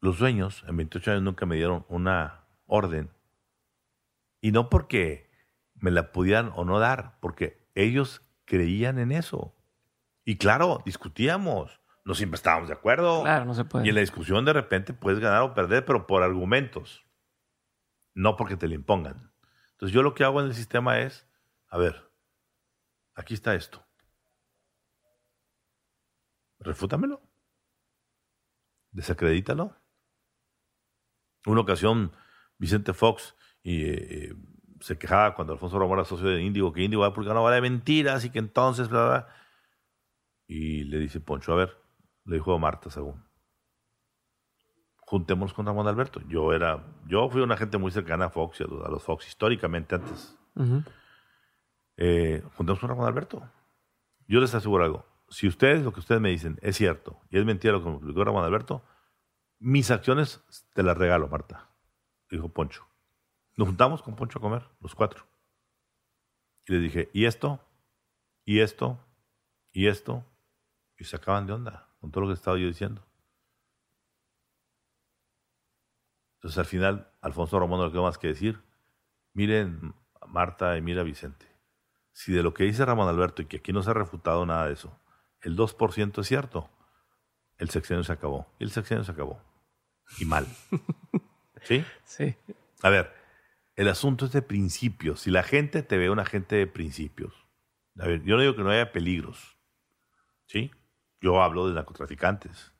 Los 0.00 0.18
dueños 0.18 0.64
en 0.66 0.76
28 0.76 1.12
años 1.12 1.22
nunca 1.22 1.46
me 1.46 1.56
dieron 1.56 1.84
una 1.88 2.44
orden. 2.66 3.10
Y 4.40 4.52
no 4.52 4.68
porque 4.68 5.30
me 5.74 5.90
la 5.90 6.12
pudieran 6.12 6.52
o 6.54 6.64
no 6.64 6.78
dar, 6.78 7.18
porque 7.20 7.66
ellos 7.74 8.22
creían 8.44 8.98
en 8.98 9.12
eso. 9.12 9.54
Y 10.24 10.36
claro, 10.36 10.82
discutíamos. 10.84 11.80
No 12.04 12.14
siempre 12.14 12.36
estábamos 12.36 12.68
de 12.68 12.74
acuerdo. 12.74 13.22
Claro, 13.22 13.44
no 13.44 13.54
se 13.54 13.64
puede. 13.64 13.86
Y 13.86 13.88
en 13.88 13.94
la 13.94 14.00
discusión 14.02 14.44
de 14.44 14.52
repente 14.52 14.92
puedes 14.92 15.20
ganar 15.20 15.42
o 15.42 15.54
perder, 15.54 15.84
pero 15.84 16.06
por 16.06 16.22
argumentos. 16.22 17.06
No 18.14 18.36
porque 18.36 18.56
te 18.56 18.68
le 18.68 18.74
impongan. 18.74 19.32
Entonces 19.72 19.94
yo 19.94 20.02
lo 20.02 20.14
que 20.14 20.24
hago 20.24 20.40
en 20.40 20.46
el 20.46 20.54
sistema 20.54 21.00
es, 21.00 21.26
a 21.68 21.78
ver, 21.78 22.10
aquí 23.14 23.34
está 23.34 23.54
esto. 23.54 23.83
Refútamelo. 26.64 27.20
Desacredítalo. 28.90 29.76
Una 31.46 31.60
ocasión, 31.60 32.12
Vicente 32.58 32.94
Fox 32.94 33.36
y, 33.62 33.84
eh, 33.84 34.34
se 34.80 34.98
quejaba 34.98 35.34
cuando 35.34 35.52
Alfonso 35.54 35.78
Ramón 35.78 35.98
era 35.98 36.04
socio 36.04 36.28
de 36.28 36.42
Índigo, 36.42 36.72
que 36.72 36.82
Índigo 36.82 37.02
va 37.02 37.08
a 37.08 37.14
publicar 37.14 37.32
una 37.32 37.42
vara 37.42 37.56
de 37.56 37.62
mentiras 37.62 38.24
y 38.24 38.30
que 38.30 38.38
entonces, 38.38 38.88
bla, 38.88 39.06
bla, 39.06 39.28
Y 40.46 40.84
le 40.84 40.98
dice 40.98 41.20
Poncho, 41.20 41.52
a 41.52 41.56
ver, 41.56 41.78
le 42.24 42.36
dijo 42.36 42.54
a 42.54 42.58
Marta 42.58 42.90
según, 42.90 43.24
juntémonos 44.98 45.54
con 45.54 45.66
Ramón 45.66 45.88
Alberto. 45.88 46.20
Yo 46.28 46.52
era, 46.52 46.84
yo 47.06 47.28
fui 47.30 47.40
una 47.40 47.56
gente 47.56 47.78
muy 47.78 47.90
cercana 47.92 48.26
a 48.26 48.30
Fox 48.30 48.60
y 48.60 48.64
a 48.64 48.66
los, 48.66 49.02
Fox 49.02 49.26
históricamente 49.26 49.94
antes. 49.94 50.38
Eh, 51.96 52.42
juntémonos 52.56 52.80
con 52.80 52.88
Ramón 52.90 53.06
Alberto. 53.06 53.42
Yo 54.28 54.40
les 54.40 54.54
aseguro 54.54 54.84
algo. 54.84 55.13
Si 55.34 55.48
ustedes, 55.48 55.82
lo 55.82 55.92
que 55.92 55.98
ustedes 55.98 56.20
me 56.20 56.30
dicen 56.30 56.60
es 56.62 56.76
cierto 56.76 57.20
y 57.28 57.38
es 57.38 57.44
mentira 57.44 57.72
lo 57.72 57.82
que 57.82 57.90
me 57.90 57.98
publicó 57.98 58.22
Ramón 58.22 58.44
Alberto, 58.44 58.84
mis 59.58 59.90
acciones 59.90 60.44
te 60.74 60.84
las 60.84 60.96
regalo, 60.96 61.26
Marta, 61.26 61.70
dijo 62.30 62.50
Poncho. 62.50 62.86
Nos 63.56 63.66
juntamos 63.66 64.00
con 64.00 64.14
Poncho 64.14 64.38
a 64.38 64.42
comer, 64.42 64.64
los 64.78 64.94
cuatro. 64.94 65.26
Y 66.68 66.74
le 66.74 66.78
dije, 66.78 67.10
¿y 67.12 67.24
esto? 67.24 67.60
¿Y 68.44 68.60
esto? 68.60 69.04
¿Y 69.72 69.88
esto? 69.88 70.24
Y 70.98 71.02
se 71.02 71.16
acaban 71.16 71.48
de 71.48 71.54
onda 71.54 71.88
con 71.98 72.12
todo 72.12 72.20
lo 72.22 72.28
que 72.28 72.34
estaba 72.34 72.56
yo 72.56 72.68
diciendo. 72.68 73.04
Entonces 76.36 76.58
al 76.58 76.66
final, 76.66 77.10
Alfonso 77.22 77.58
Ramón 77.58 77.80
no 77.80 77.86
le 77.86 77.90
quedó 77.90 78.04
más 78.04 78.18
que 78.18 78.28
decir, 78.28 78.62
miren 79.32 79.96
Marta 80.28 80.78
y 80.78 80.80
mira 80.80 81.02
Vicente, 81.02 81.46
si 82.12 82.32
de 82.32 82.44
lo 82.44 82.54
que 82.54 82.62
dice 82.62 82.84
Ramón 82.84 83.08
Alberto 83.08 83.42
y 83.42 83.46
que 83.46 83.56
aquí 83.56 83.72
no 83.72 83.82
se 83.82 83.90
ha 83.90 83.94
refutado 83.94 84.46
nada 84.46 84.68
de 84.68 84.74
eso, 84.74 84.96
el 85.44 85.56
2% 85.56 86.20
es 86.20 86.26
cierto, 86.26 86.70
el 87.58 87.70
sexenio 87.70 88.02
se 88.02 88.12
acabó. 88.12 88.46
Y 88.58 88.64
el 88.64 88.70
sexenio 88.70 89.04
se 89.04 89.12
acabó. 89.12 89.40
Y 90.18 90.24
mal. 90.24 90.46
¿Sí? 91.62 91.84
Sí. 92.04 92.34
A 92.82 92.90
ver, 92.90 93.12
el 93.76 93.88
asunto 93.88 94.26
es 94.26 94.32
de 94.32 94.42
principios. 94.42 95.20
Si 95.20 95.30
la 95.30 95.42
gente 95.42 95.82
te 95.82 95.98
ve 95.98 96.10
una 96.10 96.24
gente 96.24 96.56
de 96.56 96.66
principios, 96.66 97.34
a 97.98 98.06
ver, 98.06 98.22
yo 98.24 98.36
no 98.36 98.42
digo 98.42 98.56
que 98.56 98.62
no 98.62 98.70
haya 98.70 98.90
peligros, 98.90 99.56
¿sí? 100.46 100.70
Yo 101.20 101.42
hablo 101.42 101.68
de 101.68 101.74
narcotraficantes. 101.74 102.72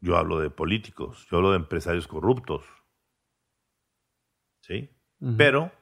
Yo 0.00 0.16
hablo 0.16 0.38
de 0.38 0.50
políticos, 0.50 1.26
yo 1.30 1.38
hablo 1.38 1.50
de 1.50 1.56
empresarios 1.56 2.06
corruptos. 2.06 2.64
¿Sí? 4.60 4.90
Pero, 5.36 5.72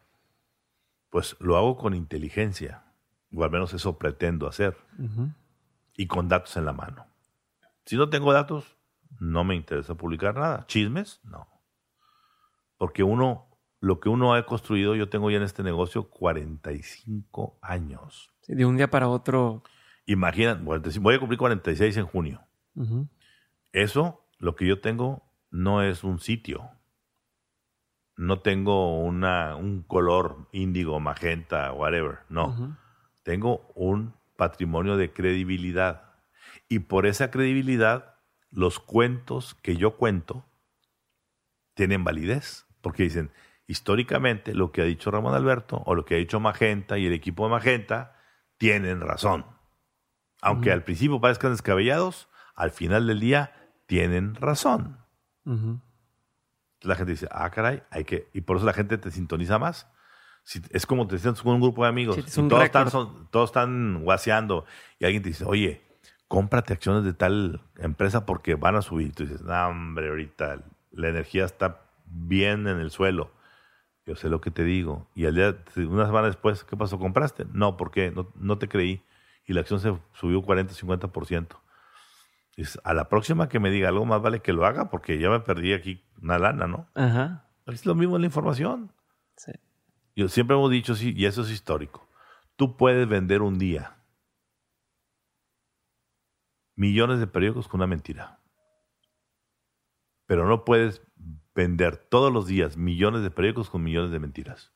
pues 1.10 1.36
lo 1.38 1.56
hago 1.56 1.76
con 1.76 1.94
inteligencia, 1.94 2.87
o 3.34 3.44
al 3.44 3.50
menos 3.50 3.74
eso 3.74 3.98
pretendo 3.98 4.46
hacer, 4.46 4.76
y 5.96 6.06
con 6.06 6.28
datos 6.28 6.56
en 6.56 6.64
la 6.64 6.72
mano. 6.72 7.06
Si 7.84 7.96
no 7.96 8.08
tengo 8.08 8.32
datos, 8.32 8.76
no 9.20 9.44
me 9.44 9.54
interesa 9.54 9.94
publicar 9.94 10.34
nada. 10.34 10.66
¿Chismes? 10.66 11.20
No. 11.24 11.48
Porque 12.76 13.02
uno, 13.02 13.46
lo 13.80 13.98
que 14.00 14.08
uno 14.08 14.34
ha 14.34 14.46
construido, 14.46 14.94
yo 14.94 15.08
tengo 15.08 15.30
ya 15.30 15.38
en 15.38 15.42
este 15.42 15.62
negocio 15.62 16.08
45 16.10 17.58
años. 17.62 18.30
de 18.46 18.64
un 18.64 18.76
día 18.76 18.90
para 18.90 19.08
otro. 19.08 19.62
Imagina, 20.06 20.54
voy 20.54 21.14
a 21.14 21.18
cumplir 21.18 21.38
46 21.38 21.96
en 21.96 22.06
junio. 22.06 22.40
Eso, 23.72 24.24
lo 24.38 24.54
que 24.54 24.66
yo 24.66 24.80
tengo, 24.80 25.22
no 25.50 25.82
es 25.82 26.04
un 26.04 26.20
sitio. 26.20 26.70
No 28.16 28.40
tengo 28.40 28.98
una, 28.98 29.54
un 29.54 29.82
color 29.82 30.48
índigo, 30.52 30.98
magenta, 30.98 31.72
whatever. 31.72 32.20
No. 32.28 32.76
Tengo 33.28 33.70
un 33.74 34.14
patrimonio 34.36 34.96
de 34.96 35.12
credibilidad. 35.12 36.14
Y 36.66 36.78
por 36.78 37.04
esa 37.04 37.30
credibilidad, 37.30 38.14
los 38.50 38.80
cuentos 38.80 39.54
que 39.54 39.76
yo 39.76 39.98
cuento 39.98 40.46
tienen 41.74 42.04
validez 42.04 42.64
porque 42.80 43.02
dicen, 43.02 43.30
históricamente 43.66 44.54
lo 44.54 44.72
que 44.72 44.80
ha 44.80 44.86
dicho 44.86 45.10
Ramón 45.10 45.34
Alberto 45.34 45.82
o 45.84 45.94
lo 45.94 46.06
que 46.06 46.14
ha 46.14 46.16
dicho 46.16 46.40
Magenta 46.40 46.96
y 46.96 47.04
el 47.04 47.12
equipo 47.12 47.44
de 47.44 47.50
Magenta 47.50 48.16
tienen 48.56 49.02
razón. 49.02 49.44
Aunque 50.40 50.72
al 50.72 50.84
principio 50.84 51.20
parezcan 51.20 51.50
descabellados, 51.50 52.30
al 52.54 52.70
final 52.70 53.08
del 53.08 53.20
día 53.20 53.52
tienen 53.84 54.36
razón. 54.36 55.04
La 56.80 56.94
gente 56.94 57.10
dice, 57.10 57.28
ah, 57.30 57.50
caray, 57.50 57.82
hay 57.90 58.04
que. 58.04 58.30
Y 58.32 58.40
por 58.40 58.56
eso 58.56 58.64
la 58.64 58.72
gente 58.72 58.96
te 58.96 59.10
sintoniza 59.10 59.58
más. 59.58 59.86
Es 60.70 60.86
como 60.86 61.06
te 61.06 61.18
sientes 61.18 61.42
con 61.42 61.54
un 61.54 61.60
grupo 61.60 61.82
de 61.82 61.88
amigos. 61.88 62.16
todos, 62.16 62.64
están, 62.64 62.88
todos 63.30 63.50
están 63.50 64.02
guaseando. 64.02 64.64
Y 64.98 65.04
alguien 65.04 65.22
te 65.22 65.30
dice, 65.30 65.44
oye, 65.44 65.82
cómprate 66.26 66.72
acciones 66.72 67.04
de 67.04 67.12
tal 67.12 67.60
empresa 67.76 68.24
porque 68.24 68.54
van 68.54 68.76
a 68.76 68.82
subir. 68.82 69.12
Tú 69.14 69.24
dices, 69.24 69.42
no, 69.42 69.68
hombre, 69.68 70.08
ahorita 70.08 70.62
la 70.92 71.08
energía 71.08 71.44
está 71.44 71.80
bien 72.06 72.66
en 72.66 72.78
el 72.78 72.90
suelo. 72.90 73.30
Yo 74.06 74.16
sé 74.16 74.30
lo 74.30 74.40
que 74.40 74.50
te 74.50 74.64
digo. 74.64 75.06
Y 75.14 75.26
al 75.26 75.34
día, 75.34 75.56
una 75.76 76.06
semana 76.06 76.28
después, 76.28 76.64
¿qué 76.64 76.76
pasó? 76.76 76.98
¿Compraste? 76.98 77.44
No, 77.52 77.76
porque 77.76 78.10
no, 78.10 78.32
no 78.36 78.58
te 78.58 78.68
creí. 78.68 79.02
Y 79.44 79.52
la 79.52 79.60
acción 79.60 79.80
se 79.80 79.94
subió 80.14 80.42
40, 80.42 80.72
50%. 80.74 81.48
Dices, 82.56 82.80
a 82.84 82.94
la 82.94 83.08
próxima 83.08 83.48
que 83.48 83.60
me 83.60 83.70
diga 83.70 83.88
algo, 83.88 84.04
más 84.04 84.20
vale 84.20 84.40
que 84.40 84.52
lo 84.52 84.66
haga 84.66 84.90
porque 84.90 85.18
ya 85.18 85.30
me 85.30 85.40
perdí 85.40 85.74
aquí 85.74 86.02
una 86.20 86.38
lana, 86.38 86.66
¿no? 86.66 86.88
Ajá. 86.94 87.44
Es 87.66 87.86
lo 87.86 87.94
mismo 87.94 88.16
en 88.16 88.22
la 88.22 88.26
información. 88.26 88.92
Sí. 89.36 89.52
Yo 90.18 90.28
siempre 90.28 90.56
hemos 90.56 90.72
dicho, 90.72 90.96
sí, 90.96 91.14
y 91.16 91.26
eso 91.26 91.42
es 91.42 91.50
histórico. 91.50 92.08
Tú 92.56 92.76
puedes 92.76 93.08
vender 93.08 93.40
un 93.40 93.56
día 93.56 94.02
millones 96.74 97.20
de 97.20 97.28
periódicos 97.28 97.68
con 97.68 97.78
una 97.78 97.86
mentira. 97.86 98.40
Pero 100.26 100.48
no 100.48 100.64
puedes 100.64 101.02
vender 101.54 101.96
todos 101.96 102.32
los 102.32 102.48
días 102.48 102.76
millones 102.76 103.22
de 103.22 103.30
periódicos 103.30 103.70
con 103.70 103.84
millones 103.84 104.10
de 104.10 104.18
mentiras. 104.18 104.72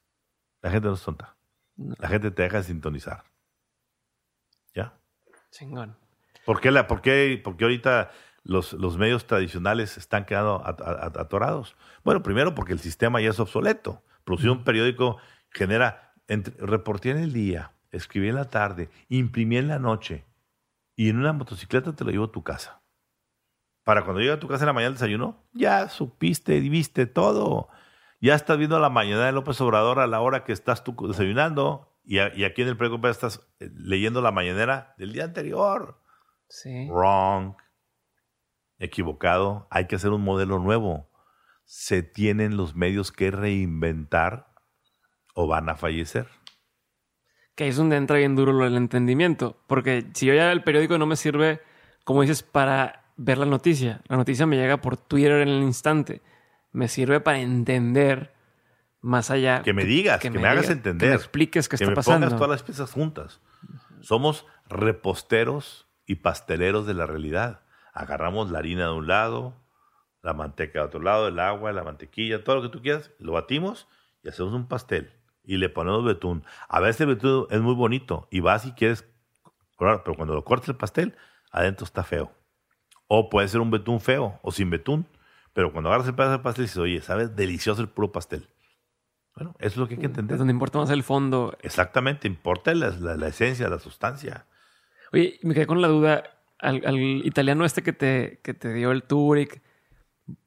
La 0.61 0.71
gente 0.71 0.87
no 0.87 0.95
es 0.95 1.03
tonta. 1.03 1.37
La 1.75 2.07
gente 2.07 2.31
te 2.31 2.43
deja 2.45 2.59
de 2.59 2.63
sintonizar. 2.63 3.25
¿Ya? 4.73 4.97
Chingón. 5.51 5.97
¿Por 6.47 6.61
qué, 6.61 6.71
la, 6.71 6.87
por 6.87 7.03
qué, 7.03 7.43
ahorita 7.45 8.13
los, 8.45 8.75
los, 8.75 8.97
medios 8.97 9.27
tradicionales 9.27 9.97
están 9.97 10.25
quedando 10.25 10.63
atorados? 10.65 11.75
Bueno, 12.05 12.23
primero 12.23 12.55
porque 12.55 12.75
el 12.75 12.79
sistema 12.79 13.21
ya 13.21 13.31
es 13.31 13.41
obsoleto. 13.41 14.05
Producir 14.25 14.51
un 14.51 14.65
periódico 14.65 15.19
genera, 15.51 16.15
entre, 16.29 16.55
reporté 16.59 17.11
en 17.11 17.19
el 17.19 17.33
día, 17.33 17.73
escribí 17.91 18.29
en 18.29 18.37
la 18.37 18.51
tarde, 18.51 18.91
imprimí 19.09 19.57
en 19.57 19.69
la 19.69 19.79
noche 19.79 20.25
y 20.97 21.09
en 21.09 21.19
una 21.19 21.33
motocicleta 21.33 21.95
te 21.95 22.05
lo 22.05 22.11
llevo 22.11 22.27
a 22.27 22.33
tu 22.33 22.43
casa 22.43 22.83
para 23.85 24.05
cuando 24.05 24.21
llega 24.21 24.35
a 24.35 24.41
tu 24.41 24.49
casa 24.49 24.65
en 24.65 24.69
la 24.69 24.73
mañana 24.73 24.91
del 24.91 24.99
desayuno, 24.99 25.45
ya 25.53 25.89
supiste 25.89 26.57
y 26.57 26.69
viste 26.69 27.07
todo. 27.07 27.69
Ya 28.21 28.35
estás 28.35 28.57
viendo 28.57 28.79
la 28.79 28.91
mañana 28.91 29.27
de 29.27 29.33
López 29.33 29.61
Obrador 29.61 29.99
a 29.99 30.07
la 30.07 30.21
hora 30.21 30.45
que 30.45 30.53
estás 30.53 30.85
tú 30.85 30.95
desayunando 31.09 31.93
y, 32.05 32.19
aquí 32.19 32.63
en 32.63 32.69
el 32.69 32.77
periódico 32.77 33.09
estás 33.09 33.41
eh, 33.59 33.71
leyendo 33.75 34.23
la 34.23 34.31
mañanera 34.31 34.95
del 34.99 35.13
día 35.13 35.25
anterior. 35.25 36.01
Sí. 36.49 36.89
Wrong. 36.89 37.57
Equivocado. 38.79 39.67
Hay 39.71 39.87
que 39.87 39.97
hacer 39.97 40.11
un 40.11 40.23
modelo 40.23 40.59
nuevo. 40.59 41.09
Se 41.65 42.03
tienen 42.03 42.57
los 42.57 42.75
medios 42.75 43.13
que 43.13 43.31
reinventar 43.31 44.53
o 45.35 45.47
van 45.47 45.69
a 45.69 45.77
fallecer. 45.77 46.29
Que 47.55 47.69
es 47.69 47.77
donde 47.77 47.97
entra 47.97 48.17
bien 48.17 48.37
duro 48.37 48.67
el 48.67 48.77
entendimiento. 48.77 49.63
Porque 49.67 50.07
si 50.15 50.27
yo 50.27 50.35
ya 50.35 50.53
el 50.53 50.63
periódico 50.63 50.99
no 50.99 51.07
me 51.07 51.17
sirve, 51.17 51.61
como 52.05 52.23
dices, 52.23 52.43
para 52.43 53.03
ver 53.17 53.39
la 53.39 53.47
noticia. 53.47 54.03
La 54.09 54.17
noticia 54.17 54.47
me 54.47 54.57
llega 54.57 54.81
por 54.81 54.97
Twitter 54.97 55.41
en 55.43 55.49
el 55.49 55.63
instante. 55.63 56.23
Me 56.73 56.89
sirve 56.89 57.21
para 57.21 57.41
entender 57.41 58.35
más 59.01 59.31
allá. 59.31 59.63
Que 59.63 59.73
me 59.73 59.85
digas, 59.85 60.21
que, 60.21 60.31
me, 60.31 60.47
hagas 60.47 60.71
entender. 60.71 61.09
Que 61.09 61.15
me 61.15 61.17
expliques 61.17 61.69
qué 61.69 61.77
que 61.77 61.85
está 61.85 61.91
me 61.91 61.97
pasando. 61.97 62.27
Pongas 62.27 62.39
todas 62.39 62.51
las 62.51 62.63
piezas 62.63 62.93
juntas. 62.93 63.41
Somos 64.01 64.47
reposteros 64.69 65.87
y 66.07 66.17
pasteleros 66.17 66.87
de 66.87 66.95
la 66.95 67.07
realidad. 67.07 67.61
Agarramos 67.93 68.51
la 68.51 68.59
harina 68.59 68.87
de 68.87 68.93
un 68.93 69.07
lado, 69.07 69.62
la 70.23 70.33
manteca 70.33 70.79
de 70.79 70.85
otro 70.87 71.01
lado, 71.01 71.29
el 71.29 71.39
agua, 71.39 71.73
la 71.73 71.85
mantequilla, 71.85 72.45
todo 72.45 72.57
lo 72.57 72.63
que 72.63 72.69
tú 72.69 72.81
quieras, 72.81 73.11
lo 73.19 73.33
batimos 73.33 73.89
y 74.23 74.29
hacemos 74.29 74.53
un 74.53 74.67
pastel. 74.67 75.13
Y 75.45 75.57
le 75.57 75.69
ponemos 75.69 76.05
betún. 76.05 76.45
A 76.69 76.81
veces 76.81 77.01
el 77.03 77.09
betún 77.09 77.47
es 77.51 77.61
muy 77.61 77.75
bonito 77.75 78.29
y 78.31 78.41
vas 78.41 78.65
y 78.65 78.73
quieres, 78.73 79.05
pero 79.77 80.15
cuando 80.15 80.35
lo 80.35 80.45
cortas 80.45 80.69
el 80.69 80.77
pastel, 80.77 81.17
adentro 81.51 81.85
está 81.85 82.05
feo. 82.05 82.33
O 83.09 83.29
puede 83.29 83.49
ser 83.49 83.61
un 83.61 83.71
betún 83.71 84.01
feo 84.01 84.39
o 84.43 84.53
sin 84.53 84.71
betún. 84.71 85.07
Pero 85.53 85.73
cuando 85.73 85.91
agarras 85.91 86.09
el 86.09 86.15
pedazo 86.15 86.39
de 86.39 86.39
pastel 86.39 86.65
dices, 86.65 86.79
oye, 86.79 87.01
sabes, 87.03 87.35
delicioso 87.37 87.83
el 87.83 87.89
puro 87.89 88.13
pastel. 88.13 88.49
Bueno, 89.35 89.55
eso 89.59 89.69
es 89.69 89.77
lo 89.77 89.89
que 89.89 89.95
hay 89.95 90.01
que 90.01 90.07
entender. 90.07 90.35
Es 90.35 90.39
donde 90.39 90.53
importa 90.53 90.79
más 90.79 90.91
el 90.91 91.03
fondo. 91.03 91.57
Exactamente, 91.61 92.29
importa 92.29 92.75
la, 92.75 92.91
la, 92.91 93.29
esencia, 93.29 93.69
la 93.69 93.79
sustancia. 93.79 94.47
Oye, 95.13 95.39
me 95.43 95.55
quedé 95.55 95.67
con 95.67 95.83
la 95.83 95.89
duda. 95.89 96.23
Al, 96.59 96.97
italiano 96.97 97.65
este 97.65 97.83
que 97.83 97.93
te, 97.93 98.41
que 98.45 98.55
te 98.55 98.73
dio 98.73 98.93
el 98.93 99.03
Turek, 99.03 99.61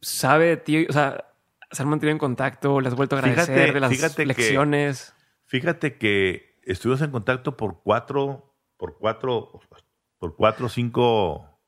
¿sabe 0.01 0.57
ti? 0.57 0.85
O 0.89 0.93
sea, 0.93 1.25
¿se 1.71 1.83
han 1.83 1.89
mantenido 1.89 2.13
en 2.13 2.19
contacto? 2.19 2.81
¿Le 2.81 2.87
has 2.87 2.95
vuelto 2.95 3.15
a 3.15 3.19
agradecer 3.19 3.73
de 3.73 3.79
las 3.79 4.17
lecciones? 4.17 5.13
fíjate 5.47 5.97
que 5.97 6.59
estuvimos 6.63 7.01
en 7.01 7.11
contacto 7.11 7.55
por 7.55 7.81
cuatro, 7.83 8.55
por 8.77 8.97
cuatro, 8.97 9.59
por 10.17 10.35
cuatro 10.35 10.65
o 10.65 10.69
cinco 10.69 11.59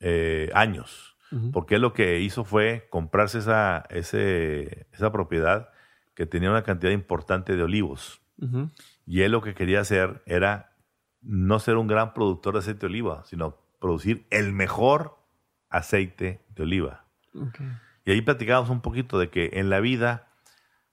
eh, 0.00 0.50
años. 0.54 1.16
Porque 1.52 1.74
él 1.74 1.82
lo 1.82 1.92
que 1.92 2.20
hizo 2.20 2.42
fue 2.42 2.86
comprarse 2.88 3.40
esa, 3.40 3.84
ese, 3.90 4.86
esa 4.92 5.12
propiedad 5.12 5.68
que 6.14 6.24
tenía 6.24 6.50
una 6.50 6.62
cantidad 6.62 6.90
importante 6.90 7.54
de 7.54 7.62
olivos. 7.62 8.22
Y 9.06 9.22
él 9.22 9.32
lo 9.32 9.42
que 9.42 9.54
quería 9.54 9.80
hacer 9.80 10.22
era 10.24 10.76
no 11.20 11.58
ser 11.58 11.76
un 11.76 11.86
gran 11.86 12.14
productor 12.14 12.54
de 12.54 12.60
aceite 12.60 12.80
de 12.80 12.86
oliva, 12.86 13.24
sino 13.26 13.58
producir 13.78 14.26
el 14.30 14.52
mejor 14.52 15.18
aceite 15.68 16.40
de 16.48 16.62
oliva. 16.62 17.07
Y 18.04 18.10
ahí 18.10 18.22
platicábamos 18.22 18.70
un 18.70 18.80
poquito 18.80 19.18
de 19.18 19.30
que 19.30 19.50
en 19.54 19.70
la 19.70 19.80
vida 19.80 20.28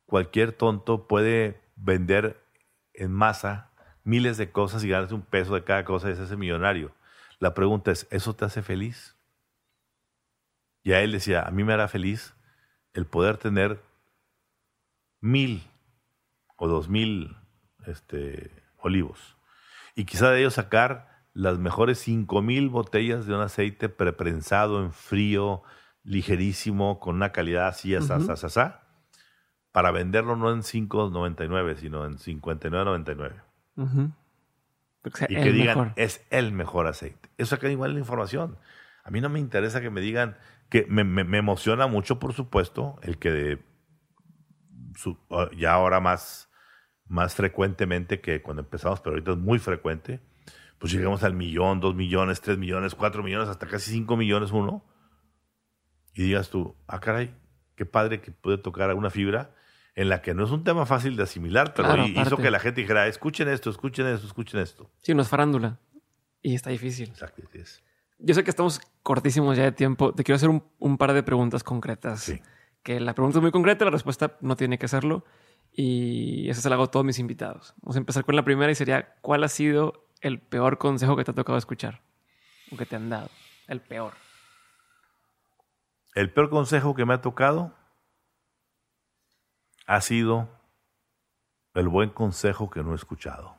cualquier 0.05 0.51
tonto 0.51 1.07
puede 1.07 1.61
vender 1.75 2.41
en 2.93 3.11
masa 3.11 3.71
miles 4.03 4.37
de 4.37 4.51
cosas 4.51 4.83
y 4.83 4.89
ganarse 4.89 5.15
un 5.15 5.23
peso 5.23 5.55
de 5.55 5.63
cada 5.63 5.83
cosa 5.85 6.09
y 6.09 6.13
hacerse 6.13 6.37
millonario. 6.37 6.93
La 7.39 7.53
pregunta 7.53 7.91
es, 7.91 8.07
¿eso 8.11 8.35
te 8.35 8.45
hace 8.45 8.61
feliz? 8.61 9.15
Y 10.83 10.93
a 10.93 11.01
él 11.01 11.11
decía, 11.11 11.41
a 11.41 11.51
mí 11.51 11.63
me 11.63 11.73
hará 11.73 11.87
feliz 11.87 12.35
el 12.93 13.05
poder 13.05 13.37
tener 13.37 13.81
mil 15.19 15.63
o 16.57 16.67
dos 16.67 16.87
mil 16.87 17.35
este, 17.87 18.51
olivos. 18.77 19.35
Y 19.95 20.05
quizá 20.05 20.29
de 20.31 20.39
ellos 20.39 20.53
sacar 20.53 21.25
las 21.33 21.57
mejores 21.57 21.99
cinco 21.99 22.41
mil 22.41 22.69
botellas 22.69 23.25
de 23.25 23.33
un 23.33 23.41
aceite 23.41 23.89
preprensado 23.89 24.81
en 24.83 24.93
frío, 24.93 25.63
ligerísimo, 26.05 26.99
con 26.99 27.15
una 27.15 27.31
calidad 27.31 27.67
así, 27.67 27.95
así, 27.95 28.59
para 29.71 29.91
venderlo 29.91 30.37
no 30.37 30.51
en 30.51 30.61
5.99, 30.61 31.75
sino 31.75 32.05
en 32.05 32.17
59.99. 32.17 33.41
Y 35.27 35.35
que 35.35 35.51
digan, 35.51 35.93
es 35.97 36.25
el 36.29 36.53
mejor 36.53 36.87
aceite. 36.87 37.29
Eso 37.37 37.55
acá 37.55 37.69
igual 37.69 37.93
la 37.93 37.99
información. 37.99 38.57
A 39.03 39.11
mí 39.11 39.19
no 39.21 39.29
me 39.29 39.39
interesa 39.39 39.81
que 39.81 39.89
me 39.89 40.01
digan, 40.01 40.37
que 40.69 40.85
me, 40.87 41.03
me, 41.03 41.37
emociona 41.37 41.87
mucho, 41.87 42.19
por 42.19 42.33
supuesto, 42.33 42.97
el 43.03 43.17
que 43.17 43.31
de, 43.31 43.63
ya 45.57 45.73
ahora 45.73 45.99
más, 45.99 46.49
más 47.07 47.35
frecuentemente 47.35 48.21
que 48.21 48.41
cuando 48.41 48.61
empezamos, 48.63 49.01
pero 49.01 49.15
ahorita 49.15 49.31
es 49.31 49.37
muy 49.37 49.59
frecuente, 49.59 50.21
pues 50.79 50.91
llegamos 50.91 51.23
al 51.23 51.33
millón, 51.33 51.79
dos 51.79 51.95
millones, 51.95 52.41
tres 52.41 52.57
millones, 52.57 52.95
cuatro 52.95 53.23
millones, 53.23 53.49
hasta 53.49 53.67
casi 53.67 53.91
cinco 53.91 54.17
millones 54.17 54.51
uno. 54.51 54.83
Y 56.15 56.23
digas 56.23 56.49
tú, 56.49 56.75
ah, 56.87 56.99
caray, 56.99 57.35
qué 57.75 57.85
padre 57.85 58.21
que 58.21 58.31
puede 58.31 58.57
tocar 58.57 58.89
alguna 58.89 59.09
fibra 59.09 59.51
en 59.95 60.09
la 60.09 60.21
que 60.21 60.33
no 60.33 60.43
es 60.43 60.51
un 60.51 60.63
tema 60.63 60.85
fácil 60.85 61.15
de 61.15 61.23
asimilar, 61.23 61.73
pero 61.73 62.05
hizo 62.05 62.37
que 62.37 62.51
la 62.51 62.59
gente 62.59 62.81
dijera, 62.81 63.07
escuchen 63.07 63.47
esto, 63.47 63.69
escuchen 63.69 64.07
esto, 64.07 64.27
escuchen 64.27 64.59
esto. 64.59 64.89
Sí, 65.01 65.13
no 65.13 65.21
es 65.21 65.29
farándula. 65.29 65.79
Y 66.41 66.53
está 66.53 66.69
difícil. 66.69 67.09
Exacto, 67.09 67.41
es. 67.53 67.81
Yo 68.19 68.33
sé 68.33 68.43
que 68.43 68.49
estamos 68.49 68.81
cortísimos 69.03 69.57
ya 69.57 69.63
de 69.63 69.71
tiempo. 69.71 70.13
Te 70.13 70.23
quiero 70.23 70.35
hacer 70.35 70.49
un, 70.49 70.97
par 70.97 71.13
de 71.13 71.23
preguntas 71.23 71.63
concretas. 71.63 72.21
Sí. 72.21 72.41
Que 72.83 72.99
la 72.99 73.13
pregunta 73.15 73.39
es 73.39 73.41
muy 73.41 73.51
concreta, 73.51 73.85
la 73.85 73.91
respuesta 73.91 74.37
no 74.41 74.55
tiene 74.55 74.77
que 74.77 74.87
serlo. 74.87 75.25
Y 75.71 76.49
eso 76.49 76.61
se 76.61 76.69
lo 76.69 76.75
hago 76.75 76.83
a 76.85 76.91
todos 76.91 77.05
mis 77.05 77.19
invitados. 77.19 77.73
Vamos 77.81 77.95
a 77.95 77.99
empezar 77.99 78.23
con 78.23 78.35
la 78.35 78.45
primera 78.45 78.71
y 78.71 78.75
sería, 78.75 79.15
¿cuál 79.21 79.43
ha 79.43 79.49
sido 79.49 80.07
el 80.21 80.39
peor 80.39 80.77
consejo 80.77 81.17
que 81.17 81.23
te 81.23 81.31
ha 81.31 81.35
tocado 81.35 81.57
escuchar? 81.57 82.01
O 82.71 82.77
que 82.77 82.85
te 82.85 82.95
han 82.95 83.09
dado. 83.09 83.29
El 83.67 83.81
peor. 83.81 84.13
El 86.15 86.31
peor 86.31 86.49
consejo 86.49 86.95
que 86.95 87.05
me 87.05 87.13
ha 87.13 87.21
tocado 87.21 87.73
ha 89.85 90.01
sido 90.01 90.49
el 91.73 91.89
buen 91.89 92.09
consejo 92.09 92.69
que 92.69 92.81
no 92.83 92.93
he 92.93 92.95
escuchado. 92.95 93.55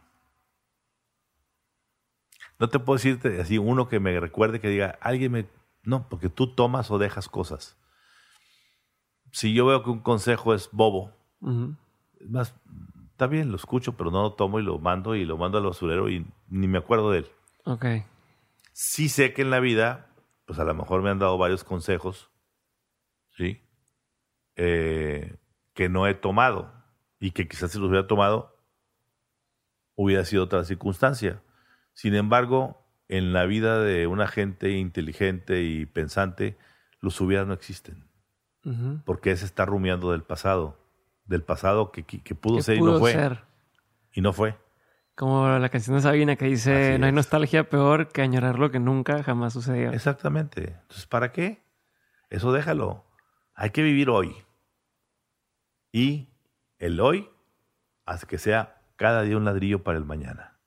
No 2.58 2.68
te 2.68 2.78
puedo 2.78 2.96
decirte 2.96 3.40
así 3.40 3.58
uno 3.58 3.88
que 3.88 4.00
me 4.00 4.18
recuerde 4.18 4.60
que 4.60 4.68
diga, 4.68 4.98
alguien 5.02 5.32
me... 5.32 5.46
No, 5.82 6.08
porque 6.08 6.30
tú 6.30 6.54
tomas 6.54 6.90
o 6.90 6.98
dejas 6.98 7.28
cosas. 7.28 7.76
Si 9.32 9.52
yo 9.52 9.66
veo 9.66 9.84
que 9.84 9.90
un 9.90 10.00
consejo 10.00 10.54
es 10.54 10.70
bobo, 10.72 11.12
más, 11.40 12.54
está 13.10 13.26
bien, 13.26 13.50
lo 13.50 13.56
escucho, 13.56 13.98
pero 13.98 14.10
no 14.10 14.22
lo 14.22 14.32
tomo 14.32 14.58
y 14.58 14.62
lo 14.62 14.78
mando 14.78 15.14
y 15.14 15.26
lo 15.26 15.36
mando 15.36 15.58
al 15.58 15.64
basurero 15.64 16.08
y 16.08 16.26
ni 16.48 16.66
me 16.66 16.78
acuerdo 16.78 17.10
de 17.10 17.18
él. 17.18 17.30
Ok. 17.64 17.84
Sí 18.72 19.10
sé 19.10 19.34
que 19.34 19.42
en 19.42 19.50
la 19.50 19.60
vida, 19.60 20.08
pues 20.46 20.58
a 20.58 20.64
lo 20.64 20.74
mejor 20.74 21.02
me 21.02 21.10
han 21.10 21.18
dado 21.18 21.36
varios 21.36 21.62
consejos, 21.62 22.30
¿sí? 23.36 23.62
Eh, 24.56 25.36
que 25.74 25.88
no 25.88 26.06
he 26.06 26.14
tomado 26.14 26.72
y 27.20 27.32
que 27.32 27.46
quizás 27.46 27.70
si 27.70 27.78
los 27.78 27.88
hubiera 27.88 28.06
tomado 28.06 28.56
hubiera 29.94 30.24
sido 30.24 30.44
otra 30.44 30.64
circunstancia. 30.64 31.42
Sin 31.92 32.14
embargo, 32.14 32.86
en 33.08 33.32
la 33.32 33.46
vida 33.46 33.80
de 33.80 34.06
una 34.06 34.26
gente 34.26 34.70
inteligente 34.72 35.62
y 35.62 35.86
pensante, 35.86 36.56
los 37.00 37.20
hubiera 37.20 37.44
no 37.44 37.54
existen. 37.54 38.04
Porque 39.04 39.30
ese 39.30 39.44
está 39.44 39.64
rumiando 39.64 40.10
del 40.10 40.24
pasado. 40.24 40.76
Del 41.24 41.42
pasado 41.42 41.92
que, 41.92 42.02
pudo 42.34 42.60
ser 42.62 42.78
y 42.78 42.82
no 42.82 42.98
fue. 42.98 43.38
Y 44.12 44.20
no 44.20 44.32
fue. 44.32 44.56
Como 45.14 45.48
la 45.58 45.68
canción 45.68 45.94
de 45.96 46.02
Sabina 46.02 46.34
que 46.34 46.46
dice, 46.46 46.98
no 46.98 47.06
hay 47.06 47.12
nostalgia 47.12 47.70
peor 47.70 48.08
que 48.08 48.22
añorar 48.22 48.58
lo 48.58 48.72
que 48.72 48.80
nunca 48.80 49.22
jamás 49.22 49.52
sucedió. 49.52 49.92
Exactamente. 49.92 50.78
Entonces, 50.80 51.06
¿para 51.06 51.30
qué? 51.30 51.62
Eso 52.28 52.52
déjalo. 52.52 53.05
Hay 53.56 53.70
que 53.70 53.82
vivir 53.82 54.10
hoy. 54.10 54.36
Y 55.90 56.28
el 56.78 57.00
hoy 57.00 57.28
hace 58.04 58.26
que 58.26 58.38
sea 58.38 58.82
cada 58.96 59.22
día 59.22 59.36
un 59.36 59.46
ladrillo 59.46 59.82
para 59.82 59.96
el 59.96 60.04
mañana. 60.04 60.60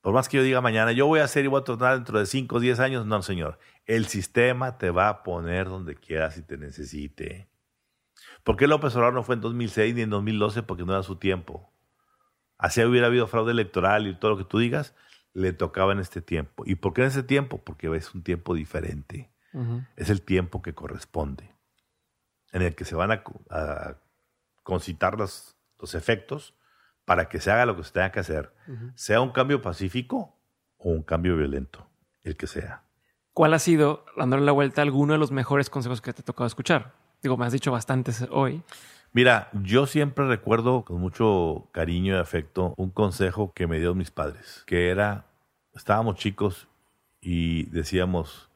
Por 0.00 0.14
más 0.14 0.28
que 0.30 0.38
yo 0.38 0.42
diga 0.42 0.62
mañana, 0.62 0.92
yo 0.92 1.06
voy 1.06 1.20
a 1.20 1.24
hacer 1.24 1.44
y 1.44 1.48
voy 1.48 1.60
a 1.60 1.64
tornar 1.64 1.94
dentro 1.94 2.18
de 2.18 2.24
5 2.24 2.56
o 2.56 2.60
10 2.60 2.80
años, 2.80 3.04
no, 3.04 3.20
señor. 3.20 3.58
El 3.84 4.06
sistema 4.06 4.78
te 4.78 4.90
va 4.90 5.10
a 5.10 5.22
poner 5.22 5.68
donde 5.68 5.94
quieras 5.94 6.38
y 6.38 6.42
te 6.42 6.56
necesite. 6.56 7.50
¿Por 8.44 8.56
qué 8.56 8.66
López 8.66 8.96
Obrador 8.96 9.12
no 9.12 9.22
fue 9.22 9.34
en 9.34 9.42
2006 9.42 9.94
ni 9.94 10.00
en 10.00 10.10
2012? 10.10 10.62
Porque 10.62 10.84
no 10.84 10.92
era 10.92 11.02
su 11.02 11.16
tiempo. 11.16 11.70
Así 12.56 12.82
hubiera 12.82 13.08
habido 13.08 13.26
fraude 13.26 13.52
electoral 13.52 14.06
y 14.06 14.14
todo 14.14 14.30
lo 14.30 14.38
que 14.38 14.44
tú 14.44 14.58
digas, 14.58 14.94
le 15.34 15.52
tocaba 15.52 15.92
en 15.92 15.98
este 15.98 16.22
tiempo. 16.22 16.62
¿Y 16.64 16.76
por 16.76 16.94
qué 16.94 17.02
en 17.02 17.08
ese 17.08 17.22
tiempo? 17.22 17.62
Porque 17.62 17.94
es 17.94 18.14
un 18.14 18.22
tiempo 18.22 18.54
diferente. 18.54 19.30
Es 19.96 20.08
el 20.08 20.22
tiempo 20.22 20.62
que 20.62 20.74
corresponde, 20.74 21.54
en 22.52 22.62
el 22.62 22.74
que 22.74 22.84
se 22.84 22.94
van 22.94 23.10
a 23.12 23.22
concitar 24.62 25.18
los, 25.18 25.56
los 25.78 25.94
efectos 25.94 26.54
para 27.04 27.28
que 27.28 27.40
se 27.40 27.50
haga 27.50 27.66
lo 27.66 27.76
que 27.76 27.82
se 27.82 27.92
tenga 27.92 28.12
que 28.12 28.20
hacer, 28.20 28.54
sea 28.94 29.20
un 29.20 29.32
cambio 29.32 29.60
pacífico 29.60 30.36
o 30.78 30.90
un 30.90 31.02
cambio 31.02 31.36
violento, 31.36 31.88
el 32.22 32.36
que 32.36 32.46
sea. 32.46 32.84
¿Cuál 33.32 33.54
ha 33.54 33.58
sido, 33.58 34.04
dándole 34.16 34.44
la 34.44 34.52
vuelta, 34.52 34.82
alguno 34.82 35.14
de 35.14 35.18
los 35.18 35.32
mejores 35.32 35.70
consejos 35.70 36.00
que 36.00 36.12
te 36.12 36.22
ha 36.22 36.24
tocado 36.24 36.46
escuchar? 36.46 36.92
Digo, 37.22 37.36
me 37.36 37.46
has 37.46 37.52
dicho 37.52 37.72
bastantes 37.72 38.26
hoy. 38.30 38.62
Mira, 39.12 39.50
yo 39.52 39.86
siempre 39.86 40.26
recuerdo 40.28 40.84
con 40.84 41.00
mucho 41.00 41.68
cariño 41.72 42.14
y 42.14 42.18
afecto 42.18 42.74
un 42.76 42.90
consejo 42.90 43.52
que 43.54 43.66
me 43.66 43.80
dio 43.80 43.94
mis 43.94 44.12
padres, 44.12 44.62
que 44.66 44.88
era, 44.90 45.26
estábamos 45.74 46.14
chicos 46.14 46.68
y 47.20 47.64
decíamos, 47.70 48.50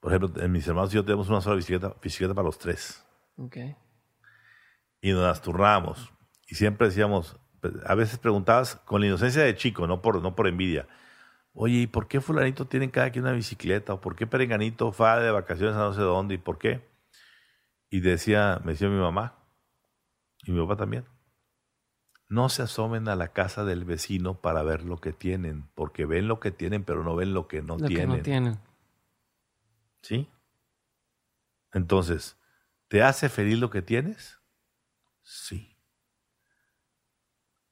por 0.00 0.12
ejemplo, 0.12 0.42
en 0.42 0.50
mis 0.50 0.66
hermanos 0.66 0.92
y 0.92 0.96
yo 0.96 1.04
tenemos 1.04 1.28
una 1.28 1.42
sola 1.42 1.56
bicicleta, 1.56 1.94
bicicleta 2.02 2.32
para 2.32 2.46
los 2.46 2.58
tres. 2.58 3.04
Okay 3.36 3.76
y 5.02 5.12
nos 5.12 5.24
las 5.24 5.42
turnábamos. 5.42 6.10
Y 6.48 6.54
siempre 6.54 6.86
decíamos, 6.86 7.38
a 7.84 7.94
veces 7.94 8.18
preguntabas 8.18 8.76
con 8.76 9.00
la 9.02 9.08
inocencia 9.08 9.42
de 9.42 9.56
chico, 9.56 9.86
no 9.86 10.00
por, 10.00 10.22
no 10.22 10.34
por 10.34 10.46
envidia. 10.46 10.88
Oye, 11.52 11.80
¿y 11.80 11.86
por 11.86 12.08
qué 12.08 12.22
fulanito 12.22 12.66
tiene 12.66 12.90
cada 12.90 13.10
quien 13.10 13.24
una 13.24 13.34
bicicleta? 13.34 13.92
¿O 13.92 14.00
por 14.00 14.16
qué 14.16 14.26
perenganito 14.26 14.92
va 14.92 15.20
de 15.20 15.30
vacaciones 15.30 15.74
a 15.74 15.80
no 15.80 15.92
sé 15.92 16.00
dónde? 16.00 16.36
¿Y 16.36 16.38
por 16.38 16.58
qué? 16.58 16.88
Y 17.90 18.00
decía, 18.00 18.60
me 18.64 18.72
decía 18.72 18.88
mi 18.88 18.98
mamá, 18.98 19.34
y 20.44 20.52
mi 20.52 20.60
papá 20.62 20.76
también, 20.76 21.04
no 22.28 22.48
se 22.48 22.62
asomen 22.62 23.08
a 23.08 23.16
la 23.16 23.28
casa 23.32 23.64
del 23.64 23.84
vecino 23.84 24.40
para 24.40 24.62
ver 24.62 24.84
lo 24.84 24.96
que 24.96 25.12
tienen, 25.12 25.68
porque 25.74 26.06
ven 26.06 26.28
lo 26.28 26.40
que 26.40 26.52
tienen, 26.52 26.84
pero 26.84 27.04
no 27.04 27.14
ven 27.14 27.34
lo 27.34 27.48
que 27.48 27.60
no 27.60 27.76
lo 27.76 27.86
tienen. 27.86 28.10
Que 28.10 28.16
no 28.16 28.22
tienen. 28.22 28.58
¿Sí? 30.00 30.30
Entonces, 31.74 32.38
¿te 32.92 33.02
hace 33.02 33.30
feliz 33.30 33.58
lo 33.58 33.70
que 33.70 33.80
tienes? 33.80 34.38
Sí. 35.22 35.78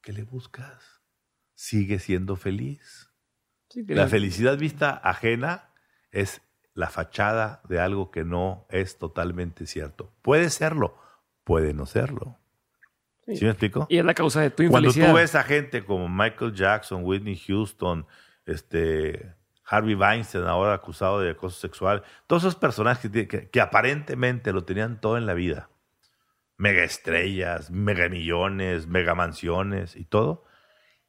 ¿Qué 0.01 0.15
le 0.15 0.23
buscas? 0.23 1.03
Sigue 1.53 1.99
siendo 1.99 2.37
feliz. 2.37 3.13
la 3.75 4.09
felicidad 4.09 4.57
vista 4.57 4.93
ajena 4.93 5.75
es 6.11 6.41
la 6.73 6.89
fachada 6.89 7.61
de 7.69 7.81
algo 7.81 8.11
que 8.11 8.25
no 8.25 8.67
es 8.71 8.97
totalmente 8.97 9.67
cierto. 9.67 10.11
Puede 10.23 10.49
serlo, 10.49 10.97
puede 11.45 11.75
no 11.75 11.85
serlo. 11.85 12.39
Sí. 13.27 13.45
me 13.45 13.51
explico? 13.51 13.87
Y 13.91 13.99
es 13.99 14.05
la 14.07 14.15
causa 14.15 14.41
de 14.41 14.49
tu 14.49 14.63
infelicidad. 14.63 15.05
Cuando 15.05 15.19
tú 15.19 15.21
ves 15.21 15.35
a 15.35 15.43
gente 15.43 15.85
como 15.85 16.09
Michael 16.09 16.55
Jackson, 16.55 17.05
Whitney 17.05 17.37
Houston, 17.37 18.07
este, 18.47 19.35
Harvey 19.73 19.95
Weinstein, 19.95 20.47
ahora 20.47 20.75
acusado 20.75 21.21
de 21.21 21.31
acoso 21.31 21.61
sexual, 21.61 22.03
todos 22.27 22.43
esos 22.43 22.57
personajes 22.57 23.09
que 23.53 23.61
aparentemente 23.61 24.53
lo 24.53 24.65
tenían 24.65 25.01
todo 25.01 25.17
en 25.17 25.27
la 25.27 25.35
vida, 25.35 25.71
mega 26.57 26.83
estrellas, 26.83 27.71
mega 27.71 28.09
millones, 28.09 28.89
mega 28.89 29.15
mansiones 29.15 29.95
y 29.95 30.05
todo. 30.05 30.45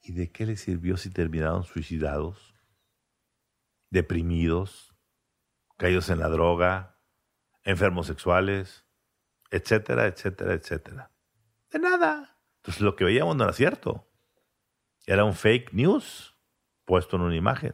¿Y 0.04 0.14
de 0.14 0.32
qué 0.32 0.46
les 0.46 0.62
sirvió 0.62 0.96
si 0.98 1.10
terminaron 1.10 1.64
suicidados, 1.64 2.54
deprimidos, 3.90 4.96
caídos 5.78 6.10
en 6.10 6.20
la 6.20 6.30
droga, 6.30 7.00
enfermos 7.64 8.06
sexuales, 8.06 8.86
etcétera, 9.50 10.06
etcétera, 10.06 10.54
etcétera? 10.54 11.12
De 11.72 11.80
nada. 11.80 12.38
Entonces 12.58 12.84
lo 12.84 12.96
que 12.96 13.06
veíamos 13.06 13.36
no 13.36 13.44
era 13.44 13.54
cierto. 13.54 14.08
Era 15.08 15.26
un 15.26 15.34
fake 15.34 15.74
news 15.74 16.36
puesto 16.86 17.16
en 17.16 17.24
una 17.24 17.36
imagen. 17.36 17.74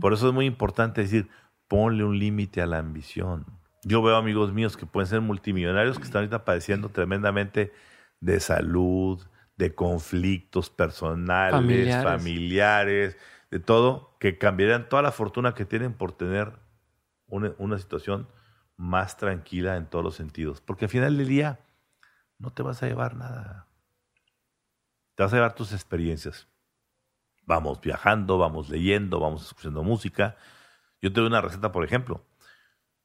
Por 0.00 0.12
eso 0.12 0.28
es 0.28 0.34
muy 0.34 0.46
importante 0.46 1.00
decir, 1.00 1.28
ponle 1.68 2.02
un 2.02 2.18
límite 2.18 2.60
a 2.60 2.66
la 2.66 2.78
ambición. 2.78 3.46
Yo 3.84 4.02
veo 4.02 4.16
amigos 4.16 4.52
míos 4.52 4.76
que 4.76 4.84
pueden 4.84 5.06
ser 5.06 5.20
multimillonarios 5.20 5.98
que 5.98 6.04
están 6.04 6.20
ahorita 6.20 6.44
padeciendo 6.44 6.88
tremendamente 6.88 7.72
de 8.20 8.40
salud, 8.40 9.24
de 9.56 9.74
conflictos 9.74 10.70
personales, 10.70 11.52
familiares. 12.02 13.16
de 13.50 13.60
todo, 13.60 14.16
que 14.18 14.38
cambiarían 14.38 14.88
toda 14.88 15.02
la 15.02 15.12
fortuna 15.12 15.54
que 15.54 15.64
tienen 15.64 15.92
por 15.92 16.12
tener 16.12 16.52
una, 17.26 17.52
una 17.58 17.78
situación 17.78 18.26
más 18.76 19.16
tranquila 19.16 19.76
en 19.76 19.86
todos 19.86 20.04
los 20.04 20.16
sentidos. 20.16 20.60
Porque 20.60 20.86
al 20.86 20.90
final 20.90 21.16
del 21.16 21.28
día 21.28 21.60
no 22.38 22.50
te 22.50 22.62
vas 22.62 22.82
a 22.82 22.88
llevar 22.88 23.14
nada. 23.14 23.66
Te 25.14 25.22
vas 25.22 25.32
a 25.32 25.36
llevar 25.36 25.54
tus 25.54 25.72
experiencias. 25.72 26.49
Vamos 27.50 27.80
viajando, 27.80 28.38
vamos 28.38 28.68
leyendo, 28.68 29.18
vamos 29.18 29.44
escuchando 29.44 29.82
música. 29.82 30.36
Yo 31.02 31.12
te 31.12 31.18
doy 31.18 31.26
una 31.26 31.40
receta, 31.40 31.72
por 31.72 31.84
ejemplo. 31.84 32.24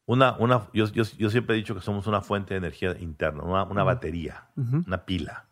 Una, 0.06 0.38
una, 0.38 0.70
yo, 0.72 0.86
yo, 0.86 1.04
siempre 1.32 1.56
he 1.56 1.58
dicho 1.58 1.74
que 1.74 1.82
somos 1.82 2.06
una 2.06 2.22
fuente 2.22 2.54
de 2.54 2.60
energía 2.60 2.96
interna, 3.00 3.42
una, 3.42 3.84
batería, 3.84 4.52
una 4.56 5.04
pila. 5.04 5.48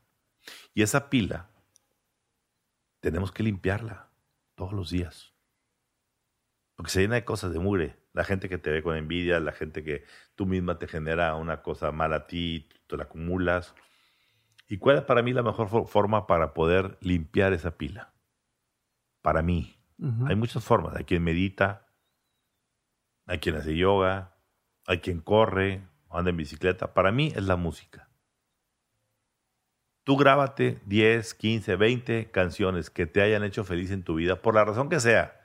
Y 0.76 0.84
esa 0.84 1.10
pila 1.10 1.49
tenemos 2.99 3.32
que 3.32 3.41
limpiarla 3.41 4.10
todos 4.53 4.74
los 4.74 4.91
días. 4.91 5.34
Porque 6.76 6.91
se 6.91 7.02
llena 7.02 7.15
de 7.15 7.26
cosas 7.26 7.52
de 7.52 7.57
mugre. 7.57 7.98
La 8.14 8.24
gente 8.24 8.48
que 8.48 8.60
te 8.60 8.70
ve 8.70 8.84
con 8.84 8.95
envidia, 8.95 9.40
la 9.40 9.53
gente 9.53 9.84
que 9.84 10.03
tú 10.36 10.45
misma 10.45 10.78
te 10.78 10.88
genera 10.88 11.34
una 11.34 11.64
cosa 11.64 11.91
mala 11.91 12.18
a 12.18 12.28
ti, 12.28 12.70
te 12.86 12.95
la 12.95 13.06
acumulas. 13.06 13.74
¿Y 14.68 14.78
cuál 14.78 14.98
es 14.98 15.03
para 15.03 15.24
mí 15.24 15.34
la 15.34 15.41
mejor 15.41 15.88
forma 15.88 16.28
para 16.28 16.53
poder 16.53 16.99
limpiar 17.02 17.53
esa 17.53 17.76
pila? 17.76 18.12
Para 19.24 19.41
mí. 19.41 19.80
Hay 20.28 20.36
muchas 20.36 20.64
formas. 20.64 20.95
Hay 20.95 21.06
quien 21.06 21.24
medita, 21.24 21.88
hay 23.26 23.40
quien 23.40 23.56
hace 23.56 23.76
yoga, 23.76 24.36
hay 24.86 25.00
quien 25.00 25.22
corre, 25.22 25.82
anda 26.12 26.30
en 26.30 26.38
bicicleta. 26.38 26.94
Para 26.94 27.12
mí 27.12 27.32
es 27.34 27.44
la 27.44 27.56
música. 27.56 28.10
Tú 30.04 30.18
grábate 30.18 30.82
10, 30.86 31.34
15, 31.34 31.78
20 31.78 32.32
canciones 32.32 32.90
que 32.90 33.06
te 33.06 33.22
hayan 33.22 33.45
hecho 33.45 33.64
feliz 33.64 33.91
en 33.91 34.04
tu 34.04 34.16
vida, 34.16 34.41
por 34.41 34.54
la 34.56 34.66
razón 34.66 34.90
que 34.90 35.00
sea. 35.00 35.40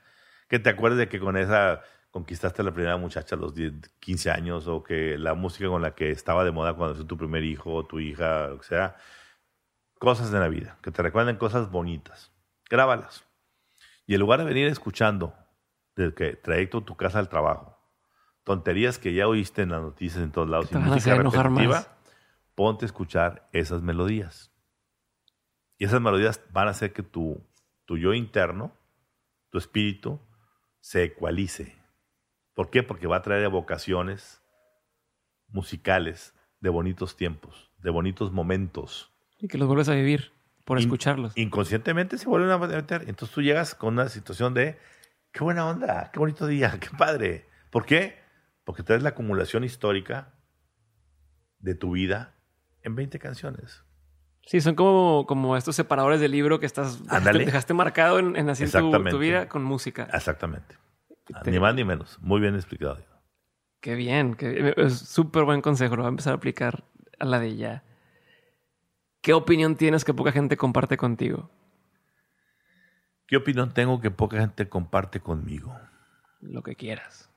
Que 0.49 0.59
te 0.59 0.69
acuerdes 0.69 0.99
de 0.99 1.07
que 1.07 1.21
con 1.21 1.37
esa 1.37 1.81
conquistaste 2.11 2.61
a 2.61 2.65
la 2.65 2.73
primera 2.73 2.97
muchacha 2.97 3.35
a 3.35 3.39
los 3.39 3.55
10, 3.55 3.73
15 3.99 4.31
años, 4.31 4.67
o 4.67 4.83
que 4.83 5.17
la 5.17 5.35
música 5.35 5.69
con 5.69 5.81
la 5.81 5.95
que 5.95 6.11
estaba 6.11 6.43
de 6.43 6.51
moda 6.51 6.73
cuando 6.73 6.95
fue 6.95 7.05
tu 7.05 7.17
primer 7.17 7.45
hijo 7.45 7.73
o 7.73 7.85
tu 7.85 7.99
hija, 8.01 8.49
o 8.51 8.61
sea, 8.61 8.97
cosas 9.99 10.31
de 10.31 10.39
la 10.39 10.49
vida, 10.49 10.77
que 10.81 10.91
te 10.91 11.01
recuerden 11.01 11.37
cosas 11.37 11.71
bonitas. 11.71 12.33
Grábalas. 12.69 13.28
Y 14.09 14.15
en 14.15 14.21
lugar 14.21 14.39
de 14.39 14.45
venir 14.45 14.65
escuchando 14.65 15.35
del 15.95 16.15
que 16.15 16.33
trayecto 16.33 16.81
tu 16.81 16.95
casa 16.95 17.19
al 17.19 17.29
trabajo, 17.29 17.77
tonterías 18.43 18.97
que 18.97 19.13
ya 19.13 19.27
oíste 19.27 19.61
en 19.61 19.69
las 19.69 19.83
noticias 19.83 20.23
en 20.23 20.31
todos 20.31 20.49
lados, 20.49 20.71
y 20.71 20.77
música 20.77 21.13
repetitiva, 21.13 21.85
ponte 22.55 22.85
a 22.85 22.87
escuchar 22.87 23.47
esas 23.53 23.83
melodías. 23.83 24.51
Y 25.77 25.85
esas 25.85 26.01
melodías 26.01 26.41
van 26.51 26.69
a 26.69 26.71
hacer 26.71 26.91
que 26.91 27.03
tu, 27.03 27.39
tu 27.85 27.99
yo 27.99 28.15
interno, 28.15 28.71
tu 29.51 29.59
espíritu, 29.59 30.19
se 30.79 31.03
ecualice. 31.03 31.79
¿Por 32.55 32.71
qué? 32.71 32.81
Porque 32.81 33.05
va 33.05 33.17
a 33.17 33.21
traer 33.21 33.43
evocaciones 33.43 34.41
musicales 35.49 36.33
de 36.61 36.69
bonitos 36.69 37.15
tiempos, 37.15 37.71
de 37.77 37.91
bonitos 37.91 38.31
momentos. 38.31 39.13
Y 39.37 39.47
que 39.47 39.59
los 39.59 39.67
vuelves 39.67 39.87
a 39.87 39.93
vivir 39.93 40.33
por 40.69 40.77
escucharlos. 40.77 41.35
Inconscientemente 41.35 42.19
se 42.19 42.29
vuelven 42.29 42.51
a 42.51 42.59
meter. 42.59 43.05
Entonces 43.07 43.33
tú 43.33 43.41
llegas 43.41 43.73
con 43.73 43.95
una 43.95 44.07
situación 44.07 44.53
de, 44.53 44.77
qué 45.31 45.43
buena 45.43 45.65
onda, 45.65 46.11
qué 46.13 46.19
bonito 46.19 46.45
día, 46.45 46.77
qué 46.79 46.95
padre. 46.95 47.47
¿Por 47.71 47.87
qué? 47.87 48.19
Porque 48.65 48.83
traes 48.83 49.01
la 49.01 49.09
acumulación 49.09 49.63
histórica 49.63 50.31
de 51.57 51.73
tu 51.73 51.93
vida 51.93 52.35
en 52.83 52.93
20 52.93 53.17
canciones. 53.17 53.83
Sí, 54.45 54.61
son 54.61 54.75
como, 54.75 55.25
como 55.25 55.57
estos 55.57 55.75
separadores 55.75 56.19
del 56.19 56.33
libro 56.33 56.59
que 56.59 56.67
estás 56.67 57.03
dejaste 57.03 57.73
marcado 57.73 58.19
en, 58.19 58.35
en 58.35 58.47
hacer 58.47 58.69
tu, 58.69 59.17
vida 59.17 59.49
con 59.49 59.63
música. 59.63 60.07
Exactamente. 60.13 60.77
Ni 61.47 61.59
más 61.59 61.73
ni 61.73 61.83
menos. 61.83 62.19
Muy 62.21 62.41
bien 62.41 62.53
explicado. 62.53 62.99
Qué 63.81 63.95
bien, 63.95 64.35
qué, 64.35 64.75
es 64.77 64.99
súper 64.99 65.45
buen 65.45 65.61
consejo. 65.61 65.95
Lo 65.95 66.03
voy 66.03 66.09
a 66.09 66.11
empezar 66.11 66.33
a 66.33 66.35
aplicar 66.35 66.83
a 67.17 67.25
la 67.25 67.39
de 67.39 67.55
ya. 67.55 67.83
¿Qué 69.21 69.33
opinión 69.33 69.75
tienes 69.75 70.05
que 70.05 70.13
poca 70.13 70.31
gente 70.31 70.55
comparte 70.55 70.95
contigo? 70.95 71.49
¿Qué 73.27 73.35
opinión 73.35 73.73
tengo 73.73 73.99
que 73.99 74.11
poca 74.11 74.39
gente 74.39 74.69
comparte 74.69 75.19
conmigo? 75.19 75.77
Lo 76.39 76.63
que 76.63 76.75
quieras. 76.75 77.29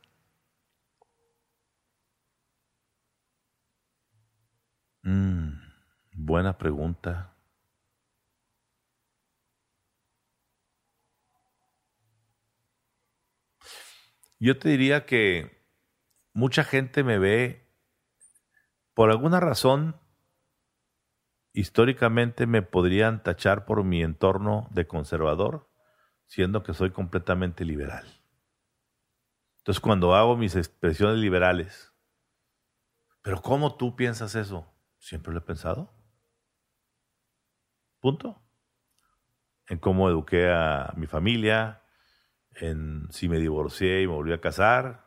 Mm, 5.02 5.54
buena 6.12 6.56
pregunta. 6.56 7.34
Yo 14.38 14.58
te 14.58 14.68
diría 14.68 15.04
que 15.04 15.62
mucha 16.32 16.64
gente 16.64 17.02
me 17.04 17.18
ve, 17.18 17.68
por 18.94 19.10
alguna 19.10 19.40
razón, 19.40 20.01
históricamente 21.52 22.46
me 22.46 22.62
podrían 22.62 23.22
tachar 23.22 23.64
por 23.64 23.84
mi 23.84 24.02
entorno 24.02 24.68
de 24.70 24.86
conservador, 24.86 25.70
siendo 26.26 26.62
que 26.62 26.74
soy 26.74 26.90
completamente 26.90 27.64
liberal. 27.64 28.06
Entonces 29.58 29.80
cuando 29.80 30.14
hago 30.14 30.36
mis 30.36 30.56
expresiones 30.56 31.18
liberales, 31.18 31.92
pero 33.22 33.40
¿cómo 33.40 33.76
tú 33.76 33.94
piensas 33.94 34.34
eso? 34.34 34.66
Siempre 34.98 35.32
lo 35.32 35.38
he 35.38 35.42
pensado. 35.42 35.92
Punto. 38.00 38.42
En 39.68 39.78
cómo 39.78 40.08
eduqué 40.08 40.50
a 40.50 40.92
mi 40.96 41.06
familia, 41.06 41.82
en 42.56 43.06
si 43.10 43.28
me 43.28 43.38
divorcié 43.38 44.02
y 44.02 44.06
me 44.08 44.14
volví 44.14 44.32
a 44.32 44.40
casar, 44.40 45.06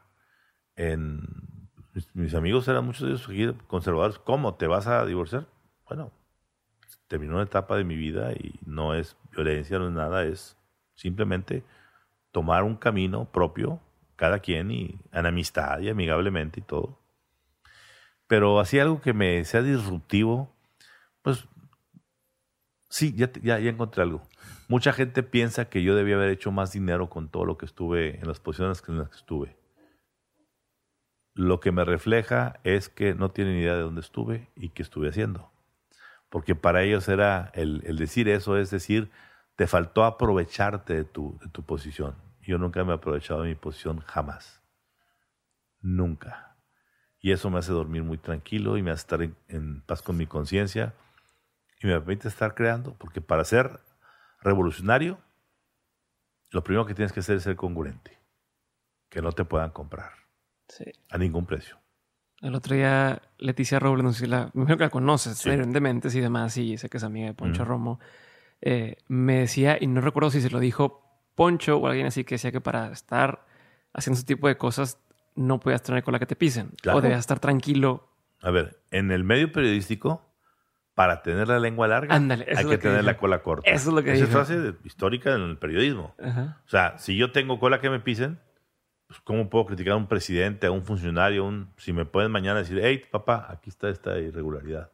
en 0.76 1.22
mis, 2.14 2.34
amigos 2.34 2.68
eran 2.68 2.86
muchos 2.86 3.28
de 3.28 3.34
ellos 3.34 3.56
conservadores. 3.68 4.18
¿Cómo 4.20 4.56
te 4.56 4.68
vas 4.68 4.88
a 4.88 5.06
divorciar? 5.06 5.48
Bueno, 5.86 6.12
terminó 7.08 7.36
una 7.36 7.44
etapa 7.44 7.78
de 7.78 7.84
mi 7.84 7.96
vida 7.96 8.34
y 8.34 8.60
no 8.66 8.94
es 8.94 9.18
violencia, 9.32 9.80
no 9.80 9.88
es 9.88 9.94
nada, 9.94 10.24
es 10.24 10.58
simplemente 10.96 11.64
tomar 12.32 12.64
un 12.64 12.76
camino 12.76 13.32
propio, 13.32 13.80
cada 14.16 14.40
quien, 14.40 14.72
y 14.72 15.00
en 15.12 15.26
amistad 15.26 15.80
y 15.80 15.90
amigablemente 15.90 16.60
y 16.60 16.64
todo. 16.64 17.00
Pero 18.28 18.60
así 18.60 18.80
algo 18.80 19.02
que 19.02 19.14
me 19.14 19.44
sea 19.46 19.62
disruptivo, 19.62 20.54
pues 21.22 21.48
sí, 22.90 23.14
ya, 23.16 23.32
ya, 23.42 23.58
encontré 23.58 24.04
algo. 24.04 24.22
Mucha 24.68 24.94
gente 24.94 25.22
piensa 25.22 25.70
que 25.70 25.84
yo 25.84 25.96
debía 25.96 26.16
haber 26.16 26.30
hecho 26.30 26.52
más 26.52 26.72
dinero 26.72 27.10
con 27.10 27.30
todo 27.30 27.46
lo 27.46 27.58
que 27.58 27.66
estuve, 27.66 28.20
en 28.20 28.28
las 28.28 28.40
posiciones 28.40 28.84
en 28.88 28.98
las 28.98 29.10
que 29.10 29.18
estuve. 29.18 29.58
Lo 31.36 31.60
que 31.60 31.72
me 31.72 31.86
refleja 31.86 32.60
es 32.64 32.90
que 32.90 33.14
no 33.14 33.30
tienen 33.30 33.58
idea 33.58 33.76
de 33.76 33.82
dónde 33.82 34.02
estuve 34.02 34.50
y 34.56 34.70
qué 34.70 34.82
estuve 34.82 35.10
haciendo. 35.10 35.55
Porque 36.36 36.54
para 36.54 36.84
ellos 36.84 37.08
era, 37.08 37.50
el, 37.54 37.96
decir 37.96 38.28
eso 38.28 38.58
es 38.58 38.70
decir, 38.70 39.10
te 39.56 39.68
faltó 39.68 40.04
aprovecharte 40.04 40.94
de 40.94 41.06
tu, 41.06 41.40
de 41.40 41.48
tu 41.48 41.64
posición. 41.64 42.14
Yo 42.42 42.58
nunca 42.58 42.84
me 42.84 42.92
he 42.92 42.96
aprovechado 42.96 43.44
de 43.44 43.48
mi 43.48 43.56
posición, 43.56 44.02
jamás. 44.02 44.62
Nunca. 45.80 46.58
Y 47.22 47.32
eso 47.32 47.50
me 47.50 47.60
hace 47.60 47.72
dormir 47.72 48.04
muy 48.04 48.18
tranquilo 48.18 48.76
y 48.76 48.84
me 48.84 48.92
hace 48.92 49.00
estar 49.00 49.22
en, 49.22 49.82
paz 49.84 50.02
con 50.02 50.18
mi 50.18 50.28
conciencia 50.28 50.94
y 51.82 51.88
me 51.88 51.94
permite 51.94 52.28
estar 52.28 52.54
creando, 52.54 52.96
porque 52.96 53.22
para 53.22 53.46
ser 53.46 53.80
revolucionario, 54.42 55.18
lo 56.52 56.66
primero 56.66 56.86
que 56.86 56.96
tienes 56.96 57.14
que 57.14 57.22
hacer 57.22 57.38
es 57.38 57.44
ser 57.44 57.56
congruente, 57.56 58.20
que 59.08 59.22
no 59.22 59.32
te 59.32 59.46
puedan 59.46 59.72
comprar 59.72 60.12
a 61.10 61.18
ningún 61.18 61.46
precio. 61.46 61.78
El 62.46 62.54
otro 62.54 62.76
día, 62.76 63.24
Leticia 63.40 63.80
Robles, 63.80 64.04
no 64.04 64.14
sé 64.14 64.20
si 64.20 64.28
la, 64.28 64.52
que 64.54 64.76
la 64.76 64.90
conoces, 64.90 65.40
sí. 65.40 65.50
de 65.50 65.82
mentes 65.82 66.14
y 66.14 66.20
demás, 66.20 66.56
y 66.58 66.78
sé 66.78 66.90
que 66.90 66.98
es 66.98 67.04
amiga 67.04 67.26
de 67.26 67.34
Poncho 67.34 67.66
Romo, 67.66 68.00
eh, 68.62 68.98
me 69.08 69.40
decía, 69.40 69.80
y 69.82 69.88
no 69.88 70.00
recuerdo 70.00 70.30
si 70.30 70.42
se 70.42 70.52
lo 70.52 70.60
dijo 70.60 71.02
Poncho 71.34 71.78
o 71.78 71.88
alguien 71.88 72.06
así, 72.06 72.24
que 72.24 72.36
decía 72.36 72.52
que 72.52 72.62
para 72.62 72.92
estar 72.92 73.48
haciendo 73.94 74.18
ese 74.18 74.28
tipo 74.28 74.48
de 74.48 74.58
cosas 74.58 75.00
no 75.34 75.60
puedas 75.60 75.82
tener 75.82 76.04
con 76.04 76.12
la 76.12 76.20
que 76.20 76.28
te 76.28 76.36
pisen. 76.36 76.70
O 76.94 77.02
debes 77.02 77.18
estar 77.18 77.40
tranquilo. 77.40 78.10
A 78.44 78.52
ver, 78.52 78.80
en 78.92 79.12
el 79.12 79.24
medio 79.24 79.52
periodístico 79.52 80.22
para 80.94 81.24
tener 81.24 81.48
la 81.48 81.60
lengua 81.60 81.88
larga 81.88 82.16
Ándale, 82.16 82.46
hay 82.56 82.66
que 82.66 82.78
tener 82.78 83.00
dije. 83.00 83.12
la 83.12 83.18
cola 83.18 83.42
corta. 83.42 83.70
Eso 83.70 83.90
es 83.90 83.96
lo 83.96 84.04
que 84.04 84.14
Esa 84.14 84.24
es 84.24 84.30
dije. 84.30 84.32
frase 84.32 84.74
histórica 84.84 85.34
en 85.34 85.42
el 85.42 85.58
periodismo. 85.58 86.14
Ajá. 86.24 86.62
O 86.64 86.70
sea, 86.70 86.98
si 87.00 87.18
yo 87.18 87.32
tengo 87.32 87.60
cola 87.60 87.82
que 87.82 87.90
me 87.90 88.00
pisen, 88.00 88.40
¿cómo 89.24 89.50
puedo 89.50 89.66
criticar 89.66 89.94
a 89.94 89.98
un 89.98 90.08
presidente, 90.08 90.68
a 90.68 90.72
un 90.72 90.84
funcionario? 90.84 91.46
Un, 91.46 91.72
si 91.78 91.94
me 91.94 92.06
pueden 92.06 92.32
mañana 92.32 92.60
decir, 92.60 92.80
hey, 92.82 93.02
papá, 93.12 93.48
aquí 93.50 93.70
está 93.70 93.90
esta 93.90 94.18
irregularidad, 94.20 94.92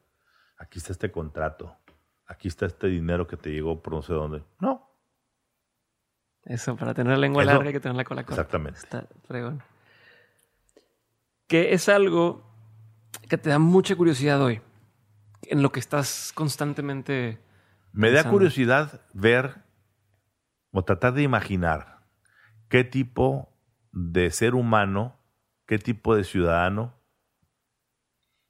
aquí 0.57 0.79
está 0.79 0.91
este 0.93 1.11
contrato, 1.11 1.75
aquí 2.25 2.47
está 2.47 2.65
este 2.65 2.87
dinero 2.87 3.27
que 3.27 3.37
te 3.37 3.51
llegó 3.51 3.81
por 3.81 3.93
no 3.93 4.01
sé 4.01 4.13
dónde. 4.13 4.43
No, 4.59 4.89
Eso, 6.43 6.75
para 6.75 6.93
tener 6.93 7.13
la 7.13 7.19
lengua 7.19 7.43
Eso. 7.43 7.51
larga 7.53 7.67
hay 7.67 7.73
que 7.73 7.79
tener 7.79 7.95
la 7.95 8.03
cola 8.03 8.23
corta. 8.23 8.41
exactamente. 8.41 8.79
Está 8.79 9.05
fregón. 9.27 9.61
Que 11.47 11.73
es 11.73 11.89
algo 11.89 12.43
que 13.29 13.37
te 13.37 13.49
da 13.49 13.59
mucha 13.59 13.95
curiosidad 13.95 14.41
hoy. 14.41 14.61
En 15.43 15.61
lo 15.61 15.71
que 15.71 15.79
estás 15.79 16.31
constantemente. 16.33 17.39
Me 17.91 18.11
da 18.11 18.29
curiosidad 18.29 19.01
ver 19.13 19.55
o 20.71 20.83
tratar 20.83 21.13
de 21.13 21.23
imaginar 21.23 21.99
qué 22.69 22.83
tipo 22.85 23.50
de 23.91 24.31
ser 24.31 24.55
humano, 24.55 25.15
qué 25.65 25.77
tipo 25.77 26.15
de 26.15 26.23
ciudadano, 26.23 26.93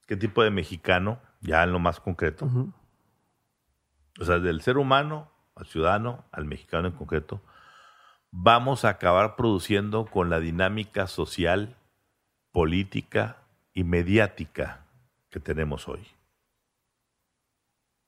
qué 0.07 0.15
tipo 0.17 0.43
de 0.43 0.51
mexicano, 0.51 1.19
ya 1.41 1.63
en 1.63 1.71
lo 1.71 1.79
más 1.79 1.99
concreto, 1.99 2.49
o 4.19 4.25
sea, 4.25 4.39
del 4.39 4.61
ser 4.61 4.77
humano 4.77 5.31
al 5.55 5.65
ciudadano, 5.67 6.25
al 6.31 6.45
mexicano 6.45 6.87
en 6.87 6.93
concreto, 6.93 7.41
vamos 8.31 8.85
a 8.85 8.89
acabar 8.89 9.35
produciendo 9.35 10.05
con 10.05 10.29
la 10.29 10.39
dinámica 10.39 11.07
social, 11.07 11.77
política 12.51 13.37
y 13.73 13.83
mediática 13.83 14.85
que 15.29 15.39
tenemos 15.39 15.87
hoy. 15.87 16.07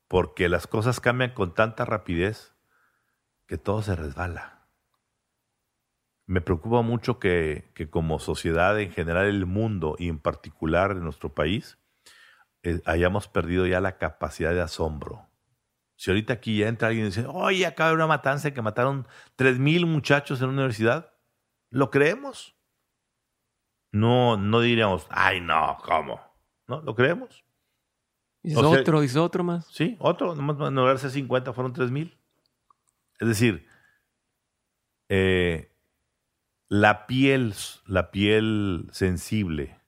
Porque 0.08 0.50
las 0.50 0.68
cosas 0.68 1.00
cambian 1.00 1.34
con 1.34 1.53
tanta 1.53 1.86
rapidez 1.86 2.53
que 3.48 3.58
todo 3.58 3.82
se 3.82 3.95
resbala. 3.95 4.62
Me 6.26 6.42
preocupa 6.42 6.82
mucho 6.82 7.19
que, 7.19 7.72
que 7.76 7.90
como 7.90 8.19
sociedad 8.19 8.80
en 8.80 8.92
general, 8.92 9.26
el 9.27 9.45
mundo 9.45 9.95
y 10.00 10.08
en 10.10 10.19
particular 10.19 10.92
en 10.92 11.03
nuestro 11.03 11.34
país, 11.34 11.77
eh, 12.64 12.82
hayamos 12.85 13.27
perdido 13.27 13.68
ya 13.68 13.82
la 13.82 13.98
capacidad 13.98 14.53
de 14.53 14.61
asombro. 14.61 15.27
Si 15.95 16.10
ahorita 16.11 16.34
aquí 16.34 16.58
ya 16.60 16.68
entra 16.69 16.88
alguien 16.88 17.06
y 17.06 17.10
dice, 17.10 17.26
oye, 17.27 17.66
acaba 17.66 17.88
de 17.90 17.92
haber 17.93 18.06
una 18.06 18.08
matanza 18.08 18.53
que 18.53 18.61
mataron 18.61 19.08
3.000 19.35 19.85
muchachos 19.85 20.40
en 20.42 20.48
una 20.50 20.60
universidad, 20.61 21.14
¿lo 21.69 21.90
creemos? 21.90 22.56
No, 23.92 24.38
no 24.38 24.60
diríamos, 24.61 25.06
ay, 25.10 25.40
no, 25.42 25.77
¿cómo? 25.84 26.19
¿No? 26.68 26.82
¿Lo 26.82 26.95
creemos? 26.95 27.43
O 28.56 28.72
sea- 28.72 28.82
otro, 28.82 29.02
dices 29.02 29.18
otro 29.18 29.43
más. 29.43 29.68
Sí, 29.68 29.95
otro, 30.00 30.35
nomás 30.35 30.58
en 30.68 30.76
lugar 30.76 30.93
de 30.95 31.00
ser 31.02 31.11
50 31.11 31.53
fueron 31.53 31.74
3.000. 31.74 32.18
Es 33.19 33.27
decir, 33.27 33.68
eh, 35.10 35.73
la 36.74 37.06
piel, 37.06 37.53
la 37.85 38.10
piel 38.10 38.90
sensible 38.92 39.80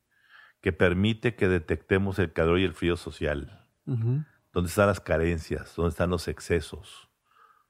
que 0.61 0.71
permite 0.71 1.35
que 1.35 1.47
detectemos 1.47 2.19
el 2.19 2.31
calor 2.31 2.59
y 2.59 2.63
el 2.63 2.75
frío 2.75 2.95
social, 2.95 3.67
Ujú. 3.87 4.23
dónde 4.53 4.69
están 4.69 4.85
las 4.85 4.99
carencias, 4.99 5.75
dónde 5.75 5.89
están 5.89 6.11
los 6.11 6.27
excesos, 6.27 7.09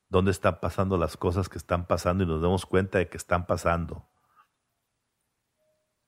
dónde 0.09 0.31
están 0.31 0.59
pasando 0.59 0.97
las 0.97 1.15
cosas 1.15 1.47
que 1.47 1.57
están 1.57 1.87
pasando 1.87 2.25
y 2.25 2.27
nos 2.27 2.41
damos 2.41 2.65
cuenta 2.65 2.97
de 2.97 3.07
que 3.07 3.15
están 3.15 3.47
pasando, 3.47 4.05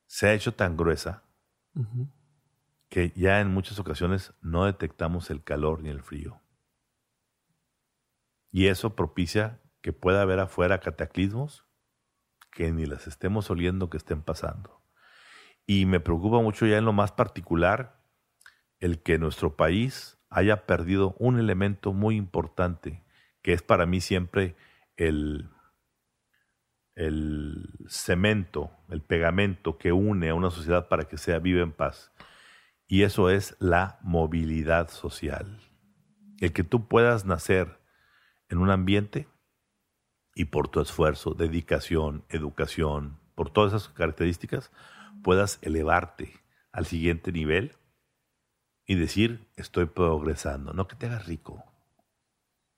se 0.05 0.27
ha 0.27 0.33
hecho 0.33 0.53
tan 0.53 0.75
gruesa 0.75 1.23
que 2.89 3.11
ya 3.15 3.39
en 3.39 3.53
muchas 3.53 3.79
ocasiones 3.79 4.33
no 4.41 4.65
detectamos 4.65 5.29
el 5.29 5.41
calor 5.45 5.81
ni 5.81 5.87
el 5.89 6.01
frío. 6.01 6.41
Y 8.51 8.67
eso 8.67 8.97
propicia 8.97 9.61
que 9.79 9.93
pueda 9.93 10.23
haber 10.23 10.39
afuera 10.41 10.81
cataclismos 10.81 11.66
que 12.51 12.71
ni 12.71 12.85
las 12.85 13.07
estemos 13.07 13.49
oliendo 13.49 13.89
que 13.89 13.97
estén 13.97 14.21
pasando. 14.21 14.81
Y 15.65 15.85
me 15.85 15.99
preocupa 15.99 16.41
mucho 16.41 16.65
ya 16.65 16.77
en 16.77 16.85
lo 16.85 16.93
más 16.93 17.11
particular 17.11 18.01
el 18.79 19.01
que 19.01 19.17
nuestro 19.17 19.55
país 19.55 20.17
haya 20.29 20.65
perdido 20.65 21.15
un 21.19 21.39
elemento 21.39 21.93
muy 21.93 22.15
importante, 22.15 23.03
que 23.41 23.53
es 23.53 23.61
para 23.61 23.85
mí 23.85 24.01
siempre 24.01 24.55
el, 24.95 25.49
el 26.95 27.69
cemento, 27.87 28.71
el 28.89 29.01
pegamento 29.01 29.77
que 29.77 29.91
une 29.91 30.29
a 30.29 30.35
una 30.35 30.49
sociedad 30.49 30.87
para 30.87 31.05
que 31.05 31.17
sea 31.17 31.39
viva 31.39 31.61
en 31.61 31.71
paz. 31.71 32.11
Y 32.87 33.03
eso 33.03 33.29
es 33.29 33.55
la 33.59 33.99
movilidad 34.01 34.89
social. 34.89 35.59
El 36.39 36.53
que 36.53 36.63
tú 36.63 36.87
puedas 36.87 37.25
nacer 37.25 37.79
en 38.49 38.59
un 38.59 38.69
ambiente 38.69 39.27
y 40.39 40.45
por 40.45 40.67
tu 40.67 40.79
esfuerzo, 40.81 41.33
dedicación, 41.33 42.23
educación, 42.29 43.17
por 43.35 43.49
todas 43.49 43.73
esas 43.73 43.89
características, 43.89 44.71
puedas 45.23 45.59
elevarte 45.61 46.33
al 46.71 46.85
siguiente 46.85 47.31
nivel 47.31 47.73
y 48.85 48.95
decir, 48.95 49.47
estoy 49.55 49.85
progresando, 49.85 50.73
no 50.73 50.87
que 50.87 50.95
te 50.95 51.07
hagas 51.07 51.25
rico. 51.25 51.63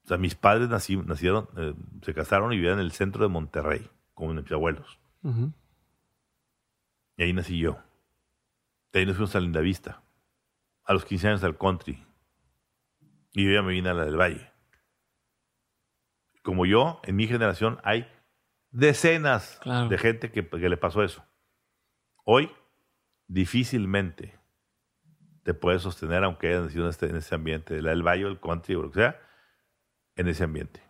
O 0.03 0.07
sea, 0.07 0.17
mis 0.17 0.35
padres 0.35 0.69
nací- 0.69 1.03
nacieron, 1.05 1.47
eh, 1.57 1.73
se 2.01 2.13
casaron 2.13 2.51
y 2.53 2.55
vivían 2.55 2.75
en 2.79 2.85
el 2.85 2.91
centro 2.93 3.23
de 3.23 3.29
Monterrey, 3.29 3.89
como 4.13 4.33
mis 4.33 4.51
abuelos. 4.51 4.97
Y 7.17 7.23
ahí 7.23 7.33
nací 7.33 7.59
yo. 7.59 7.77
De 8.93 8.99
ahí 9.01 9.05
nos 9.05 9.17
fuimos 9.17 9.35
a 9.35 9.39
Lindavista. 9.39 10.01
A 10.85 10.93
los 10.93 11.05
15 11.05 11.27
años 11.27 11.43
al 11.43 11.57
country. 11.57 12.03
Y 13.33 13.45
yo 13.45 13.51
ya 13.51 13.61
me 13.61 13.73
vine 13.73 13.89
a 13.89 13.93
la 13.93 14.05
del 14.05 14.17
Valle. 14.19 14.49
Como 16.41 16.65
yo, 16.65 16.99
en 17.03 17.15
mi 17.15 17.27
generación 17.27 17.79
hay 17.83 18.07
decenas 18.71 19.59
Claro. 19.61 19.89
de 19.89 19.97
gente 19.97 20.31
que, 20.31 20.47
que 20.47 20.69
le 20.69 20.77
pasó 20.77 21.03
eso. 21.03 21.23
Hoy, 22.23 22.51
difícilmente 23.27 24.37
te 25.43 25.53
puedes 25.53 25.81
sostener, 25.81 26.23
aunque 26.23 26.47
hayas 26.49 26.63
nacido 26.65 26.83
en, 26.83 26.89
este, 26.89 27.07
en 27.07 27.15
ese 27.15 27.33
ambiente, 27.33 27.81
del 27.81 28.03
Valle, 28.05 28.27
el 28.27 28.39
country 28.39 28.75
o 28.75 28.83
lo 28.83 28.91
que 28.91 28.99
sea, 28.99 29.19
en 30.15 30.27
ese 30.27 30.43
ambiente. 30.43 30.83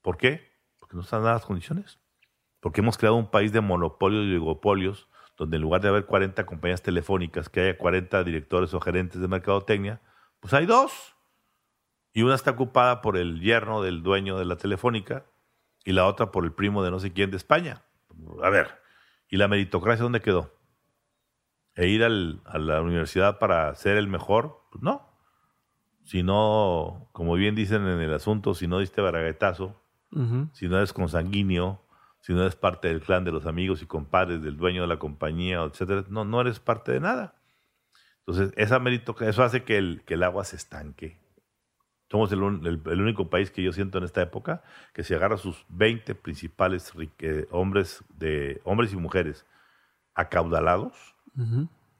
¿Por 0.00 0.16
qué? 0.16 0.50
Porque 0.78 0.96
no 0.96 1.02
están 1.02 1.22
dadas 1.22 1.40
las 1.42 1.46
condiciones. 1.46 1.98
Porque 2.60 2.80
hemos 2.80 2.96
creado 2.96 3.16
un 3.16 3.30
país 3.30 3.52
de 3.52 3.60
monopolios 3.60 4.24
y 4.24 4.30
oligopolios 4.30 5.08
donde 5.36 5.56
en 5.56 5.62
lugar 5.62 5.80
de 5.80 5.88
haber 5.88 6.06
40 6.06 6.46
compañías 6.46 6.82
telefónicas, 6.82 7.48
que 7.48 7.60
haya 7.60 7.78
40 7.78 8.22
directores 8.22 8.72
o 8.74 8.80
gerentes 8.80 9.20
de 9.20 9.28
mercadotecnia, 9.28 10.00
pues 10.40 10.54
hay 10.54 10.66
dos. 10.66 11.16
Y 12.12 12.22
una 12.22 12.34
está 12.34 12.50
ocupada 12.52 13.00
por 13.00 13.16
el 13.16 13.40
yerno 13.40 13.82
del 13.82 14.02
dueño 14.02 14.38
de 14.38 14.44
la 14.44 14.56
telefónica 14.56 15.24
y 15.84 15.92
la 15.92 16.06
otra 16.06 16.30
por 16.30 16.44
el 16.44 16.52
primo 16.52 16.82
de 16.84 16.90
no 16.90 17.00
sé 17.00 17.12
quién 17.12 17.30
de 17.30 17.36
España. 17.38 17.82
A 18.42 18.50
ver, 18.50 18.78
¿y 19.28 19.36
la 19.38 19.48
meritocracia 19.48 20.02
dónde 20.02 20.20
quedó? 20.20 20.52
¿E 21.74 21.88
ir 21.88 22.04
al- 22.04 22.42
a 22.44 22.58
la 22.58 22.82
universidad 22.82 23.38
para 23.38 23.74
ser 23.74 23.96
el 23.96 24.08
mejor? 24.08 24.60
Pues 24.70 24.82
no. 24.82 25.08
Si 26.04 26.22
no, 26.22 27.08
como 27.12 27.34
bien 27.34 27.54
dicen 27.54 27.86
en 27.86 28.00
el 28.00 28.12
asunto, 28.12 28.54
si 28.54 28.66
no 28.66 28.78
diste 28.80 29.00
baraguetazo, 29.00 29.82
Ujú. 30.12 30.48
si 30.52 30.68
no 30.68 30.76
eres 30.76 30.92
consanguíneo, 30.92 31.80
si 32.20 32.34
no 32.34 32.42
eres 32.42 32.56
parte 32.56 32.88
del 32.88 33.00
clan 33.00 33.24
de 33.24 33.32
los 33.32 33.46
amigos 33.46 33.80
y 33.82 33.86
compadres 33.86 34.42
del 34.42 34.56
dueño 34.56 34.82
de 34.82 34.88
la 34.88 34.98
compañía, 34.98 35.62
etcétera, 35.62 36.04
no, 36.08 36.24
no 36.24 36.40
eres 36.42 36.60
parte 36.60 36.92
de 36.92 37.00
nada. 37.00 37.36
Entonces, 38.26 38.52
esa 38.56 38.78
mérito, 38.78 39.16
eso 39.20 39.42
hace 39.42 39.64
que 39.64 39.78
el, 39.78 40.02
que 40.04 40.14
el 40.14 40.22
agua 40.24 40.44
se 40.44 40.56
estanque. 40.56 41.21
Somos 42.12 42.30
el, 42.30 42.42
un- 42.42 42.64
el- 42.66 42.80
el 42.92 43.00
único 43.00 43.28
país 43.30 43.50
que 43.50 43.62
yo 43.62 43.72
siento 43.72 43.96
en 43.98 44.04
esta 44.04 44.20
época 44.22 44.62
que 44.92 45.02
si 45.02 45.14
agarra 45.14 45.36
sus 45.38 45.64
20 45.70 46.14
principales 46.14 46.92
hombres, 47.50 48.04
de, 48.18 48.60
hombres 48.64 48.92
y 48.92 48.96
mujeres 48.96 49.46
acaudalados, 50.14 51.14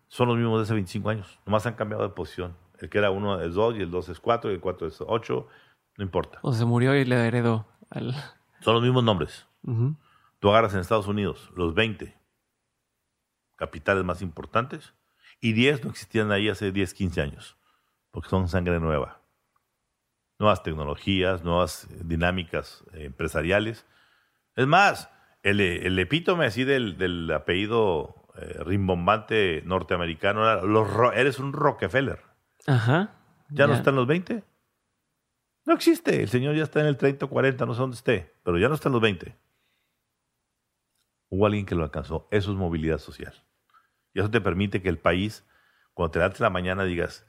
son 0.09 0.29
los 0.29 0.37
mismos 0.37 0.59
de 0.59 0.63
hace 0.65 0.75
25 0.75 1.09
años. 1.09 1.41
Nomás 1.47 1.65
han 1.67 1.73
cambiado 1.75 2.03
de 2.03 2.11
posición. 2.11 2.55
El 2.79 2.91
que 2.91 2.99
era 2.99 3.11
uno 3.11 3.41
es 3.41 3.55
2 3.55 3.77
y 3.77 3.81
el 3.81 3.91
2 3.91 4.11
es 4.11 4.21
4 4.21 4.51
y 4.51 4.55
el 4.55 4.61
4 4.61 4.87
es 4.87 5.01
8. 5.01 5.49
No 5.97 6.05
importa. 6.05 6.39
O 6.43 6.53
se 6.53 6.65
murió 6.67 6.95
y 6.95 7.05
le 7.07 7.17
heredó 7.27 7.67
al. 7.91 8.15
Son 8.61 8.75
los 8.75 8.83
mismos 8.83 9.03
nombres. 9.05 9.47
Ujú. 9.63 9.97
Tú 10.41 10.51
agarras 10.51 10.75
en 10.75 10.81
Estados 10.81 11.07
Unidos 11.07 11.51
los 11.57 11.73
20 11.75 12.15
capitales 13.57 14.05
más 14.05 14.21
importantes 14.21 14.93
y 15.41 15.53
10 15.55 15.85
no 15.85 15.91
existían 15.91 16.31
ahí 16.33 16.49
hace 16.51 16.71
10, 16.73 16.93
15 16.95 17.21
años, 17.23 17.57
porque 18.11 18.29
son 18.29 18.49
sangre 18.49 18.79
nueva. 18.81 19.22
Nuevas 20.43 20.65
tecnologías, 20.65 21.45
nuevas 21.45 21.87
dinámicas 22.05 22.83
eh, 22.95 23.05
empresariales. 23.05 23.87
Es 24.57 24.67
más, 24.67 25.09
el, 25.45 25.61
el 25.61 25.97
epítome 26.01 26.47
así 26.47 26.65
del, 26.65 26.99
del 26.99 27.31
apellido 27.31 28.23
eh, 28.37 28.57
rimbombante 28.65 29.63
norteamericano 29.65 30.43
era, 30.43 30.63
los 30.63 30.89
eres 31.15 31.39
un 31.39 31.53
Rockefeller. 31.53 32.25
Ajá. 32.67 33.15
¿Ya, 33.51 33.69
no 33.69 33.75
están 33.75 33.95
los 33.95 34.09
20? 34.09 34.43
No 35.65 35.75
existe. 35.75 36.23
El 36.23 36.29
señor 36.29 36.57
ya 36.57 36.65
está 36.65 36.81
en 36.81 36.87
el 36.87 36.97
30 36.97 37.27
o 37.27 37.29
40, 37.29 37.65
no 37.65 37.75
sé 37.75 37.81
dónde 37.81 37.97
esté, 37.97 38.35
pero 38.43 38.59
ya 38.59 38.69
no 38.69 38.75
están 38.75 38.91
los 38.91 39.01
20. 39.01 39.37
Hubo 41.29 41.47
alguien 41.47 41.67
que 41.67 41.77
lo 41.77 41.85
alcanzó. 41.85 42.27
Eso 42.33 42.51
es 42.51 42.57
movilidad 42.57 42.99
social. 42.99 43.35
Y 44.13 44.19
eso 44.19 44.29
te 44.29 44.41
permite 44.41 44.83
que 44.83 44.89
el 44.89 44.99
país, 44.99 45.47
cuando 45.95 46.11
te 46.11 46.19
levantes 46.19 46.41
la 46.41 46.51
mañana, 46.51 46.83
digas, 46.83 47.27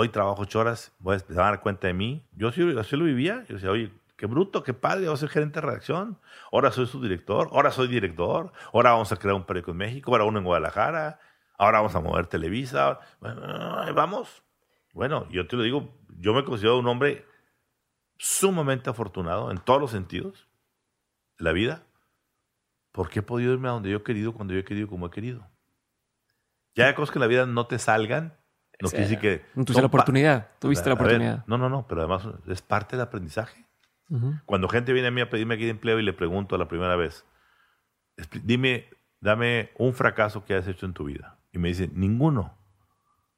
Hoy 0.00 0.10
trabajo 0.10 0.42
ocho 0.42 0.60
horas, 0.60 0.94
voy 1.00 1.16
a, 1.16 1.32
dar 1.32 1.60
cuenta 1.60 1.88
de 1.88 1.92
mí. 1.92 2.24
Yo 2.30 2.52
sí, 2.52 2.62
lo 2.62 3.04
vivía. 3.04 3.44
Yo 3.48 3.56
decía, 3.56 3.72
oye, 3.72 3.92
qué 4.16 4.26
bruto, 4.26 4.62
qué 4.62 4.72
padre, 4.72 5.06
voy 5.06 5.14
a 5.14 5.16
ser 5.16 5.28
gerente 5.28 5.60
de 5.60 5.66
redacción. 5.66 6.20
Ahora 6.52 6.70
soy 6.70 6.86
su 6.86 7.02
director, 7.02 7.48
ahora 7.50 7.72
soy 7.72 7.88
director, 7.88 8.52
ahora 8.72 8.92
vamos 8.92 9.10
a 9.10 9.16
crear 9.16 9.34
un 9.34 9.42
periódico 9.42 9.72
en 9.72 9.78
México, 9.78 10.12
ahora 10.12 10.22
uno 10.22 10.38
en 10.38 10.44
Guadalajara, 10.44 11.18
ahora 11.58 11.78
vamos 11.78 11.96
a 11.96 12.00
mover 12.00 12.28
Televisa. 12.28 13.00
Bueno, 13.18 13.42
ahí 13.80 13.92
vamos. 13.92 14.44
Bueno, 14.92 15.28
yo 15.30 15.48
te 15.48 15.56
lo 15.56 15.64
digo, 15.64 15.92
yo 16.20 16.32
me 16.32 16.44
considero 16.44 16.78
un 16.78 16.86
hombre 16.86 17.26
sumamente 18.18 18.90
afortunado 18.90 19.50
en 19.50 19.58
todos 19.58 19.80
los 19.80 19.90
sentidos 19.90 20.46
la 21.38 21.50
vida, 21.50 21.82
porque 22.92 23.18
he 23.18 23.22
podido 23.22 23.52
irme 23.52 23.66
a 23.66 23.72
donde 23.72 23.90
yo 23.90 23.96
he 23.96 24.02
querido, 24.04 24.32
cuando 24.32 24.54
yo 24.54 24.60
he 24.60 24.64
querido, 24.64 24.86
como 24.86 25.08
he 25.08 25.10
querido. 25.10 25.50
Ya 26.76 26.86
hay 26.86 26.94
cosas 26.94 27.10
que 27.10 27.18
en 27.18 27.22
la 27.22 27.26
vida 27.26 27.46
no 27.46 27.66
te 27.66 27.80
salgan, 27.80 28.37
no 28.80 28.88
Sí. 28.88 28.96
quiere 28.96 29.08
decir 29.08 29.18
que... 29.18 29.44
Tuviste 29.54 29.80
la 29.80 29.86
oportunidad. 29.86 30.48
Tuviste 30.58 30.88
la 30.88 30.92
a 30.94 30.98
ver, 30.98 31.04
oportunidad. 31.06 31.44
no, 31.46 31.58
no, 31.58 31.68
no, 31.68 31.86
pero 31.88 32.00
además 32.02 32.26
es 32.46 32.62
parte 32.62 32.96
del 32.96 33.04
aprendizaje. 33.04 33.64
Cuando 34.46 34.68
gente 34.68 34.92
viene 34.94 35.08
a 35.08 35.10
mí 35.10 35.20
a 35.20 35.28
pedirme 35.28 35.54
aquí 35.56 35.64
de 35.64 35.70
empleo 35.70 35.98
y 35.98 36.02
le 36.02 36.14
pregunto 36.14 36.56
la 36.56 36.66
primera 36.66 36.96
vez, 36.96 37.26
"Expli- 38.16 38.40
dime, 38.42 38.88
dame 39.20 39.70
un 39.76 39.92
fracaso 39.92 40.44
que 40.46 40.54
has 40.54 40.66
hecho 40.66 40.86
en 40.86 40.94
tu 40.94 41.04
vida. 41.04 41.38
Y 41.52 41.58
me 41.58 41.68
dice, 41.68 41.90
ninguno. 41.92 42.56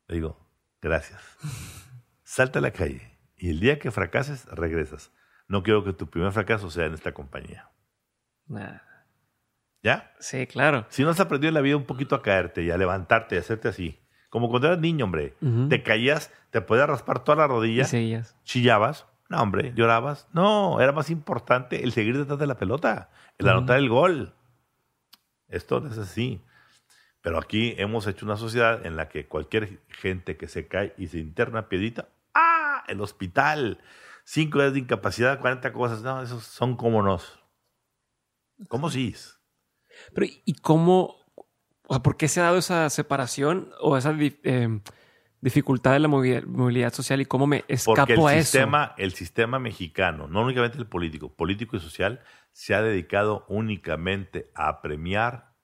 Le 0.06 0.14
digo, 0.16 0.38
gracias. 0.80 1.20
Salta 2.22 2.60
a 2.60 2.62
la 2.62 2.70
calle 2.70 3.18
y 3.36 3.50
el 3.50 3.58
día 3.58 3.78
que 3.80 3.90
fracases, 3.90 4.46
regresas. 4.46 5.10
No 5.48 5.64
quiero 5.64 5.82
que 5.82 5.92
tu 5.92 6.08
primer 6.08 6.30
fracaso 6.30 6.70
sea 6.70 6.86
en 6.86 6.94
esta 6.94 7.12
compañía. 7.12 7.68
Nah. 8.46 8.78
¿Ya? 9.82 10.12
Sí, 10.20 10.46
claro. 10.46 10.86
Si 10.90 11.02
no 11.02 11.10
has 11.10 11.18
aprendido 11.20 11.48
en 11.48 11.54
la 11.54 11.60
vida 11.62 11.76
un 11.76 11.86
poquito 11.86 12.14
a 12.14 12.22
caerte 12.22 12.62
y 12.62 12.70
a 12.70 12.76
levantarte 12.76 13.34
y 13.34 13.38
a 13.38 13.40
hacerte 13.40 13.66
así, 13.68 13.98
como 14.30 14.48
cuando 14.48 14.68
eras 14.68 14.80
niño, 14.80 15.04
hombre, 15.04 15.34
te 15.68 15.82
caías, 15.82 16.32
te 16.50 16.60
podías 16.60 16.88
raspar 16.88 17.22
toda 17.22 17.36
la 17.36 17.46
rodilla, 17.46 17.84
seguías. 17.84 18.36
chillabas, 18.44 19.06
no, 19.28 19.42
hombre, 19.42 19.72
llorabas. 19.76 20.28
No, 20.32 20.80
era 20.80 20.92
más 20.92 21.10
importante 21.10 21.84
el 21.84 21.92
seguir 21.92 22.16
detrás 22.16 22.38
de 22.38 22.46
la 22.46 22.56
pelota, 22.56 23.10
el 23.38 23.48
anotar 23.48 23.78
el 23.78 23.88
gol. 23.88 24.32
Esto 25.48 25.86
es 25.86 25.98
así. 25.98 26.40
Pero 27.22 27.38
aquí 27.38 27.74
hemos 27.76 28.06
hecho 28.06 28.24
una 28.24 28.36
sociedad 28.36 28.86
en 28.86 28.96
la 28.96 29.08
que 29.08 29.26
cualquier 29.26 29.82
gente 29.88 30.36
que 30.36 30.48
se 30.48 30.66
cae 30.66 30.94
y 30.96 31.08
se 31.08 31.18
interna 31.18 31.68
piedita, 31.68 32.08
¡ah! 32.34 32.82
El 32.88 33.00
hospital. 33.00 33.78
Cinco 34.24 34.60
días 34.60 34.72
de 34.72 34.78
incapacidad, 34.80 35.38
40 35.38 35.72
cosas. 35.72 36.02
No, 36.02 36.22
esos 36.22 36.44
son 36.44 36.76
como 36.76 37.02
nos. 37.02 37.38
¿Cómo 38.68 38.90
sí? 38.90 39.14
Pero, 40.14 40.26
¿y 40.44 40.54
cómo? 40.54 41.19
O 41.90 41.94
sea, 41.94 42.04
¿por 42.04 42.16
qué 42.16 42.28
se 42.28 42.38
ha 42.38 42.44
dado 42.44 42.58
esa 42.58 42.88
separación 42.88 43.72
o 43.80 43.96
esa 43.96 44.14
eh, 44.16 44.80
dificultad 45.40 45.90
de 45.94 45.98
la 45.98 46.06
movi- 46.06 46.46
movilidad 46.46 46.92
social 46.92 47.20
y 47.20 47.26
cómo 47.26 47.48
me 47.48 47.64
escapo 47.66 47.96
Porque 47.96 48.12
el 48.12 48.20
a 48.20 48.42
sistema, 48.44 48.94
el 48.96 49.10
sistema 49.12 49.58
mexicano, 49.58 50.28
no 50.28 50.42
únicamente 50.42 50.78
el 50.78 50.86
político, 50.86 51.34
político 51.34 51.76
y 51.76 51.80
social, 51.80 52.22
se 52.52 52.76
ha 52.76 52.82
dedicado 52.82 53.44
únicamente 53.48 54.52
a 54.54 54.82
premiar 54.82 55.56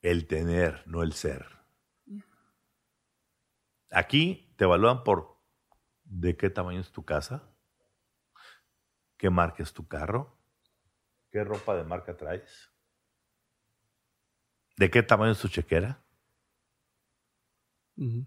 el 0.00 0.28
tener, 0.28 0.84
no 0.86 1.02
el 1.02 1.12
ser. 1.12 1.44
Aquí 3.90 4.54
te 4.56 4.62
evalúan 4.62 5.02
por 5.02 5.42
de 6.04 6.36
qué 6.36 6.50
tamaño 6.50 6.78
es 6.78 6.92
tu 6.92 7.04
casa, 7.04 7.50
qué 9.16 9.28
marca 9.28 9.64
es 9.64 9.72
tu 9.72 9.88
carro, 9.88 10.38
qué 11.32 11.42
ropa 11.42 11.74
de 11.74 11.82
marca 11.82 12.16
traes, 12.16 12.70
de 14.76 14.90
qué 14.90 15.02
tamaño 15.02 15.32
es 15.32 15.40
tu 15.40 15.48
chequera. 15.48 16.02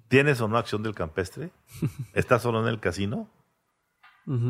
¿Tienes 0.07 0.41
o 0.41 0.47
no 0.47 0.57
acción 0.57 0.81
del 0.81 0.95
campestre? 0.95 1.51
¿Estás 2.13 2.41
solo 2.41 2.61
en 2.61 2.67
el 2.67 2.79
casino? 2.79 3.29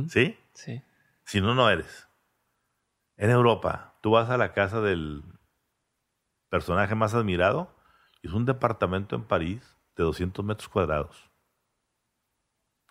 ¿Sí? 0.10 0.38
Sí. 0.54 0.82
Si 1.26 1.42
no, 1.42 1.56
no 1.56 1.70
eres. 1.70 2.08
En 3.18 3.30
Europa, 3.30 3.98
tú 4.02 4.12
vas 4.12 4.30
a 4.30 4.38
la 4.38 4.54
casa 4.54 4.80
del 4.82 5.24
personaje 6.50 6.96
más 6.96 7.14
admirado 7.14 7.76
y 8.22 8.28
es 8.28 8.34
un 8.34 8.46
departamento 8.46 9.16
en 9.16 9.26
París 9.26 9.76
de 9.96 10.04
200 10.04 10.44
metros 10.46 10.70
cuadrados 10.70 11.30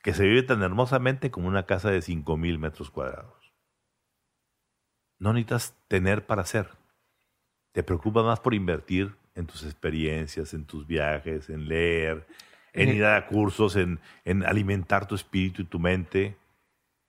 que 0.02 0.14
se 0.14 0.24
vive 0.24 0.42
tan 0.42 0.62
hermosamente 0.62 1.30
como 1.30 1.48
una 1.48 1.66
casa 1.66 1.90
de 1.90 2.02
5000 2.02 2.58
metros 2.58 2.90
cuadrados. 2.90 3.52
No 5.18 5.32
necesitas 5.32 5.76
tener 5.88 6.26
para 6.26 6.40
hacer. 6.40 6.77
Te 7.72 7.82
preocupas 7.82 8.24
más 8.24 8.40
por 8.40 8.54
invertir 8.54 9.14
en 9.34 9.46
tus 9.46 9.64
experiencias, 9.64 10.54
en 10.54 10.64
tus 10.64 10.86
viajes, 10.86 11.48
en 11.48 11.68
leer, 11.68 12.26
en 12.72 12.88
ir 12.88 13.04
a 13.04 13.26
cursos, 13.26 13.76
en, 13.76 14.00
en 14.24 14.44
alimentar 14.44 15.06
tu 15.06 15.14
espíritu 15.14 15.62
y 15.62 15.66
tu 15.66 15.78
mente, 15.78 16.36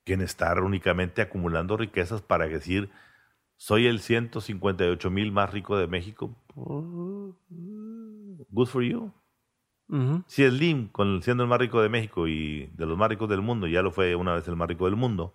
que 0.05 0.13
en 0.13 0.21
estar 0.21 0.61
únicamente 0.61 1.21
acumulando 1.21 1.77
riquezas 1.77 2.21
para 2.21 2.47
decir, 2.47 2.89
soy 3.57 3.88
el 3.88 3.99
158 3.99 5.09
mil 5.09 5.31
más 5.31 5.51
rico 5.51 5.77
de 5.77 5.88
México. 5.88 6.35
Good 8.49 8.67
for 8.67 8.83
you. 8.83 9.11
Si 10.27 10.47
Slim, 10.47 10.88
con, 10.89 11.21
siendo 11.23 11.43
el 11.43 11.49
más 11.49 11.59
rico 11.59 11.81
de 11.81 11.89
México 11.89 12.27
y 12.27 12.67
de 12.67 12.85
los 12.85 12.97
más 12.97 13.09
ricos 13.09 13.27
del 13.27 13.41
mundo, 13.41 13.67
ya 13.67 13.81
lo 13.81 13.91
fue 13.91 14.15
una 14.15 14.33
vez 14.33 14.47
el 14.47 14.55
más 14.55 14.67
rico 14.67 14.85
del 14.85 14.95
mundo, 14.95 15.33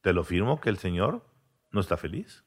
te 0.00 0.12
lo 0.12 0.24
firmo 0.24 0.60
que 0.60 0.68
el 0.68 0.78
señor 0.78 1.24
no 1.70 1.80
está 1.80 1.96
feliz. 1.96 2.45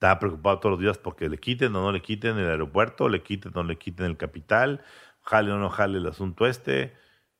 Está 0.00 0.18
preocupado 0.18 0.60
todos 0.60 0.70
los 0.72 0.80
días 0.80 0.96
porque 0.96 1.28
le 1.28 1.36
quiten 1.36 1.76
o 1.76 1.82
no 1.82 1.92
le 1.92 2.00
quiten 2.00 2.38
el 2.38 2.48
aeropuerto, 2.48 3.10
le 3.10 3.22
quiten 3.22 3.52
o 3.54 3.62
no 3.62 3.68
le 3.68 3.76
quiten 3.76 4.06
el 4.06 4.16
capital, 4.16 4.80
jale 5.20 5.52
o 5.52 5.58
no 5.58 5.68
jale 5.68 5.98
el 5.98 6.06
asunto 6.06 6.46
este, 6.46 6.94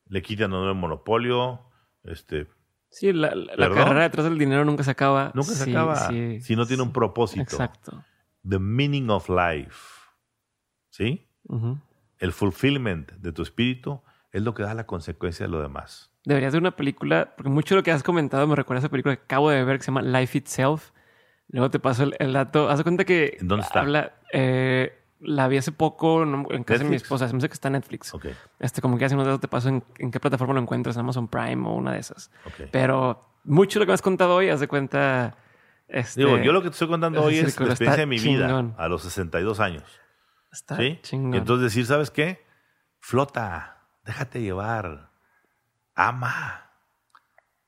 le 0.05 0.21
quiten 0.21 0.53
o 0.53 0.63
no 0.63 0.69
el 0.69 0.75
monopolio, 0.77 1.61
este, 2.03 2.45
Sí, 2.91 3.13
la, 3.13 3.33
la- 3.33 3.69
carrera 3.71 4.03
detrás 4.03 4.25
del 4.25 4.37
dinero 4.37 4.63
nunca 4.63 4.83
se 4.83 4.91
acaba. 4.91 5.31
nunca 5.33 5.49
se 5.53 5.63
Sí, 5.65 5.71
acaba 5.71 5.95
sí, 5.95 6.39
si 6.41 6.55
no 6.55 6.67
tiene 6.67 6.83
un 6.83 6.91
propósito. 6.93 7.41
Exacto. 7.41 8.03
The 8.47 8.59
meaning 8.59 9.09
of 9.09 9.27
life. 9.27 9.97
¿Sí? 10.91 11.27
Ujú. 11.45 11.79
El 12.19 12.31
fulfillment 12.31 13.11
de 13.13 13.31
tu 13.31 13.41
espíritu 13.41 14.03
es 14.31 14.43
lo 14.43 14.53
que 14.53 14.61
da 14.61 14.75
la 14.75 14.85
consecuencia 14.85 15.47
de 15.47 15.51
lo 15.51 15.63
demás. 15.63 16.11
Deberías 16.25 16.53
de 16.53 16.59
una 16.59 16.75
película, 16.75 17.33
porque 17.35 17.49
mucho 17.49 17.73
de 17.73 17.79
lo 17.79 17.83
que 17.83 17.91
has 17.91 18.03
comentado 18.03 18.45
me 18.45 18.55
recuerda 18.55 18.77
a 18.77 18.81
esa 18.81 18.89
película 18.89 19.15
que 19.15 19.23
acabo 19.23 19.49
de 19.49 19.63
ver 19.63 19.77
que 19.79 19.83
se 19.85 19.87
llama 19.91 20.03
Life 20.03 20.37
Itself. 20.37 20.91
Luego 21.51 21.69
te 21.69 21.79
paso 21.79 22.03
el, 22.03 22.15
el 22.19 22.33
dato. 22.33 22.69
Haz 22.69 22.77
de 22.79 22.83
cuenta 22.83 23.05
que 23.05 23.37
¿En 23.39 23.47
dónde 23.47 23.65
está? 23.65 23.81
habla. 23.81 24.13
eh, 24.33 24.97
la 25.19 25.47
vi 25.47 25.57
hace 25.57 25.71
poco 25.71 26.25
no, 26.25 26.47
en 26.49 26.63
casa 26.63 26.79
de 26.79 26.85
mi 26.85 26.91
¿Netflix? 26.91 27.03
esposa. 27.03 27.27
Se 27.27 27.33
me 27.33 27.37
hace 27.37 27.47
que 27.49 27.53
está 27.53 27.67
en 27.67 27.73
Netflix. 27.73 28.13
Ok, 28.13 28.25
Este, 28.59 28.81
como 28.81 28.97
que 28.97 29.05
hace 29.05 29.13
unos 29.15 29.27
datos 29.27 29.41
te 29.41 29.47
paso 29.47 29.69
en, 29.69 29.83
en 29.99 30.09
qué 30.11 30.19
plataforma 30.19 30.53
lo 30.55 30.61
encuentras, 30.61 30.95
en 30.95 31.01
Amazon 31.01 31.27
Prime 31.27 31.67
o 31.67 31.73
una 31.73 31.91
de 31.93 31.99
esas. 31.99 32.31
ok. 32.45 32.69
Pero 32.71 33.37
mucho 33.43 33.77
de 33.77 33.81
lo 33.81 33.85
que 33.85 33.91
me 33.91 33.93
has 33.95 34.01
contado 34.01 34.33
hoy, 34.35 34.49
haz 34.49 34.59
de 34.61 34.67
cuenta. 34.67 35.35
Este, 35.87 36.21
Digo, 36.21 36.37
yo 36.37 36.53
lo 36.53 36.61
que 36.61 36.69
te 36.69 36.73
estoy 36.73 36.87
contando 36.87 37.21
hoy 37.21 37.37
es 37.37 37.59
la 37.59 37.65
experiencia 37.67 38.01
de 38.01 38.05
mi 38.07 38.17
vida 38.17 38.73
a 38.77 38.87
los 38.87 39.03
62 39.03 39.59
años. 39.59 39.83
está 40.51 40.77
¿Sí? 40.77 40.99
chingón. 41.03 41.33
Y 41.35 41.37
entonces 41.37 41.65
decir, 41.65 41.85
¿sabes 41.85 42.09
qué? 42.11 42.43
Flota, 42.99 43.87
déjate 44.05 44.41
llevar, 44.41 45.11
ama. 45.95 46.71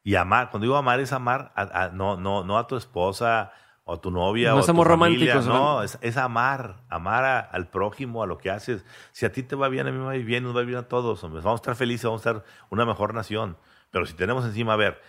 Y 0.04 0.16
amar, 0.16 0.50
cuando 0.50 0.66
digo 0.66 0.76
amar 0.78 1.00
es 1.00 1.14
amar, 1.14 1.52
a- 1.56 1.84
a- 1.84 1.90
no, 1.90 2.18
no, 2.18 2.44
no 2.44 2.58
a 2.58 2.68
tu 2.68 2.76
esposa 2.76 3.52
o 3.86 4.00
tu 4.00 4.12
novia 4.12 4.52
No 4.52 4.58
o 4.58 4.60
es 4.62 4.66
tu 4.68 4.72
familia, 4.74 5.34
romántico, 5.36 5.54
no, 5.60 5.84
es, 5.84 5.98
es 6.02 6.16
amar, 6.18 6.84
amar 6.90 7.26
a- 7.26 7.40
al 7.40 7.68
prójimo, 7.70 8.24
a 8.24 8.28
lo 8.28 8.38
que 8.38 8.50
haces. 8.50 8.86
Si 9.12 9.26
a 9.26 9.32
ti 9.32 9.44
te 9.44 9.56
va 9.56 9.68
bien, 9.70 9.88
a 9.88 9.92
mí 9.92 9.98
me 9.98 10.06
va 10.06 10.14
bien, 10.14 10.44
nos 10.44 10.56
va 10.56 10.62
bien 10.62 10.78
a 10.80 10.88
todos, 10.88 11.24
hombre. 11.24 11.42
vamos 11.42 11.60
a 11.60 11.62
estar 11.64 11.76
felices, 11.76 12.06
vamos 12.06 12.26
a 12.26 12.30
estar 12.32 12.46
una 12.70 12.86
mejor 12.86 13.14
nación. 13.14 13.58
Pero 13.92 14.06
si 14.06 14.14
tenemos 14.14 14.46
encima, 14.46 14.74
a 14.74 14.78
ver, 14.78 15.02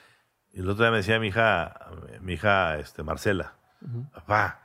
el 0.53 0.69
otro 0.69 0.85
día 0.85 0.91
me 0.91 0.99
decía 0.99 1.19
mi 1.20 1.28
hija, 1.28 1.89
mi 2.20 2.33
hija 2.35 2.78
este, 2.78 3.03
Marcela. 3.03 3.55
Papá, 4.12 4.61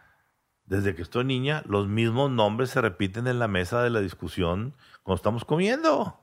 desde 0.65 0.95
que 0.95 1.01
estoy 1.01 1.23
niña, 1.25 1.61
los 1.65 1.87
mismos 1.87 2.31
nombres 2.31 2.69
se 2.71 2.81
repiten 2.81 3.27
en 3.27 3.37
la 3.39 3.47
mesa 3.47 3.81
de 3.83 3.89
la 3.89 3.99
discusión 4.01 4.75
cuando 5.03 5.17
estamos 5.17 5.45
comiendo. 5.45 6.19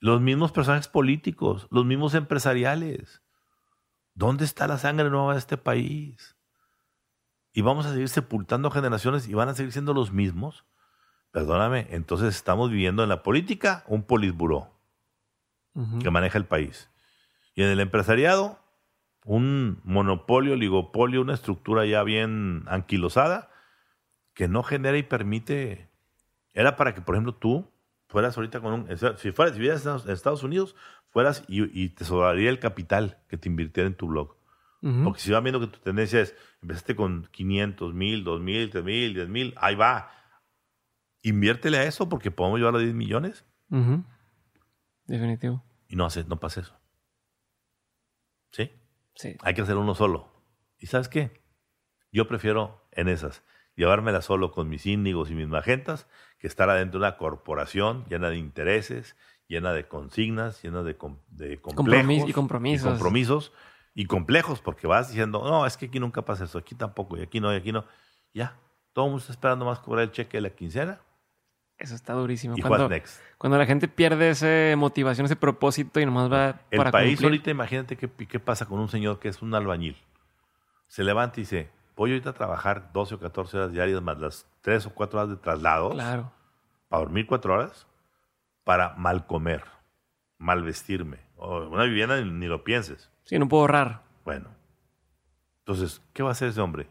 Los 0.00 0.20
mismos 0.20 0.50
personajes 0.52 0.88
políticos, 0.88 1.66
los 1.70 1.84
mismos 1.84 2.14
empresariales. 2.14 3.22
¿Dónde 4.20 4.44
está 4.44 4.66
la 4.66 4.76
sangre 4.76 5.08
nueva 5.08 5.32
de 5.32 5.38
este 5.38 5.56
país? 5.56 6.36
Y 7.54 7.62
vamos 7.62 7.86
a 7.86 7.92
seguir 7.92 8.10
sepultando 8.10 8.70
generaciones 8.70 9.26
y 9.26 9.32
van 9.32 9.48
a 9.48 9.54
seguir 9.54 9.72
siendo 9.72 9.94
los 9.94 10.12
mismos. 10.12 10.66
Perdóname, 11.30 11.86
entonces 11.88 12.36
estamos 12.36 12.68
viviendo 12.68 13.02
en 13.02 13.08
la 13.08 13.22
política 13.22 13.82
un 13.86 14.02
politburó 14.02 14.78
Ujú. 15.72 16.00
que 16.00 16.10
maneja 16.10 16.36
el 16.36 16.44
país. 16.44 16.90
Y 17.54 17.62
en 17.62 17.70
el 17.70 17.80
empresariado, 17.80 18.58
un 19.24 19.80
monopolio, 19.84 20.52
oligopolio, 20.52 21.22
una 21.22 21.32
estructura 21.32 21.86
ya 21.86 22.02
bien 22.02 22.64
anquilosada 22.66 23.48
que 24.34 24.48
no 24.48 24.62
genera 24.62 24.98
y 24.98 25.02
permite. 25.02 25.88
Era 26.52 26.76
para 26.76 26.92
que, 26.92 27.00
por 27.00 27.14
ejemplo, 27.14 27.34
tú 27.34 27.72
fueras 28.06 28.36
ahorita 28.36 28.60
con 28.60 28.74
un. 28.74 28.98
Si 29.16 29.32
fueras, 29.32 29.54
si 29.54 29.60
vivieras 29.60 29.86
en 29.86 30.12
Estados 30.12 30.42
Unidos, 30.42 30.76
fueras 31.10 31.44
y, 31.48 31.62
y 31.78 31.90
te 31.90 32.04
sobraría 32.04 32.50
el 32.50 32.58
capital 32.58 33.18
que 33.28 33.36
te 33.36 33.48
invirtiera 33.48 33.86
en 33.86 33.94
tu 33.94 34.08
blog. 34.08 34.36
Ujú. 34.82 35.04
Porque 35.04 35.20
si 35.20 35.30
van 35.30 35.44
viendo 35.44 35.60
que 35.60 35.66
tu 35.66 35.78
tendencia 35.80 36.20
es, 36.20 36.34
empezaste 36.62 36.96
con 36.96 37.28
500 37.30 37.92
mil, 37.94 38.24
2 38.24 38.40
mil, 38.40 38.70
3 38.70 38.84
mil, 38.84 39.14
10 39.14 39.28
mil, 39.28 39.54
ahí 39.56 39.74
va. 39.74 40.10
Inviértele 41.22 41.78
a 41.78 41.84
eso 41.84 42.08
porque 42.08 42.30
podemos 42.30 42.58
llevar 42.58 42.76
a 42.76 42.78
10 42.78 42.94
millones. 42.94 43.44
Definitivo. 45.04 45.62
y 45.88 45.96
no, 45.96 46.06
hace, 46.06 46.24
no 46.24 46.40
pasa 46.40 46.60
eso. 46.60 46.78
¿Sí? 48.52 48.70
Sí. 49.14 49.36
Hay 49.42 49.54
que 49.54 49.62
hacer 49.62 49.76
uno 49.76 49.94
solo. 49.94 50.32
¿Y 50.78 50.86
sabes 50.86 51.08
qué? 51.08 51.42
Yo 52.10 52.26
prefiero 52.26 52.88
en 52.92 53.08
esas 53.08 53.44
llevármela 53.80 54.20
solo 54.20 54.50
con 54.52 54.68
mis 54.68 54.84
índigos 54.84 55.30
y 55.30 55.34
mis 55.34 55.48
magentas 55.48 56.06
que 56.38 56.46
estar 56.46 56.68
adentro 56.68 57.00
de 57.00 57.06
una 57.06 57.16
corporación 57.16 58.04
llena 58.10 58.28
de 58.28 58.36
intereses, 58.36 59.16
llena 59.50 59.72
de 59.72 59.86
consignas, 59.88 60.62
llena 60.62 60.82
de, 60.84 60.96
com- 60.96 61.18
de 61.28 61.60
complejos 61.60 62.28
y 62.28 62.32
compromisos. 62.32 62.86
y 62.86 62.90
compromisos 62.90 63.52
y 63.94 64.06
complejos 64.06 64.60
porque 64.60 64.86
vas 64.86 65.08
diciendo, 65.08 65.42
no, 65.44 65.66
es 65.66 65.76
que 65.76 65.86
aquí 65.86 65.98
nunca 65.98 66.22
pasa 66.22 66.44
eso, 66.44 66.56
aquí 66.58 66.76
tampoco, 66.76 67.16
y 67.18 67.22
aquí 67.22 67.40
no, 67.40 67.52
y 67.52 67.56
aquí 67.56 67.72
no. 67.72 67.84
Ya, 68.32 68.56
todo 68.92 69.06
el 69.06 69.10
mundo 69.10 69.20
está 69.22 69.32
esperando 69.32 69.64
más 69.64 69.80
cobrar 69.80 70.04
el 70.04 70.12
cheque 70.12 70.36
de 70.36 70.42
la 70.42 70.50
quincena 70.50 71.00
Eso 71.78 71.96
está 71.96 72.12
durísimo. 72.12 72.54
y 72.56 72.62
Cuando, 72.62 72.88
next. 72.88 73.20
cuando 73.38 73.58
la 73.58 73.66
gente 73.66 73.88
pierde 73.88 74.30
esa 74.30 74.76
motivación, 74.76 75.24
ese 75.26 75.34
propósito 75.34 75.98
y 75.98 76.06
nomás 76.06 76.30
va 76.32 76.60
El 76.70 76.78
para 76.78 76.92
país 76.92 77.16
cumplir. 77.16 77.26
ahorita, 77.32 77.50
imagínate 77.50 77.96
qué, 77.96 78.08
qué 78.08 78.38
pasa 78.38 78.66
con 78.66 78.78
un 78.78 78.88
señor 78.88 79.18
que 79.18 79.28
es 79.28 79.42
un 79.42 79.52
albañil. 79.54 79.96
Se 80.86 81.02
levanta 81.02 81.40
y 81.40 81.42
dice, 81.42 81.70
voy 81.96 82.12
ahorita 82.12 82.30
a 82.30 82.34
trabajar 82.34 82.92
12 82.92 83.16
o 83.16 83.18
14 83.18 83.56
horas 83.56 83.72
diarias 83.72 84.00
más 84.00 84.18
las 84.20 84.46
3 84.60 84.86
o 84.86 84.90
4 84.94 85.18
horas 85.18 85.30
de 85.30 85.36
traslado 85.36 85.90
Claro. 85.90 86.30
para 86.88 87.02
dormir 87.02 87.26
4 87.26 87.52
horas 87.52 87.86
para 88.64 88.94
mal 88.94 89.26
comer, 89.26 89.64
mal 90.38 90.62
vestirme. 90.62 91.18
Una 91.36 91.84
vivienda 91.84 92.20
ni, 92.20 92.30
ni 92.30 92.46
lo 92.46 92.64
pienses. 92.64 93.10
Sí, 93.24 93.38
no 93.38 93.48
puedo 93.48 93.62
ahorrar. 93.62 94.02
Bueno. 94.24 94.48
Entonces, 95.60 96.02
¿qué 96.12 96.22
va 96.22 96.30
a 96.30 96.32
hacer 96.32 96.48
ese 96.48 96.60
hombre? 96.60 96.88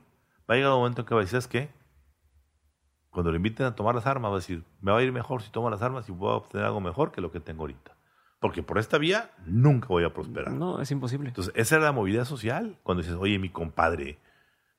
Va 0.50 0.54
a 0.54 0.58
llegar 0.58 0.72
un 0.72 0.80
momento 0.80 1.02
en 1.02 1.08
que 1.08 1.14
va 1.14 1.22
a 1.22 1.24
decir, 1.24 1.42
¿sabes 1.42 1.48
qué? 1.48 1.70
Cuando 3.10 3.32
le 3.32 3.38
inviten 3.38 3.66
a 3.66 3.76
tomar 3.76 3.96
las 3.96 4.06
armas, 4.06 4.32
va 4.32 4.36
a 4.36 4.40
decir, 4.40 4.64
me 4.82 4.92
va 4.92 5.00
a 5.00 5.04
ir 5.04 5.12
mejor 5.12 5.42
si 5.42 5.52
tomo 5.52 5.70
las 5.70 5.82
armas 5.82 6.08
y 6.08 6.12
voy 6.12 6.30
a 6.30 6.36
obtener 6.36 6.66
algo 6.66 6.80
mejor 6.80 7.12
que 7.12 7.22
lo 7.22 7.32
que 7.32 7.40
tengo 7.40 7.64
ahorita. 7.64 7.96
Porque 8.40 8.64
por 8.64 8.78
esta 8.78 8.98
vía 8.98 9.32
nunca 9.46 9.88
voy 9.88 10.06
a 10.06 10.14
prosperar. 10.14 10.54
No, 10.54 10.82
es 10.82 10.90
imposible. 10.92 11.28
Entonces, 11.28 11.54
esa 11.56 11.76
era 11.76 11.86
la 11.86 11.92
movilidad 11.92 12.26
social. 12.26 12.78
Cuando 12.84 13.02
dices, 13.02 13.18
oye, 13.20 13.38
mi 13.38 13.50
compadre, 13.50 14.20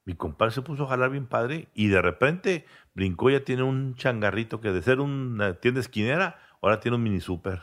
mi 0.07 0.15
compadre 0.15 0.52
se 0.52 0.62
puso 0.62 0.85
a 0.85 0.89
jalar 0.89 1.10
bien 1.10 1.27
padre 1.27 1.69
y 1.75 1.89
de 1.89 2.01
repente 2.01 2.65
brincó, 2.94 3.28
ya 3.28 3.44
tiene 3.44 3.62
un 3.65 3.94
changarrito 3.97 4.60
que 4.60 4.73
de 4.73 4.83
ser 4.83 5.01
una 5.01 5.55
tienda 5.55 5.81
esquinera, 5.81 6.39
ahora 6.60 6.80
tiene 6.80 6.97
un 6.97 7.02
mini 7.02 7.20
super. 7.20 7.60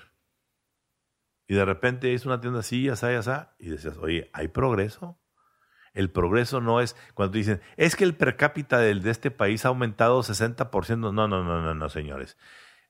Y 1.47 1.55
de 1.55 1.63
repente 1.65 2.11
hizo 2.11 2.27
una 2.29 2.41
tienda 2.41 2.59
así, 2.59 2.89
así, 2.89 3.05
así, 3.07 3.31
y 3.59 3.69
decías, 3.69 3.97
oye, 3.97 4.29
¿hay 4.33 4.49
progreso? 4.49 5.19
El 5.93 6.11
progreso 6.11 6.61
no 6.61 6.81
es 6.81 6.95
cuando 7.13 7.31
te 7.31 7.37
dicen, 7.39 7.61
es 7.75 7.95
que 7.95 8.03
el 8.03 8.15
per 8.15 8.35
cápita 8.35 8.77
del, 8.79 9.01
de 9.01 9.09
este 9.11 9.31
país 9.31 9.65
ha 9.65 9.69
aumentado 9.69 10.21
60%. 10.21 10.97
No, 10.97 11.11
no, 11.11 11.27
no, 11.27 11.43
no, 11.43 11.73
no, 11.73 11.89
señores. 11.89 12.37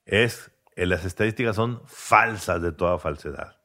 Es, 0.04 0.50
eh, 0.76 0.86
las 0.86 1.04
estadísticas 1.04 1.56
son 1.56 1.82
falsas 1.86 2.60
de 2.60 2.72
toda 2.72 2.98
falsedad. 2.98 3.56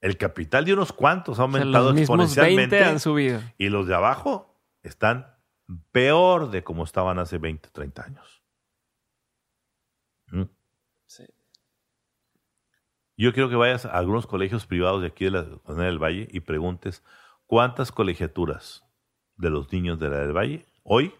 El 0.00 0.16
capital 0.16 0.64
de 0.64 0.72
unos 0.72 0.92
cuantos 0.92 1.38
ha 1.38 1.44
O 1.44 1.50
sea, 1.50 1.60
aumentado 1.60 1.90
los 1.90 2.00
exponencialmente 2.00 2.76
20 2.76 2.84
han 2.84 3.00
subido. 3.00 3.40
y 3.58 3.68
los 3.68 3.86
de 3.86 3.94
abajo 3.94 4.58
están 4.82 5.36
peor 5.92 6.50
de 6.50 6.64
como 6.64 6.84
estaban 6.84 7.18
hace 7.18 7.36
20, 7.36 7.68
30 7.70 8.02
años. 8.04 8.42
¿Mm? 10.28 10.44
Sí. 11.06 11.24
Yo 13.20 13.34
quiero 13.34 13.50
que 13.50 13.56
vayas 13.56 13.84
a 13.84 13.90
algunos 13.90 14.26
colegios 14.26 14.64
privados 14.64 15.02
de 15.02 15.08
aquí 15.08 15.26
de 15.26 15.32
la 15.32 15.44
Colonia 15.44 15.88
del 15.88 16.02
Valle 16.02 16.26
y 16.30 16.40
preguntes 16.40 17.04
cuántas 17.46 17.92
colegiaturas 17.92 18.82
de 19.36 19.50
los 19.50 19.70
niños 19.70 19.98
de 19.98 20.08
la 20.08 20.20
del 20.20 20.32
Valle 20.34 20.64
hoy 20.84 21.12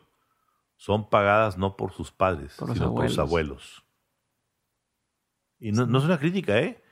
son 0.78 1.10
pagadas 1.10 1.58
no 1.58 1.76
por 1.76 1.92
sus 1.92 2.10
padres, 2.10 2.54
Por 2.56 2.72
sino 2.72 2.94
por 2.94 3.06
sus 3.06 3.18
abuelos. 3.18 3.84
Y 5.58 5.72
no, 5.72 5.84
no 5.84 5.98
es 5.98 6.04
una 6.04 6.18
crítica, 6.18 6.58
¿eh? 6.58 6.82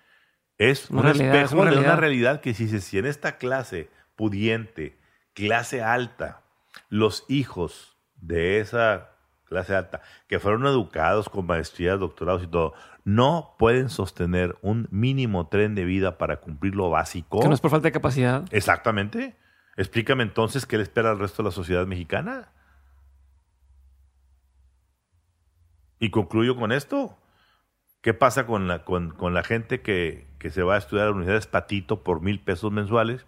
Es 0.58 0.90
Una 0.90 1.00
un 1.00 1.06
realidad, 1.06 1.36
es 1.36 1.52
una 1.52 1.70
de 1.70 1.78
una 1.78 1.96
realidad. 1.96 2.42
que 2.42 2.52
si, 2.52 2.68
si 2.68 2.98
en 2.98 3.06
esta 3.06 3.38
clase 3.38 3.88
pudiente, 4.14 4.98
clase 5.32 5.80
alta, 5.82 6.42
los 6.90 7.24
hijos 7.30 7.96
de 8.16 8.60
esa 8.60 9.17
clase 9.48 9.74
alta, 9.74 10.00
que 10.28 10.38
fueron 10.38 10.66
educados 10.66 11.28
con 11.28 11.46
maestrías, 11.46 11.98
doctorados 11.98 12.42
y 12.42 12.46
todo, 12.46 12.74
no 13.04 13.54
pueden 13.58 13.88
sostener 13.88 14.56
un 14.62 14.86
mínimo 14.90 15.48
tren 15.48 15.74
de 15.74 15.84
vida 15.84 16.18
para 16.18 16.40
cumplir 16.40 16.74
lo 16.74 16.90
básico. 16.90 17.40
Que 17.40 17.48
no 17.48 17.54
es 17.54 17.60
por 17.60 17.70
falta 17.70 17.88
de 17.88 17.92
capacidad. 17.92 18.44
Exactamente. 18.50 19.36
Explícame 19.76 20.22
entonces 20.22 20.66
qué 20.66 20.76
le 20.76 20.82
espera 20.82 21.10
al 21.10 21.18
resto 21.18 21.42
de 21.42 21.48
la 21.48 21.52
sociedad 21.52 21.86
mexicana. 21.86 22.52
Y 25.98 26.10
concluyo 26.10 26.56
con 26.56 26.72
esto. 26.72 27.18
¿Qué 28.00 28.14
pasa 28.14 28.46
con 28.46 28.68
la, 28.68 28.84
con, 28.84 29.10
con 29.10 29.34
la 29.34 29.42
gente 29.42 29.80
que, 29.80 30.28
que 30.38 30.50
se 30.50 30.62
va 30.62 30.76
a 30.76 30.78
estudiar 30.78 31.08
a 31.08 31.10
universidades 31.10 31.48
patito 31.48 32.04
por 32.04 32.20
mil 32.20 32.40
pesos 32.40 32.70
mensuales? 32.70 33.26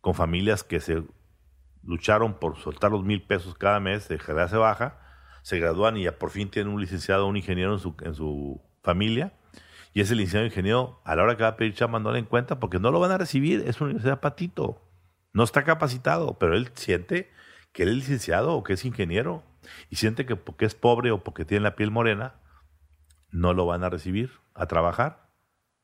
Con 0.00 0.14
familias 0.14 0.64
que 0.64 0.80
se 0.80 1.02
lucharon 1.82 2.34
por 2.34 2.58
soltar 2.58 2.90
los 2.90 3.04
mil 3.04 3.22
pesos 3.22 3.54
cada 3.54 3.80
mes 3.80 4.08
de 4.08 4.18
clase 4.18 4.56
baja, 4.56 4.98
se 5.42 5.58
gradúan 5.58 5.96
y 5.96 6.04
ya 6.04 6.18
por 6.18 6.30
fin 6.30 6.50
tienen 6.50 6.72
un 6.72 6.80
licenciado, 6.80 7.26
un 7.26 7.36
ingeniero 7.36 7.74
en 7.74 7.78
su, 7.78 7.94
en 8.02 8.14
su 8.14 8.60
familia. 8.82 9.32
Y 9.92 10.00
ese 10.00 10.14
licenciado 10.14 10.46
ingeniero, 10.46 11.00
a 11.04 11.16
la 11.16 11.24
hora 11.24 11.36
que 11.36 11.42
va 11.42 11.50
a 11.50 11.56
pedir 11.56 11.74
chamba, 11.74 11.98
no 11.98 12.12
le 12.12 12.20
en 12.20 12.24
cuenta 12.24 12.60
porque 12.60 12.78
no 12.78 12.90
lo 12.90 13.00
van 13.00 13.10
a 13.10 13.18
recibir. 13.18 13.64
Es 13.66 13.80
una 13.80 13.90
universidad 13.90 14.20
patito. 14.20 14.80
No 15.32 15.42
está 15.42 15.64
capacitado, 15.64 16.38
pero 16.38 16.54
él 16.54 16.70
siente 16.74 17.30
que 17.72 17.82
él 17.82 17.90
es 17.90 17.94
licenciado 17.96 18.54
o 18.54 18.62
que 18.62 18.74
es 18.74 18.84
ingeniero. 18.84 19.42
Y 19.88 19.96
siente 19.96 20.26
que 20.26 20.36
porque 20.36 20.64
es 20.64 20.74
pobre 20.74 21.10
o 21.10 21.22
porque 21.22 21.44
tiene 21.44 21.64
la 21.64 21.76
piel 21.76 21.90
morena, 21.90 22.34
no 23.30 23.52
lo 23.52 23.66
van 23.66 23.84
a 23.84 23.90
recibir 23.90 24.30
a 24.54 24.66
trabajar. 24.66 25.30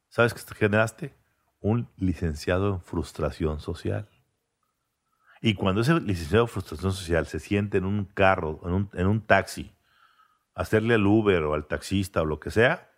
¿Sabes 0.08 0.34
qué 0.34 0.54
generaste? 0.54 1.14
Un 1.60 1.88
licenciado 1.96 2.74
en 2.74 2.80
frustración 2.80 3.60
social. 3.60 4.08
Y 5.40 5.54
cuando 5.54 5.82
ese 5.82 6.00
licenciado 6.00 6.44
en 6.44 6.48
frustración 6.48 6.92
social 6.92 7.26
se 7.26 7.38
siente 7.40 7.78
en 7.78 7.84
un 7.84 8.04
carro, 8.06 8.60
en 8.64 8.72
un, 8.72 8.90
en 8.94 9.06
un 9.06 9.26
taxi, 9.26 9.76
hacerle 10.54 10.94
al 10.94 11.06
Uber 11.06 11.42
o 11.44 11.54
al 11.54 11.66
taxista 11.66 12.22
o 12.22 12.24
lo 12.24 12.40
que 12.40 12.50
sea, 12.50 12.90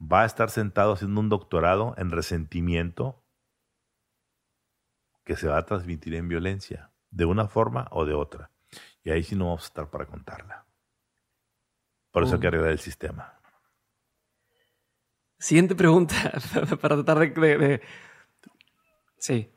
va 0.00 0.22
a 0.22 0.26
estar 0.26 0.50
sentado 0.50 0.92
haciendo 0.92 1.20
un 1.20 1.28
doctorado 1.28 1.94
en 1.96 2.10
resentimiento 2.10 3.24
que 5.24 5.36
se 5.36 5.48
va 5.48 5.58
a 5.58 5.66
transmitir 5.66 6.14
en 6.14 6.28
violencia, 6.28 6.92
de 7.10 7.24
una 7.24 7.48
forma 7.48 7.88
o 7.90 8.04
de 8.04 8.14
otra. 8.14 8.50
Y 9.02 9.10
ahí 9.10 9.22
sí 9.22 9.34
no 9.36 9.46
vamos 9.46 9.62
a 9.64 9.66
estar 9.66 9.90
para 9.90 10.06
contarla. 10.06 10.66
Por 12.10 12.24
eso 12.24 12.34
hay 12.34 12.40
que 12.40 12.46
Oh. 12.46 12.50
arreglar 12.50 12.70
el 12.72 12.78
sistema. 12.78 13.40
Siguiente 15.38 15.74
pregunta 15.74 16.14
para 16.80 16.96
tratar 17.02 17.18
de, 17.18 17.28
de- 17.30 17.58
de- 17.58 17.82
Sí. 19.18 19.52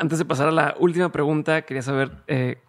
Antes 0.00 0.18
de 0.18 0.24
pasar 0.24 0.48
a 0.48 0.52
la 0.52 0.74
última 0.78 1.12
pregunta, 1.12 1.62
quería 1.62 1.82
saber, 1.82 2.10
eh, 2.26 2.62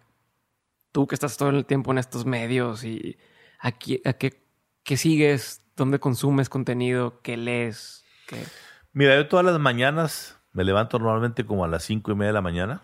tú 0.92 1.06
que 1.06 1.14
estás 1.14 1.38
todo 1.38 1.48
el 1.48 1.64
tiempo 1.64 1.90
en 1.90 1.96
estos 1.98 2.26
medios 2.26 2.84
y 2.84 3.16
a, 3.58 3.70
qui- 3.72 4.02
a 4.04 4.12
qué, 4.12 4.44
qué 4.84 4.98
sigues, 4.98 5.62
dónde 5.74 5.98
consumes 5.98 6.50
contenido, 6.50 7.22
qué 7.22 7.38
lees, 7.38 8.04
qué... 8.26 8.44
Mira, 8.92 9.16
yo 9.16 9.26
todas 9.28 9.46
las 9.46 9.58
mañanas 9.58 10.38
me 10.52 10.62
levanto 10.64 10.98
normalmente 10.98 11.46
como 11.46 11.64
a 11.64 11.68
las 11.68 11.84
cinco 11.84 12.12
y 12.12 12.14
media 12.14 12.28
de 12.28 12.34
la 12.34 12.42
mañana. 12.42 12.82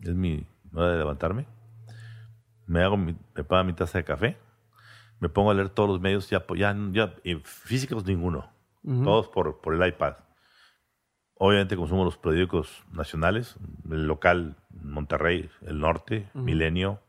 Es 0.00 0.14
mi 0.14 0.46
hora 0.74 0.90
de 0.92 0.98
levantarme. 0.98 1.46
Me 2.66 2.82
hago 2.82 2.98
mi, 2.98 3.16
me 3.34 3.44
pago 3.44 3.64
mi 3.64 3.72
taza 3.72 3.96
de 3.96 4.04
café. 4.04 4.36
Me 5.18 5.30
pongo 5.30 5.50
a 5.50 5.54
leer 5.54 5.70
todos 5.70 5.88
los 5.88 6.00
medios, 6.00 6.28
ya, 6.28 6.44
ya, 6.56 7.14
físicos 7.44 8.04
ninguno. 8.04 8.52
Todos 8.84 9.28
por, 9.28 9.62
por 9.62 9.74
el 9.74 9.88
iPad. 9.88 10.16
Obviamente 11.34 11.76
consumo 11.76 12.04
los 12.04 12.18
periódicos 12.18 12.84
nacionales, 12.92 13.56
el 13.90 14.06
local 14.06 14.56
Monterrey, 14.70 15.50
el 15.62 15.78
norte. 15.80 16.28
Milenio, 16.44 17.00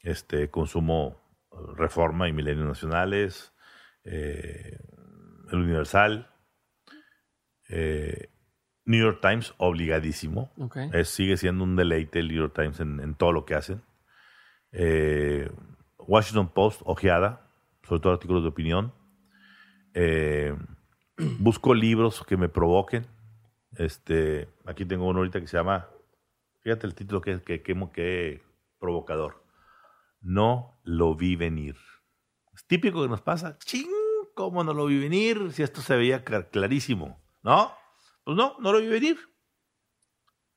este, 0.00 0.50
consumo 0.50 1.20
eh, 1.52 1.56
Reforma 1.76 2.28
y 2.28 2.32
Milenio 2.32 2.64
Nacionales, 2.64 3.52
eh, 4.04 4.78
el 5.50 5.58
Universal, 5.58 6.28
eh, 7.68 8.28
New 8.84 9.00
York 9.00 9.20
Times, 9.22 9.54
obligadísimo. 9.56 10.52
Es- 10.92 11.08
sigue 11.08 11.36
siendo 11.38 11.64
un 11.64 11.76
deleite 11.76 12.18
el 12.18 12.28
New 12.28 12.36
York 12.36 12.52
Times 12.54 12.80
en, 12.80 13.00
en 13.00 13.14
todo 13.14 13.32
lo 13.32 13.44
que 13.46 13.54
hacen. 13.54 13.80
Eh, 14.72 15.50
Washington 15.98 16.48
Post, 16.48 16.82
ojeada, 16.84 17.48
sobre 17.86 18.00
todo 18.02 18.12
artículos 18.12 18.42
de 18.42 18.48
opinión. 18.50 18.92
Busco 21.38 21.74
libros 21.74 22.24
que 22.26 22.36
me 22.36 22.48
provoquen. 22.48 23.06
Este, 23.76 24.48
aquí 24.66 24.84
tengo 24.84 25.06
uno 25.06 25.18
ahorita 25.18 25.40
que 25.40 25.46
se 25.46 25.56
llama, 25.56 25.88
fíjate 26.60 26.86
el 26.86 26.94
título 26.94 27.20
que 27.20 27.42
que, 27.42 27.62
que, 27.62 28.42
provocador. 28.78 29.44
No 30.20 30.78
lo 30.84 31.14
vi 31.14 31.36
venir. 31.36 31.76
Es 32.54 32.64
típico 32.66 33.02
que 33.02 33.08
nos 33.08 33.20
pasa. 33.22 33.58
¡Ching! 33.58 33.90
¿Cómo 34.34 34.64
no 34.64 34.72
lo 34.74 34.86
vi 34.86 34.98
venir? 34.98 35.52
Si 35.52 35.62
esto 35.62 35.80
se 35.80 35.96
veía 35.96 36.24
clar- 36.24 36.50
clarísimo. 36.50 37.20
¿No? 37.42 37.72
Pues 38.24 38.36
no, 38.36 38.56
no 38.58 38.72
lo 38.72 38.80
vi 38.80 38.88
venir. 38.88 39.18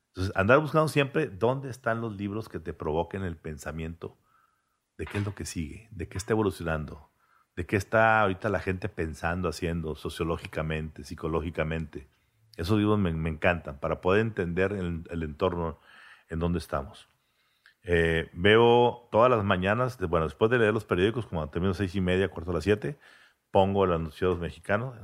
Entonces, 0.08 0.34
andar 0.36 0.58
buscando 0.60 0.88
siempre 0.88 1.26
dónde 1.28 1.70
están 1.70 2.00
los 2.00 2.16
libros 2.16 2.48
que 2.48 2.58
te 2.58 2.72
provoquen 2.72 3.22
el 3.24 3.36
pensamiento 3.36 4.18
de 4.96 5.06
qué 5.06 5.18
es 5.18 5.24
lo 5.24 5.34
que 5.34 5.44
sigue, 5.44 5.88
de 5.92 6.08
qué 6.08 6.18
está 6.18 6.32
evolucionando, 6.32 7.12
de 7.54 7.66
qué 7.66 7.76
está 7.76 8.20
ahorita 8.22 8.48
la 8.48 8.58
gente 8.58 8.88
pensando, 8.88 9.48
haciendo 9.48 9.94
sociológicamente, 9.94 11.04
psicológicamente. 11.04 12.08
Esos 12.58 12.76
libros 12.76 12.98
me, 12.98 13.10
encantan 13.30 13.78
para 13.78 14.00
poder 14.00 14.20
entender 14.20 14.72
el, 14.72 15.22
entorno 15.22 15.78
en 16.28 16.40
donde 16.40 16.58
estamos. 16.58 17.08
Eh, 17.84 18.28
veo 18.32 19.08
todas 19.12 19.30
las 19.30 19.44
mañanas, 19.44 19.96
bueno, 20.08 20.26
después 20.26 20.50
de 20.50 20.58
leer 20.58 20.74
los 20.74 20.84
periódicos, 20.84 21.24
como 21.26 21.48
termino 21.48 21.72
seis 21.72 21.94
y 21.94 22.00
media, 22.00 22.28
cuarto 22.28 22.50
a 22.50 22.54
las 22.54 22.64
siete, 22.64 22.98
pongo 23.52 23.84
el 23.84 23.92
anunciados 23.92 24.40
mexicanos, 24.40 24.96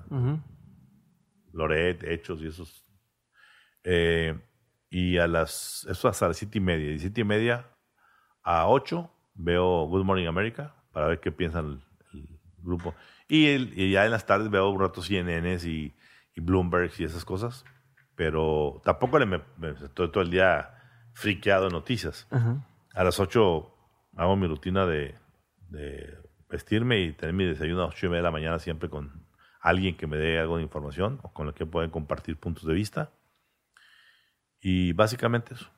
Loret, 1.52 2.02
Hechos 2.02 2.42
y 2.42 2.48
esos. 2.48 2.84
Eh, 3.84 4.36
y 4.90 5.18
a 5.18 5.28
las, 5.28 5.86
eso 5.88 6.08
hasta 6.08 6.26
las 6.26 6.36
siete 6.36 6.58
y 6.58 6.60
media. 6.60 6.90
Y 6.90 6.98
siete 6.98 7.20
y 7.20 7.24
media 7.24 7.68
a 8.42 8.66
ocho 8.66 9.12
veo 9.34 9.86
Good 9.86 10.04
Morning 10.04 10.26
America 10.26 10.74
para 10.90 11.06
ver 11.06 11.20
qué 11.20 11.30
piensan 11.30 11.80
el, 12.12 12.28
grupo. 12.64 12.96
Y, 13.28 13.90
ya 13.92 14.04
en 14.04 14.10
las 14.10 14.26
tardes 14.26 14.50
veo 14.50 14.68
un 14.70 14.80
rato 14.80 15.02
CNN 15.02 15.56
y, 15.64 15.94
y 16.34 16.40
Bloomberg 16.40 16.92
y 16.98 17.04
esas 17.04 17.24
cosas. 17.24 17.64
Pero 18.16 18.80
tampoco 18.84 19.18
le 19.18 19.26
me, 19.26 19.42
estoy 19.84 20.10
todo 20.10 20.22
el 20.22 20.30
día 20.30 20.74
friqueado 21.14 21.66
en 21.66 21.72
noticias. 21.72 22.28
A 22.94 23.04
las 23.04 23.18
ocho 23.18 23.74
hago 24.16 24.36
mi 24.36 24.46
rutina 24.46 24.86
de, 24.86 25.16
de 25.68 26.18
vestirme 26.48 27.00
y 27.00 27.12
tener 27.12 27.34
mi 27.34 27.44
desayuno 27.44 27.82
a 27.82 27.86
las 27.86 27.94
ocho 27.94 28.06
y 28.06 28.08
media 28.10 28.20
de 28.20 28.24
la 28.24 28.30
mañana 28.30 28.58
siempre 28.58 28.88
con 28.88 29.26
alguien 29.60 29.96
que 29.96 30.06
me 30.06 30.16
dé 30.16 30.38
algo 30.38 30.58
de 30.58 30.62
información 30.62 31.18
o 31.22 31.32
con 31.32 31.48
el 31.48 31.54
que 31.54 31.66
pueden 31.66 31.90
compartir 31.90 32.36
puntos 32.36 32.66
de 32.66 32.74
vista. 32.74 33.12
Y 34.60 34.92
básicamente 34.92 35.54
eso. 35.54 35.70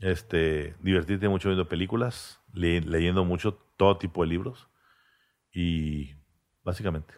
Este, 0.00 0.76
divertirte 0.80 1.28
mucho 1.28 1.48
viendo 1.48 1.68
películas, 1.68 2.40
leyendo 2.52 3.24
mucho 3.24 3.54
todo 3.76 3.98
tipo 3.98 4.22
de 4.22 4.28
libros 4.28 4.68
y 5.52 6.14
básicamente. 6.62 7.14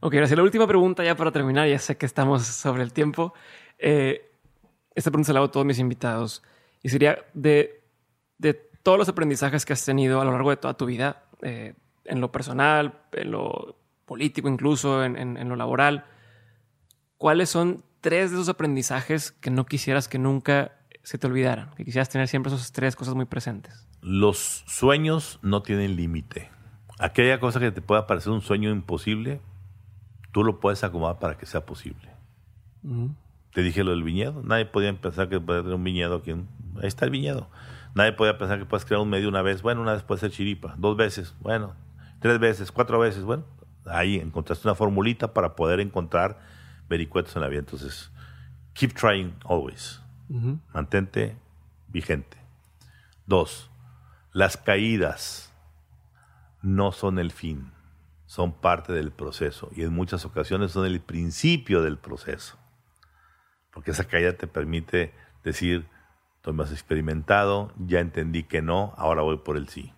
Ok, 0.00 0.14
gracias. 0.14 0.36
La 0.36 0.42
última 0.42 0.66
pregunta 0.66 1.02
ya 1.04 1.16
para 1.16 1.32
terminar, 1.32 1.68
ya 1.68 1.78
sé 1.78 1.96
que 1.96 2.06
estamos 2.06 2.46
sobre 2.46 2.82
el 2.82 2.92
tiempo. 2.92 3.34
Eh, 3.78 4.30
esta 4.94 5.10
pregunta 5.10 5.28
se 5.28 5.32
la 5.32 5.40
hago 5.40 5.48
a 5.48 5.50
todos 5.50 5.66
mis 5.66 5.78
invitados 5.78 6.42
y 6.82 6.88
sería 6.88 7.18
de, 7.34 7.82
de 8.38 8.54
todos 8.54 8.98
los 8.98 9.08
aprendizajes 9.08 9.64
que 9.64 9.72
has 9.72 9.84
tenido 9.84 10.20
a 10.20 10.24
lo 10.24 10.32
largo 10.32 10.50
de 10.50 10.56
toda 10.56 10.74
tu 10.74 10.86
vida, 10.86 11.24
eh, 11.42 11.74
en 12.04 12.20
lo 12.20 12.30
personal, 12.30 13.00
en 13.12 13.32
lo 13.32 13.76
político 14.04 14.48
incluso, 14.48 15.04
en, 15.04 15.48
lo 15.48 15.56
laboral, 15.56 16.04
¿cuáles 17.18 17.50
son 17.50 17.82
tres 18.00 18.30
de 18.30 18.36
esos 18.36 18.48
aprendizajes 18.48 19.32
que 19.32 19.50
no 19.50 19.66
quisieras 19.66 20.08
que 20.08 20.18
nunca 20.18 20.78
se 21.02 21.18
te 21.18 21.26
olvidaran? 21.26 21.74
Que 21.74 21.84
quisieras 21.84 22.08
tener 22.08 22.28
siempre 22.28 22.54
esas 22.54 22.72
tres 22.72 22.94
cosas 22.94 23.14
muy 23.14 23.24
presentes. 23.24 23.86
Los 24.00 24.64
sueños 24.68 25.40
no 25.42 25.62
tienen 25.62 25.96
límite. 25.96 26.50
Aquella 26.98 27.40
cosa 27.40 27.58
que 27.58 27.72
te 27.72 27.82
pueda 27.82 28.06
parecer 28.06 28.32
un 28.32 28.40
sueño 28.40 28.70
imposible, 28.70 29.40
tú 30.36 30.44
lo 30.44 30.60
puedes 30.60 30.84
acomodar 30.84 31.18
para 31.18 31.38
que 31.38 31.46
sea 31.46 31.64
posible. 31.64 32.10
Te 33.54 33.62
dije 33.62 33.82
lo 33.82 33.92
del 33.92 34.02
viñedo. 34.02 34.42
Nadie 34.42 34.66
podía 34.66 34.92
pensar 34.92 35.30
que 35.30 35.40
puede 35.40 35.62
tener 35.62 35.74
un 35.74 35.82
viñedo 35.82 36.16
aquí. 36.16 36.32
Ahí 36.32 36.88
está 36.88 37.06
el 37.06 37.10
viñedo. 37.10 37.48
Nadie 37.94 38.12
podía 38.12 38.36
pensar 38.36 38.58
que 38.58 38.66
puedes 38.66 38.84
crear 38.84 39.00
un 39.00 39.08
medio 39.08 39.30
una 39.30 39.40
vez. 39.40 39.62
Bueno, 39.62 39.80
una 39.80 39.94
vez 39.94 40.02
puede 40.02 40.20
ser 40.20 40.30
chiripa. 40.30 40.74
Dos 40.76 40.94
veces. 40.94 41.34
Bueno, 41.40 41.72
tres 42.20 42.38
veces, 42.38 42.70
cuatro 42.70 42.98
veces. 42.98 43.24
Bueno, 43.24 43.44
ahí 43.86 44.16
encontraste 44.16 44.68
una 44.68 44.74
formulita 44.74 45.32
para 45.32 45.56
poder 45.56 45.80
encontrar 45.80 46.38
vericuetos 46.86 47.34
en 47.34 47.40
la 47.40 47.48
vida. 47.48 47.60
Entonces, 47.60 48.12
keep 48.74 48.92
trying 48.92 49.32
always. 49.46 50.02
Mantente 50.74 51.38
vigente. 51.88 52.36
Dos, 53.24 53.70
las 54.34 54.58
caídas 54.58 55.50
no 56.60 56.92
son 56.92 57.18
el 57.18 57.30
fin, 57.30 57.72
son 58.26 58.52
parte 58.52 58.92
del 58.92 59.12
proceso 59.12 59.70
y 59.74 59.82
en 59.82 59.92
muchas 59.92 60.24
ocasiones 60.24 60.72
son 60.72 60.86
el 60.86 61.00
principio 61.00 61.82
del 61.82 61.96
proceso. 61.96 62.58
Porque 63.72 63.92
esa 63.92 64.04
caída 64.04 64.32
te 64.32 64.46
permite 64.46 65.12
decir, 65.44 65.86
estoy 66.36 66.54
más 66.54 66.72
experimentado, 66.72 67.72
ya 67.78 68.00
entendí 68.00 68.42
que 68.42 68.62
no, 68.62 68.94
ahora 68.96 69.22
voy 69.22 69.38
por 69.38 69.56
el 69.56 69.68
sí. 69.68 69.92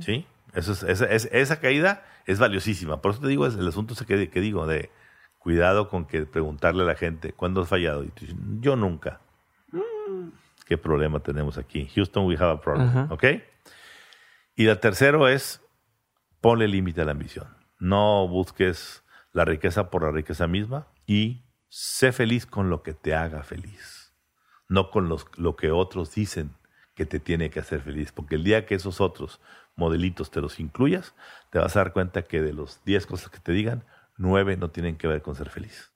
¿Sí? 0.00 0.26
esa, 0.54 1.60
caída 1.60 2.04
es 2.26 2.38
valiosísima. 2.38 3.00
Por 3.00 3.12
eso 3.12 3.20
te 3.20 3.28
digo, 3.28 3.46
es 3.46 3.54
el 3.54 3.66
asunto 3.66 3.94
que, 4.06 4.30
que 4.30 4.40
digo, 4.40 4.66
de 4.66 4.90
cuidado 5.38 5.88
con 5.88 6.04
que 6.04 6.26
preguntarle 6.26 6.82
a 6.82 6.86
la 6.86 6.94
gente, 6.94 7.32
¿cuándo 7.32 7.62
has 7.62 7.68
fallado? 7.68 8.04
Y 8.04 8.08
tú 8.08 8.26
dices, 8.26 8.36
yo 8.60 8.76
nunca. 8.76 9.20
Mm. 9.72 10.28
¿Qué 10.66 10.76
problema 10.76 11.20
tenemos 11.20 11.58
aquí? 11.58 11.88
Houston, 11.94 12.26
we 12.26 12.34
have 12.34 12.50
a 12.50 12.60
problem. 12.60 13.10
¿Ok? 13.10 13.24
Y 14.56 14.64
la 14.64 14.80
tercero 14.80 15.28
es, 15.28 15.62
ponle 16.40 16.68
límite 16.68 17.02
a 17.02 17.04
la 17.04 17.12
ambición. 17.12 17.48
No 17.78 18.28
busques 18.28 19.04
la 19.32 19.44
riqueza 19.44 19.90
por 19.90 20.02
la 20.02 20.10
riqueza 20.10 20.46
misma 20.46 20.86
y 21.06 21.42
sé 21.68 22.12
feliz 22.12 22.46
con 22.46 22.70
lo 22.70 22.82
que 22.82 22.94
te 22.94 23.14
haga 23.14 23.42
feliz, 23.42 24.14
no 24.68 24.90
con 24.90 25.08
los, 25.08 25.26
lo 25.36 25.56
que 25.56 25.70
otros 25.70 26.14
dicen 26.14 26.50
que 26.94 27.06
te 27.06 27.20
tiene 27.20 27.50
que 27.50 27.60
hacer 27.60 27.80
feliz, 27.80 28.10
porque 28.10 28.34
el 28.34 28.44
día 28.44 28.66
que 28.66 28.74
esos 28.74 29.00
otros 29.00 29.40
modelitos 29.76 30.30
te 30.30 30.40
los 30.40 30.58
incluyas, 30.58 31.14
te 31.50 31.58
vas 31.60 31.76
a 31.76 31.80
dar 31.80 31.92
cuenta 31.92 32.22
que 32.22 32.42
de 32.42 32.52
los 32.52 32.82
10 32.84 33.06
cosas 33.06 33.30
que 33.30 33.38
te 33.38 33.52
digan, 33.52 33.84
9 34.16 34.56
no 34.56 34.70
tienen 34.70 34.96
que 34.96 35.06
ver 35.06 35.22
con 35.22 35.36
ser 35.36 35.50
feliz. 35.50 35.92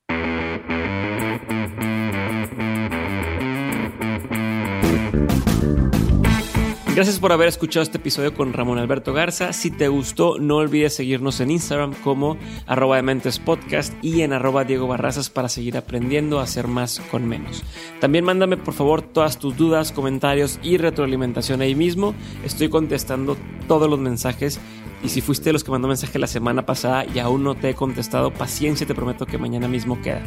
Gracias 6.95 7.19
por 7.19 7.33
haber 7.33 7.49
escuchado 7.49 7.83
este 7.83 7.97
episodio 7.97 8.35
con 8.35 8.53
Ramón 8.53 8.77
Alberto 8.77 9.15
Garza. 9.15 9.55
Si 9.55 9.71
te 9.71 9.89
gustó, 9.89 10.39
no 10.39 10.57
olvides 10.57 10.95
seguirnos 10.95 11.41
en 11.41 11.51
Instagram 11.51 11.95
como 11.95 12.37
arroba 12.67 12.97
de 12.97 13.03
mentes 13.03 13.39
podcast 13.39 13.95
y 14.03 14.21
en 14.21 14.35
arroba 14.35 14.65
Diego 14.65 14.87
Barrazas 14.87 15.31
para 15.31 15.49
seguir 15.49 15.79
aprendiendo 15.79 16.39
a 16.39 16.43
hacer 16.43 16.69
más 16.69 17.01
con 17.11 17.27
menos. 17.27 17.65
También 17.99 18.27
mándame 18.27 18.59
por 18.59 18.75
favor 18.75 19.01
todas 19.01 19.39
tus 19.39 19.57
dudas, 19.57 19.91
comentarios 19.91 20.61
y 20.63 20.77
retroalimentación 20.77 21.63
ahí 21.63 21.75
mismo. 21.75 22.15
Estoy 22.45 22.69
contestando 22.69 23.39
todos 23.69 23.89
los 23.89 23.99
mensajes 23.99 24.61
y 25.03 25.09
si 25.09 25.21
fuiste 25.21 25.47
de 25.47 25.53
los 25.53 25.65
que 25.65 25.71
mandó 25.71 25.89
mensaje 25.89 26.19
la 26.19 26.27
semana 26.27 26.65
pasada 26.65 27.05
y 27.13 27.19
aún 27.19 27.45
no 27.45 27.55
te 27.55 27.71
he 27.71 27.75
contestado, 27.75 28.33
paciencia, 28.33 28.87
te 28.87 28.95
prometo 28.95 29.27
que 29.27 29.39
mañana 29.39 29.69
mismo 29.69 30.01
queda. 30.01 30.23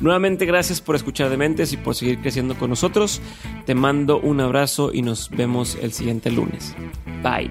Nuevamente, 0.00 0.44
gracias 0.44 0.80
por 0.80 0.96
escuchar 0.96 1.30
de 1.30 1.36
Mentes 1.36 1.72
y 1.72 1.76
por 1.76 1.94
seguir 1.94 2.20
creciendo 2.20 2.56
con 2.56 2.70
nosotros. 2.70 3.20
Te 3.66 3.74
mando 3.74 4.20
un 4.20 4.40
abrazo 4.40 4.90
y 4.92 5.02
nos 5.02 5.30
vemos 5.30 5.76
el 5.80 5.92
siguiente 5.92 6.30
lunes. 6.30 6.74
Bye. 7.22 7.50